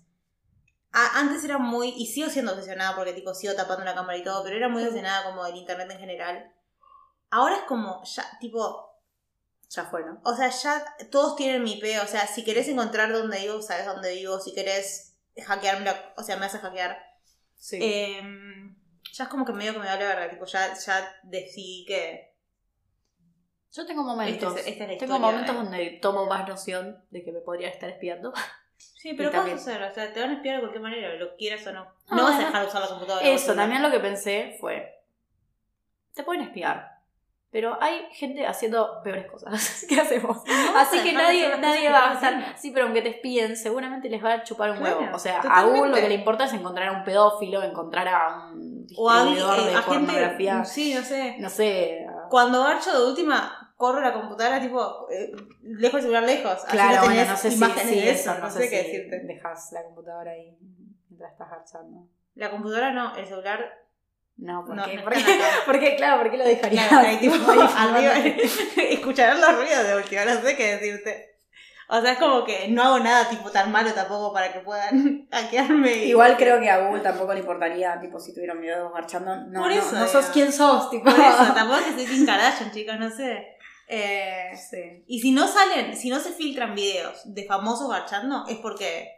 a- 0.91 1.19
antes 1.19 1.43
era 1.43 1.57
muy, 1.59 1.89
y 1.89 2.07
sigo 2.07 2.29
siendo 2.29 2.51
obsesionada 2.53 2.95
porque 2.95 3.13
tipo 3.13 3.33
sigo 3.33 3.53
tapando 3.55 3.83
la 3.83 3.93
cámara 3.95 4.17
y 4.17 4.23
todo, 4.23 4.43
pero 4.43 4.55
era 4.57 4.69
muy 4.69 4.81
obsesionada 4.83 5.23
como 5.25 5.43
del 5.43 5.55
internet 5.57 5.89
en 5.91 5.99
general. 5.99 6.53
Ahora 7.29 7.55
es 7.57 7.61
como, 7.63 8.01
ya, 8.03 8.23
tipo, 8.39 8.92
Ya 9.75 9.85
fue, 9.85 10.05
¿no? 10.05 10.21
o 10.23 10.35
sea, 10.35 10.49
ya 10.49 10.85
todos 11.11 11.35
tienen 11.35 11.63
mi 11.63 11.73
IP, 11.79 11.99
o 12.03 12.07
sea, 12.07 12.27
si 12.27 12.43
querés 12.43 12.67
encontrar 12.67 13.11
dónde 13.11 13.39
vivo, 13.39 13.59
sabes 13.61 13.85
dónde 13.87 14.13
vivo, 14.13 14.39
si 14.39 14.53
querés 14.53 15.15
hackearme, 15.47 15.89
o 16.15 16.21
sea, 16.21 16.37
me 16.37 16.45
haces 16.45 16.61
hackear. 16.61 16.95
Sí. 17.55 17.79
Em, 17.81 18.75
ya 19.13 19.23
es 19.23 19.29
como 19.31 19.45
que 19.45 19.53
medio 19.53 19.73
que 19.73 19.79
me 19.79 19.85
da 19.85 19.95
la 19.97 20.05
verga, 20.05 20.29
tipo, 20.29 20.45
ya, 20.45 20.73
ya 20.75 21.15
decidí 21.23 21.85
que... 21.87 22.35
Yo 23.71 23.85
tengo 23.87 24.03
momentos. 24.03 24.55
Esta 24.57 24.61
es- 24.61 24.67
esta 24.67 24.83
es 24.83 24.89
la 24.91 24.97
tengo 24.99 25.15
historia, 25.15 25.19
momentos 25.31 25.55
¿eh? 25.55 25.57
donde 25.57 25.99
tomo 26.01 26.25
más 26.27 26.47
noción 26.47 27.03
de 27.09 27.23
que 27.23 27.31
me 27.31 27.39
podría 27.41 27.69
estar 27.69 27.89
espiando. 27.89 28.31
Sí, 28.77 29.13
pero 29.17 29.29
Y 29.29 29.31
¿qué 29.31 29.37
vas 29.37 29.45
a 29.47 29.49
también- 29.49 29.57
hacer? 29.57 29.81
O 29.81 29.91
sea, 29.93 30.13
te 30.13 30.19
van 30.19 30.29
a 30.29 30.33
espiar 30.35 30.55
de 30.57 30.61
cualquier 30.61 30.83
manera, 30.83 31.15
lo 31.15 31.35
quieras 31.35 31.65
o 31.65 31.71
no. 31.71 31.81
Ah, 32.09 32.15
No 32.15 32.23
vas 32.25 32.35
a 32.35 32.45
dejar 32.45 32.61
de 32.61 32.67
usar 32.67 32.81
la 32.83 32.87
computadora. 32.89 33.27
Eso, 33.27 33.55
también 33.55 33.81
lo 33.81 33.89
que 33.89 33.99
pensé 33.99 34.55
fue, 34.59 35.03
te 36.13 36.21
pueden 36.23 36.43
espiar, 36.43 36.92
pero 37.53 37.77
hay 37.79 38.07
gente 38.11 38.47
haciendo 38.47 38.99
peores 39.03 39.27
cosas. 39.31 39.85
¿Qué 39.87 40.01
hacemos? 40.01 40.37
No 40.45 40.77
a 40.77 40.81
Así 40.81 41.01
que 41.03 41.13
nadie, 41.13 41.55
nadie 41.59 41.87
va 41.89 42.09
a 42.09 42.13
estar, 42.15 42.57
sí, 42.57 42.71
pero 42.71 42.85
aunque 42.87 43.03
te 43.03 43.09
espíen, 43.09 43.55
seguramente 43.55 44.09
les 44.09 44.21
va 44.21 44.33
a 44.33 44.43
chupar 44.43 44.71
un 44.71 44.77
Claro, 44.79 44.99
huevo. 44.99 45.15
O 45.15 45.19
sea, 45.19 45.37
a 45.37 45.41
totalmente. 45.43 45.77
Google 45.79 45.91
lo 45.91 45.95
que 46.01 46.09
le 46.09 46.15
importa 46.15 46.45
es 46.45 46.53
encontrar 46.53 46.87
a 46.89 46.97
un 46.97 47.03
pedófilo, 47.03 47.61
encontrar 47.61 48.07
a 48.07 48.47
un 48.51 48.87
O 48.97 49.07
a, 49.09 49.23
distribuidor 49.23 49.59
eh, 49.59 49.63
de 49.65 49.75
a 49.75 49.81
gente... 49.83 50.05
pornografía, 50.07 50.65
Sí, 50.65 50.95
no 50.95 51.03
sé. 51.03 51.35
no 51.39 51.49
sé. 51.49 52.05
a- 52.09 52.27
Cuando 52.29 52.63
marcho 52.63 52.91
de 52.91 53.07
última, 53.07 53.71
corro 53.77 54.01
la 54.01 54.13
computadora 54.13 54.59
tipo, 54.59 55.07
eh, 55.11 55.31
dejo 55.61 55.97
el 55.97 56.01
celular 56.03 56.23
lejos. 56.23 56.65
Claro, 56.71 57.01
no 57.01 57.05
bueno, 57.05 57.31
no 57.31 57.37
sé 57.37 57.51
si, 57.51 57.57
sí, 57.63 57.95
de 58.01 58.09
eso, 58.11 58.35
no, 58.39 58.49
sé, 58.49 58.67
qué 58.67 58.81
si 58.83 58.91
decirte. 58.91 59.19
dejas 59.27 59.71
la 59.73 59.83
computadora 59.83 60.31
ahí 60.31 60.57
mientras 61.07 61.31
estás 61.31 61.51
garchando. 61.51 62.07
La 62.33 62.49
computadora 62.49 62.91
no, 62.91 63.15
el 63.15 63.27
celular... 63.27 63.82
No, 64.37 64.65
¿por 64.65 64.75
No, 64.75 64.85
qué? 64.85 64.95
no 64.97 65.03
Porque, 65.03 65.21
cama. 65.21 65.45
porque, 65.65 65.95
claro, 65.95 66.21
¿por 66.21 66.31
qué 66.31 66.37
lo 66.37 66.43
dejarías? 66.45 66.87
Claro, 66.87 67.07
ahí 67.07 67.17
tipo, 67.17 67.35
Ahí 67.35 68.47
escucharán 68.91 69.39
los 69.39 69.55
ruidos 69.55 69.87
de 69.87 69.95
última, 69.95 70.25
no 70.25 70.41
sé 70.41 70.55
qué 70.55 70.75
decirte. 70.77 71.29
O 71.89 72.01
sea, 72.01 72.13
es 72.13 72.17
como 72.17 72.43
que 72.45 72.69
no 72.69 72.81
hago 72.81 72.99
nada 72.99 73.29
tipo 73.29 73.51
tan 73.51 73.71
malo 73.71 73.91
tampoco 73.93 74.33
para 74.33 74.51
que 74.51 74.61
puedan 74.61 75.27
hackearme. 75.31 76.05
Igual 76.05 76.37
creo 76.37 76.59
que 76.59 76.69
a 76.69 76.79
Google 76.87 77.01
tampoco 77.01 77.33
le 77.33 77.41
importaría, 77.41 77.99
tipo, 77.99 78.19
si 78.19 78.33
tuviera 78.33 78.53
un 78.53 78.61
video 78.61 78.89
marchando. 78.89 79.35
No, 79.47 79.61
Por 79.61 79.69
no, 79.69 79.75
eso, 79.75 79.91
no 79.93 80.07
sos 80.07 80.21
digo. 80.23 80.33
quién 80.33 80.53
sos, 80.53 80.89
tipo. 80.89 81.03
Por 81.05 81.19
eso, 81.19 81.53
tampoco 81.53 81.79
es 81.81 81.85
que 81.87 81.93
soy 81.93 82.05
Kim 82.15 82.25
Kardashian, 82.25 82.71
chicos, 82.71 82.97
no 82.99 83.09
sé. 83.11 83.47
Eh, 83.87 84.51
Sí. 84.71 85.03
y 85.07 85.19
si 85.19 85.31
no 85.33 85.45
salen, 85.47 85.95
si 85.95 86.09
no 86.09 86.19
se 86.19 86.31
filtran 86.31 86.73
videos 86.73 87.21
de 87.25 87.43
famosos 87.45 87.89
garchando, 87.89 88.45
es 88.47 88.57
porque. 88.57 89.09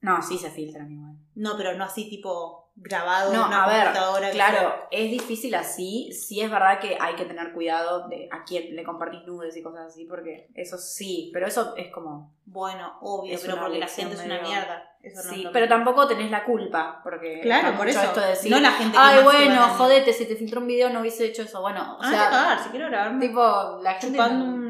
No, 0.00 0.20
sí 0.22 0.38
se 0.38 0.50
filtran 0.50 0.90
igual. 0.90 1.12
No, 1.34 1.56
pero 1.58 1.74
no 1.76 1.84
así 1.84 2.08
tipo 2.08 2.59
grabado 2.82 3.32
No, 3.32 3.42
en 3.42 3.46
una 3.48 3.64
a 3.64 3.68
ver, 3.68 3.84
computadora. 3.84 4.30
claro, 4.30 4.74
es 4.90 5.10
difícil 5.10 5.54
así. 5.54 6.10
Sí 6.12 6.40
es 6.40 6.50
verdad 6.50 6.80
que 6.80 6.96
hay 6.98 7.14
que 7.14 7.26
tener 7.26 7.52
cuidado 7.52 8.08
de 8.08 8.28
a 8.32 8.42
quién 8.44 8.74
le 8.74 8.82
compartís 8.84 9.24
nudes 9.26 9.56
y 9.56 9.62
cosas 9.62 9.86
así, 9.88 10.04
porque 10.06 10.48
eso 10.54 10.78
sí, 10.78 11.30
pero 11.32 11.46
eso 11.46 11.74
es 11.76 11.92
como. 11.92 12.32
Bueno, 12.46 12.98
obvio, 13.02 13.38
pero 13.40 13.60
porque 13.60 13.78
la 13.78 13.86
gente 13.86 14.14
es 14.14 14.24
una 14.24 14.36
medio- 14.36 14.48
mierda. 14.48 14.86
Eso 15.02 15.22
no 15.22 15.32
sí, 15.34 15.42
lo 15.44 15.52
pero 15.52 15.66
tampoco 15.68 16.06
tenés 16.08 16.30
la 16.30 16.44
culpa, 16.44 17.00
porque. 17.02 17.40
Claro, 17.42 17.76
por 17.76 17.88
eso. 17.88 18.02
Esto 18.02 18.20
de 18.20 18.26
decir, 18.28 18.50
no 18.50 18.60
la 18.60 18.72
gente 18.72 18.92
que 18.92 18.98
Ay, 19.02 19.22
bueno, 19.24 19.62
jodete, 19.78 20.12
si 20.12 20.26
te 20.26 20.36
filtró 20.36 20.60
un 20.60 20.66
video 20.66 20.90
no 20.90 21.00
hubiese 21.00 21.26
hecho 21.26 21.42
eso. 21.42 21.60
Bueno, 21.62 21.96
o 21.98 22.02
Ah, 22.02 22.10
sea, 22.10 22.60
si 22.64 22.70
quiero 22.70 22.88
grabarme 22.88 23.26
tipo, 23.28 23.78
la 23.82 23.94
gente. 23.94 24.20
un 24.20 24.69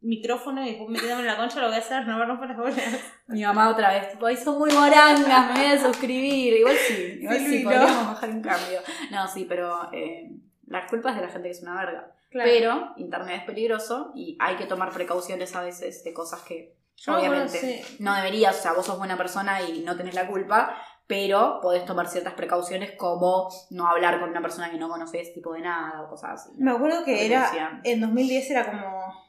micrófono 0.00 0.64
y 0.64 0.70
después 0.70 0.88
metiéndome 0.88 1.22
en 1.22 1.26
la 1.26 1.36
concha, 1.36 1.60
lo 1.60 1.66
voy 1.66 1.76
a 1.76 1.78
hacer, 1.78 2.06
no 2.06 2.18
me 2.18 2.24
rompan 2.24 2.48
las 2.48 2.58
bolas. 2.58 2.78
Mi 3.26 3.42
mamá 3.42 3.70
otra 3.70 3.92
vez, 3.92 4.10
tipo, 4.10 4.26
ay, 4.26 4.36
son 4.36 4.58
muy 4.58 4.70
morangas, 4.70 5.52
me 5.52 5.54
voy 5.54 5.72
a 5.72 5.78
suscribir. 5.78 6.54
Igual 6.54 6.76
sí, 6.76 7.18
igual 7.20 7.38
sí, 7.38 7.64
no. 7.64 7.70
podríamos 7.70 8.06
bajar 8.06 8.30
un 8.30 8.42
cambio. 8.42 8.80
No, 9.10 9.26
sí, 9.28 9.46
pero 9.48 9.92
eh, 9.92 10.30
la 10.66 10.86
culpa 10.86 11.10
es 11.10 11.16
de 11.16 11.22
la 11.22 11.28
gente 11.28 11.48
que 11.48 11.52
es 11.52 11.62
una 11.62 11.74
verga. 11.74 12.12
Claro. 12.30 12.50
Pero 12.52 12.92
internet 12.96 13.40
es 13.40 13.44
peligroso 13.44 14.12
y 14.14 14.36
hay 14.38 14.56
que 14.56 14.66
tomar 14.66 14.92
precauciones 14.92 15.56
a 15.56 15.62
veces 15.62 16.04
de 16.04 16.12
cosas 16.12 16.42
que 16.42 16.76
Yo 16.96 17.16
obviamente 17.16 17.58
sí. 17.58 17.96
no 18.00 18.14
deberías, 18.14 18.58
o 18.58 18.62
sea, 18.62 18.72
vos 18.74 18.84
sos 18.84 18.98
buena 18.98 19.16
persona 19.16 19.62
y 19.62 19.80
no 19.80 19.96
tenés 19.96 20.14
la 20.14 20.26
culpa, 20.26 20.76
pero 21.06 21.58
podés 21.62 21.86
tomar 21.86 22.06
ciertas 22.06 22.34
precauciones 22.34 22.92
como 22.92 23.48
no 23.70 23.88
hablar 23.88 24.20
con 24.20 24.28
una 24.28 24.42
persona 24.42 24.70
que 24.70 24.76
no 24.76 24.90
conoces 24.90 25.32
tipo 25.32 25.54
de 25.54 25.62
nada 25.62 26.02
o 26.02 26.10
cosas 26.10 26.42
así. 26.42 26.50
Me 26.58 26.70
acuerdo 26.70 27.02
que 27.02 27.24
era. 27.24 27.80
En 27.82 28.00
2010 28.00 28.50
era 28.50 28.66
como. 28.70 29.27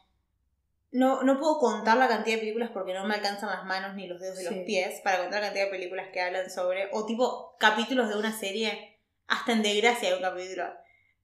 No, 0.91 1.21
no 1.23 1.37
puedo 1.39 1.59
contar 1.59 1.97
la 1.97 2.07
cantidad 2.07 2.35
de 2.35 2.39
películas 2.41 2.71
porque 2.73 2.93
no 2.95 3.05
me 3.05 3.13
alcanzan 3.15 3.49
las 3.49 3.63
manos 3.65 3.93
ni 3.95 4.07
los 4.07 4.19
dedos 4.19 4.37
de 4.37 4.43
Sí. 4.47 4.55
los 4.55 4.65
pies 4.65 5.01
para 5.03 5.19
contar 5.19 5.39
la 5.41 5.47
cantidad 5.47 5.65
de 5.65 5.71
películas 5.71 6.07
que 6.11 6.21
hablan 6.21 6.49
sobre. 6.49 6.89
O 6.93 7.05
tipo 7.05 7.55
capítulos 7.59 8.09
de 8.09 8.17
una 8.17 8.31
serie. 8.37 8.99
Hasta 9.27 9.51
en 9.51 9.61
Desgracia 9.61 10.09
hay 10.09 10.15
un 10.15 10.21
capítulo. 10.21 10.65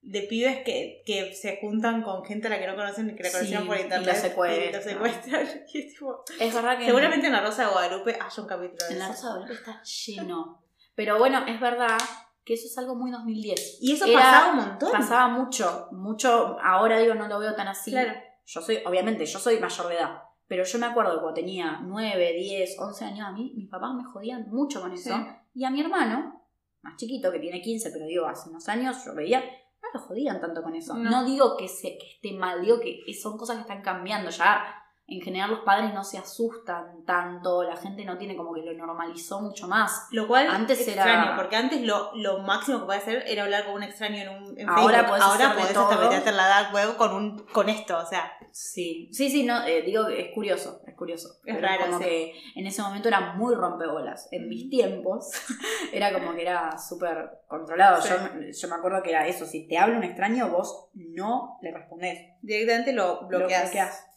De 0.04 0.22
pibes 0.22 0.64
que, 0.64 1.02
que 1.04 1.34
se 1.34 1.58
juntan 1.60 2.04
con 2.04 2.24
gente 2.24 2.46
a 2.46 2.52
la 2.52 2.60
que 2.60 2.68
no 2.68 2.76
conocen 2.76 3.10
y 3.10 3.16
que 3.16 3.24
la 3.24 3.30
Sí, 3.30 3.36
conocieron 3.38 3.66
por 3.68 3.78
y 3.78 3.82
internet. 3.82 4.08
la 4.08 4.14
secuestran. 4.16 4.70
y 4.70 4.72
lo 4.72 4.82
secuestran. 4.84 5.48
Y 5.74 5.80
es 5.80 5.94
tipo- 5.96 6.24
Es 6.40 6.54
verdad 6.54 6.78
que 6.78 6.86
Seguramente 6.86 7.26
en 7.26 7.34
La 7.34 7.42
Rosa 7.42 7.64
de 7.64 7.70
Guadalupe 7.72 8.12
haya 8.22 8.42
un 8.44 8.48
capítulo 8.48 8.86
de 8.88 8.94
en 8.94 9.00
la. 9.00 9.08
Rosa 9.08 9.28
de 9.28 9.34
Guadalupe 9.34 9.54
está 9.56 9.82
lleno. 9.84 10.64
Pero 10.94 11.18
bueno, 11.18 11.44
es 11.48 11.60
verdad 11.60 11.98
que 12.44 12.54
eso 12.54 12.68
es 12.68 12.78
algo 12.78 12.94
muy 12.94 13.10
2010. 13.10 13.80
Y 13.82 13.94
eso 13.94 14.06
Era- 14.06 14.20
pasaba 14.20 14.52
un 14.52 14.58
montón. 14.58 14.92
Pasaba 14.92 15.28
mucho, 15.30 15.88
mucho, 15.92 16.56
ahora 16.64 17.00
digo 17.00 17.16
no 17.16 17.28
lo 17.28 17.40
veo 17.40 17.56
tan 17.56 17.68
así. 17.68 17.90
Claro. 17.90 18.14
Yo 18.45 18.61
soy, 18.61 18.80
obviamente, 18.85 19.26
yo 19.26 19.39
soy 19.39 19.59
mayor 19.59 19.88
de 19.88 19.95
edad, 19.95 20.23
pero 20.47 20.63
yo 20.63 20.80
me 20.80 20.85
acuerdo 20.85 21.13
que 21.13 21.19
cuando 21.22 21.34
tenía 21.34 21.80
9, 21.84 22.34
10, 22.34 22.80
11 22.80 23.05
años 23.05 23.27
a 23.27 23.31
mí, 23.31 23.53
mis 23.55 23.69
papás 23.69 23.93
me 23.95 24.03
jodían 24.03 24.47
mucho 24.49 24.81
con 24.81 24.93
eso. 24.93 25.15
Sí. 25.15 25.26
Y 25.55 25.63
a 25.65 25.72
mi 25.72 25.81
hermano, 25.81 26.47
más 26.81 26.95
chiquito, 26.97 27.31
que 27.31 27.39
tiene 27.39 27.61
15, 27.61 27.91
pero 27.91 28.05
digo, 28.05 28.27
hace 28.27 28.49
unos 28.49 28.67
años 28.69 29.03
yo 29.03 29.15
veía, 29.15 29.39
no 29.39 29.89
lo 29.93 29.99
jodían 29.99 30.39
tanto 30.39 30.61
con 30.61 30.76
eso. 30.76 30.93
No. 30.93 31.09
No, 31.09 31.26
digo 31.26 31.57
que, 31.57 31.67
se, 31.67 31.97
que 31.97 32.11
esté 32.15 32.34
mal, 32.34 32.61
digo 32.61 32.80
que 32.80 33.13
son 33.13 33.38
cosas 33.38 33.55
que 33.55 33.61
están 33.63 33.81
cambiando. 33.81 34.30
Ya 34.30 34.85
en 35.07 35.22
general 35.22 35.52
los 35.52 35.60
padres 35.60 35.94
no 35.94 36.03
se 36.03 36.18
asustan 36.18 37.03
tanto, 37.06 37.61
la 37.64 37.76
gente 37.77 38.03
no 38.06 38.18
tiene 38.18 38.36
como 38.36 38.53
que 38.53 38.61
lo 38.61 38.73
normalizó 38.73 39.40
mucho 39.40 39.68
más. 39.68 40.07
Lo 40.11 40.27
cual 40.27 40.48
Antes 40.49 40.88
era- 40.88 41.03
extraño, 41.03 41.36
porque 41.36 41.56
antes 41.56 41.82
lo, 41.84 42.11
lo 42.15 42.40
máximo 42.40 42.80
que 42.80 42.86
podías 42.86 43.03
hacer 43.03 43.23
era 43.27 43.44
hablar 43.44 43.65
con 43.65 43.76
un 43.76 43.84
extraño 43.84 44.15
en 44.23 44.30
un 44.30 44.60
en 44.60 44.68
Ahora 44.69 44.99
Facebook. 44.99 45.07
podés 45.10 45.23
Ahora 45.23 45.53
podés 45.56 45.77
hasta 45.77 45.98
meterte 45.99 46.30
en 46.30 46.38
la 46.38 46.48
dark 46.48 46.73
web 46.73 46.98
con, 46.98 47.14
un, 47.14 47.45
con 47.53 47.69
esto, 47.69 47.98
o 47.99 48.06
sea. 48.06 48.32
Sí, 48.52 49.10
sí, 49.11 49.30
sí, 49.30 49.44
no, 49.44 49.64
eh, 49.65 49.82
digo 49.84 50.07
que 50.07 50.22
es 50.30 50.34
curioso, 50.34 50.82
es 50.88 50.95
curioso. 50.95 51.27
Es 51.45 51.56
Pero 51.56 51.68
raro, 51.68 51.86
como 51.88 51.98
sí. 51.99 52.06
que 52.06 52.34
en 52.56 52.65
ese 52.65 52.82
momento 52.82 53.07
era 53.10 53.34
muy 53.34 53.53
rompebolas. 53.53 54.27
En 54.32 54.48
mis 54.48 54.69
tiempos 54.69 55.30
era 55.94 56.14
como 56.14 56.34
que 56.34 56.41
era 56.41 56.77
súper 56.80 57.41
controlado. 57.48 58.02
Sí. 58.02 58.10
Yo, 58.10 58.34
me- 58.40 58.53
yo 58.53 58.68
me 58.69 58.76
acuerdo 58.76 59.03
que 59.03 59.10
era 59.11 59.27
eso, 59.27 59.45
si 59.45 59.68
te 59.68 59.77
habla 59.77 59.98
un 59.98 60.03
extraño, 60.03 60.49
vos 60.49 60.88
no 60.95 61.57
le 61.61 61.72
respondés. 61.73 62.18
Directamente 62.41 62.94
lo 62.94 63.22
lo 63.23 63.27
bloqueas. 63.27 64.07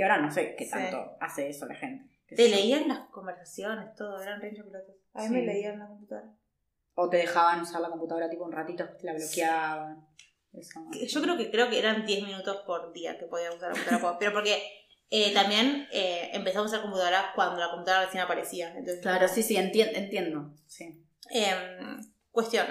Y 0.00 0.02
ahora 0.02 0.16
no 0.16 0.30
sé 0.30 0.54
qué 0.56 0.64
Sí. 0.64 0.70
tanto 0.70 1.14
hace 1.20 1.50
eso 1.50 1.66
la 1.66 1.74
gente. 1.74 2.08
Te 2.34 2.48
leían 2.48 2.88
las 2.88 3.00
conversaciones, 3.10 3.94
todo, 3.96 4.18
eran 4.22 4.40
re 4.40 4.54
chocolate. 4.56 4.96
A 5.12 5.20
mí 5.24 5.26
Sí. 5.28 5.32
me 5.34 5.42
leían 5.44 5.78
la 5.78 5.88
computadora. 5.88 6.32
O 6.94 7.10
te 7.10 7.18
dejaban 7.18 7.60
usar 7.60 7.82
la 7.82 7.90
computadora 7.90 8.30
tipo 8.30 8.44
un 8.44 8.52
ratito, 8.52 8.88
te 8.98 9.04
la 9.06 9.12
bloqueaban. 9.12 10.06
Eso. 10.54 10.80
Yo 11.06 11.20
creo 11.20 11.36
que 11.36 11.50
creo 11.50 11.68
que 11.68 11.78
eran 11.78 12.06
10 12.06 12.22
minutos 12.24 12.62
por 12.64 12.94
día 12.94 13.18
que 13.18 13.26
podía 13.26 13.50
usar 13.52 13.72
la 13.72 13.74
computadora. 13.74 14.18
pero 14.18 14.32
porque 14.32 14.62
eh, 15.10 15.34
también 15.34 15.86
eh, 15.92 16.30
empezamos 16.32 16.68
a 16.72 16.76
usar 16.76 16.80
computadora 16.82 17.32
cuando 17.34 17.60
la 17.60 17.68
computadora 17.70 18.06
recién 18.06 18.22
aparecía. 18.22 18.68
Entonces, 18.70 19.02
Claro, 19.02 19.28
sí, 19.28 19.42
sí, 19.42 19.56
enti- 19.56 19.86
entiendo. 19.94 20.54
Sí. 20.66 21.04
Em, 21.28 22.00
cuestión, 22.30 22.66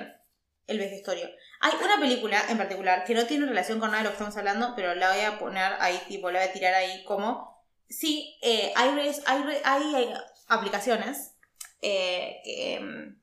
el 0.70 0.80
vejestorio. 0.80 1.30
Hay 1.62 1.74
una 1.84 2.00
película 2.00 2.42
en 2.50 2.58
particular 2.58 3.04
que 3.04 3.14
no 3.14 3.26
tiene 3.26 3.46
relación 3.46 3.80
con 3.80 3.92
nada 3.92 4.00
de 4.00 4.04
lo 4.06 4.10
que 4.12 4.16
estamos 4.16 4.38
hablando, 4.38 4.74
pero 4.76 4.96
la 4.96 5.12
voy 5.14 5.22
a 5.22 5.40
poner 5.40 5.74
ahí, 5.80 6.00
tipo, 6.08 6.32
la 6.32 6.40
voy 6.40 6.50
a 6.50 6.54
tirar 6.54 6.74
ahí 6.74 7.04
como... 7.04 7.60
Sí, 7.90 8.38
eh, 8.42 8.72
hay, 8.76 8.90
hay, 9.26 9.44
hay, 9.64 9.96
hay 9.96 10.14
aplicaciones 10.48 11.36
eh, 11.82 12.40
que 12.44 12.76
em, 12.76 13.20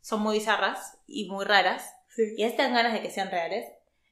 son 0.00 0.20
muy 0.20 0.38
bizarras 0.38 0.98
y 1.06 1.28
muy 1.30 1.44
raras, 1.44 1.94
y 2.16 2.42
veces 2.42 2.56
te 2.56 2.62
dan 2.62 2.74
ganas 2.74 2.92
de 2.92 3.02
que 3.02 3.10
sean 3.10 3.30
reales. 3.30 3.70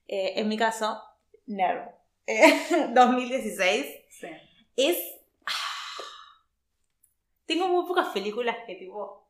Eh, 0.09 0.35
en 0.37 0.49
mi 0.49 0.57
caso, 0.57 1.03
Nerve. 1.47 1.91
Eh, 2.27 2.89
2016 2.95 3.87
Sí. 4.09 4.29
es. 4.77 4.97
ah, 5.47 5.53
Tengo 7.47 7.69
muy 7.69 7.87
pocas 7.87 8.09
películas 8.09 8.57
que, 8.67 8.77
tipo. 8.77 9.29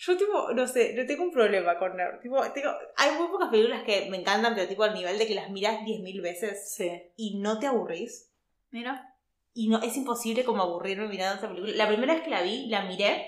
Yo, 0.00 0.16
tipo, 0.16 0.52
no 0.52 0.66
sé, 0.68 0.94
no 0.94 1.04
tengo 1.06 1.24
un 1.24 1.32
problema 1.32 1.76
con 1.76 1.96
Nerd. 1.96 2.20
Tipo, 2.20 2.40
tengo, 2.52 2.70
hay 2.96 3.16
muy 3.16 3.26
pocas 3.26 3.48
películas 3.48 3.82
que 3.82 4.08
me 4.08 4.16
encantan, 4.16 4.54
pero, 4.54 4.68
tipo, 4.68 4.84
al 4.84 4.94
nivel 4.94 5.18
de 5.18 5.26
que 5.26 5.34
las 5.34 5.50
miras 5.50 5.80
10.000 5.84 6.20
veces 6.22 6.72
Sí. 6.72 6.90
y 7.16 7.38
no 7.38 7.58
te 7.58 7.66
aburrís. 7.66 8.30
Mira. 8.70 9.14
Y 9.54 9.68
no, 9.68 9.82
es 9.82 9.96
imposible 9.96 10.44
como 10.44 10.62
aburrirme 10.62 11.08
mirando 11.08 11.38
esa 11.38 11.48
película. 11.48 11.74
La 11.74 11.88
primera 11.88 12.14
vez 12.14 12.22
que 12.22 12.30
la 12.30 12.42
vi, 12.42 12.66
la 12.68 12.84
miré, 12.84 13.26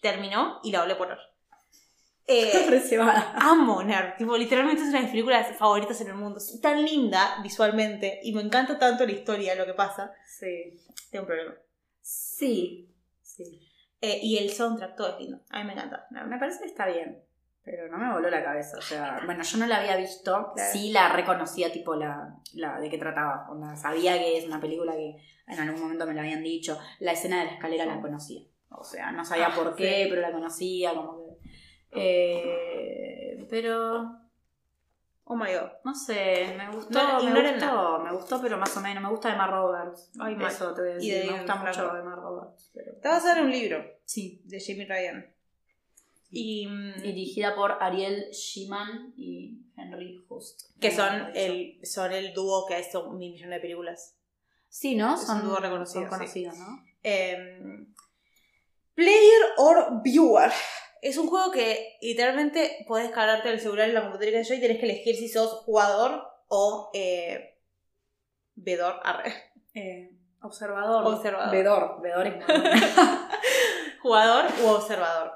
terminó 0.00 0.60
y 0.64 0.72
la 0.72 0.80
volví 0.80 0.92
a 0.92 0.98
poner. 0.98 1.18
Eh, 2.28 2.52
amo 3.34 3.82
Nerd. 3.82 4.16
Tipo, 4.16 4.38
literalmente 4.38 4.80
es 4.82 4.88
una 4.88 4.98
de 4.98 5.02
mis 5.02 5.10
películas 5.10 5.56
favoritas 5.58 6.00
en 6.00 6.06
el 6.06 6.14
mundo. 6.14 6.38
Es 6.38 6.58
tan 6.60 6.82
linda 6.82 7.38
visualmente 7.42 8.20
y 8.22 8.32
me 8.32 8.40
encanta 8.40 8.78
tanto 8.78 9.04
la 9.04 9.10
historia, 9.12 9.56
lo 9.56 9.66
que 9.66 9.74
pasa. 9.74 10.12
Sí. 10.24 10.80
Tengo 11.10 11.24
un 11.24 11.26
problema. 11.26 11.54
Sí. 12.00 12.88
Sí. 13.20 13.71
Eh, 14.02 14.18
y 14.22 14.36
el 14.38 14.50
soundtrack, 14.50 14.96
todo 14.96 15.08
es 15.14 15.20
lindo. 15.20 15.38
A 15.50 15.58
mí 15.60 15.64
me 15.64 15.72
encanta. 15.72 16.06
Me 16.10 16.36
parece 16.38 16.58
que 16.60 16.66
está 16.66 16.86
bien. 16.86 17.22
Pero 17.64 17.88
no 17.88 17.96
me 17.96 18.12
voló 18.12 18.28
la 18.28 18.42
cabeza. 18.42 18.76
O 18.76 18.82
sea, 18.82 19.20
bueno, 19.24 19.42
yo 19.44 19.58
no 19.58 19.66
la 19.66 19.76
había 19.76 19.96
visto. 19.96 20.52
Claro. 20.54 20.72
Sí 20.72 20.90
la 20.92 21.08
reconocía, 21.10 21.70
tipo, 21.72 21.94
la, 21.94 22.34
la 22.54 22.80
de 22.80 22.90
qué 22.90 22.98
trataba. 22.98 23.46
Onda, 23.48 23.76
sabía 23.76 24.18
que 24.18 24.36
es 24.38 24.44
una 24.46 24.60
película 24.60 24.92
que 24.94 25.16
en 25.46 25.58
algún 25.60 25.80
momento 25.80 26.04
me 26.06 26.14
lo 26.14 26.20
habían 26.20 26.42
dicho. 26.42 26.76
La 26.98 27.12
escena 27.12 27.38
de 27.38 27.44
la 27.46 27.52
escalera 27.52 27.86
la 27.86 28.00
conocía. 28.00 28.42
O 28.70 28.82
sea, 28.82 29.12
no 29.12 29.24
sabía 29.24 29.46
Ah, 29.52 29.54
por 29.54 29.76
qué, 29.76 30.02
sí. 30.04 30.10
pero 30.10 30.20
la 30.22 30.32
conocía, 30.32 30.92
como 30.94 31.18
que. 31.18 31.38
Eh, 31.92 33.46
pero. 33.48 34.18
Oh 35.24 35.36
my 35.36 35.52
god. 35.54 35.70
No 35.84 35.94
sé, 35.94 36.52
me 36.58 36.68
gustó, 36.74 36.98
No, 36.98 37.22
me 37.22 37.42
gustó, 37.52 37.98
me 38.00 38.12
gustó, 38.12 38.42
pero 38.42 38.58
más 38.58 38.76
o 38.76 38.80
menos. 38.80 39.02
Me 39.02 39.08
gusta 39.08 39.32
Emma 39.32 39.46
Roberts. 39.46 40.10
Ay. 40.20 40.36
Eso 40.44 40.74
te 40.74 40.80
voy 40.80 40.90
a 40.90 40.92
Y 40.94 40.96
decir. 41.10 41.14
de 41.26 41.30
me 41.30 41.36
gusta 41.38 41.54
mucho. 41.56 41.96
Emma 41.96 42.16
Roberts. 42.16 42.31
Pero- 42.74 42.92
Te 43.00 43.08
vas 43.08 43.24
a 43.24 43.34
dar 43.34 43.44
un 43.44 43.50
libro 43.50 43.84
Sí. 44.04 44.40
de 44.44 44.60
Jamie 44.60 44.86
Ryan. 44.86 45.34
Y, 46.30 46.66
mm, 46.66 47.02
Dirigida 47.02 47.54
por 47.54 47.72
Ariel 47.82 48.30
Shiman 48.30 49.12
y 49.16 49.58
Henry 49.76 50.24
Hust. 50.28 50.62
que 50.80 50.90
son 50.90 51.30
el, 51.34 51.78
son 51.84 52.10
el 52.12 52.32
dúo 52.32 52.66
que 52.66 52.74
ha 52.74 52.78
hecho 52.78 53.06
un 53.06 53.18
millón 53.18 53.50
de 53.50 53.60
películas. 53.60 54.16
Sí, 54.68 54.94
¿no? 54.94 55.18
Son 55.18 55.42
dúo 55.42 55.56
reconocido, 55.58 56.00
Son 56.02 56.08
conocidos, 56.10 56.56
¿no? 56.56 56.82
Em, 57.02 57.92
Player 58.94 59.42
or 59.58 60.02
Viewer. 60.02 60.50
Es 61.02 61.18
un 61.18 61.26
juego 61.26 61.50
que 61.50 61.96
literalmente 62.00 62.84
puedes 62.86 63.10
cargarte 63.10 63.50
el 63.50 63.60
celular 63.60 63.88
en 63.88 63.94
la 63.94 64.02
computadora 64.02 64.38
que 64.38 64.44
yo 64.48 64.54
y 64.54 64.60
tenés 64.60 64.78
que 64.78 64.84
elegir 64.84 65.16
si 65.16 65.28
sos 65.28 65.64
jugador 65.64 66.22
o 66.48 66.90
eh, 66.94 67.58
vedor. 68.54 69.00
Arre. 69.02 69.34
Eh, 69.74 70.10
observador. 70.44 71.06
Observador. 71.06 71.50
Vedor. 71.52 72.00
Vedor 72.02 72.26
es 72.26 72.34
jugador 74.02 74.46
u 74.62 74.68
observador. 74.68 75.32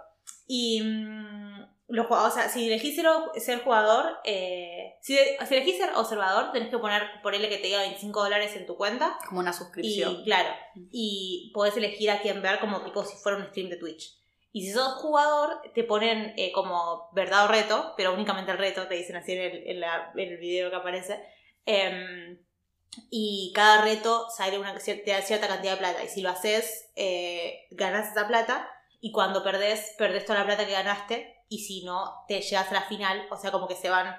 Y 0.47 0.81
mm, 0.83 1.66
los 1.89 2.07
jugado- 2.07 2.28
o 2.28 2.31
sea, 2.31 2.49
si 2.49 2.66
elegís 2.66 2.97
ser, 2.97 3.07
ser 3.37 3.61
jugador, 3.62 4.19
eh, 4.24 4.95
si, 5.01 5.16
si 5.16 5.55
elegís 5.55 5.77
ser 5.78 5.91
observador, 5.95 6.53
tenés 6.53 6.69
que 6.70 6.78
poner, 6.78 7.03
ponerle 7.23 7.49
que 7.49 7.59
te 7.59 7.66
diga 7.69 7.81
25 7.81 8.23
dólares 8.23 8.55
en 8.57 8.66
tu 8.66 8.77
cuenta. 8.77 9.19
como 9.28 9.41
una 9.41 9.51
Y 9.51 9.55
suscripción. 9.55 10.24
claro, 10.24 10.51
y 10.91 11.51
podés 11.55 11.77
elegir 11.77 12.11
a 12.11 12.20
quién 12.20 12.43
ver 12.43 12.59
como 12.61 12.83
tipo 12.83 13.05
si 13.05 13.16
fuera 13.19 13.39
un 13.39 13.47
stream 13.49 13.69
de 13.70 13.77
Twitch. 13.77 14.16
Y 14.53 14.62
si 14.66 14.73
sos 14.73 14.95
jugador, 14.95 15.61
te 15.74 15.85
ponen 15.85 16.33
eh, 16.39 16.51
como 16.53 17.11
verdad 17.12 17.45
o 17.45 17.49
reto, 17.49 17.93
pero 17.97 18.15
únicamente 18.15 18.51
el 18.53 18.59
reto, 18.59 18.87
te 18.89 18.95
dicen 18.95 19.16
así 19.16 19.33
en 19.33 19.43
el, 19.43 19.66
en 19.69 19.81
la- 19.81 20.12
en 20.15 20.33
el 20.33 20.39
video 20.39 20.70
que 20.70 20.77
aparece. 20.77 21.23
Em, 21.66 22.39
y 23.10 23.52
cada 23.55 23.82
reto 23.82 24.28
sale 24.31 24.59
una, 24.59 24.74
cier- 24.78 25.05
te 25.05 25.10
da 25.12 25.23
cierta 25.23 25.48
cantidad 25.48 25.73
de 25.73 25.78
plata. 25.78 26.05
Y 26.05 26.09
si 26.09 26.23
lo 26.23 26.31
haces, 26.31 26.90
eh, 26.97 27.66
ganas 27.70 28.10
esa 28.12 28.27
plata. 28.28 28.68
Y 29.01 29.12
cuando 29.12 29.43
perdés, 29.44 29.94
perdés 29.98 30.24
toda 30.24 30.40
la 30.40 30.47
plata 30.47 30.66
que 30.66 30.73
ganaste. 30.73 31.36
Y 31.48 31.60
si 31.64 31.85
no, 31.85 32.24
te 32.28 32.40
llegas 32.40 32.70
a 32.70 32.74
la 32.74 32.82
final. 32.82 33.27
O 33.31 33.36
sea, 33.36 33.51
como 33.52 33.68
que 33.68 33.77
se 33.77 33.90
van 33.90 34.16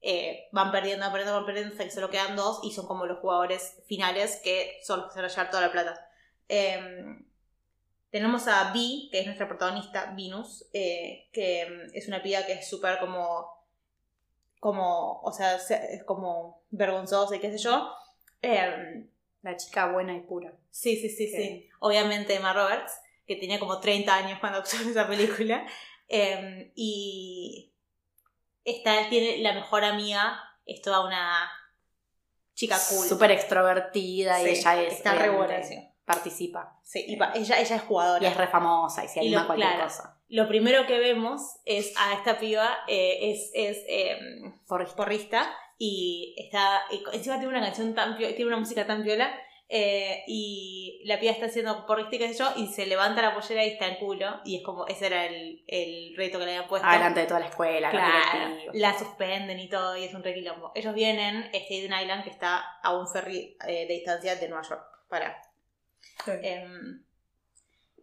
eh, 0.00 0.48
van 0.52 0.70
perdiendo, 0.70 1.04
van 1.04 1.12
perdiendo, 1.12 1.34
van 1.36 1.46
perdiendo, 1.46 1.72
hasta 1.72 1.84
que 1.84 1.90
solo 1.90 2.08
quedan 2.10 2.36
dos 2.36 2.60
y 2.62 2.70
son 2.72 2.86
como 2.86 3.04
los 3.06 3.18
jugadores 3.18 3.82
finales 3.86 4.40
que 4.44 4.78
son 4.84 5.00
los 5.00 5.08
que 5.08 5.14
se 5.14 5.20
van 5.20 5.30
a 5.30 5.34
llevar 5.34 5.50
toda 5.50 5.62
la 5.66 5.72
plata. 5.72 6.08
Em, 6.48 7.26
tenemos 8.10 8.48
a 8.48 8.72
Vi, 8.72 9.08
que 9.12 9.20
es 9.20 9.26
nuestra 9.26 9.48
protagonista, 9.48 10.14
Venus, 10.16 10.66
eh, 10.72 11.28
que 11.32 11.62
em, 11.62 11.90
es 11.94 12.08
una 12.08 12.22
piba 12.22 12.44
que 12.46 12.54
es 12.54 12.68
súper 12.70 12.98
como, 13.00 13.64
como, 14.60 15.20
o 15.22 15.32
sea, 15.32 15.58
se- 15.58 15.94
es 15.94 16.04
como 16.04 16.62
vergonzosa 16.70 17.36
y 17.36 17.40
qué 17.40 17.50
sé 17.50 17.58
yo. 17.58 17.88
Em, 18.42 19.08
La 19.42 19.56
chica 19.56 19.90
buena 19.92 20.16
y 20.16 20.20
pura. 20.20 20.52
sí, 20.70 20.96
sí, 20.96 21.08
sí, 21.08 21.28
Sí. 21.28 21.36
sí. 21.36 21.68
Obviamente 21.80 22.34
Emma 22.34 22.52
Roberts, 22.52 22.92
que 23.26 23.36
tenía 23.36 23.58
como 23.58 23.80
30 23.80 24.14
años 24.16 24.38
cuando 24.40 24.58
actuó 24.58 24.80
en 24.80 24.90
esa 24.90 25.06
película. 25.06 25.66
Em, 26.08 26.72
y 26.74 27.72
esta 28.64 29.08
tiene 29.08 29.38
la 29.38 29.52
mejor 29.52 29.84
amiga, 29.84 30.40
es 30.66 30.80
toda 30.82 31.04
una 31.06 31.50
chica 32.54 32.76
cool. 32.90 33.06
Súper 33.06 33.30
extrovertida 33.30 34.42
y 34.42 34.54
Sí, 34.54 34.60
ella 34.60 34.82
es. 34.82 34.94
está 34.94 35.14
re 35.14 35.30
buena, 35.30 35.62
sí. 35.62 35.76
Participa. 36.04 36.80
Sí, 36.84 37.04
y 37.06 37.16
pa- 37.16 37.32
ella, 37.34 37.60
ella 37.60 37.76
es 37.76 37.82
jugadora. 37.82 38.24
Y 38.24 38.26
es 38.30 38.36
re 38.36 38.48
famosa 38.48 39.04
y 39.04 39.08
se 39.08 39.20
Y 39.22 39.26
anima 39.26 39.40
lo- 39.40 39.44
a 39.44 39.46
cualquier 39.46 39.68
claro. 39.72 39.84
cosa. 39.84 40.20
Lo 40.28 40.48
primero 40.48 40.86
que 40.86 40.98
vemos 40.98 41.42
es 41.66 41.92
a 41.98 42.14
esta 42.14 42.38
piba, 42.38 42.78
eh, 42.88 43.30
es, 43.30 43.50
es 43.54 43.84
em, 43.88 44.58
Por 44.66 44.86
porrista 44.96 45.54
y 45.78 46.34
está 46.36 46.82
y 46.90 47.02
encima 47.16 47.36
tiene 47.36 47.48
una 47.48 47.60
canción 47.60 47.94
tan 47.94 48.16
tiene 48.18 48.46
una 48.46 48.56
música 48.58 48.86
tan 48.86 49.04
viola 49.04 49.32
y 49.70 51.02
la 51.04 51.20
piba 51.20 51.32
está 51.32 51.46
haciendo 51.46 51.86
porrista 51.86 52.16
y 52.16 52.18
qué 52.18 52.32
sé 52.32 52.38
yo 52.38 52.52
y 52.56 52.66
se 52.68 52.86
levanta 52.86 53.22
la 53.22 53.34
pollera 53.34 53.64
y 53.64 53.70
está 53.70 53.86
en 53.86 53.96
culo 53.96 54.40
y 54.44 54.56
es 54.56 54.62
como 54.62 54.86
ese 54.86 55.06
era 55.06 55.26
el, 55.26 55.62
el 55.66 56.14
reto 56.16 56.38
que 56.38 56.46
le 56.46 56.56
habían 56.56 56.68
puesto. 56.68 56.88
Adelante 56.88 57.20
de 57.20 57.26
toda 57.26 57.40
la 57.40 57.46
escuela, 57.46 57.90
Claro, 57.90 58.56
la 58.72 58.98
suspenden 58.98 59.58
y 59.60 59.68
todo 59.68 59.96
y 59.96 60.04
es 60.04 60.14
un 60.14 60.24
requilombo. 60.24 60.72
Ellos 60.74 60.94
vienen 60.94 61.44
a 61.44 61.56
Staten 61.56 61.92
Island 62.02 62.24
que 62.24 62.30
está 62.30 62.64
a 62.82 62.96
un 62.96 63.06
ferry 63.06 63.56
eh, 63.66 63.86
de 63.86 63.94
distancia 63.94 64.36
de 64.36 64.48
Nueva 64.48 64.66
York 64.66 64.84
para. 65.08 65.40
Em, 66.26 67.04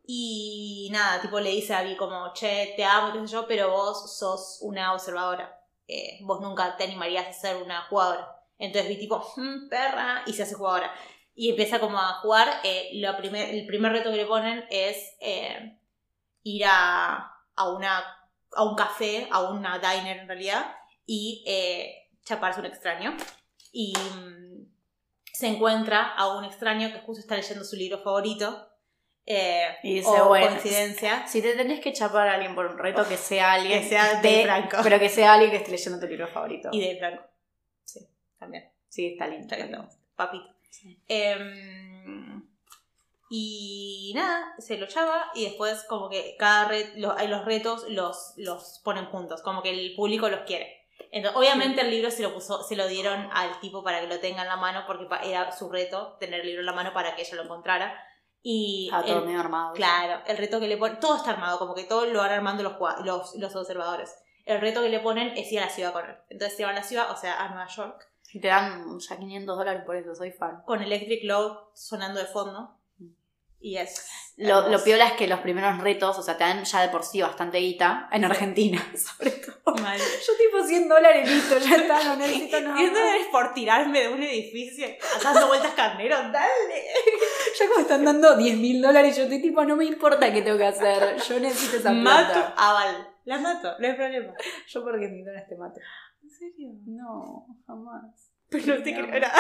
y 0.07 0.89
nada, 0.91 1.22
tipo 1.22 1.39
le 1.39 1.49
dice 1.49 1.73
a 1.73 1.80
Abby 1.80 1.95
como, 1.95 2.31
che, 2.34 2.73
te 2.76 2.84
amo, 2.84 3.11
qué 3.11 3.27
sé 3.27 3.34
yo, 3.34 3.47
pero 3.47 3.72
vos 3.72 4.18
sos 4.18 4.60
una 4.61 4.93
observadora. 4.93 5.64
Eh, 5.88 6.20
vos 6.22 6.41
nunca 6.41 6.76
te 6.78 6.84
animarías 6.86 7.28
a 7.28 7.34
ser 7.34 7.57
una 7.62 7.84
jugadora. 7.84 8.41
Entonces 8.57 8.90
vi 8.90 8.98
tipo, 8.98 9.24
"Mm, 9.38 9.70
perra, 9.70 10.24
y 10.26 10.34
se 10.34 10.44
hace 10.44 10.56
jugadora. 10.56 10.94
Y 11.36 11.49
empieza 11.52 11.80
como 11.80 11.98
a 11.99 12.14
jugar. 12.22 12.48
eh, 12.64 12.91
lo 12.95 13.16
primer, 13.18 13.49
el 13.53 13.66
primer 13.68 13.91
reto 13.91 14.10
que 14.12 14.18
le 14.18 14.26
ponen 14.26 14.66
es 14.70 15.16
eh, 15.20 15.78
ir 16.44 16.66
a, 16.66 17.32
a, 17.56 17.70
una, 17.70 18.03
a 18.53 18.64
un 18.64 18.76
café, 18.76 19.28
a 19.32 19.41
una 19.49 19.80
diner 19.80 20.18
en 20.18 20.28
realidad, 20.28 20.76
y 21.06 21.44
chaparse 22.24 22.60
un 22.62 22.66
extraño. 22.68 23.16
Y 23.72 23.94
mm, 23.98 24.66
se 25.34 25.48
encuentra 25.48 26.14
a 26.16 26.38
un 26.38 26.45
extraño 26.45 26.91
que 26.94 26.99
justo 27.02 27.20
está 27.20 27.36
leyendo 27.36 27.64
su 27.66 27.76
libro 27.76 27.99
favorito. 27.99 28.70
Eh, 29.27 29.68
Y 29.84 29.95
dice, 29.95 30.07
o 30.10 30.27
bueno, 30.27 30.47
coincidencia. 30.47 31.26
Si 31.27 31.41
te 31.41 31.56
tenés 31.56 31.80
que 31.80 31.91
chapar 31.93 32.27
a 32.27 32.34
alguien 32.35 32.53
por 32.53 32.68
un 32.68 32.77
reto, 32.77 33.07
que 33.07 33.18
sea 33.18 33.53
alguien 33.53 33.81
Que 33.81 33.89
sea 33.89 34.22
de- 34.22 34.30
de 34.30 34.43
Franco. 34.43 34.77
Pero 34.84 34.99
que 34.99 35.10
sea 35.10 35.34
alguien 35.34 35.49
que 35.52 35.57
esté 35.57 35.72
leyendo 35.72 35.99
tu 35.99 36.06
libro 36.07 36.27
favorito. 36.27 36.69
Y 36.72 36.81
de 36.81 36.97
Franco. 36.99 37.23
Sí, 37.84 38.07
también. 38.38 38.69
Sí, 38.88 39.07
está 39.14 39.27
lindo. 39.27 39.43
Está 39.43 39.57
lindo. 39.57 39.89
Papito. 40.15 40.45
Sí. 40.69 41.02
Em, 41.07 42.43
y 43.30 44.11
nada, 44.15 44.53
se 44.60 44.77
lo 44.77 44.85
llama 44.88 45.31
y 45.34 45.45
después 45.45 45.84
como 45.89 46.10
que 46.10 46.35
cada 46.38 46.68
red, 46.68 46.95
los, 46.97 47.15
los 47.27 47.45
retos 47.45 47.85
los, 47.89 48.34
los 48.38 48.81
ponen 48.84 49.06
juntos, 49.06 49.41
como 49.41 49.64
que 49.64 49.72
el 49.72 49.95
público 49.95 50.30
los 50.30 50.41
quiere. 50.41 50.84
Entonces, 51.11 51.38
obviamente 51.38 51.81
el 51.81 51.89
libro 51.91 52.11
se 52.11 52.22
lo 52.23 52.34
puso, 52.34 52.61
se 52.64 52.76
lo 52.76 52.88
dieron 52.88 53.30
al 53.34 53.60
tipo 53.60 53.84
para 53.84 54.02
que 54.02 54.07
lo 54.07 54.19
tenga 54.19 54.43
en 54.43 54.47
la 54.49 54.57
mano 54.57 54.84
porque 54.85 55.07
era 55.23 55.52
su 55.52 55.69
reto 55.72 56.18
tener 56.19 56.41
el 56.41 56.45
libro 56.47 56.60
en 56.61 56.65
la 56.68 56.73
mano 56.73 56.93
para 56.93 57.15
que 57.15 57.23
ella 57.23 57.35
lo 57.35 57.43
encontrara. 57.43 57.97
Y 58.47 58.91
Ah, 58.93 59.01
todo 59.03 59.19
el- 59.22 59.26
medio 59.26 59.39
armado. 59.39 59.73
Claro, 59.73 60.22
el 60.27 60.38
reto 60.38 60.59
que 60.59 60.67
le 60.67 60.77
ponen, 60.77 60.99
todo 60.99 61.17
está 61.17 61.31
armado, 61.31 61.57
como 61.57 61.73
que 61.73 61.85
todo 61.85 62.05
lo 62.05 62.19
van 62.19 62.31
armando 62.31 62.61
los, 62.61 62.73
los, 63.03 63.35
los 63.38 63.55
observadores. 63.55 64.13
El 64.45 64.61
reto 64.61 64.81
que 64.84 64.89
le 64.89 64.99
ponen 64.99 65.30
es 65.35 65.51
ir 65.51 65.59
a 65.59 65.65
la 65.65 65.72
ciudad 65.72 65.93
con 65.93 66.05
él. 66.07 66.15
Entonces 66.30 66.55
se 66.55 66.63
van 66.63 66.76
a 66.76 66.80
la 66.81 66.84
ciudad, 66.84 67.09
o 67.09 67.17
sea, 67.17 67.41
a 67.43 67.49
Nueva 67.49 67.67
York, 67.67 68.07
Y 68.31 68.39
te 68.39 68.49
dan 68.49 68.99
ya 68.99 69.17
500 69.17 69.57
dólares 69.57 69.81
por 69.84 69.95
eso, 69.95 70.13
soy 70.13 70.30
fan. 70.31 70.61
con 70.65 70.80
Electric 70.84 71.23
Load 71.23 71.57
sonando 71.73 72.19
de 72.19 72.27
fondo. 72.27 72.77
Y 73.65 73.77
es. 73.77 74.05
Lo, 74.37 74.69
lo 74.69 74.83
piola 74.83 75.07
es 75.07 75.13
que 75.13 75.27
los 75.27 75.39
primeros 75.39 75.79
retos, 75.79 76.19
o 76.19 76.21
sea, 76.21 76.37
te 76.37 76.43
dan 76.43 76.63
ya 76.65 76.81
de 76.81 76.89
por 76.89 77.03
sí 77.03 77.19
bastante 77.21 77.57
guita, 77.57 78.09
en 78.11 78.23
Argentina, 78.25 78.79
sobre 78.95 79.31
todo. 79.31 79.73
Mal. 79.81 79.97
Yo 79.97 80.33
tipo 80.37 80.63
100 80.63 80.87
dólares 80.87 81.27
listo, 81.27 81.57
ya 81.57 81.77
está, 81.77 82.03
no 82.03 82.15
necesito 82.17 82.61
nada. 82.61 82.75
10 82.77 82.91
más. 82.91 82.99
dólares 83.01 83.27
por 83.31 83.53
tirarme 83.53 84.01
de 84.01 84.09
un 84.09 84.21
edificio 84.21 84.87
dando 85.23 85.47
vueltas 85.47 85.71
carnero, 85.73 86.15
dale. 86.31 86.83
Ya 87.59 87.67
como 87.69 87.79
están 87.79 88.03
dando 88.05 88.35
10 88.35 88.57
mil 88.57 88.81
dólares, 88.81 89.15
yo 89.15 89.23
estoy 89.23 89.41
tipo, 89.41 89.63
no 89.63 89.77
me 89.77 89.85
importa 89.85 90.31
qué 90.31 90.41
tengo 90.43 90.57
que 90.57 90.65
hacer, 90.65 91.15
yo 91.27 91.39
necesito 91.39 91.77
esa 91.77 91.91
Mato 91.91 92.33
plata. 92.33 92.53
a 92.57 92.73
Val. 92.73 93.09
La 93.23 93.39
mato, 93.39 93.73
no 93.79 93.87
hay 93.87 93.93
problema. 93.93 94.33
Yo 94.67 94.83
por 94.83 94.99
10 94.99 95.11
mil 95.11 95.25
dólares 95.25 95.47
te 95.49 95.55
mato. 95.55 95.79
¿En 96.21 96.29
serio? 96.29 96.69
No, 96.85 97.47
jamás. 97.65 98.35
Pero 98.64 98.77
no 98.77 98.84
te 98.84 98.94
creo. 98.94 99.14
Era. 99.14 99.32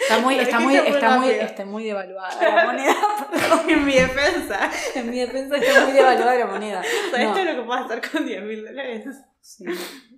Está 0.00 0.18
muy, 0.18 0.38
está 0.38 0.60
muy, 0.60 0.76
está 0.76 1.18
muy, 1.18 1.30
está 1.30 1.64
muy 1.64 1.84
devaluada 1.84 2.34
la 2.42 2.66
moneda. 2.66 2.94
en 3.68 3.84
mi 3.86 3.94
defensa. 3.94 4.70
En 4.94 5.10
mi 5.10 5.18
defensa 5.20 5.56
está 5.56 5.84
muy 5.84 5.92
devaluada 5.92 6.34
la 6.34 6.46
moneda. 6.46 6.82
¿Sabes 7.10 7.28
No. 7.28 7.34
todo 7.34 7.44
lo 7.44 7.54
que 7.56 7.62
puedo 7.62 7.84
hacer 7.84 8.10
con 8.10 8.26
10 8.26 8.42
mil 8.42 8.64
dólares? 8.64 9.06
Sí, 9.40 9.64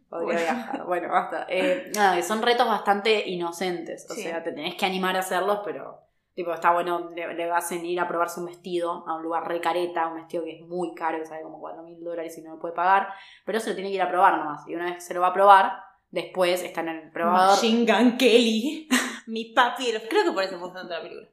podría 0.09 0.27
Bueno. 0.27 0.41
viajar. 0.41 0.85
Bueno, 0.87 1.09
basta. 1.11 1.47
Eh, 1.49 1.93
nada, 1.95 2.21
son 2.23 2.43
retos 2.43 2.67
bastante 2.67 3.29
inocentes. 3.29 4.07
O 4.11 4.15
Sí. 4.15 4.23
sea, 4.23 4.43
te 4.43 4.53
tenés 4.53 4.75
que 4.75 4.87
animar 4.87 5.17
a 5.17 5.21
hacerlos, 5.21 5.61
pero 5.65 6.01
tipo, 6.35 6.53
está 6.53 6.73
bueno, 6.73 7.11
le, 7.15 7.33
le 7.35 7.51
hacen 7.53 7.85
ir 7.87 8.01
a 8.01 8.09
probarse 8.09 8.41
un 8.41 8.47
vestido 8.47 9.05
a 9.07 9.15
un 9.17 9.23
lugar 9.23 9.47
re 9.47 9.61
careta, 9.61 10.09
un 10.09 10.17
vestido 10.17 10.45
que 10.45 10.57
es 10.57 10.63
muy 10.63 10.93
caro, 10.95 11.19
que 11.19 11.27
sale 11.27 11.43
como 11.43 11.61
4 11.61 11.83
mil 11.85 12.03
dólares 12.03 12.37
y 12.39 12.43
no 12.43 12.55
lo 12.55 12.59
puede 12.59 12.75
pagar, 12.75 13.09
pero 13.45 13.61
se 13.61 13.71
lo 13.71 13.77
tiene 13.77 13.91
que 13.91 13.97
ir 13.97 14.03
a 14.03 14.09
probar 14.09 14.39
nomás. 14.39 14.67
Y 14.67 14.75
una 14.75 14.87
vez 14.87 14.95
que 14.95 15.01
se 15.03 15.15
lo 15.15 15.21
va 15.21 15.29
a 15.29 15.33
probar, 15.33 15.73
después 16.15 16.63
está 16.63 16.81
en 16.83 16.89
el 16.89 17.11
probador. 17.11 17.57
Machine 17.57 17.93
Gun 17.93 18.17
Kelly. 18.17 18.89
Mi 19.27 19.47
papi. 19.47 19.93
de 19.93 20.09
Creo 20.09 20.25
que 20.25 20.33
por 20.33 20.45
eso 20.45 20.59
gusta 20.59 20.81
tanto 20.81 20.95
la 20.95 21.03
película. 21.03 21.29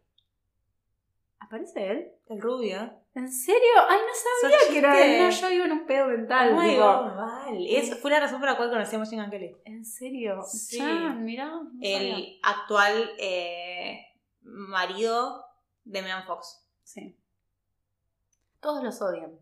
¿Aparece 1.40 1.92
él? 1.92 2.12
El 2.30 2.42
rubio. 2.42 2.94
¿En 3.14 3.32
serio? 3.32 3.70
Ay, 3.90 3.98
no 4.00 4.42
sabía 4.42 4.58
que 4.72 4.78
era 4.80 5.06
él. 5.06 5.24
No, 5.24 5.30
yo 5.30 5.50
vivo 5.50 5.66
en 5.66 5.72
un 5.74 5.86
pedo 5.86 6.08
mental. 6.08 6.56
Oh 6.58 6.62
digo, 6.62 6.86
God, 6.86 7.16
vale. 7.16 7.78
Es, 7.78 8.00
fue 8.00 8.10
la 8.10 8.22
razón 8.22 8.40
por 8.40 8.50
la 8.50 8.58
cual 8.58 8.70
conocí 8.70 8.96
a 8.96 9.00
Machine 9.00 9.22
Gun 9.22 9.32
Kelly. 9.32 9.58
¿En 9.66 9.86
serio? 9.86 10.42
Sí. 10.44 10.78
Ya, 10.78 11.10
mirá. 11.14 11.48
no 11.48 11.70
sabía. 11.74 12.16
El 12.16 12.40
actual 12.42 13.12
eh, 13.20 14.06
marido 14.42 15.46
de 15.84 16.02
Megan 16.02 16.26
Fox. 16.26 16.66
Sí. 16.84 17.16
Todos 18.62 18.84
los 18.84 19.02
odian. 19.02 19.38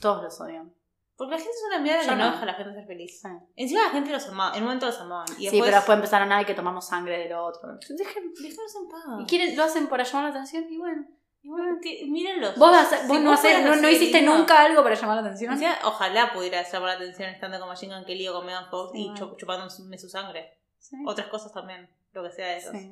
Todos 0.00 0.22
los 0.22 0.40
odian. 0.40 0.72
Porque 1.16 1.32
la 1.32 1.38
gente 1.38 1.52
es 1.52 1.64
una 1.68 1.78
mierda 1.78 2.00
que 2.00 2.16
no 2.16 2.24
deja 2.30 2.42
a 2.42 2.46
la 2.46 2.54
gente 2.54 2.74
ser 2.74 2.86
feliz. 2.86 3.20
Sí. 3.20 3.28
Encima 3.56 3.82
la 3.84 3.90
gente 3.90 4.10
los 4.10 4.26
amaba. 4.28 4.56
En 4.56 4.62
un 4.62 4.68
momento 4.68 4.86
los 4.86 4.98
amaban. 5.00 5.26
Y 5.32 5.34
Sí, 5.34 5.42
después, 5.44 5.62
pero 5.64 5.76
después 5.76 5.96
empezaron 5.96 6.32
a 6.32 6.44
que 6.44 6.54
tomamos 6.54 6.86
sangre 6.86 7.18
del 7.18 7.32
otro. 7.34 7.74
Dejen, 7.88 8.32
déjenlos 8.34 8.74
en 8.76 8.88
paz. 8.88 9.02
Y 9.20 9.26
quieren, 9.26 9.56
lo 9.56 9.62
hacen 9.64 9.86
para 9.88 10.04
llamar 10.04 10.24
la 10.24 10.30
atención 10.30 10.64
y 10.70 10.78
bueno. 10.78 11.06
y 11.42 11.48
bueno. 11.48 11.78
Mírenlos. 12.08 12.56
Vos, 12.56 12.74
hace- 12.76 13.02
Si 13.02 13.06
vos 13.08 13.20
no, 13.20 13.32
no, 13.34 13.76
no 13.76 13.88
hiciste 13.88 14.18
lindo. 14.18 14.36
nunca 14.38 14.62
algo 14.64 14.82
para 14.82 14.94
llamar 14.94 15.16
la 15.16 15.22
atención. 15.22 15.52
Encima, 15.52 15.78
ojalá 15.84 16.32
pudiera 16.32 16.62
llamar 16.62 16.88
la 16.88 16.94
atención 16.96 17.28
estando 17.28 17.58
con 17.60 17.68
Machine 17.68 17.94
Gun 17.94 18.04
Kelly 18.04 18.28
o 18.28 18.32
con 18.32 18.46
Megan 18.46 18.68
Fox 18.70 18.92
Sí, 18.92 18.98
y 19.02 19.08
bueno. 19.10 19.26
chu- 19.32 19.36
chupándome 19.36 19.98
su 19.98 20.08
sangre. 20.08 20.58
Sí. 20.78 20.96
Otras 21.06 21.28
cosas 21.28 21.52
también, 21.52 21.88
lo 22.12 22.22
que 22.24 22.30
sea 22.32 22.48
de 22.48 22.56
esos. 22.56 22.72
Sí. 22.72 22.90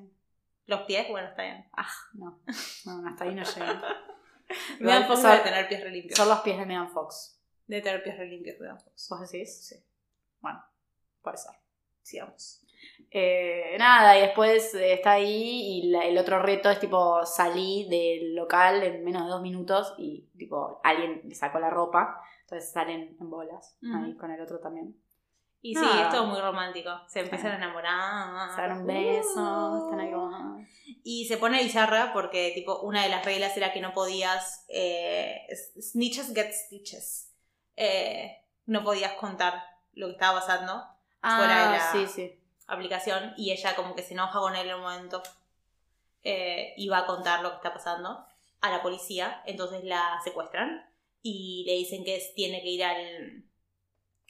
Los 0.66 0.82
pies, 0.82 1.08
bueno, 1.10 1.26
está 1.28 1.42
bien. 1.42 1.66
Ah, 1.76 1.88
no. 2.14 2.38
No, 2.84 3.08
hasta 3.08 3.24
ahí 3.24 3.34
no 3.34 3.42
llegan. 3.42 3.82
Megan 4.80 5.06
Fox 5.08 5.20
son, 5.22 5.30
debe 5.32 5.42
tener 5.44 5.68
pies 5.68 5.80
re 5.82 5.90
limpios. 5.90 6.16
son 6.18 6.28
los 6.28 6.40
pies 6.40 6.58
de 6.58 6.66
Megan 6.66 6.90
Fox. 6.90 7.39
Debe 7.70 7.82
tener 7.82 8.02
pies 8.02 8.18
re 8.18 8.26
limpios, 8.26 8.58
Megan 8.58 8.80
Fox. 8.80 9.08
¿Vos 9.08 9.30
decís? 9.30 9.64
Sí. 9.68 9.76
Bueno, 10.40 10.60
puede 11.22 11.36
ser. 11.36 11.52
Sigamos. 12.02 12.62
Eh, 13.12 13.76
nada, 13.78 14.18
y 14.18 14.22
después 14.22 14.74
eh, 14.74 14.94
está 14.94 15.12
ahí 15.12 15.78
y 15.84 15.90
la- 15.90 16.04
el 16.04 16.18
otro 16.18 16.40
reto 16.42 16.68
es 16.70 16.80
tipo 16.80 17.24
salí 17.24 17.86
del 17.88 18.34
local 18.34 18.82
en 18.82 19.04
menos 19.04 19.24
de 19.24 19.30
dos 19.30 19.42
minutos 19.42 19.94
y 19.98 20.22
tipo 20.36 20.80
alguien 20.82 21.20
le 21.24 21.34
sacó 21.34 21.58
la 21.60 21.70
ropa, 21.70 22.20
entonces 22.42 22.72
salen 22.72 23.16
en 23.20 23.30
bolas 23.30 23.76
ahí 23.82 24.10
Ujú. 24.10 24.18
con 24.18 24.30
el 24.32 24.40
otro 24.40 24.58
también. 24.58 24.96
Y 25.62 25.74
sí, 25.74 25.80
Nada. 25.82 26.04
es 26.04 26.08
todo 26.08 26.26
muy 26.26 26.40
romántico. 26.40 26.90
Se 27.06 27.20
empiezan 27.20 27.52
a 27.52 27.56
enamorar. 27.56 28.50
Se 28.56 28.62
dan 28.62 28.78
un 28.80 28.86
beso, 28.86 29.72
Uh. 29.72 29.84
están 29.84 30.00
ahí 30.00 30.10
como... 30.10 30.66
Y 31.04 31.26
se 31.26 31.36
pone 31.36 31.62
bizarra 31.62 32.12
porque, 32.14 32.50
tipo, 32.54 32.80
una 32.80 33.02
de 33.04 33.10
las 33.10 33.24
reglas 33.24 33.54
era 33.56 33.70
que 33.72 33.80
no 33.82 33.92
podías. 33.92 34.64
Eh, 34.68 35.46
snitches 35.80 36.34
get 36.34 36.50
stitches. 36.52 37.29
Eh, 37.82 38.36
no 38.66 38.84
podías 38.84 39.12
contar 39.14 39.64
lo 39.94 40.06
que 40.08 40.12
estaba 40.12 40.40
pasando. 40.40 40.84
Fuera 41.22 41.66
de 41.66 41.76
la- 41.78 41.88
Ah, 41.88 41.92
sí, 41.92 42.06
sí. 42.06 42.36
aplicación 42.66 43.32
y 43.36 43.50
ella 43.52 43.74
como 43.74 43.94
que 43.94 44.02
se 44.02 44.12
enoja 44.14 44.38
con 44.38 44.54
él 44.54 44.68
en 44.68 44.74
un 44.76 44.82
momento 44.82 45.22
eh, 46.22 46.74
y 46.76 46.88
va 46.88 46.98
a 46.98 47.06
contar 47.06 47.40
lo 47.42 47.50
que 47.50 47.56
está 47.56 47.72
pasando 47.72 48.24
a 48.60 48.70
la 48.70 48.82
policía, 48.82 49.42
entonces 49.46 49.82
la 49.84 50.20
secuestran 50.22 50.86
y 51.22 51.64
le 51.66 51.72
dicen 51.74 52.04
que 52.04 52.22
tiene 52.36 52.60
que 52.62 52.68
ir 52.68 52.84
al, 52.84 53.44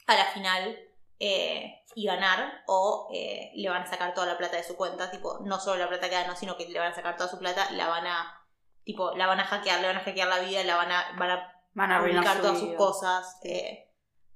a 0.07 0.15
la 0.15 0.25
final 0.25 0.77
eh, 1.19 1.83
y 1.93 2.05
ganar 2.05 2.63
o 2.67 3.09
eh, 3.13 3.51
le 3.55 3.69
van 3.69 3.83
a 3.83 3.87
sacar 3.87 4.13
toda 4.13 4.25
la 4.27 4.37
plata 4.37 4.55
de 4.57 4.63
su 4.63 4.75
cuenta, 4.77 5.11
tipo, 5.11 5.39
no 5.43 5.59
solo 5.59 5.77
la 5.83 5.89
plata 5.89 6.09
que 6.09 6.15
ganó, 6.15 6.35
sino 6.35 6.55
que 6.57 6.67
le 6.67 6.79
van 6.79 6.93
a 6.93 6.95
sacar 6.95 7.17
toda 7.17 7.29
su 7.29 7.37
plata, 7.37 7.69
la 7.71 7.87
van 7.89 8.07
a, 8.07 8.41
tipo, 8.85 9.11
la 9.15 9.27
van 9.27 9.39
a 9.41 9.45
hackear, 9.45 9.81
le 9.81 9.87
van 9.87 9.97
a 9.97 10.01
hackear 10.03 10.27
la 10.29 10.39
vida, 10.39 10.63
la 10.63 10.77
van 10.77 10.91
a, 10.91 11.11
van 11.17 11.29
a 11.31 11.60
Van 11.73 11.91
a 11.91 11.97
arruinar 11.97 12.23
publicar 12.23 12.37
su 12.37 12.41
todas 12.43 12.59
sus 12.59 12.67
vida. 12.69 12.77
cosas 12.77 13.39
eh, 13.43 13.87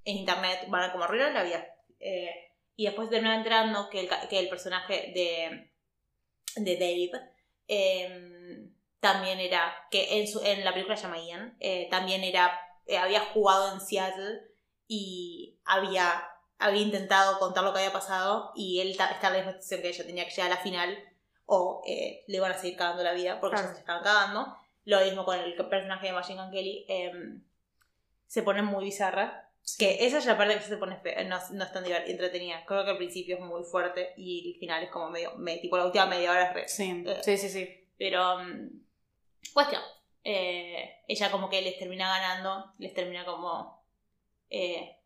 en 0.06 0.18
internet, 0.18 0.66
van 0.70 0.84
a 0.84 0.92
como 0.92 1.04
arruinar 1.04 1.32
la 1.34 1.44
vida. 1.44 1.66
Eh, 2.00 2.30
y 2.76 2.86
después 2.86 3.10
termina 3.10 3.36
enterando 3.36 3.90
que 3.90 4.02
el, 4.02 4.10
que 4.30 4.40
el 4.40 4.50
personaje 4.50 5.12
de, 5.16 5.72
de 6.56 6.76
Dave 6.78 7.12
eh, 7.68 8.70
también 9.00 9.40
era, 9.40 9.74
que 9.92 10.20
en, 10.20 10.28
su, 10.28 10.40
en 10.44 10.64
la 10.66 10.74
película 10.74 10.96
se 10.98 11.04
llama 11.04 11.20
Ian, 11.20 11.56
eh, 11.60 11.88
también 11.90 12.24
era, 12.24 12.60
eh, 12.86 12.98
había 12.98 13.22
jugado 13.22 13.74
en 13.74 13.82
Seattle 13.82 14.42
y 14.88 15.60
había, 15.66 16.28
había 16.60 16.82
intentado 16.82 17.40
contar 17.40 17.64
lo 17.64 17.72
que 17.74 17.80
había 17.80 17.94
pasado 17.94 18.52
y 18.56 18.80
él 18.82 18.96
ta- 18.98 19.12
está 19.12 19.28
en 19.28 19.34
la 19.34 19.40
misma 19.40 19.62
situación 19.62 19.82
que 19.82 19.90
ella, 19.90 20.06
tenía 20.06 20.26
que 20.26 20.32
llegar 20.32 20.52
a 20.52 20.56
la 20.56 20.62
final 20.62 20.98
o 21.46 21.82
le 21.86 22.24
iban 22.38 22.52
a 22.52 22.58
seguir 22.58 22.78
cagando 22.78 23.04
la 23.04 23.14
vida 23.14 23.40
porque 23.40 23.56
Claro. 23.56 23.70
ya 23.70 23.74
se 23.76 23.80
estaban 23.82 24.04
cagando. 24.04 24.58
Lo 24.86 25.00
mismo 25.02 25.26
con 25.26 25.38
el 25.40 25.54
personaje 25.56 26.08
de 26.08 26.14
Machine 26.14 26.42
Gun 26.42 26.52
Kelly. 26.52 26.86
em, 26.88 27.44
se 28.28 28.42
pone 28.44 28.62
muy 28.62 28.86
bizarra. 28.86 29.50
Que 29.80 30.06
esa 30.06 30.20
es 30.20 30.26
la 30.28 30.38
parte 30.38 30.54
que 30.56 30.62
se 30.62 30.78
pone 30.78 30.96
fe- 30.98 31.24
no, 31.26 31.40
no 31.54 31.64
es 31.64 31.72
tan 31.74 31.84
entretenida. 31.86 32.64
Creo 32.68 32.84
que 32.86 32.92
al 32.92 32.98
principio 32.98 33.36
es 33.38 33.42
muy 33.42 33.64
fuerte 33.64 34.14
y 34.16 34.52
el 34.54 34.60
final 34.60 34.84
es 34.84 34.92
como 34.92 35.10
medio, 35.10 35.34
me- 35.38 35.58
tipo 35.58 35.76
la 35.78 35.86
última 35.86 36.06
media 36.06 36.32
hora 36.32 36.44
es 36.50 36.54
re. 36.54 36.68
Sí, 36.68 37.04
Eh. 37.06 37.20
sí, 37.24 37.38
sí, 37.38 37.50
sí. 37.50 37.88
Pero, 37.98 38.40
mm, 38.40 38.70
cuestión. 39.54 39.82
eh, 40.28 41.04
ella 41.08 41.30
como 41.32 41.50
que 41.52 41.62
les 41.62 41.78
termina 41.78 42.08
ganando, 42.10 42.74
les 42.80 42.94
termina 42.96 43.26
como 43.26 43.84
eh, 44.50 44.98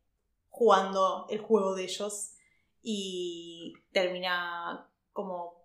jugando 0.50 1.28
el 1.30 1.40
juego 1.40 1.76
de 1.76 1.84
ellos 1.84 2.36
y 2.82 3.74
termina 3.92 4.90
como 5.14 5.59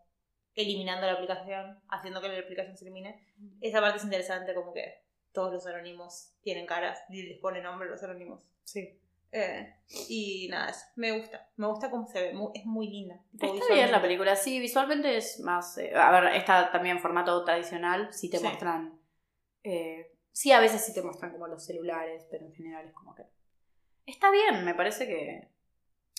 eliminando 0.54 1.06
la 1.06 1.12
aplicación, 1.14 1.80
haciendo 1.88 2.20
que 2.20 2.28
la 2.28 2.38
aplicación 2.38 2.76
se 2.76 2.84
elimine. 2.84 3.26
Esa 3.60 3.80
parte 3.80 3.98
es 3.98 4.04
interesante, 4.04 4.54
como 4.54 4.72
que 4.72 5.02
todos 5.32 5.52
los 5.52 5.66
anónimos 5.66 6.32
tienen 6.42 6.66
caras 6.66 7.00
y 7.08 7.22
les 7.22 7.38
pone 7.38 7.60
nombre 7.60 7.88
a 7.88 7.90
los 7.92 8.02
anónimos. 8.02 8.40
Sí. 8.64 8.98
Eh, 9.32 9.74
y 10.08 10.46
nada, 10.48 10.70
eso. 10.70 10.84
me 10.94 11.10
gusta. 11.10 11.48
Me 11.56 11.66
gusta 11.66 11.90
cómo 11.90 12.06
se 12.06 12.20
ve. 12.22 12.34
es 12.54 12.64
muy 12.66 12.86
linda. 12.88 13.20
Está 13.40 13.74
bien 13.74 13.90
la 13.90 14.00
película, 14.00 14.36
sí, 14.36 14.60
visualmente 14.60 15.16
es 15.16 15.40
más... 15.40 15.76
eh, 15.78 15.92
a 15.94 16.10
ver, 16.12 16.34
está 16.36 16.70
también 16.70 16.96
en 16.98 17.02
formato 17.02 17.42
tradicional, 17.44 18.12
sí 18.12 18.30
te 18.30 18.38
Sí. 18.38 18.44
muestran... 18.44 19.00
eh, 19.64 20.12
sí, 20.30 20.52
a 20.52 20.60
veces 20.60 20.84
sí 20.84 20.94
te 20.94 21.02
muestran 21.02 21.32
como 21.32 21.48
los 21.48 21.64
celulares, 21.64 22.24
pero 22.30 22.46
en 22.46 22.52
general 22.54 22.86
es 22.86 22.92
como 22.92 23.12
que... 23.16 23.24
Está 24.06 24.30
bien, 24.30 24.64
me 24.64 24.74
parece 24.74 25.06
que 25.08 25.48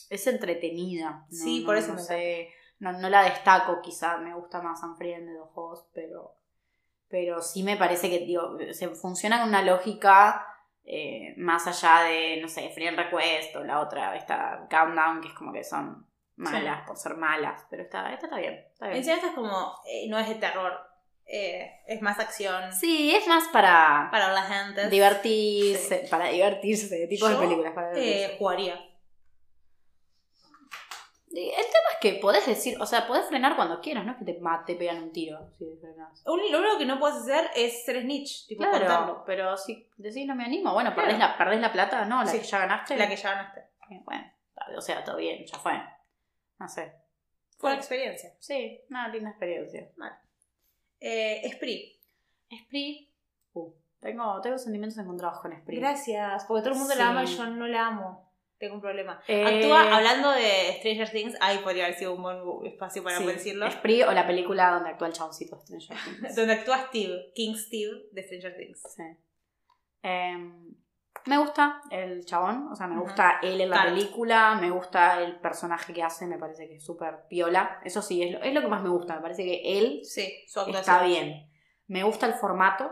es 0.09 0.27
entretenida. 0.27 1.25
No- 1.29 1.37
Sí, 1.37 1.61
no- 1.61 1.65
por 1.67 1.77
eso 1.77 1.89
no 1.89 1.93
me 1.95 2.01
sé, 2.01 2.49
no, 2.91 2.99
no 2.99 3.09
la 3.09 3.23
destaco 3.23 3.81
quizá, 3.81 4.17
me 4.17 4.33
gusta 4.33 4.61
más 4.61 4.81
Unfriended 4.83 5.33
de 5.33 5.39
ojos, 5.39 5.87
pero... 5.93 6.35
Pero 7.07 7.41
sí 7.41 7.61
me 7.63 7.77
parece 7.77 8.09
que, 8.09 8.19
digo, 8.19 8.57
se 8.71 8.87
funciona 8.89 9.39
con 9.39 9.49
una 9.49 9.61
lógica 9.61 10.45
eh, 10.83 11.33
más 11.37 11.67
allá 11.67 12.03
de, 12.07 12.39
no 12.41 12.47
sé, 12.47 12.69
Friend 12.69 12.97
Request 12.97 13.55
o 13.55 13.63
la 13.63 13.79
otra, 13.79 14.15
esta 14.15 14.67
Countdown, 14.69 15.21
que 15.21 15.27
es 15.29 15.33
como 15.35 15.53
que 15.53 15.63
son 15.63 16.05
malas 16.35 16.85
por 16.87 16.97
ser 16.97 17.15
malas, 17.15 17.65
pero 17.69 17.83
esta, 17.83 18.11
esta 18.11 18.25
está 18.25 18.37
bien. 18.39 18.55
Está 18.73 18.87
bien. 18.87 18.97
Encima 18.97 19.15
esta 19.17 19.27
es 19.29 19.33
como, 19.35 19.79
eh, 19.87 20.07
no 20.09 20.17
es 20.19 20.27
de 20.27 20.35
terror, 20.35 20.73
eh, 21.27 21.81
es 21.87 22.01
más 22.01 22.19
acción 22.19 22.73
Sí, 22.73 23.15
es 23.15 23.27
más 23.27 23.47
para 23.49 24.09
para 24.11 24.33
la 24.33 24.41
gente. 24.43 24.89
divertirse, 24.89 26.07
para 26.09 26.27
divertirse, 26.29 27.07
tipo 27.07 27.27
de 27.29 27.35
películas, 27.35 27.73
para 27.73 27.91
Eh, 27.91 27.95
divertirse. 28.01 28.37
jugaría. 28.37 28.79
El 31.41 31.65
tema 31.65 31.89
es 31.93 31.97
que 31.99 32.13
podés 32.21 32.45
decir, 32.45 32.77
o 32.81 32.85
sea, 32.85 33.07
podés 33.07 33.25
frenar 33.25 33.55
cuando 33.55 33.81
quieras, 33.81 34.05
no 34.05 34.11
es 34.13 34.17
que 34.17 34.25
te, 34.25 34.39
te 34.65 34.75
pegan 34.75 35.03
un 35.03 35.11
tiro 35.11 35.49
si 35.57 35.65
frenás. 35.81 36.23
Un- 36.25 36.51
Lo 36.51 36.59
único 36.59 36.77
que 36.77 36.85
no 36.85 36.97
puedes 36.99 37.17
hacer 37.17 37.49
es 37.55 37.83
ser 37.83 38.01
snitch, 38.01 38.47
tipo 38.47 38.63
Claro, 38.63 39.23
pero 39.25 39.57
si 39.57 39.89
decís 39.97 40.25
no 40.25 40.33
me 40.35 40.45
animo, 40.45 40.71
bueno, 40.73 40.93
Claro. 40.93 41.07
perdés, 41.07 41.19
la, 41.19 41.37
perdés 41.37 41.59
la 41.61 41.71
plata, 41.73 42.05
¿no? 42.05 42.23
La 42.23 42.27
Sí. 42.29 42.39
que 42.39 42.45
ya 42.45 42.59
ganaste. 42.59 42.95
La 42.97 43.09
que 43.09 43.15
ya 43.17 43.31
ganaste. 43.31 43.59
Eh, 43.91 44.01
Bueno, 44.05 44.23
o 44.77 44.81
sea, 44.81 45.03
todo 45.03 45.17
bien, 45.17 45.45
ya 45.45 45.57
fue. 45.57 45.73
No 46.59 46.69
sé. 46.69 46.93
Fue 47.57 47.69
una 47.71 47.79
experiencia. 47.79 48.31
Sí, 48.39 48.81
una 48.89 49.07
linda 49.09 49.29
experiencia. 49.31 49.89
Eh, 50.99 51.41
Spree. 51.53 51.99
Spree. 52.63 53.11
Uh, 53.53 53.71
tengo, 53.99 54.39
tengo 54.41 54.57
sentimientos 54.57 54.97
encontrados 54.99 55.39
con 55.39 55.51
Spree. 55.53 55.79
Gracias, 55.79 56.45
porque 56.45 56.61
todo 56.63 56.73
el 56.73 56.79
mundo 56.79 56.93
Sí. 56.93 56.99
la 56.99 57.09
ama 57.09 57.23
y 57.23 57.27
yo 57.27 57.45
no 57.47 57.67
la 57.67 57.87
amo. 57.87 58.24
Tengo 58.57 58.75
un 58.75 58.81
problema. 58.81 59.21
Eh, 59.27 59.43
Actúa, 59.45 59.95
hablando 59.95 60.31
de 60.31 60.75
Stranger 60.79 61.09
Things, 61.11 61.35
ahí 61.41 61.57
podría 61.59 61.85
haber 61.85 61.97
sido 61.97 62.13
un 62.13 62.21
buen 62.23 62.65
espacio 62.65 63.03
para 63.03 63.17
sí, 63.17 63.25
decirlo. 63.25 63.69
Spree 63.69 64.03
o 64.03 64.11
la 64.13 64.25
película 64.25 64.71
donde 64.71 64.89
actúa 64.91 65.07
el 65.07 65.13
chaboncito 65.13 65.57
de 65.57 65.61
Stranger 65.81 65.97
Things. 66.21 66.35
Donde 66.35 66.53
actúa 66.53 66.85
Steve, 66.87 67.31
King 67.35 67.55
Steve 67.55 68.03
de 68.11 68.23
Stranger 68.23 68.55
Things. 68.55 68.81
Sí. 68.95 69.03
Em, 70.03 70.75
me 71.25 71.37
gusta 71.37 71.81
el 71.89 72.23
chabón, 72.25 72.67
o 72.71 72.75
sea, 72.75 72.87
me 72.87 72.95
Ujú. 72.95 73.05
gusta 73.05 73.39
él 73.41 73.59
en 73.59 73.69
la 73.71 73.77
Cart. 73.77 73.89
película, 73.89 74.55
me 74.61 74.69
gusta 74.69 75.21
el 75.21 75.39
personaje 75.39 75.93
que 75.93 76.03
hace, 76.03 76.27
me 76.27 76.37
parece 76.37 76.67
que 76.67 76.75
es 76.75 76.85
súper 76.85 77.25
piola. 77.27 77.79
Eso 77.83 78.01
sí, 78.01 78.21
es 78.21 78.31
lo, 78.31 78.41
es 78.41 78.53
lo 78.53 78.61
que 78.61 78.67
más 78.67 78.83
me 78.83 78.89
gusta, 78.89 79.15
me 79.15 79.21
parece 79.21 79.43
que 79.43 79.79
él 79.79 80.01
Sí, 80.03 80.31
su 80.47 80.59
está 80.61 81.03
bien. 81.03 81.49
Me 81.87 82.03
gusta 82.03 82.25
el 82.27 82.33
formato, 82.33 82.91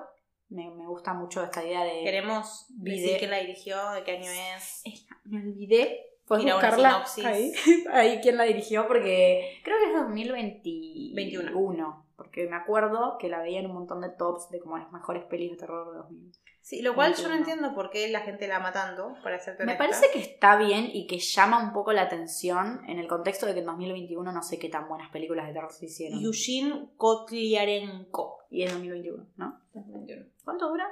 me, 0.49 0.69
me 0.72 0.88
gusta 0.88 1.14
mucho 1.14 1.44
esta 1.44 1.64
idea 1.64 1.84
de... 1.84 2.03
Queremos 2.03 2.65
decir 2.69 3.18
quién 3.19 3.31
la 3.31 3.38
dirigió, 3.40 3.91
de 3.91 4.03
qué 4.03 4.18
año 4.18 4.30
es. 4.56 4.81
Esta, 4.84 5.12
me 5.25 5.39
olvidé. 5.39 6.09
¿Puedes 6.25 6.45
Mira 6.45 6.55
buscarla 6.55 7.05
ahí? 7.25 7.51
ahí 7.91 8.19
quién 8.21 8.37
la 8.37 8.43
dirigió 8.43 8.87
porque 8.87 9.59
creo 9.63 9.77
que 9.79 9.91
es 9.91 9.93
2021. 9.93 11.15
21. 11.15 12.05
Porque 12.15 12.47
me 12.47 12.55
acuerdo 12.55 13.17
que 13.19 13.27
la 13.27 13.41
veía 13.41 13.59
en 13.59 13.65
un 13.65 13.73
montón 13.73 13.99
de 14.01 14.09
tops 14.09 14.49
de 14.49 14.59
como 14.59 14.77
las 14.77 14.91
mejores 14.91 15.23
pelis 15.25 15.51
de 15.51 15.57
terror 15.57 15.91
de 15.91 15.97
2000. 15.97 16.31
Sí, 16.61 16.81
lo 16.81 16.95
cual 16.95 17.13
yo 17.13 17.23
no 17.23 17.29
21. 17.29 17.35
entiendo 17.35 17.75
por 17.75 17.89
qué 17.89 18.07
la 18.07 18.21
gente 18.21 18.47
la 18.47 18.57
ama 18.57 18.71
tanto, 18.71 19.15
para 19.21 19.37
serte 19.39 19.65
Me 19.65 19.75
parece 19.75 20.09
que 20.13 20.19
está 20.19 20.55
bien 20.55 20.89
y 20.93 21.07
que 21.07 21.19
llama 21.19 21.61
un 21.61 21.73
poco 21.73 21.91
la 21.91 22.03
atención 22.03 22.81
en 22.87 22.99
el 22.99 23.07
contexto 23.07 23.45
de 23.45 23.53
que 23.53 23.59
en 23.59 23.65
2021 23.65 24.31
no 24.31 24.43
sé 24.43 24.59
qué 24.59 24.69
tan 24.69 24.87
buenas 24.87 25.11
películas 25.11 25.47
de 25.47 25.53
terror 25.53 25.73
se 25.73 25.87
hicieron. 25.87 26.23
Eugene 26.23 26.87
Kotliarenko. 26.95 28.45
Y 28.49 28.63
es 28.63 28.71
2021, 28.71 29.27
¿no? 29.35 29.59
2021. 29.73 30.25
¿Cuánto 30.45 30.69
dura? 30.69 30.87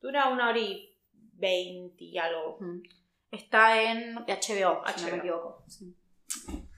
Dura 0.00 0.30
una 0.30 0.48
hora 0.48 0.58
y 0.58 0.96
veinte 1.34 2.04
y 2.04 2.18
algo. 2.18 2.56
Mm. 2.58 2.82
Está 3.32 3.82
en 3.82 4.14
HBO, 4.14 4.82
si 4.94 5.04
no 5.04 5.10
me 5.10 5.16
equivoco. 5.16 5.64
Sí. 5.66 5.96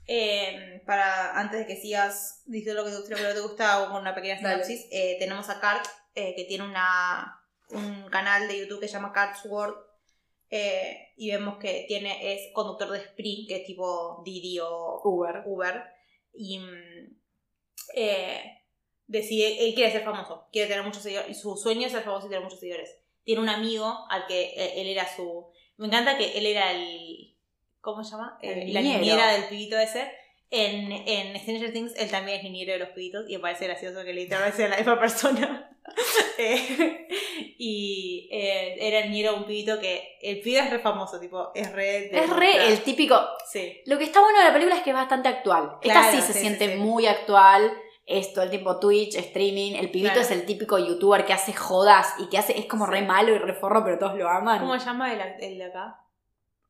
Eh, 0.07 0.83
para 0.85 1.39
antes 1.39 1.59
de 1.59 1.65
que 1.65 1.81
sigas 1.81 2.43
diciendo 2.45 2.83
lo 2.83 2.87
que 2.87 2.95
te 2.95 3.09
lo 3.09 3.27
que 3.27 3.33
te 3.33 3.39
gusta, 3.41 3.73
hago 3.73 3.91
con 3.91 4.01
una 4.01 4.13
pequeña 4.13 4.37
sinopsis. 4.37 4.87
Eh, 4.91 5.17
tenemos 5.19 5.49
a 5.49 5.59
Cart, 5.59 5.85
eh, 6.13 6.35
que 6.35 6.45
tiene 6.45 6.63
una, 6.63 7.43
un 7.69 8.07
canal 8.09 8.47
de 8.47 8.59
YouTube 8.59 8.79
que 8.79 8.87
se 8.87 8.93
llama 8.93 9.13
Cart's 9.13 9.45
World. 9.45 9.75
eh, 10.51 11.13
y 11.17 11.31
vemos 11.31 11.57
que 11.57 11.85
tiene, 11.87 12.33
es 12.33 12.53
conductor 12.53 12.91
de 12.91 12.99
Spree, 12.99 13.45
que 13.47 13.57
es 13.57 13.65
tipo 13.65 14.21
Didi 14.23 14.59
o 14.59 15.01
Uber. 15.03 15.43
Uber. 15.45 15.83
Y 16.33 16.59
mm, 16.59 17.17
decide, 19.07 19.67
él 19.67 19.73
quiere 19.73 19.91
ser 19.91 20.03
famoso, 20.03 20.47
quiere 20.51 20.67
tener 20.67 20.83
muchos 20.83 21.01
seguidores. 21.01 21.31
Y 21.31 21.33
su 21.33 21.57
sueño 21.57 21.87
es 21.87 21.93
ser 21.93 22.03
famoso 22.03 22.27
y 22.27 22.29
tener 22.29 22.43
muchos 22.43 22.59
seguidores. 22.59 22.95
Tiene 23.23 23.41
un 23.41 23.49
amigo 23.49 24.05
al 24.09 24.27
que 24.27 24.53
él 24.75 24.87
era 24.87 25.07
su. 25.15 25.47
Me 25.77 25.87
encanta 25.87 26.17
que 26.17 26.37
él 26.37 26.45
era 26.45 26.71
el. 26.71 27.35
¿Cómo 27.81 28.03
se 28.03 28.11
llama? 28.11 28.37
El 28.41 28.69
Eh, 28.69 28.73
la 28.73 28.81
niñera 28.81 29.31
del 29.33 29.45
pibito 29.45 29.77
ese. 29.77 30.11
En, 30.51 30.91
en 30.91 31.37
Stranger 31.39 31.73
Things, 31.73 31.93
él 31.97 32.09
también 32.09 32.37
es 32.37 32.43
niñero 32.43 32.73
de 32.73 32.79
los 32.79 32.89
pibitos 32.89 33.25
y 33.27 33.33
me 33.33 33.39
parece 33.39 33.65
gracioso 33.65 34.03
que 34.05 34.13
literalmente 34.13 34.57
sea 34.57 34.67
la 34.69 34.77
misma 34.77 34.99
persona. 34.99 35.71
Eh, 36.37 37.07
y 37.57 38.27
eh, 38.31 38.75
era 38.79 38.99
el 38.99 39.11
niñero 39.11 39.33
de 39.33 39.37
un 39.37 39.45
pibito 39.45 39.79
que. 39.79 40.17
El 40.21 40.41
pibe 40.41 40.59
es 40.59 40.69
re 40.69 40.79
famoso, 40.79 41.19
tipo, 41.19 41.51
es 41.55 41.71
re. 41.71 42.07
Es 42.17 42.29
re 42.29 42.67
el 42.67 42.81
típico. 42.81 43.17
Sí. 43.49 43.81
Lo 43.85 43.97
que 43.97 44.03
está 44.05 44.19
bueno 44.19 44.39
de 44.39 44.45
la 44.45 44.51
película 44.53 44.75
es 44.75 44.81
que 44.83 44.89
es 44.89 44.95
bastante 44.95 45.29
actual. 45.29 45.77
Esta 45.81 46.01
Claro, 46.01 46.11
sí 46.17 46.21
se 46.21 46.33
sí, 46.33 46.39
siente 46.39 46.73
sí. 46.73 46.75
muy 46.75 47.05
actual. 47.07 47.71
Es 48.05 48.33
todo 48.33 48.43
el 48.43 48.49
tiempo 48.51 48.79
Twitch, 48.79 49.15
streaming. 49.15 49.73
El 49.73 49.89
pibito 49.89 50.13
Claro. 50.13 50.21
es 50.21 50.31
el 50.31 50.45
típico 50.45 50.77
youtuber 50.77 51.25
que 51.25 51.33
hace 51.33 51.53
jodas 51.53 52.13
y 52.19 52.29
que 52.29 52.37
hace, 52.37 52.57
es 52.59 52.65
como 52.67 52.85
re 52.85 53.01
malo 53.01 53.33
y 53.33 53.39
re 53.39 53.53
forro, 53.53 53.83
pero 53.83 53.97
todos 53.97 54.15
lo 54.17 54.29
aman. 54.29 54.59
¿Cómo 54.59 54.77
se 54.79 54.85
llama 54.85 55.11
el, 55.13 55.21
el 55.43 55.57
de 55.57 55.65
acá? 55.65 56.01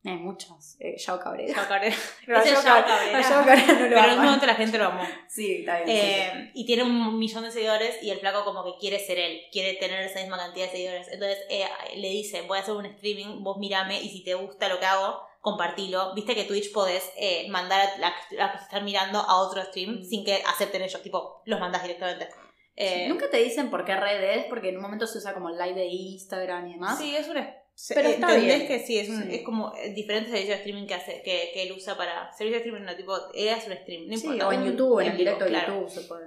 Hay 0.04 0.16
muchos. 0.18 0.76
Eh, 0.78 0.94
Yao 0.98 1.18
Cabrera. 1.18 1.52
Yao 1.52 1.66
Cabrera. 1.68 1.96
Pero 2.26 2.44
Yao 2.44 2.62
Cabrera- 2.62 3.20
Yao 3.20 3.44
Cabrera 3.44 3.66
no 3.66 3.72
lo 3.72 3.88
Pero 3.88 4.04
en 4.12 4.18
un 4.20 4.24
momento 4.24 4.46
la 4.46 4.54
gente 4.54 4.78
lo 4.78 4.84
amó. 4.84 5.02
Sí, 5.28 5.56
está 5.58 5.80
bien. 5.80 5.88
sí. 5.88 5.94
Eh, 6.06 6.50
y 6.54 6.64
tiene 6.64 6.84
un 6.84 7.18
millón 7.18 7.42
de 7.42 7.50
seguidores 7.50 8.00
y 8.04 8.10
el 8.10 8.20
flaco 8.20 8.44
como 8.44 8.62
que 8.64 8.78
quiere 8.78 9.00
ser 9.00 9.18
él, 9.18 9.40
quiere 9.50 9.74
tener 9.74 10.00
esa 10.04 10.20
misma 10.20 10.36
cantidad 10.38 10.66
de 10.66 10.70
seguidores. 10.70 11.08
Entonces 11.08 11.38
eh, 11.50 11.66
le 11.96 12.08
dice, 12.10 12.42
voy 12.42 12.56
a 12.58 12.60
hacer 12.60 12.74
un 12.74 12.86
streaming, 12.86 13.42
vos 13.42 13.58
mirame 13.58 14.00
y 14.00 14.08
si 14.10 14.22
te 14.22 14.34
gusta 14.34 14.68
lo 14.68 14.78
que 14.78 14.86
hago, 14.86 15.20
compartilo. 15.50 16.12
Viste 16.14 16.34
que 16.34 16.42
Twitch 16.44 16.72
podés 16.72 17.04
eh, 17.16 17.46
mandar 17.48 17.80
a 17.80 17.98
la, 17.98 18.12
la 18.32 18.50
que 18.52 18.58
se 18.58 18.64
están 18.64 18.84
mirando 18.84 19.18
a 19.20 19.36
otro 19.42 19.62
stream 19.62 20.00
Mm. 20.00 20.04
sin 20.04 20.24
que 20.24 20.42
acepten 20.44 20.82
ellos, 20.82 21.00
tipo, 21.02 21.40
los 21.44 21.60
mandas 21.60 21.82
directamente. 21.82 22.28
Eh, 22.74 23.06
Nunca 23.08 23.30
te 23.30 23.36
dicen 23.38 23.70
por 23.70 23.84
qué 23.84 23.94
red 23.96 24.22
es, 24.38 24.44
porque 24.46 24.68
en 24.70 24.76
un 24.76 24.82
momento 24.82 25.06
se 25.06 25.18
usa 25.18 25.32
como 25.34 25.48
el 25.50 25.56
live 25.56 25.74
de 25.74 25.86
Instagram 25.86 26.66
y 26.68 26.72
demás. 26.72 26.98
Sí, 26.98 27.14
es 27.16 27.28
una... 27.28 27.42
Pero 27.94 28.08
eh, 28.08 28.12
está 28.14 28.26
¿entendés 28.34 28.56
bien. 28.56 28.66
que 28.68 28.86
sí, 28.86 28.98
es, 28.98 29.08
un- 29.08 29.22
Sí. 29.22 29.36
es 29.36 29.42
como 29.44 29.72
diferentes 29.94 30.30
servicios 30.32 30.48
de 30.56 30.62
streaming 30.64 30.86
que, 30.86 30.94
hace, 30.94 31.22
que, 31.22 31.50
que 31.54 31.62
él 31.62 31.72
usa 31.72 31.96
para... 31.96 32.32
Servicio 32.32 32.58
de 32.60 32.64
streaming, 32.66 32.84
no, 32.86 32.96
tipo, 32.96 33.14
él 33.34 33.48
hace 33.50 33.70
un 33.70 33.76
stream, 33.78 34.06
no 34.08 34.16
Sí, 34.16 34.24
importa. 34.26 34.48
o 34.48 34.52
en 34.52 34.64
YouTube, 34.64 35.00
en 35.00 35.06
el 35.06 35.12
vivo, 35.12 35.18
directo 35.20 35.44
de 35.44 35.50
claro. 35.50 35.74
YouTube 35.80 35.90
se 35.90 36.00
puede. 36.08 36.26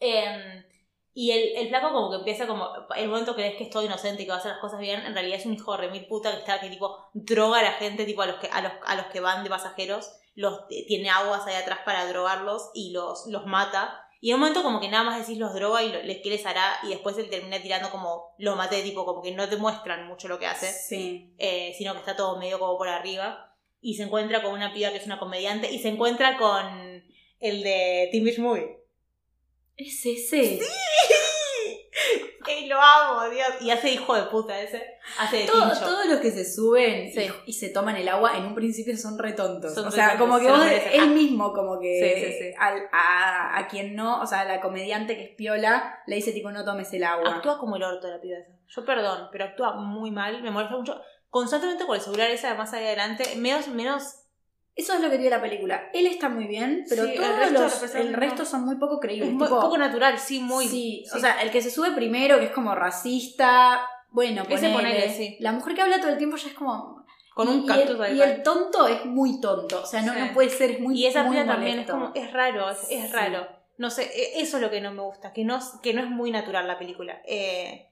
Eh, 0.00 0.64
y 1.14 1.30
el, 1.32 1.56
el 1.56 1.68
flaco 1.68 1.92
como 1.92 2.10
que 2.10 2.16
empieza 2.18 2.46
como, 2.46 2.68
el 2.96 3.08
momento 3.08 3.36
que 3.36 3.42
ves 3.42 3.56
que 3.56 3.64
es 3.64 3.70
todo 3.70 3.84
inocente 3.84 4.22
y 4.22 4.24
que 4.24 4.30
va 4.30 4.36
a 4.36 4.40
hacer 4.40 4.52
las 4.52 4.60
cosas 4.60 4.80
bien, 4.80 5.04
en 5.04 5.12
realidad 5.14 5.38
es 5.38 5.46
un 5.46 5.54
hijo 5.54 5.72
de 5.72 5.78
remil 5.78 6.06
puta 6.06 6.30
que 6.32 6.38
está, 6.38 6.60
que 6.60 6.70
tipo, 6.70 6.96
droga 7.12 7.58
a 7.58 7.62
la 7.62 7.72
gente, 7.72 8.04
tipo, 8.04 8.22
a 8.22 8.26
los 8.26 8.36
que, 8.36 8.48
a 8.48 8.60
los, 8.62 8.72
a 8.86 8.96
los 8.96 9.06
que 9.06 9.20
van 9.20 9.44
de 9.44 9.50
pasajeros, 9.50 10.10
los, 10.34 10.66
tiene 10.68 11.10
aguas 11.10 11.46
ahí 11.46 11.54
atrás 11.54 11.80
para 11.84 12.06
drogarlos 12.06 12.70
y 12.74 12.92
los, 12.92 13.26
los 13.26 13.44
mata. 13.46 13.98
Y 14.20 14.30
en 14.30 14.36
un 14.36 14.40
momento 14.40 14.62
como 14.62 14.80
que 14.80 14.88
nada 14.88 15.02
más 15.04 15.18
decís 15.18 15.38
los 15.38 15.52
droga 15.52 15.82
y 15.82 15.92
lo- 15.92 16.00
les 16.02 16.24
les 16.24 16.46
hará 16.46 16.78
y 16.84 16.88
después 16.90 17.18
él 17.18 17.28
termina 17.28 17.60
tirando 17.60 17.90
como, 17.90 18.34
lo 18.38 18.54
maté, 18.56 18.80
tipo, 18.82 19.04
como 19.04 19.20
que 19.20 19.32
no 19.32 19.48
te 19.48 19.56
muestran 19.56 20.06
mucho 20.06 20.28
lo 20.28 20.38
que 20.38 20.46
hace 20.46 20.72
Sí. 20.72 21.34
eh, 21.38 21.74
sino 21.76 21.92
que 21.92 21.98
está 21.98 22.16
todo 22.16 22.38
medio 22.38 22.58
como 22.58 22.78
por 22.78 22.88
arriba. 22.88 23.54
Y 23.80 23.94
se 23.96 24.04
encuentra 24.04 24.42
con 24.42 24.52
una 24.52 24.72
piba 24.72 24.90
que 24.90 24.98
es 24.98 25.06
una 25.06 25.18
comediante 25.18 25.70
y 25.72 25.80
se 25.80 25.88
encuentra 25.88 26.38
con 26.38 27.02
el 27.40 27.62
de 27.64 28.08
Teen 28.12 28.24
Beach 28.24 28.38
Movie. 28.38 28.78
Es 29.86 30.06
ese. 30.06 30.60
¡Ey, 32.46 32.66
lo 32.68 32.80
amo, 32.80 33.28
Dios! 33.30 33.48
Y 33.60 33.70
hace 33.70 33.90
hijo 33.90 34.14
de 34.14 34.22
puta 34.24 34.60
ese. 34.60 34.82
Hace 35.18 35.38
de 35.38 35.44
Todo- 35.46 35.70
tincho. 35.70 35.84
todos 35.84 36.06
los 36.06 36.20
que 36.20 36.30
se 36.30 36.50
suben 36.50 37.12
Sí. 37.12 37.28
y, 37.46 37.52
se 37.52 37.68
toman 37.70 37.96
el 37.96 38.08
agua 38.08 38.36
en 38.36 38.44
un 38.46 38.54
principio 38.54 38.96
son 38.96 39.18
retontos. 39.18 39.74
Son 39.74 39.86
o 39.86 39.90
sea, 39.90 40.12
retontos, 40.12 40.28
como 40.40 40.44
que 40.44 40.50
vos, 40.52 40.66
él 40.92 41.10
mismo, 41.10 41.52
como 41.52 41.78
que 41.80 42.14
Sí, 42.16 42.24
sí, 42.26 42.38
sí. 42.50 42.54
al- 42.58 42.88
a, 42.92 43.58
a 43.58 43.68
quien 43.68 43.94
no, 43.94 44.20
o 44.22 44.26
sea, 44.26 44.40
a 44.40 44.44
la 44.44 44.60
comediante 44.60 45.16
que 45.16 45.24
es 45.24 45.30
piola, 45.36 46.00
le 46.06 46.16
dice 46.16 46.32
tipo 46.32 46.50
no 46.50 46.64
tomes 46.64 46.92
el 46.92 47.04
agua. 47.04 47.36
Actúa 47.36 47.58
como 47.58 47.76
el 47.76 47.82
orto 47.82 48.06
de 48.06 48.14
la 48.14 48.20
piba 48.20 48.38
esa. 48.38 48.52
Yo 48.68 48.84
perdón, 48.84 49.28
pero 49.30 49.44
actúa 49.44 49.74
muy 49.74 50.10
mal, 50.10 50.42
me 50.42 50.50
molesta 50.50 50.76
mucho. 50.76 51.00
Constantemente 51.28 51.86
con 51.86 51.96
el 51.96 52.02
celular 52.02 52.30
ese, 52.30 52.46
además 52.46 52.72
ahí 52.72 52.84
adelante, 52.84 53.24
menos, 53.36 53.68
menos 53.68 54.16
Eso 54.74 54.94
es 54.94 55.00
lo 55.00 55.10
que 55.10 55.16
tiene 55.16 55.30
la 55.30 55.42
película. 55.42 55.90
Él 55.92 56.06
está 56.06 56.28
muy 56.30 56.46
bien, 56.46 56.84
pero 56.88 57.04
Sí, 57.04 57.10
el 57.10 57.16
todos 57.16 57.36
resto 57.38 57.52
de 57.52 57.60
los, 57.86 57.94
el 57.94 58.12
no. 58.12 58.18
resto 58.18 58.44
son 58.46 58.64
muy 58.64 58.76
poco 58.76 59.00
creíbles. 59.00 59.28
es 59.28 59.34
muy- 59.34 59.46
tipo, 59.46 59.60
poco 59.60 59.76
natural, 59.78 60.18
sí, 60.18 60.40
muy. 60.40 60.66
sí, 60.66 61.04
sí. 61.10 61.16
o 61.16 61.20
sea, 61.20 61.42
el 61.42 61.50
que 61.50 61.60
se 61.60 61.70
sube 61.70 61.90
primero, 61.92 62.38
que 62.38 62.46
es 62.46 62.50
como 62.52 62.74
racista, 62.74 63.86
bueno, 64.10 64.42
Ese 64.42 64.68
ponele. 64.70 64.74
ponele, 64.74 65.08
sí. 65.14 65.36
La 65.40 65.52
mujer 65.52 65.74
que 65.74 65.82
habla 65.82 65.98
todo 66.00 66.10
el 66.10 66.18
tiempo 66.18 66.36
ya 66.36 66.48
es 66.48 66.54
como... 66.54 67.04
con 67.34 67.48
y- 67.48 67.50
un 67.50 67.64
y 67.64 67.66
cactus 67.66 67.96
el, 67.96 68.02
ahí. 68.02 68.16
y 68.18 68.22
el 68.22 68.42
tonto 68.42 68.86
es 68.88 69.04
muy 69.04 69.40
tonto, 69.40 69.82
o 69.82 69.86
sea, 69.86 70.02
no, 70.02 70.14
no 70.14 70.32
puede 70.32 70.48
ser, 70.50 70.70
es 70.72 70.80
muy 70.80 70.98
Y 70.98 71.06
esa 71.06 71.28
piba 71.28 71.44
también 71.44 71.80
es 71.80 71.90
como, 71.90 72.12
es 72.14 72.32
raro, 72.32 72.70
es, 72.70 73.10
raro. 73.12 73.46
No 73.78 73.90
sé, 73.90 74.04
e- 74.04 74.40
eso 74.42 74.56
es 74.58 74.62
lo 74.62 74.70
que 74.70 74.80
no 74.80 74.92
me 74.92 75.02
gusta, 75.02 75.32
que 75.32 75.44
no, 75.44 75.58
que 75.82 75.92
no 75.94 76.02
es 76.02 76.08
muy 76.10 76.30
natural 76.30 76.66
la 76.66 76.78
película. 76.78 77.20
Eh, 77.26 77.88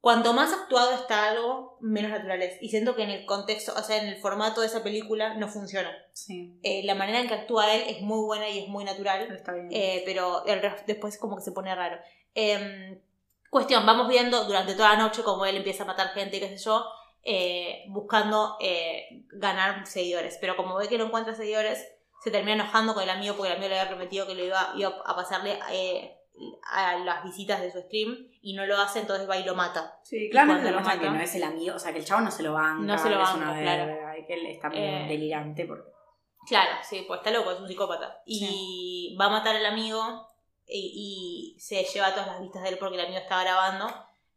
cuanto 0.00 0.32
más 0.32 0.52
actuado 0.52 0.92
está 0.92 1.28
algo, 1.28 1.76
menos 1.80 2.10
natural 2.10 2.42
es. 2.42 2.60
Y 2.62 2.68
siento 2.68 2.94
que 2.96 3.02
en 3.02 3.10
el 3.10 3.26
contexto, 3.26 3.72
o 3.76 3.82
sea, 3.82 3.98
en 4.02 4.08
el 4.08 4.20
formato 4.20 4.60
de 4.60 4.66
esa 4.66 4.82
película 4.82 5.34
no 5.34 5.48
funciona. 5.48 5.90
Sí, 6.12 6.58
Eh, 6.62 6.82
la 6.84 6.94
manera 6.94 7.20
en 7.20 7.28
que 7.28 7.34
actúa 7.34 7.74
él 7.74 7.84
es 7.86 8.00
muy 8.00 8.24
buena 8.24 8.48
y 8.48 8.60
es 8.60 8.68
muy 8.68 8.84
natural, 8.84 9.30
está 9.34 9.52
bien. 9.52 9.68
eh, 9.70 10.02
pero 10.04 10.44
el 10.46 10.60
después 10.86 11.18
como 11.18 11.36
que 11.36 11.42
se 11.42 11.52
pone 11.52 11.74
raro. 11.74 11.98
Em, 12.34 13.00
cuestión, 13.50 13.84
vamos 13.84 14.08
viendo 14.08 14.44
durante 14.44 14.74
toda 14.74 14.90
la 14.94 15.02
noche 15.02 15.22
cómo 15.22 15.44
él 15.46 15.56
empieza 15.56 15.82
a 15.82 15.86
matar 15.86 16.08
gente 16.08 16.36
y 16.36 16.40
qué 16.40 16.48
sé 16.48 16.64
yo, 16.64 16.84
eh, 17.22 17.84
buscando 17.88 18.56
eh, 18.60 19.24
ganar 19.32 19.86
seguidores. 19.86 20.38
Pero 20.40 20.56
como 20.56 20.76
ve 20.76 20.88
que 20.88 20.96
no 20.98 21.06
encuentra 21.06 21.34
seguidores, 21.34 21.86
se 22.22 22.30
termina 22.30 22.54
enojando 22.54 22.94
con 22.94 23.02
el 23.02 23.10
amigo 23.10 23.34
porque 23.34 23.50
el 23.50 23.56
amigo 23.56 23.70
le 23.70 23.78
había 23.80 23.90
prometido 23.90 24.26
que 24.26 24.34
le 24.34 24.46
iba, 24.46 24.72
iba 24.76 24.94
a 25.04 25.16
pasarle 25.16 25.58
eh, 25.72 26.16
a 26.72 26.96
las 26.98 27.24
visitas 27.24 27.60
de 27.60 27.70
su 27.70 27.80
stream 27.80 28.16
y 28.42 28.54
no 28.54 28.64
lo 28.66 28.76
hace, 28.78 29.00
entonces 29.00 29.28
va 29.28 29.36
y 29.36 29.44
lo 29.44 29.54
mata. 29.54 29.98
Sí, 30.02 30.28
claramente 30.30 30.70
lo 30.70 30.78
muestra 30.78 30.98
que 30.98 31.06
mata- 31.06 31.18
no 31.18 31.22
es 31.24 31.34
el 31.34 31.42
amigo, 31.44 31.76
o 31.76 31.78
sea, 31.78 31.92
que 31.92 31.98
el 31.98 32.04
chavo 32.04 32.20
no 32.22 32.30
se 32.30 32.42
lo 32.42 32.52
banca. 32.54 32.82
No 32.82 32.98
se 32.98 33.10
lo 33.10 33.16
es 33.16 33.28
banca, 33.28 33.36
una 33.50 33.60
claro. 33.60 33.86
verga, 33.86 34.18
y 34.18 34.26
que 34.26 34.34
él 34.34 34.46
está 34.46 34.68
muy 34.70 34.78
Eh, 34.78 35.06
delirante 35.08 35.66
porque... 35.66 35.90
Claro, 36.48 36.70
sí, 36.82 37.04
pues 37.06 37.18
está 37.20 37.30
loco, 37.30 37.50
es 37.50 37.60
un 37.60 37.68
psicópata. 37.68 38.22
Y 38.26 39.14
va 39.20 39.26
a 39.26 39.30
matar 39.30 39.54
al 39.56 39.66
amigo 39.66 40.26
y, 40.66 41.54
y 41.56 41.60
se 41.60 41.82
lleva 41.84 42.12
todas 42.12 42.26
las 42.28 42.40
vistas 42.40 42.62
de 42.62 42.70
él 42.70 42.78
porque 42.78 42.96
el 42.96 43.04
amigo 43.04 43.18
está 43.18 43.42
grabando. 43.42 43.86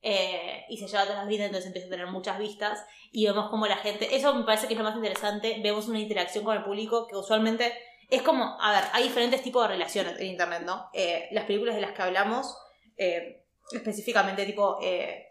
eh, 0.05 0.65
y 0.67 0.77
se 0.77 0.87
lleva 0.87 1.03
todas 1.03 1.19
las 1.19 1.27
vistas, 1.27 1.45
entonces 1.45 1.67
empieza 1.67 1.87
a 1.87 1.91
tener 1.91 2.07
muchas 2.07 2.37
vistas. 2.37 2.85
Y 3.13 3.25
vemos 3.25 3.49
como 3.49 3.67
la 3.67 3.77
gente. 3.77 4.13
Eso 4.15 4.33
me 4.35 4.43
parece 4.43 4.67
que 4.67 4.73
es 4.73 4.77
lo 4.77 4.83
más 4.83 4.95
interesante. 4.95 5.59
Vemos 5.63 5.87
una 5.87 5.99
interacción 5.99 6.43
con 6.43 6.57
el 6.57 6.63
público 6.65 7.07
que 7.07 7.15
usualmente 7.15 7.73
es 8.09 8.21
como. 8.21 8.57
A 8.61 8.71
ver, 8.71 8.83
hay 8.93 9.03
diferentes 9.03 9.41
tipos 9.41 9.63
de 9.63 9.73
relaciones 9.75 10.19
en 10.19 10.27
internet, 10.27 10.63
¿no? 10.65 10.89
Eh, 10.93 11.27
las 11.31 11.45
películas 11.45 11.75
de 11.75 11.81
las 11.81 11.91
que 11.91 12.01
hablamos, 12.01 12.57
eh, 12.97 13.45
específicamente 13.71 14.45
tipo. 14.45 14.79
Eh, 14.81 15.29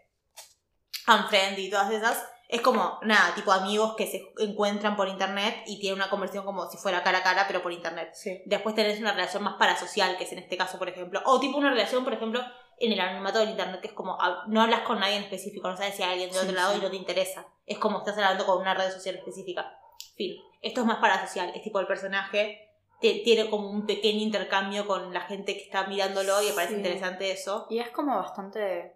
Unfriend 1.05 1.59
y 1.59 1.69
todas 1.69 1.91
esas, 1.91 2.25
es 2.47 2.61
como, 2.61 2.99
nada, 3.01 3.33
tipo 3.35 3.51
amigos 3.51 3.95
que 3.97 4.07
se 4.07 4.31
encuentran 4.37 4.95
por 4.95 5.07
internet 5.07 5.63
y 5.65 5.79
tienen 5.79 5.99
una 5.99 6.09
conversión 6.09 6.45
como 6.45 6.69
si 6.69 6.77
fuera 6.77 7.03
cara 7.03 7.17
a 7.17 7.23
cara, 7.23 7.45
pero 7.47 7.61
por 7.61 7.71
internet. 7.71 8.11
Sí. 8.13 8.41
Después 8.45 8.75
tenés 8.75 8.99
una 8.99 9.11
relación 9.11 9.43
más 9.43 9.55
parasocial, 9.55 10.17
que 10.17 10.23
es 10.23 10.31
en 10.31 10.39
este 10.39 10.55
caso, 10.55 10.77
por 10.77 10.87
ejemplo. 10.87 11.21
O 11.25 11.39
tipo 11.39 11.57
una 11.57 11.71
relación, 11.71 12.03
por 12.03 12.13
ejemplo, 12.13 12.41
en 12.79 12.91
el 12.91 12.99
anonimato 12.99 13.39
del 13.39 13.49
internet, 13.49 13.81
que 13.81 13.87
es 13.87 13.93
como, 13.93 14.17
no 14.47 14.61
hablas 14.61 14.81
con 14.81 14.99
nadie 14.99 15.17
en 15.17 15.23
específico, 15.23 15.69
no 15.69 15.75
sabes 15.75 15.95
si 15.95 16.03
hay 16.03 16.11
alguien 16.11 16.31
Sí, 16.31 16.37
otro 16.37 16.51
lado 16.53 16.73
sí. 16.73 16.79
y 16.79 16.81
no 16.83 16.89
te 16.89 16.95
interesa. 16.95 17.45
Es 17.65 17.79
como 17.79 17.99
estás 17.99 18.15
hablando 18.17 18.45
con 18.45 18.61
una 18.61 18.73
red 18.73 18.91
social 18.91 19.15
específica. 19.15 19.77
Fin. 20.15 20.35
Esto 20.63 20.81
es 20.81 20.87
más 20.87 20.97
parasocial, 20.97 21.51
es 21.53 21.61
tipo 21.61 21.79
el 21.79 21.85
personaje 21.87 22.59
te- 23.01 23.21
tiene 23.23 23.49
como 23.49 23.69
un 23.69 23.85
pequeño 23.85 24.21
intercambio 24.21 24.87
con 24.87 25.13
la 25.13 25.21
gente 25.21 25.53
que 25.55 25.63
está 25.63 25.85
mirándolo 25.87 26.41
y 26.41 26.47
me 26.47 26.53
parece 26.53 26.73
Sí. 26.73 26.77
interesante 26.79 27.29
eso. 27.31 27.67
Y 27.69 27.79
es 27.79 27.89
como 27.89 28.15
bastante. 28.15 28.93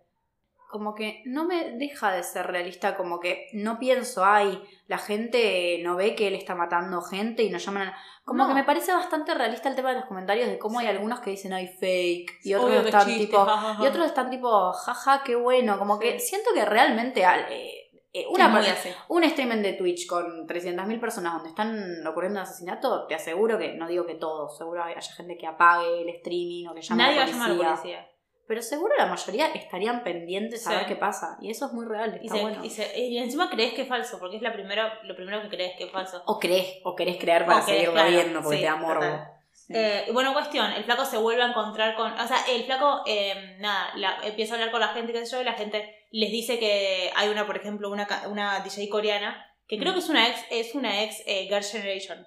Como 0.69 0.95
que 0.95 1.22
no 1.26 1.45
me 1.45 1.72
deja 1.77 2.11
de 2.11 2.23
ser 2.23 2.45
realista, 2.48 2.98
como 2.98 3.22
que 3.22 3.48
no 3.53 3.80
pienso, 3.80 4.26
ay, 4.26 4.61
la 4.88 4.98
gente 4.98 5.80
no 5.81 5.95
ve 5.95 6.14
que 6.14 6.27
él 6.27 6.35
está 6.35 6.56
matando 6.56 7.02
gente 7.02 7.44
y 7.44 7.49
nos 7.49 7.64
llaman 7.65 7.88
a... 7.89 7.98
Como 8.26 8.44
No. 8.44 8.49
que 8.49 8.53
me 8.56 8.65
parece 8.65 8.91
bastante 8.91 9.34
realista 9.34 9.69
el 9.69 9.76
tema 9.76 9.89
de 9.89 9.95
los 9.99 10.06
comentarios 10.06 10.49
de 10.49 10.60
cómo 10.60 10.80
hay 10.80 10.88
algunos 10.88 11.22
que 11.22 11.30
dicen, 11.30 11.53
ay, 11.53 11.68
fake, 11.69 12.39
y 12.44 12.53
otros 12.53 12.69
Obvio 12.69 12.81
están 12.81 13.06
chiste, 13.06 13.26
tipo... 13.27 13.45
ja, 13.45 13.57
ja, 13.57 13.73
ja. 13.76 13.84
Y 13.84 13.88
otros 13.88 14.06
están 14.07 14.30
tipo, 14.30 14.73
jaja, 14.73 15.23
qué 15.23 15.35
bueno, 15.35 15.80
como 15.80 15.99
que 15.99 16.19
siento 16.19 16.49
que 16.53 16.65
realmente 16.65 17.23
al- 17.23 17.45
eh, 17.49 17.86
eh, 18.14 18.26
una 18.30 18.48
muy 18.48 18.62
per- 18.62 18.72
así. 18.74 18.90
un 19.10 19.24
streaming 19.24 19.62
de 19.62 19.74
Twitch 19.74 20.08
con 20.08 20.48
300.000 20.48 21.00
personas 21.00 21.34
donde 21.34 21.50
están 21.50 22.06
ocurriendo 22.08 22.40
asesinatos, 22.40 23.08
te 23.08 23.16
aseguro 23.16 23.58
que, 23.58 23.74
no 23.74 23.88
digo 23.88 24.06
que 24.06 24.16
todos, 24.16 24.58
seguro 24.58 24.84
haya 24.84 25.00
gente 25.02 25.38
que 25.38 25.46
apague 25.48 26.02
el 26.02 26.10
streaming 26.10 26.68
o 26.68 26.74
que 26.74 26.82
llame 26.82 27.04
Nadie 27.04 27.16
a 27.16 27.18
va 27.18 27.24
a 27.24 27.26
la 27.28 27.32
llamar 27.32 27.50
a 27.50 27.54
policía. 27.54 27.70
la 27.70 27.76
policía. 27.82 28.12
Pero 28.48 28.62
seguro 28.62 28.94
la 28.98 29.08
mayoría 29.08 29.48
estarían 29.48 30.04
pendientes 30.04 30.66
a 30.68 30.70
Sí. 30.72 30.76
ver 30.78 30.86
qué 30.86 30.96
pasa. 30.96 31.38
Y 31.42 31.52
eso 31.52 31.66
es 31.66 31.74
muy 31.74 31.86
real, 31.86 32.18
Y, 32.22 32.28
está 32.28 32.38
se- 32.38 32.42
bueno. 32.42 32.64
y 32.64 32.70
se- 32.70 32.98
y 33.00 33.18
encima 33.18 33.50
crees 33.50 33.74
que 33.74 33.82
es 33.82 33.90
falso, 33.90 34.20
porque 34.20 34.38
es 34.38 34.42
la 34.42 34.54
primera, 34.54 35.00
lo 35.04 35.16
primero 35.18 35.42
que 35.42 35.50
crees 35.50 35.76
que 35.78 35.84
es 35.84 35.92
falso. 35.92 36.24
O 36.26 36.40
crees, 36.40 36.80
o 36.86 36.96
querés 36.96 37.18
creer 37.18 37.46
para 37.46 37.62
seguirlo 37.62 37.92
claro, 37.92 38.10
viendo 38.10 38.42
porque 38.42 38.58
sí, 38.58 38.64
te 38.64 38.70
da 38.70 38.76
morbo. 38.78 39.02
total. 39.02 39.34
Sí. 39.68 39.73
Eh, 39.76 40.06
bueno, 40.14 40.34
cuestión, 40.34 40.72
el 40.72 40.84
flaco 40.85 41.03
se 41.06 41.18
vuelve 41.18 41.44
a 41.44 41.48
encontrar 41.48 41.95
con. 41.95 42.11
O 42.14 42.27
sea, 42.27 42.38
el 42.49 42.64
flaco, 42.64 43.03
eh, 43.06 43.57
nada, 43.60 43.91
la- 43.95 44.18
empieza 44.23 44.53
a 44.53 44.57
hablar 44.57 44.72
con 44.72 44.80
la 44.80 44.89
gente, 44.89 45.11
qué 45.11 45.26
sé 45.26 45.31
yo, 45.35 45.41
y 45.41 45.45
la 45.45 45.53
gente 45.53 46.07
les 46.11 46.31
dice 46.31 46.57
que 46.57 47.11
hay 47.15 47.27
una, 47.30 47.45
por 47.45 47.57
ejemplo, 47.57 47.89
una, 47.89 48.07
una 48.30 48.60
DJ 48.61 48.88
coreana, 48.89 49.45
que 49.68 49.77
creo 49.77 49.91
Mm. 49.91 49.95
que 49.95 49.99
es 49.99 50.10
una 50.10 50.27
ex, 50.30 50.39
es 50.52 50.76
una 50.76 51.03
ex 51.03 51.22
eh, 51.26 51.48
Girl 51.49 51.64
Generation. 51.64 52.26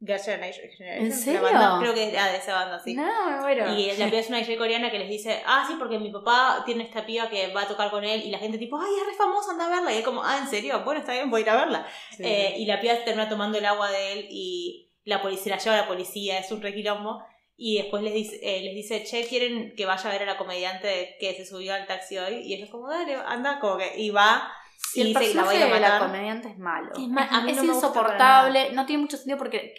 Girl 0.00 0.20
Generation. 0.20 0.66
¿En 0.80 1.12
serio? 1.12 1.40
banda, 1.42 1.78
creo 1.80 1.94
que 1.94 2.08
es 2.08 2.14
ah, 2.18 2.28
de 2.30 2.36
esa 2.36 2.54
banda, 2.54 2.78
sí. 2.78 2.94
No, 2.94 3.30
me 3.30 3.40
muero. 3.40 3.74
Y 3.74 3.90
la 3.96 4.06
piba 4.06 4.18
es 4.18 4.28
una 4.28 4.38
DJ 4.38 4.58
coreana 4.58 4.90
que 4.90 4.98
les 4.98 5.08
dice, 5.08 5.42
ah, 5.46 5.64
sí, 5.66 5.74
porque 5.78 5.98
mi 5.98 6.10
papá 6.12 6.62
tiene 6.66 6.84
esta 6.84 7.06
piba 7.06 7.28
que 7.30 7.52
va 7.54 7.62
a 7.62 7.68
tocar 7.68 7.90
con 7.90 8.04
él, 8.04 8.22
y 8.22 8.30
la 8.30 8.38
gente 8.38 8.58
tipo, 8.58 8.78
ay, 8.78 8.90
es 9.00 9.06
re 9.06 9.14
famosa, 9.14 9.52
anda 9.52 9.66
a 9.66 9.70
verla. 9.70 9.92
Y 9.92 9.96
él 9.98 10.04
como, 10.04 10.22
ah, 10.22 10.36
¿en 10.38 10.46
serio? 10.46 10.82
Bueno, 10.84 11.00
está 11.00 11.12
bien, 11.14 11.30
voy 11.30 11.40
a 11.40 11.42
ir 11.44 11.50
a 11.50 11.56
verla. 11.56 11.86
Sí. 12.16 12.22
Eh, 12.24 12.54
y 12.58 12.66
la 12.66 12.80
piba 12.80 12.94
termina 13.04 13.28
tomando 13.28 13.56
el 13.58 13.64
agua 13.64 13.90
de 13.90 14.12
él 14.12 14.26
y 14.30 14.90
la 15.04 15.22
policía 15.22 15.56
la 15.56 15.62
lleva 15.62 15.76
a 15.78 15.80
la 15.82 15.88
policía, 15.88 16.38
es 16.38 16.50
un 16.52 16.60
requilombo. 16.62 17.22
Y 17.56 17.76
después 17.78 18.02
les 18.02 18.14
dice, 18.14 18.40
eh, 18.42 18.62
les 18.64 18.74
dice, 18.74 19.04
che, 19.04 19.26
¿quieren 19.28 19.74
que 19.76 19.86
vaya 19.86 20.08
a 20.08 20.12
ver 20.12 20.22
a 20.22 20.26
la 20.26 20.36
comediante 20.36 21.16
que 21.20 21.34
se 21.34 21.46
subió 21.46 21.72
al 21.74 21.86
taxi 21.86 22.18
hoy? 22.18 22.38
Y 22.38 22.54
ellos 22.54 22.68
como, 22.70 22.88
dale, 22.88 23.14
anda, 23.14 23.60
como 23.60 23.76
que, 23.78 23.92
y 23.96 24.10
va, 24.10 24.50
Y 24.94 25.02
el 25.02 25.06
dice 25.08 25.20
que 25.20 25.34
la 25.34 25.42
va 25.42 25.48
a 25.48 25.52
personaje 25.52 25.74
de 25.74 25.80
la 25.80 25.88
matar. 25.88 26.06
comediante 26.08 26.48
es 26.48 26.58
malo. 26.58 26.92
Es 26.94 27.08
ma- 27.08 27.28
a 27.30 27.42
mí 27.42 27.52
Es 27.52 27.56
no 27.62 27.64
insoportable, 27.64 28.72
no 28.72 28.86
tiene 28.86 29.02
mucho 29.02 29.16
sentido 29.16 29.38
porque 29.38 29.72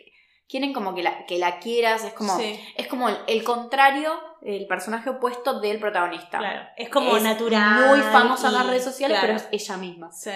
quieren 0.48 0.72
como 0.74 0.96
que 0.96 1.04
la, 1.04 1.26
que 1.26 1.38
la 1.38 1.60
quieras, 1.60 2.06
es 2.06 2.14
como, 2.14 2.38
Sí, 2.38 2.58
es 2.78 2.88
como 2.88 3.10
el, 3.10 3.18
el 3.28 3.44
contrario, 3.44 4.14
el 4.44 4.68
personaje 4.68 5.10
opuesto 5.10 5.60
del 5.60 5.80
protagonista. 5.80 6.38
claro, 6.38 6.68
es 6.78 6.88
como 6.88 7.18
Es 7.18 7.24
natural. 7.24 7.88
Muy 7.90 8.00
famosa 8.04 8.48
en 8.50 8.54
las 8.54 8.68
redes 8.68 8.84
sociales, 8.86 9.20
claro. 9.20 9.36
pero 9.42 9.52
es 9.54 9.64
ella 9.64 9.78
misma. 9.78 10.12
Sí. 10.14 10.30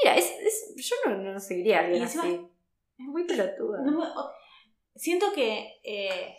Tira, 0.00 0.16
es, 0.16 0.24
es- 0.40 0.74
yo 0.88 0.96
no, 1.08 1.16
no 1.18 1.38
seguiría 1.38 1.76
a 1.76 1.80
alguien 1.82 2.00
Y 2.00 2.02
encima- 2.04 2.24
así. 2.24 2.40
Es 3.00 3.06
muy 3.06 3.24
pelotuda. 3.24 3.80
No 3.82 3.92
me- 3.92 4.06
o- 4.06 4.30
siento 4.94 5.32
que 5.32 5.80
eh, 5.84 6.36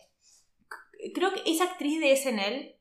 creo 1.14 1.34
que 1.34 1.42
es 1.46 1.62
actriz 1.62 2.00
de 2.00 2.12
SNL 2.16 2.78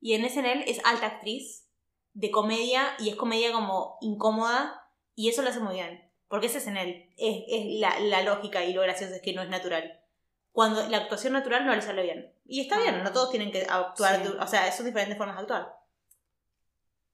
y 0.00 0.14
en 0.14 0.24
SNL 0.24 0.62
es 0.66 0.80
alta 0.84 1.06
actriz 1.06 1.68
de 2.14 2.30
comedia 2.30 2.94
y 2.98 3.10
es 3.10 3.16
comedia 3.16 3.52
como 3.52 3.98
incómoda 4.00 4.90
y 5.14 5.28
eso 5.28 5.42
lo 5.42 5.50
hace 5.50 5.60
muy 5.60 5.74
bien 5.74 6.10
porque 6.28 6.46
es 6.46 6.54
SNL 6.56 7.12
es, 7.16 7.44
es 7.48 7.80
la, 7.80 7.98
la 8.00 8.22
lógica 8.22 8.64
y 8.64 8.72
lo 8.72 8.82
gracioso 8.82 9.14
es 9.14 9.22
que 9.22 9.32
no 9.34 9.42
es 9.42 9.48
natural 9.48 10.00
cuando 10.52 10.88
la 10.88 10.96
actuación 10.98 11.32
natural 11.34 11.64
no 11.66 11.74
le 11.74 11.82
sale 11.82 12.02
bien 12.02 12.32
y 12.46 12.60
está 12.60 12.78
bien 12.80 13.02
no 13.04 13.12
todos 13.12 13.30
tienen 13.30 13.52
que 13.52 13.62
actuar 13.68 14.24
Sí. 14.24 14.32
o 14.40 14.46
sea 14.46 14.72
son 14.72 14.86
diferentes 14.86 15.16
formas 15.18 15.36
de 15.36 15.42
actuar 15.42 15.74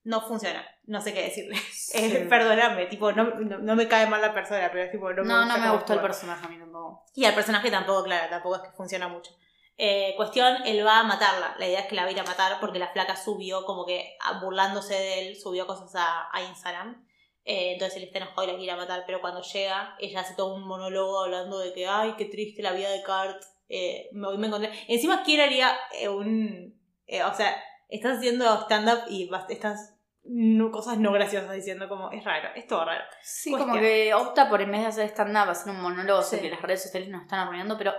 no 0.05 0.20
funciona 0.20 0.64
no 0.85 1.01
sé 1.01 1.12
qué 1.12 1.22
decirle 1.24 1.56
Sí. 1.72 1.98
Eh, 1.98 2.26
perdóname 2.28 2.86
tipo 2.86 3.10
no, 3.12 3.24
no, 3.24 3.59
no 3.59 3.76
me 3.76 3.89
cae 3.89 4.06
mal 4.06 4.20
la 4.20 4.32
persona 4.35 4.68
pero 4.70 4.85
es 4.85 4.90
tipo 4.93 5.10
no 5.12 5.22
me 5.22 5.28
No, 5.28 5.40
gusta 5.40 5.56
no 5.59 5.64
me 5.64 5.70
gustó 5.72 5.93
el 5.94 6.01
personaje 6.01 6.47
a 6.47 6.48
mí 6.48 6.59
tampoco. 6.59 7.05
Y 7.14 7.24
al 7.24 7.35
personaje 7.35 7.70
tampoco, 7.70 8.05
claro, 8.05 8.28
tampoco 8.31 8.56
es 8.56 8.62
que 8.62 8.76
funciona 8.76 9.09
mucho. 9.09 9.32
Eh, 9.76 10.12
cuestión, 10.16 10.56
él 10.66 10.86
va 10.86 11.01
a 11.01 11.02
matarla. 11.05 11.56
La 11.59 11.66
idea 11.66 11.81
es 11.81 11.86
que 11.86 11.94
la 11.97 12.02
va 12.02 12.09
a 12.09 12.12
ir 12.12 12.20
a 12.20 12.24
matar 12.24 12.59
porque 12.60 12.78
la 12.78 12.89
flaca 12.93 13.16
subió, 13.16 13.64
como 13.64 13.85
que 13.86 14.16
ah, 14.20 14.39
burlándose 14.40 14.94
de 14.94 15.28
él, 15.28 15.36
subió 15.36 15.66
cosas 15.66 15.94
a, 15.97 16.28
a 16.32 16.43
Instagram. 16.43 17.05
Eh, 17.44 17.72
entonces 17.72 17.97
él 17.98 18.05
está 18.05 18.18
enojado 18.18 18.44
y 18.44 18.47
la 18.47 18.52
quiere 18.52 18.64
ir 18.64 18.70
a 18.72 18.76
matar, 18.76 19.02
pero 19.06 19.20
cuando 19.20 19.43
llega, 19.43 19.97
ella 19.98 20.20
hace 20.20 20.35
todo 20.35 20.55
un 20.55 20.66
monólogo 20.66 21.24
hablando 21.24 21.59
de 21.59 21.72
que, 21.72 21.86
ay, 21.89 22.14
qué 22.16 22.26
triste 22.26 22.62
la 22.62 22.72
vida 22.72 22.90
de 22.90 23.02
Kurt. 23.02 23.43
Eh, 23.68 24.09
me, 24.12 24.36
me 24.39 24.47
encontré. 24.47 24.70
Encima, 24.89 25.22
¿quién 25.24 25.40
haría 25.40 25.76
eh, 25.98 26.09
un. 26.09 26.78
eh, 27.06 27.22
o 27.24 27.35
sea, 27.35 27.56
estás 27.89 28.18
haciendo 28.18 28.44
stand-up 28.62 29.05
y 29.09 29.28
vas- 29.28 29.48
estás. 29.51 29.94
No- 30.24 30.70
cosas 30.70 30.98
no 30.98 31.12
graciosas 31.12 31.52
diciendo, 31.52 31.88
como, 31.88 32.10
es 32.10 32.24
raro, 32.24 32.48
es 32.56 32.66
todo 32.66 32.84
raro. 32.84 33.05
Sí, 33.22 33.51
Cuestión. 33.51 33.70
como 33.70 33.80
que 33.82 34.14
opta 34.14 34.48
por 34.48 34.60
en 34.62 34.70
vez 34.72 34.80
de 34.80 34.86
hacer 34.86 35.05
stand-up, 35.10 35.51
hacer 35.51 35.72
un 35.72 35.80
monólogo, 35.82 36.22
sé 36.22 36.40
que 36.40 36.51
las 36.51 36.62
redes 36.62 36.82
sociales 36.82 37.09
nos 37.10 37.22
están 37.22 37.40
arruinando, 37.40 37.76
pero 37.78 37.92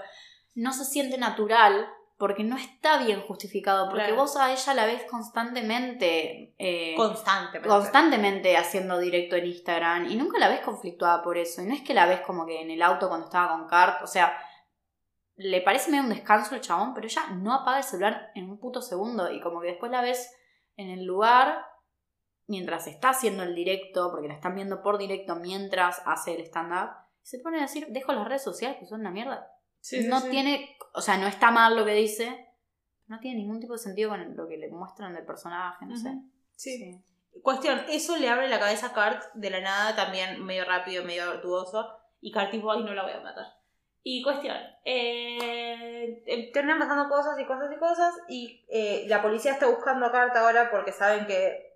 no 0.56 0.72
se 0.74 0.86
siente 0.86 1.18
natural 1.18 1.88
porque 2.18 2.44
no 2.46 2.56
está 2.58 3.04
bien 3.04 3.20
justificado, 3.22 3.90
porque 3.90 4.06
Claro. 4.06 4.16
vos 4.22 4.38
a 4.38 4.52
ella 4.54 4.74
la 4.74 4.86
ves 4.86 5.04
constantemente, 5.04 6.54
eh, 6.58 6.94
Constantemente. 6.96 7.68
constantemente 7.68 8.58
haciendo 8.58 8.98
directo 9.00 9.36
en 9.36 9.46
Instagram 9.48 10.06
y 10.10 10.16
nunca 10.16 10.40
la 10.40 10.48
ves 10.48 10.62
conflictuada 10.62 11.22
por 11.22 11.38
eso. 11.38 11.62
Y 11.62 11.66
no 11.66 11.74
es 11.74 11.82
que 11.82 11.94
la 11.94 12.06
ves 12.06 12.22
como 12.22 12.46
que 12.46 12.62
en 12.62 12.72
el 12.72 12.82
auto 12.82 13.08
cuando 13.10 13.26
estaba 13.28 13.50
con 13.58 13.68
Cart, 13.68 14.02
o 14.04 14.08
sea, 14.08 14.38
le 15.36 15.62
parece 15.62 15.92
medio 15.92 16.04
un 16.04 16.10
descanso 16.10 16.56
el 16.56 16.62
chabón, 16.62 16.94
pero 16.94 17.06
ella 17.08 17.24
no 17.34 17.54
apaga 17.54 17.80
el 17.80 17.84
celular 17.84 18.32
en 18.36 18.50
un 18.50 18.60
puto 18.60 18.82
segundo 18.82 19.30
y 19.32 19.42
como 19.42 19.60
que 19.60 19.68
después 19.68 19.92
la 19.92 20.02
ves 20.02 20.34
en 20.78 20.90
el 20.90 21.04
lugar 21.06 21.66
mientras 22.48 22.88
está 22.88 23.10
haciendo 23.10 23.44
el 23.44 23.56
directo, 23.56 24.12
porque 24.12 24.28
la 24.28 24.36
están 24.36 24.56
viendo 24.56 24.82
por 24.82 24.98
directo 24.98 25.36
mientras 25.36 26.02
hace 26.06 26.36
el 26.36 26.42
stand-up, 26.42 26.92
se 27.22 27.40
pone 27.40 27.58
a 27.58 27.64
decir, 27.64 27.88
dejo 27.90 28.14
las 28.14 28.28
redes 28.28 28.44
sociales 28.44 28.78
que 28.80 28.86
son 28.86 29.02
una 29.02 29.12
mierda. 29.12 29.52
Sí, 29.80 30.08
no 30.08 30.20
sí. 30.20 30.30
tiene, 30.30 30.78
o 30.94 31.02
sea, 31.02 31.18
no 31.18 31.28
está 31.28 31.52
mal 31.52 31.76
lo 31.76 31.86
que 31.86 31.94
dice, 31.94 32.50
no 33.08 33.20
tiene 33.20 33.40
ningún 33.40 33.60
tipo 33.60 33.74
de 33.74 33.80
sentido 33.80 34.10
con 34.10 34.36
lo 34.36 34.48
que 34.48 34.58
le 34.58 34.70
muestran 34.70 35.14
del 35.14 35.26
personaje, 35.26 35.86
no 35.86 35.96
sé. 35.96 36.10
Ujú. 36.10 36.32
Sí. 36.56 37.04
Cuestión, 37.42 37.82
eso 37.90 38.18
le 38.18 38.30
abre 38.30 38.48
la 38.48 38.60
cabeza 38.60 38.88
a 38.88 38.94
Kurt 38.94 39.34
de 39.34 39.50
la 39.50 39.60
nada, 39.60 39.96
también 39.96 40.44
medio 40.44 40.66
rápido, 40.66 41.04
medio 41.04 41.32
virtuoso. 41.32 41.88
Y 42.22 42.32
Kurt 42.32 42.50
tipo, 42.50 42.72
ay, 42.72 42.84
no 42.84 42.94
la 42.94 43.04
voy 43.04 43.12
a 43.12 43.20
matar. 43.20 43.46
Y 44.02 44.22
cuestión, 44.24 44.56
eh, 44.86 46.24
eh, 46.26 46.52
terminan 46.54 46.80
pasando 46.80 47.10
cosas 47.10 47.40
y 47.40 47.46
cosas 47.46 47.72
y 47.72 47.80
cosas. 47.80 48.14
Y 48.30 48.66
eh, 48.70 49.06
la 49.08 49.22
policía 49.22 49.54
está 49.54 49.68
buscando 49.68 50.06
a 50.06 50.12
Kurt 50.12 50.36
ahora 50.36 50.70
porque 50.72 50.92
saben 50.92 51.26
que 51.26 51.75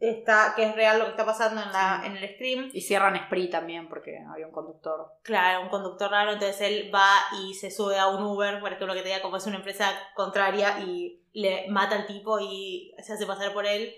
está 0.00 0.52
que 0.54 0.64
es 0.64 0.74
real 0.74 0.98
lo 0.98 1.04
que 1.06 1.10
está 1.10 1.26
pasando 1.26 1.60
en, 1.62 1.72
la, 1.72 2.00
Sí. 2.02 2.06
en 2.06 2.16
el 2.16 2.34
stream. 2.34 2.70
Y 2.72 2.80
cierran 2.80 3.16
Spree 3.16 3.48
también 3.50 3.88
porque 3.88 4.18
había 4.30 4.46
un 4.46 4.52
conductor. 4.52 5.12
Claro, 5.22 5.62
un 5.62 5.68
conductor 5.68 6.10
raro, 6.10 6.32
entonces 6.32 6.60
él 6.60 6.90
va 6.94 7.10
y 7.42 7.54
se 7.54 7.70
sube 7.70 7.98
a 7.98 8.08
un 8.08 8.22
Uber, 8.22 8.60
por 8.60 8.72
ejemplo, 8.72 8.94
que 8.94 9.02
te 9.02 9.08
diga 9.08 9.22
como 9.22 9.36
es 9.36 9.46
una 9.46 9.56
empresa 9.56 9.90
contraria 10.14 10.80
y 10.80 11.22
le 11.32 11.68
mata 11.68 11.96
al 11.96 12.06
tipo 12.06 12.38
y 12.40 12.94
se 12.98 13.12
hace 13.12 13.26
pasar 13.26 13.52
por 13.52 13.66
él 13.66 13.94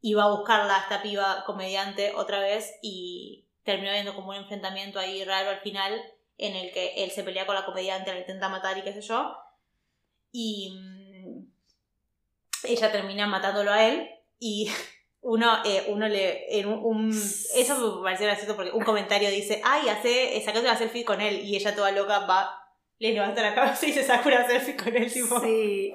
y 0.00 0.14
va 0.14 0.24
a 0.24 0.30
buscarla 0.30 0.76
a 0.76 0.80
esta 0.80 1.02
piba 1.02 1.44
comediante 1.44 2.12
otra 2.14 2.40
vez 2.40 2.78
y 2.82 3.46
termina 3.64 3.92
viendo 3.92 4.14
como 4.14 4.30
un 4.30 4.36
enfrentamiento 4.36 4.98
ahí 4.98 5.24
raro 5.24 5.50
al 5.50 5.60
final 5.60 6.00
en 6.38 6.56
el 6.56 6.72
que 6.72 6.94
él 7.04 7.10
se 7.10 7.22
pelea 7.22 7.44
con 7.44 7.54
la 7.54 7.66
comediante, 7.66 8.12
la 8.12 8.20
intenta 8.20 8.48
matar 8.48 8.78
y 8.78 8.82
qué 8.82 8.94
sé 8.94 9.02
yo 9.02 9.36
y 10.32 10.74
mm, 10.74 11.44
ella 12.64 12.92
termina 12.92 13.26
matándolo 13.26 13.72
a 13.72 13.86
él 13.86 14.08
y 14.38 14.70
Uno, 15.22 15.58
eh, 15.64 15.84
uno 15.88 16.08
le. 16.08 16.58
En 16.58 16.66
un, 16.66 16.78
un- 16.82 17.10
eso 17.54 17.96
me 17.98 18.02
pareció 18.02 18.26
gracioso 18.26 18.56
porque 18.56 18.70
un 18.72 18.82
comentario 18.84 19.30
dice: 19.30 19.60
Ay, 19.64 19.88
hace, 19.88 20.40
sacate 20.44 20.64
una 20.66 20.76
selfie 20.78 21.04
con 21.04 21.20
él. 21.20 21.40
Y 21.44 21.56
ella 21.56 21.74
toda 21.74 21.90
loca 21.92 22.20
va, 22.20 22.50
le 22.98 23.12
levanta 23.12 23.42
la 23.42 23.54
cabeza 23.54 23.86
y 23.86 23.92
se 23.92 24.02
saca 24.02 24.26
una 24.28 24.46
selfie 24.46 24.76
con 24.76 24.96
él. 24.96 25.12
Tipo, 25.12 25.40
Sí. 25.40 25.94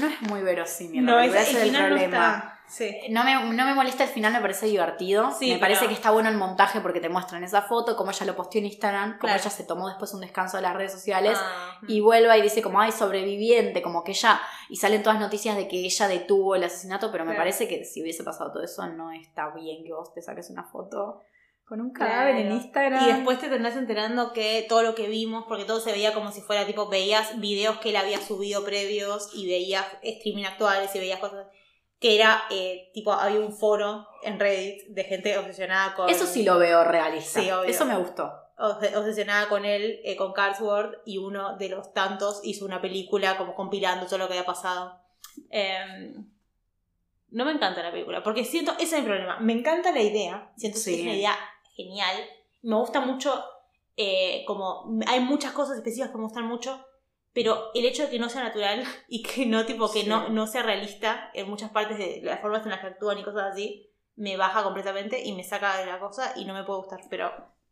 No 0.00 0.06
es 0.08 0.20
muy 0.22 0.40
verosímil. 0.42 1.04
no, 1.04 1.18
es, 1.20 1.30
el 1.32 1.36
ese 1.36 1.50
es 1.50 1.56
el 1.56 1.62
final 1.68 1.82
no 1.82 1.88
problema. 1.88 2.16
está. 2.36 2.54
Sí. 2.68 2.94
No 3.08 3.24
me, 3.24 3.34
no 3.34 3.64
me 3.64 3.74
molesta 3.74 4.04
el 4.04 4.10
final, 4.10 4.30
me 4.30 4.40
parece 4.42 4.66
divertido. 4.66 5.30
Sí, 5.32 5.46
me 5.46 5.52
pero- 5.54 5.60
parece 5.60 5.86
que 5.88 5.94
está 5.94 6.10
bueno 6.10 6.28
el 6.28 6.36
montaje 6.36 6.80
porque 6.82 7.00
te 7.00 7.08
muestran 7.08 7.42
esa 7.42 7.62
foto, 7.62 7.96
como 7.96 8.10
ella 8.10 8.26
lo 8.26 8.36
posteó 8.36 8.58
en 8.58 8.66
Instagram, 8.66 9.12
como 9.12 9.20
Claro. 9.20 9.40
ella 9.40 9.50
se 9.50 9.64
tomó 9.64 9.88
después 9.88 10.12
un 10.12 10.20
descanso 10.20 10.58
de 10.58 10.64
las 10.64 10.74
redes 10.76 10.92
sociales. 10.92 11.38
Ah, 11.40 11.78
Y 11.88 12.00
vuelve 12.00 12.36
y 12.36 12.42
dice 12.42 12.60
como, 12.60 12.78
ay, 12.80 12.92
sobreviviente, 12.92 13.80
como 13.80 14.04
que 14.04 14.12
ella, 14.12 14.38
y 14.68 14.76
salen 14.76 15.02
todas 15.02 15.18
noticias 15.18 15.56
de 15.56 15.66
que 15.66 15.78
ella 15.78 16.08
detuvo 16.08 16.56
el 16.56 16.64
asesinato, 16.64 17.10
pero 17.10 17.24
me 17.24 17.30
Claro. 17.30 17.40
parece 17.40 17.68
que 17.68 17.86
si 17.86 18.02
hubiese 18.02 18.22
pasado 18.22 18.52
todo 18.52 18.62
eso, 18.62 18.86
no 18.86 19.12
está 19.12 19.48
bien 19.54 19.82
que 19.84 19.94
vos 19.94 20.12
te 20.12 20.20
saques 20.20 20.50
una 20.50 20.64
foto 20.64 21.22
con 21.68 21.80
un 21.82 21.90
Claro. 21.92 22.10
cadáver 22.12 22.36
en 22.36 22.52
Instagram. 22.52 23.04
Y 23.04 23.12
después 23.12 23.38
te 23.38 23.48
terminás 23.48 23.76
enterando 23.76 24.32
que 24.32 24.64
todo 24.68 24.82
lo 24.82 24.94
que 24.94 25.06
vimos, 25.08 25.44
porque 25.48 25.64
todo 25.64 25.80
se 25.80 25.92
veía 25.92 26.14
como 26.14 26.32
si 26.32 26.40
fuera 26.40 26.64
tipo, 26.66 26.88
veías 26.88 27.38
videos 27.40 27.78
que 27.78 27.90
él 27.90 27.96
había 27.96 28.18
subido 28.20 28.64
previos 28.64 29.30
y 29.34 29.46
veías 29.46 29.84
streaming 30.02 30.44
actuales 30.44 30.94
y 30.94 30.98
veías 30.98 31.20
cosas 31.20 31.46
que 32.00 32.14
era 32.14 32.42
eh, 32.50 32.90
tipo, 32.94 33.12
había 33.12 33.40
un 33.40 33.52
foro 33.52 34.06
en 34.22 34.38
Reddit 34.38 34.86
de 34.88 35.04
gente 35.04 35.36
obsesionada 35.36 35.94
con... 35.94 36.08
Eso 36.08 36.26
sí 36.26 36.44
lo 36.44 36.56
veo 36.58 36.84
realista. 36.84 37.40
Sí, 37.40 37.50
obvio. 37.50 37.64
Eso 37.68 37.84
me 37.84 37.96
gustó. 37.98 38.32
obs- 38.56 38.96
obsesionada 38.96 39.48
con 39.48 39.64
él, 39.64 40.00
eh, 40.04 40.14
con 40.16 40.32
Carlsworth, 40.32 41.00
y 41.04 41.18
uno 41.18 41.56
de 41.58 41.68
los 41.68 41.92
tantos 41.92 42.40
hizo 42.44 42.64
una 42.64 42.80
película 42.80 43.36
como 43.36 43.54
compilando 43.54 44.06
todo 44.06 44.18
lo 44.18 44.26
que 44.28 44.34
había 44.34 44.46
pasado. 44.46 45.00
Eh, 45.50 46.14
no 47.30 47.44
me 47.44 47.52
encanta 47.52 47.82
la 47.82 47.90
película, 47.90 48.22
porque 48.22 48.44
siento, 48.44 48.72
ese 48.74 48.84
es 48.84 48.92
el 48.94 49.04
problema. 49.04 49.38
Me 49.40 49.52
encanta 49.52 49.92
la 49.92 50.00
idea, 50.00 50.50
siento 50.56 50.78
Sí. 50.78 50.92
que 50.92 50.96
es 50.98 51.02
una 51.02 51.14
idea 51.16 51.36
genial. 51.78 52.16
Me 52.62 52.76
gusta 52.76 53.00
mucho, 53.00 53.42
eh, 53.96 54.44
como, 54.46 54.98
hay 55.06 55.20
muchas 55.20 55.52
cosas 55.52 55.76
específicas 55.78 56.10
que 56.10 56.18
me 56.18 56.24
gustan 56.24 56.44
mucho, 56.46 56.84
pero 57.32 57.70
el 57.74 57.86
hecho 57.86 58.02
de 58.02 58.10
que 58.10 58.18
no 58.18 58.28
sea 58.28 58.42
natural 58.42 58.82
y 59.08 59.22
que 59.22 59.46
no, 59.46 59.64
tipo, 59.64 59.90
que 59.90 60.02
Sí. 60.02 60.08
no, 60.08 60.28
no 60.28 60.46
sea 60.46 60.62
realista 60.62 61.30
en 61.34 61.48
muchas 61.48 61.70
partes 61.70 61.96
de 61.98 62.20
las 62.22 62.40
formas 62.40 62.64
en 62.64 62.70
las 62.70 62.80
que 62.80 62.88
actúan 62.88 63.18
y 63.18 63.24
cosas 63.24 63.52
así, 63.52 63.90
me 64.16 64.36
baja 64.36 64.62
completamente 64.64 65.22
y 65.24 65.32
me 65.32 65.44
saca 65.44 65.78
de 65.78 65.86
la 65.86 65.98
cosa 66.00 66.32
y 66.36 66.44
no 66.44 66.52
me 66.52 66.64
puede 66.64 66.80
gustar, 66.80 67.00
pero 67.08 67.30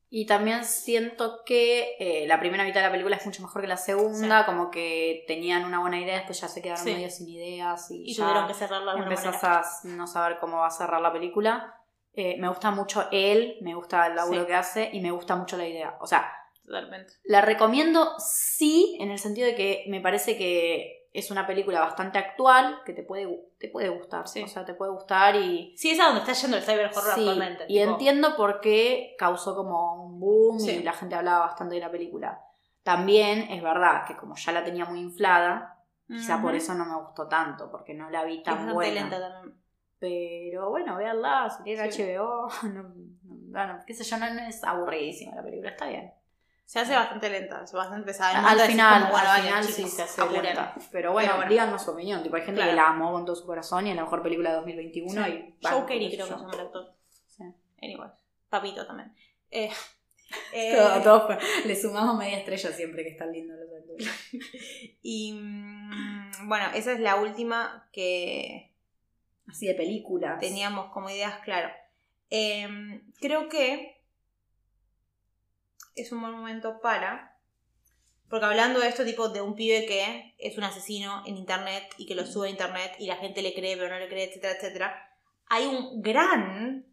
Y 0.09 0.27
también 0.27 0.65
siento 0.65 1.43
que 1.45 1.97
eh, 1.99 2.27
la 2.28 2.39
primera 2.39 2.62
mitad 2.62 2.78
de 2.81 2.87
la 2.87 2.93
película 2.93 3.16
es 3.16 3.27
mucho 3.27 3.43
mejor 3.43 3.62
que 3.62 3.66
la 3.66 3.77
segunda, 3.77 4.47
como 4.47 4.70
que 4.70 5.24
tenían 5.27 5.65
una 5.65 5.81
buena 5.81 5.99
idea, 6.01 6.19
después 6.19 6.41
ya 6.41 6.47
se 6.47 6.62
quedaron 6.62 6.85
Sí. 6.85 6.93
medio 6.95 7.11
sin 7.11 7.28
ideas 7.28 7.91
y, 7.91 8.05
y 8.05 8.15
ya 8.15 8.23
tuvieron 8.23 8.47
que 8.47 8.55
cerrarla 8.55 8.93
de 8.93 8.99
alguna 9.01 9.07
empezás 9.16 9.43
manera. 9.43 9.61
a 9.61 9.97
no 9.97 10.07
saber 10.07 10.39
cómo 10.39 10.59
va 10.59 10.69
a 10.69 10.70
cerrar 10.70 11.01
la 11.01 11.12
película. 11.12 11.76
Eh, 12.19 12.37
me 12.41 12.49
gusta 12.49 12.71
mucho 12.71 13.07
él, 13.13 13.59
me 13.61 13.75
gusta 13.75 14.07
el 14.07 14.17
laburo 14.17 14.41
Sí. 14.41 14.47
que 14.47 14.55
hace 14.55 14.91
y 14.93 15.01
me 15.01 15.11
gusta 15.11 15.37
mucho 15.37 15.57
la 15.59 15.69
idea. 15.69 15.97
O 16.01 16.07
sea, 16.07 16.33
Totalmente. 16.65 17.13
la 17.25 17.43
recomiendo 17.43 18.15
sí, 18.19 18.97
en 19.01 19.11
el 19.11 19.19
sentido 19.19 19.47
de 19.47 19.55
que 19.55 19.85
me 19.89 20.01
parece 20.01 20.37
que 20.39 21.09
es 21.13 21.31
una 21.31 21.47
película 21.47 21.81
bastante 21.81 22.19
actual, 22.19 22.81
que 22.85 22.93
te 22.93 23.03
puede, 23.03 23.27
te 23.59 23.69
puede 23.69 23.89
gustar. 23.91 24.29
Sí. 24.29 24.43
O 24.43 24.49
sea, 24.49 24.65
te 24.65 24.75
puede 24.75 24.93
gustar 24.93 25.37
y, 25.37 25.75
Sí, 25.77 25.91
es 25.91 26.01
a 26.01 26.07
donde 26.07 26.21
está 26.21 26.33
yendo 26.33 26.57
el 26.57 26.63
cyber 26.63 26.87
horror 26.87 27.15
Sí, 27.15 27.21
actualmente. 27.21 27.65
y 27.69 27.79
tipo, 27.79 27.91
entiendo 27.93 28.37
por 28.37 28.61
qué 28.61 29.15
causó 29.19 29.55
como 29.55 30.05
un 30.07 30.19
boom 30.21 30.59
y 30.61 30.83
la 30.83 30.93
gente 30.93 31.15
hablaba 31.15 31.47
bastante 31.47 31.75
de 31.77 31.81
la 31.83 31.91
película. 31.91 32.41
También 32.83 33.51
es 33.51 33.63
verdad 33.63 34.07
que 34.07 34.17
como 34.17 34.37
ya 34.37 34.53
la 34.53 34.63
tenía 34.65 34.85
muy 34.85 35.01
inflada, 35.01 35.83
quizá 36.07 36.41
por 36.41 36.55
eso 36.55 36.73
no 36.75 36.85
me 36.87 36.97
gustó 37.03 37.27
tanto, 37.29 37.71
porque 37.71 37.95
no 37.95 38.09
la 38.11 38.25
vi 38.25 38.39
Es 38.39 38.43
tan 38.45 38.55
bastante 38.55 38.75
buena. 38.75 38.95
lenta 39.01 39.19
también. 39.21 39.61
Pero 39.98 40.70
bueno, 40.70 40.97
véanla, 40.97 41.48
si 41.56 41.62
tiene 41.64 41.90
Sí. 41.90 42.02
HBO, 42.02 42.48
no, 42.64 42.82
no- 42.82 42.94
bueno, 43.48 43.81
qué 43.86 43.94
sé 43.94 44.05
yo, 44.05 44.18
no, 44.18 44.27
es 44.27 44.62
aburridísima 44.64 45.35
la 45.35 45.43
película, 45.43 45.70
está 45.70 45.86
bien. 45.89 46.12
Se 46.66 46.81
hace 46.81 46.94
bastante 46.97 47.31
lenta, 47.31 47.62
es 47.62 47.73
bastante 47.73 48.05
pesada. 48.05 48.47
Al 48.51 48.59
final, 48.60 49.02
como, 49.02 49.12
bueno, 49.12 49.31
al 49.31 49.40
final 49.43 49.60
chicos, 49.66 49.74
sí 49.77 49.89
se 49.89 50.02
hace 50.02 50.28
lenta. 50.43 50.74
Pero 50.90 51.12
bueno, 51.12 51.36
bueno. 51.36 51.48
díganos 51.48 51.81
su 51.82 51.93
opinión. 51.93 52.24
Tipo, 52.24 52.35
hay 52.36 52.43
gente 52.43 52.56
Claro. 52.60 52.70
que 52.73 52.77
la 52.77 52.89
amó 52.89 53.12
con 53.12 53.24
todo 53.24 53.36
su 53.36 53.47
corazón 53.47 53.86
y 53.86 53.90
es 53.90 53.97
la 53.97 54.02
mejor 54.02 54.20
película 54.23 54.51
de 54.51 54.56
2021 54.56 55.24
Sí. 55.24 55.31
y... 55.31 55.32
Sé 55.32 55.56
creo 55.60 55.86
que 55.86 56.10
se 56.10 56.16
llama 56.16 56.51
el 56.52 56.60
actor. 56.60 56.93
Sí. 57.28 57.44
Anyway, 57.81 58.09
Papito 58.51 58.85
también. 58.85 59.14
Eh, 59.52 59.70
eh, 60.52 60.77
Todo- 60.77 61.02
todo- 61.28 61.39
le 61.64 61.77
sumamos 61.77 62.16
media 62.18 62.39
estrella 62.39 62.73
siempre 62.73 63.05
que 63.05 63.10
están 63.10 63.31
lindos 63.31 63.56
los 63.60 63.73
actores. 63.73 64.10
Y 65.02 65.35
mm, 65.40 66.48
bueno, 66.48 66.66
esa 66.74 66.93
es 66.93 66.98
la 67.01 67.14
última 67.14 67.89
que 67.93 68.74
Así 69.48 69.66
de 69.66 69.74
películas. 69.74 70.40
teníamos 70.40 70.93
como 70.93 71.09
ideas, 71.10 71.40
claro. 71.44 71.70
Eh, 72.31 72.68
creo 73.20 73.48
que 73.48 74.02
es 75.94 76.12
un 76.12 76.20
buen 76.20 76.32
momento 76.32 76.81
para. 76.81 77.32
Porque 78.28 78.47
hablando 78.47 78.81
de 78.81 78.89
esto, 78.89 79.05
tipo 79.05 79.28
de 79.28 79.40
un 79.40 79.55
pibe 79.55 79.86
que 79.86 80.35
es 80.39 80.59
un 80.59 80.64
asesino 80.64 81.23
en 81.27 81.36
internet 81.36 81.85
y 81.97 82.06
que 82.06 82.16
lo 82.16 82.27
sube 82.27 82.48
a 82.48 82.51
internet 82.51 82.93
y 82.98 83.06
la 83.06 83.16
gente 83.16 83.40
le 83.40 83.55
cree, 83.55 83.77
pero 83.77 83.89
no 83.89 83.98
le 84.01 84.09
cree, 84.09 84.24
etcétera, 84.24 84.55
etcétera. 84.55 85.12
Hay 85.48 85.64
un 85.66 86.02
gran 86.02 86.85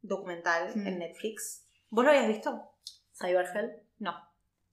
documental 0.00 0.72
Mm. 0.74 0.86
en 0.86 0.98
Netflix. 1.00 1.66
¿Vos 1.90 2.04
lo 2.04 2.10
habías 2.10 2.28
visto? 2.28 2.70
Cyberhell. 3.12 3.82
No. 3.98 4.14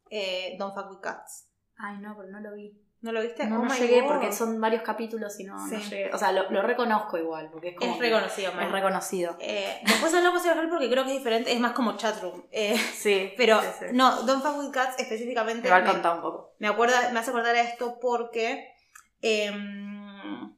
Eh, 0.09 0.55
Don't 0.57 0.73
Fuck 0.73 0.89
With 0.91 1.01
Cats. 1.01 1.49
Ay, 1.77 1.97
no, 1.97 2.15
pero 2.15 2.29
no 2.29 2.39
lo 2.39 2.53
vi. 2.55 2.79
¿No 3.05 3.11
lo 3.11 3.21
viste? 3.21 3.45
No, 3.45 3.57
Oh 3.59 3.63
no 3.65 3.69
my 3.71 3.79
llegué 3.79 4.01
God. 4.01 4.07
porque 4.07 4.31
son 4.33 4.59
varios 4.59 4.81
capítulos 4.81 5.39
y 5.39 5.43
no, 5.43 5.55
no 5.55 5.67
Sí. 5.69 5.75
llegué. 5.91 6.11
O 6.11 6.17
sea, 6.17 6.31
lo, 6.31 6.49
lo 6.49 6.63
reconozco 6.63 7.19
igual, 7.19 7.49
porque 7.51 7.69
es 7.69 7.75
como. 7.77 7.93
Es 7.93 7.99
reconocido, 7.99 8.51
Es 8.59 8.71
reconocido. 8.71 9.37
Eh, 9.39 9.79
después 9.85 10.11
hablamos 10.15 10.41
de 10.41 10.49
Cyberhell 10.49 10.69
porque 10.71 10.89
creo 10.89 11.03
que 11.05 11.11
es 11.11 11.17
diferente, 11.19 11.51
es 11.53 11.59
más 11.59 11.73
como 11.73 11.95
chatroom. 11.97 12.45
Eh, 12.51 12.75
Sí. 12.95 13.31
pero 13.37 13.61
sí, 13.61 13.67
sí. 13.79 13.85
no, 13.93 14.23
Don't 14.23 14.41
Fuck 14.43 14.57
With 14.57 14.71
Cats 14.71 14.97
específicamente 14.99 15.69
Me 15.69 15.81
me, 15.81 15.91
un 15.91 16.01
poco. 16.21 16.55
me 16.57 16.67
acuerda, 16.67 17.11
me 17.11 17.19
hace 17.19 17.29
acordar 17.29 17.55
a 17.55 17.61
esto 17.61 17.99
porque 18.01 18.73
em, 19.21 20.55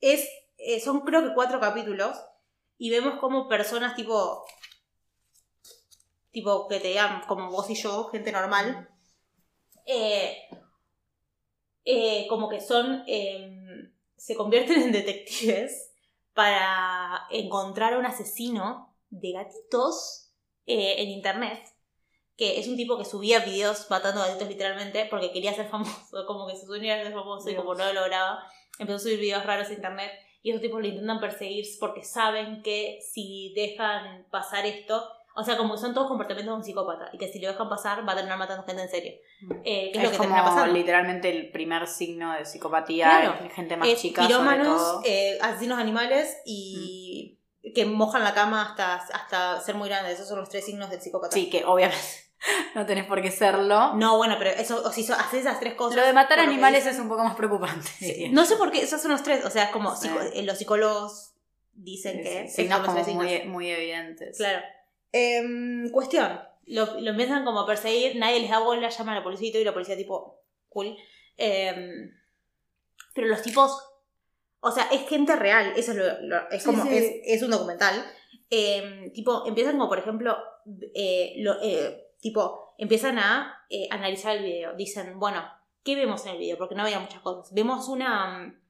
es, 0.00 0.26
eh, 0.56 0.80
son 0.80 1.00
creo 1.02 1.22
que 1.22 1.34
cuatro 1.34 1.60
capítulos 1.60 2.18
y 2.78 2.88
vemos 2.90 3.18
como 3.20 3.48
personas 3.48 3.94
tipo 3.94 4.46
tipo 6.30 6.68
que 6.68 6.80
te 6.80 6.88
digan 6.88 7.22
como 7.26 7.50
vos 7.50 7.68
y 7.70 7.74
yo, 7.74 8.08
gente 8.10 8.32
normal, 8.32 8.88
eh, 9.86 10.36
eh, 11.90 12.26
como 12.28 12.50
que 12.50 12.60
son 12.60 13.02
em, 13.06 13.90
se 14.14 14.34
convierten 14.34 14.82
en 14.82 14.92
detectives 14.92 15.90
para 16.34 17.26
encontrar 17.30 17.94
a 17.94 17.98
un 17.98 18.04
asesino 18.04 18.94
de 19.08 19.32
gatitos 19.32 20.34
eh, 20.66 20.96
en 20.98 21.08
internet 21.08 21.64
que 22.36 22.60
es 22.60 22.68
un 22.68 22.76
tipo 22.76 22.98
que 22.98 23.06
subía 23.06 23.40
videos 23.40 23.86
matando 23.88 24.20
gatitos 24.20 24.48
literalmente 24.48 25.06
porque 25.06 25.32
quería 25.32 25.54
ser 25.54 25.66
famoso, 25.70 26.26
como 26.26 26.46
que 26.46 26.56
su 26.56 26.66
sueño 26.66 26.92
era 26.92 27.04
ser 27.04 27.14
famoso 27.14 27.48
y 27.48 27.56
como 27.56 27.74
no 27.74 27.86
lo 27.86 27.94
lograba, 27.94 28.44
empezó 28.78 28.96
a 28.96 29.00
subir 29.00 29.20
videos 29.20 29.46
raros 29.46 29.70
a 29.70 29.72
internet 29.72 30.12
y 30.42 30.50
esos 30.50 30.60
tipos 30.60 30.82
lo 30.82 30.86
intentan 30.86 31.20
perseguir 31.20 31.64
porque 31.80 32.04
saben 32.04 32.62
que 32.62 33.00
si 33.00 33.54
dejan 33.56 34.26
pasar 34.30 34.66
esto, 34.66 35.10
o 35.38 35.44
sea, 35.44 35.56
como 35.56 35.74
que 35.74 35.80
son 35.80 35.94
todos 35.94 36.08
comportamientos 36.08 36.52
de 36.52 36.58
un 36.58 36.64
psicópata 36.64 37.08
y 37.12 37.18
que 37.18 37.28
si 37.28 37.38
lo 37.40 37.48
dejan 37.48 37.68
pasar 37.68 38.06
va 38.06 38.12
a 38.12 38.16
terminar 38.16 38.38
matando 38.38 38.64
gente 38.64 38.82
en 38.82 38.88
serio. 38.88 39.12
Eh, 39.64 39.90
¿Qué 39.92 39.98
es, 39.98 40.04
lo 40.04 40.10
que 40.10 40.16
como 40.16 40.28
termina 40.30 40.44
pasando? 40.44 40.74
literalmente 40.74 41.30
el 41.30 41.50
primer 41.52 41.86
signo 41.86 42.32
de 42.34 42.44
psicopatía 42.44 43.06
Claro. 43.20 43.34
en 43.44 43.50
gente 43.50 43.76
más 43.76 43.88
Eh, 43.88 43.96
chica 43.96 44.22
sobre 44.22 44.34
pirómanos, 44.34 44.76
todo. 44.78 45.02
eh, 45.04 45.38
asesinos 45.40 45.78
animales 45.78 46.36
y 46.44 47.38
que 47.74 47.84
mojan 47.86 48.24
la 48.24 48.34
cama 48.34 48.62
hasta, 48.62 48.94
hasta 48.96 49.60
ser 49.60 49.74
muy 49.74 49.88
grandes. 49.88 50.14
Esos 50.14 50.28
son 50.28 50.38
los 50.38 50.48
tres 50.48 50.64
signos 50.64 50.90
del 50.90 51.00
psicópata. 51.00 51.34
Sí, 51.34 51.50
que 51.50 51.64
obviamente 51.64 51.98
no 52.74 52.86
tenés 52.86 53.04
por 53.06 53.20
qué 53.20 53.30
serlo. 53.30 53.94
No, 53.94 54.16
bueno, 54.16 54.36
pero 54.38 54.50
eso, 54.50 54.82
o 54.84 54.90
si 54.90 55.02
so- 55.04 55.14
haces 55.14 55.40
esas 55.40 55.60
tres 55.60 55.74
cosas. 55.74 55.96
Lo 55.96 56.06
de 56.06 56.12
matar 56.12 56.38
que 56.38 56.44
animales 56.44 56.86
es 56.86 56.98
un 56.98 57.08
poco 57.08 57.24
más 57.24 57.34
preocupante. 57.34 57.86
Sí. 57.98 58.28
No 58.30 58.44
sé 58.44 58.56
por 58.56 58.70
qué, 58.70 58.82
esos 58.82 59.00
son 59.02 59.10
los 59.12 59.22
tres. 59.22 59.44
O 59.44 59.50
sea, 59.50 59.64
es 59.64 59.70
como 59.70 59.94
Sí. 59.96 60.08
psico- 60.08 60.20
eh, 60.32 60.42
los 60.44 60.56
psicólogos 60.58 61.32
dicen 61.74 62.16
Sí, 62.18 62.22
que 62.22 62.48
signos 62.48 62.80
como 62.80 62.92
muy, 62.94 63.04
signos. 63.04 63.46
muy 63.46 63.70
evidentes. 63.70 64.36
Claro. 64.36 64.64
Em, 65.12 65.90
cuestión. 65.90 66.40
Lo, 66.66 67.00
lo 67.00 67.10
empiezan 67.10 67.44
como 67.44 67.60
a 67.60 67.66
perseguir, 67.66 68.16
nadie 68.16 68.40
les 68.40 68.50
da 68.50 68.58
bola, 68.58 68.88
llaman 68.90 69.14
a 69.14 69.18
la 69.18 69.24
policía 69.24 69.48
y 69.48 69.52
todo, 69.52 69.62
y 69.62 69.64
la 69.64 69.72
policía 69.72 69.96
tipo, 69.96 70.42
cool. 70.68 70.96
Em, 71.36 72.12
pero 73.14 73.26
los 73.28 73.42
tipos, 73.42 73.82
o 74.60 74.70
sea, 74.70 74.88
es 74.92 75.08
gente 75.08 75.34
real, 75.36 75.72
eso 75.76 75.92
es 75.92 75.96
lo, 75.98 76.20
lo- 76.22 76.50
es 76.50 76.62
como, 76.64 76.82
sí. 76.84 76.96
Es, 76.96 77.36
es 77.36 77.42
un 77.42 77.50
documental. 77.50 78.04
Em, 78.50 79.10
tipo, 79.12 79.46
empiezan 79.46 79.76
como, 79.78 79.88
por 79.88 79.98
ejemplo, 79.98 80.36
eh, 80.94 81.42
eh, 81.62 82.10
tipo, 82.20 82.74
empiezan 82.78 83.18
a 83.18 83.64
eh, 83.70 83.88
analizar 83.90 84.36
el 84.36 84.44
video. 84.44 84.74
Dicen, 84.76 85.18
bueno, 85.18 85.42
¿qué 85.84 85.96
vemos 85.96 86.24
en 86.26 86.32
el 86.32 86.38
video? 86.38 86.58
Porque 86.58 86.74
no 86.74 86.82
había 86.82 86.98
muchas 87.00 87.20
cosas. 87.20 87.52
Vemos 87.54 87.88
una 87.88 88.38
mm, 88.46 88.60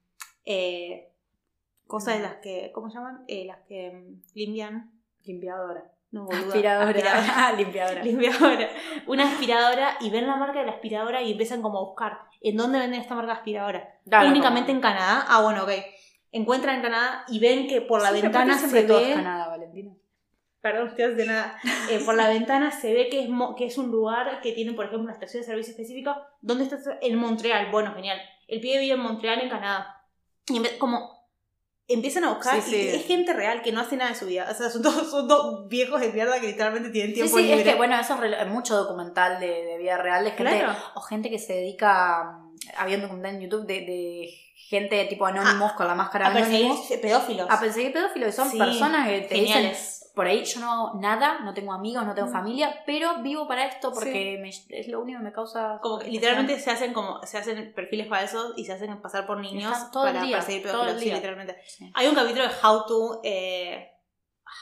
cosa 1.86 2.12
de 2.14 2.20
las 2.20 2.36
que, 2.36 2.70
¿cómo 2.72 2.90
se 2.90 2.96
llaman? 2.96 3.24
Las 3.28 3.58
que 3.66 3.90
mm, 3.90 4.22
limpian. 4.34 4.92
Limpiadora. 5.24 5.92
No, 6.10 6.24
boluda. 6.24 6.46
Aspiradora. 6.48 6.88
Aspiradora. 6.88 7.32
Ah, 7.36 7.52
limpiadora. 7.52 8.02
Limpiadora. 8.02 8.68
Una 9.06 9.24
aspiradora 9.30 9.96
y 10.00 10.10
ven 10.10 10.26
la 10.26 10.36
marca 10.36 10.60
de 10.60 10.66
la 10.66 10.72
aspiradora 10.72 11.20
y 11.22 11.32
empiezan 11.32 11.60
como 11.62 11.78
a 11.78 11.84
buscar 11.84 12.18
en 12.40 12.56
dónde 12.56 12.78
venden 12.78 13.00
esta 13.00 13.14
marca 13.14 13.32
de 13.32 13.38
aspiradora. 13.38 13.98
Claro, 14.08 14.28
Únicamente 14.28 14.68
como- 14.68 14.76
en 14.78 14.80
Canadá. 14.82 15.24
Ah, 15.28 15.42
bueno, 15.42 15.64
ok. 15.64 15.70
encuentran 16.32 16.76
en 16.76 16.82
Canadá 16.82 17.24
y 17.28 17.38
ven 17.40 17.66
que 17.68 17.80
por 17.82 18.02
la 18.02 18.10
Sí, 18.12 18.22
ventana 18.22 18.54
se 18.54 18.60
siempre 18.68 18.82
todo 18.84 19.00
es 19.00 19.08
ve... 19.08 19.14
Canadá, 19.14 19.48
Valentina. 19.48 19.92
Perdón, 20.60 20.88
ustedes 20.88 21.16
de 21.16 21.26
nada. 21.26 21.56
Eh, 21.90 22.02
por 22.04 22.14
la 22.16 22.28
ventana 22.28 22.70
se 22.70 22.92
ve 22.92 23.08
que 23.08 23.22
es, 23.22 23.28
mo- 23.28 23.54
que 23.54 23.66
es 23.66 23.78
un 23.78 23.90
lugar 23.90 24.40
que 24.42 24.52
tiene, 24.52 24.72
por 24.72 24.86
ejemplo, 24.86 25.04
una 25.04 25.12
estación 25.12 25.42
de 25.42 25.46
servicio 25.46 25.70
específica. 25.72 26.26
¿Dónde 26.40 26.64
está? 26.64 26.76
En 27.00 27.16
Montreal. 27.16 27.70
Bueno, 27.70 27.94
genial. 27.94 28.18
El 28.46 28.60
pibe 28.60 28.78
vive 28.80 28.94
en 28.94 29.00
Montreal, 29.00 29.40
en 29.40 29.48
Canadá. 29.50 30.02
Y 30.48 30.58
empe- 30.58 30.76
como 30.78 31.17
empiezan 31.88 32.24
a 32.24 32.28
buscar 32.34 32.60
Sí, 32.60 32.74
y 32.76 32.80
sí. 32.82 32.88
es 32.96 33.06
gente 33.06 33.32
real 33.32 33.62
que 33.62 33.72
no 33.72 33.80
hace 33.80 33.96
nada 33.96 34.10
de 34.10 34.16
su 34.16 34.26
vida. 34.26 34.46
O 34.50 34.54
sea, 34.54 34.68
son 34.70 34.82
todos, 34.82 35.10
son 35.10 35.26
dos 35.26 35.68
viejos 35.68 36.00
de 36.00 36.12
mierda 36.12 36.40
que 36.40 36.48
literalmente 36.48 36.90
tienen 36.90 37.10
Sí, 37.10 37.14
tiempo 37.16 37.36
sí, 37.38 37.42
libre. 37.44 37.58
es 37.60 37.64
que 37.68 37.74
bueno, 37.76 37.98
eso 37.98 38.14
es 38.14 38.20
rel- 38.20 38.46
mucho 38.48 38.76
documental 38.76 39.40
de, 39.40 39.46
de 39.64 39.78
vida 39.78 39.96
real 39.96 40.24
de 40.24 40.32
gente, 40.32 40.58
Claro. 40.58 40.76
o 40.94 41.00
gente 41.00 41.30
que 41.30 41.38
se 41.38 41.54
dedica, 41.54 42.22
mm, 42.40 42.56
había 42.76 42.96
un 42.96 43.02
documental 43.02 43.34
en 43.36 43.40
YouTube 43.40 43.66
de, 43.66 43.74
de 43.80 44.34
gente 44.68 45.02
tipo 45.06 45.24
anónimos 45.24 45.72
con 45.72 45.86
la 45.86 45.94
máscara 45.94 46.26
A 46.28 46.32
perseguir 46.34 46.70
pedófilos. 47.00 47.46
a 47.48 47.58
perseguir 47.58 47.90
pedófilos 47.92 48.28
y 48.28 48.32
son 48.36 48.50
Sí, 48.50 48.58
personas 48.58 49.08
que 49.08 49.20
te 49.22 49.34
dicen 49.36 49.46
Geniales. 49.54 49.97
Por 50.18 50.26
ahí 50.26 50.44
yo 50.44 50.58
no 50.58 50.72
hago 50.72 51.00
nada, 51.00 51.38
no 51.40 51.54
tengo 51.54 51.72
amigos, 51.72 52.04
no 52.04 52.12
tengo 52.12 52.26
Mm. 52.28 52.32
familia, 52.32 52.82
pero 52.84 53.22
vivo 53.22 53.46
para 53.46 53.66
esto 53.66 53.92
porque 53.92 54.36
me- 54.42 54.50
es 54.50 54.88
lo 54.88 55.00
único 55.00 55.20
que 55.20 55.24
me 55.26 55.32
causa 55.32 55.78
Como 55.80 56.00
que 56.00 56.10
literalmente 56.10 56.58
se 56.58 56.70
hacen 56.72 56.92
como 56.92 57.22
se 57.24 57.38
hacen 57.38 57.72
perfiles 57.72 58.08
falsos 58.08 58.54
y 58.56 58.64
se 58.64 58.72
hacen 58.72 59.00
pasar 59.00 59.26
por 59.28 59.38
niños 59.38 59.72
para 59.92 60.22
día, 60.24 60.38
perseguir 60.38 60.62
todo 60.64 60.82
pedófilos. 60.82 60.96
el 61.02 61.08
Sí, 61.08 61.14
literalmente. 61.14 61.56
Sí. 61.68 61.90
Hay 61.94 62.06
un 62.08 62.16
capítulo 62.16 62.42
de 62.42 62.50
How 62.62 62.86
to 62.86 63.20
eh, 63.22 63.90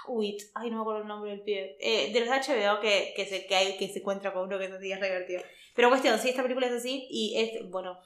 Wit, 0.09 0.43
ay 0.55 0.69
no 0.71 0.77
me 0.77 0.83
acuerdo 0.83 1.03
el 1.03 1.09
nombre 1.09 1.31
del 1.31 1.41
pibe, 1.41 1.77
eh, 1.81 2.13
de 2.13 2.21
los 2.21 2.29
HBO 2.29 2.81
que, 2.81 3.13
que, 3.17 3.25
se, 3.25 3.47
que, 3.47 3.57
hay, 3.57 3.77
que 3.79 3.89
se 3.89 4.01
encuentra 4.01 4.33
con 4.35 4.43
uno 4.45 4.59
que 4.59 4.67
es 4.67 4.73
así, 4.73 4.93
es 4.93 5.01
divertido. 5.01 5.43
Pero 5.75 5.89
cuestión, 5.89 6.19
sí, 6.19 6.29
esta 6.29 6.43
película 6.43 6.67
es 6.67 6.73
así 6.75 7.07
y 7.11 7.39
es, 7.39 7.71
bueno, 7.71 7.99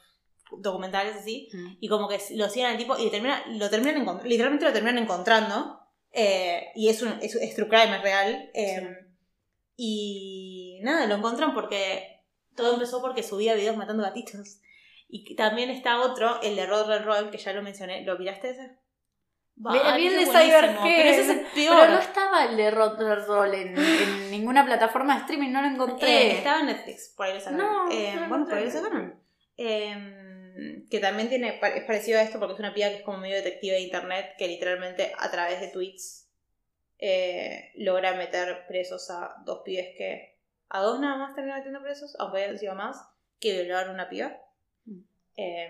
documental 0.59 1.06
es 1.09 1.16
así 1.16 1.48
Mm. 1.52 1.77
y 1.81 1.89
como 1.89 2.09
que 2.09 2.18
lo 2.36 2.48
siguen 2.48 2.68
al 2.70 2.77
tipo 2.77 2.97
y 2.98 3.10
termina, 3.10 3.43
lo 3.48 3.68
terminan 3.70 4.20
literalmente 4.24 4.64
lo 4.66 4.72
terminan 4.72 4.98
encontrando 4.98 5.80
eh, 6.12 6.73
y 6.74 6.89
es 6.89 7.03
un 7.03 7.19
es, 7.23 7.35
es 7.35 7.55
true 7.55 7.69
crime, 7.69 7.97
es 7.97 8.03
real. 8.03 8.51
eh, 8.55 8.97
Y 9.77 10.81
nada, 10.82 11.07
lo 11.07 11.15
encuentran 11.16 11.55
porque 11.55 12.20
todo 12.55 12.74
empezó 12.74 13.01
porque 13.01 13.23
subía 13.23 13.55
videos 13.55 13.77
matando 13.77 14.03
gatitos. 14.03 14.61
Y 15.09 15.35
también 15.35 15.70
está 15.70 16.01
otro, 16.01 16.41
el 16.43 16.55
de 16.57 16.66
Roll 16.66 16.87
Roll 16.87 17.05
Roll, 17.05 17.31
que 17.31 17.39
ya 17.39 17.53
lo 17.53 17.62
mencioné. 17.62 18.03
¿Lo 18.05 18.16
miraste 18.19 18.51
ese? 18.51 18.77
El 19.97 20.07
ese 20.07 20.16
de 20.16 20.27
Cyberhead. 20.27 20.77
Pero 20.82 21.09
ese 21.11 21.20
es 21.23 21.28
el 21.31 21.41
peor. 21.55 21.77
Pero 21.81 21.93
no 21.93 21.99
estaba 21.99 22.45
el 22.45 22.57
de 22.57 22.70
Rod 22.70 22.99
Rod 23.01 23.27
Roll 23.27 23.55
en, 23.55 23.77
en 23.78 24.31
ninguna 24.31 24.65
plataforma 24.65 25.15
de 25.15 25.20
streaming, 25.23 25.51
no 25.51 25.62
lo 25.62 25.69
encontré. 25.69 26.09
Eh, 26.28 26.37
estaba 26.39 26.61
en 26.61 26.66
Netflix, 26.66 27.12
por 27.16 27.27
ahí 27.27 27.35
lo 27.35 27.41
sacaron. 27.41 27.66
No, 27.66 27.91
Eh, 27.91 28.12
no 28.16 28.28
bueno, 28.28 28.45
por 28.47 28.55
ahí 28.55 28.65
lo 28.66 28.70
sacaron. 28.70 29.15
Eh, 30.61 30.85
que 30.91 30.99
también 31.01 31.28
tiene, 31.28 31.59
es 31.62 31.85
parecido 31.85 32.19
a 32.19 32.23
esto 32.23 32.39
porque 32.39 32.55
es 32.55 32.59
una 32.61 32.74
piba 32.74 32.89
que 32.91 32.97
es 32.97 33.03
como 33.03 33.19
medio 33.19 33.37
detective 33.37 33.74
de 33.74 33.81
internet 33.81 34.35
que 34.39 34.47
literalmente 34.49 35.12
a 35.19 35.31
través 35.31 35.61
de 35.61 35.69
tweets 35.69 36.28
eh, 36.99 37.73
logra 37.77 38.15
meter 38.15 38.66
presos 38.66 39.11
a 39.11 39.37
dos 39.45 39.61
pibes 39.65 39.89
que. 39.97 40.39
A 40.69 40.81
dos 40.82 41.01
nada 41.01 41.16
más 41.16 41.35
terminó 41.35 41.57
metiendo 41.57 41.82
presos, 41.82 42.15
aunque 42.20 42.45
hayan 42.45 42.59
sido 42.59 42.74
más, 42.77 42.97
que 43.41 43.53
violaron 43.62 43.95
una 43.95 44.09
piba. 44.09 44.37
Mm. 44.85 45.01
Eh, 45.37 45.69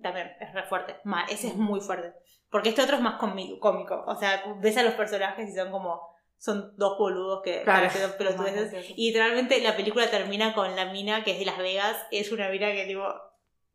también 0.00 0.30
es 0.38 0.52
re 0.54 0.62
fuerte. 0.64 0.94
Ma- 1.04 1.24
ese 1.28 1.48
es 1.48 1.56
muy 1.56 1.80
fuerte. 1.80 2.12
Porque 2.50 2.68
este 2.68 2.82
otro 2.82 2.96
es 2.96 3.02
más 3.02 3.18
cómico. 3.18 4.04
O 4.06 4.14
sea, 4.14 4.44
ves 4.60 4.76
a 4.76 4.82
los 4.84 4.94
personajes 4.94 5.48
y 5.48 5.54
son 5.54 5.70
como. 5.70 6.16
Son 6.40 6.72
dos 6.76 6.96
boludos 6.98 7.42
que 7.42 7.62
Claro. 7.62 7.88
pelotudeces. 8.16 8.90
Y 8.96 9.08
literalmente 9.08 9.60
la 9.60 9.74
película 9.76 10.08
termina 10.08 10.54
con 10.54 10.76
la 10.76 10.84
mina 10.92 11.24
que 11.24 11.32
es 11.32 11.40
de 11.40 11.44
Las 11.46 11.58
Vegas. 11.58 11.96
Es 12.12 12.30
una 12.30 12.48
mina 12.48 12.70
que, 12.72 12.84
tipo. 12.86 13.02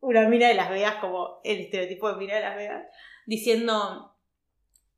Una 0.04 0.28
mina 0.28 0.48
de 0.48 0.54
Las 0.54 0.68
Vegas, 0.68 0.96
como 1.00 1.40
el 1.44 1.60
estereotipo 1.60 2.10
de 2.10 2.16
mina 2.16 2.34
de 2.34 2.40
Las 2.42 2.56
Vegas. 2.56 2.86
Diciendo. 3.26 4.14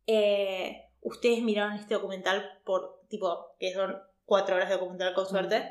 eh, 0.07 0.83
Ustedes 1.01 1.41
miraron 1.43 1.75
este 1.75 1.95
documental 1.95 2.61
por. 2.65 3.01
Tipo, 3.09 3.55
que 3.61 3.73
son 3.73 3.97
cuatro 4.25 4.57
horas 4.57 4.69
de 4.69 4.75
documental 4.75 5.15
con 5.15 5.27
suerte. 5.27 5.63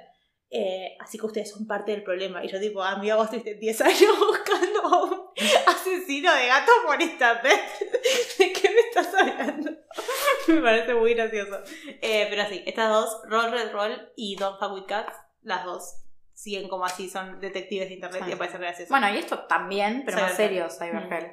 eh, 0.50 0.96
así 1.02 1.18
que 1.18 1.26
ustedes 1.26 1.52
son 1.52 1.68
parte 1.68 1.92
del 1.92 2.04
problema. 2.04 2.46
Y 2.46 2.48
yo, 2.48 2.60
tipo, 2.62 2.82
ah, 2.82 2.92
amiga, 2.92 3.18
vos 3.18 3.26
estuviste 3.26 3.56
10 3.56 3.82
años 3.82 4.18
buscando 4.20 4.80
a 4.84 5.04
un 5.04 5.22
asesino 5.68 6.34
de 6.34 6.48
gatos 6.48 6.76
por 6.86 7.02
internet. 7.02 7.60
¿De 8.40 8.54
qué 8.54 8.70
me 8.70 8.80
estás 8.80 9.14
hablando? 9.14 9.72
me 10.48 10.62
parece 10.62 10.94
muy 10.96 11.14
gracioso. 11.14 11.60
Eh, 12.02 12.28
pero 12.30 12.46
sí, 12.48 12.64
estas 12.66 12.90
dos, 12.90 13.22
Roll 13.26 13.52
Red 13.52 13.74
Roll 13.74 14.10
y 14.16 14.38
Don't 14.38 14.58
Fuck 14.60 14.72
With 14.76 14.86
Cats, 14.86 15.18
las 15.42 15.66
dos 15.66 16.05
siguen 16.36 16.68
como 16.70 16.86
así, 16.86 17.10
son 17.10 17.40
detectives 17.40 17.88
de 17.88 17.96
internet 17.96 18.22
Sí. 18.24 18.28
y 18.30 18.32
me 18.34 18.38
parece 18.38 18.58
gracioso. 18.60 18.90
Bueno, 18.92 19.10
y 19.10 19.18
esto 19.18 19.40
también, 19.46 20.04
pero 20.06 20.20
más 20.20 20.36
serio, 20.36 20.68
Cyberhell. 20.70 21.04
Cyberhell. 21.08 21.32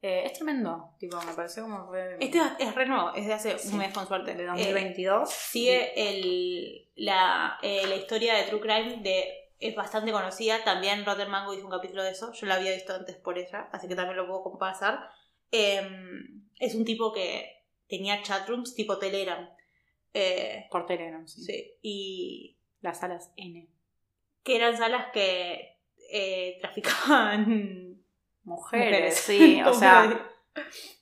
Eh, 0.00 0.22
es 0.26 0.32
tremendo, 0.32 0.94
tipo, 0.98 1.20
me 1.22 1.32
pareció 1.34 1.64
como 1.64 1.92
este 1.94 2.40
es 2.60 2.74
re 2.74 2.86
nuevo, 2.86 3.12
es 3.14 3.26
de 3.26 3.32
hace 3.34 3.58
Sí. 3.58 3.68
un 3.72 3.78
mes 3.78 3.92
con 3.92 4.06
suerte. 4.08 4.34
de 4.34 4.44
Eh, 4.44 4.46
2022. 4.46 5.30
sigue 5.30 5.92
el, 6.10 6.88
la, 6.96 7.58
eh, 7.62 7.86
la 7.88 7.96
historia 7.96 8.34
de 8.34 8.44
True 8.44 8.60
Crime 8.60 8.96
de 9.02 9.52
es 9.60 9.74
bastante 9.74 10.12
conocida. 10.12 10.62
También 10.64 11.04
Rotten 11.04 11.28
Mango 11.30 11.52
hizo 11.52 11.64
un 11.64 11.70
capítulo 11.72 12.02
de 12.04 12.10
eso. 12.12 12.32
Yo 12.32 12.46
la 12.46 12.54
había 12.54 12.72
visto 12.72 12.94
antes 12.94 13.16
por 13.16 13.38
ella, 13.38 13.68
así 13.72 13.88
que 13.88 13.96
también 13.96 14.16
lo 14.16 14.26
puedo 14.28 14.42
compasar. 14.44 15.10
Em, 15.50 16.48
es 16.60 16.74
un 16.76 16.84
tipo 16.84 17.12
que 17.12 17.64
tenía 17.88 18.22
chatrooms 18.22 18.74
tipo 18.76 18.98
Telegram. 18.98 19.48
Eh, 20.14 20.66
Por 20.70 20.86
Telegram, 20.86 21.26
sí. 21.26 21.42
sí, 21.42 21.72
y 21.82 22.58
Las 22.80 23.00
salas 23.00 23.32
N. 23.36 23.68
que 24.48 24.56
eran 24.56 24.74
salas 24.78 25.12
que 25.12 25.76
eh, 26.10 26.56
traficaban 26.60 27.44
Mujeres, 28.44 29.14
mujeres. 29.14 29.14
sí, 29.18 29.60
o 29.60 29.64
¿Cómo 29.66 29.78
sea, 29.78 30.26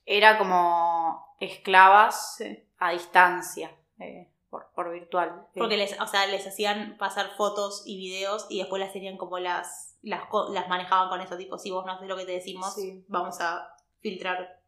era 0.05 0.37
como 0.37 1.25
esclavas 1.39 2.37
Sí. 2.39 2.65
a 2.79 2.91
distancia, 2.91 3.71
eh, 4.01 4.29
por, 4.51 4.67
por 4.75 4.91
virtual. 4.91 5.47
Eh, 5.55 5.59
Porque 5.61 5.77
les, 5.77 5.99
o 6.01 6.07
sea, 6.09 6.27
les 6.27 6.45
hacían 6.47 6.97
pasar 6.99 7.37
fotos 7.37 7.85
y 7.87 7.97
videos 7.99 8.47
y 8.51 8.59
después 8.59 8.81
las 8.81 8.93
tenían 8.93 9.17
como 9.17 9.39
las, 9.39 9.97
las, 10.03 10.23
las 10.51 10.69
manejaban 10.69 11.09
con 11.09 11.21
eso, 11.21 11.37
tipo, 11.37 11.57
si 11.57 11.71
vos 11.71 11.87
no 11.87 11.93
haces 11.93 12.09
lo 12.09 12.17
que 12.17 12.25
te 12.27 12.33
decimos, 12.33 12.75
Sí. 12.75 13.05
vamos 13.09 13.41
a 13.41 13.69
filtrar 14.01 14.61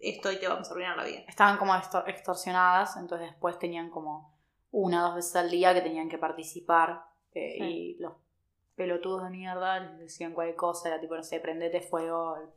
esto 0.00 0.32
y 0.32 0.38
te 0.40 0.48
vamos 0.48 0.68
a 0.68 0.72
arruinar 0.72 0.96
la 0.96 1.04
vida. 1.04 1.20
estaban 1.28 1.56
como 1.56 1.72
extor- 1.74 2.08
extorsionadas, 2.08 2.96
entonces 2.96 3.30
después 3.30 3.58
tenían 3.60 3.90
como 3.90 4.34
una 4.72 5.02
o 5.04 5.06
dos 5.06 5.14
veces 5.16 5.36
al 5.36 5.50
día 5.50 5.72
que 5.72 5.82
tenían 5.82 6.08
que 6.08 6.18
participar 6.18 7.04
eh, 7.32 7.54
Sí. 7.58 7.64
y 7.64 7.96
los 8.00 8.12
pelotudos 8.76 9.24
de 9.24 9.30
mierda 9.30 9.80
les 9.80 9.98
decían 9.98 10.32
cualquier 10.32 10.56
cosa, 10.56 10.88
era 10.88 11.00
tipo, 11.00 11.14
no 11.16 11.22
sé, 11.22 11.40
prendete 11.40 11.80
fuego, 11.80 12.36
no 12.38 12.52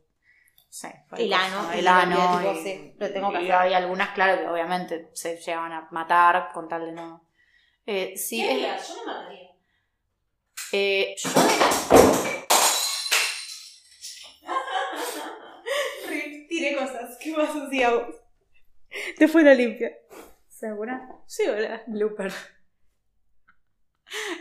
sé, 0.68 1.04
El 1.16 1.32
ano, 1.32 1.72
el 1.72 1.88
ano, 1.88 2.52
y, 2.52 2.62
sí, 2.62 2.94
lo 2.98 3.10
tengo 3.12 3.30
que 3.30 3.42
y 3.42 3.50
hacer. 3.50 3.54
hay 3.54 3.74
algunas, 3.74 4.10
claro, 4.10 4.40
que 4.40 4.48
obviamente 4.48 5.10
se 5.14 5.36
llegaban 5.36 5.72
a 5.72 5.88
matar 5.90 6.50
con 6.52 6.68
tal 6.68 6.84
de 6.86 6.92
no... 6.92 7.24
Eh, 7.86 8.16
sí, 8.18 8.44
es- 8.46 8.88
Yo 8.88 8.96
no 8.96 9.04
mataría. 9.12 9.50
eh, 10.72 11.14
yo 11.16 11.30
Tiene 16.48 16.76
cosas. 16.76 17.16
¿Qué 17.18 17.36
más 17.36 17.50
hacíamos? 17.54 18.14
Te 19.18 19.28
fue 19.28 19.42
la 19.42 19.54
limpia. 19.54 19.96
¿Segura? 20.48 21.08
Sí, 21.26 21.46
hola. 21.46 21.82
Blooper. 21.86 22.32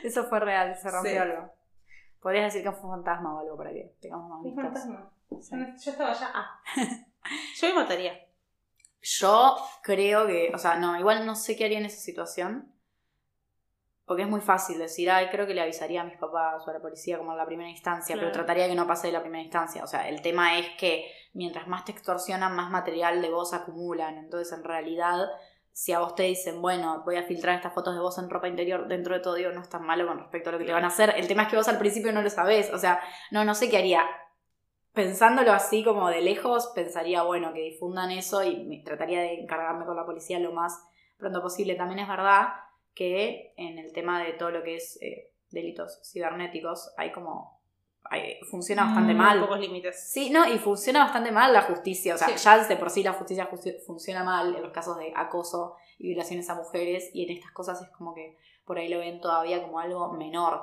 Eso 0.03 0.25
fue 0.25 0.39
real, 0.39 0.77
se 0.81 0.89
rompió 0.89 1.11
Sí. 1.11 1.17
algo. 1.17 1.53
Podrías 2.27 2.51
decir 2.51 2.61
que 2.61 2.75
fue 2.75 2.89
un 2.89 2.95
fantasma 2.97 3.35
o 3.35 3.39
algo 3.39 3.55
para 3.55 3.69
que 3.69 3.95
tengamos 4.01 4.29
más 4.29 4.39
Un 4.43 4.53
fantasma. 4.53 5.09
Yo 5.29 5.91
estaba 5.91 6.11
allá. 6.11 6.29
Ah. 6.33 6.59
Yo 7.55 7.67
me 7.69 7.73
mataría. 7.73 8.19
Yo 9.01 9.55
creo 9.81 10.27
que, 10.27 10.51
o 10.53 10.57
sea, 10.57 10.75
no, 10.75 10.99
igual 10.99 11.25
no 11.25 11.35
sé 11.37 11.55
qué 11.55 11.63
haría 11.63 11.77
en 11.77 11.85
esa 11.85 12.01
situación. 12.01 12.69
Porque 14.03 14.23
es 14.23 14.27
muy 14.27 14.41
fácil 14.41 14.77
decir, 14.77 15.09
ay, 15.09 15.29
creo 15.29 15.47
que 15.47 15.53
le 15.53 15.61
avisaría 15.61 16.01
a 16.01 16.03
mis 16.03 16.17
papás 16.17 16.67
o 16.67 16.69
a 16.69 16.73
la 16.73 16.81
policía 16.81 17.17
como 17.17 17.31
en 17.31 17.37
la 17.37 17.45
primera 17.45 17.69
instancia, 17.69 18.15
Claro. 18.15 18.27
pero 18.27 18.33
trataría 18.33 18.63
de 18.63 18.71
que 18.71 18.75
no 18.75 18.87
pase 18.87 19.07
de 19.07 19.13
la 19.13 19.21
primera 19.21 19.41
instancia. 19.45 19.81
O 19.85 19.87
sea, 19.87 20.09
el 20.09 20.21
tema 20.21 20.59
es 20.59 20.67
que 20.77 21.09
mientras 21.31 21.65
más 21.69 21.85
te 21.85 21.93
extorsionan, 21.93 22.53
más 22.53 22.69
material 22.69 23.21
de 23.21 23.29
vos 23.29 23.53
acumulan. 23.53 24.17
Entonces, 24.17 24.51
en 24.51 24.65
realidad, 24.65 25.29
si 25.77 25.91
a 25.91 25.99
vos 25.99 26.15
te 26.15 26.23
dicen, 26.23 26.59
bueno, 26.59 27.03
voy 27.05 27.17
a 27.17 27.23
filtrar 27.23 27.55
estas 27.55 27.71
fotos 27.71 27.93
de 27.93 28.01
vos 28.01 28.17
en 28.17 28.31
ropa 28.31 28.47
interior, 28.47 28.87
dentro 28.87 29.13
de 29.13 29.19
todo, 29.19 29.35
digo, 29.35 29.51
no 29.51 29.61
es 29.61 29.69
tan 29.69 29.85
malo 29.85 30.07
con 30.07 30.17
respecto 30.17 30.49
a 30.49 30.53
lo 30.53 30.57
que 30.57 30.65
te 30.65 30.73
van 30.73 30.83
a 30.83 30.87
hacer. 30.87 31.13
El 31.15 31.27
tema 31.27 31.43
es 31.43 31.49
que 31.49 31.55
vos 31.55 31.67
al 31.67 31.77
principio 31.77 32.11
no 32.11 32.23
lo 32.23 32.31
sabés. 32.31 32.73
O 32.73 32.79
sea, 32.79 32.99
no, 33.29 33.45
no 33.45 33.53
sé 33.53 33.69
qué 33.69 33.77
haría. 33.77 34.03
Pensándolo 34.93 35.53
así 35.53 35.83
como 35.83 36.09
de 36.09 36.21
lejos, 36.21 36.71
pensaría, 36.73 37.21
bueno, 37.21 37.53
que 37.53 37.61
difundan 37.61 38.09
eso 38.09 38.43
y 38.43 38.83
trataría 38.83 39.21
de 39.21 39.35
encargarme 39.35 39.85
con 39.85 39.95
la 39.95 40.03
policía 40.03 40.39
lo 40.39 40.51
más 40.51 40.83
pronto 41.15 41.43
posible. 41.43 41.75
También 41.75 41.99
es 41.99 42.07
verdad 42.07 42.47
que 42.95 43.53
en 43.55 43.77
el 43.77 43.93
tema 43.93 44.23
de 44.23 44.33
todo 44.33 44.49
lo 44.49 44.63
que 44.63 44.77
es 44.77 44.99
eh, 45.03 45.31
delitos 45.51 46.01
cibernéticos 46.11 46.91
hay 46.97 47.11
como... 47.11 47.56
funciona 48.49 48.83
bastante 48.85 49.13
Muy 49.13 49.23
mal. 49.23 49.39
pocos 49.41 49.59
límites. 49.59 50.09
Sí, 50.11 50.29
no, 50.29 50.47
y 50.47 50.57
funciona 50.57 50.99
bastante 51.03 51.31
mal 51.31 51.51
la 51.53 51.63
justicia. 51.63 52.15
O 52.15 52.17
sea, 52.17 52.29
Sí. 52.29 52.35
ya 52.43 52.63
de 52.67 52.75
por 52.77 52.89
sí 52.89 53.03
la 53.03 53.13
justicia 53.13 53.49
justi- 53.49 53.79
funciona 53.85 54.23
mal 54.23 54.55
en 54.55 54.61
los 54.61 54.71
casos 54.71 54.97
de 54.97 55.11
acoso 55.15 55.75
y 55.97 56.07
violaciones 56.09 56.49
a 56.49 56.55
mujeres, 56.55 57.09
y 57.13 57.23
en 57.23 57.37
estas 57.37 57.51
cosas 57.51 57.81
es 57.81 57.89
como 57.89 58.13
que 58.13 58.37
por 58.65 58.77
ahí 58.77 58.89
lo 58.89 58.99
ven 58.99 59.19
todavía 59.21 59.61
como 59.63 59.79
algo 59.79 60.11
menor. 60.13 60.61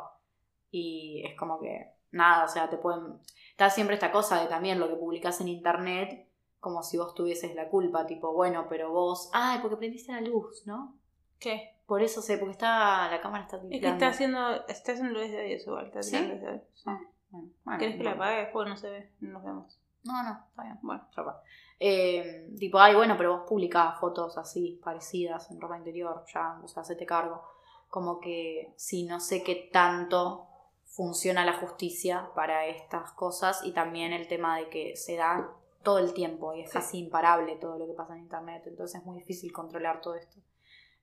Y 0.70 1.22
es 1.26 1.36
como 1.36 1.60
que, 1.60 1.92
nada, 2.10 2.44
o 2.44 2.48
sea, 2.48 2.68
te 2.68 2.76
pueden. 2.76 3.18
Está 3.50 3.70
siempre 3.70 3.94
esta 3.94 4.10
cosa 4.12 4.40
de 4.40 4.46
también 4.48 4.78
lo 4.80 4.88
que 4.88 4.96
publicas 4.96 5.40
en 5.40 5.48
internet 5.48 6.28
como 6.60 6.82
si 6.82 6.96
vos 6.96 7.14
tuvieses 7.14 7.54
la 7.54 7.68
culpa, 7.68 8.06
tipo, 8.06 8.32
bueno, 8.32 8.66
pero 8.70 8.90
vos, 8.90 9.28
ay, 9.34 9.58
porque 9.60 9.76
prendiste 9.76 10.12
la 10.12 10.22
luz, 10.22 10.62
¿no? 10.66 10.96
¿Qué? 11.38 11.76
Por 11.86 12.00
eso 12.02 12.22
sé, 12.22 12.38
porque 12.38 12.52
está, 12.52 13.10
la 13.10 13.20
cámara 13.20 13.44
está 13.44 13.58
Es 13.70 13.80
que 13.82 13.86
está 13.88 14.08
haciendo, 14.08 14.66
está 14.66 14.92
haciendo 14.92 15.12
luz 15.20 15.30
de 15.30 15.42
Dios 15.44 15.66
igual, 15.66 15.86
está 15.88 16.02
¿Sí? 16.02 16.12
tirando 16.12 16.32
luz 16.36 16.42
de 16.42 16.50
Dios. 16.52 16.62
Sí. 16.72 16.90
Bueno, 17.34 17.48
bueno, 17.64 17.78
¿Querés 17.80 17.96
que 17.96 18.04
la 18.04 18.12
apague? 18.12 18.48
Porque 18.52 18.70
no 18.70 18.76
se 18.76 18.90
ve, 18.90 19.10
no 19.20 19.30
nos 19.32 19.44
vemos. 19.44 19.80
No, 20.04 20.22
no, 20.22 20.44
está 20.48 20.62
bien. 20.62 20.78
Bueno, 20.82 21.06
Ya 21.16 21.22
va. 21.22 21.42
Eh, 21.80 22.54
tipo, 22.58 22.78
ay, 22.78 22.94
bueno, 22.94 23.16
pero 23.16 23.38
vos 23.38 23.48
publicabas 23.48 23.98
fotos 23.98 24.38
así, 24.38 24.80
parecidas, 24.84 25.50
en 25.50 25.60
ropa 25.60 25.76
interior, 25.76 26.24
ya, 26.32 26.60
o 26.62 26.68
sea, 26.68 26.82
hacete 26.82 27.04
cargo. 27.06 27.42
Como 27.88 28.20
que 28.20 28.72
sí, 28.76 29.04
no 29.04 29.20
sé 29.20 29.42
qué 29.42 29.68
tanto 29.72 30.46
funciona 30.84 31.44
la 31.44 31.54
justicia 31.54 32.30
para 32.34 32.66
estas 32.66 33.10
cosas 33.12 33.64
y 33.64 33.72
también 33.72 34.12
el 34.12 34.28
tema 34.28 34.56
de 34.58 34.68
que 34.68 34.96
se 34.96 35.16
da 35.16 35.50
todo 35.82 35.98
el 35.98 36.14
tiempo 36.14 36.54
y 36.54 36.62
es 36.62 36.70
Sí. 36.70 36.74
casi 36.78 36.98
imparable 36.98 37.56
todo 37.56 37.78
lo 37.78 37.86
que 37.86 37.92
pasa 37.94 38.14
en 38.16 38.22
internet, 38.22 38.62
entonces 38.66 39.00
es 39.00 39.06
muy 39.06 39.18
difícil 39.18 39.52
controlar 39.52 40.00
todo 40.00 40.14
esto. 40.14 40.38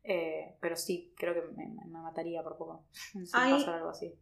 Eh, 0.03 0.55
pero 0.61 0.75
sí, 0.75 1.13
creo 1.17 1.33
que 1.33 1.41
me, 1.55 1.67
me- 1.67 1.85
mataría 1.99 2.41
por 2.41 2.57
poco 2.57 2.83
si 3.13 3.29
Ay. 3.33 3.51
pasara 3.53 3.77
algo 3.77 3.89
así. 3.89 4.15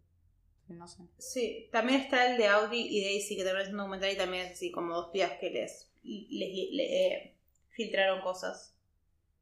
No 0.69 0.87
sé. 0.87 1.03
Sí, 1.17 1.67
también 1.71 2.01
está 2.01 2.31
el 2.31 2.37
de 2.37 2.47
Audi 2.47 2.79
y 2.89 3.03
Daisy, 3.03 3.35
que 3.35 3.43
también 3.43 3.65
es 3.67 3.71
un 3.71 3.77
documental 3.77 4.11
y 4.11 4.17
también 4.17 4.45
es 4.45 4.53
así, 4.53 4.71
como 4.71 4.93
dos 4.95 5.09
pibas 5.11 5.31
que 5.39 5.49
les, 5.49 5.89
les, 6.03 6.71
le- 6.71 7.07
eh, 7.07 7.35
filtraron 7.71 8.21
cosas. 8.21 8.75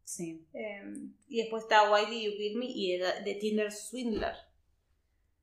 Sí. 0.06 0.41
Eh, 0.53 0.81
y 1.27 1.38
después 1.38 1.64
está 1.64 1.91
Why 1.91 2.06
Did 2.09 2.22
You 2.31 2.38
Kill 2.38 2.57
Me 2.57 2.65
y 2.65 2.93
el 2.93 3.23
de 3.25 3.35
Tinder 3.35 3.72
Swindler. 3.72 4.33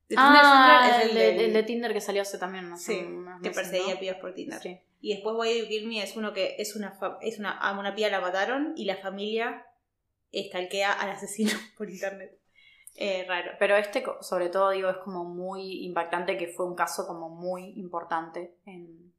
De 0.09 0.15
Ah, 0.17 0.99
Swindler 1.03 1.27
el, 1.29 1.37
de, 1.37 1.45
el 1.45 1.53
de 1.53 1.63
Tinder 1.63 1.93
que 1.93 2.01
salió 2.01 2.23
hace 2.23 2.37
también, 2.37 2.69
no 2.69 2.77
sé, 2.77 2.93
Sí, 2.93 3.07
que 3.43 3.51
perseguía 3.51 3.93
¿no? 3.93 3.99
pibas 3.99 4.17
por 4.17 4.33
Tinder. 4.33 4.59
Sí. 4.61 4.77
Y 5.01 5.13
después 5.13 5.35
Why 5.37 5.53
Did 5.53 5.61
You 5.63 5.67
Kill 5.69 5.87
Me 5.87 6.01
es 6.03 6.15
uno 6.15 6.33
que 6.33 6.55
es 6.57 6.75
una, 6.75 6.97
es 7.21 7.37
una, 7.37 7.51
a 7.51 7.77
una 7.79 7.93
piba 7.93 8.09
la 8.09 8.21
mataron 8.21 8.73
y 8.75 8.85
la 8.85 8.97
familia 8.97 9.67
estalquea 10.31 10.91
al 10.93 11.11
asesino 11.11 11.51
por 11.77 11.89
internet. 11.89 12.37
Eh, 12.95 13.25
raro. 13.27 13.51
Pero 13.59 13.75
este, 13.75 14.03
sobre 14.21 14.49
todo, 14.49 14.69
digo, 14.69 14.89
es 14.89 14.97
como 14.97 15.25
muy 15.25 15.83
impactante 15.85 16.37
que 16.37 16.47
fue 16.47 16.65
un 16.65 16.75
caso 16.75 17.05
como 17.05 17.29
muy 17.29 17.73
importante 17.77 18.57
en, 18.65 19.13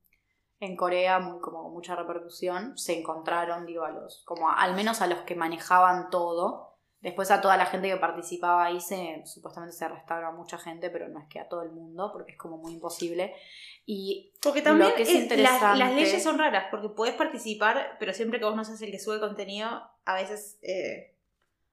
en 0.61 0.77
Corea, 0.77 1.19
muy 1.19 1.41
como 1.41 1.63
con 1.65 1.73
mucha 1.75 1.95
repercusión. 1.95 2.77
Se 2.79 2.99
encontraron, 2.99 3.67
digo, 3.67 3.85
a 3.85 3.91
los, 3.91 4.23
como 4.25 4.49
a- 4.49 4.55
al 4.63 4.75
menos 4.75 5.03
a 5.03 5.07
los 5.07 5.21
que 5.21 5.35
manejaban 5.35 6.09
todo. 6.11 6.75
Después 7.01 7.31
a 7.31 7.43
toda 7.43 7.59
la 7.59 7.67
gente 7.67 7.89
que 7.91 7.99
participaba 7.99 8.65
ahí 8.65 8.81
se, 8.81 9.23
supuestamente 9.27 9.77
se 9.77 9.85
arrestaron 9.85 10.25
a 10.25 10.31
mucha 10.37 10.57
gente, 10.57 10.89
pero 10.89 11.09
no 11.09 11.21
es 11.21 11.29
que 11.29 11.39
a 11.39 11.47
todo 11.47 11.63
el 11.63 11.71
mundo, 11.71 12.11
porque 12.13 12.33
es 12.33 12.39
como 12.39 12.57
muy 12.57 12.73
imposible. 12.73 13.35
Y 13.85 14.33
Porque 14.43 14.63
también 14.63 14.91
Lo 14.91 14.97
que 14.97 15.03
es 15.03 15.09
es- 15.11 15.15
las, 15.15 15.23
interesante- 15.25 15.79
las 15.79 15.93
leyes 15.95 16.23
son 16.23 16.39
raras, 16.39 16.65
porque 16.71 16.89
puedes 16.89 17.15
participar, 17.15 17.97
pero 18.01 18.15
siempre 18.15 18.39
que 18.39 18.47
vos 18.47 18.57
no 18.57 18.65
seas 18.65 18.81
el 18.81 18.91
que 18.91 18.99
sube 18.99 19.17
el 19.17 19.21
contenido, 19.21 19.69
a 20.07 20.15
veces... 20.15 20.59
eh, 20.63 21.13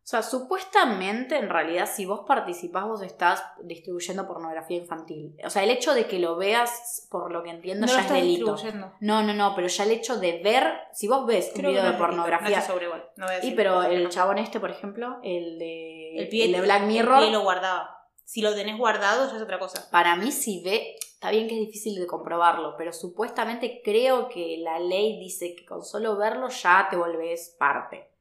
O 0.03 0.05
sea, 0.05 0.21
supuestamente, 0.21 1.37
en 1.37 1.49
realidad, 1.49 1.89
si 1.89 2.05
vos 2.05 2.25
participás, 2.27 2.83
vos 2.83 3.01
estás 3.01 3.41
distribuyendo 3.63 4.27
pornografía 4.27 4.75
infantil. 4.75 5.33
O 5.45 5.49
sea, 5.49 5.63
el 5.63 5.69
hecho 5.69 5.93
de 5.93 6.07
que 6.07 6.19
lo 6.19 6.35
veas, 6.35 7.07
por 7.09 7.31
lo 7.31 7.41
que 7.41 7.51
entiendo, 7.51 7.87
no 7.87 7.93
ya 7.93 8.01
es 8.01 8.09
delito. 8.09 8.57
No, 8.99 9.23
no, 9.23 9.33
no, 9.33 9.55
pero 9.55 9.67
ya 9.67 9.85
el 9.85 9.91
hecho 9.91 10.19
de 10.19 10.41
ver, 10.43 10.73
si 10.91 11.07
vos 11.07 11.25
ves 11.25 11.51
un 11.55 11.61
Creo 11.61 11.71
video 11.71 11.83
no 11.83 11.91
de 11.93 11.97
pornografía. 11.97 12.59
No 12.59 12.65
sobre 12.65 12.85
igual. 12.87 13.09
No 13.15 13.27
voy 13.27 13.35
a 13.35 13.37
y 13.37 13.41
decir 13.41 13.55
pero 13.55 13.75
cosas 13.75 13.89
que 13.89 13.95
el 13.95 14.09
chabón 14.09 14.37
este, 14.39 14.59
por 14.59 14.71
ejemplo, 14.71 15.19
el 15.23 15.57
de, 15.57 16.17
el 16.17 16.27
pie, 16.27 16.45
el 16.45 16.51
de 16.51 16.61
Black 16.61 16.81
el 16.81 16.87
Mirror, 16.87 17.19
pie 17.19 17.31
lo 17.31 17.41
guardaba. 17.43 18.09
Si 18.25 18.41
lo 18.41 18.53
tenés 18.53 18.77
guardado, 18.77 19.29
ya 19.29 19.37
es 19.37 19.41
otra 19.41 19.57
cosa. 19.57 19.89
para 19.89 20.17
mí 20.17 20.33
si 20.33 20.61
ve, 20.63 20.95
está 20.99 21.31
bien 21.31 21.47
que 21.47 21.53
es 21.53 21.65
difícil 21.67 21.97
de 21.97 22.07
comprobarlo, 22.07 22.75
pero 22.77 22.91
supuestamente 22.91 23.81
creo 23.85 24.27
que 24.27 24.57
la 24.59 24.79
ley 24.79 25.17
dice 25.17 25.55
que 25.55 25.65
con 25.65 25.81
solo 25.81 26.17
verlo 26.17 26.49
ya 26.49 26.87
te 26.89 26.97
volvés 26.97 27.55
parte. 27.57 28.12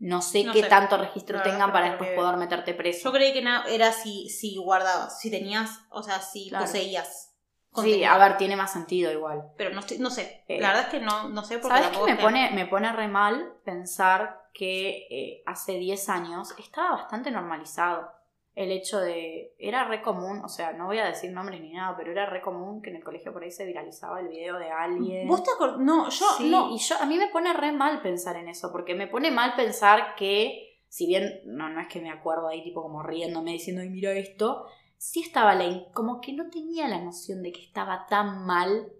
No 0.00 0.22
sé 0.22 0.42
No 0.44 0.52
qué 0.52 0.62
sé. 0.62 0.68
tanto 0.68 0.96
registro 0.96 1.42
tengan 1.42 1.72
para 1.72 1.90
después 1.90 2.10
que- 2.10 2.16
poder 2.16 2.36
meterte 2.38 2.74
preso. 2.74 3.04
Yo 3.04 3.12
creí 3.12 3.32
que 3.32 3.44
era 3.68 3.92
si, 3.92 4.28
si 4.30 4.56
guardabas, 4.56 5.20
si 5.20 5.30
tenías, 5.30 5.78
o 5.90 6.02
sea, 6.02 6.20
si 6.20 6.48
Claro. 6.48 6.64
poseías. 6.64 7.28
Sí, 7.76 8.02
a 8.02 8.18
ver, 8.18 8.36
tiene 8.36 8.56
más 8.56 8.72
sentido 8.72 9.12
igual. 9.12 9.44
Pero 9.56 9.70
no, 9.70 9.80
estoy- 9.80 9.98
no 9.98 10.10
sé. 10.10 10.42
Eh, 10.48 10.58
la 10.60 10.68
verdad 10.68 10.84
es 10.86 10.88
que 10.90 11.00
no, 11.00 11.28
no 11.28 11.44
sé 11.44 11.58
porque 11.58 11.76
¿Sabes 11.78 11.96
qué 11.98 12.14
me 12.14 12.16
pone, 12.20 12.50
me 12.50 12.66
pone 12.66 12.90
re 12.92 13.06
mal 13.06 13.52
pensar 13.64 14.40
que 14.52 15.06
eh, 15.10 15.42
hace 15.46 15.74
10 15.74 16.08
años 16.08 16.52
estaba 16.58 16.92
bastante 16.92 17.30
normalizado 17.30 18.10
el 18.54 18.72
hecho 18.72 18.98
de... 19.00 19.54
Era 19.58 19.84
re 19.84 20.02
común, 20.02 20.42
o 20.44 20.48
sea, 20.48 20.72
no 20.72 20.86
voy 20.86 20.98
a 20.98 21.06
decir 21.06 21.30
nombres 21.32 21.60
ni 21.60 21.72
nada, 21.72 21.96
pero 21.96 22.10
era 22.12 22.26
re 22.26 22.42
común 22.42 22.82
que 22.82 22.90
en 22.90 22.96
el 22.96 23.04
colegio 23.04 23.32
por 23.32 23.42
ahí 23.42 23.50
se 23.50 23.64
viralizaba 23.64 24.20
el 24.20 24.28
video 24.28 24.58
de 24.58 24.70
alguien. 24.70 25.28
¿Vos 25.28 25.42
te 25.44 25.50
acordás? 25.52 25.78
No, 25.78 26.08
yo 26.10 26.26
Sí, 26.36 26.50
no. 26.50 26.70
y 26.74 26.78
yo, 26.78 26.96
a 27.00 27.06
mí 27.06 27.16
me 27.16 27.28
pone 27.28 27.52
re 27.52 27.72
mal 27.72 28.02
pensar 28.02 28.36
en 28.36 28.48
eso, 28.48 28.70
porque 28.72 28.94
me 28.94 29.06
pone 29.06 29.30
mal 29.30 29.54
pensar 29.54 30.14
que, 30.16 30.78
si 30.88 31.06
bien, 31.06 31.40
no, 31.46 31.68
no 31.68 31.80
es 31.80 31.88
que 31.88 32.00
me 32.00 32.10
acuerdo 32.10 32.48
ahí 32.48 32.62
tipo 32.64 32.82
como 32.82 33.02
riéndome 33.02 33.52
diciendo, 33.52 33.82
ay, 33.82 33.88
mira 33.90 34.10
esto, 34.12 34.66
sí 34.98 35.22
estaba 35.22 35.54
la, 35.54 35.84
como 35.94 36.20
que 36.20 36.32
no 36.32 36.50
tenía 36.50 36.88
la 36.88 37.00
noción 37.00 37.42
de 37.42 37.52
que 37.52 37.62
estaba 37.62 38.06
tan 38.08 38.44
mal, 38.44 38.92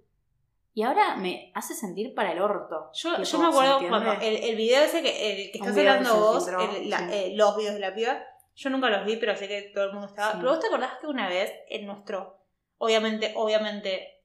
y 0.73 0.83
ahora 0.85 1.17
me 1.17 1.51
hace 1.57 1.75
sentir 1.75 2.15
para 2.15 2.31
el 2.33 2.41
orto. 2.41 2.91
Yo, 2.95 3.11
yo 3.11 3.19
me 3.19 3.25
¿se 3.27 3.37
acuerdo 3.37 3.81
cuando 3.89 4.13
el, 4.13 4.37
el 4.37 4.57
video 4.57 4.85
ese 4.85 5.03
que, 5.03 5.45
el 5.47 5.51
que 5.51 5.59
estás 5.59 5.77
hablando 5.77 6.15
vos, 6.17 6.45
filtró, 6.45 6.61
el- 6.77 6.89
la- 6.89 6.99
sí. 6.99 7.05
eh, 7.11 7.33
los 7.35 7.57
videos 7.57 7.75
de 7.75 7.81
la 7.81 7.93
piba, 7.93 8.23
yo 8.61 8.69
nunca 8.69 8.91
los 8.91 9.07
vi, 9.07 9.17
pero 9.17 9.35
sé 9.35 9.49
que 9.49 9.71
todo 9.75 9.85
el 9.85 9.93
mundo 9.93 10.09
estaba. 10.09 10.33
Sí. 10.33 10.39
Pero 10.39 10.51
vos 10.51 10.61
te 10.61 10.67
acordás 10.67 10.99
que 11.01 11.07
una 11.07 11.29
vez 11.29 11.51
en 11.71 11.87
nuestro, 11.87 12.45
obviamente, 12.79 13.33
obviamente, 13.35 14.19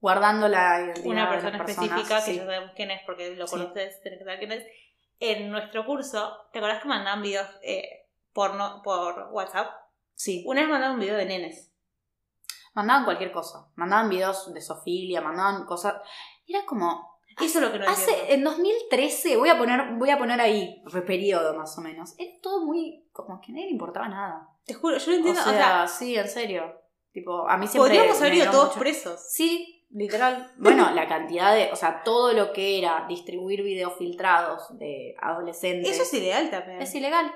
Guardando 0.00 0.46
la 0.46 0.80
identidad 0.80 1.06
una 1.06 1.24
de 1.24 1.32
persona 1.32 1.58
personas, 1.58 1.90
específica, 1.90 2.24
que 2.24 2.30
sí. 2.30 2.36
ya 2.36 2.44
sabemos 2.44 2.70
quién 2.76 2.90
es 2.92 3.00
porque 3.04 3.34
lo 3.34 3.46
conoces, 3.46 4.00
tenés 4.02 4.20
que 4.20 4.24
saber 4.24 4.38
quién 4.38 4.52
es, 4.52 4.64
en 5.18 5.50
nuestro 5.50 5.84
curso, 5.84 6.36
¿te 6.52 6.60
acordás 6.60 6.80
que 6.82 6.88
mandaban 6.88 7.20
videos 7.20 7.48
eh, 7.62 8.06
porno 8.32 8.80
por 8.84 9.28
WhatsApp? 9.32 9.72
Sí, 10.14 10.44
Una 10.46 10.60
vez 10.60 10.70
mandaban 10.70 10.94
un 10.94 11.00
video 11.00 11.16
de 11.16 11.26
nenes. 11.26 11.72
mandaban 12.74 13.04
cualquier 13.04 13.32
cosa, 13.32 13.66
mandaban 13.74 14.08
videos 14.08 14.52
de 14.54 14.60
Sofilia, 14.60 15.20
mandaban 15.20 15.64
cosas, 15.64 15.96
era 16.46 16.64
como... 16.64 17.07
Eso 17.40 17.58
es 17.58 17.64
lo 17.64 17.72
que 17.72 17.78
no 17.78 17.88
Hace, 17.88 18.10
entiendo. 18.10 18.34
en 18.34 18.44
2013, 18.44 19.36
voy 19.36 19.48
a 19.48 19.58
poner, 19.58 19.94
voy 19.94 20.10
a 20.10 20.18
poner 20.18 20.40
ahí, 20.40 20.82
periodo 21.06 21.54
más 21.56 21.76
o 21.78 21.80
menos, 21.80 22.14
era 22.18 22.30
todo 22.42 22.64
muy, 22.64 23.06
como 23.12 23.40
que 23.40 23.52
a 23.52 23.54
nadie 23.54 23.66
le 23.66 23.72
importaba 23.72 24.08
nada. 24.08 24.48
Te 24.64 24.74
juro, 24.74 24.98
yo 24.98 25.06
no 25.06 25.12
O 25.12 25.16
entiendo. 25.16 25.42
sea, 25.42 25.52
O 25.52 25.54
sea, 25.56 25.86
sí, 25.86 26.16
en 26.16 26.28
serio. 26.28 26.74
Tipo, 27.12 27.48
a 27.48 27.56
mí 27.56 27.66
siempre... 27.66 27.90
podríamos 27.96 28.20
haber 28.20 28.34
ido 28.34 28.50
todos 28.50 28.68
mucho- 28.68 28.80
presos. 28.80 29.20
Sí, 29.30 29.86
literal. 29.90 30.52
Bueno, 30.58 30.90
la 30.92 31.08
cantidad 31.08 31.54
de, 31.54 31.70
o 31.72 31.76
sea, 31.76 32.02
todo 32.04 32.32
lo 32.34 32.52
que 32.52 32.78
era 32.78 33.06
distribuir 33.08 33.62
videos 33.62 33.94
filtrados 33.96 34.76
de 34.78 35.14
adolescentes. 35.20 35.90
Eso 35.92 36.02
es 36.02 36.12
ilegal 36.14 36.50
también. 36.50 36.82
es 36.82 36.94
ilegal. 36.94 37.32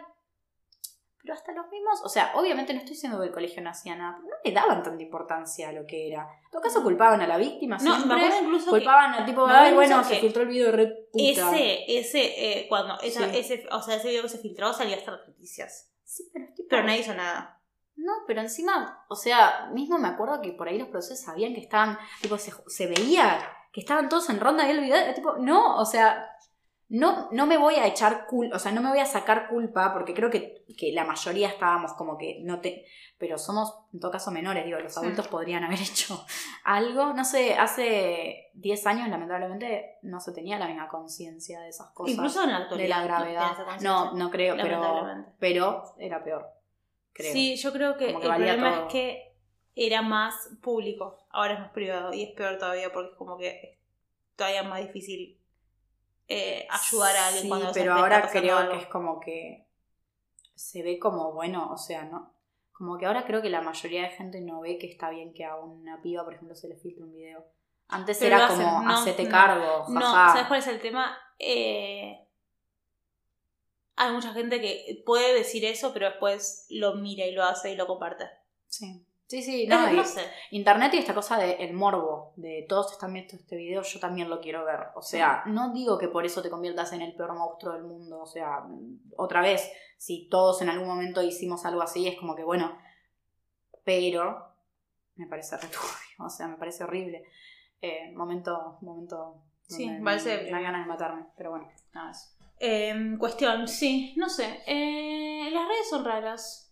Pero 1.22 1.34
hasta 1.34 1.52
los 1.52 1.68
mismos, 1.68 2.02
o 2.04 2.08
sea, 2.08 2.32
obviamente 2.34 2.72
no 2.72 2.80
estoy 2.80 2.94
diciendo 2.94 3.20
que 3.20 3.26
el 3.26 3.32
colegio 3.32 3.62
no 3.62 3.70
hacía 3.70 3.94
nada, 3.94 4.16
pero 4.16 4.28
no 4.28 4.36
le 4.44 4.52
daban 4.52 4.82
tanta 4.82 5.00
importancia 5.02 5.68
a 5.68 5.72
lo 5.72 5.86
que 5.86 6.08
era. 6.08 6.22
En 6.44 6.50
todo 6.50 6.60
caso 6.62 6.82
culpaban 6.82 7.20
a 7.20 7.28
la 7.28 7.36
víctima 7.36 7.76
no, 7.76 7.94
siempre. 7.94 8.16
me 8.16 8.24
acuerdo 8.24 8.44
incluso 8.44 8.64
que 8.66 8.70
culpaban 8.70 9.14
a 9.14 9.24
tipo, 9.24 9.46
me 9.46 9.52
ay, 9.52 9.72
bueno, 9.74 10.02
se 10.02 10.14
que 10.14 10.20
filtró 10.20 10.42
el 10.42 10.48
video 10.48 10.66
de 10.66 10.72
red 10.72 10.88
puta. 11.12 11.24
ese, 11.56 11.98
ese, 11.98 12.58
eh, 12.60 12.66
cuando 12.68 12.98
esa, 13.00 13.28
Sí. 13.30 13.38
ese, 13.38 13.66
o 13.70 13.80
sea, 13.80 13.96
ese 13.96 14.08
video 14.08 14.22
que 14.22 14.28
se 14.30 14.38
filtró 14.38 14.72
salía 14.72 14.96
hasta 14.96 15.12
las 15.12 15.28
noticias. 15.28 15.92
Sí, 16.02 16.28
pero, 16.32 16.44
es 16.46 16.54
tipo- 16.56 16.68
Pero 16.68 16.82
nadie 16.82 17.00
hizo 17.00 17.14
nada. 17.14 17.60
No, 17.94 18.12
pero 18.26 18.40
encima, 18.40 19.04
o 19.08 19.14
sea, 19.14 19.68
mismo 19.72 19.98
me 19.98 20.08
acuerdo 20.08 20.40
que 20.40 20.52
por 20.52 20.66
ahí 20.66 20.76
los 20.76 20.88
profesores 20.88 21.22
sabían 21.22 21.54
que 21.54 21.60
estaban, 21.60 21.98
tipo, 22.20 22.36
se, 22.36 22.50
se 22.66 22.86
veía 22.88 23.38
que 23.72 23.80
estaban 23.80 24.08
todos 24.08 24.28
en 24.28 24.40
ronda 24.40 24.66
y 24.66 24.70
el 24.72 24.80
video, 24.80 25.14
tipo, 25.14 25.36
no, 25.38 25.76
o 25.78 25.84
sea, 25.86 26.26
no, 26.88 27.28
no 27.32 27.46
me 27.46 27.56
voy 27.56 27.76
a 27.76 27.86
echar 27.86 28.26
culpa, 28.26 28.56
o 28.56 28.58
sea, 28.58 28.70
no 28.72 28.82
me 28.82 28.90
voy 28.90 28.98
a 28.98 29.06
sacar 29.06 29.48
culpa, 29.48 29.92
porque 29.92 30.12
creo 30.12 30.28
que, 30.30 30.64
que 30.76 30.92
la 30.92 31.04
mayoría 31.04 31.48
estábamos 31.48 31.94
como 31.94 32.18
que 32.18 32.40
no 32.42 32.60
te, 32.60 32.84
pero 33.16 33.38
somos 33.38 33.72
en 33.94 34.00
todo 34.00 34.10
caso 34.10 34.30
menores, 34.30 34.64
digo, 34.66 34.78
los 34.78 34.92
Sí. 34.92 35.00
adultos 35.00 35.28
podrían 35.28 35.64
haber 35.64 35.78
hecho 35.80 36.26
algo, 36.64 37.14
no 37.14 37.24
sé, 37.24 37.54
hace 37.54 38.50
10 38.54 38.86
años 38.86 39.08
lamentablemente 39.08 39.96
no 40.02 40.20
se 40.20 40.32
tenía 40.32 40.58
la 40.58 40.66
misma 40.66 40.88
conciencia 40.88 41.60
de 41.60 41.70
esas 41.70 41.90
cosas. 41.92 42.14
Incluso 42.14 42.44
en 42.44 42.50
la 42.50 42.58
actualidad. 42.58 42.84
de 42.84 42.88
la 42.88 43.04
gravedad. 43.04 43.56
No, 43.80 44.12
no 44.12 44.30
creo, 44.30 44.56
pero, 44.60 45.06
pero 45.38 45.94
era 45.98 46.22
peor. 46.22 46.46
Creo. 47.14 47.32
Sí, 47.32 47.56
yo 47.56 47.72
creo 47.72 47.96
que, 47.96 48.10
el 48.10 48.20
problema 48.20 48.70
todo. 48.70 48.86
es 48.86 48.92
que 48.92 49.34
era 49.74 50.02
más 50.02 50.34
público, 50.60 51.18
ahora 51.30 51.54
es 51.54 51.60
más 51.60 51.70
privado 51.70 52.12
y 52.12 52.22
es 52.24 52.30
peor 52.32 52.58
todavía 52.58 52.92
porque 52.92 53.12
es 53.12 53.16
como 53.16 53.38
que 53.38 53.48
es 53.48 53.78
todavía 54.36 54.62
más 54.62 54.80
difícil 54.80 55.38
eh, 56.32 56.68
ayudar 56.70 57.16
a 57.16 57.26
alguien 57.28 57.42
Sí, 57.44 57.48
cuando 57.48 57.72
pero 57.72 57.94
ahora 57.94 58.28
creo 58.30 58.56
algo. 58.58 58.72
que 58.72 58.78
es 58.78 58.86
como 58.88 59.20
que 59.20 59.68
se 60.54 60.82
ve 60.82 60.98
como 60.98 61.32
bueno, 61.32 61.70
o 61.72 61.76
sea, 61.78 62.04
no. 62.04 62.34
Como 62.72 62.98
que 62.98 63.06
ahora 63.06 63.24
creo 63.24 63.42
que 63.42 63.50
la 63.50 63.60
mayoría 63.60 64.02
de 64.02 64.10
gente 64.10 64.40
no 64.40 64.60
ve 64.60 64.78
que 64.78 64.86
está 64.88 65.10
bien 65.10 65.34
que 65.34 65.44
a 65.44 65.56
una 65.56 66.00
piba, 66.02 66.24
por 66.24 66.34
ejemplo, 66.34 66.54
se 66.56 66.68
le 66.68 66.76
filtre 66.76 67.04
un 67.04 67.12
video. 67.12 67.44
Antes 67.88 68.18
Pero 68.18 68.36
era 68.36 68.48
como 68.48 68.82
no, 68.82 68.90
hacete 68.94 69.24
no. 69.24 69.30
cargo, 69.30 69.84
No, 69.88 70.00
jaja. 70.00 70.32
¿sabes 70.32 70.48
cuál 70.48 70.60
es 70.60 70.66
el 70.68 70.80
tema? 70.80 71.16
Eh, 71.38 72.18
hay 73.96 74.12
mucha 74.12 74.32
gente 74.32 74.60
que 74.60 75.02
puede 75.06 75.34
decir 75.34 75.64
eso, 75.64 75.92
pero 75.92 76.06
después 76.10 76.66
lo 76.70 76.94
mira 76.94 77.24
y 77.26 77.32
lo 77.32 77.44
hace 77.44 77.72
y 77.72 77.76
lo 77.76 77.86
comparte. 77.86 78.24
Sí. 78.66 79.06
Sí, 79.32 79.40
sí, 79.42 79.66
No, 79.66 79.86
no, 79.86 79.92
no 79.94 80.04
sé. 80.04 80.20
Internet 80.50 80.92
y 80.92 80.98
esta 80.98 81.14
cosa 81.14 81.38
del 81.38 81.72
morbo, 81.72 82.34
de 82.36 82.66
todos 82.68 82.92
están 82.92 83.14
viendo 83.14 83.34
este 83.34 83.56
video, 83.56 83.80
yo 83.80 83.98
también 83.98 84.28
lo 84.28 84.42
quiero 84.42 84.66
ver. 84.66 84.88
O 84.94 85.00
sea, 85.00 85.42
no 85.46 85.72
digo 85.72 85.96
que 85.96 86.08
por 86.08 86.26
eso 86.26 86.42
te 86.42 86.50
conviertas 86.50 86.92
en 86.92 87.00
el 87.00 87.14
peor 87.14 87.32
monstruo 87.32 87.72
del 87.72 87.84
mundo. 87.84 88.20
O 88.20 88.26
sea, 88.26 88.62
otra 89.16 89.40
vez, 89.40 89.72
si 89.96 90.28
todos 90.28 90.60
en 90.60 90.68
algún 90.68 90.86
momento 90.86 91.22
hicimos 91.22 91.64
algo 91.64 91.80
así, 91.80 92.06
es 92.06 92.18
como 92.18 92.36
que 92.36 92.44
bueno. 92.44 92.76
Pero 93.84 94.54
me 95.16 95.26
parece 95.26 95.56
returbio, 95.56 96.18
o 96.18 96.28
sea, 96.28 96.46
me 96.48 96.58
parece 96.58 96.84
horrible. 96.84 97.24
Eh, 97.80 98.12
momento, 98.14 98.76
momento. 98.82 99.42
Sí, 99.66 99.86
donde 99.86 100.04
parece- 100.04 100.42
Me 100.42 100.50
da 100.50 100.60
ganas 100.60 100.84
de 100.84 100.88
matarme, 100.92 101.24
pero 101.38 101.52
bueno, 101.52 101.70
nada 101.94 102.08
más. 102.08 102.36
Em, 102.58 103.16
cuestión, 103.16 103.66
sí, 103.66 104.12
no 104.18 104.28
sé. 104.28 104.60
Eh, 104.66 105.48
las 105.50 105.66
redes 105.66 105.88
son 105.88 106.04
raras. 106.04 106.68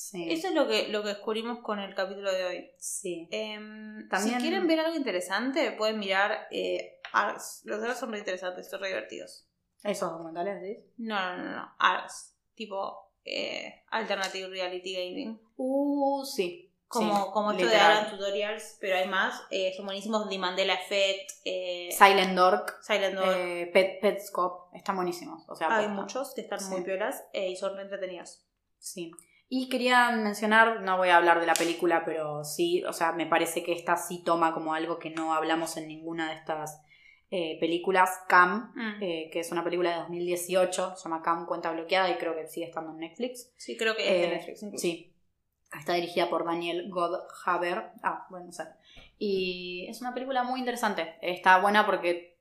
Sí. 0.00 0.30
Eso 0.32 0.48
es 0.48 0.54
lo 0.54 0.68
que, 0.68 0.88
lo 0.88 1.02
que 1.02 1.08
descubrimos 1.08 1.58
con 1.60 1.80
el 1.80 1.92
capítulo 1.94 2.32
de 2.32 2.44
hoy. 2.44 2.70
Sí. 2.78 3.28
Em, 3.32 4.08
También- 4.08 4.36
Si 4.36 4.42
quieren 4.42 4.66
ver 4.68 4.78
algo 4.80 4.96
interesante, 4.96 5.72
pueden 5.72 5.98
mirar 5.98 6.46
eh, 6.52 7.00
ARS. 7.12 7.62
Los 7.64 7.82
ARS 7.82 7.98
son 7.98 8.12
re 8.12 8.18
interesantes, 8.18 8.70
son 8.70 8.80
re 8.80 8.88
divertidos. 8.88 9.48
Esos 9.82 10.10
documentales, 10.12 10.62
¿sí? 10.62 10.84
No, 10.98 11.36
no, 11.36 11.42
no, 11.44 11.56
no. 11.56 11.74
ARS. 11.80 12.36
Tipo 12.54 13.10
eh, 13.24 13.82
Alternative 13.90 14.48
Reality 14.48 14.92
Gaming. 14.94 15.40
Uh, 15.56 16.24
sí. 16.24 16.64
Como, 16.86 17.14
Sí, 17.26 17.30
como 17.32 17.52
esto 17.52 17.66
de. 17.66 17.76
Alan 17.76 18.10
Tutorials, 18.10 18.78
pero 18.80 18.96
hay 18.96 19.08
más. 19.08 19.42
Eh, 19.50 19.74
son 19.76 19.84
buenísimos. 19.84 20.28
The 20.28 20.38
Mandela 20.38 20.74
Effect. 20.74 21.30
Eh, 21.44 21.88
Silent 21.92 22.34
Dork, 22.36 22.78
Silent 22.82 23.14
Dog. 23.16 23.34
eh, 23.36 23.70
Pet, 23.74 24.00
Petscop, 24.00 24.74
están 24.74 24.96
buenísimos. 24.96 25.42
O 25.48 25.54
sea, 25.56 25.68
hay 25.76 25.86
posta. 25.86 26.00
muchos 26.00 26.34
que 26.34 26.40
están 26.42 26.60
Sí. 26.60 26.70
muy 26.70 26.82
piolas 26.82 27.24
y 27.34 27.56
son 27.56 27.76
re 27.76 27.82
entretenidos. 27.82 28.44
Sí. 28.78 29.10
Y 29.50 29.68
quería 29.70 30.10
mencionar, 30.10 30.82
no 30.82 30.98
voy 30.98 31.08
a 31.08 31.16
hablar 31.16 31.40
de 31.40 31.46
la 31.46 31.54
película, 31.54 32.02
pero 32.04 32.44
sí, 32.44 32.84
o 32.84 32.92
sea, 32.92 33.12
me 33.12 33.26
parece 33.26 33.62
que 33.62 33.72
esta 33.72 33.96
sí 33.96 34.22
toma 34.22 34.52
como 34.52 34.74
algo 34.74 34.98
que 34.98 35.08
no 35.10 35.32
hablamos 35.32 35.76
en 35.78 35.88
ninguna 35.88 36.28
de 36.30 36.34
estas 36.36 36.82
eh, 37.30 37.58
películas. 37.60 38.10
Cam, 38.28 38.72
Mm. 38.74 39.02
eh, 39.02 39.30
que 39.32 39.40
es 39.40 39.50
una 39.52 39.62
película 39.64 39.90
de 39.90 39.96
2018, 40.00 40.96
se 40.96 41.04
llama 41.04 41.22
Cam 41.22 41.46
Cuenta 41.46 41.70
Bloqueada 41.72 42.10
y 42.10 42.16
creo 42.16 42.34
que 42.34 42.46
sigue 42.46 42.66
estando 42.66 42.92
en 42.92 42.98
Netflix. 42.98 43.52
Sí, 43.56 43.76
creo 43.76 43.94
que 43.96 44.02
es 44.02 44.08
de 44.10 44.24
Eh, 44.24 44.30
Netflix. 44.36 44.62
incluso. 44.62 44.80
Sí. 44.82 45.12
Está 45.78 45.92
dirigida 45.94 46.30
por 46.30 46.44
Daniel 46.46 46.88
Godhaber. 46.90 47.90
Ah, 48.02 48.26
bueno, 48.30 48.46
no 48.46 48.52
sé. 48.52 48.64
Y 49.18 49.86
es 49.90 50.00
una 50.00 50.14
película 50.14 50.42
muy 50.42 50.58
interesante. 50.60 51.16
Está 51.20 51.58
buena 51.60 51.84
porque 51.84 52.38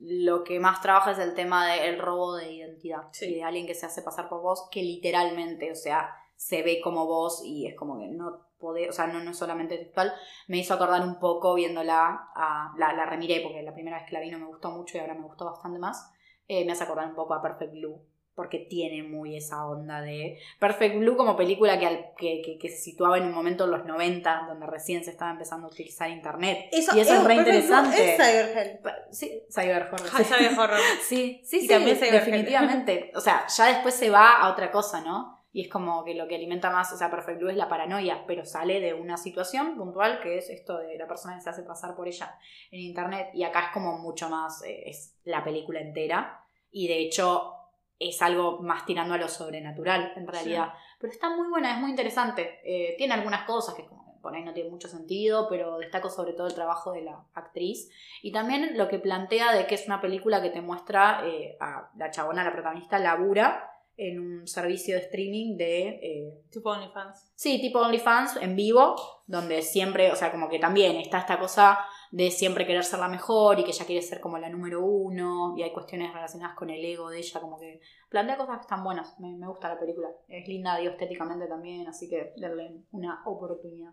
lo 0.00 0.42
que 0.42 0.58
más 0.58 0.80
trabaja 0.80 1.12
es 1.12 1.18
el 1.18 1.34
tema 1.34 1.66
del 1.68 1.98
robo 2.00 2.34
de 2.34 2.52
identidad. 2.52 3.02
Sí. 3.12 3.26
Y 3.26 3.34
de 3.36 3.44
alguien 3.44 3.66
que 3.66 3.74
se 3.74 3.86
hace 3.86 4.02
pasar 4.02 4.28
por 4.28 4.42
vos, 4.42 4.68
que 4.72 4.82
literalmente, 4.82 5.70
o 5.70 5.76
sea, 5.76 6.10
se 6.36 6.62
ve 6.62 6.80
como 6.82 7.06
vos 7.06 7.42
y 7.44 7.66
es 7.66 7.74
como 7.74 7.98
que 7.98 8.06
no 8.08 8.46
podés, 8.58 8.88
o 8.88 8.92
sea, 8.92 9.06
no, 9.06 9.22
no 9.22 9.30
es 9.32 9.36
solamente 9.38 9.76
textual. 9.78 10.12
Me 10.48 10.58
hizo 10.58 10.74
acordar 10.74 11.02
un 11.02 11.18
poco 11.18 11.54
viéndola, 11.54 12.28
a, 12.34 12.72
la, 12.78 12.92
la 12.94 13.04
remiré 13.06 13.40
porque 13.42 13.62
la 13.62 13.74
primera 13.74 13.98
vez 13.98 14.06
que 14.08 14.14
la 14.14 14.20
vi 14.20 14.30
no 14.30 14.38
me 14.38 14.46
gustó 14.46 14.70
mucho 14.70 14.96
y 14.96 15.00
ahora 15.00 15.14
me 15.14 15.22
gustó 15.26 15.44
bastante 15.44 15.78
más. 15.78 16.10
Eh, 16.48 16.64
me 16.64 16.72
hace 16.72 16.84
acordar 16.84 17.06
un 17.08 17.14
poco 17.14 17.34
a 17.34 17.42
Perfect 17.42 17.72
Blue 17.72 18.00
porque 18.34 18.58
tiene 18.58 19.04
muy 19.04 19.36
esa 19.36 19.64
onda 19.64 20.00
de 20.00 20.38
Perfect 20.58 20.96
Blue 20.98 21.16
como 21.16 21.36
película 21.36 21.78
que, 21.78 21.86
al- 21.86 22.06
que, 22.16 22.42
que- 22.44 22.58
que 22.58 22.68
se 22.68 22.78
situaba 22.78 23.16
en 23.18 23.24
un 23.26 23.32
momento 23.32 23.64
en 23.64 23.70
los 23.70 23.84
90 23.84 24.46
donde 24.48 24.66
recién 24.66 25.04
se 25.04 25.10
estaba 25.12 25.30
empezando 25.30 25.68
a 25.68 25.70
utilizar 25.70 26.10
internet. 26.10 26.66
Y 26.72 27.00
eso 27.00 27.14
es 27.14 27.24
re 27.24 27.34
interesante. 27.36 28.16
Es 28.16 28.80
sí, 29.16 29.42
cyber 29.50 29.82
horror 29.84 30.00
Ay, 30.12 30.24
Cyber 30.24 30.58
Horror. 30.58 30.80
sí 31.02 31.42
sí 31.44 31.60
sí. 31.60 31.68
definitivamente. 32.10 33.12
O 33.14 33.20
sea 33.20 33.46
ya 33.56 33.66
después 33.66 33.94
se 33.94 34.10
va 34.10 34.40
a 34.40 34.50
otra 34.50 34.70
cosa 34.72 35.00
no 35.00 35.43
y 35.54 35.62
es 35.62 35.68
como 35.70 36.04
que 36.04 36.14
lo 36.14 36.26
que 36.26 36.34
alimenta 36.34 36.68
más 36.68 36.92
Perfect 36.92 37.38
Blue 37.38 37.48
es 37.48 37.56
la 37.56 37.68
paranoia 37.68 38.24
pero 38.26 38.44
sale 38.44 38.80
de 38.80 38.92
una 38.92 39.16
situación 39.16 39.76
puntual 39.76 40.20
que 40.20 40.36
es 40.36 40.50
esto 40.50 40.76
de 40.78 40.98
la 40.98 41.06
persona 41.06 41.36
que 41.36 41.42
se 41.42 41.50
hace 41.50 41.62
pasar 41.62 41.94
por 41.94 42.08
ella 42.08 42.36
en 42.72 42.80
internet 42.80 43.30
y 43.32 43.44
acá 43.44 43.66
es 43.66 43.72
como 43.72 43.96
mucho 43.98 44.28
más 44.28 44.62
eh, 44.64 44.82
es 44.86 45.16
la 45.24 45.44
película 45.44 45.80
entera 45.80 46.44
y 46.72 46.88
de 46.88 46.98
hecho 46.98 47.52
es 48.00 48.20
algo 48.20 48.60
más 48.62 48.84
tirando 48.84 49.14
a 49.14 49.18
lo 49.18 49.28
sobrenatural 49.28 50.12
en 50.16 50.26
realidad. 50.26 50.72
Pero 50.98 51.12
está 51.12 51.30
muy 51.30 51.48
buena, 51.48 51.72
es 51.72 51.78
muy 51.78 51.90
interesante. 51.90 52.60
Eh, 52.64 52.96
tiene 52.98 53.14
algunas 53.14 53.44
cosas 53.44 53.76
que 53.76 53.86
como 53.86 54.20
por 54.20 54.34
ahí 54.34 54.42
no 54.42 54.52
tienen 54.52 54.72
mucho 54.72 54.88
sentido, 54.88 55.46
pero 55.48 55.78
destaco 55.78 56.10
sobre 56.10 56.32
todo 56.32 56.48
el 56.48 56.54
trabajo 56.54 56.92
de 56.92 57.02
la 57.02 57.24
actriz. 57.34 57.90
Y 58.22 58.32
también 58.32 58.76
lo 58.76 58.88
que 58.88 58.98
plantea 58.98 59.52
de 59.54 59.66
que 59.66 59.76
es 59.76 59.86
una 59.86 60.00
película 60.00 60.42
que 60.42 60.50
te 60.50 60.60
muestra 60.60 61.22
eh, 61.24 61.56
a 61.60 61.90
la 61.96 62.10
chabona, 62.10 62.42
la 62.42 62.52
protagonista, 62.52 62.98
labura 62.98 63.73
en 63.96 64.18
un 64.20 64.46
servicio 64.46 64.96
de 64.96 65.02
streaming 65.02 65.56
de... 65.56 65.88
eh, 66.02 66.42
Tipo 66.50 66.70
OnlyFans. 66.70 67.32
Sí, 67.34 67.60
tipo 67.60 67.78
OnlyFans 67.78 68.36
en 68.36 68.56
vivo, 68.56 68.96
donde 69.26 69.62
siempre, 69.62 70.10
o 70.10 70.16
sea, 70.16 70.30
como 70.30 70.48
que 70.48 70.58
también 70.58 70.96
está 70.96 71.18
esta 71.18 71.38
cosa 71.38 71.78
de 72.10 72.30
siempre 72.30 72.66
querer 72.66 72.84
ser 72.84 73.00
la 73.00 73.08
mejor 73.08 73.58
y 73.58 73.64
que 73.64 73.70
ella 73.70 73.86
quiere 73.86 74.02
ser 74.02 74.20
como 74.20 74.38
la 74.38 74.48
número 74.48 74.84
uno 74.84 75.54
y 75.56 75.62
hay 75.62 75.72
cuestiones 75.72 76.12
relacionadas 76.12 76.56
con 76.56 76.70
el 76.70 76.84
ego 76.84 77.10
de 77.10 77.18
ella, 77.18 77.40
como 77.40 77.58
que 77.58 77.80
plantea 78.08 78.36
cosas 78.36 78.56
que 78.56 78.62
están 78.62 78.84
buenas, 78.84 79.18
me, 79.18 79.34
me 79.36 79.48
gusta 79.48 79.68
la 79.68 79.78
película, 79.80 80.08
es 80.28 80.46
linda, 80.46 80.76
digo, 80.76 80.92
estéticamente 80.92 81.46
también, 81.46 81.86
así 81.88 82.08
que 82.08 82.32
darle 82.36 82.82
una 82.92 83.22
oportunidad. 83.26 83.92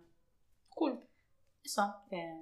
Cool. 0.70 1.00
Eso, 1.64 1.84
eh, 2.12 2.40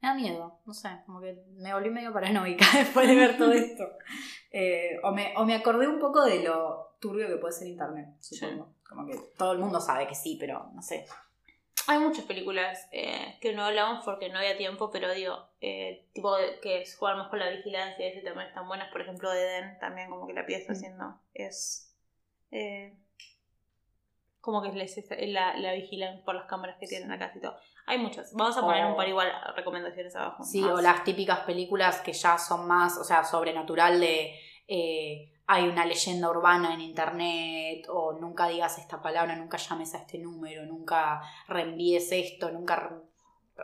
me 0.00 0.08
da 0.08 0.14
miedo, 0.14 0.60
no 0.64 0.74
sé, 0.74 0.88
como 1.06 1.20
que 1.20 1.36
me 1.56 1.72
volví 1.74 1.90
medio 1.90 2.12
paranoica 2.12 2.64
después 2.74 3.06
de 3.08 3.14
ver 3.14 3.36
todo 3.36 3.52
esto. 3.52 3.84
Eh, 4.50 4.98
o, 5.02 5.10
me, 5.12 5.34
o 5.36 5.44
me 5.44 5.54
acordé 5.54 5.86
un 5.88 5.98
poco 5.98 6.24
de 6.24 6.42
lo 6.42 6.96
turbio 7.00 7.26
que 7.28 7.36
puede 7.36 7.52
ser 7.52 7.68
Internet, 7.68 8.08
supongo. 8.20 8.74
Como 8.88 9.06
que 9.06 9.18
todo 9.36 9.52
el 9.52 9.58
mundo 9.58 9.80
sabe 9.80 10.06
que 10.06 10.14
sí, 10.14 10.36
pero 10.40 10.70
no 10.74 10.82
sé. 10.82 11.06
Hay 11.86 11.98
muchas 12.00 12.24
películas 12.26 12.86
eh, 12.92 13.38
que 13.40 13.52
no 13.54 13.64
hablamos 13.64 14.04
porque 14.04 14.28
no 14.28 14.38
había 14.38 14.56
tiempo, 14.56 14.90
pero 14.90 15.12
digo, 15.14 15.48
eh, 15.60 16.06
tipo 16.12 16.36
de- 16.36 16.58
que 16.60 16.84
juegan 16.98 17.18
más 17.18 17.28
con 17.28 17.38
la 17.38 17.48
vigilancia 17.50 18.06
y 18.06 18.10
ese 18.12 18.20
tema 18.20 18.44
están 18.46 18.68
buenas. 18.68 18.90
Por 18.92 19.00
ejemplo, 19.00 19.32
Eden 19.32 19.78
también, 19.78 20.10
como 20.10 20.26
que 20.26 20.32
la 20.34 20.44
pieza 20.46 20.72
Mm. 20.72 20.76
haciendo. 20.76 21.20
Es. 21.34 21.94
eh, 22.50 22.94
como 24.40 24.62
que 24.62 24.70
les, 24.72 24.96
la, 25.28 25.56
la 25.58 25.72
vigilan 25.72 26.22
por 26.24 26.34
las 26.34 26.46
cámaras 26.46 26.76
que 26.78 26.86
tienen 26.86 27.10
acá 27.12 27.32
y 27.34 27.40
todo. 27.40 27.56
Hay 27.88 27.98
muchas. 27.98 28.32
Vamos 28.34 28.56
a 28.56 28.60
poner 28.60 28.84
O- 28.84 28.90
un 28.90 28.96
par 28.96 29.08
igual 29.08 29.32
recomendaciones 29.56 30.14
abajo. 30.14 30.44
Sí, 30.44 30.60
Más. 30.60 30.72
o 30.78 30.80
las 30.80 31.02
típicas 31.04 31.40
películas 31.40 32.00
que 32.00 32.12
ya 32.12 32.36
son 32.38 32.66
más, 32.68 32.96
o 32.98 33.04
sea, 33.04 33.24
sobrenatural 33.24 33.98
de 33.98 34.38
eh, 34.68 35.32
hay 35.46 35.66
una 35.66 35.86
leyenda 35.86 36.28
urbana 36.28 36.74
en 36.74 36.82
internet, 36.82 37.86
o 37.88 38.12
nunca 38.12 38.46
digas 38.48 38.76
esta 38.78 39.00
palabra, 39.00 39.34
nunca 39.34 39.56
llames 39.56 39.94
a 39.94 39.98
este 39.98 40.18
número, 40.18 40.66
nunca 40.66 41.22
reenvíes 41.48 42.12
esto, 42.12 42.50
nunca 42.50 42.92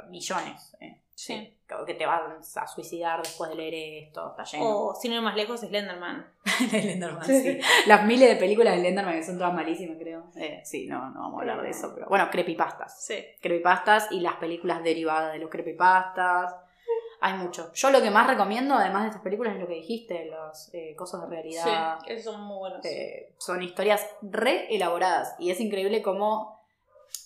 millones. 0.08 0.74
eh. 0.80 1.00
Sí. 1.14 1.56
Que 1.86 1.94
te 1.94 2.06
vas 2.06 2.56
a 2.56 2.66
suicidar 2.66 3.22
después 3.22 3.50
de 3.50 3.56
leer 3.56 4.04
esto, 4.04 4.30
está 4.30 4.44
lleno. 4.44 4.64
O 4.68 4.94
sin 4.94 5.12
ir 5.12 5.20
más 5.20 5.34
lejos, 5.34 5.60
Slenderman. 5.60 6.26
de 6.70 6.82
Slenderman, 6.82 7.24
sí. 7.24 7.58
Las 7.86 8.04
miles 8.04 8.28
de 8.28 8.36
películas 8.36 8.74
de 8.74 8.80
Slenderman 8.80 9.14
que 9.14 9.24
son 9.24 9.38
todas 9.38 9.54
malísimas, 9.54 9.96
creo. 9.98 10.24
Eh, 10.36 10.60
sí, 10.64 10.86
no, 10.86 11.10
no 11.10 11.20
vamos 11.20 11.38
a 11.38 11.40
hablar 11.40 11.62
de 11.62 11.70
eso, 11.70 11.92
pero 11.94 12.06
bueno, 12.08 12.28
creepypastas. 12.30 13.04
Sí. 13.04 13.24
creepypastas 13.40 14.12
y 14.12 14.20
las 14.20 14.34
películas 14.36 14.82
derivadas 14.82 15.32
de 15.32 15.38
los 15.38 15.50
creepypastas. 15.50 16.54
Hay 17.20 17.34
mucho. 17.34 17.72
Yo 17.72 17.90
lo 17.90 18.02
que 18.02 18.10
más 18.10 18.26
recomiendo, 18.26 18.74
además 18.74 19.02
de 19.02 19.08
estas 19.08 19.22
películas, 19.22 19.54
es 19.54 19.60
lo 19.60 19.66
que 19.66 19.74
dijiste, 19.74 20.26
los 20.26 20.68
eh, 20.74 20.94
cosas 20.94 21.22
de 21.22 21.28
realidad. 21.28 21.98
Sí, 22.04 22.12
esos 22.12 22.34
son 22.34 22.44
muy 22.44 22.58
buenos. 22.58 22.84
Eh, 22.84 23.32
son 23.38 23.62
historias 23.62 24.06
re 24.20 24.74
elaboradas 24.74 25.34
y 25.38 25.50
es 25.50 25.58
increíble 25.58 26.02
cómo 26.02 26.63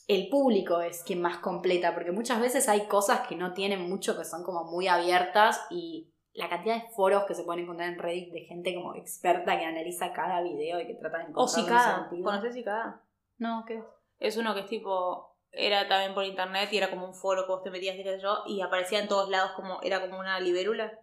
el 0.08 0.30
público 0.30 0.80
es 0.80 1.04
quien 1.04 1.20
más 1.20 1.36
completa, 1.36 1.94
porque 1.94 2.12
muchas 2.12 2.40
veces 2.40 2.68
hay 2.68 2.86
cosas 2.86 3.28
que 3.28 3.36
no 3.36 3.52
tienen 3.52 3.88
mucho, 3.88 4.16
que 4.16 4.24
son 4.24 4.42
como 4.42 4.64
muy 4.64 4.88
abiertas 4.88 5.64
y 5.70 6.10
la 6.32 6.48
cantidad 6.48 6.76
de 6.76 6.88
foros 6.90 7.24
que 7.24 7.34
se 7.34 7.44
pueden 7.44 7.64
encontrar 7.64 7.90
en 7.90 7.98
Reddit 7.98 8.32
de 8.32 8.40
gente 8.40 8.74
como 8.74 8.94
experta 8.94 9.58
que 9.58 9.66
analiza 9.66 10.12
cada 10.12 10.40
video 10.40 10.80
y 10.80 10.86
que 10.86 10.94
trata 10.94 11.18
de 11.18 11.24
O 11.24 11.28
encontrar 11.28 11.60
un 11.60 11.64
Cicada. 11.64 12.08
¿Conoces 12.08 12.54
Cicada? 12.54 13.04
No, 13.36 13.64
¿qué? 13.66 13.82
Es 14.18 14.36
uno 14.36 14.54
que 14.54 14.60
es 14.60 14.66
tipo. 14.66 15.36
Era 15.50 15.88
también 15.88 16.14
por 16.14 16.24
internet 16.24 16.68
y 16.72 16.78
era 16.78 16.90
como 16.90 17.06
un 17.06 17.14
foro 17.14 17.44
que 17.44 17.52
vos 17.52 17.62
te 17.62 17.70
metías 17.70 17.96
qué 17.96 18.04
sé 18.04 18.20
yo. 18.20 18.44
Y 18.46 18.60
aparecía 18.62 19.00
en 19.00 19.08
todos 19.08 19.28
lados 19.28 19.52
como. 19.56 19.80
Era 19.82 20.00
como 20.00 20.18
una 20.18 20.40
libélula. 20.40 20.98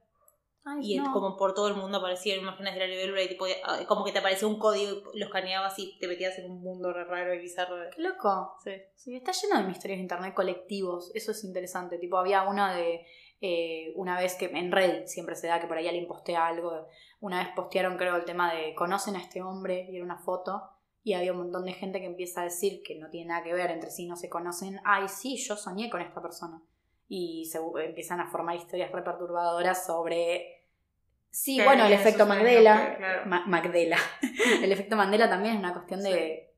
Ay, 0.67 0.79
Y 0.81 0.97
no. 0.97 1.11
como 1.13 1.37
por 1.37 1.53
todo 1.53 1.67
el 1.67 1.75
mundo 1.75 1.99
aparecían 1.99 2.39
imágenes 2.39 2.73
de 2.73 2.79
la 2.79 2.87
libélula 2.87 3.21
y 3.21 3.29
tipo, 3.29 3.45
ah, 3.63 3.79
como 3.87 4.03
que 4.03 4.11
te 4.11 4.17
aparecía 4.19 4.47
un 4.47 4.57
código 4.57 5.11
y 5.13 5.19
lo 5.19 5.25
escaneabas 5.27 5.77
y 5.77 5.97
te 5.99 6.07
metías 6.07 6.37
en 6.39 6.49
un 6.49 6.59
mundo 6.61 6.91
re 6.91 7.05
raro 7.05 7.33
y 7.35 7.39
bizarro. 7.39 7.75
Qué 7.95 8.01
loco. 8.01 8.55
Sí. 8.63 8.71
Sí, 8.95 9.15
está 9.15 9.31
lleno 9.31 9.57
de 9.61 9.67
misterios 9.67 9.97
de 9.99 10.03
internet 10.03 10.33
colectivos. 10.33 11.11
Eso 11.13 11.31
es 11.31 11.43
interesante. 11.43 11.97
Tipo, 11.99 12.17
había 12.17 12.43
una 12.43 12.75
de. 12.75 13.05
eh, 13.41 13.93
una 13.95 14.17
vez 14.19 14.33
que 14.35 14.45
en 14.45 14.71
Reddit 14.71 15.05
siempre 15.07 15.35
se 15.35 15.45
da 15.47 15.59
que 15.61 15.67
por 15.67 15.77
ahí 15.77 15.87
alguien 15.87 16.07
postea 16.07 16.47
algo. 16.47 16.87
Una 17.19 17.43
vez 17.43 17.53
postearon, 17.55 17.95
creo, 17.97 18.15
el 18.15 18.25
tema 18.25 18.51
de 18.53 18.73
conocen 18.73 19.15
a 19.15 19.21
este 19.21 19.43
hombre 19.43 19.87
y 19.89 19.95
era 19.95 20.03
una 20.05 20.17
foto. 20.17 20.63
Y 21.03 21.13
había 21.13 21.33
un 21.33 21.37
montón 21.37 21.65
de 21.65 21.73
gente 21.73 21.99
que 21.99 22.07
empieza 22.07 22.41
a 22.41 22.45
decir 22.45 22.81
que 22.83 22.95
no 22.95 23.11
tiene 23.11 23.27
nada 23.27 23.43
que 23.43 23.53
ver 23.53 23.69
entre 23.69 23.91
sí, 23.91 24.07
no 24.07 24.15
se 24.15 24.29
conocen. 24.29 24.79
Ay, 24.83 25.07
sí, 25.07 25.37
yo 25.37 25.55
soñé 25.55 25.91
con 25.91 26.01
esta 26.01 26.19
persona. 26.19 26.59
Y 27.07 27.45
se 27.45 27.59
empiezan 27.85 28.19
a 28.19 28.31
formar 28.31 28.55
historias 28.55 28.91
re 28.91 29.03
perturbadoras 29.03 29.85
sobre. 29.85 30.54
Sí, 31.37 31.61
bueno, 31.61 31.85
el 31.85 31.91
efecto 31.91 32.25
Mandela. 32.25 32.91
que, 32.91 32.97
claro. 32.97 33.21
Ma- 33.25 33.45
Mandela. 33.45 33.97
el 34.63 34.71
efecto 34.71 34.95
Mandela 34.95 35.29
también 35.29 35.55
es 35.55 35.59
una 35.59 35.73
cuestión 35.73 36.01
de 36.01 36.49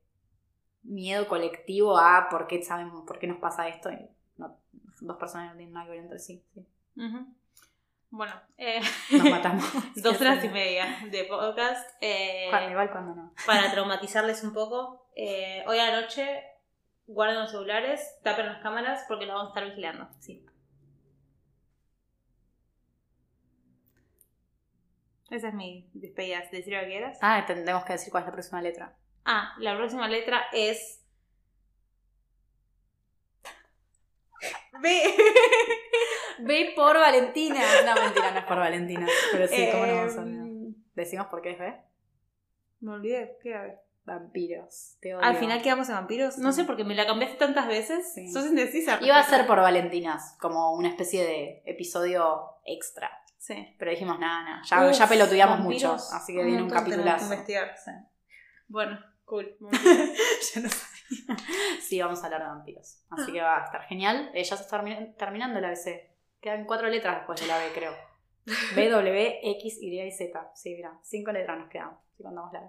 miedo 0.84 1.26
colectivo 1.26 1.98
a 1.98 2.28
por 2.30 2.46
qué 2.46 2.62
sabemos, 2.62 3.04
por 3.04 3.18
qué 3.18 3.26
nos 3.26 3.38
pasa 3.38 3.66
esto. 3.66 3.90
Y 3.90 4.08
no- 4.36 4.56
dos 5.00 5.16
personas 5.16 5.50
no 5.50 5.56
tienen 5.56 5.74
nada 5.74 5.86
que 5.86 5.90
ver 5.92 6.00
entre 6.00 6.18
sí. 6.20 6.42
Bueno, 8.10 8.32
eh, 8.56 8.80
Nos 9.10 9.30
matamos. 9.30 9.64
dos 9.96 10.20
horas 10.20 10.44
y 10.44 10.48
media 10.48 10.86
de 11.10 11.24
podcast. 11.24 11.90
eh, 12.00 12.46
Cuando 12.50 12.70
igual, 12.70 12.90
cuando 12.92 13.14
no. 13.16 13.32
para 13.46 13.70
traumatizarles 13.72 14.44
un 14.44 14.52
poco. 14.54 15.06
Eh, 15.16 15.64
hoy 15.66 15.78
a 15.80 15.90
la 15.90 16.00
noche 16.02 16.40
guarden 17.08 17.40
los 17.40 17.50
celulares, 17.50 18.00
tapen 18.22 18.46
las 18.46 18.62
cámaras 18.62 19.04
porque 19.08 19.26
los 19.26 19.34
vamos 19.34 19.48
a 19.48 19.58
estar 19.58 19.68
vigilando. 19.68 20.08
Sí. 20.20 20.44
Esa 25.30 25.48
es 25.48 25.54
mi 25.54 25.88
despedida. 25.92 26.42
¿Decir 26.50 26.72
lo 26.74 26.80
que 26.80 26.86
quieras? 26.86 27.18
Ah, 27.20 27.44
tendremos 27.46 27.84
que 27.84 27.92
decir 27.94 28.10
cuál 28.10 28.22
es 28.22 28.28
la 28.28 28.32
próxima 28.32 28.62
letra. 28.62 28.96
Ah, 29.24 29.54
la 29.58 29.76
próxima 29.76 30.08
letra 30.08 30.44
es. 30.52 31.04
B. 34.80 35.02
B 36.40 36.72
por 36.74 36.96
Valentina. 36.96 37.60
No, 37.84 37.94
mentira, 38.00 38.30
no 38.30 38.38
es 38.38 38.44
por 38.44 38.58
Valentina. 38.58 39.06
Pero 39.32 39.48
sí, 39.48 39.68
¿cómo 39.72 39.86
no 39.86 39.94
vamos 39.96 40.16
a? 40.16 40.22
Em, 40.22 40.74
Decimos 40.94 41.26
por 41.26 41.42
qué 41.42 41.50
es 41.50 41.58
B. 41.58 41.74
Me 42.80 42.92
olvidé, 42.92 43.36
¿qué 43.42 43.50
era 43.50 43.62
B? 43.62 43.78
Vampiros. 44.04 44.96
Te 45.00 45.14
odio. 45.14 45.24
Al 45.24 45.36
final 45.36 45.60
quedamos 45.60 45.88
en 45.90 45.96
vampiros. 45.96 46.38
No 46.38 46.52
sé, 46.52 46.64
porque 46.64 46.84
me 46.84 46.94
la 46.94 47.06
cambiaste 47.06 47.36
tantas 47.36 47.68
veces. 47.68 48.14
Sí. 48.14 48.32
Sos 48.32 48.46
indecisa. 48.46 48.98
Iba 49.02 49.18
a 49.18 49.22
ser 49.22 49.46
por 49.46 49.58
Valentinas, 49.58 50.36
como 50.40 50.72
una 50.74 50.88
especie 50.88 51.24
de 51.24 51.62
episodio 51.66 52.40
extra. 52.64 53.10
Sí. 53.38 53.74
Pero 53.78 53.90
dijimos, 53.92 54.18
nada, 54.18 54.42
nada. 54.42 54.62
Ya, 54.64 54.86
Uf, 54.90 54.98
ya 54.98 55.06
pelotudeamos 55.08 55.60
mucho. 55.60 55.94
Así 55.94 56.34
que 56.34 56.44
viene 56.44 56.62
un 56.62 56.68
capitulazo. 56.70 57.24
investigar. 57.24 57.74
Sí. 57.76 57.90
Bueno, 58.66 58.98
cool. 59.24 59.56
Ya 60.54 60.60
no 60.60 60.68
sabía. 60.68 61.36
Sí, 61.80 62.00
vamos 62.00 62.22
a 62.22 62.26
hablar 62.26 62.42
de 62.42 62.48
vampiros. 62.48 63.02
Así 63.10 63.32
que 63.32 63.40
va 63.40 63.60
a 63.62 63.64
estar 63.64 63.82
genial. 63.84 64.30
Eh, 64.34 64.44
ya 64.44 64.56
se 64.56 64.62
está 64.64 64.80
termi- 64.82 65.16
terminando 65.16 65.60
la 65.60 65.70
BC. 65.70 66.10
Quedan 66.40 66.66
cuatro 66.66 66.88
letras 66.88 67.16
después 67.18 67.40
de 67.40 67.46
la 67.46 67.58
B, 67.58 67.64
creo. 67.74 67.92
B, 68.76 68.88
W, 68.88 69.40
X, 69.42 69.78
Y 69.80 70.00
y 70.00 70.10
Z. 70.12 70.50
Sí, 70.54 70.74
mira, 70.74 70.98
cinco 71.02 71.32
letras 71.32 71.58
nos 71.58 71.68
quedan. 71.68 71.96
Si 72.16 72.22
contamos 72.22 72.52
la 72.52 72.60
B. 72.60 72.66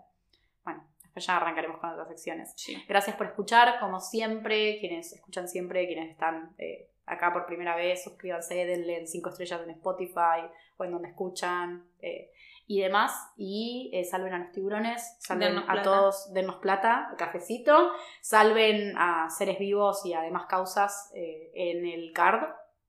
Bueno, 0.64 0.88
después 1.03 1.25
ya 1.25 1.38
arrancaremos 1.38 1.80
con 1.80 1.89
otras 1.89 2.07
secciones. 2.09 2.53
Sí. 2.56 2.81
Gracias 2.88 3.15
por 3.15 3.27
escuchar, 3.27 3.80
como 3.80 3.99
siempre, 3.99 4.77
quienes 4.80 5.11
escuchan 5.14 5.48
siempre, 5.48 5.85
quienes 5.88 6.11
están 6.11 6.53
eh, 6.57 6.91
acá 7.09 7.33
por 7.33 7.45
primera 7.45 7.75
vez, 7.75 8.03
suscríbanse, 8.03 8.65
denle 8.65 9.05
5 9.05 9.29
estrellas 9.29 9.61
en 9.63 9.71
Spotify 9.71 10.49
o 10.77 10.85
en 10.85 10.91
donde 10.91 11.09
escuchan 11.09 11.85
eh, 12.01 12.31
y 12.67 12.81
demás. 12.81 13.13
Y 13.38 13.89
eh, 13.93 14.05
salven 14.05 14.33
a 14.33 14.39
los 14.39 14.51
tiburones, 14.51 15.17
salven 15.19 15.49
Dennos 15.49 15.63
a 15.63 15.73
plata. 15.73 15.83
todos, 15.83 16.33
dennos 16.33 16.55
plata, 16.57 17.13
cafecito, 17.17 17.91
salven 18.21 18.95
a 18.97 19.29
seres 19.29 19.59
vivos 19.59 20.05
y 20.05 20.13
a 20.13 20.21
demás 20.21 20.45
causas 20.47 21.11
eh, 21.13 21.51
en 21.53 21.85
el 21.85 22.13
card. 22.13 22.43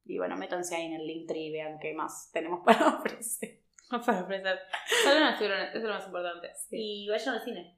Y 0.04 0.18
bueno, 0.18 0.36
métanse 0.36 0.76
ahí 0.76 0.86
en 0.86 0.94
el 0.94 1.06
link 1.06 1.30
y 1.34 1.52
vean 1.52 1.78
qué 1.78 1.94
más 1.94 2.30
tenemos 2.32 2.60
para 2.64 2.98
ofrecer. 2.98 3.60
Para 3.88 4.22
ofrecer. 4.22 4.58
Salven 5.04 5.22
a 5.22 5.30
los 5.30 5.38
tiburones, 5.38 5.68
eso 5.70 5.78
es 5.78 5.84
lo 5.84 5.94
más 5.94 6.06
importante. 6.06 6.48
Sí. 6.68 7.04
Y 7.04 7.08
vayan 7.08 7.34
al 7.34 7.42
cine. 7.42 7.76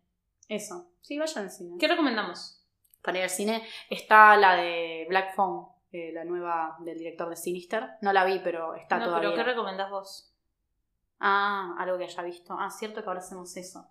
Eso. 0.49 0.93
Sí, 1.01 1.19
vayan 1.19 1.45
al 1.45 1.51
cine. 1.51 1.77
¿Qué 1.79 1.89
recomendamos? 1.89 2.63
para 3.03 3.19
ir 3.19 3.25
al 3.25 3.31
cine. 3.31 3.63
Está 3.91 4.37
la 4.37 4.57
de 4.57 5.07
Black 5.09 5.35
Phone, 5.35 5.67
eh, 5.93 6.11
la 6.13 6.25
nueva 6.25 6.77
del 6.81 6.99
director 6.99 7.29
de 7.29 7.37
Sinister. 7.37 7.91
No 8.01 8.13
la 8.13 8.25
vi, 8.25 8.41
pero 8.41 8.75
está 8.75 8.99
no, 8.99 9.05
todavía. 9.05 9.31
pero 9.31 9.43
¿qué 9.43 9.51
recomendás 9.51 9.91
vos? 9.91 10.33
ah, 11.23 11.75
algo 11.79 11.97
que 11.97 12.05
haya 12.05 12.23
visto. 12.23 12.55
Ah, 12.59 12.69
cierto 12.69 13.03
que 13.03 13.09
ahora 13.09 13.21
hacemos 13.21 13.57
eso. 13.57 13.89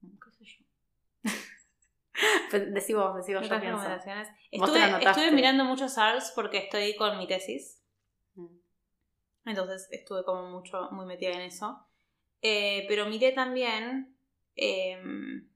Mm, 0.00 0.18
¿Qué 0.18 0.30
sé 0.30 0.44
yo? 0.44 0.64
Pues, 2.50 2.72
decí 2.72 2.94
vos, 2.94 3.14
decí 3.16 3.34
vos, 3.34 3.42
yo 3.42 3.46
¿Otras 3.46 3.60
pienso. 3.60 3.78
recomendaciones? 3.78 4.28
Estuve, 4.50 5.32
mirando 5.32 5.64
muchos 5.64 5.98
ARS 5.98 6.32
porque 6.34 6.58
estoy 6.58 6.96
con 6.96 7.18
mi 7.18 7.26
tesis. 7.26 7.82
Mm. 8.34 8.56
Entonces 9.46 9.88
estuve 9.90 10.24
como 10.24 10.48
mucho, 10.48 10.88
muy 10.92 11.04
metida 11.04 11.32
en 11.32 11.42
eso. 11.42 11.86
Eh, 12.40 12.86
pero 12.88 13.06
miré 13.06 13.32
también 13.32 14.16
em, 14.54 15.46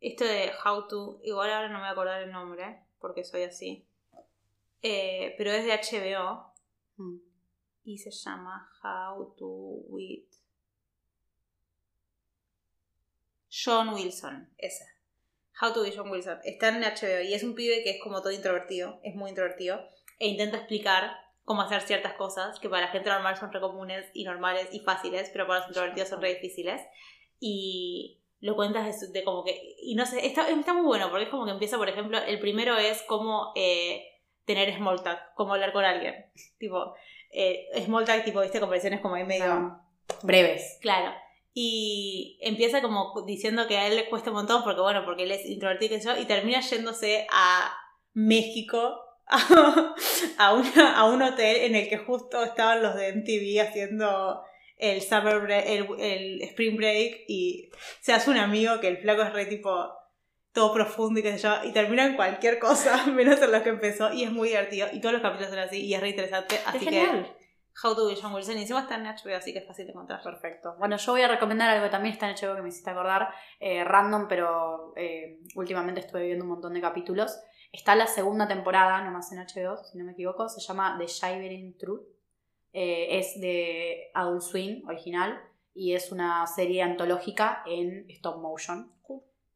esto 0.00 0.24
de 0.24 0.50
How 0.64 0.88
to. 0.88 1.20
Igual 1.22 1.50
ahora 1.52 1.68
no 1.68 1.74
me 1.74 1.80
voy 1.80 1.88
a 1.88 1.92
acordar 1.92 2.22
el 2.22 2.32
nombre, 2.32 2.82
porque 3.02 3.24
soy 3.24 3.42
así. 3.42 3.84
Eh, 4.80 5.34
pero 5.36 5.50
es 5.50 5.64
de 5.66 5.72
HBO 5.72 6.52
Mm. 6.96 7.18
y 7.84 7.98
se 7.98 8.10
llama 8.10 8.70
How 8.82 9.34
to 9.36 9.46
with 9.88 10.24
John 13.50 13.92
Wilson, 13.92 14.48
esa. 14.58 14.84
How 15.60 15.72
to 15.72 15.82
be 15.82 15.92
John 15.94 16.10
Wilson. 16.10 16.38
Está 16.44 16.68
en 16.68 16.82
HBO 16.82 17.20
y 17.22 17.34
es 17.34 17.42
un 17.42 17.54
pibe 17.54 17.82
que 17.82 17.90
es 17.90 18.02
como 18.02 18.20
todo 18.22 18.32
introvertido, 18.32 18.98
es 19.02 19.14
muy 19.14 19.30
introvertido, 19.30 19.80
e 20.18 20.28
intenta 20.28 20.56
explicar 20.56 21.12
cómo 21.44 21.62
hacer 21.62 21.82
ciertas 21.82 22.14
cosas 22.14 22.58
que 22.60 22.68
para 22.68 22.86
la 22.86 22.92
gente 22.92 23.10
normal 23.10 23.36
son 23.36 23.52
re 23.52 23.60
comunes 23.60 24.10
y 24.14 24.24
normales 24.24 24.68
y 24.72 24.80
fáciles, 24.80 25.28
pero 25.30 25.46
para 25.46 25.60
los 25.60 25.68
introvertidos 25.68 26.08
son 26.08 26.22
re 26.22 26.34
difíciles. 26.34 26.80
Y 27.40 28.21
lo 28.42 28.54
cuentas 28.56 29.00
de, 29.00 29.08
de 29.18 29.24
como 29.24 29.42
que... 29.44 29.76
Y 29.80 29.94
no 29.94 30.04
sé, 30.04 30.26
está, 30.26 30.48
está 30.50 30.74
muy 30.74 30.84
bueno 30.84 31.08
porque 31.08 31.24
es 31.24 31.30
como 31.30 31.46
que 31.46 31.52
empieza, 31.52 31.78
por 31.78 31.88
ejemplo, 31.88 32.18
el 32.18 32.38
primero 32.38 32.76
es 32.76 33.00
cómo 33.02 33.52
eh, 33.56 34.04
tener 34.44 34.76
small 34.76 35.02
talk, 35.02 35.18
cómo 35.34 35.54
hablar 35.54 35.72
con 35.72 35.84
alguien. 35.84 36.26
Tipo, 36.58 36.94
eh, 37.30 37.66
small 37.86 38.04
talk, 38.04 38.24
tipo, 38.24 38.40
viste, 38.40 38.60
conversaciones 38.60 39.00
como 39.00 39.14
ahí 39.14 39.24
medio... 39.24 39.78
Breves. 40.22 40.78
Claro. 40.82 41.12
Y 41.54 42.38
empieza 42.42 42.82
como 42.82 43.22
diciendo 43.26 43.66
que 43.68 43.78
a 43.78 43.86
él 43.86 43.96
le 43.96 44.08
cuesta 44.10 44.30
un 44.30 44.36
montón 44.36 44.62
porque, 44.64 44.80
bueno, 44.80 45.04
porque 45.04 45.22
él 45.22 45.30
es 45.32 45.46
introvertido 45.46 45.96
sé 45.98 46.04
yo, 46.04 46.16
y 46.18 46.24
termina 46.26 46.60
yéndose 46.60 47.26
a 47.30 47.72
México 48.12 48.98
a, 50.38 50.52
una- 50.54 50.96
a 50.98 51.04
un 51.04 51.22
hotel 51.22 51.56
en 51.64 51.76
el 51.76 51.88
que 51.88 51.98
justo 51.98 52.42
estaban 52.42 52.82
los 52.82 52.94
de 52.94 53.12
MTV 53.14 53.60
haciendo 53.68 54.42
el 54.82 55.00
summer 55.00 55.40
break, 55.40 55.64
el, 55.66 55.86
el 56.00 56.42
spring 56.42 56.76
break 56.76 57.24
y 57.28 57.70
se 58.00 58.12
hace 58.12 58.30
un 58.30 58.36
amigo 58.36 58.80
que 58.80 58.88
el 58.88 58.98
flaco 58.98 59.22
es 59.22 59.32
re 59.32 59.46
tipo 59.46 59.70
todo 60.52 60.74
profundo 60.74 61.20
y 61.20 61.22
qué 61.22 61.38
sé 61.38 61.38
yo, 61.38 61.64
y 61.64 61.72
termina 61.72 62.04
en 62.04 62.16
cualquier 62.16 62.58
cosa 62.58 63.06
menos 63.12 63.40
en 63.40 63.52
lo 63.52 63.62
que 63.62 63.70
empezó 63.70 64.12
y 64.12 64.24
es 64.24 64.32
muy 64.32 64.48
divertido 64.48 64.88
y 64.92 65.00
todos 65.00 65.14
los 65.14 65.22
capítulos 65.22 65.50
son 65.50 65.60
así 65.60 65.86
y 65.86 65.94
es 65.94 66.00
re 66.00 66.10
interesante, 66.10 66.56
así 66.66 66.78
es 66.78 66.84
que 66.84 66.90
genial. 66.90 67.36
How 67.82 67.94
to 67.94 68.06
be 68.06 68.16
John 68.20 68.34
Wilson 68.34 68.58
y 68.58 68.62
encima 68.62 68.80
está 68.80 68.96
en 68.96 69.04
HBO 69.04 69.34
así 69.34 69.52
que 69.52 69.60
es 69.60 69.66
fácil 69.66 69.86
de 69.86 69.92
encontrar. 69.92 70.22
Perfecto. 70.22 70.74
Bueno, 70.78 70.96
yo 70.98 71.12
voy 71.12 71.22
a 71.22 71.28
recomendar 71.28 71.70
algo 71.70 71.84
que 71.84 71.90
también 71.90 72.12
está 72.12 72.28
en 72.28 72.36
HBO 72.36 72.54
que 72.54 72.60
me 72.60 72.68
hiciste 72.68 72.90
acordar, 72.90 73.30
eh, 73.60 73.82
random, 73.82 74.26
pero 74.28 74.92
eh, 74.96 75.38
últimamente 75.54 76.00
estuve 76.00 76.26
viendo 76.26 76.44
un 76.44 76.50
montón 76.50 76.74
de 76.74 76.82
capítulos. 76.82 77.40
Está 77.72 77.94
la 77.94 78.06
segunda 78.06 78.46
temporada, 78.46 79.02
nomás 79.02 79.32
en 79.32 79.38
HBO, 79.38 79.82
si 79.84 79.96
no 79.96 80.04
me 80.04 80.12
equivoco, 80.12 80.50
se 80.50 80.60
llama 80.60 80.96
The 80.98 81.06
Shivering 81.06 81.78
Truth. 81.78 82.11
Eh, 82.72 83.18
es 83.18 83.40
de 83.40 84.10
Adult 84.14 84.42
Swim 84.42 84.88
original 84.88 85.38
y 85.74 85.94
es 85.94 86.12
una 86.12 86.46
serie 86.46 86.82
antológica 86.82 87.62
en 87.66 88.08
stop 88.10 88.40
motion 88.40 88.92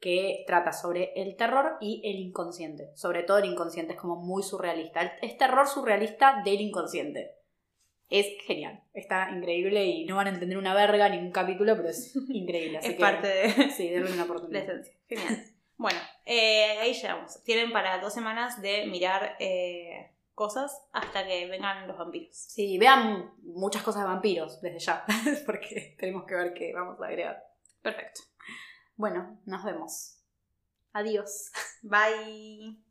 que 0.01 0.45
trata 0.47 0.73
sobre 0.73 1.13
el 1.17 1.37
terror 1.37 1.79
y 1.81 2.03
el 2.05 2.17
inconsciente. 2.17 2.91
Sobre 2.95 3.23
todo 3.23 3.39
el 3.39 3.47
inconsciente, 3.47 3.95
es 3.95 3.99
como 3.99 4.17
muy 4.17 4.43
surrealista. 4.43 5.01
Es 5.23 5.37
terror 5.39 5.67
surrealista 5.67 6.43
del 6.45 6.61
inconsciente. 6.61 7.33
Es 8.09 8.27
genial, 8.47 8.83
está 8.95 9.31
increíble 9.31 9.85
y 9.85 10.05
no 10.05 10.17
van 10.17 10.29
a 10.29 10.31
entender 10.31 10.59
una 10.59 10.75
verga 10.75 11.09
ningún 11.09 11.33
capítulo, 11.33 11.75
pero 11.77 11.89
es 11.89 12.15
increíble. 12.29 12.79
Así 12.79 12.89
es 12.89 12.95
que, 12.95 13.01
parte 13.01 13.27
de 13.27 13.71
Sí, 13.77 13.89
denle 13.89 14.09
una 14.09 14.17
la 14.17 14.25
oportunidad. 14.25 14.63
esencia. 14.63 14.95
Genial. 15.09 15.45
Bueno, 15.77 15.99
eh, 16.25 16.79
ahí 16.81 16.93
llegamos. 16.95 17.43
Tienen 17.43 17.73
para 17.73 17.99
dos 17.99 18.15
semanas 18.15 18.63
de 18.63 18.87
mirar 18.87 19.37
eh, 19.41 20.11
cosas 20.37 20.87
hasta 20.93 21.27
que 21.27 21.49
vengan 21.49 21.89
los 21.89 21.97
vampiros. 21.97 22.37
Sí, 22.37 22.79
vean 22.79 23.35
muchas 23.43 23.83
cosas 23.83 24.03
de 24.03 24.09
vampiros 24.09 24.61
desde 24.61 24.79
ya, 24.79 25.05
porque 25.47 25.97
tenemos 25.99 26.25
que 26.27 26.35
ver 26.37 26.55
qué 26.55 26.73
vamos 26.73 27.01
a 27.01 27.07
agregar. 27.07 27.43
Perfecto. 27.83 28.21
Bueno, 28.95 29.41
nos 29.47 29.65
vemos. 29.65 30.23
Adiós. 30.93 31.51
Bye. 31.83 32.86